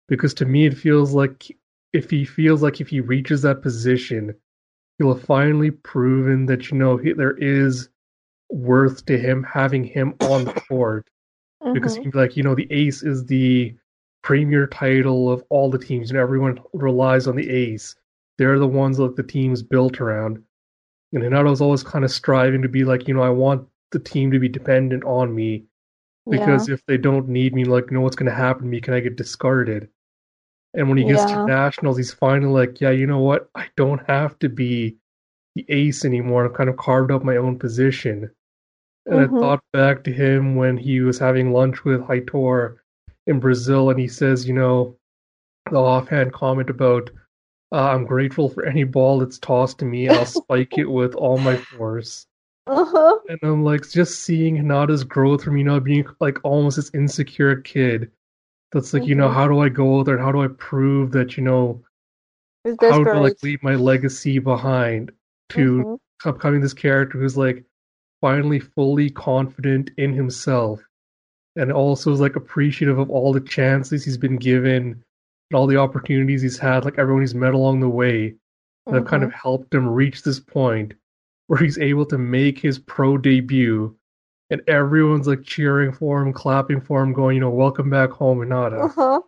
because 0.08 0.34
to 0.34 0.46
me 0.46 0.66
it 0.66 0.76
feels 0.78 1.14
like 1.14 1.56
if 1.92 2.10
he 2.10 2.24
feels 2.24 2.62
like 2.62 2.80
if 2.80 2.88
he 2.88 3.00
reaches 3.00 3.42
that 3.42 3.62
position 3.62 4.34
he'll 4.98 5.14
have 5.14 5.24
finally 5.24 5.70
proven 5.70 6.46
that 6.46 6.70
you 6.70 6.78
know 6.78 6.96
he, 6.96 7.12
there 7.12 7.36
is 7.38 7.88
worth 8.50 9.04
to 9.06 9.18
him 9.18 9.42
having 9.44 9.84
him 9.84 10.14
on 10.20 10.44
the 10.44 10.52
court 10.52 11.08
because 11.72 11.94
hmm 11.94 12.02
he'd 12.02 12.12
be 12.12 12.18
like 12.18 12.36
you 12.36 12.42
know 12.42 12.54
the 12.54 12.70
ace 12.72 13.02
is 13.02 13.24
the 13.26 13.74
premier 14.26 14.66
title 14.66 15.30
of 15.30 15.44
all 15.50 15.70
the 15.70 15.78
teams 15.78 16.10
and 16.10 16.18
everyone 16.18 16.58
relies 16.72 17.28
on 17.28 17.36
the 17.36 17.48
ace 17.48 17.94
they're 18.38 18.58
the 18.58 18.66
ones 18.66 18.96
that 18.96 19.14
the 19.16 19.22
team's 19.22 19.62
built 19.62 20.00
around 20.00 20.42
and 21.12 21.22
Hinata's 21.22 21.60
always 21.60 21.84
kind 21.84 22.04
of 22.04 22.10
striving 22.10 22.62
to 22.62 22.68
be 22.68 22.84
like 22.84 23.06
you 23.06 23.14
know 23.14 23.22
I 23.22 23.30
want 23.30 23.68
the 23.92 23.98
team 24.00 24.30
to 24.32 24.38
be 24.38 24.48
dependent 24.48 25.04
on 25.04 25.34
me 25.34 25.64
because 26.28 26.68
if 26.68 26.84
they 26.86 26.98
don't 26.98 27.28
need 27.28 27.54
me, 27.54 27.64
like, 27.64 27.86
you 27.90 27.94
know 27.94 28.00
what's 28.00 28.16
going 28.16 28.30
to 28.30 28.36
happen 28.36 28.64
to 28.64 28.68
me? 28.68 28.80
Can 28.80 28.94
I 28.94 29.00
get 29.00 29.16
discarded? 29.16 29.88
And 30.74 30.88
when 30.88 30.98
he 30.98 31.04
gets 31.04 31.24
Yeah. 31.30 31.38
to 31.38 31.46
nationals, 31.46 31.96
he's 31.96 32.12
finally 32.12 32.52
like, 32.52 32.80
yeah, 32.80 32.90
you 32.90 33.06
know 33.06 33.20
what? 33.20 33.48
I 33.54 33.68
don't 33.76 34.04
have 34.08 34.38
to 34.40 34.48
be 34.48 34.96
the 35.54 35.64
ace 35.68 36.04
anymore. 36.04 36.44
I've 36.44 36.54
kind 36.54 36.68
of 36.68 36.76
carved 36.76 37.12
up 37.12 37.24
my 37.24 37.36
own 37.36 37.58
position. 37.58 38.30
And 39.06 39.20
Mhm. 39.20 39.36
I 39.36 39.40
thought 39.40 39.64
back 39.72 40.04
to 40.04 40.12
him 40.12 40.56
when 40.56 40.76
he 40.76 41.00
was 41.00 41.18
having 41.18 41.52
lunch 41.52 41.84
with 41.84 42.00
Heitor 42.02 42.78
in 43.26 43.40
Brazil, 43.40 43.90
and 43.90 43.98
he 44.00 44.08
says, 44.08 44.46
you 44.48 44.54
know, 44.54 44.96
the 45.70 45.78
offhand 45.78 46.32
comment 46.32 46.70
about, 46.70 47.10
uh, 47.72 47.90
I'm 47.90 48.04
grateful 48.06 48.48
for 48.48 48.64
any 48.66 48.84
ball 48.84 49.20
that's 49.20 49.38
tossed 49.38 49.78
to 49.80 49.84
me, 49.86 50.08
and 50.08 50.16
I'll 50.16 50.24
spike 50.26 50.78
it 50.78 50.86
with 50.86 51.14
all 51.16 51.38
my 51.38 51.56
force. 51.56 52.26
Uh-huh. 52.66 53.18
And 53.28 53.38
I'm 53.42 53.62
like 53.62 53.88
just 53.88 54.22
seeing 54.22 54.56
Hinata's 54.56 55.04
growth 55.04 55.44
from 55.44 55.56
you 55.56 55.62
know 55.64 55.78
being 55.80 56.06
like 56.20 56.38
almost 56.44 56.76
this 56.76 56.90
insecure 56.94 57.56
kid. 57.60 58.10
That's 58.72 58.94
like 58.94 59.06
you 59.06 59.14
know 59.14 59.28
Mhm. 59.28 59.34
how 59.34 59.48
do 59.48 59.60
I 59.60 59.68
go 59.68 60.00
out 60.00 60.06
there 60.06 60.18
how 60.18 60.32
do 60.32 60.42
I 60.42 60.48
prove 60.48 61.12
that 61.12 61.36
you 61.36 61.42
know 61.44 61.82
how 62.88 63.04
do 63.04 63.10
I 63.10 63.18
like 63.18 63.36
leave 63.42 63.62
my 63.62 63.74
legacy 63.74 64.38
behind 64.38 65.12
to 65.50 65.84
Mhm. 65.84 65.98
becoming 66.24 66.60
this 66.60 66.74
character 66.74 67.18
who's 67.18 67.36
like 67.36 67.64
finally 68.20 68.60
fully 68.60 69.10
confident 69.10 69.90
in 69.98 70.12
himself 70.12 70.85
and 71.56 71.72
also 71.72 72.12
is 72.12 72.20
like 72.20 72.36
appreciative 72.36 72.98
of 72.98 73.10
all 73.10 73.32
the 73.32 73.40
chances 73.40 74.04
he's 74.04 74.18
been 74.18 74.36
given 74.36 75.02
and 75.50 75.54
all 75.54 75.66
the 75.66 75.76
opportunities 75.76 76.42
he's 76.42 76.58
had 76.58 76.84
like 76.84 76.98
everyone 76.98 77.22
he's 77.22 77.34
met 77.34 77.54
along 77.54 77.80
the 77.80 77.88
way 77.88 78.34
that 78.86 78.94
have 78.94 79.06
kind 79.06 79.24
of 79.24 79.32
helped 79.32 79.74
him 79.74 79.88
reach 79.88 80.22
this 80.22 80.38
point 80.40 80.94
where 81.48 81.58
he's 81.58 81.78
able 81.78 82.06
to 82.06 82.18
make 82.18 82.58
his 82.58 82.78
pro 82.78 83.16
debut 83.16 83.94
and 84.50 84.60
everyone's 84.68 85.26
like 85.26 85.42
cheering 85.42 85.92
for 85.92 86.22
him 86.22 86.32
clapping 86.32 86.80
for 86.80 87.02
him 87.02 87.12
going 87.12 87.34
you 87.34 87.40
know 87.40 87.50
welcome 87.50 87.90
back 87.90 88.10
home 88.10 88.38
Hinata 88.38 88.84
Uh-huh. 88.84 89.20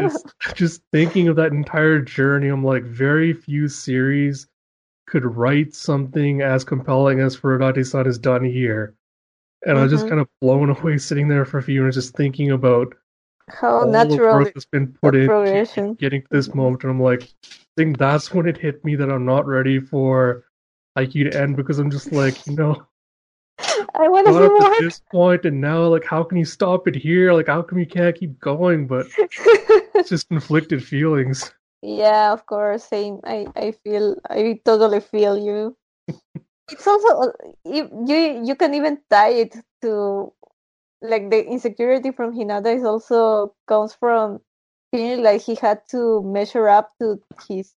just, 0.00 0.32
just 0.54 0.82
thinking 0.92 1.28
of 1.28 1.36
that 1.36 1.52
entire 1.52 2.00
journey, 2.00 2.48
I'm 2.48 2.64
like, 2.64 2.82
very 2.84 3.32
few 3.32 3.68
series 3.68 4.46
could 5.06 5.24
write 5.24 5.74
something 5.74 6.40
as 6.42 6.64
compelling 6.64 7.20
as 7.20 7.36
Furudate-san 7.36 8.06
has 8.06 8.18
done 8.18 8.44
here. 8.44 8.94
And 9.66 9.78
I 9.78 9.82
was 9.82 9.92
just 9.92 10.06
kind 10.06 10.20
of 10.20 10.28
blown 10.40 10.70
away 10.76 10.98
sitting 10.98 11.28
there 11.28 11.44
for 11.44 11.58
a 11.58 11.62
few 11.62 11.80
minutes 11.80 11.96
just 11.96 12.14
thinking 12.16 12.50
about 12.50 12.94
How 13.48 13.84
all 13.84 14.06
the 14.06 14.20
natural 14.20 14.26
work 14.30 14.52
that's 14.54 14.66
been 14.66 14.92
put 15.02 15.14
the 15.14 15.30
in 15.52 15.62
getting 15.98 16.22
to 16.22 16.28
this 16.30 16.48
Mhm. 16.48 16.54
moment. 16.54 16.82
And 16.84 16.90
I'm 16.92 17.00
like, 17.02 17.22
I 17.22 17.82
think 17.82 17.98
that's 17.98 18.32
when 18.32 18.46
it 18.48 18.58
hit 18.58 18.84
me 18.84 18.96
that 18.96 19.10
I'm 19.10 19.26
not 19.26 19.46
ready 19.46 19.80
for 19.80 20.44
IQ 20.96 21.24
to 21.24 21.36
end 21.36 21.56
because 21.56 21.78
I'm 21.78 21.90
just 21.90 22.12
like, 22.12 22.42
you 22.46 22.54
know, 22.54 22.86
I 23.94 24.08
want 24.08 24.26
to 24.26 24.32
see 24.34 24.48
more. 24.48 24.58
at 24.58 24.76
this 24.76 25.00
point 25.12 25.44
and 25.44 25.60
now 25.60 25.86
like 25.88 26.04
how 26.04 26.22
can 26.22 26.38
you 26.38 26.44
stop 26.44 26.88
it 26.88 26.94
here? 26.96 27.32
Like 27.32 27.46
how 27.46 27.62
come 27.62 27.78
you 27.78 27.86
can't 27.86 28.16
keep 28.16 28.38
going? 28.40 28.86
But 28.86 29.08
it's 29.98 30.10
just 30.10 30.28
conflicted 30.28 30.84
feelings. 30.84 31.52
yeah, 31.82 32.32
of 32.32 32.46
course. 32.46 32.84
Same. 32.84 33.20
I 33.24 33.46
I 33.56 33.72
feel. 33.72 34.16
I 34.28 34.60
totally 34.64 35.00
feel 35.00 35.38
you. 35.38 35.76
It's 36.70 36.86
also 36.86 37.32
you. 37.64 37.88
You 38.06 38.42
you 38.44 38.54
can 38.56 38.74
even 38.74 39.00
tie 39.10 39.30
it 39.44 39.56
to 39.82 40.32
like 41.02 41.30
the 41.30 41.44
insecurity 41.46 42.10
from 42.12 42.34
Hinata 42.34 42.74
is 42.76 42.84
also 42.84 43.54
comes 43.66 43.94
from 43.94 44.40
feeling 44.92 45.22
like 45.22 45.42
he 45.42 45.54
had 45.56 45.82
to 45.90 46.22
measure 46.22 46.68
up 46.68 46.90
to 47.00 47.20
his 47.48 47.74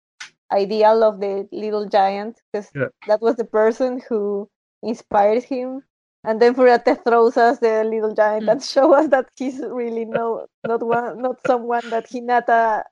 ideal 0.52 1.02
of 1.04 1.20
the 1.20 1.48
little 1.52 1.86
giant 1.88 2.40
because 2.52 2.72
Yeah. 2.74 2.88
that 3.06 3.20
was 3.22 3.36
the 3.36 3.44
person 3.44 4.00
who 4.08 4.48
inspired 4.82 5.44
him. 5.44 5.82
And 6.24 6.40
then 6.42 6.54
Furudate 6.54 7.04
throws 7.04 7.36
us 7.36 7.58
the 7.60 7.84
little 7.84 8.14
giant 8.14 8.46
Mm. 8.46 8.52
and 8.52 8.62
show 8.74 8.94
us 8.94 9.08
that 9.08 9.30
he's 9.36 9.60
really 9.60 10.04
no 10.04 10.46
not 10.64 10.82
one 10.82 11.20
not 11.22 11.42
someone 11.42 11.90
that 11.90 12.08
Hinata 12.08 12.84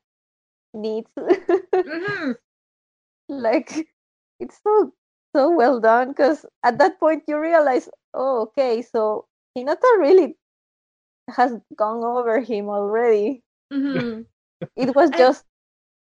needs. 0.75 1.11
Mhm. 1.85 2.37
like 3.29 3.89
it's 4.41 4.61
so 4.63 4.93
so 5.35 5.51
well 5.51 5.81
done 5.81 6.09
because 6.09 6.47
at 6.63 6.79
that 6.79 6.99
point 7.01 7.25
you 7.29 7.39
realize, 7.39 7.89
oh 8.15 8.43
okay, 8.43 8.83
so 8.83 9.27
Hinata 9.57 9.99
really 9.99 10.37
has 11.31 11.53
gone 11.77 12.05
over 12.05 12.41
him 12.41 12.69
already. 12.69 13.43
Mhm. 13.73 14.27
It 14.77 14.95
was 14.95 15.11
And- 15.11 15.19
just 15.19 15.45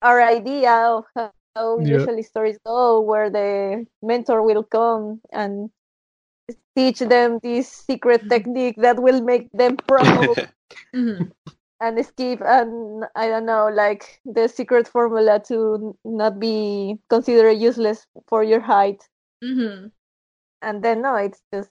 our 0.02 0.22
idea 0.22 0.72
of 0.98 1.06
how 1.16 1.32
how 1.56 1.80
Yeah. 1.80 2.00
usually 2.00 2.24
stories 2.24 2.58
go, 2.66 3.02
where 3.02 3.30
the 3.30 3.86
mentor 4.02 4.42
will 4.44 4.64
come 4.64 5.22
and 5.32 5.70
teach 6.76 7.00
them 7.00 7.40
this 7.44 7.68
secret 7.70 8.28
technique 8.30 8.76
that 8.78 9.00
will 9.00 9.22
make 9.22 9.50
them 9.54 9.78
pro 9.88 10.00
Mhm. 10.96 11.32
and 11.82 12.06
skip 12.06 12.42
and 12.42 13.06
I 13.16 13.28
don't 13.30 13.46
know, 13.46 13.68
like 13.70 14.22
the 14.26 14.48
secret 14.48 14.88
formula 14.88 15.40
to 15.48 15.96
not 16.06 16.40
be 16.40 17.00
considered 17.10 17.60
useless 17.60 18.08
for 18.28 18.44
your 18.44 18.62
height. 18.62 19.08
Mhm. 19.44 19.92
And 20.62 20.84
then 20.84 21.02
no, 21.02 21.16
it's 21.16 21.42
just 21.54 21.70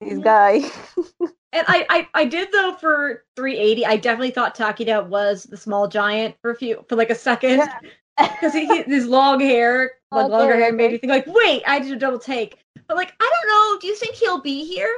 this 0.00 0.18
Yeah. 0.18 0.24
guy. 0.24 0.60
And 1.54 1.64
I, 1.68 1.86
I, 1.88 2.08
I 2.14 2.24
did 2.24 2.50
though 2.52 2.74
for 2.74 3.24
380. 3.36 3.86
I 3.86 3.96
definitely 3.96 4.32
thought 4.32 4.56
Takeda 4.56 5.06
was 5.06 5.44
the 5.44 5.56
small 5.56 5.86
giant 5.86 6.34
for 6.42 6.50
a 6.50 6.56
few 6.56 6.84
for 6.88 6.96
like 6.96 7.10
a 7.10 7.14
second 7.14 7.58
Yeah. 7.58 7.80
because 8.18 8.52
he, 8.52 8.66
he 8.66 8.82
his 8.82 9.06
long 9.06 9.38
hair, 9.38 9.92
like 10.12 10.24
Okay, 10.26 10.32
longer 10.32 10.56
hair, 10.56 10.72
made 10.72 10.90
me 10.92 10.98
think 10.98 11.10
like, 11.12 11.26
wait, 11.28 11.62
I 11.66 11.78
did 11.78 11.92
a 11.92 11.96
double 11.96 12.18
take. 12.18 12.58
But 12.88 12.96
like, 12.96 13.14
I 13.20 13.30
don't 13.32 13.48
know. 13.50 13.80
Do 13.80 13.86
you 13.86 13.94
think 13.94 14.16
he'll 14.16 14.40
be 14.40 14.64
here? 14.64 14.92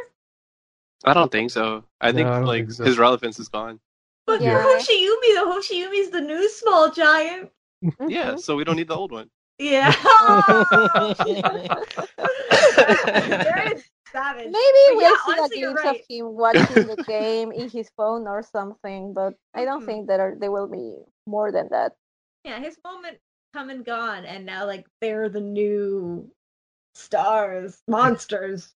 I 1.05 1.13
don't 1.13 1.31
think 1.31 1.51
so. 1.51 1.85
I 2.01 2.11
think 2.13 2.27
No, 2.27 2.33
I 2.33 2.39
like 2.41 2.65
think 2.65 2.73
so. 2.73 2.85
his 2.85 2.99
relevance 2.99 3.39
is 3.39 3.49
gone. 3.49 3.79
But 4.27 4.41
Yeah. 4.41 4.55
for 4.55 4.63
Hoshiumi, 4.63 5.35
though, 5.35 5.53
Hoshiumi's 5.61 6.11
the 6.11 6.23
new 6.23 6.49
small 6.49 6.91
giant. 6.91 7.51
Yeah, 8.09 8.33
Mhm. 8.33 8.41
so 8.41 8.57
we 8.57 8.65
don't 8.65 8.77
need 8.77 8.89
the 8.89 8.97
old 8.97 9.13
one. 9.13 9.31
Yeah. 9.59 9.95
Very 13.43 13.75
savage. 14.13 14.47
Maybe 14.53 14.83
But 14.87 14.97
we'll 14.97 15.03
yeah, 15.03 15.17
see 15.17 15.33
a 15.33 15.39
honestly, 15.39 15.61
you're 15.61 15.71
glimpse 15.71 15.85
right. 15.85 16.01
of 16.01 16.07
him 16.09 16.37
watching 16.37 16.87
the 16.87 16.97
game 17.07 17.53
in 17.53 17.69
his 17.71 17.91
phone 17.97 18.27
or 18.27 18.43
something, 18.43 19.13
but 19.15 19.35
I 19.55 19.65
don't 19.65 19.81
Mhm. 19.83 19.87
think 19.87 20.07
that 20.09 20.21
are, 20.21 20.35
there 20.39 20.51
will 20.51 20.69
be 20.69 20.97
more 21.27 21.51
than 21.53 21.69
that. 21.71 21.93
Yeah, 22.45 22.59
his 22.61 22.79
moment 22.85 23.19
come 23.53 23.71
and 23.71 23.85
gone, 23.85 24.25
and 24.25 24.47
now 24.47 24.67
like 24.67 24.87
they're 25.01 25.29
the 25.29 25.41
new 25.41 26.31
stars, 26.95 27.83
monsters. 27.89 28.75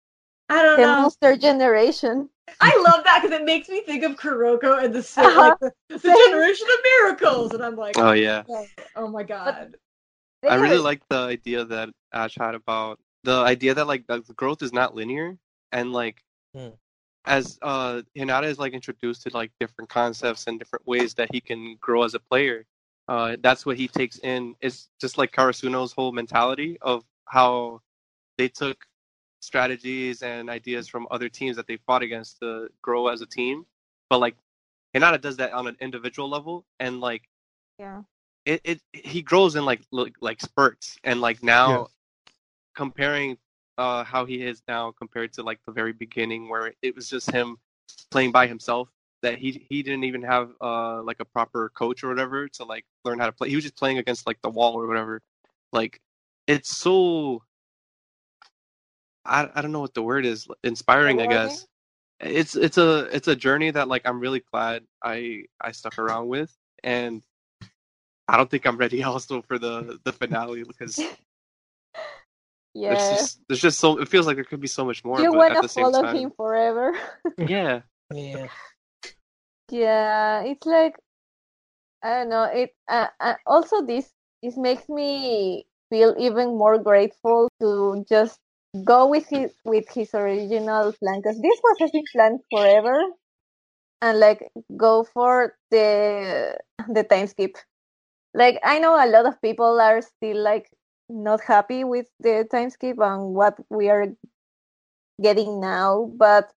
I 0.50 0.64
don't 0.64 0.78
The 0.78 0.88
know. 0.88 1.02
monster 1.02 1.38
generation. 1.38 2.30
I 2.60 2.82
love 2.84 3.04
that 3.04 3.22
because 3.22 3.40
it 3.40 3.46
makes 3.46 3.70
me 3.70 3.82
think 3.82 4.04
of 4.04 4.16
Kuroko 4.18 4.84
and 4.84 4.94
the 4.94 5.04
Uh-huh. 5.18 5.42
like 5.42 5.60
the, 5.60 5.72
the 5.90 6.12
generation 6.12 6.68
of 6.68 6.80
miracles, 6.84 7.54
and 7.54 7.64
I'm 7.64 7.76
like, 7.76 7.96
Oh 7.96 8.14
yeah. 8.14 8.44
oh 8.96 9.08
my 9.08 9.24
god. 9.24 9.76
They 9.76 9.78
I 10.48 10.56
really 10.56 10.78
like 10.78 11.08
the 11.10 11.18
idea 11.18 11.64
that 11.66 11.90
Ash 12.14 12.36
had 12.36 12.56
about 12.56 13.00
the 13.24 13.38
idea 13.40 13.74
that 13.76 13.88
like 13.88 14.08
the 14.08 14.20
growth 14.36 14.62
is 14.62 14.74
not 14.74 14.96
linear 14.96 15.38
and 15.72 15.92
like 15.94 16.24
Hmm. 16.54 16.70
as 17.26 17.58
uh 17.62 18.02
Hinata 18.16 18.46
is 18.46 18.60
like 18.60 18.74
introduced 18.74 19.24
to 19.24 19.30
like 19.34 19.52
different 19.60 19.90
concepts 19.90 20.48
and 20.48 20.60
different 20.60 20.88
ways 20.88 21.14
that 21.16 21.30
he 21.34 21.42
can 21.42 21.76
grow 21.80 22.04
as 22.04 22.14
a 22.14 22.20
player. 22.20 22.66
Uh 23.08 23.38
that's 23.42 23.66
what 23.66 23.78
he 23.78 23.88
takes 23.88 24.18
in. 24.20 24.56
It's 24.62 24.90
just 25.00 25.18
like 25.18 25.32
Karasuno's 25.32 25.94
whole 25.94 26.12
mentality 26.12 26.78
of 26.82 27.04
how 27.26 27.82
they 28.38 28.48
took 28.50 28.86
strategies 29.42 30.22
and 30.22 30.50
ideas 30.50 30.88
from 30.88 31.08
other 31.12 31.30
teams 31.30 31.56
that 31.58 31.68
they 31.68 31.78
fought 31.78 32.04
against 32.04 32.40
to 32.40 32.70
grow 32.82 33.08
as 33.08 33.22
a 33.22 33.26
team. 33.28 33.66
But 34.10 34.20
like 34.20 34.36
Hinata 34.96 35.22
does 35.22 35.38
that 35.38 35.54
on 35.54 35.68
an 35.68 35.78
individual 35.80 36.30
level 36.30 36.66
and 36.80 37.00
like 37.02 37.30
Yeah. 37.80 38.04
It, 38.46 38.62
it 38.64 38.82
he 38.94 39.22
grows 39.22 39.56
in 39.56 39.66
like 39.66 39.82
like, 39.92 40.16
like 40.22 40.42
spurts 40.42 40.98
and 41.04 41.22
like 41.22 41.44
now 41.44 41.88
comparing 42.76 43.38
uh 43.78 44.04
how 44.04 44.26
he 44.26 44.42
is 44.42 44.62
now 44.68 44.92
compared 44.92 45.34
to 45.34 45.44
like 45.44 45.60
the 45.66 45.72
very 45.72 45.94
beginning 45.94 46.50
where 46.50 46.74
it 46.82 46.96
was 46.96 47.10
just 47.10 47.32
him 47.32 47.58
playing 48.12 48.32
by 48.32 48.48
himself 48.48 48.90
that 49.22 49.38
he 49.38 49.66
he 49.70 49.84
didn't 49.84 50.04
even 50.04 50.22
have 50.22 50.52
uh 50.62 51.02
like 51.04 51.20
a 51.20 51.26
proper 51.26 51.70
coach 51.70 52.04
or 52.04 52.10
whatever 52.10 52.48
to 52.48 52.64
like 52.64 52.86
learn 53.04 53.20
how 53.20 53.26
to 53.26 53.32
play. 53.32 53.50
He 53.50 53.56
was 53.56 53.64
just 53.64 53.78
playing 53.78 53.98
against 53.98 54.26
like 54.26 54.42
the 54.42 54.50
wall 54.50 54.74
or 54.76 54.88
whatever. 54.88 55.22
Like 55.74 56.00
it's 56.48 56.76
so 56.76 57.44
I 59.26 59.50
I 59.54 59.62
don't 59.62 59.72
know 59.72 59.82
what 59.82 59.94
the 59.94 60.04
word 60.04 60.26
is 60.26 60.48
inspiring 60.64 61.22
I 61.22 61.28
guess. 61.28 61.68
It's 62.22 62.56
it's 62.56 62.78
a 62.78 63.10
it's 63.16 63.28
a 63.28 63.36
journey 63.36 63.72
that 63.72 63.88
like 63.88 64.04
I'm 64.06 64.20
really 64.20 64.42
glad 64.52 64.84
I 65.04 65.44
I 65.62 65.72
stuck 65.72 65.98
around 66.00 66.28
with 66.28 66.56
and 66.84 67.24
I 68.30 68.38
don't 68.38 68.50
think 68.50 68.66
I'm 68.66 68.78
ready 68.78 69.04
also 69.12 69.42
for 69.42 69.58
the 69.58 70.00
the 70.04 70.12
finale 70.14 70.64
because 70.64 70.98
there's 72.88 73.10
Yeah. 73.10 73.10
just 73.10 73.40
there's 73.48 73.62
just 73.62 73.80
so 73.80 73.98
it 74.00 74.08
feels 74.08 74.28
like 74.28 74.36
there 74.38 74.46
could 74.46 74.62
be 74.62 74.68
so 74.68 74.86
much 74.86 75.04
more 75.04 75.22
you 75.22 75.32
but 75.32 75.38
want 75.38 75.52
at 75.52 75.58
to 75.58 75.62
the 75.62 75.70
same 75.70 75.86
follow 75.86 76.04
time 76.04 76.16
him 76.16 76.32
forever. 76.38 76.94
yeah 77.38 77.82
yeah. 78.14 78.48
Yeah, 79.72 80.42
it's 80.44 80.66
like 80.66 80.96
I 82.04 82.20
don't 82.20 82.30
know. 82.30 82.44
It 82.44 82.74
uh, 82.88 83.08
uh, 83.20 83.36
also 83.46 83.82
this 83.86 84.10
this 84.42 84.58
makes 84.58 84.88
me 84.90 85.66
feel 85.90 86.16
even 86.18 86.58
more 86.58 86.78
grateful 86.80 87.50
to 87.62 88.06
just 88.08 88.40
go 88.84 89.08
with 89.08 89.28
his 89.28 89.54
with 89.66 89.86
his 89.94 90.14
original 90.14 90.94
plan 90.94 91.20
because 91.22 91.42
this 91.42 91.60
was 91.64 91.92
his 91.92 92.04
plan 92.16 92.40
forever, 92.52 93.02
and 94.02 94.20
like 94.20 94.52
go 94.78 95.04
for 95.04 95.56
the 95.72 96.58
the 96.88 97.04
time 97.04 97.28
skip. 97.28 97.58
Like 98.34 98.60
I 98.64 98.80
know 98.80 98.96
a 98.96 99.08
lot 99.10 99.26
of 99.26 99.42
people 99.42 99.80
are 99.82 100.02
still 100.02 100.38
like 100.42 100.72
not 101.10 101.42
happy 101.42 101.84
with 101.84 102.08
the 102.20 102.48
time 102.52 102.70
skip 102.70 102.98
and 103.00 103.34
what 103.34 103.58
we 103.70 103.90
are 103.90 104.08
getting 105.22 105.60
now, 105.60 106.12
but 106.18 106.52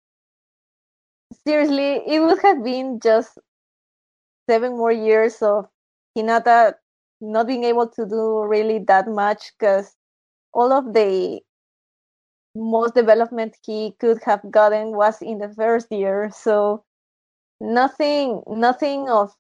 seriously, 1.46 2.02
it 2.08 2.20
would 2.20 2.42
have 2.42 2.64
been 2.64 3.00
just 3.02 3.38
seven 4.50 4.78
more 4.78 4.92
years 4.92 5.42
of 5.42 5.68
Hinata 6.18 6.76
not 7.22 7.48
being 7.48 7.64
able 7.64 7.88
to 7.88 8.06
do 8.06 8.44
really 8.44 8.80
that 8.88 9.08
much 9.08 9.54
because 9.58 9.96
all 10.54 10.72
of 10.74 10.94
the 10.94 11.42
most 12.56 12.96
development 12.96 13.58
he 13.66 13.96
could 14.00 14.20
have 14.26 14.42
gotten 14.52 14.96
was 14.96 15.22
in 15.22 15.38
the 15.40 15.50
first 15.50 15.92
year. 15.92 16.30
So 16.34 16.84
nothing, 17.62 18.44
nothing 18.48 19.10
of 19.10 19.34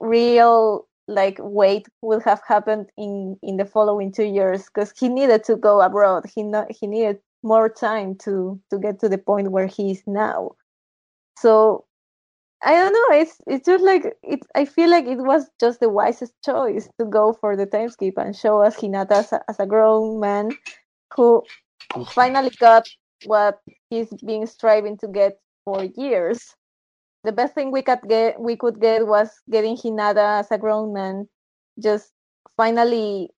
real 0.00 0.87
like 1.08 1.38
weight 1.40 1.88
would 2.02 2.22
have 2.22 2.42
happened 2.46 2.90
in 2.96 3.36
in 3.42 3.56
the 3.56 3.64
following 3.64 4.12
two 4.12 4.24
years 4.24 4.66
because 4.66 4.92
he 4.96 5.08
needed 5.08 5.42
to 5.44 5.56
go 5.56 5.80
abroad. 5.80 6.26
He 6.32 6.42
no, 6.42 6.66
he 6.70 6.86
needed 6.86 7.18
more 7.42 7.68
time 7.68 8.14
to 8.16 8.60
to 8.70 8.78
get 8.78 9.00
to 9.00 9.08
the 9.08 9.18
point 9.18 9.50
where 9.50 9.66
he 9.66 9.92
is 9.92 10.02
now. 10.06 10.52
So 11.38 11.86
I 12.62 12.72
don't 12.72 12.92
know. 12.92 13.16
It's 13.16 13.40
it's 13.46 13.66
just 13.66 13.84
like 13.84 14.16
it. 14.22 14.40
I 14.54 14.64
feel 14.64 14.90
like 14.90 15.06
it 15.06 15.18
was 15.18 15.48
just 15.60 15.80
the 15.80 15.88
wisest 15.88 16.34
choice 16.44 16.88
to 16.98 17.06
go 17.06 17.32
for 17.32 17.56
the 17.56 17.66
time 17.66 17.88
skip 17.88 18.18
and 18.18 18.36
show 18.36 18.62
us 18.62 18.76
Hinata 18.76 19.12
as 19.12 19.32
a, 19.32 19.40
as 19.48 19.60
a 19.60 19.66
grown 19.66 20.20
man 20.20 20.50
who 21.14 21.42
finally 22.10 22.50
got 22.58 22.86
what 23.26 23.60
he's 23.90 24.12
been 24.26 24.46
striving 24.46 24.96
to 24.98 25.08
get 25.08 25.38
for 25.64 25.84
years. 25.84 26.54
The 27.24 27.32
best 27.32 27.54
thing 27.54 27.70
we 27.70 27.82
could 27.82 28.00
get 28.08 28.40
we 28.40 28.56
could 28.56 28.80
get 28.80 29.06
was 29.06 29.40
getting 29.50 29.76
Hinata 29.76 30.40
as 30.40 30.50
a 30.50 30.58
grown 30.58 30.92
man, 30.92 31.28
just 31.80 32.12
finally 32.56 33.30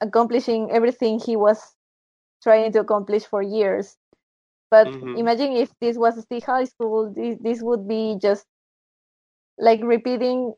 accomplishing 0.00 0.70
everything 0.70 1.18
he 1.20 1.36
was 1.36 1.76
trying 2.42 2.72
to 2.72 2.80
accomplish 2.80 3.24
for 3.26 3.42
years. 3.42 3.96
But 4.70 4.96
Mhm. 4.96 5.14
imagine 5.14 5.52
if 5.52 5.72
this 5.80 5.96
was 5.98 6.20
still 6.22 6.40
high 6.40 6.64
school, 6.64 7.12
this 7.14 7.38
this 7.40 7.62
would 7.62 7.86
be 7.88 8.16
just 8.20 8.46
like 9.58 9.80
repeating 9.82 10.54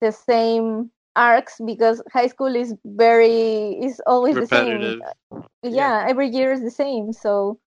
the 0.00 0.12
same 0.12 0.90
arcs 1.16 1.56
because 1.64 2.02
high 2.12 2.26
school 2.28 2.54
is 2.54 2.74
very 2.84 3.72
is 3.82 4.00
always 4.06 4.38
the 4.38 4.46
same. 4.46 4.94
repetitive 4.94 5.60
Yeah, 5.62 6.04
every 6.08 6.28
year 6.28 6.52
is 6.52 6.62
the 6.62 6.70
same. 6.70 7.12
So 7.12 7.58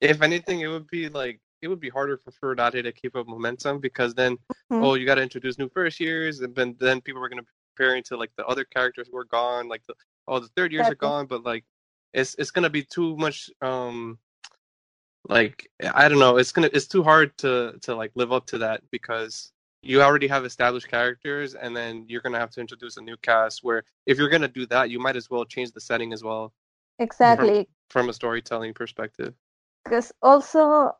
if 0.00 0.22
anything 0.22 0.60
it 0.60 0.68
would 0.68 0.88
be 0.88 1.08
like 1.08 1.40
it 1.62 1.68
would 1.68 1.80
be 1.80 1.88
harder 1.88 2.16
for 2.16 2.30
Furudate 2.30 2.82
to 2.82 2.92
keep 2.92 3.16
up 3.16 3.26
momentum 3.26 3.78
because 3.80 4.14
then 4.14 4.38
Mhm. 4.70 4.84
oh 4.84 4.94
you 4.94 5.06
got 5.06 5.16
to 5.16 5.22
introduce 5.22 5.58
new 5.58 5.68
first 5.68 6.00
years 6.00 6.40
and 6.40 6.54
then 6.54 6.76
then 6.78 7.00
people 7.00 7.20
were 7.20 7.28
going 7.28 7.38
to 7.38 7.42
be 7.42 7.48
comparing 7.76 8.02
to 8.04 8.16
like 8.16 8.30
the 8.36 8.46
other 8.46 8.64
characters 8.64 9.08
who 9.10 9.16
are 9.16 9.24
gone 9.24 9.68
like 9.68 9.84
the 9.86 9.94
oh 10.26 10.38
the 10.38 10.48
third 10.48 10.72
years 10.72 10.88
are 10.88 10.92
Exactly. 10.92 11.08
gone 11.08 11.26
but 11.26 11.44
like 11.44 11.64
it's 12.12 12.34
it's 12.36 12.50
going 12.50 12.62
to 12.64 12.70
be 12.70 12.82
too 12.82 13.16
much 13.16 13.50
um 13.62 14.18
like 15.28 15.70
I 15.94 16.08
don't 16.08 16.18
know 16.18 16.36
it's 16.38 16.52
gonna 16.52 16.70
it's 16.72 16.86
too 16.86 17.02
hard 17.02 17.36
to 17.38 17.78
to 17.82 17.94
like 17.94 18.12
live 18.14 18.32
up 18.32 18.46
to 18.46 18.58
that 18.58 18.82
because 18.90 19.52
you 19.82 20.02
already 20.02 20.26
have 20.26 20.44
established 20.44 20.88
characters 20.88 21.54
and 21.54 21.76
then 21.76 22.04
you're 22.08 22.20
gonna 22.20 22.38
have 22.38 22.50
to 22.52 22.60
introduce 22.60 22.96
a 22.96 23.02
new 23.02 23.16
cast 23.18 23.62
where 23.62 23.84
if 24.06 24.18
you're 24.18 24.28
gonna 24.30 24.48
do 24.48 24.66
that 24.66 24.90
you 24.90 24.98
might 24.98 25.16
as 25.16 25.28
well 25.30 25.44
change 25.44 25.72
the 25.72 25.80
setting 25.80 26.12
as 26.12 26.22
well 26.24 26.52
exactly, 26.98 27.68
from 27.90 28.08
a 28.08 28.12
storytelling 28.12 28.72
perspective 28.74 29.34
because 29.84 30.12
also 30.22 30.92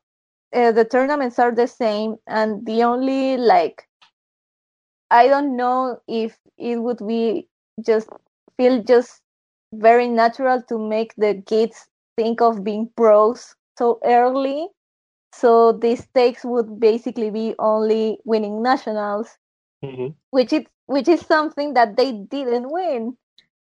uh, 0.54 0.72
the 0.72 0.84
tournaments 0.84 1.38
are 1.38 1.52
the 1.52 1.66
same, 1.66 2.16
and 2.26 2.64
the 2.66 2.82
only 2.82 3.36
like 3.36 3.88
I 5.10 5.28
don't 5.28 5.56
know 5.56 6.00
if 6.06 6.38
it 6.58 6.76
would 6.82 7.06
be 7.06 7.48
just 7.84 8.08
feel 8.56 8.82
just 8.82 9.22
very 9.72 10.08
natural 10.08 10.62
to 10.68 10.78
make 10.78 11.14
the 11.16 11.42
kids 11.46 11.88
think 12.16 12.40
of 12.40 12.64
being 12.64 12.90
pros 12.96 13.54
so 13.78 14.00
early. 14.04 14.68
So 15.32 15.72
the 15.72 15.96
stakes 15.96 16.44
would 16.44 16.80
basically 16.80 17.30
be 17.30 17.54
only 17.58 18.18
winning 18.24 18.62
nationals, 18.62 19.38
mm-hmm. 19.84 20.08
which 20.30 20.52
is 20.52 20.64
which 20.86 21.08
is 21.08 21.20
something 21.20 21.74
that 21.74 21.96
they 21.96 22.12
didn't 22.12 22.70
win. 22.70 23.16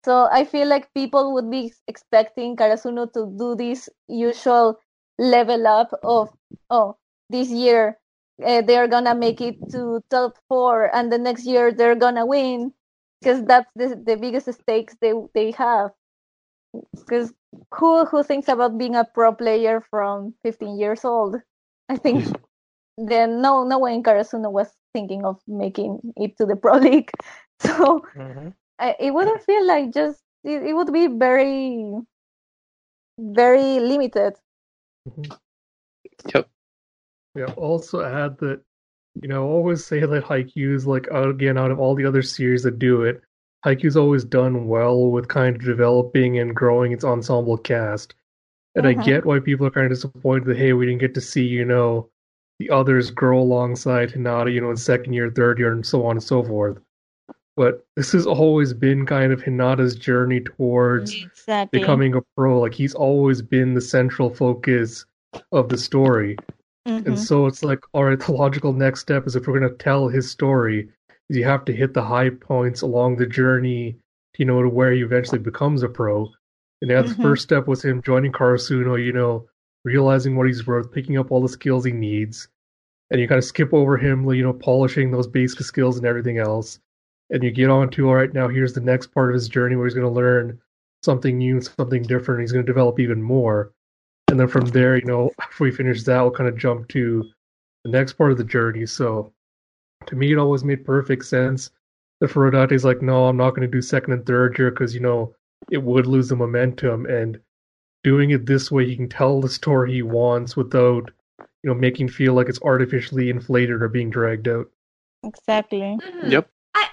So 0.06 0.27
I 0.31 0.45
feel 0.45 0.68
like 0.68 0.93
people 0.93 1.34
would 1.34 1.49
be 1.51 1.73
expecting 1.88 2.56
Karasuno 2.56 3.11
to 3.14 3.34
do 3.38 3.56
this 3.56 3.89
usual 4.07 4.80
level 5.20 5.68
up 5.68 5.91
of 6.06 6.30
oh 6.72 6.98
this 7.30 7.50
year 7.52 8.00
uh, 8.46 8.62
they're 8.64 8.88
gonna 8.88 9.16
make 9.16 9.41
it 9.41 9.58
to 9.72 10.02
top 10.10 10.38
four 10.50 10.96
and 10.96 11.12
the 11.14 11.20
next 11.20 11.46
year 11.46 11.74
they're 11.74 11.96
gonna 11.96 12.26
win 12.26 12.74
because 13.22 13.44
that's 13.46 13.70
the, 13.76 14.02
the 14.06 14.18
biggest 14.18 14.52
stakes 14.54 14.98
they 15.02 15.14
they 15.36 15.52
have. 15.54 15.91
Because 17.08 17.34
who 17.76 18.06
who 18.06 18.24
thinks 18.24 18.48
about 18.50 18.78
being 18.78 18.96
a 18.96 19.06
pro 19.06 19.34
player 19.34 19.82
from 19.90 20.36
15 20.44 20.78
years 20.80 21.06
old? 21.06 21.38
I 21.90 21.98
think 21.98 22.26
then 22.98 23.41
no 23.41 23.64
no 23.64 23.80
one 23.80 23.94
in 23.94 24.04
karasuno 24.04 24.52
was 24.52 24.74
thinking 24.94 25.26
of 25.26 25.41
making 25.48 26.14
it 26.18 26.38
to 26.38 26.46
the 26.46 26.56
pro 26.58 26.78
league. 26.78 27.12
So 27.62 28.04
Mhm. 28.16 28.54
I, 28.80 28.96
it 29.00 29.12
wouldn't 29.14 29.41
feel 29.44 29.66
like 29.66 29.94
just 29.94 30.22
it, 30.44 30.64
it 30.64 30.74
would 30.74 30.94
be 30.94 31.08
very 31.08 31.94
very 33.20 33.80
limited 33.80 34.36
Yep. 36.34 36.50
Yeah. 37.36 37.54
Also 37.58 38.02
add 38.04 38.38
that, 38.40 38.62
you 39.22 39.28
know, 39.28 39.48
always 39.48 39.86
say 39.86 40.02
that 40.02 40.24
Haikyuu's 40.24 40.88
like 40.88 41.08
again 41.08 41.58
out 41.58 41.72
of 41.72 41.80
all 41.80 41.96
the 41.96 42.06
other 42.06 42.22
series 42.22 42.64
that 42.64 42.80
do 42.80 43.04
it, 43.04 43.22
Haikyuu's 43.66 43.98
always 43.98 44.24
done 44.24 44.68
well 44.68 45.12
with 45.12 45.28
kind 45.28 45.56
of 45.56 45.64
developing 45.64 46.40
and 46.40 46.56
growing 46.56 46.92
its 46.92 47.04
ensemble 47.04 47.58
cast. 47.58 48.16
And 48.76 48.88
I 48.88 48.94
Mhm. 48.96 49.06
get 49.06 49.26
why 49.26 49.40
people 49.40 49.66
are 49.68 49.72
kind 49.72 49.86
of 49.88 49.92
disappointed 49.92 50.46
that 50.46 50.58
hey, 50.58 50.74
we 50.74 50.86
didn't 50.86 51.02
get 51.02 51.14
to 51.16 51.22
see, 51.22 51.46
you 51.46 51.66
know, 51.66 52.10
the 52.60 52.70
others 52.70 53.12
grow 53.12 53.40
alongside 53.40 54.12
Hinata, 54.12 54.54
you 54.54 54.62
know, 54.62 54.72
in 54.72 54.78
second 54.78 55.14
year, 55.14 55.30
third 55.32 55.60
year, 55.60 55.72
and 55.72 55.86
so 55.86 56.06
on 56.06 56.12
and 56.18 56.24
so 56.24 56.44
forth. 56.44 56.80
But 57.60 57.86
this 57.98 58.14
has 58.14 58.26
always 58.26 58.73
been 58.73 59.06
kind 59.06 59.34
of 59.34 59.41
Hinata's 59.44 59.94
journey 59.94 60.40
towards 60.40 61.14
exactly 61.14 61.81
becoming 61.81 62.15
a 62.15 62.22
pro. 62.38 62.57
Like 62.57 62.73
he's 62.73 62.95
always 62.95 63.41
been 63.41 63.73
the 63.73 63.81
central 63.81 64.34
focus 64.34 65.06
of 65.52 65.68
the 65.68 65.77
story. 65.77 66.38
Mm-hmm. 66.88 67.06
And 67.06 67.19
so 67.19 67.48
it's 67.48 67.61
like, 67.61 67.80
all 67.91 68.06
right, 68.06 68.18
the 68.18 68.31
logical 68.31 68.72
next 68.72 69.02
step 69.02 69.27
is 69.27 69.36
if 69.36 69.45
we're 69.45 69.60
going 69.60 69.69
to 69.69 69.77
tell 69.77 70.07
his 70.07 70.31
story, 70.31 70.88
is 71.30 71.36
you 71.36 71.44
have 71.44 71.65
to 71.65 71.73
hit 71.73 71.94
the 71.94 72.02
high 72.02 72.30
points 72.30 72.81
along 72.81 73.18
the 73.18 73.27
journey, 73.27 73.98
you 74.38 74.45
know, 74.45 74.64
to 74.64 74.69
where 74.69 74.94
he 74.94 75.02
eventually 75.02 75.40
becomes 75.40 75.84
a 75.84 75.90
pro. 75.90 76.31
And 76.81 76.90
the 76.90 76.94
Mhm. 76.94 77.22
first 77.22 77.44
step 77.44 77.68
was 77.68 77.84
him 77.84 78.02
joining 78.02 78.31
Karasuno, 78.31 78.95
you 78.95 79.11
know, 79.11 79.49
realizing 79.84 80.38
what 80.38 80.48
he's 80.48 80.65
worth, 80.65 80.94
picking 80.94 81.18
up 81.18 81.30
all 81.30 81.41
the 81.41 81.49
skills 81.49 81.84
he 81.84 81.91
needs. 81.91 82.48
And 83.11 83.19
you 83.19 83.27
kind 83.27 83.38
of 83.38 83.44
skip 83.44 83.73
over 83.73 83.98
him, 83.98 84.23
you 84.30 84.44
know, 84.44 84.53
polishing 84.53 85.11
those 85.11 85.27
basic 85.27 85.60
skills 85.60 85.98
and 85.98 86.06
everything 86.06 86.38
else. 86.38 86.80
And 87.31 87.43
you 87.43 87.51
get 87.51 87.69
on 87.69 87.89
to, 87.91 88.07
all 88.07 88.15
right, 88.15 88.34
now 88.34 88.47
here's 88.47 88.73
the 88.73 88.81
next 88.81 89.07
part 89.07 89.30
of 89.30 89.35
his 89.35 89.49
journey 89.49 89.76
where 89.76 89.85
he's 89.85 89.93
going 89.93 90.07
to 90.07 90.14
learn 90.14 90.60
something 91.03 91.38
new, 91.38 91.61
something 91.61 92.03
different. 92.03 92.41
He's 92.41 92.51
going 92.51 92.65
to 92.65 92.72
develop 92.72 92.99
even 92.99 93.22
more. 93.22 93.72
And 94.30 94.39
then 94.39 94.47
from 94.47 94.65
there, 94.68 94.97
you 94.97 95.06
know, 95.06 95.31
after 95.41 95.64
we 95.64 95.72
finish 95.72 96.03
that, 96.03 96.22
we'll 96.22 96.31
kind 96.31 96.49
of 96.49 96.57
jump 96.57 96.88
to 96.89 97.23
the 97.84 97.91
next 97.91 98.14
part 98.14 98.31
of 98.31 98.38
the 98.38 98.43
journey. 98.43 98.85
So 98.85 99.31
to 100.07 100.15
me, 100.15 100.31
it 100.31 100.38
always 100.38 100.64
made 100.64 100.85
perfect 100.85 101.26
sense 101.26 101.72
that 102.19 102.31
Furudate's 102.31 102.84
like, 102.84 103.01
no, 103.01 103.26
I'm 103.27 103.38
not 103.38 103.51
going 103.51 103.61
to 103.61 103.68
do 103.68 103.81
second 103.81 104.14
and 104.14 104.26
third 104.26 104.57
year 104.57 104.72
because, 104.72 104.93
you 104.93 104.99
know, 104.99 105.34
it 105.72 105.81
would 105.81 106.07
lose 106.07 106.30
the 106.30 106.35
momentum. 106.35 107.06
And 107.06 107.39
doing 108.03 108.31
it 108.31 108.45
this 108.45 108.72
way, 108.72 108.85
he 108.85 108.95
can 108.95 109.10
tell 109.10 109.41
the 109.41 109.49
story 109.49 109.93
he 109.93 110.01
wants 110.01 110.56
without, 110.56 111.11
you 111.64 111.69
know, 111.69 111.73
making 111.73 112.10
feel 112.10 112.34
like 112.34 112.49
it's 112.49 112.61
artificially 112.61 113.30
inflated 113.30 113.81
or 113.81 113.88
being 113.88 114.10
dragged 114.10 114.47
out. 114.47 114.69
exactly 115.23 115.80
Mhm. 115.80 116.31
Yep. 116.31 116.49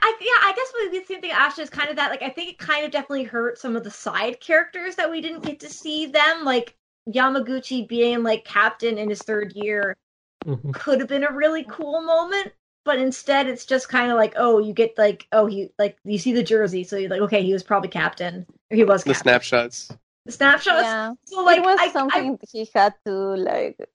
I, 0.06 0.10
I 0.10 0.16
yeah, 0.20 0.48
I 0.48 0.52
guess 0.54 0.72
with 0.74 0.92
the 0.92 1.14
same 1.14 1.20
thing 1.20 1.30
Asha 1.32 1.60
is 1.60 1.70
kind 1.70 1.90
of 1.90 1.96
that 1.96 2.10
like 2.10 2.22
I 2.22 2.30
think 2.30 2.50
it 2.50 2.58
kind 2.58 2.84
of 2.84 2.90
definitely 2.90 3.24
hurt 3.24 3.58
some 3.58 3.76
of 3.76 3.84
the 3.84 3.90
side 3.90 4.40
characters 4.40 4.96
that 4.96 5.10
we 5.10 5.20
didn't 5.20 5.42
get 5.44 5.60
to 5.60 5.68
see 5.68 6.06
them 6.06 6.44
like 6.44 6.76
Yamaguchi 7.08 7.86
being 7.86 8.22
like 8.22 8.44
captain 8.44 8.98
in 8.98 9.08
his 9.08 9.22
third 9.22 9.52
year 9.54 9.96
Mhm. 10.44 10.72
could 10.72 11.00
have 11.00 11.08
been 11.08 11.24
a 11.24 11.32
really 11.32 11.64
cool 11.64 12.00
moment 12.02 12.52
but 12.84 12.98
instead 13.00 13.48
it's 13.48 13.66
just 13.66 13.88
kind 13.88 14.12
of 14.12 14.16
like 14.16 14.34
oh 14.36 14.60
you 14.60 14.72
get 14.72 14.96
like 14.96 15.26
oh 15.32 15.46
he 15.46 15.70
like 15.78 15.98
you 16.04 16.18
see 16.18 16.32
the 16.32 16.42
jersey 16.42 16.84
so 16.84 16.96
you're 16.96 17.10
like 17.10 17.20
okay 17.20 17.42
he 17.42 17.52
was 17.52 17.64
probably 17.64 17.88
captain 17.88 18.46
he 18.70 18.84
was 18.84 19.02
The 19.02 19.14
snapshots. 19.14 19.90
the 20.24 20.30
snapshots 20.30 20.82
yeah 20.84 21.12
so 21.24 21.42
like 21.42 21.58
it 21.58 21.64
was 21.64 21.80
I, 21.80 21.86
I, 21.86 21.88
something 21.90 22.38
he 22.52 22.68
had 22.72 22.94
to 23.06 23.12
like 23.12 23.76
it 23.80 23.88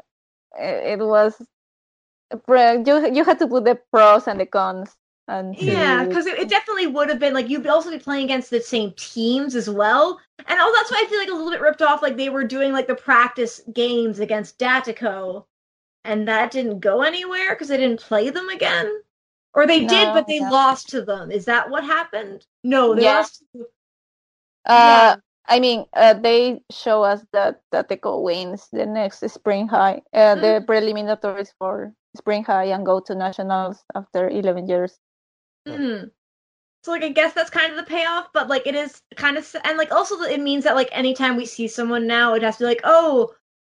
it 0.60 1.00
was 1.00 1.42
you 2.50 3.14
you 3.14 3.24
had 3.24 3.40
to 3.40 3.48
put 3.48 3.64
the 3.64 3.80
pros 3.92 4.28
and 4.28 4.40
the 4.40 4.46
cons 4.46 4.98
and 5.32 5.58
Yeah, 5.58 6.03
because 6.06 6.26
it, 6.28 6.40
it 6.40 6.49
definitely 6.49 6.88
would 6.88 7.10
have 7.10 7.20
been 7.20 7.34
like 7.34 7.49
you'd 7.49 7.68
also 7.68 7.91
be 7.91 7.99
playing 7.99 8.26
against 8.26 8.49
the 8.49 8.62
same 8.62 8.94
teams 8.94 9.56
as 9.56 9.70
well, 9.70 10.20
and 10.48 10.60
all 10.60 10.74
that's 10.74 10.91
why 10.91 11.03
I 11.06 11.10
feel 11.10 11.20
like 11.20 11.30
a 11.30 11.34
little 11.34 11.52
bit 11.52 11.62
ripped 11.62 11.82
off. 11.82 12.02
Like 12.02 12.18
they 12.18 12.30
were 12.30 12.44
doing 12.45 12.72
like 12.74 12.88
the 12.88 12.95
practice 12.95 13.62
games 13.74 14.20
against 14.20 14.60
Datekou, 14.60 15.46
and 16.05 16.28
that 16.28 16.52
didn't 16.52 16.80
go 16.80 17.02
anywhere 17.04 17.52
because 17.55 17.70
they 17.70 17.78
didn't 17.78 18.02
play 18.02 18.30
them 18.30 18.49
again, 18.49 19.02
or 19.54 19.68
they 19.68 19.86
did, 19.86 20.14
but 20.14 20.28
they 20.28 20.39
yeah. 20.39 20.49
lost 20.49 20.89
to 20.89 21.02
them. 21.04 21.31
Is 21.31 21.46
that 21.46 21.70
what 21.70 21.84
happened? 21.86 22.47
No, 22.64 22.96
they 22.96 23.04
Yeah. 23.04 23.14
lost. 23.14 23.44
To, 23.54 23.68
Uh, 24.65 25.15
I 25.47 25.60
mean, 25.60 25.86
uh, 25.94 26.14
they 26.14 26.62
show 26.72 27.04
us 27.04 27.26
that 27.34 27.62
that 27.72 27.89
Teco 27.89 28.22
wins 28.22 28.70
the 28.72 28.86
next 28.86 29.28
spring 29.30 29.68
high, 29.68 30.02
uh, 30.14 30.36
the 30.36 30.64
preliminaries 30.65 31.54
for 31.57 31.94
spring 32.15 32.44
high, 32.44 32.65
and 32.65 32.86
go 32.86 32.99
to 33.02 33.15
nationals 33.15 33.84
after 33.96 34.30
11 34.30 34.68
years. 34.68 34.99
Mhm. 35.68 36.12
So 36.84 36.91
like 36.91 37.04
I 37.04 37.10
guess 37.10 37.34
that's 37.34 37.49
kind 37.52 37.72
of 37.72 37.78
the 37.78 37.84
payoff, 37.84 38.30
but 38.34 38.49
like 38.49 38.68
it 38.68 38.76
is 38.76 39.02
kind 39.18 39.38
of 39.38 39.56
and 39.65 39.78
like 39.78 39.91
also 39.91 40.22
it 40.23 40.41
means 40.41 40.64
that 40.65 40.76
like 40.76 40.90
anytime 40.94 41.38
we 41.38 41.46
see 41.46 41.68
someone 41.68 42.07
now, 42.07 42.34
it 42.36 42.44
has 42.44 42.57
to 42.57 42.64
be 42.64 42.68
like 42.68 42.81
oh, 42.86 43.34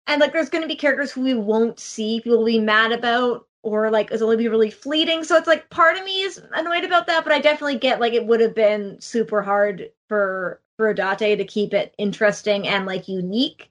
and 0.09 0.21
like 0.21 0.33
there's 0.33 0.51
going 0.51 0.63
to 0.63 0.69
be 0.69 0.77
characters 0.77 1.13
who 1.13 1.23
we 1.23 1.35
won't 1.35 1.81
see, 1.81 2.21
people 2.21 2.39
will 2.41 2.47
be 2.47 2.61
mad 2.61 2.93
about, 2.93 3.47
or 3.63 3.91
like 3.91 4.11
it's 4.13 4.23
only 4.23 4.37
be 4.37 4.49
really 4.49 4.71
fleeting. 4.71 5.25
So 5.25 5.37
it's 5.37 5.47
like 5.49 5.71
part 5.71 5.99
of 5.99 6.05
me 6.05 6.23
is 6.23 6.43
annoyed 6.55 6.85
about 6.85 7.07
that, 7.09 7.25
but 7.25 7.33
I 7.35 7.41
definitely 7.41 7.79
get 7.79 8.01
like 8.01 8.15
it 8.15 8.27
would 8.27 8.41
have 8.41 8.55
been 8.55 9.01
super 9.01 9.43
hard 9.43 9.91
for 10.09 10.61
Furudate 10.81 11.39
to 11.39 11.45
keep 11.47 11.75
it 11.75 11.95
interesting 11.99 12.69
and 12.69 12.87
like 12.87 13.09
unique. 13.09 13.71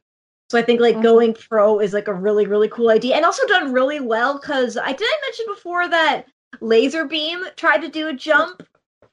So 0.50 0.58
I 0.60 0.61
think 0.64 0.82
like 0.82 0.98
Mhm. 0.98 1.02
going 1.02 1.34
pro 1.34 1.80
is 1.80 1.94
like 1.94 2.08
a 2.08 2.14
really 2.14 2.45
really 2.48 2.69
cool 2.69 2.90
idea, 2.90 3.16
and 3.16 3.26
also 3.26 3.45
done 3.48 3.74
really 3.74 4.00
well 4.00 4.40
because 4.40 4.77
I 4.77 4.94
did 4.94 5.08
I 5.08 5.18
mention 5.24 5.45
before 5.48 5.88
that 5.90 6.27
Laser 6.61 7.06
Beam 7.06 7.43
tried 7.56 7.80
to 7.80 7.90
do 7.90 8.08
a 8.08 8.14
jump. 8.14 8.64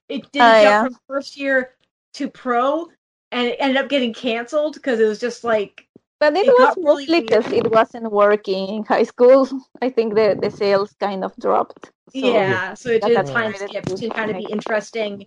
It 0.09 0.31
did 0.33 0.47
a 0.47 0.53
Oh, 0.53 0.55
jump 0.55 0.81
yeah. 0.81 0.81
from 0.81 0.97
first 1.09 1.37
year 1.37 1.77
to 2.15 2.31
pro, 2.31 2.89
and 3.33 3.49
it 3.49 3.57
ended 3.61 3.79
up 3.79 3.89
getting 3.91 4.15
canceled 4.15 4.75
because 4.75 5.01
it 5.01 5.07
was 5.09 5.21
just 5.21 5.45
like 5.45 5.89
But 6.21 6.37
it, 6.37 6.49
It 6.49 6.55
was 6.55 6.57
got 6.57 6.79
really 6.83 7.07
mostly 7.07 7.21
because 7.21 7.51
weird. 7.51 7.53
it 7.53 7.71
wasn't 7.71 8.11
working 8.11 8.69
in 8.77 8.85
high 8.85 9.03
school. 9.03 9.47
I 9.83 9.91
think 9.91 10.15
the, 10.15 10.39
the 10.41 10.51
sales 10.51 10.95
kind 10.99 11.23
of 11.25 11.35
dropped. 11.37 11.91
So, 12.09 12.31
yeah. 12.31 12.75
So 12.75 12.91
it 12.91 13.03
that 13.03 13.13
did 13.13 13.21
a 13.21 13.25
got 13.25 13.27
time 13.27 13.53
decided 13.53 13.55
skip 13.55 13.85
to 13.87 13.97
to 13.97 14.11
kind 14.11 14.31
of 14.31 14.37
be 14.37 14.45
interesting, 14.45 15.27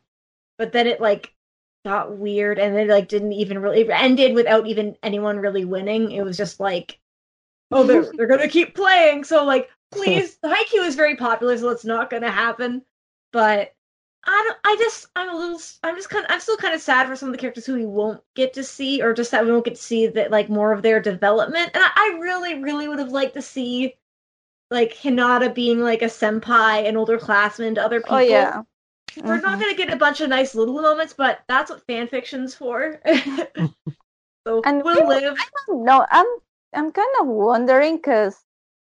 but 0.57 0.71
then 0.73 0.87
it 0.87 1.01
like 1.01 1.33
got 1.85 2.17
weird, 2.17 2.59
and 2.59 2.75
then 2.75 2.87
like 2.89 3.07
didn't 3.09 3.33
even 3.33 3.59
really 3.59 3.81
it 3.81 3.91
ended 3.91 4.35
without 4.35 4.67
even 4.67 4.97
anyone 5.03 5.37
really 5.39 5.65
winning. 5.65 6.11
It 6.11 6.23
was 6.23 6.37
just 6.37 6.59
like, 6.59 6.99
oh, 7.71 7.85
they're 7.85 8.07
they're 8.17 8.27
gonna 8.27 8.49
keep 8.49 8.75
playing, 8.75 9.23
so 9.25 9.45
like 9.45 9.69
please, 9.91 10.37
Haikyuu 10.45 10.85
is 10.85 10.95
very 10.95 11.15
popular, 11.15 11.57
so 11.57 11.69
it's 11.69 11.85
not 11.85 12.09
gonna 12.09 12.31
happen. 12.31 12.83
But 13.31 13.73
I 14.27 14.43
don't. 14.47 14.57
I 14.63 14.75
just 14.79 15.07
I'm 15.15 15.29
a 15.29 15.37
little. 15.37 15.59
I'm 15.83 15.95
just 15.95 16.09
kind. 16.09 16.25
of 16.25 16.31
I'm 16.31 16.39
still 16.39 16.57
kind 16.57 16.73
of 16.73 16.81
sad 16.81 17.07
for 17.07 17.15
some 17.15 17.29
of 17.29 17.33
the 17.33 17.37
characters 17.39 17.65
who 17.65 17.75
we 17.75 17.85
won't 17.85 18.21
get 18.35 18.53
to 18.53 18.63
see, 18.63 19.01
or 19.01 19.13
just 19.13 19.31
that 19.31 19.45
we 19.45 19.51
won't 19.51 19.65
get 19.65 19.75
to 19.75 19.81
see 19.81 20.07
that 20.07 20.31
like 20.31 20.49
more 20.49 20.71
of 20.71 20.81
their 20.81 20.99
development. 20.99 21.71
And 21.73 21.83
I, 21.83 21.89
I 21.95 22.17
really, 22.19 22.55
really 22.61 22.87
would 22.87 22.99
have 22.99 23.09
liked 23.11 23.35
to 23.35 23.41
see 23.41 23.95
like 24.71 24.93
Hinata 24.95 25.53
being 25.53 25.79
like 25.79 26.01
a 26.01 26.05
senpai, 26.05 26.87
an 26.87 26.97
older 26.97 27.17
classman 27.19 27.75
to 27.75 27.83
other 27.83 27.99
people. 28.01 28.15
Oh 28.15 28.19
yeah. 28.19 28.61
We're 29.23 29.39
not 29.39 29.57
Mhm. 29.57 29.61
gonna 29.61 29.75
get 29.75 29.93
a 29.93 29.95
bunch 29.95 30.19
of 30.21 30.29
nice 30.29 30.55
little 30.55 30.81
moments, 30.81 31.13
but 31.13 31.39
that's 31.47 31.69
what 31.69 31.85
fan 31.85 32.07
fiction's 32.07 32.53
for. 32.55 32.99
so 34.47 34.61
And 34.65 34.83
we'll 34.83 35.07
we- 35.07 35.15
live. 35.15 35.37
No, 35.69 36.05
I'm 36.09 36.25
I'm 36.73 36.91
kind 36.91 37.09
of 37.21 37.27
wondering 37.27 37.97
because 37.97 38.37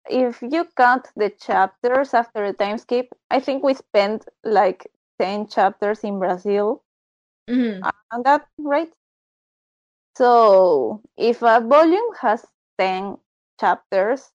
if 0.08 0.42
you 0.42 0.64
count 0.76 1.08
the 1.16 1.31
chapters 1.31 2.14
after 2.14 2.47
the 2.47 2.52
time 2.55 2.78
skip, 2.78 3.08
I 3.31 3.40
think 3.40 3.62
we 3.62 3.74
spent 3.74 4.26
like 4.44 4.86
ten 5.18 5.47
chapters 5.47 6.05
in 6.05 6.18
Brazil. 6.18 6.82
Mhm. 7.48 7.82
On 8.12 8.22
that, 8.22 8.47
right? 8.58 8.92
So 10.16 11.02
if 11.16 11.42
a 11.42 11.60
volume 11.60 12.12
has 12.20 12.47
ten 12.78 13.18
chapters, 13.60 14.32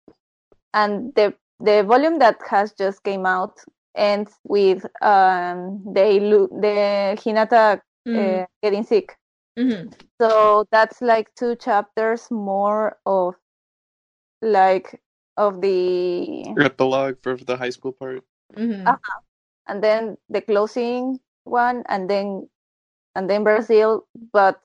and 0.74 1.14
the 1.14 1.34
the 1.60 1.82
volume 1.84 2.18
that 2.18 2.40
has 2.50 2.72
just 2.72 3.02
came 3.04 3.26
out 3.26 3.58
ends 3.94 4.38
with 4.44 4.84
um 5.02 5.82
they 5.92 6.20
lo- 6.20 6.48
the 6.48 7.16
Hinata 7.20 7.80
Mhm. 8.06 8.42
uh, 8.42 8.46
getting 8.62 8.84
sick. 8.84 9.16
Mhm. 9.58 9.90
So 10.20 10.64
that's 10.70 11.00
like 11.00 11.34
two 11.34 11.54
chapters 11.56 12.30
more 12.30 12.98
of 13.06 13.34
like 14.42 15.00
of 15.36 15.60
the 15.60 16.44
Epilogue 16.58 17.18
for 17.22 17.36
the 17.36 17.56
high 17.56 17.70
school 17.70 17.92
part. 17.92 18.22
Mhm. 18.54 18.84
Ah. 18.86 18.98
and 19.66 19.82
then 19.82 20.16
the 20.28 20.40
closing 20.44 21.18
one 21.48 21.82
and 21.88 22.08
then 22.08 22.46
and 23.16 23.30
then 23.30 23.42
Brazil, 23.44 24.04
but 24.32 24.60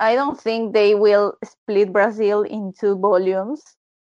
I 0.00 0.14
don't 0.18 0.34
think 0.40 0.74
they 0.74 0.94
will 0.98 1.38
split 1.44 1.92
Brazil 1.92 2.42
in 2.42 2.72
two 2.74 2.98
volumes. 2.98 3.62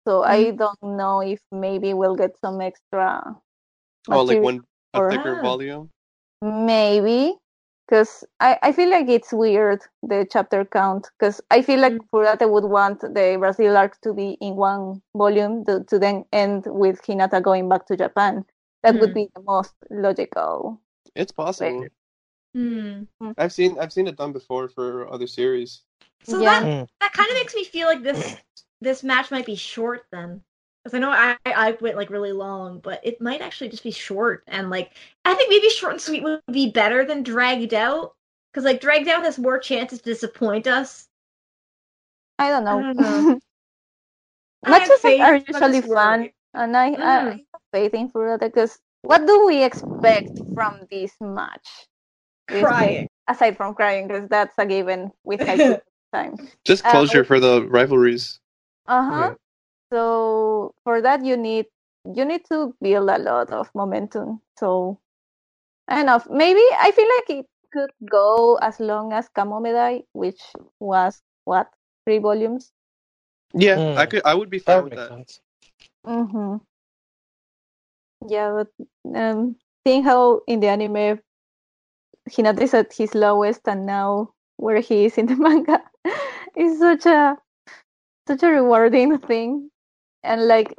So 0.07 0.23
I 0.23 0.51
don't 0.51 0.83
know 0.83 1.21
if 1.23 1.41
maybe 1.51 1.95
we'll 1.95 2.17
get 2.19 2.35
some 2.43 2.61
extra. 2.61 3.23
Oh, 4.11 4.23
like 4.23 4.43
one 4.43 4.63
a 4.95 4.99
or- 5.01 5.11
thicker 5.11 5.39
Ah. 5.39 5.43
volume. 5.43 5.91
Maybe 6.43 7.35
because 7.87 8.25
I, 8.41 8.59
I 8.63 8.73
feel 8.73 8.91
like 8.91 9.09
it's 9.09 9.33
weird 9.33 9.81
the 10.03 10.27
chapter 10.31 10.65
count 10.65 11.11
because 11.19 11.41
I 11.51 11.63
feel 11.63 11.81
like 11.81 11.95
Furudate 12.13 12.51
would 12.51 12.65
want 12.65 13.01
the 13.01 13.37
Brazil 13.39 13.77
arc 13.77 14.01
to 14.03 14.13
be 14.13 14.37
in 14.41 14.57
one 14.57 15.03
volume 15.15 15.65
to, 15.67 15.85
to 15.85 15.99
then 15.99 16.25
end 16.33 16.65
with 16.67 17.01
Hinata 17.03 17.43
going 17.43 17.69
back 17.69 17.87
to 17.87 17.97
Japan. 17.97 18.45
That 18.83 18.99
would 19.01 19.11
Mhm. 19.11 19.15
be 19.15 19.29
the 19.35 19.43
most 19.43 19.75
logical. 19.91 20.81
It's 21.15 21.33
possible. 21.33 21.87
Hmm. 22.55 23.05
I've 23.39 23.53
seen 23.53 23.79
I've 23.79 23.93
seen 23.93 24.07
it 24.07 24.17
done 24.17 24.33
before 24.33 24.69
for 24.69 25.13
other 25.13 25.27
series. 25.27 25.83
So 26.25 26.41
Yeah. 26.41 26.61
that 26.61 26.63
Mm. 26.65 26.89
that 27.01 27.13
kind 27.13 27.31
of 27.31 27.37
makes 27.37 27.55
me 27.55 27.65
feel 27.65 27.87
like 27.87 28.03
this 28.03 28.37
this 28.81 29.03
match 29.03 29.31
might 29.31 29.47
be 29.47 29.55
short 29.57 30.07
then, 30.11 30.43
because 30.87 30.95
I 30.97 31.01
know 31.01 31.11
I 31.11 31.37
I 31.45 31.77
went 31.81 31.97
like 31.97 32.11
really 32.11 32.31
long, 32.31 32.79
but 32.79 33.01
it 33.03 33.21
might 33.21 33.41
actually 33.41 33.71
just 33.71 33.83
be 33.83 33.91
short 33.91 34.45
and 34.47 34.71
like 34.71 34.93
I 35.25 35.35
think 35.35 35.51
maybe 35.51 35.69
short 35.69 35.95
and 35.95 36.01
sweet 36.01 36.23
would 36.23 36.41
be 36.53 36.71
better 36.71 37.05
than 37.05 37.25
dragged 37.25 37.75
out, 37.75 38.15
because 38.53 38.65
like 38.65 38.81
dragged 38.81 39.09
out 39.09 39.25
has 39.25 39.37
more 39.37 39.59
chances 39.59 39.99
to 40.01 40.05
disappoint 40.05 40.69
us. 40.69 41.09
I 42.39 42.51
don't 42.51 42.65
know. 42.65 42.79
I 42.79 42.83
don't 42.83 42.97
know. 42.97 43.41
I 44.65 44.71
Matches 44.71 45.01
faith, 45.01 45.21
are 45.23 45.35
usually 45.35 45.81
fun, 45.81 46.31
and 46.55 46.77
I, 46.77 46.87
I, 46.87 46.91
I 46.93 46.97
Mm. 46.99 47.31
have 47.31 47.63
faith 47.73 47.95
in 47.95 48.09
Furudate 48.11 48.41
because 48.41 48.79
what 49.03 49.27
do 49.27 49.45
we 49.47 49.65
expect 49.65 50.41
from 50.55 50.87
this 50.89 51.13
match? 51.21 51.89
Crying. 52.49 52.95
game? 52.95 53.09
Aside 53.27 53.57
from 53.57 53.75
crying, 53.75 54.07
because 54.07 54.29
that's 54.29 54.55
a 54.57 54.65
given 54.67 55.11
with 55.25 55.41
Haikyuu 55.41 55.81
time. 56.13 56.39
Just 56.65 56.85
Uh, 56.85 56.91
closure 56.93 57.25
for 57.25 57.41
the 57.41 57.67
rivalries. 57.67 58.39
Uh 58.87 59.03
huh. 59.03 59.31
Yeah. 59.31 59.35
So 59.93 60.75
for 60.85 61.01
that, 61.03 61.25
you 61.25 61.37
need 61.37 61.67
you 62.15 62.25
need 62.25 62.45
to 62.51 62.75
build 62.81 63.11
a 63.11 63.19
lot 63.19 63.51
of 63.51 63.71
momentum. 63.75 64.41
So 64.59 65.01
I 65.89 65.97
don't 65.97 66.07
know. 66.07 66.23
Maybe 66.35 66.63
I 66.79 66.91
feel 66.93 67.09
like 67.17 67.31
it 67.41 67.47
could 67.73 67.91
go 68.11 68.57
as 68.63 68.81
long 68.81 69.13
as 69.13 69.29
Kamomedai, 69.31 70.05
which 70.13 70.41
was 70.81 71.23
what 71.45 71.69
three 72.05 72.19
volumes. 72.19 72.73
Yeah, 73.55 73.77
Mm. 73.77 73.97
I 73.97 74.07
could 74.07 74.23
I 74.25 74.35
would 74.35 74.51
be 74.51 74.59
fine 74.59 74.83
would 74.83 74.85
with 74.85 74.95
that. 74.95 75.09
sense. 75.11 75.41
Mm-hmm. 76.07 76.57
Yeah, 78.29 78.53
but 78.65 79.17
um, 79.19 79.57
seeing 79.87 80.03
how 80.03 80.41
in 80.47 80.61
the 80.61 80.69
anime 80.69 81.21
Hinata 82.31 82.61
is 82.63 82.75
at 82.75 82.93
his 82.93 83.15
lowest, 83.15 83.67
and 83.67 83.85
now 83.87 84.33
where 84.57 84.81
he 84.81 85.07
is 85.07 85.19
in 85.19 85.27
the 85.27 85.37
manga 85.37 85.83
is 86.57 86.79
such 86.79 87.07
a 87.07 87.37
such 88.29 88.43
a 88.43 88.49
rewarding 88.49 89.19
thing. 89.19 89.71
And 90.27 90.47
like 90.49 90.75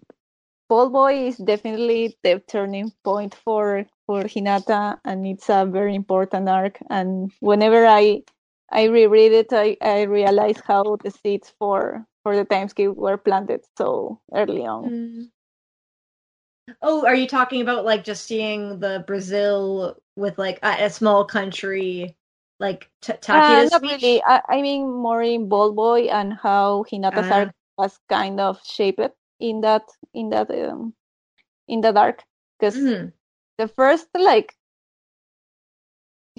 Ball 0.70 0.90
Boy 0.90 1.28
is 1.28 1.38
definitely 1.38 2.18
the 2.24 2.40
turning 2.48 2.92
point 3.04 3.36
for 3.36 3.86
for 4.08 4.24
Hinata, 4.24 5.00
and 5.06 5.26
it's 5.28 5.50
a 5.50 5.66
very 5.66 5.96
important 5.96 6.50
arc. 6.50 6.80
And 6.90 7.32
whenever 7.42 7.86
I 7.88 8.24
I 8.72 8.86
reread 8.86 9.32
it, 9.34 9.54
I 9.54 9.78
I 9.82 10.04
realize 10.04 10.60
how 10.68 10.98
the 11.04 11.12
seeds 11.12 11.52
for 11.60 12.06
for 12.24 12.36
the 12.36 12.46
time 12.46 12.70
skip 12.70 12.96
were 12.96 13.18
planted 13.18 13.62
so 13.78 14.22
early 14.34 14.66
on. 14.66 14.92
Mm. 14.92 15.32
Oh, 16.82 17.06
are 17.06 17.16
you 17.16 17.28
talking 17.28 17.62
about 17.62 17.86
like 17.86 18.04
just 18.04 18.26
seeing 18.26 18.80
the 18.80 19.04
Brazil 19.08 19.98
with 20.16 20.38
like 20.38 20.60
a, 20.64 20.86
a 20.86 20.90
small 20.90 21.26
country 21.26 22.16
like 22.60 22.90
t- 23.02 23.14
Uh, 23.30 23.68
not 23.72 23.82
speech? 23.84 24.02
really. 24.02 24.24
I, 24.24 24.42
I 24.50 24.62
mean 24.62 24.90
more 24.92 25.22
in 25.22 25.50
Ball 25.50 25.74
Boy 25.74 26.04
and 26.08 26.34
how 26.34 26.84
Hinata's 26.92 27.30
Ah. 27.30 27.32
arc 27.32 27.52
was 27.78 28.00
kind 28.10 28.40
of 28.40 28.60
shaped 28.66 29.00
in 29.40 29.62
that 29.62 29.84
in 30.14 30.30
that 30.30 30.50
um, 30.52 30.94
in 31.68 31.82
the 31.82 31.92
dark 31.92 32.24
Because 32.60 32.82
Mhm. 32.82 33.14
the 33.58 33.68
first 33.68 34.08
like 34.16 34.56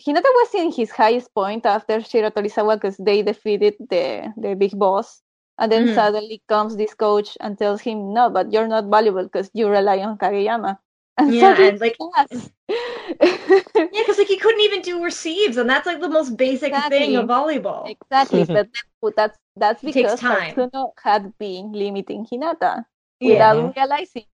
Hinata 0.01 0.25
was 0.35 0.55
in 0.55 0.73
his 0.73 0.91
highest 0.93 1.35
point 1.35 1.67
after 1.67 1.99
Shiratorizawa 1.99 2.77
because 2.77 2.97
they 2.97 3.23
defeated 3.23 3.75
the 3.91 4.33
the 4.36 4.55
big 4.55 4.78
boss. 4.78 5.23
And 5.59 5.70
then 5.70 5.86
Mhm. 5.86 5.89
suddenly 5.89 6.43
comes 6.49 6.77
this 6.77 6.94
coach 6.94 7.36
and 7.41 7.59
tells 7.59 7.83
him, 7.83 8.12
"No, 8.15 8.31
but 8.31 8.52
you're 8.52 8.68
not 8.68 8.85
valuable 8.86 9.25
because 9.25 9.51
you 9.55 9.68
rely 9.68 9.99
on 10.01 10.17
Kageyama." 10.18 10.78
And 11.18 11.34
Yeah, 11.34 11.40
suddenly 11.56 11.68
and, 11.70 11.80
like- 11.80 11.97
he 11.98 12.08
does. 12.16 12.50
Yeah, 12.70 13.88
because 14.02 14.18
like 14.18 14.28
he 14.28 14.36
couldn't 14.36 14.60
even 14.60 14.82
do 14.82 15.02
receives, 15.02 15.56
and 15.56 15.68
that's 15.68 15.86
like 15.86 16.00
the 16.00 16.08
most 16.08 16.36
basic 16.36 16.72
thing 16.88 17.16
of 17.16 17.26
volleyball. 17.26 17.90
Exactly, 17.90 18.44
but 18.44 18.68
that's 19.16 19.38
that's 19.56 19.82
because 19.82 20.20
time. 20.20 20.55
Tatsuno 20.55 20.92
had 21.02 21.32
been 21.38 21.72
limiting 21.72 22.26
Hinata 22.26 22.84
Yeah. 23.20 23.32
without 23.55 23.76
realizing. 23.76 24.26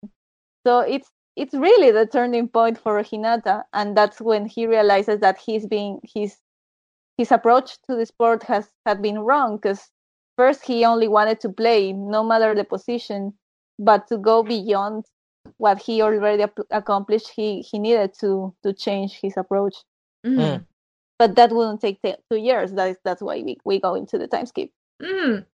So 0.65 0.79
it's 0.79 1.09
it's 1.35 1.53
really 1.53 1.91
the 1.91 2.05
turning 2.05 2.47
point 2.47 2.77
for 2.77 3.01
Hinata, 3.01 3.63
and 3.73 3.95
that's 3.97 4.21
when 4.21 4.45
he 4.45 4.67
realizes 4.67 5.19
that 5.21 5.37
he's 5.39 5.65
being 5.65 5.99
his 6.03 6.37
his 7.17 7.31
approach 7.31 7.77
to 7.89 7.95
the 7.95 8.05
sport 8.05 8.43
has 8.43 8.69
had 8.85 9.01
been 9.01 9.19
wrong. 9.19 9.57
Because 9.57 9.89
first 10.37 10.65
he 10.65 10.85
only 10.85 11.07
wanted 11.07 11.39
to 11.41 11.49
play, 11.49 11.93
no 11.93 12.23
matter 12.23 12.53
the 12.53 12.63
position, 12.63 13.33
but 13.79 14.07
to 14.09 14.17
go 14.17 14.43
beyond 14.43 15.05
what 15.57 15.81
he 15.81 16.01
already 16.01 16.43
ap- 16.43 16.67
accomplished, 16.71 17.29
he 17.29 17.61
he 17.61 17.79
needed 17.79 18.13
to 18.21 18.53
to 18.63 18.73
change 18.73 19.19
his 19.21 19.37
approach. 19.37 19.75
Mhm. 20.25 20.65
But 21.17 21.35
that 21.35 21.51
wouldn't 21.51 21.79
take 21.81 22.01
t- 22.01 22.15
two 22.29 22.37
years. 22.37 22.73
That 22.73 22.89
is 22.89 22.97
that's 23.03 23.21
why 23.21 23.41
we, 23.41 23.57
we 23.63 23.79
go 23.79 23.95
into 23.95 24.17
the 24.17 24.27
time 24.27 24.45
skip. 24.45 24.69
Mm. 25.01 25.45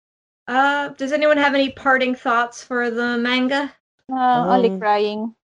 Uh, 0.48 0.90
does 0.98 1.12
anyone 1.12 1.38
have 1.38 1.54
any 1.54 1.72
parting 1.72 2.16
thoughts 2.16 2.64
for 2.64 2.90
the 2.90 3.18
manga? 3.18 3.72
Uh, 4.12 4.46
only 4.50 4.70
Um, 4.70 4.80
crying. 4.80 5.36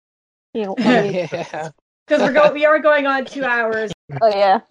You 0.54 0.74
only- 0.78 1.28
yeah. 1.30 1.70
Because 2.06 2.22
we're 2.22 2.32
go- 2.32 2.52
we 2.52 2.64
are 2.64 2.78
going 2.78 3.06
on 3.06 3.24
two 3.26 3.44
hours. 3.44 3.92
oh 4.22 4.28
yeah. 4.28 4.60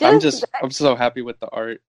I'm 0.00 0.20
just 0.20 0.44
I'm 0.62 0.70
so 0.70 0.94
happy 0.94 1.22
with 1.22 1.38
the 1.40 1.48
art. 1.48 1.82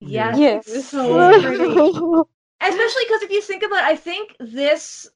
Yes, 0.00 0.38
Yes. 0.38 0.68
it's 0.68 0.88
so 0.88 1.40
pretty. 1.42 2.30
Especially 2.60 3.04
because 3.06 3.22
if 3.22 3.30
you 3.30 3.40
think 3.40 3.62
about 3.62 3.84
it, 3.84 3.84
I 3.86 3.96
think 3.96 4.36
this 4.40 5.08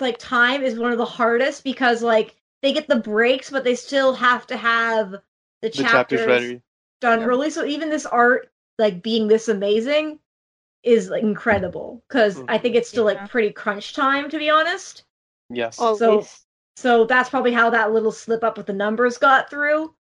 like 0.00 0.18
time 0.18 0.62
is 0.62 0.78
one 0.78 0.92
of 0.92 0.98
the 0.98 1.04
hardest 1.04 1.64
because 1.64 2.02
like 2.02 2.36
they 2.62 2.72
get 2.72 2.88
the 2.88 2.96
breaks, 2.96 3.50
but 3.50 3.64
they 3.64 3.74
still 3.74 4.14
have 4.14 4.46
to 4.46 4.56
have 4.56 5.10
the 5.10 5.20
The 5.62 5.70
chapters, 5.70 6.20
chapter's 6.20 6.26
ready. 6.26 6.62
done 7.00 7.22
early. 7.22 7.50
So 7.50 7.64
even 7.64 7.90
this 7.90 8.06
art, 8.06 8.50
like 8.78 9.02
being 9.02 9.28
this 9.28 9.48
amazing, 9.48 10.18
is 10.82 11.08
like, 11.10 11.22
incredible 11.22 12.02
because 12.08 12.36
mm-hmm. 12.36 12.46
I 12.48 12.58
think 12.58 12.74
it's 12.74 12.88
still 12.88 13.10
Yeah. 13.10 13.20
like 13.20 13.30
pretty 13.30 13.52
crunch 13.52 13.94
time 13.94 14.30
to 14.30 14.38
be 14.38 14.50
honest. 14.50 15.04
Yes. 15.50 15.78
Always. 15.78 15.98
So- 15.98 16.26
So 16.76 17.04
that's 17.04 17.30
probably 17.30 17.52
how 17.52 17.70
that 17.70 17.92
little 17.92 18.10
slip 18.10 18.42
up 18.42 18.56
with 18.56 18.66
the 18.66 18.72
numbers 18.72 19.16
got 19.16 19.48
through. 19.48 19.94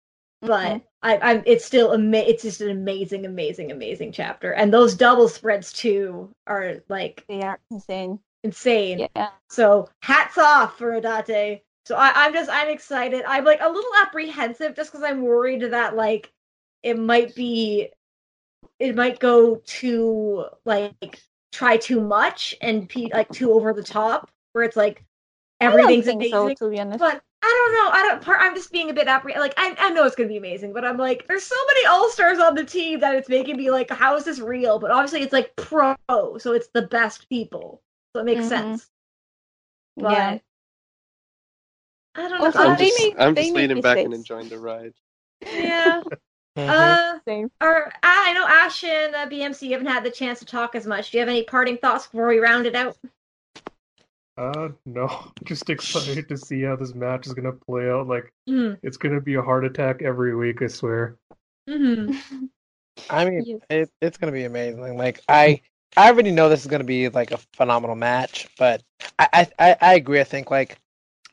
But 0.45 0.81
I, 1.01 1.17
I'm 1.17 1.43
it's 1.45 1.65
still 1.65 1.93
ama- 1.93 2.17
it's 2.17 2.43
just 2.43 2.61
an 2.61 2.69
amazing, 2.69 3.25
amazing, 3.25 3.71
amazing 3.71 4.11
chapter, 4.11 4.51
and 4.51 4.73
those 4.73 4.95
double 4.95 5.27
spreads 5.27 5.71
too 5.73 6.29
are 6.47 6.75
like 6.89 7.25
they 7.27 7.41
are 7.41 7.59
insane. 7.71 8.19
insane. 8.43 9.07
Yeah. 9.15 9.29
So 9.49 9.89
hats 10.01 10.37
off 10.37 10.77
for 10.77 10.91
Odate. 10.99 11.61
So 11.85 11.95
I, 11.95 12.11
I'm 12.13 12.33
just 12.33 12.49
I'm 12.49 12.69
excited. 12.69 13.23
I'm 13.27 13.45
like 13.45 13.59
a 13.61 13.69
little 13.69 13.91
apprehensive 14.01 14.75
just 14.75 14.91
because 14.91 15.03
I'm 15.03 15.21
worried 15.21 15.61
that 15.71 15.95
like 15.95 16.31
it 16.81 16.97
might 16.99 17.35
be 17.35 17.89
it 18.79 18.95
might 18.95 19.19
go 19.19 19.61
too 19.65 20.45
like 20.65 21.21
try 21.51 21.77
too 21.77 22.01
much 22.01 22.55
and 22.61 22.87
be 22.87 23.09
like 23.13 23.29
too 23.29 23.53
over 23.53 23.73
the 23.73 23.83
top 23.83 24.29
where 24.53 24.63
it's 24.63 24.75
like 24.75 25.03
everything's 25.61 26.07
I 26.07 26.11
don't 26.11 26.21
think 26.21 26.33
amazing. 26.33 26.57
so, 26.57 26.65
to 26.67 26.71
be 26.71 26.79
honest. 26.79 26.99
But 26.99 27.21
I 27.45 27.45
don't 27.45 27.73
know. 27.73 27.89
I 27.91 28.03
don't. 28.07 28.21
Part, 28.23 28.37
I'm 28.41 28.55
just 28.55 28.71
being 28.71 28.89
a 28.89 28.93
bit 28.93 29.07
apprehensive. 29.07 29.41
Like 29.41 29.53
I, 29.57 29.75
I 29.77 29.89
know 29.89 30.05
it's 30.05 30.15
gonna 30.15 30.29
be 30.29 30.37
amazing, 30.37 30.71
but 30.71 30.85
I'm 30.85 30.97
like, 30.97 31.27
there's 31.27 31.43
so 31.43 31.55
many 31.67 31.85
all 31.85 32.09
stars 32.09 32.39
on 32.39 32.55
the 32.55 32.63
team 32.63 33.01
that 33.01 33.15
it's 33.15 33.27
making 33.27 33.57
me 33.57 33.69
like, 33.69 33.89
how 33.89 34.15
is 34.15 34.23
this 34.23 34.39
real? 34.39 34.79
But 34.79 34.91
obviously, 34.91 35.21
it's 35.21 35.33
like 35.33 35.53
pro, 35.57 35.95
so 36.37 36.53
it's 36.53 36.69
the 36.73 36.83
best 36.83 37.27
people, 37.27 37.81
so 38.15 38.21
it 38.21 38.25
makes 38.25 38.45
Mhm. 38.45 38.49
sense. 38.49 38.89
But 39.97 40.11
yeah. 40.13 40.37
I 42.15 42.21
don't 42.29 42.39
know. 42.39 42.45
Also, 42.45 42.59
I'm 42.59 42.71
I- 42.71 42.75
they 42.75 42.85
just 42.87 42.99
make- 43.03 43.15
I'm 43.19 43.35
just 43.35 43.51
make 43.53 43.55
leaning 43.69 43.81
back 43.81 43.97
and 43.97 44.13
enjoying 44.13 44.47
the 44.49 44.59
ride. 44.59 44.93
yeah. 45.41 46.01
Uh, 46.55 47.17
Same. 47.27 47.49
or 47.61 47.91
I 48.03 48.31
know 48.33 48.45
Ash 48.47 48.83
and 48.83 49.15
uh, 49.15 49.27
BMC 49.27 49.63
you 49.63 49.71
haven't 49.71 49.87
had 49.87 50.03
the 50.03 50.11
chance 50.11 50.37
to 50.37 50.45
talk 50.45 50.75
as 50.75 50.85
much. 50.85 51.09
Do 51.09 51.17
you 51.17 51.21
have 51.21 51.27
any 51.29 51.41
parting 51.43 51.77
thoughts 51.77 52.05
before 52.05 52.27
we 52.27 52.37
round 52.37 52.67
it 52.67 52.75
out? 52.75 52.95
Uh, 54.37 54.69
no, 54.85 55.07
just 55.43 55.69
excited 55.69 56.27
to 56.29 56.37
see 56.37 56.61
how 56.63 56.75
this 56.75 56.95
match 56.95 57.27
is 57.27 57.33
gonna 57.33 57.51
play 57.51 57.89
out. 57.89 58.07
Like, 58.07 58.31
Mm. 58.49 58.77
it's 58.83 58.97
gonna 58.97 59.21
be 59.21 59.35
a 59.35 59.41
heart 59.41 59.65
attack 59.65 60.01
every 60.01 60.35
week, 60.35 60.61
I 60.61 60.67
swear. 60.67 61.17
Mm-hmm. 61.69 62.45
I 63.09 63.25
mean, 63.25 63.45
Yes. 63.45 63.61
it, 63.69 63.91
it's 64.01 64.17
gonna 64.17 64.31
be 64.31 64.43
amazing. 64.45 64.97
Like 64.97 65.21
I, 65.29 65.61
I 65.95 66.09
already 66.09 66.31
know 66.31 66.49
this 66.49 66.61
is 66.61 66.67
gonna 66.67 66.83
be 66.83 67.09
like 67.09 67.31
a 67.31 67.37
phenomenal 67.53 67.95
match, 67.95 68.47
but 68.57 68.83
I, 69.19 69.27
I, 69.33 69.47
I, 69.59 69.77
I 69.81 69.93
agree. 69.95 70.19
I 70.19 70.23
think 70.25 70.49
like 70.51 70.77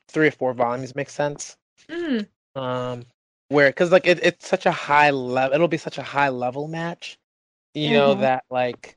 three 0.09 0.29
or 0.29 0.33
four 0.33 0.53
volumes 0.53 0.95
makes 0.95 1.13
sense. 1.15 1.57
Mm-hmm. 1.89 2.61
Um, 2.61 3.05
where 3.49 3.71
because 3.71 3.91
like 3.93 4.07
it, 4.07 4.23
it's 4.23 4.47
such 4.47 4.67
a 4.67 4.73
high 4.73 5.11
level, 5.11 5.55
it'll 5.55 5.69
be 5.69 5.77
such 5.79 5.99
a 5.99 6.03
high 6.03 6.29
level 6.29 6.69
match, 6.69 7.19
you 7.75 7.91
know 7.93 8.15
Mhm. 8.15 8.21
that 8.21 8.45
like 8.51 8.97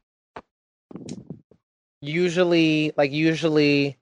usually 2.03 2.93
like 2.97 3.11
usually 3.11 3.97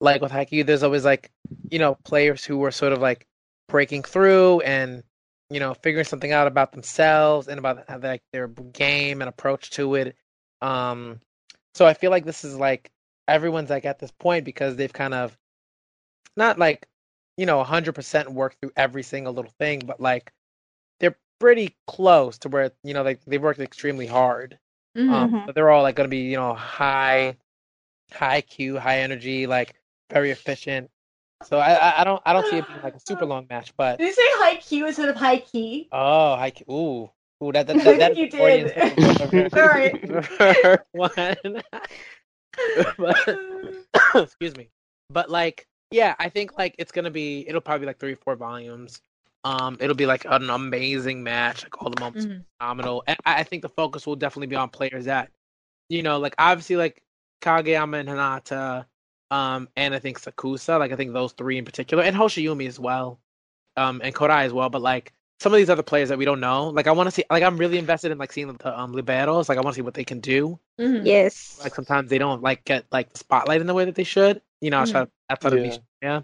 like 0.00 0.20
with 0.22 0.32
Haikyuu, 0.32 0.66
there's 0.66 0.82
always 0.82 1.04
like 1.04 1.30
you 1.70 1.78
know 1.78 1.96
players 2.04 2.44
who 2.44 2.58
were 2.58 2.70
sort 2.72 2.92
of 2.92 3.00
like 3.00 3.26
breaking 3.68 4.02
through 4.04 4.60
and 4.62 5.02
you 5.50 5.60
know 5.60 5.74
figuring 5.74 6.04
something 6.06 6.32
out 6.32 6.46
about 6.46 6.72
themselves 6.72 7.48
and 7.48 7.58
about 7.58 7.84
how, 7.88 7.98
like 7.98 8.22
their 8.32 8.48
game 8.48 9.22
and 9.22 9.28
approach 9.28 9.70
to 9.72 9.96
it. 9.96 10.16
Um, 10.62 11.20
so 11.74 11.86
I 11.86 11.94
feel 11.94 12.10
like 12.10 12.24
this 12.26 12.44
is 12.44 12.56
like 12.56 12.90
everyone's 13.28 13.70
like 13.70 13.86
at 13.86 13.98
this 14.00 14.12
point 14.12 14.44
because 14.44 14.76
they've 14.76 14.92
kind 14.92 15.14
of 15.14 15.36
not 16.36 16.58
like 16.58 16.86
you 17.36 17.46
know 17.46 17.58
100% 17.58 18.28
worked 18.30 18.58
through 18.60 18.72
every 18.76 19.02
single 19.02 19.32
little 19.32 19.52
thing, 19.58 19.80
but 19.86 20.00
like 20.00 20.32
they're 21.00 21.16
pretty 21.40 21.76
close 21.86 22.38
to 22.38 22.50
where 22.50 22.72
you 22.84 22.94
know 22.94 23.04
they 23.04 23.16
they've 23.26 23.42
worked 23.42 23.60
extremely 23.60 24.06
hard. 24.06 24.58
Um, 25.08 25.28
Mhm. 25.30 25.46
but 25.46 25.54
they're 25.56 25.70
all 25.70 25.82
like 25.82 25.96
going 25.96 26.06
to 26.06 26.10
be, 26.10 26.22
you 26.30 26.36
know, 26.36 26.54
high, 26.54 27.36
high 28.14 28.40
Q, 28.40 28.78
high 28.78 29.00
energy, 29.00 29.46
like 29.46 29.74
very 30.10 30.30
efficient. 30.30 30.90
So 31.44 31.58
I, 31.58 31.72
I, 31.72 32.00
I 32.00 32.04
don't, 32.04 32.22
I 32.24 32.32
don't 32.32 32.46
see 32.46 32.58
it 32.58 32.68
being 32.68 32.80
like 32.82 32.94
a 32.94 33.00
super 33.00 33.26
long 33.26 33.46
match, 33.50 33.72
but 33.76 33.98
Did 33.98 34.06
you 34.06 34.12
say 34.12 34.22
high 34.24 34.56
Q 34.56 34.86
instead 34.86 35.08
of 35.08 35.16
high 35.16 35.38
key? 35.38 35.88
oh, 35.92 36.36
high 36.36 36.50
Q, 36.50 36.64
ooh, 36.70 37.10
ooh, 37.44 37.52
that, 37.52 37.66
that, 37.66 37.78
that, 37.84 37.98
that 37.98 38.16
You 38.16 38.28
did. 38.30 38.74
symptom 39.18 39.50
Sorry. 39.50 39.92
One. 40.92 41.62
but, 42.98 43.38
excuse 44.14 44.56
me. 44.56 44.68
But 45.10 45.30
like, 45.30 45.66
yeah, 45.90 46.14
I 46.18 46.28
think 46.28 46.56
like 46.58 46.74
it's 46.78 46.92
gonna 46.92 47.10
be, 47.10 47.46
it'll 47.48 47.60
probably 47.60 47.80
be 47.80 47.86
like 47.86 47.98
three, 47.98 48.14
four 48.14 48.36
volumes. 48.36 49.02
Um, 49.44 49.76
it'll 49.80 49.96
be 49.96 50.06
like 50.06 50.24
an 50.24 50.50
amazing 50.50 51.22
match. 51.22 51.64
Like 51.64 51.82
all 51.82 51.90
the 51.90 51.96
moments 52.00 52.26
Mhm. 52.26 52.44
phenomenal. 52.58 53.02
And 53.06 53.18
I 53.26 53.40
I 53.40 53.42
think 53.42 53.62
the 53.62 53.68
focus 53.68 54.06
will 54.06 54.16
definitely 54.16 54.46
be 54.46 54.56
on 54.56 54.68
players 54.68 55.06
that, 55.06 55.30
you 55.88 56.02
know, 56.02 56.18
like 56.18 56.34
obviously 56.38 56.76
like 56.76 57.02
Kageyama 57.42 58.00
and 58.00 58.08
Hinata, 58.08 58.86
um, 59.30 59.68
and 59.76 59.94
I 59.94 59.98
think 59.98 60.20
Sakusa, 60.20 60.78
like 60.78 60.92
I 60.92 60.96
think 60.96 61.12
those 61.12 61.32
three 61.32 61.58
in 61.58 61.64
particular, 61.64 62.02
and 62.04 62.16
Hoshiumi 62.16 62.66
as 62.68 62.78
well, 62.80 63.20
um, 63.76 64.00
and 64.04 64.14
Kodai 64.14 64.44
as 64.44 64.52
well. 64.52 64.70
But 64.70 64.82
like 64.82 65.12
some 65.40 65.52
of 65.52 65.58
these 65.58 65.70
other 65.70 65.82
players 65.82 66.08
that 66.10 66.18
we 66.18 66.24
don't 66.24 66.40
know, 66.40 66.68
like 66.68 66.86
I 66.86 66.92
want 66.92 67.08
to 67.08 67.10
see, 67.10 67.24
like 67.30 67.42
I'm 67.42 67.58
really 67.58 67.78
invested 67.78 68.12
in 68.12 68.18
like 68.18 68.32
seeing 68.32 68.48
the 68.52 68.80
um 68.80 68.94
liberos. 68.94 69.48
Like 69.48 69.58
I 69.58 69.62
want 69.62 69.74
to 69.74 69.78
see 69.78 69.82
what 69.82 69.94
they 69.94 70.04
can 70.04 70.20
do. 70.20 70.58
Mhm. 70.80 71.06
Yes. 71.06 71.58
Like 71.62 71.74
sometimes 71.74 72.10
they 72.10 72.18
don't 72.18 72.42
like 72.42 72.64
get 72.64 72.86
like 72.92 73.12
the 73.12 73.18
spotlight 73.18 73.60
in 73.60 73.66
the 73.66 73.74
way 73.74 73.84
that 73.84 73.94
they 73.94 74.04
should. 74.04 74.40
You 74.60 74.70
know, 74.70 74.78
Mhm. 74.78 74.80
outside 74.82 75.08
outside 75.30 75.52
of 75.54 75.58
Yeah. 75.60 75.64
niche, 75.64 75.80
yeah. 76.02 76.22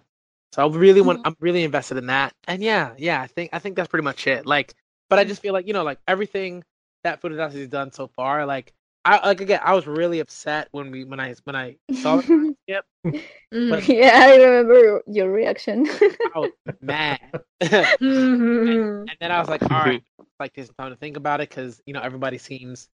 So 0.52 0.66
I 0.68 0.74
really 0.74 1.00
want. 1.02 1.20
I'm 1.24 1.36
really 1.40 1.64
invested 1.64 1.98
in 1.98 2.06
that, 2.06 2.34
and 2.47 2.62
yeah, 2.62 2.94
yeah. 2.98 3.20
I 3.20 3.26
think 3.26 3.50
I 3.52 3.58
think 3.58 3.76
that's 3.76 3.88
pretty 3.88 4.05
much 4.05 4.26
it. 4.26 4.47
Like, 4.47 4.74
but 5.10 5.18
I 5.18 5.24
just 5.24 5.42
feel 5.42 5.52
like 5.52 5.66
you 5.66 5.72
know, 5.74 5.82
like 5.84 5.98
everything 6.08 6.64
that 7.05 7.20
Furudate-san 7.20 7.52
has 7.52 7.68
done 7.68 7.92
so 7.92 8.08
far, 8.08 8.47
like 8.47 8.72
I 9.08 9.26
like 9.26 9.40
again, 9.40 9.60
I 9.62 9.74
was 9.74 9.86
really 9.86 10.20
upset 10.20 10.68
when 10.72 10.90
we 10.90 11.04
when 11.04 11.18
I 11.20 11.34
when 11.44 11.56
I 11.56 11.76
saw 11.92 12.18
it. 12.18 12.26
skip. 12.68 12.84
Mhm. 13.06 13.70
But- 13.70 13.88
yeah, 13.88 14.12
I 14.14 14.36
remember 14.36 15.02
your 15.06 15.30
reaction. 15.30 15.86
I 15.88 16.38
was 16.38 16.50
mad, 16.82 17.20
Mhm. 17.62 19.00
and 19.08 19.16
then 19.20 19.32
I 19.32 19.40
was 19.40 19.48
like, 19.48 19.62
all 19.62 19.78
right, 19.78 20.02
like 20.38 20.52
there's 20.54 20.70
time 20.78 20.90
to 20.90 20.96
think 20.96 21.16
about 21.16 21.40
it 21.40 21.48
because 21.48 21.80
you 21.86 21.94
know 21.94 22.00
everybody 22.00 22.38
seems 22.38 22.88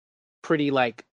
pretty 0.42 0.70
like 0.70 1.04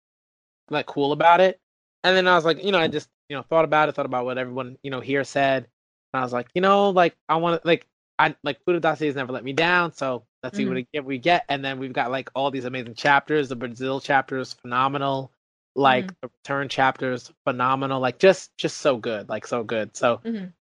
like 0.70 0.86
cool 0.86 1.12
about 1.12 1.41
it. 1.41 1.60
And 2.05 2.16
then 2.16 2.26
I 2.28 2.34
was 2.36 2.44
like, 2.44 2.62
you 2.65 2.73
know, 2.73 2.78
I 2.78 2.89
just 2.89 3.08
you 3.28 3.36
know 3.36 3.42
thought 3.42 3.65
about 3.65 3.89
it, 3.89 3.94
thought 3.94 4.07
about 4.07 4.25
what 4.25 4.39
everyone 4.39 4.78
you 4.83 4.91
know 4.91 5.00
here 5.00 5.25
said, 5.25 5.66
and 6.12 6.20
I 6.20 6.23
was 6.25 6.33
like, 6.33 6.49
you 6.55 6.60
know, 6.62 6.91
like 6.91 7.16
I 7.28 7.36
want 7.36 7.60
to 7.62 7.66
like 7.68 7.86
I 8.18 8.34
like 8.42 8.65
Furudate-san 8.65 9.08
has 9.08 9.16
never 9.16 9.33
let 9.33 9.44
me 9.44 9.52
down, 9.52 9.92
so 9.92 10.25
let's 10.47 10.57
see 10.57 10.65
what 10.66 10.78
it- 10.92 11.05
we 11.05 11.18
get. 11.18 11.44
And 11.49 11.65
then 11.65 11.78
we've 11.78 11.92
got 11.92 12.10
like 12.10 12.31
all 12.34 12.50
these 12.50 12.65
amazing 12.65 12.94
chapters. 12.94 13.49
The 13.49 13.57
Brazil 13.57 14.00
chapter 14.00 14.39
is 14.39 14.52
phenomenal. 14.52 15.33
Like 15.75 16.08
the 16.23 16.28
return 16.28 16.68
chapters, 16.68 17.31
phenomenal. 17.44 18.00
Like 18.00 18.18
just 18.18 18.57
just 18.57 18.78
so 18.78 18.97
good, 18.97 19.28
like 19.28 19.47
so 19.47 19.62
good. 19.62 19.94
So 19.97 20.18
Mhm. 20.25 20.52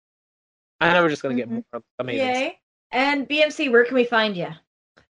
I 0.81 0.93
know 0.93 1.03
we're 1.03 1.09
just 1.09 1.23
gonna 1.23 1.37
get 1.37 1.49
Mhm. 1.49 1.63
more 1.73 1.83
amazing. 1.99 2.27
Yay. 2.27 2.59
And 2.91 3.29
BMC, 3.29 3.69
where 3.69 3.85
can 3.85 3.95
we 3.95 4.05
find 4.05 4.37
you? 4.37 4.49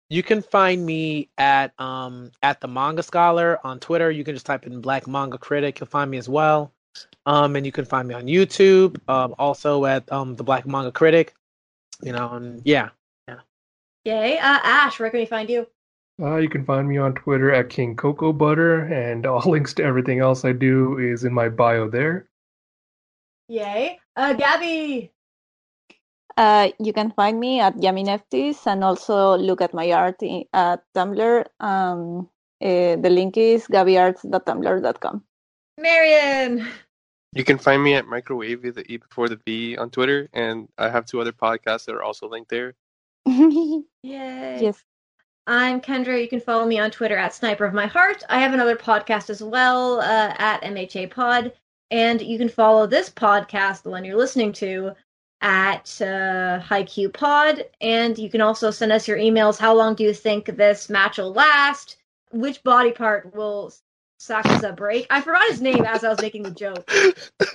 You 0.08 0.22
can 0.22 0.42
find 0.42 0.84
me 0.84 1.28
at 1.38 1.78
um 1.78 2.32
at 2.42 2.60
the 2.60 2.68
Manga 2.68 3.02
Scholar 3.02 3.64
on 3.64 3.78
Twitter. 3.78 4.10
You 4.10 4.24
can 4.24 4.34
just 4.34 4.46
type 4.46 4.66
in 4.66 4.80
Black 4.80 5.06
Manga 5.06 5.38
Critic. 5.38 5.78
You'll 5.80 5.86
find 5.86 6.10
me 6.10 6.18
as 6.18 6.28
well. 6.28 6.72
Um, 7.26 7.54
and 7.56 7.64
you 7.64 7.70
can 7.72 7.84
find 7.84 8.08
me 8.08 8.14
on 8.14 8.24
YouTube. 8.24 8.98
Um, 9.08 9.34
also 9.38 9.84
at 9.84 10.10
um 10.10 10.34
the 10.34 10.42
Black 10.44 10.66
Manga 10.66 10.90
Critic. 10.92 11.34
You 12.02 12.12
know, 12.12 12.30
and 12.32 12.62
yeah, 12.64 12.88
Yay. 14.04 14.38
Uh, 14.38 14.60
Ash, 14.62 14.98
where 14.98 15.10
can 15.10 15.20
we 15.20 15.26
find 15.26 15.50
you? 15.50 15.66
Uh, 16.20 16.36
you 16.36 16.48
can 16.48 16.64
find 16.64 16.88
me 16.88 16.98
on 16.98 17.14
Twitter 17.14 17.52
at 17.52 17.70
King 17.70 17.96
Cocoa 17.96 18.32
Butter, 18.32 18.80
and 18.80 19.26
all 19.26 19.40
links 19.50 19.74
to 19.74 19.84
everything 19.84 20.20
else 20.20 20.44
I 20.44 20.52
do 20.52 20.98
is 20.98 21.24
in 21.24 21.32
my 21.32 21.48
bio 21.48 21.88
there. 21.88 22.28
Yay. 23.48 23.98
Uh, 24.16 24.32
Gabby. 24.34 25.10
Uh, 26.36 26.70
you 26.78 26.92
can 26.92 27.10
find 27.10 27.38
me 27.40 27.60
at 27.60 27.82
Yummy 27.82 28.04
Nefties 28.04 28.66
and 28.66 28.84
also 28.84 29.36
look 29.36 29.60
at 29.60 29.74
my 29.74 29.90
art 29.92 30.22
in, 30.22 30.44
at 30.52 30.82
Tumblr. 30.94 31.44
Um, 31.58 32.28
uh, 32.62 32.96
the 32.96 33.10
link 33.10 33.36
is 33.36 33.66
gabyarts.tumblr.com. 33.66 35.24
Marion. 35.78 36.66
You 37.32 37.44
can 37.44 37.58
find 37.58 37.82
me 37.82 37.94
at 37.94 38.06
Microwave 38.06 38.62
with 38.62 38.74
the 38.76 38.92
E 38.92 38.96
before 38.96 39.28
the 39.28 39.40
V 39.44 39.76
on 39.76 39.90
Twitter, 39.90 40.28
and 40.32 40.68
I 40.78 40.88
have 40.88 41.06
two 41.06 41.20
other 41.20 41.32
podcasts 41.32 41.86
that 41.86 41.94
are 41.94 42.02
also 42.02 42.28
linked 42.28 42.50
there. 42.50 42.74
Yay. 44.02 44.58
yes. 44.60 44.82
I'm 45.46 45.80
Kendra. 45.80 46.20
You 46.20 46.28
can 46.28 46.40
follow 46.40 46.66
me 46.66 46.80
on 46.80 46.90
Twitter 46.90 47.16
at 47.16 47.32
Sniper 47.32 47.64
of 47.64 47.72
My 47.72 47.86
Heart. 47.86 48.24
I 48.28 48.40
have 48.40 48.52
another 48.52 48.74
podcast 48.74 49.30
as 49.30 49.40
well 49.40 50.00
uh, 50.00 50.34
at 50.36 50.62
MHA 50.62 51.12
Pod. 51.12 51.52
And 51.92 52.20
you 52.20 52.38
can 52.38 52.48
follow 52.48 52.88
this 52.88 53.08
podcast, 53.08 53.82
the 53.82 53.90
one 53.90 54.04
you're 54.04 54.16
listening 54.16 54.52
to, 54.54 54.94
at 55.42 56.00
uh, 56.00 56.60
HiQ 56.60 57.12
Pod. 57.12 57.66
And 57.80 58.18
you 58.18 58.28
can 58.28 58.40
also 58.40 58.72
send 58.72 58.90
us 58.90 59.06
your 59.06 59.18
emails. 59.18 59.60
How 59.60 59.74
long 59.74 59.94
do 59.94 60.02
you 60.02 60.12
think 60.12 60.46
this 60.46 60.90
match 60.90 61.18
will 61.18 61.32
last? 61.32 61.98
Which 62.32 62.62
body 62.64 62.90
part 62.90 63.32
will 63.32 63.72
Sakura 64.20 64.74
break? 64.74 65.06
I 65.08 65.22
forgot 65.22 65.48
his 65.48 65.62
name 65.62 65.82
as 65.86 66.04
I 66.04 66.10
was 66.10 66.20
making 66.20 66.42
the 66.42 66.50
joke. 66.50 66.86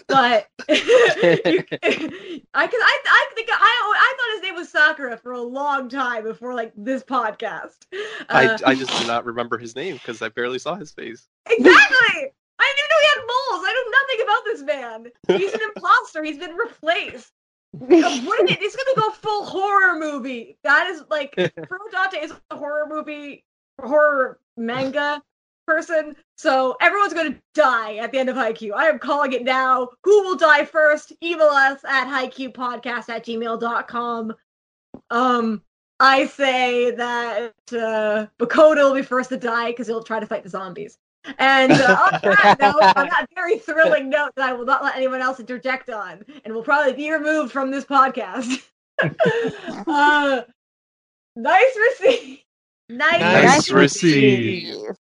But 0.07 0.47
you 0.67 0.75
I, 0.77 2.67
cause 2.67 2.81
I, 2.81 2.99
I 3.05 3.27
think 3.35 3.49
I, 3.51 3.93
I 3.95 4.15
thought 4.17 4.33
his 4.33 4.41
name 4.41 4.55
was 4.55 4.69
Sakura 4.69 5.15
for 5.17 5.33
a 5.33 5.41
long 5.41 5.89
time 5.89 6.23
before 6.23 6.55
like 6.55 6.73
this 6.75 7.03
podcast. 7.03 7.85
I, 8.29 8.47
Uh, 8.47 8.57
I 8.65 8.73
just 8.73 8.99
do 8.99 9.05
not 9.05 9.25
remember 9.25 9.59
his 9.59 9.75
name 9.75 9.93
because 9.93 10.23
I 10.23 10.29
barely 10.29 10.57
saw 10.57 10.73
his 10.73 10.91
face. 10.91 11.27
Exactly. 11.47 12.31
I 12.57 12.73
didn't 12.73 12.79
even 12.79 12.89
know 12.89 12.99
he 12.99 13.07
had 13.07 13.19
moles. 13.27 13.63
I 13.63 13.73
know 13.75 13.91
nothing 13.99 14.23
about 14.23 14.45
this 14.45 14.63
man. 14.63 15.39
He's 15.39 15.53
an 15.53 15.69
imposter. 15.75 16.23
He's 16.23 16.39
been 16.39 16.55
replaced. 16.55 17.31
What 17.73 17.91
is 17.93 18.51
it? 18.51 18.59
It's 18.61 18.75
gonna 18.75 19.07
go 19.07 19.11
full 19.11 19.45
horror 19.45 19.99
movie. 19.99 20.57
That 20.63 20.87
is 20.87 21.03
like 21.11 21.35
Furudate 21.35 22.23
is 22.23 22.33
a 22.49 22.55
horror 22.55 22.87
movie, 22.89 23.43
horror 23.79 24.39
manga 24.57 25.21
person. 25.65 26.15
So 26.37 26.75
everyone's 26.81 27.13
gonna 27.13 27.39
die 27.53 27.95
at 27.97 28.11
the 28.11 28.19
end 28.19 28.29
of 28.29 28.35
Haikyuu. 28.35 28.73
I 28.73 28.87
am 28.87 28.99
calling 28.99 29.33
it 29.33 29.43
now. 29.43 29.89
Who 30.03 30.23
will 30.23 30.35
die 30.37 30.65
first? 30.65 31.13
Email 31.23 31.47
us 31.47 31.79
at 31.87 32.07
haikyuupodcast 32.07 33.09
at 33.09 33.25
gmail.com. 33.25 34.33
Um, 35.09 35.61
I 35.99 36.25
say 36.27 36.91
that 36.91 37.53
uh, 37.71 38.27
Bokuto 38.39 38.75
will 38.89 38.95
be 38.95 39.01
first 39.01 39.29
to 39.29 39.37
die 39.37 39.71
because 39.71 39.87
he'll 39.87 40.03
try 40.03 40.19
to 40.19 40.27
fight 40.27 40.43
the 40.43 40.49
zombies. 40.49 40.97
And 41.39 41.71
uh, 41.71 42.09
on 42.13 42.19
that 42.21 42.57
note, 42.59 42.81
on 42.95 43.07
that 43.07 43.27
very 43.33 43.57
thrilling 43.57 44.09
note 44.09 44.31
that 44.35 44.49
I 44.49 44.53
will 44.53 44.65
not 44.65 44.83
let 44.83 44.95
anyone 44.95 45.21
else 45.21 45.39
interject 45.39 45.89
on, 45.89 46.23
and 46.43 46.53
will 46.53 46.63
probably 46.63 46.93
be 46.93 47.11
removed 47.11 47.51
from 47.51 47.71
this 47.71 47.85
podcast. 47.85 48.61
uh, 49.01 50.41
nice 51.35 51.77
receipt. 51.77 52.43
Nice, 52.89 53.19
Nice 53.19 53.71
receive. 53.71 54.75
receive. 54.75 54.95